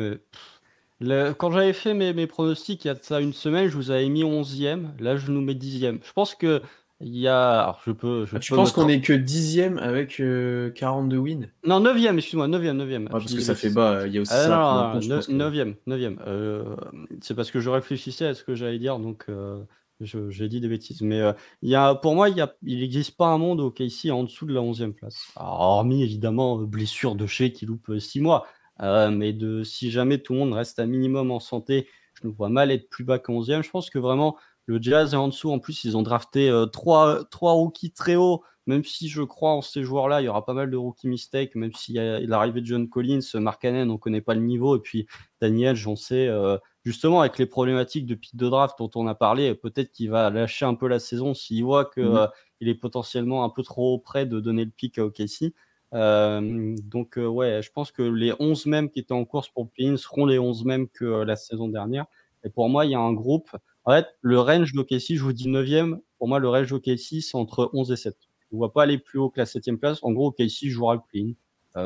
mais 1.01 1.33
quand 1.39 1.51
j'avais 1.51 1.73
fait 1.73 1.95
mes, 1.95 2.13
mes, 2.13 2.27
pronostics 2.27 2.85
il 2.85 2.89
y 2.89 2.91
a 2.91 2.97
ça 3.01 3.21
une 3.21 3.33
semaine, 3.33 3.69
je 3.69 3.77
vous 3.77 3.91
avais 3.91 4.09
mis 4.09 4.25
11e. 4.25 4.89
Là, 4.99 5.17
je 5.17 5.31
nous 5.31 5.41
mets 5.41 5.55
10e. 5.55 5.99
Je 6.03 6.13
pense 6.13 6.35
que 6.35 6.61
il 7.01 7.17
y 7.17 7.29
a. 7.29 7.63
Alors, 7.63 7.81
je 7.87 7.93
peux. 7.93 8.27
Je 8.27 8.37
ah, 8.37 8.39
tu 8.39 8.55
penses 8.55 8.73
qu'on 8.73 8.89
est 8.89 9.01
que 9.01 9.15
10e 9.15 9.79
avec 9.79 10.17
42 10.75 11.17
euh, 11.17 11.19
wins? 11.19 11.47
Non, 11.65 11.81
9e, 11.81 12.17
excuse-moi, 12.19 12.47
9e. 12.49 12.77
9e. 12.77 13.09
parce 13.09 13.33
que 13.33 13.41
ça 13.41 13.55
fait 13.55 13.71
bas. 13.71 14.07
Il 14.07 14.13
y 14.13 14.19
a 14.19 14.21
aussi 14.21 14.33
ah, 14.35 14.99
ça. 15.01 15.01
Non, 15.09 15.51
9e. 15.51 15.77
9e. 15.89 16.17
Euh, 16.27 16.77
c'est 17.23 17.35
parce 17.35 17.51
que 17.51 17.61
je 17.61 17.71
réfléchissais 17.71 18.27
à 18.27 18.35
ce 18.35 18.45
que 18.45 18.55
j'allais 18.55 18.79
dire, 18.79 18.99
donc 18.99 19.25
euh, 19.31 19.63
j'ai 20.01 20.49
dit 20.49 20.61
des 20.61 20.69
bêtises. 20.69 21.03
Mais 21.03 21.21
il 21.63 21.71
y 21.71 21.75
a, 21.75 21.95
pour 21.95 22.15
moi, 22.15 22.29
il 22.29 22.47
n'existe 22.63 23.17
pas 23.17 23.29
un 23.29 23.39
monde 23.39 23.61
au 23.61 23.71
KC 23.71 24.11
en 24.11 24.25
dessous 24.25 24.47
de 24.47 24.55
la 24.55 24.61
11e 24.61 24.93
place. 24.93 25.29
hormis 25.37 26.03
évidemment 26.03 26.57
blessure 26.59 27.15
de 27.15 27.27
chez 27.27 27.53
qui 27.53 27.67
loupe 27.67 27.99
6 27.99 28.21
mois. 28.21 28.47
Euh, 28.83 29.11
mais 29.11 29.33
de, 29.33 29.63
si 29.63 29.91
jamais 29.91 30.19
tout 30.19 30.33
le 30.33 30.39
monde 30.41 30.53
reste 30.53 30.79
à 30.79 30.87
minimum 30.87 31.31
en 31.31 31.41
santé, 31.41 31.89
je 32.15 32.27
me 32.27 32.33
vois 32.33 32.49
mal 32.49 32.71
être 32.71 32.89
plus 32.89 33.05
bas 33.05 33.19
qu'en 33.19 33.35
11e. 33.41 33.63
Je 33.63 33.71
pense 33.71 33.91
que 33.91 33.99
vraiment, 33.99 34.37
le 34.67 34.81
Jazz 34.81 35.15
est 35.15 35.17
en 35.17 35.29
dessous. 35.29 35.51
En 35.51 35.59
plus, 35.59 35.85
ils 35.85 35.97
ont 35.97 36.03
drafté 36.03 36.49
euh, 36.49 36.67
trois, 36.67 37.25
trois 37.31 37.53
rookies 37.53 37.93
très 37.93 38.17
hauts. 38.17 38.43
Même 38.67 38.85
si 38.85 39.09
je 39.09 39.23
crois 39.23 39.53
en 39.53 39.63
ces 39.63 39.83
joueurs-là, 39.83 40.21
il 40.21 40.27
y 40.27 40.29
aura 40.29 40.45
pas 40.45 40.55
mal 40.55 40.71
de 40.71 40.77
rookie 40.77 41.09
mistakes. 41.09 41.55
Même 41.57 41.73
s'il 41.73 41.97
y 41.97 41.99
a 41.99 42.21
l'arrivée 42.21 42.61
de 42.61 42.67
John 42.67 42.89
Collins, 42.89 43.21
Mark 43.35 43.63
Cannon, 43.63 43.83
on 43.83 43.95
ne 43.95 43.99
connaît 43.99 44.21
pas 44.21 44.35
le 44.35 44.43
niveau. 44.43 44.77
Et 44.77 44.81
puis 44.81 45.07
Daniel, 45.41 45.77
j'en 45.77 45.97
sais, 45.97 46.29
euh, 46.29 46.57
justement, 46.85 47.21
avec 47.21 47.39
les 47.39 47.47
problématiques 47.47 48.07
de 48.07 48.15
pick 48.15 48.37
de 48.37 48.49
draft 48.49 48.79
dont 48.79 48.91
on 48.95 49.07
a 49.07 49.15
parlé, 49.15 49.55
peut-être 49.55 49.93
qu'il 49.93 50.11
va 50.11 50.31
lâcher 50.31 50.65
un 50.65 50.75
peu 50.75 50.89
la 50.89 50.99
saison 50.99 51.35
s'il 51.35 51.65
voit 51.65 51.85
qu'il 51.85 52.05
mmh. 52.05 52.29
est 52.63 52.75
potentiellement 52.75 53.45
un 53.45 53.51
peu 53.51 53.63
trop 53.63 53.99
près 53.99 54.27
de 54.27 54.41
donner 54.41 54.65
le 54.65 54.71
pick 54.71 54.99
à 54.99 55.05
OKC. 55.05 55.55
Euh, 55.93 56.77
donc, 56.85 57.19
euh, 57.19 57.27
ouais, 57.27 57.61
je 57.63 57.71
pense 57.73 57.91
que 57.91 58.03
les 58.03 58.33
11 58.39 58.67
mêmes 58.67 58.91
qui 58.91 59.01
étaient 59.01 59.13
en 59.13 59.25
course 59.25 59.49
pour 59.49 59.69
le 59.79 59.97
seront 59.97 60.27
les 60.27 60.39
11 60.39 60.65
mêmes 60.65 60.89
que 60.89 61.05
euh, 61.05 61.25
la 61.25 61.37
saison 61.37 61.69
dernière. 61.69 62.07
Et 62.45 62.49
pour 62.49 62.69
moi, 62.69 62.87
il 62.87 62.93
y 62.93 62.95
a 62.95 63.01
un 63.01 63.13
groupe. 63.13 63.51
En 63.85 63.93
fait, 63.93 64.07
le 64.21 64.39
range 64.39 64.73
d'OKC, 64.73 65.15
je 65.17 65.23
vous 65.23 65.33
dis 65.33 65.49
9e. 65.49 65.99
Pour 66.19 66.29
moi, 66.29 66.39
le 66.39 66.49
range 66.49 66.71
d'OKC, 66.71 67.21
c'est 67.23 67.35
entre 67.37 67.71
11 67.73 67.93
et 67.93 67.97
7. 67.97 68.17
Je 68.51 68.57
ne 68.57 68.59
vois 68.59 68.73
pas 68.73 68.85
aller 68.85 68.99
plus 68.99 69.19
haut 69.19 69.31
que 69.31 69.41
la 69.41 69.47
7e 69.47 69.77
place. 69.77 69.99
En 70.03 70.13
gros, 70.13 70.29
OKC 70.29 70.69
jouera 70.69 70.95
le 70.95 71.01
play 71.09 71.37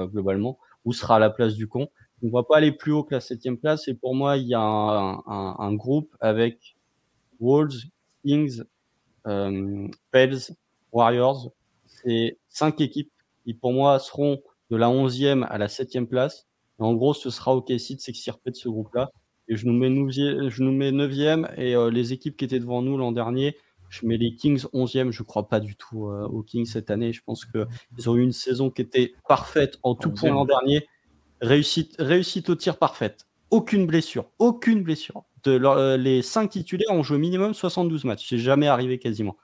globalement, 0.09 0.59
ou 0.87 0.95
sera 0.95 1.17
à 1.17 1.19
la 1.19 1.29
place 1.29 1.57
du 1.57 1.69
con. 1.69 1.89
On 2.25 2.29
ne 2.29 2.31
voit 2.31 2.49
pas 2.49 2.57
aller 2.57 2.73
plus 2.73 2.91
haut 2.91 3.05
que 3.05 3.15
la 3.15 3.21
7e 3.21 3.59
place. 3.59 3.87
Et 3.87 3.93
pour 3.93 4.15
moi, 4.15 4.39
il 4.39 4.47
y 4.47 4.55
a 4.55 4.61
un, 4.61 5.23
un, 5.27 5.57
un 5.59 5.75
groupe 5.75 6.17
avec 6.21 6.75
Wolves, 7.39 7.83
Kings, 8.25 8.63
euh, 9.27 9.87
Pels, 10.11 10.39
Warriors. 10.91 11.51
C'est 11.85 12.39
cinq 12.49 12.81
équipes 12.81 13.13
qui 13.45 13.53
pour 13.53 13.75
moi 13.75 13.99
seront 13.99 14.41
de 14.71 14.77
la 14.77 14.89
11e 14.89 15.45
à 15.45 15.59
la 15.59 15.67
7e 15.67 16.07
place. 16.07 16.47
en 16.79 16.95
gros, 16.95 17.13
ce 17.13 17.29
sera 17.29 17.55
OKC 17.55 17.97
de 17.97 18.01
s'extirper 18.01 18.51
de 18.51 18.57
ce 18.57 18.71
groupe-là. 18.71 19.11
Et 19.49 19.57
je 19.57 19.67
nous 19.67 19.75
mets 19.75 19.91
9e, 19.91 20.49
je 20.49 20.63
nous 20.63 20.73
mets 20.73 20.93
9e 20.93 21.53
et 21.59 21.77
euh, 21.77 21.91
les 21.91 22.15
équipes 22.15 22.39
qui 22.39 22.47
étaient 22.47 22.59
devant 22.59 22.81
nous 22.81 22.97
l'an 22.97 23.13
dernier, 23.13 23.55
je 23.91 24.07
mets 24.07 24.17
les 24.17 24.35
Kings 24.35 24.65
11e. 24.73 25.11
Je 25.11 25.23
ne 25.23 25.27
crois 25.27 25.47
pas 25.47 25.61
du 25.61 25.77
tout 25.77 26.09
euh, 26.09 26.27
aux 26.27 26.43
Kings 26.43 26.65
cette 26.65 26.91
année. 26.91 27.13
Je 27.13 27.23
pense 27.23 27.45
qu'ils 27.45 28.09
ont 28.09 28.17
eu 28.17 28.23
une 28.23 28.33
saison 28.33 28.71
qui 28.71 28.81
était 28.81 29.13
parfaite 29.29 29.79
en 29.83 29.95
tout 29.95 30.11
point 30.11 30.31
l'an 30.31 30.47
dernier. 30.47 30.87
Réussite, 31.41 31.97
réussite 31.99 32.49
au 32.51 32.55
tir 32.55 32.79
parfaite. 32.79 33.27
Aucune 33.51 33.87
blessure. 33.87 34.27
Aucune 34.39 34.83
blessure. 34.83 35.25
De, 35.43 35.61
euh, 35.63 35.97
les 35.97 36.23
5 36.23 36.51
titulaires 36.51 36.91
ont 36.91 37.03
joué 37.03 37.19
minimum 37.19 37.55
72 37.55 38.05
matchs. 38.05 38.29
C'est 38.29 38.39
jamais 38.39 38.67
arrivé 38.67 38.99
quasiment. 38.99 39.37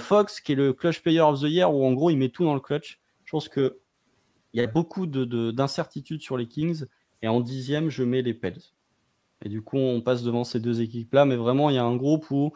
Fox, 0.00 0.40
qui 0.40 0.52
est 0.52 0.56
le 0.56 0.72
clutch 0.72 1.02
player 1.02 1.20
of 1.20 1.38
the 1.38 1.44
year, 1.44 1.72
où 1.72 1.86
en 1.86 1.92
gros 1.92 2.10
il 2.10 2.16
met 2.16 2.30
tout 2.30 2.44
dans 2.44 2.54
le 2.54 2.60
clutch. 2.60 2.98
Je 3.24 3.30
pense 3.30 3.48
qu'il 3.48 3.70
y 4.54 4.60
a 4.60 4.66
beaucoup 4.66 5.06
d'incertitudes 5.06 6.18
de, 6.18 6.22
sur 6.22 6.36
les 6.36 6.48
Kings. 6.48 6.84
Et 7.22 7.28
en 7.28 7.40
dixième, 7.40 7.90
je 7.90 8.02
mets 8.02 8.22
les 8.22 8.34
Pels. 8.34 8.58
Et 9.44 9.48
du 9.48 9.62
coup, 9.62 9.76
on 9.76 10.00
passe 10.00 10.22
devant 10.22 10.44
ces 10.44 10.60
deux 10.60 10.80
équipes-là. 10.80 11.24
Mais 11.24 11.36
vraiment, 11.36 11.70
il 11.70 11.76
y 11.76 11.78
a 11.78 11.84
un 11.84 11.96
groupe 11.96 12.30
où, 12.30 12.52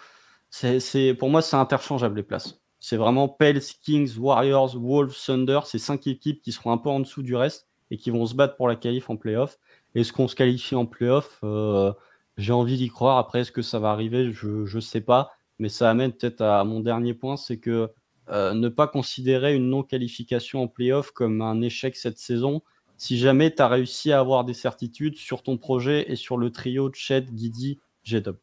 c'est, 0.50 1.14
pour 1.14 1.30
moi, 1.30 1.42
c'est 1.42 1.56
interchangeable 1.56 2.16
les 2.16 2.22
places. 2.22 2.60
C'est 2.80 2.96
vraiment 2.96 3.28
Pels, 3.28 3.60
Kings, 3.60 4.16
Warriors, 4.18 4.76
Wolves, 4.76 5.14
Thunder. 5.24 5.60
C'est 5.64 5.78
cinq 5.78 6.06
équipes 6.06 6.42
qui 6.42 6.52
seront 6.52 6.72
un 6.72 6.78
peu 6.78 6.88
en 6.88 7.00
dessous 7.00 7.22
du 7.22 7.36
reste 7.36 7.68
et 7.92 7.98
qui 7.98 8.10
vont 8.10 8.24
se 8.24 8.34
battre 8.34 8.56
pour 8.56 8.68
la 8.68 8.74
qualif 8.74 9.10
en 9.10 9.16
playoff. 9.16 9.58
Est-ce 9.94 10.14
qu'on 10.14 10.26
se 10.26 10.34
qualifie 10.34 10.74
en 10.74 10.86
playoff? 10.86 11.38
Euh, 11.44 11.92
J'ai 12.38 12.54
envie 12.54 12.78
d'y 12.78 12.88
croire. 12.88 13.18
Après, 13.18 13.40
est-ce 13.40 13.52
que 13.52 13.60
ça 13.60 13.78
va 13.78 13.90
arriver? 13.90 14.32
Je 14.32 14.74
ne 14.74 14.80
sais 14.80 15.02
pas. 15.02 15.32
Mais 15.58 15.68
ça 15.68 15.90
amène 15.90 16.12
peut-être 16.12 16.40
à 16.40 16.64
mon 16.64 16.80
dernier 16.80 17.12
point, 17.12 17.36
c'est 17.36 17.58
que 17.58 17.90
euh, 18.30 18.54
ne 18.54 18.68
pas 18.70 18.86
considérer 18.86 19.54
une 19.54 19.68
non-qualification 19.68 20.62
en 20.62 20.68
playoff 20.68 21.10
comme 21.10 21.42
un 21.42 21.60
échec 21.60 21.94
cette 21.94 22.18
saison 22.18 22.62
si 22.96 23.18
jamais 23.18 23.54
tu 23.54 23.60
as 23.60 23.68
réussi 23.68 24.10
à 24.10 24.20
avoir 24.20 24.44
des 24.44 24.54
certitudes 24.54 25.16
sur 25.16 25.42
ton 25.42 25.58
projet 25.58 26.10
et 26.10 26.16
sur 26.16 26.38
le 26.38 26.50
trio 26.50 26.88
de 26.88 26.94
Chet, 26.94 27.22
Guidi, 27.22 27.78
J-Dub. 28.04 28.36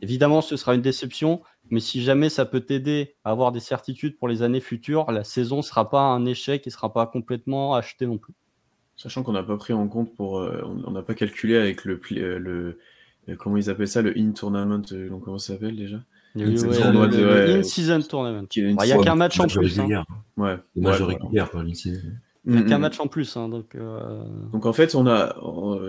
Évidemment, 0.00 0.42
ce 0.42 0.56
sera 0.56 0.74
une 0.74 0.82
déception, 0.82 1.42
mais 1.70 1.80
si 1.80 2.02
jamais 2.02 2.28
ça 2.28 2.44
peut 2.44 2.60
t'aider 2.60 3.16
à 3.24 3.30
avoir 3.30 3.52
des 3.52 3.60
certitudes 3.60 4.18
pour 4.18 4.28
les 4.28 4.42
années 4.42 4.60
futures, 4.60 5.10
la 5.10 5.24
saison 5.24 5.56
ne 5.56 5.62
sera 5.62 5.90
pas 5.90 6.02
un 6.02 6.26
échec 6.26 6.66
et 6.66 6.70
ne 6.70 6.72
sera 6.72 6.92
pas 6.92 7.06
complètement 7.06 7.74
achetée 7.74 8.06
non 8.06 8.18
plus. 8.18 8.34
Sachant 9.02 9.24
qu'on 9.24 9.32
n'a 9.32 9.42
pas 9.42 9.56
pris 9.56 9.72
en 9.72 9.88
compte 9.88 10.14
pour. 10.14 10.38
Euh, 10.38 10.62
on 10.86 10.92
n'a 10.92 11.02
pas 11.02 11.14
calculé 11.14 11.56
avec 11.56 11.84
le, 11.84 12.00
euh, 12.12 12.38
le, 12.38 13.36
Comment 13.36 13.56
ils 13.56 13.68
appellent 13.68 13.88
ça 13.88 14.00
Le 14.00 14.16
in-tournament 14.16 14.84
Comment 15.24 15.38
ça 15.38 15.54
s'appelle 15.54 15.74
déjà? 15.74 15.96
Il 16.36 16.42
y 16.42 16.44
a 16.44 17.56
in-season 17.56 18.00
tournament. 18.02 18.46
Il 18.54 18.76
n'y 18.76 18.92
a 18.92 18.98
qu'un 18.98 19.16
match 19.16 19.40
en 19.40 19.48
plus. 19.48 19.80
Hein. 19.80 20.04
Ouais. 20.36 20.54
Le 20.76 20.82
match 20.82 21.00
régulier, 21.00 21.42
in-season. 21.52 22.12
Il 22.44 22.54
n'y 22.54 22.58
a 22.58 22.62
qu'un 22.62 22.78
match 22.78 22.98
en 22.98 23.06
plus. 23.06 23.36
Hein, 23.36 23.48
donc, 23.48 23.76
euh... 23.76 24.24
donc 24.52 24.66
en 24.66 24.72
fait, 24.72 24.96
on 24.96 25.06
a, 25.06 25.36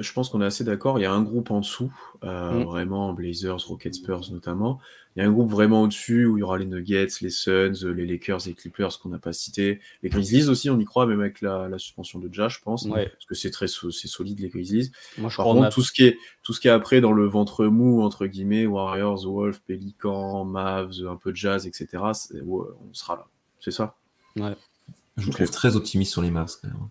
je 0.01 0.13
pense 0.13 0.29
qu'on 0.29 0.41
est 0.41 0.45
assez 0.45 0.63
d'accord. 0.63 0.99
Il 0.99 1.01
y 1.01 1.05
a 1.05 1.11
un 1.11 1.23
groupe 1.23 1.49
en 1.49 1.61
dessous, 1.61 1.91
euh, 2.23 2.51
mm. 2.51 2.63
vraiment 2.63 3.13
Blazers, 3.13 3.57
Rockets, 3.67 3.95
Spurs 3.95 4.31
notamment. 4.31 4.79
Il 5.15 5.21
y 5.21 5.25
a 5.25 5.27
un 5.27 5.31
groupe 5.31 5.49
vraiment 5.49 5.81
au-dessus 5.83 6.25
où 6.25 6.37
il 6.37 6.41
y 6.41 6.43
aura 6.43 6.59
les 6.59 6.65
Nuggets, 6.65 7.07
les 7.21 7.29
Suns, 7.29 7.73
les 7.83 8.05
Lakers, 8.05 8.41
les 8.45 8.53
Clippers 8.53 8.99
qu'on 8.99 9.09
n'a 9.09 9.19
pas 9.19 9.33
cités. 9.33 9.79
Les 10.01 10.09
Grizzlies 10.09 10.47
aussi, 10.47 10.69
on 10.69 10.79
y 10.79 10.85
croit, 10.85 11.05
même 11.05 11.21
avec 11.21 11.41
la, 11.41 11.67
la 11.69 11.77
suspension 11.79 12.19
de 12.19 12.29
Ja, 12.31 12.49
je 12.49 12.59
pense. 12.59 12.85
Ouais. 12.85 13.09
Parce 13.09 13.25
que 13.25 13.35
c'est 13.35 13.51
très 13.51 13.67
c'est 13.67 14.07
solide, 14.07 14.39
les 14.39 14.49
Grizzlies. 14.49 14.91
Moi, 15.17 15.29
je 15.29 15.37
Par 15.37 15.45
contre, 15.45 15.69
tout, 15.69 15.83
ce 15.83 15.91
qui 15.91 16.05
est, 16.05 16.17
tout 16.43 16.53
ce 16.53 16.59
qui 16.59 16.67
est 16.67 16.71
après 16.71 17.01
dans 17.01 17.11
le 17.11 17.25
ventre 17.25 17.65
mou, 17.65 18.01
entre 18.01 18.27
guillemets, 18.27 18.65
Warriors, 18.65 19.25
Wolves, 19.25 19.59
Pelicans, 19.65 20.45
Mavs, 20.45 20.93
un 21.07 21.15
peu 21.15 21.31
de 21.31 21.37
Jazz, 21.37 21.67
etc., 21.67 21.87
on 22.47 22.93
sera 22.93 23.15
là. 23.15 23.27
C'est 23.59 23.71
ça? 23.71 23.95
Ouais. 24.35 24.55
Je 25.17 25.27
me 25.27 25.31
trouve 25.31 25.51
très 25.51 25.75
optimiste 25.75 26.11
sur 26.11 26.21
les 26.21 26.31
Mavs 26.31 26.51
quand 26.61 26.67
même. 26.67 26.89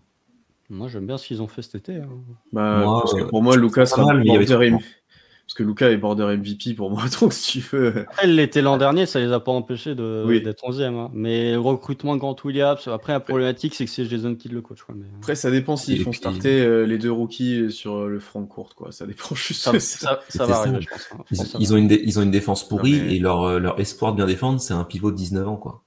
Moi, 0.69 0.87
j'aime 0.87 1.05
bien 1.05 1.17
ce 1.17 1.27
qu'ils 1.27 1.41
ont 1.41 1.47
fait 1.47 1.61
cet 1.61 1.75
été. 1.75 1.97
Hein. 1.97 2.09
Bah, 2.51 2.79
moi, 2.83 3.01
parce 3.01 3.13
que 3.13 3.23
pour 3.23 3.43
moi, 3.43 3.57
Lucas 3.57 3.85
sera 3.85 4.05
mal, 4.05 4.23
border 4.23 4.71
Parce 4.71 5.53
que 5.55 5.63
Lucas 5.63 5.89
est 5.89 5.97
border 5.97 6.37
MVP 6.37 6.73
pour 6.73 6.89
moi, 6.89 7.03
donc 7.21 7.33
si 7.33 7.59
tu 7.59 7.67
veux. 7.75 8.05
Elle 8.21 8.35
l'était 8.35 8.61
l'an 8.61 8.77
dernier, 8.77 9.05
ça 9.05 9.19
les 9.19 9.31
a 9.31 9.39
pas 9.39 9.51
empêchés 9.51 9.93
d'être 9.93 10.63
11e. 10.63 10.95
Hein. 10.95 11.11
Mais 11.13 11.55
recrutement 11.57 12.15
Grant 12.15 12.35
Williams, 12.45 12.87
après, 12.87 13.11
la 13.11 13.19
problématique, 13.19 13.75
c'est 13.75 13.85
que 13.85 13.91
c'est 13.91 14.05
Jason 14.05 14.33
Kidd 14.35 14.53
le 14.53 14.61
coach. 14.61 14.79
Mais... 14.95 15.05
Après, 15.17 15.35
ça 15.35 15.51
dépend 15.51 15.75
s'ils 15.75 16.01
font 16.01 16.13
starter 16.13 16.61
euh, 16.61 16.85
les 16.85 16.97
deux 16.97 17.11
rookies 17.11 17.69
sur 17.69 18.07
le 18.07 18.19
front 18.19 18.45
court. 18.45 18.73
Quoi. 18.73 18.91
Ça 18.91 19.05
dépend 19.05 19.35
juste. 19.35 19.61
Ça, 19.61 19.77
ça, 19.79 20.21
ça 20.29 20.45
va 20.45 20.55
arriver, 20.55 20.81
je 20.81 20.89
pense. 20.89 21.07
Hein. 21.11 21.57
Ils, 21.59 21.73
ont 21.73 21.77
une 21.77 21.91
ils 21.91 22.17
ont 22.19 22.23
une 22.23 22.31
défense 22.31 22.67
pourrie 22.67 23.01
mais... 23.01 23.15
et 23.15 23.19
leur, 23.19 23.43
euh, 23.43 23.59
leur 23.59 23.79
espoir 23.79 24.13
de 24.13 24.17
bien 24.17 24.27
défendre, 24.27 24.61
c'est 24.61 24.73
un 24.73 24.85
pivot 24.85 25.11
de 25.11 25.17
19 25.17 25.47
ans. 25.47 25.57
quoi. 25.57 25.83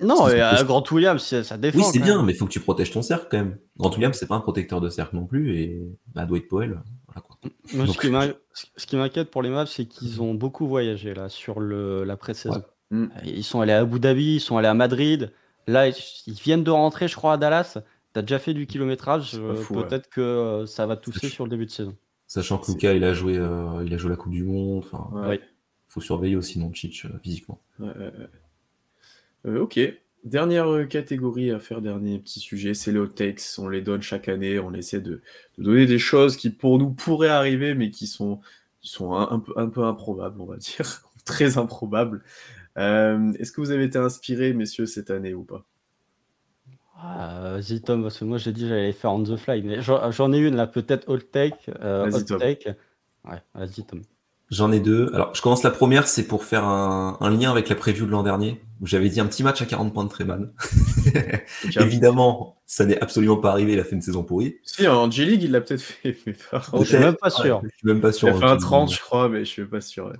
Non, 0.00 0.28
et 0.28 0.40
à 0.40 0.62
Grant 0.64 0.84
Williams, 0.90 1.22
ça 1.22 1.56
défend. 1.56 1.78
Oui, 1.78 1.84
c'est 1.92 2.00
bien, 2.00 2.22
mais 2.22 2.32
il 2.32 2.36
faut 2.36 2.46
que 2.46 2.50
tu 2.50 2.60
protèges 2.60 2.90
ton 2.90 3.02
cercle 3.02 3.28
quand 3.30 3.38
même. 3.38 3.58
Grant 3.76 3.92
Williams, 3.92 4.16
c'est 4.18 4.26
pas 4.26 4.34
un 4.34 4.40
protecteur 4.40 4.80
de 4.80 4.88
cercle 4.88 5.16
non 5.16 5.26
plus, 5.26 5.56
et 5.56 5.82
bah, 6.14 6.26
Dwight 6.26 6.48
Powell, 6.48 6.80
voilà 7.06 7.20
quoi. 7.20 7.38
Moi, 7.72 7.86
Donc... 7.86 7.96
Ce 8.76 8.86
qui 8.86 8.96
m'inquiète 8.96 9.30
pour 9.30 9.42
les 9.42 9.50
Mavs, 9.50 9.68
c'est 9.68 9.86
qu'ils 9.86 10.22
ont 10.22 10.34
beaucoup 10.34 10.66
voyagé 10.66 11.14
là 11.14 11.28
sur 11.28 11.60
le, 11.60 12.04
la 12.04 12.16
pré-saison. 12.16 12.56
Ouais. 12.56 12.98
Mm. 12.98 13.06
Ils 13.24 13.44
sont 13.44 13.60
allés 13.60 13.72
à 13.72 13.80
Abu 13.80 13.98
Dhabi, 13.98 14.36
ils 14.36 14.40
sont 14.40 14.56
allés 14.56 14.68
à 14.68 14.74
Madrid. 14.74 15.32
Là, 15.66 15.88
ils 15.88 16.34
viennent 16.34 16.64
de 16.64 16.70
rentrer, 16.70 17.08
je 17.08 17.16
crois, 17.16 17.34
à 17.34 17.36
Dallas. 17.36 17.78
Tu 18.12 18.18
as 18.18 18.22
déjà 18.22 18.38
fait 18.38 18.54
du 18.54 18.66
kilométrage. 18.66 19.32
Euh, 19.34 19.54
Peut-être 19.54 19.92
ouais. 19.92 20.10
que 20.12 20.20
euh, 20.20 20.66
ça 20.66 20.86
va 20.86 20.96
tousser 20.96 21.28
sur 21.28 21.44
le 21.44 21.50
début 21.50 21.66
de 21.66 21.70
saison. 21.70 21.96
Sachant 22.26 22.58
que 22.58 22.70
Luca, 22.70 22.92
il 22.94 23.04
a 23.04 23.12
joué, 23.12 23.36
euh, 23.36 23.82
il 23.84 23.92
a 23.92 23.96
joué 23.96 24.10
la 24.10 24.16
Coupe 24.16 24.32
du 24.32 24.44
Monde. 24.44 24.84
Enfin, 24.84 25.28
ouais. 25.28 25.40
faut 25.88 26.00
surveiller 26.00 26.36
aussi 26.36 26.58
non 26.58 26.72
Chich 26.72 27.06
physiquement. 27.22 27.60
Ok. 29.44 29.80
Dernière 30.24 30.68
euh, 30.72 30.84
catégorie 30.86 31.50
à 31.50 31.60
faire, 31.60 31.82
dernier 31.82 32.18
petit 32.18 32.40
sujet, 32.40 32.72
c'est 32.74 32.92
les 32.92 32.98
hot 32.98 33.08
takes. 33.08 33.42
On 33.58 33.68
les 33.68 33.82
donne 33.82 34.00
chaque 34.02 34.28
année. 34.28 34.58
On 34.58 34.72
essaie 34.72 35.00
de, 35.00 35.20
de, 35.58 35.62
donner 35.64 35.86
des 35.86 35.98
choses 35.98 36.36
qui 36.36 36.50
pour 36.50 36.78
nous 36.78 36.90
pourraient 36.90 37.28
arriver, 37.28 37.74
mais 37.74 37.90
qui 37.90 38.06
sont, 38.06 38.40
qui 38.80 38.88
sont 38.90 39.14
un, 39.14 39.30
un, 39.30 39.38
peu, 39.40 39.52
un 39.56 39.68
peu 39.68 39.84
improbables, 39.84 40.40
on 40.40 40.46
va 40.46 40.56
dire. 40.56 41.02
Très 41.26 41.58
improbables. 41.58 42.22
Euh, 42.78 43.32
Est-ce 43.34 43.52
que 43.52 43.60
vous 43.60 43.70
avez 43.70 43.84
été 43.84 43.98
inspiré, 43.98 44.52
messieurs, 44.54 44.86
cette 44.86 45.10
année 45.10 45.34
ou 45.34 45.44
pas? 45.44 45.64
Ah, 46.96 47.54
Vas-y 47.58 47.82
Tom, 47.82 48.02
parce 48.02 48.18
que 48.18 48.24
moi 48.24 48.38
j'ai 48.38 48.52
dit 48.52 48.62
que 48.62 48.68
j'allais 48.68 48.86
les 48.86 48.92
faire 48.92 49.12
on 49.12 49.22
the 49.24 49.36
fly, 49.36 49.62
mais 49.62 49.82
j'en 49.82 50.32
ai 50.32 50.38
une 50.38 50.56
là, 50.56 50.66
peut-être 50.66 51.16
take. 51.18 51.70
euh, 51.80 52.08
Vas-y, 52.08 52.22
hot 52.22 52.24
Tom. 52.24 52.38
take. 52.38 52.74
Ouais, 53.24 53.42
vas-y 53.54 53.84
Tom. 53.84 54.02
J'en 54.50 54.70
ai 54.72 54.78
deux. 54.80 55.10
Alors, 55.14 55.34
je 55.34 55.40
commence 55.42 55.62
la 55.62 55.70
première, 55.70 56.06
c'est 56.06 56.26
pour 56.26 56.44
faire 56.44 56.64
un, 56.64 57.16
un 57.20 57.30
lien 57.30 57.50
avec 57.50 57.68
la 57.68 57.74
preview 57.74 58.04
de 58.06 58.10
l'an 58.10 58.22
dernier, 58.22 58.60
où 58.80 58.86
j'avais 58.86 59.08
dit 59.08 59.18
un 59.20 59.26
petit 59.26 59.42
match 59.42 59.62
à 59.62 59.66
40 59.66 59.92
points 59.94 60.04
de 60.04 60.08
Treman. 60.10 60.52
Évidemment, 61.80 62.56
ça 62.66 62.84
n'est 62.84 63.00
absolument 63.00 63.36
pas 63.38 63.50
arrivé, 63.50 63.72
il 63.72 63.80
a 63.80 63.84
fait 63.84 63.94
une 63.96 64.02
saison 64.02 64.22
pourrie. 64.22 64.56
Si, 64.62 64.86
en 64.86 65.10
G-League, 65.10 65.42
il 65.42 65.50
l'a 65.50 65.60
peut-être 65.60 65.80
fait. 65.82 66.16
Mais 66.26 66.34
Je 66.80 66.84
suis 66.84 66.98
même 66.98 67.16
pas 67.16 67.30
sûr. 67.30 67.62
Ouais, 67.62 67.68
je 67.72 67.78
suis 67.78 67.86
même 67.88 68.00
pas 68.00 68.10
Il 68.10 68.14
sûr. 68.14 68.28
a 68.28 68.34
fait 68.34 68.44
un 68.44 68.56
30, 68.56 68.92
je 68.92 69.00
crois, 69.00 69.28
mais 69.28 69.40
je 69.40 69.50
suis 69.50 69.64
pas 69.64 69.80
sûr. 69.80 70.06
ouais. 70.06 70.16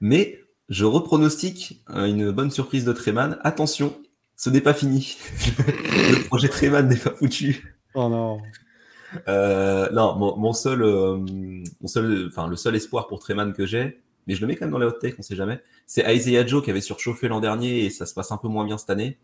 Mais 0.00 0.40
je 0.68 0.84
repronostique 0.84 1.82
euh, 1.90 2.06
une 2.06 2.30
bonne 2.32 2.50
surprise 2.50 2.84
de 2.84 2.92
Treman. 2.92 3.38
Attention, 3.44 3.94
ce 4.36 4.50
n'est 4.50 4.60
pas 4.60 4.74
fini. 4.74 5.16
le 5.56 6.24
projet 6.26 6.48
Treman 6.48 6.88
n'est 6.88 6.96
pas 6.96 7.10
foutu. 7.14 7.76
Oh 7.94 8.08
non. 8.08 8.40
Euh, 9.28 9.90
non, 9.90 10.16
mon, 10.16 10.36
mon 10.36 10.52
seul, 10.52 10.82
euh, 10.82 11.16
mon 11.16 11.86
seul, 11.86 12.28
enfin 12.28 12.48
le 12.48 12.56
seul 12.56 12.74
espoir 12.76 13.06
pour 13.06 13.20
Treman 13.20 13.52
que 13.52 13.66
j'ai, 13.66 14.00
mais 14.26 14.34
je 14.34 14.40
le 14.40 14.46
mets 14.46 14.56
quand 14.56 14.66
même 14.66 14.72
dans 14.72 14.78
les 14.78 14.86
hot 14.86 14.92
takes, 14.92 15.18
on 15.18 15.22
sait 15.22 15.36
jamais. 15.36 15.60
C'est 15.86 16.04
Isaiah 16.14 16.46
Joe 16.46 16.62
qui 16.64 16.70
avait 16.70 16.80
surchauffé 16.80 17.28
l'an 17.28 17.40
dernier 17.40 17.84
et 17.84 17.90
ça 17.90 18.06
se 18.06 18.14
passe 18.14 18.32
un 18.32 18.36
peu 18.36 18.48
moins 18.48 18.64
bien 18.64 18.78
cette 18.78 18.90
année. 18.90 19.18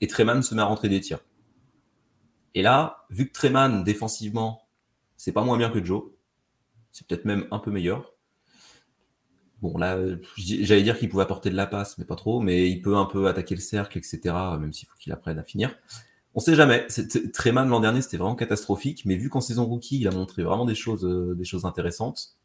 Et 0.00 0.06
Treman 0.06 0.42
se 0.42 0.54
met 0.54 0.62
à 0.62 0.66
rentrer 0.66 0.88
des 0.88 1.00
tirs. 1.00 1.20
Et 2.54 2.62
là, 2.62 3.06
vu 3.10 3.26
que 3.26 3.32
Treman 3.32 3.82
défensivement, 3.82 4.68
c'est 5.16 5.32
pas 5.32 5.42
moins 5.42 5.56
bien 5.56 5.70
que 5.70 5.84
Joe, 5.84 6.04
c'est 6.92 7.06
peut-être 7.06 7.24
même 7.24 7.46
un 7.50 7.58
peu 7.58 7.70
meilleur. 7.70 8.12
Bon 9.62 9.78
là, 9.78 9.98
j'allais 10.36 10.82
dire 10.82 10.98
qu'il 10.98 11.08
pouvait 11.08 11.22
apporter 11.22 11.48
de 11.48 11.56
la 11.56 11.66
passe, 11.66 11.96
mais 11.98 12.04
pas 12.04 12.16
trop. 12.16 12.40
Mais 12.40 12.70
il 12.70 12.82
peut 12.82 12.96
un 12.96 13.06
peu 13.06 13.26
attaquer 13.28 13.54
le 13.54 13.60
cercle, 13.60 13.98
etc. 13.98 14.20
Même 14.60 14.72
s'il 14.72 14.86
faut 14.86 14.96
qu'il 14.98 15.12
apprenne 15.12 15.38
à 15.38 15.42
finir. 15.42 15.74
On 16.34 16.40
sait 16.40 16.54
jamais. 16.56 16.86
Treman 17.32 17.68
l'an 17.68 17.80
dernier, 17.80 18.02
c'était 18.02 18.16
vraiment 18.16 18.34
catastrophique. 18.34 19.02
Mais 19.04 19.16
vu 19.16 19.28
qu'en 19.30 19.40
saison 19.40 19.66
rookie, 19.66 20.00
il 20.00 20.08
a 20.08 20.10
montré 20.10 20.42
vraiment 20.42 20.64
des 20.64 20.74
choses, 20.74 21.04
euh, 21.04 21.34
des 21.34 21.44
choses 21.44 21.64
intéressantes. 21.64 22.36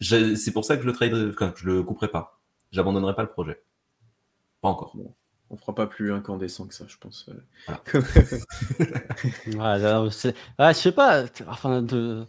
C'est 0.00 0.52
pour 0.52 0.64
ça 0.64 0.76
que 0.76 0.82
je 0.82 0.86
le 0.86 0.92
trade, 0.92 1.14
enfin, 1.34 1.50
que 1.50 1.58
je 1.60 1.66
le 1.66 1.82
couperai 1.82 2.08
pas. 2.08 2.38
J'abandonnerai 2.72 3.14
pas 3.14 3.22
le 3.22 3.30
projet. 3.30 3.62
Pas 4.60 4.68
encore. 4.68 4.92
On 5.50 5.56
fera 5.56 5.74
pas 5.74 5.86
plus 5.86 6.12
incandescent 6.12 6.66
que 6.66 6.74
ça, 6.74 6.84
je 6.86 6.96
pense. 6.98 7.26
C'est- 7.26 7.32
ah, 9.58 10.72
je 10.72 10.78
sais 10.78 10.92
pas, 10.92 11.24
enfin, 11.46 11.80
de, 11.80 12.24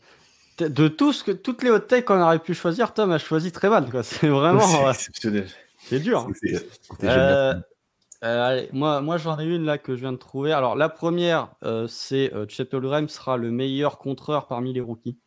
de, 0.57 0.67
de 0.69 0.87
tout 0.87 1.11
ce 1.11 1.23
que, 1.25 1.31
toutes 1.31 1.63
les 1.63 1.69
hot 1.69 1.79
takes 1.79 2.05
qu'on 2.05 2.21
aurait 2.21 2.39
pu 2.39 2.53
choisir, 2.53 2.93
Tom 2.93 3.11
a 3.11 3.17
choisi 3.17 3.51
très 3.51 3.69
mal. 3.69 3.89
quoi. 3.91 4.03
C'est 4.03 4.29
vraiment, 4.29 4.61
C'est 4.61 4.83
ouais, 4.85 4.91
exceptionnel. 4.91 5.47
c'est 5.83 5.99
dur. 5.99 6.27
génial. 6.41 6.63
Euh, 7.03 7.53
euh, 8.23 8.43
allez, 8.43 8.69
moi, 8.73 9.01
moi 9.01 9.17
j'en 9.17 9.39
ai 9.39 9.45
une 9.45 9.63
là 9.65 9.77
que 9.77 9.95
je 9.95 10.01
viens 10.01 10.11
de 10.11 10.17
trouver. 10.17 10.51
Alors, 10.51 10.75
la 10.75 10.89
première, 10.89 11.55
euh, 11.63 11.87
c'est 11.87 12.33
euh, 12.33 12.45
Chet 12.47 12.73
Holmgren 12.75 13.07
sera 13.07 13.37
le 13.37 13.51
meilleur 13.51 13.97
contreur 13.97 14.47
parmi 14.47 14.73
les 14.73 14.81
rookies. 14.81 15.17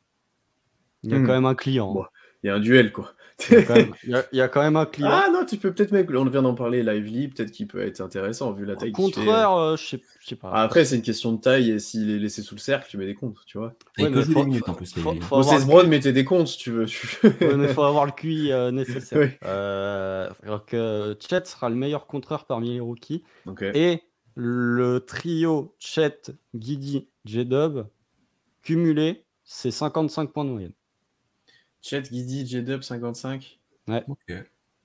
Il 1.04 1.10
y 1.10 1.14
a 1.14 1.20
Hmm. 1.20 1.26
quand 1.26 1.32
même 1.32 1.46
un 1.46 1.54
client. 1.54 1.90
hein. 1.90 1.94
Bon. 1.94 2.06
Il 2.42 2.48
y 2.48 2.50
a 2.50 2.54
un 2.56 2.60
duel, 2.60 2.92
quoi. 2.92 3.14
Il, 3.50 3.54
y 3.54 3.58
a 3.58 3.62
quand 3.64 3.74
même, 3.74 3.94
il 4.04 4.10
y 4.10 4.14
a- 4.14 4.24
il 4.32 4.38
y 4.38 4.40
a 4.40 4.48
quand 4.48 4.62
même 4.62 4.76
un 4.76 4.86
client. 4.86 5.08
ah 5.10 5.28
non, 5.32 5.44
tu 5.44 5.56
peux 5.56 5.72
peut-être 5.72 5.92
mettre. 5.92 6.12
On 6.14 6.24
vient 6.26 6.42
d'en 6.42 6.54
parler 6.54 6.82
lively, 6.82 7.28
peut-être 7.28 7.50
qu'il 7.50 7.66
peut 7.66 7.80
être 7.80 8.00
intéressant 8.00 8.52
vu 8.52 8.64
la 8.64 8.76
taille 8.76 8.88
fait. 8.90 8.92
contreur, 8.92 9.56
euh, 9.58 9.76
je 9.76 9.96
sais, 10.26 10.36
pas. 10.36 10.50
Ah, 10.52 10.62
après, 10.62 10.84
c'est 10.84 10.96
une 10.96 11.02
question 11.02 11.32
de 11.32 11.40
taille 11.40 11.70
et 11.70 11.78
s'il 11.78 12.10
est 12.10 12.18
laissé 12.18 12.42
sous 12.42 12.54
le 12.54 12.60
cercle, 12.60 12.86
tu 12.90 12.96
mets 12.98 13.06
des 13.06 13.14
comptes, 13.14 13.38
tu 13.46 13.58
vois. 13.58 13.74
Il 13.98 14.04
ouais, 14.04 14.10
peut 14.10 14.16
mais 14.18 14.22
jouer 14.24 14.34
faut- 14.34 14.40
des 14.40 14.46
minutes 14.46 14.68
en 14.68 14.74
plus. 14.74 14.94
faut- 14.94 15.12
les- 15.12 15.20
faut- 15.20 15.36
Moses 15.36 15.46
avoir 15.46 15.60
le 15.60 15.66
Brown 15.66 15.88
mettait 15.88 16.12
des 16.12 16.24
comptes, 16.24 16.48
si 16.48 16.58
tu 16.58 16.70
veux. 16.70 16.86
tu- 16.86 17.06
Ouais, 17.24 17.56
mais 17.56 17.68
il 17.68 17.74
faut 17.74 17.82
avoir 17.82 18.06
le 18.06 18.12
QI 18.12 18.52
euh, 18.52 18.70
nécessaire. 18.70 19.18
Oui. 19.18 19.28
Euh, 19.44 20.28
alors 20.44 20.64
que 20.66 21.16
Chet 21.20 21.44
sera 21.46 21.68
le 21.68 21.74
meilleur 21.76 22.06
contreur 22.06 22.44
parmi 22.46 22.70
les 22.74 22.80
rookies. 22.80 23.22
Ok. 23.46 23.62
Et 23.74 24.00
le 24.34 25.00
trio 25.00 25.74
Chet, 25.78 26.32
Guidi, 26.54 27.08
J-Dub, 27.24 27.84
cumulé, 28.62 29.24
c'est 29.44 29.70
55 29.70 30.32
points 30.32 30.44
de 30.44 30.50
moyenne. 30.50 30.72
Chet, 31.82 32.02
Guidi, 32.02 32.46
J-Dub, 32.46 32.82
55. 32.82 33.58
Ok, 34.08 34.32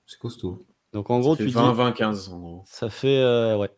c'est 0.06 0.18
costaud. 0.18 0.66
Donc 0.92 1.08
en 1.10 1.20
gros, 1.20 1.36
tu 1.36 1.42
fait 1.44 1.48
dis, 1.48 1.54
20, 1.54 1.72
20, 1.72 1.92
15 1.92 2.28
en 2.30 2.38
gros. 2.38 2.62
ça 2.66 2.90
fait, 2.90 3.18
euh, 3.18 3.56
ouais. 3.56 3.70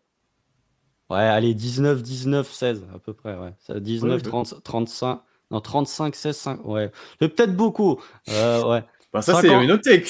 Ouais, 1.10 1.18
allez, 1.18 1.54
19, 1.54 2.02
19, 2.02 2.50
16 2.50 2.86
à 2.94 2.98
peu 2.98 3.12
près, 3.12 3.36
ouais. 3.36 3.52
Ça, 3.58 3.78
19, 3.80 4.22
Ouais, 4.22 4.28
30, 4.28 4.62
35, 4.62 5.20
non, 5.50 5.60
35, 5.60 6.14
16, 6.14 6.36
5, 6.36 6.64
ouais. 6.64 6.90
C'est 7.20 7.28
peut-être 7.28 7.54
beaucoup. 7.56 8.00
Euh, 8.30 8.64
ouais. 8.68 8.84
Bah, 9.12 9.22
ça, 9.22 9.32
50. 9.34 9.50
c'est 9.50 9.64
une 9.64 9.72
autre 9.72 9.82
tech. 9.82 10.08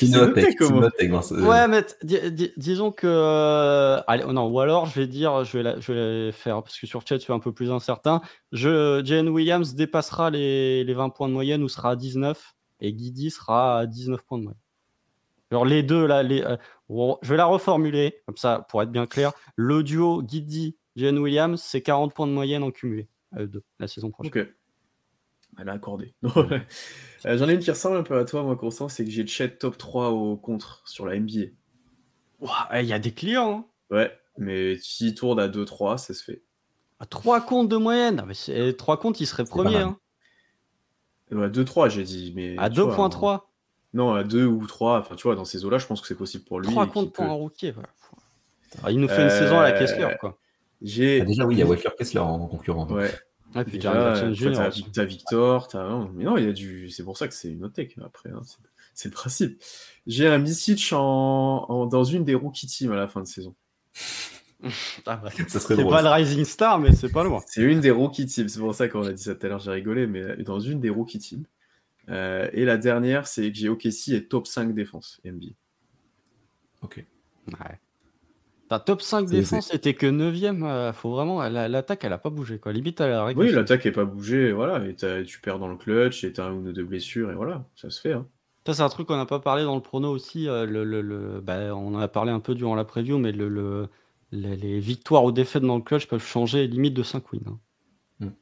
Ouais, 1.49 1.67
mais 1.69 1.85
t- 1.85 1.95
di- 2.03 2.33
di- 2.33 2.53
disons 2.59 2.93
que. 2.93 3.07
euh, 3.07 3.99
allez, 4.07 4.25
non, 4.27 4.49
ou 4.49 4.61
alors 4.61 4.85
je 4.85 5.01
vais 5.01 5.07
dire, 5.07 5.43
je 5.43 5.57
vais, 5.57 5.63
la, 5.63 5.81
je 5.81 5.93
vais 5.95 6.27
la 6.27 6.33
faire, 6.33 6.63
parce 6.63 6.79
que 6.79 6.87
sur 6.87 7.01
chat, 7.09 7.15
je 7.17 7.23
suis 7.23 7.33
un 7.33 7.39
peu 7.39 7.51
plus 7.51 7.71
incertain. 7.73 8.21
Je, 8.53 9.01
Jalen 9.03 9.31
Williams 9.31 9.75
dépassera 9.75 10.29
les, 10.29 10.85
les 10.85 10.93
20 10.93 11.09
points 11.09 11.29
de 11.29 11.33
moyenne 11.33 11.63
ou 11.63 11.69
sera 11.71 11.93
à 11.93 11.97
19, 11.97 12.53
et 12.81 12.93
Guidi 12.93 13.31
sera 13.31 13.79
à 13.81 13.87
19 13.87 14.23
points 14.23 14.39
de 14.39 14.45
moyenne. 14.45 14.61
Alors 15.51 15.65
les 15.65 15.83
deux, 15.83 16.07
là, 16.07 16.23
les, 16.23 16.43
euh, 16.43 16.57
je 17.23 17.29
vais 17.31 17.37
la 17.37 17.47
reformuler, 17.47 18.23
comme 18.27 18.37
ça, 18.37 18.67
pour 18.69 18.83
être 18.83 18.91
bien 18.93 19.07
clair. 19.07 19.33
Le 19.57 19.83
duo 19.83 20.23
Guidi, 20.23 20.77
Jalen 20.97 21.19
Williams, 21.19 21.61
c'est 21.61 21.83
40 21.83 22.15
points 22.15 22.27
de 22.29 22.33
moyenne 22.33 22.63
en 22.63 22.71
cumulé, 22.71 23.09
à 23.33 23.43
eux 23.43 23.49
deux, 23.49 23.65
la 23.81 23.89
saison 23.89 24.11
prochaine. 24.11 24.31
Ok. 24.33 24.49
Elle 25.59 25.69
a 25.69 25.73
accordé. 25.73 26.15
Euh, 27.27 27.37
J'en 27.37 27.51
ai 27.51 27.53
une 27.53 27.59
qui 27.61 27.71
ressemble 27.71 27.99
un 27.99 28.03
peu 28.03 28.17
à 28.17 28.25
toi, 28.25 28.43
moi, 28.43 28.57
Constant, 28.57 28.89
c'est 28.89 29.05
que 29.05 29.11
j'ai 29.11 29.27
Chet 29.27 29.59
top 29.59 29.77
3 29.77 30.09
au 30.09 30.39
contre 30.39 30.81
sur 30.87 31.05
la 31.05 31.19
NBA. 31.21 31.49
Il 32.81 32.87
y 32.87 32.95
a 32.95 32.99
des 32.99 33.13
clients, 33.13 33.67
hein. 33.91 33.95
Ouais, 33.95 34.11
mais 34.39 34.79
s'il 34.79 35.15
tourne 35.15 35.39
à 35.39 35.47
2-3, 35.49 35.99
ça 35.99 36.15
se 36.15 36.25
fait. 36.25 36.43
À 36.99 37.05
3 37.05 37.43
comptes 37.43 37.69
de 37.69 37.77
moyenne. 37.77 38.21
Ah, 38.23 38.25
mais 38.27 38.33
c'est- 38.33 38.73
3 38.75 38.99
comptes, 38.99 39.21
il 39.21 39.27
serait 39.27 39.45
premier. 39.45 39.77
hein. 39.77 39.99
Ouais, 41.33 41.49
2-3, 41.49 41.89
j'ai 41.91 42.03
dit. 42.05 42.33
Mais, 42.35 42.57
À 42.59 42.69
tu 42.71 42.81
vois, 42.81 42.95
2.3. 43.09 43.41
Non, 43.93 44.13
à 44.15 44.23
2 44.25 44.45
ou 44.47 44.67
3. 44.67 44.99
Enfin, 45.01 45.15
tu 45.17 45.25
vois, 45.25 45.35
dans 45.37 45.45
ces 45.45 45.65
eaux-là, 45.65 45.79
je 45.79 45.87
pense 45.87 46.01
que 46.01 46.07
c'est 46.07 46.15
possible 46.17 46.45
pour 46.45 46.61
lui. 46.61 46.69
3 46.69 46.85
et 46.85 46.87
qu'il 46.87 46.93
comptes 46.95 47.13
pour 47.13 47.25
peut- 47.25 47.31
un 47.31 47.35
rookie. 47.35 47.71
voilà. 47.71 47.89
Ah, 48.85 48.91
il 48.93 49.01
nous 49.01 49.09
fait 49.09 49.23
une 49.23 49.29
Euh, 49.29 49.39
saison 49.39 49.59
à 49.59 49.65
la 49.65 49.79
Kessler, 49.79 50.09
quoi. 50.21 50.39
J'ai. 50.81 51.21
Ah, 51.21 51.25
déjà, 51.25 51.45
oui, 51.47 51.57
il 51.57 51.59
y 51.59 51.63
a 51.63 51.67
Walker 51.67 51.91
Kessler 51.99 52.21
en 52.21 52.47
concurrent. 52.47 52.87
donc. 52.87 52.99
Ouais. 52.99 53.11
Ah, 53.55 53.65
puis 53.65 53.81
t'as, 53.81 54.15
t'as 54.93 55.05
Victor, 55.05 55.67
t'as... 55.67 55.89
non, 55.89 56.09
mais 56.15 56.23
non, 56.23 56.37
il 56.37 56.45
y 56.45 56.49
a 56.49 56.53
du... 56.53 56.89
c'est 56.89 57.03
pour 57.03 57.19
ça 57.19 57.27
que 57.27 57.35
c'est 57.35 57.49
une 57.51 57.65
autre 57.65 57.75
tech, 57.75 57.91
après, 58.05 58.31
hein, 58.31 58.43
c'est... 58.45 58.59
c'est 58.95 59.09
le 59.09 59.13
principe. 59.15 59.61
J'ai 60.07 60.29
un 60.29 60.39
Misic 60.39 60.93
en... 60.93 61.67
en- 61.69 61.87
dans 61.87 62.05
une 62.05 62.25
des 62.25 62.37
rookie 62.37 62.69
teams 62.69 62.93
à 62.93 62.97
la 62.97 63.09
fin 63.09 63.21
de 63.21 63.27
saison. 63.27 63.57
Ah, 65.07 65.23
C'est 65.49 65.77
pas 65.89 66.03
le 66.03 66.09
Rising 66.09 66.45
Star, 66.45 66.79
mais 66.79 66.93
c'est 66.93 67.11
pas 67.11 67.25
loin. 67.25 67.41
C'est 67.47 67.63
une 67.63 67.81
des 67.81 67.91
rookie 67.91 68.27
teams, 68.27 68.49
c'est 68.49 68.61
pour 68.61 68.75
ça 68.75 68.89
qu'on 68.89 69.07
a 69.07 69.13
dit 69.13 69.23
ça 69.23 69.35
tout 69.35 69.47
à 69.47 69.49
l'heure, 69.49 69.59
j'ai 69.61 69.71
rigolé, 69.71 70.07
mais 70.07 70.37
dans 70.39 70.61
une 70.61 70.81
des 70.81 70.91
rookie 70.91 71.19
teams. 71.19 71.45
Euh, 72.09 72.49
et 72.53 72.65
la 72.65 72.77
dernière, 72.77 73.27
c'est 73.27 73.51
que 73.51 73.57
j'ai 73.57 73.69
OKC 73.69 74.09
est 74.15 74.29
top 74.31 74.47
5 74.47 74.75
défense 74.75 75.21
NBA. 75.25 75.53
Ok. 76.83 77.05
Ouais. 77.49 77.79
Ta 78.69 78.79
top 78.79 79.03
5 79.03 79.29
C'est- 79.29 79.35
défense 79.37 79.73
était 79.75 79.95
que 79.95 80.07
9ème. 80.07 80.93
faut 80.93 81.11
vraiment. 81.11 81.43
la- 81.49 81.69
L'attaque, 81.69 82.05
elle 82.05 82.13
a 82.13 82.19
pas 82.19 82.31
bougé. 82.31 82.59
Quoi. 82.59 82.73
Limite, 82.73 83.01
elle 83.01 83.13
a 83.13 83.27
Oui, 83.33 83.51
l'attaque 83.51 83.85
est 83.87 83.93
pas 83.93 84.05
bougée, 84.05 84.53
voilà, 84.53 84.85
et 84.87 84.95
tu 85.25 85.41
perds 85.41 85.59
dans 85.59 85.69
le 85.69 85.77
clutch, 85.77 86.25
et 86.25 86.33
t'as 86.33 86.47
un 86.47 86.53
ou 86.55 86.73
deux 86.73 86.85
blessures, 86.85 87.31
et 87.31 87.35
voilà, 87.35 87.65
ça 87.77 87.91
se 87.91 88.01
fait. 88.01 88.13
Hein. 88.13 88.27
Ça, 88.67 88.75
c'est 88.75 88.83
un 88.83 88.89
truc 88.89 89.09
qu'on 89.09 89.17
n'a 89.17 89.27
pas 89.27 89.41
parlé 89.41 89.65
dans 89.65 89.75
le 89.75 89.81
prono 89.83 90.11
aussi. 90.11 90.49
euh, 90.49 90.67
le, 90.67 90.85
le- 90.85 91.01
le- 91.01 91.41
bah, 91.41 91.75
on 91.75 91.95
en 91.95 91.99
a 92.01 92.09
parlé 92.09 92.31
un 92.31 92.41
peu 92.41 92.55
durant 92.55 92.75
la 92.75 92.85
preview, 92.85 93.19
mais 93.19 93.33
le, 93.33 93.49
le- 93.49 93.89
les, 94.33 94.57
les 94.57 94.79
victoires 94.81 95.25
ou 95.25 95.33
défaites 95.33 95.63
dans 95.63 95.77
le 95.77 95.83
clutch 95.83 96.07
peuvent 96.07 96.25
changer 96.25 96.67
limite 96.67 96.95
de 96.95 97.03
5 97.03 97.33
wins. 97.33 97.41
hein. 97.47 97.59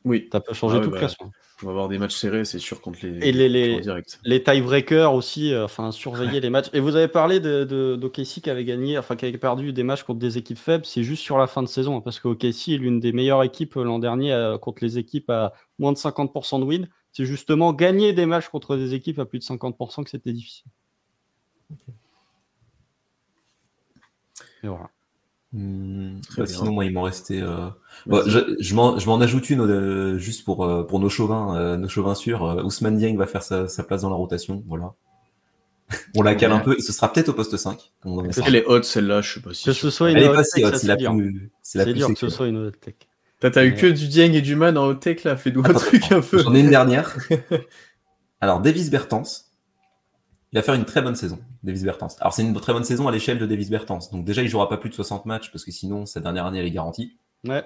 Oui, 0.05 0.29
Ça 0.33 0.41
peut 0.41 0.55
changer 0.55 0.79
Ah 0.81 0.85
tout 0.85 0.91
bah, 0.91 0.97
le 0.97 0.99
classement. 0.99 1.31
on 1.63 1.67
va 1.67 1.71
avoir 1.71 1.89
des 1.89 1.99
matchs 1.99 2.17
serrés, 2.17 2.45
c'est 2.45 2.59
sûr, 2.59 2.81
contre 2.81 2.99
les, 3.07 3.29
Et 3.29 3.31
les- 3.31 3.49
les-. 3.49 3.81
Les 4.25 4.43
tiebreakers 4.43 5.15
aussi, 5.15 5.53
euh, 5.53 5.67
enfin 5.67 5.93
surveiller 5.93 6.41
les 6.41 6.51
matchs. 6.51 6.67
Et 6.73 6.81
vous 6.81 6.97
avez 6.97 7.07
parlé 7.07 7.39
de, 7.39 7.63
de, 7.63 7.95
d'OKC 7.95 8.41
qui 8.43 8.51
avait 8.51 8.65
gagné, 8.65 8.99
enfin 8.99 9.15
qui 9.15 9.25
avait 9.25 9.39
perdu 9.39 9.73
des 9.73 9.85
matchs 9.85 10.03
contre 10.03 10.19
des 10.19 10.37
équipes 10.37 10.59
faibles. 10.59 10.85
C'est 10.85 11.05
juste 11.05 11.23
sur 11.23 11.39
la 11.39 11.47
fin 11.47 11.63
de 11.63 11.69
saison, 11.69 11.97
hein, 11.97 12.01
parce 12.01 12.19
que 12.19 12.27
OKC 12.27 12.71
est 12.75 12.77
l'une 12.79 12.99
des 12.99 13.13
meilleures 13.13 13.45
équipes 13.45 13.77
euh, 13.77 13.85
l'an 13.85 14.01
dernier 14.01 14.33
euh, 14.33 14.59
contre 14.59 14.83
les 14.83 14.99
équipes 14.99 15.31
à 15.31 15.53
moins 15.79 15.93
de 15.93 15.97
50% 15.99 16.59
de 16.59 16.65
win. 16.65 16.89
C'est 17.13 17.25
justement 17.25 17.73
gagner 17.73 18.13
des 18.13 18.27
matchs 18.27 18.49
contre 18.49 18.77
des 18.77 18.95
équipes 18.95 19.21
à 19.21 19.27
plus 19.27 19.39
de 19.39 19.45
50% 19.45 20.03
que 20.03 20.11
c'était 20.11 20.33
difficile. 20.33 20.67
Et 24.65 24.67
voilà. 24.67 24.91
Très 25.53 26.43
bah, 26.43 26.47
sinon, 26.47 26.73
moi, 26.73 26.85
il 26.85 26.93
m'en 26.93 27.03
restait. 27.03 27.41
euh, 27.41 27.69
Vas-y. 28.07 28.31
je 28.31 28.39
je 28.59 28.75
m'en 28.75 29.21
ajoute 29.21 29.49
une 29.49 29.61
euh, 29.63 30.19
juste 30.19 30.45
pour, 30.45 30.65
euh, 30.65 30.83
pour 30.87 31.01
nos 31.01 31.09
chauvins, 31.09 31.57
euh, 31.57 31.77
nos 31.77 31.89
chauvins 31.89 32.15
sûrs. 32.15 32.45
Euh, 32.45 32.63
Ousmane 32.63 32.99
Dieng 32.99 33.17
va 33.17 33.27
faire 33.27 33.43
sa, 33.43 33.67
sa 33.67 33.83
place 33.83 34.03
dans 34.03 34.11
la 34.11 34.17
rotation. 34.17 34.63
Voilà. 34.67 34.93
On 36.15 36.23
la 36.23 36.35
cale 36.35 36.53
un 36.53 36.59
peu 36.59 36.77
et 36.77 36.83
ce 36.83 36.93
sera 36.93 37.11
peut-être 37.11 37.31
au 37.31 37.33
poste 37.33 37.57
5. 37.57 37.93
comme 38.03 38.13
on 38.13 38.23
dit. 38.23 38.39
Elle 38.45 38.57
est 38.57 38.67
haute, 38.67 38.85
celle-là, 38.85 39.23
je 39.23 39.35
sais 39.35 39.41
pas 39.41 39.55
si. 39.55 39.65
Que 39.65 39.73
ce 39.73 39.89
soit 39.89 40.11
une 40.11 40.19
Elle 40.19 40.25
est 40.25 40.29
hot 40.29 40.35
pas 40.35 40.43
tech, 40.43 40.53
si 40.53 40.65
haute, 40.65 40.77
c'est 40.77 40.87
la 40.87 40.97
plus. 40.97 41.39
C'est 41.63 41.93
dur 41.95 42.09
que 42.09 42.19
ce 42.19 42.29
soit 42.29 42.49
une 42.49 42.59
hot 42.59 42.71
tech. 42.73 42.95
T'as, 43.41 43.65
eu 43.65 43.75
que 43.75 43.87
du 43.87 44.09
Dieng 44.09 44.35
et 44.35 44.43
du 44.43 44.55
Man 44.55 44.77
en 44.77 44.87
haute 44.87 45.01
tech 45.01 45.25
là, 45.25 45.37
fais-nous 45.37 45.61
un 45.65 45.73
truc 45.73 46.13
un 46.13 46.21
peu. 46.21 46.43
J'en 46.43 46.55
ai 46.55 46.61
une 46.61 46.71
dernière. 46.71 47.17
Alors, 48.41 48.61
Davis 48.61 48.91
Bertans. 48.91 49.23
Il 50.53 50.57
va 50.57 50.63
faire 50.63 50.75
une 50.75 50.85
très 50.87 51.03
bonne 51.03 51.15
saison, 51.15 51.39
Davis 51.63 51.83
Bertans. 51.85 52.09
Alors, 52.21 52.33
c'est 52.33 52.43
une 52.43 52.55
très 52.55 52.73
bonne 52.73 52.85
saison 52.85 53.07
à 53.07 53.13
l'échelle 53.13 53.39
de 53.39 53.45
Davis 53.47 53.69
Bertans. 53.69 53.99
Donc, 54.13 54.25
déjà, 54.25 54.43
il 54.43 54.49
jouera 54.49 54.69
pas 54.69 54.79
plus 54.79 54.89
de 54.89 54.95
60 54.95 55.27
matchs 55.27 55.51
parce 55.53 55.65
que 55.65 55.71
sinon, 55.71 56.07
sa 56.07 56.21
dernière 56.21 56.47
année, 56.47 56.59
elle 56.59 56.67
est 56.67 56.71
garantie. 56.71 57.17
Ouais. 57.47 57.65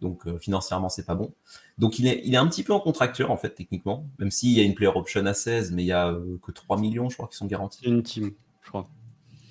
Donc 0.00 0.26
euh, 0.26 0.36
financièrement, 0.36 0.88
c'est 0.88 1.06
pas 1.06 1.14
bon. 1.14 1.32
Donc 1.78 2.00
il 2.00 2.08
est, 2.08 2.22
il 2.24 2.34
est 2.34 2.36
un 2.36 2.48
petit 2.48 2.64
peu 2.64 2.72
en 2.72 2.80
contracteur, 2.80 3.30
en 3.30 3.36
fait, 3.36 3.50
techniquement. 3.50 4.04
Même 4.18 4.32
s'il 4.32 4.50
y 4.50 4.58
a 4.60 4.64
une 4.64 4.74
player 4.74 4.90
option 4.92 5.24
à 5.26 5.32
16, 5.32 5.70
mais 5.70 5.84
il 5.84 5.86
y 5.86 5.92
a 5.92 6.08
euh, 6.08 6.38
que 6.42 6.50
3 6.50 6.76
millions, 6.76 7.08
je 7.08 7.14
crois, 7.14 7.28
qui 7.28 7.36
sont 7.36 7.46
garantis. 7.46 7.78
C'est 7.84 7.88
une 7.88 8.02
team, 8.02 8.32
je 8.62 8.68
crois. 8.68 8.88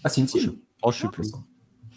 Ah, 0.03 0.09
c'est 0.09 0.19
une 0.19 0.27
team? 0.27 0.57
Oh, 0.83 0.91
je 0.91 1.03
sais 1.03 1.07
plus. 1.07 1.31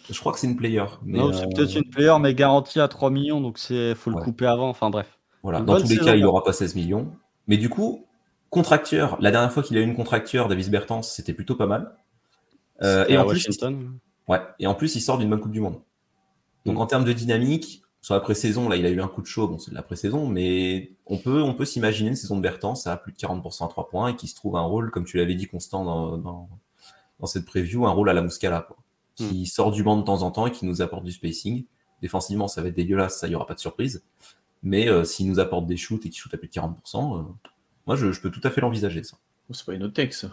Je 0.09 0.17
crois 0.17 0.31
que 0.31 0.39
c'est 0.39 0.47
une 0.47 0.55
player. 0.55 0.85
Mais 1.03 1.17
non, 1.17 1.29
euh, 1.29 1.33
c'est 1.33 1.53
peut-être 1.53 1.75
une 1.75 1.89
player, 1.89 2.13
mais 2.21 2.33
garantie 2.33 2.79
à 2.79 2.87
3 2.87 3.09
millions, 3.09 3.41
donc 3.41 3.57
c'est 3.57 3.93
faut 3.93 4.09
le 4.09 4.15
Ouais. 4.15 4.23
couper 4.23 4.45
avant. 4.45 4.69
Enfin 4.69 4.89
bref. 4.89 5.19
Voilà. 5.43 5.59
Une 5.59 5.65
Dans 5.65 5.75
tous 5.75 5.81
les 5.83 5.95
saison, 5.95 6.05
cas, 6.05 6.15
il 6.15 6.21
n'aura 6.21 6.41
pas 6.43 6.53
16 6.53 6.75
millions. 6.75 7.11
Mais 7.47 7.57
du 7.57 7.67
coup, 7.67 8.04
contracteur, 8.55 9.17
la 9.19 9.31
dernière 9.31 9.51
fois 9.51 9.61
qu'il 9.61 9.77
a 9.77 9.81
eu 9.81 9.83
une 9.83 9.95
contracteur, 9.95 10.47
Davis 10.47 10.69
Bertans, 10.69 11.03
c'était 11.03 11.33
plutôt 11.33 11.55
pas 11.55 11.67
mal. 11.67 11.95
Euh, 12.81 13.05
et, 13.09 13.17
en 13.17 13.25
plus, 13.25 13.45
Washington. 13.45 13.99
ouais, 14.29 14.39
et 14.59 14.65
en 14.65 14.73
plus, 14.73 14.95
il 14.95 15.01
sort 15.01 15.17
d'une 15.17 15.29
bonne 15.29 15.41
Coupe 15.41 15.51
du 15.51 15.59
Monde. 15.59 15.81
Donc 16.65 16.77
Mm. 16.77 16.81
en 16.81 16.87
termes 16.87 17.03
de 17.03 17.13
dynamique, 17.13 17.83
sur 18.01 18.13
la 18.13 18.21
pré-saison, 18.21 18.69
là, 18.69 18.77
il 18.77 18.85
a 18.85 18.89
eu 18.89 19.01
un 19.01 19.07
coup 19.07 19.21
de 19.21 19.27
chaud, 19.27 19.47
bon, 19.47 19.57
c'est 19.57 19.71
de 19.71 19.75
la 19.75 19.83
pré-saison, 19.83 20.27
mais 20.27 20.91
on 21.05 21.17
peut, 21.17 21.41
on 21.41 21.53
peut 21.53 21.65
s'imaginer 21.65 22.09
une 22.09 22.15
saison 22.15 22.37
de 22.37 22.41
Bertans 22.41 22.75
à 22.85 22.95
plus 22.97 23.11
de 23.11 23.17
40% 23.17 23.65
à 23.65 23.67
3 23.67 23.89
points 23.89 24.07
et 24.09 24.15
qui 24.15 24.27
se 24.27 24.35
trouve 24.35 24.55
un 24.55 24.61
rôle, 24.61 24.89
comme 24.89 25.03
tu 25.05 25.17
l'avais 25.17 25.35
dit, 25.35 25.47
constant 25.47 25.83
dans, 25.83 26.17
dans, 26.17 26.49
dans 27.19 27.25
cette 27.27 27.45
preview, 27.45 27.85
un 27.85 27.91
rôle 27.91 28.09
à 28.09 28.13
la 28.13 28.21
Muscala, 28.21 28.61
quoi, 28.61 28.77
qui 29.15 29.45
sort 29.47 29.71
du 29.71 29.83
banc 29.83 29.97
de 29.97 30.03
temps 30.03 30.21
en 30.21 30.31
temps 30.31 30.47
et 30.47 30.51
qui 30.51 30.65
nous 30.65 30.81
apporte 30.81 31.03
du 31.03 31.11
spacing. 31.11 31.65
Défensivement, 32.01 32.47
ça 32.47 32.61
va 32.61 32.69
être 32.69 32.75
dégueulasse, 32.75 33.19
ça, 33.19 33.27
il 33.27 33.31
n'y 33.31 33.35
aura 33.35 33.47
pas 33.47 33.53
de 33.53 33.59
surprise. 33.59 34.03
Mais 34.63 34.87
euh, 34.87 35.03
s'il 35.03 35.29
nous 35.29 35.39
apporte 35.39 35.67
des 35.67 35.77
shoots 35.77 36.05
et 36.05 36.09
qu'il 36.09 36.17
shoot 36.19 36.33
à 36.33 36.37
plus 36.37 36.47
de 36.47 36.53
40%, 36.53 37.19
euh, 37.19 37.23
moi, 37.87 37.95
je, 37.95 38.11
je 38.11 38.21
peux 38.21 38.29
tout 38.31 38.41
à 38.43 38.49
fait 38.49 38.61
l'envisager, 38.61 39.03
ça. 39.03 39.17
Oh, 39.49 39.53
c'est 39.53 39.65
pas 39.65 39.73
une 39.73 39.83
autre 39.83 39.93
texte. 39.93 40.27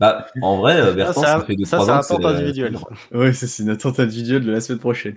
Bah, 0.00 0.28
en 0.42 0.58
vrai, 0.58 0.80
euh, 0.80 0.92
Bertans, 0.92 1.22
ça, 1.22 1.40
ça, 1.40 1.44
fait 1.44 1.54
2-3 1.56 1.66
ça, 1.66 1.80
ans 1.80 1.84
c'est 1.84 1.90
un 1.90 1.98
que 1.98 2.04
c'est 2.06 2.12
attente 2.14 2.22
la- 2.24 2.30
individuelle. 2.38 2.78
Oui, 3.12 3.34
ça, 3.34 3.46
c'est 3.48 3.62
une 3.64 3.70
attente 3.70 3.98
individuelle 3.98 4.44
de 4.44 4.52
la 4.52 4.60
semaine 4.60 4.78
prochaine. 4.78 5.16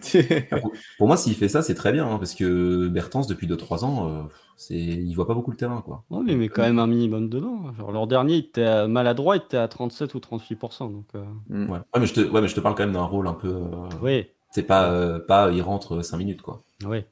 Pour 0.98 1.07
moi, 1.07 1.18
s'il 1.18 1.36
fait 1.36 1.49
ça, 1.49 1.61
c'est 1.61 1.76
très 1.76 1.91
bien, 1.91 2.07
hein, 2.10 2.18
parce 2.18 2.34
que 2.34 2.88
Bertans, 2.88 3.22
depuis 3.30 3.45
2-3 3.48 3.84
ans, 3.86 4.10
euh, 4.10 4.23
c'est... 4.57 4.73
il 4.76 5.14
voit 5.14 5.28
pas 5.28 5.36
beaucoup 5.36 5.52
le 5.52 5.57
terrain, 5.57 5.82
quoi. 5.82 6.03
Non, 6.10 6.23
mais 6.23 6.32
il 6.32 6.38
met 6.40 6.48
quand 6.49 6.64
même 6.64 6.80
un 6.80 6.88
minimum 6.88 7.30
dedans. 7.30 7.72
Genre, 7.78 7.91
l'an 7.91 8.07
dernier, 8.07 8.36
il 8.36 8.40
était 8.45 8.64
à- 8.64 8.88
maladroit, 8.88 9.36
il 9.36 9.44
était 9.44 9.57
à 9.57 9.68
37 9.68 10.15
ou 10.15 10.19
38%. 10.19 10.90
Donc, 10.91 11.06
euh, 11.14 11.23
Mm. 11.49 11.69
Ouais. 11.69 11.78
Ouais, 11.78 11.99
mais 11.99 12.07
je 12.07 12.14
te, 12.15 12.22
ouais, 12.22 12.41
mais 12.41 12.48
je 12.48 12.56
te 12.56 12.60
parle 12.60 12.73
quand 12.73 12.84
même 12.84 12.94
d'un 12.94 13.03
rôle 13.03 13.28
un 13.28 13.34
peu. 13.34 13.49
euh, 13.53 13.90
oui, 14.02 14.26
C'est 14.49 14.64
pas, 14.64 14.91
euh, 14.91 15.19
pas 15.19 15.52
il 15.52 15.61
rentre 15.61 16.02
5 16.02 16.18
minutes, 16.18 16.41
quoi. 16.41 16.60
oui. 16.86 17.03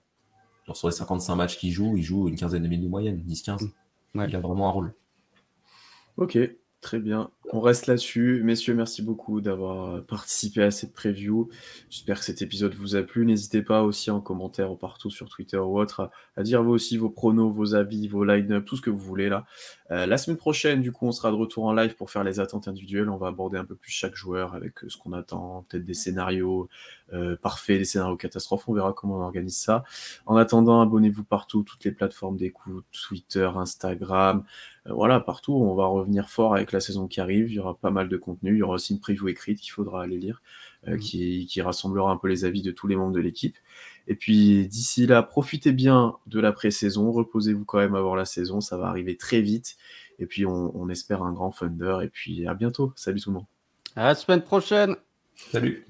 Genre 0.66 0.76
sur 0.76 0.88
les 0.88 0.94
55 0.96 1.36
matchs 1.36 1.58
qu'il 1.60 1.72
joue, 1.72 1.96
il 1.98 2.04
joue 2.04 2.28
une 2.30 2.36
quinzaine 2.36 2.64
de 2.64 2.68
minutes 2.68 2.86
de 2.86 2.90
moyenne, 2.90 3.22
10-15. 3.28 3.70
Ouais. 4.16 4.26
Il 4.28 4.36
a 4.36 4.40
vraiment 4.40 4.68
un 4.68 4.72
rôle. 4.72 4.94
Ok, 6.18 6.38
très 6.82 7.00
bien. 7.00 7.32
On 7.52 7.62
reste 7.62 7.88
là-dessus. 7.88 8.44
Messieurs, 8.44 8.76
merci 8.76 9.02
beaucoup 9.02 9.42
d'avoir 9.42 10.04
participé 10.04 10.62
à 10.62 10.70
cette 10.70 10.94
preview. 10.94 11.50
J'espère 11.90 12.20
que 12.20 12.26
cet 12.26 12.44
épisode 12.44 12.76
vous 12.76 12.96
a 12.96 13.02
plu. 13.02 13.26
N'hésitez 13.26 13.64
pas 13.64 13.82
aussi 13.82 14.12
en 14.12 14.22
commentaire 14.22 14.72
ou 14.72 14.76
partout 14.76 15.10
sur 15.10 15.30
Twitter 15.30 15.58
ou 15.58 15.80
autre 15.80 16.12
à, 16.38 16.44
dire 16.44 16.62
vous 16.62 16.70
aussi 16.70 16.98
vos 16.98 17.10
pronos, 17.10 17.52
vos 17.52 17.74
avis, 17.74 18.08
vos 18.08 18.24
line-up, 18.24 18.66
tout 18.66 18.76
ce 18.76 18.82
que 18.82 18.92
vous 18.92 19.00
voulez 19.00 19.30
là. 19.30 19.48
Euh, 19.90 20.06
la 20.06 20.20
semaine 20.20 20.38
prochaine, 20.38 20.82
du 20.82 20.92
coup, 20.92 21.08
on 21.08 21.12
sera 21.12 21.32
de 21.32 21.36
retour 21.36 21.66
en 21.66 21.74
live 21.74 21.96
pour 21.96 22.12
faire 22.12 22.24
les 22.24 22.40
attentes 22.40 22.68
individuelles. 22.68 23.10
On 23.10 23.18
va 23.18 23.28
aborder 23.28 23.58
un 23.58 23.66
peu 23.66 23.76
plus 23.76 23.92
chaque 23.92 24.14
joueur 24.14 24.54
avec 24.54 24.84
euh, 24.84 24.90
ce 24.90 24.98
qu'on 24.98 25.14
attend, 25.14 25.66
peut-être 25.68 25.86
des 25.86 25.96
scénarios 25.96 26.70
euh, 27.14 27.36
parfaits, 27.36 27.80
des 27.80 27.86
scénarios 27.86 28.18
catastrophes. 28.18 28.70
On 28.70 28.74
verra 28.74 28.94
comment 28.94 29.18
on 29.18 29.22
organise 29.22 29.58
ça. 29.58 29.84
En 30.28 30.36
attendant, 30.36 30.82
abonnez-vous 30.82 31.24
partout, 31.24 31.64
toutes 31.64 31.84
les 31.84 31.92
plateformes 31.92 32.38
d'écoute, 32.38 32.86
Twitter, 32.92 33.50
Instagram. 33.56 34.44
Voilà, 34.86 35.20
partout, 35.20 35.54
on 35.54 35.76
va 35.76 35.86
revenir 35.86 36.30
fort 36.30 36.56
avec 36.56 36.72
la 36.72 36.80
saison 36.80 37.08
qui 37.08 37.20
arrive. 37.20 37.39
Il 37.48 37.54
y 37.54 37.60
aura 37.60 37.76
pas 37.78 37.92
mal 37.92 38.10
de 38.10 38.18
contenu. 38.18 38.54
Il 38.54 38.58
y 38.58 38.64
aura 38.64 38.76
aussi 38.76 38.94
une 38.94 39.00
preview 39.00 39.28
écrite 39.30 39.60
qu'il 39.60 39.72
faudra 39.72 40.04
aller 40.04 40.18
lire, 40.18 40.42
euh, 40.88 40.94
Mhm. 40.94 41.00
qui, 41.00 41.46
qui 41.48 41.62
rassemblera 41.62 42.12
un 42.12 42.18
peu 42.18 42.28
les 42.28 42.46
avis 42.46 42.62
de 42.62 42.72
tous 42.72 42.88
les 42.88 42.96
membres 42.96 43.14
de 43.14 43.20
l'équipe. 43.20 43.58
Et 44.08 44.16
puis 44.16 44.68
d'ici 44.68 45.06
là, 45.08 45.22
profitez 45.24 45.72
bien 45.72 46.16
de 46.28 46.40
la 46.40 46.52
pré-saison. 46.52 47.12
Reposez-vous 47.12 47.66
quand 47.66 47.78
même 47.80 47.96
avant 47.96 48.16
la 48.16 48.26
saison. 48.26 48.62
Ça 48.62 48.78
va 48.78 48.88
arriver 48.88 49.16
très 49.18 49.42
vite. 49.42 49.78
Et 50.20 50.26
puis 50.26 50.46
on, 50.46 50.76
on 50.76 50.90
espère 50.90 51.24
un 51.24 51.32
grand 51.34 51.52
Thunder. 51.52 52.00
Et 52.04 52.08
puis 52.10 52.48
à 52.48 52.54
bientôt. 52.54 52.94
Salut 52.96 53.20
tout 53.22 53.30
le 53.30 53.36
monde. 53.36 53.46
À 53.96 54.06
la 54.06 54.16
semaine 54.16 54.42
prochaine! 54.42 54.96
Salut 55.52 55.86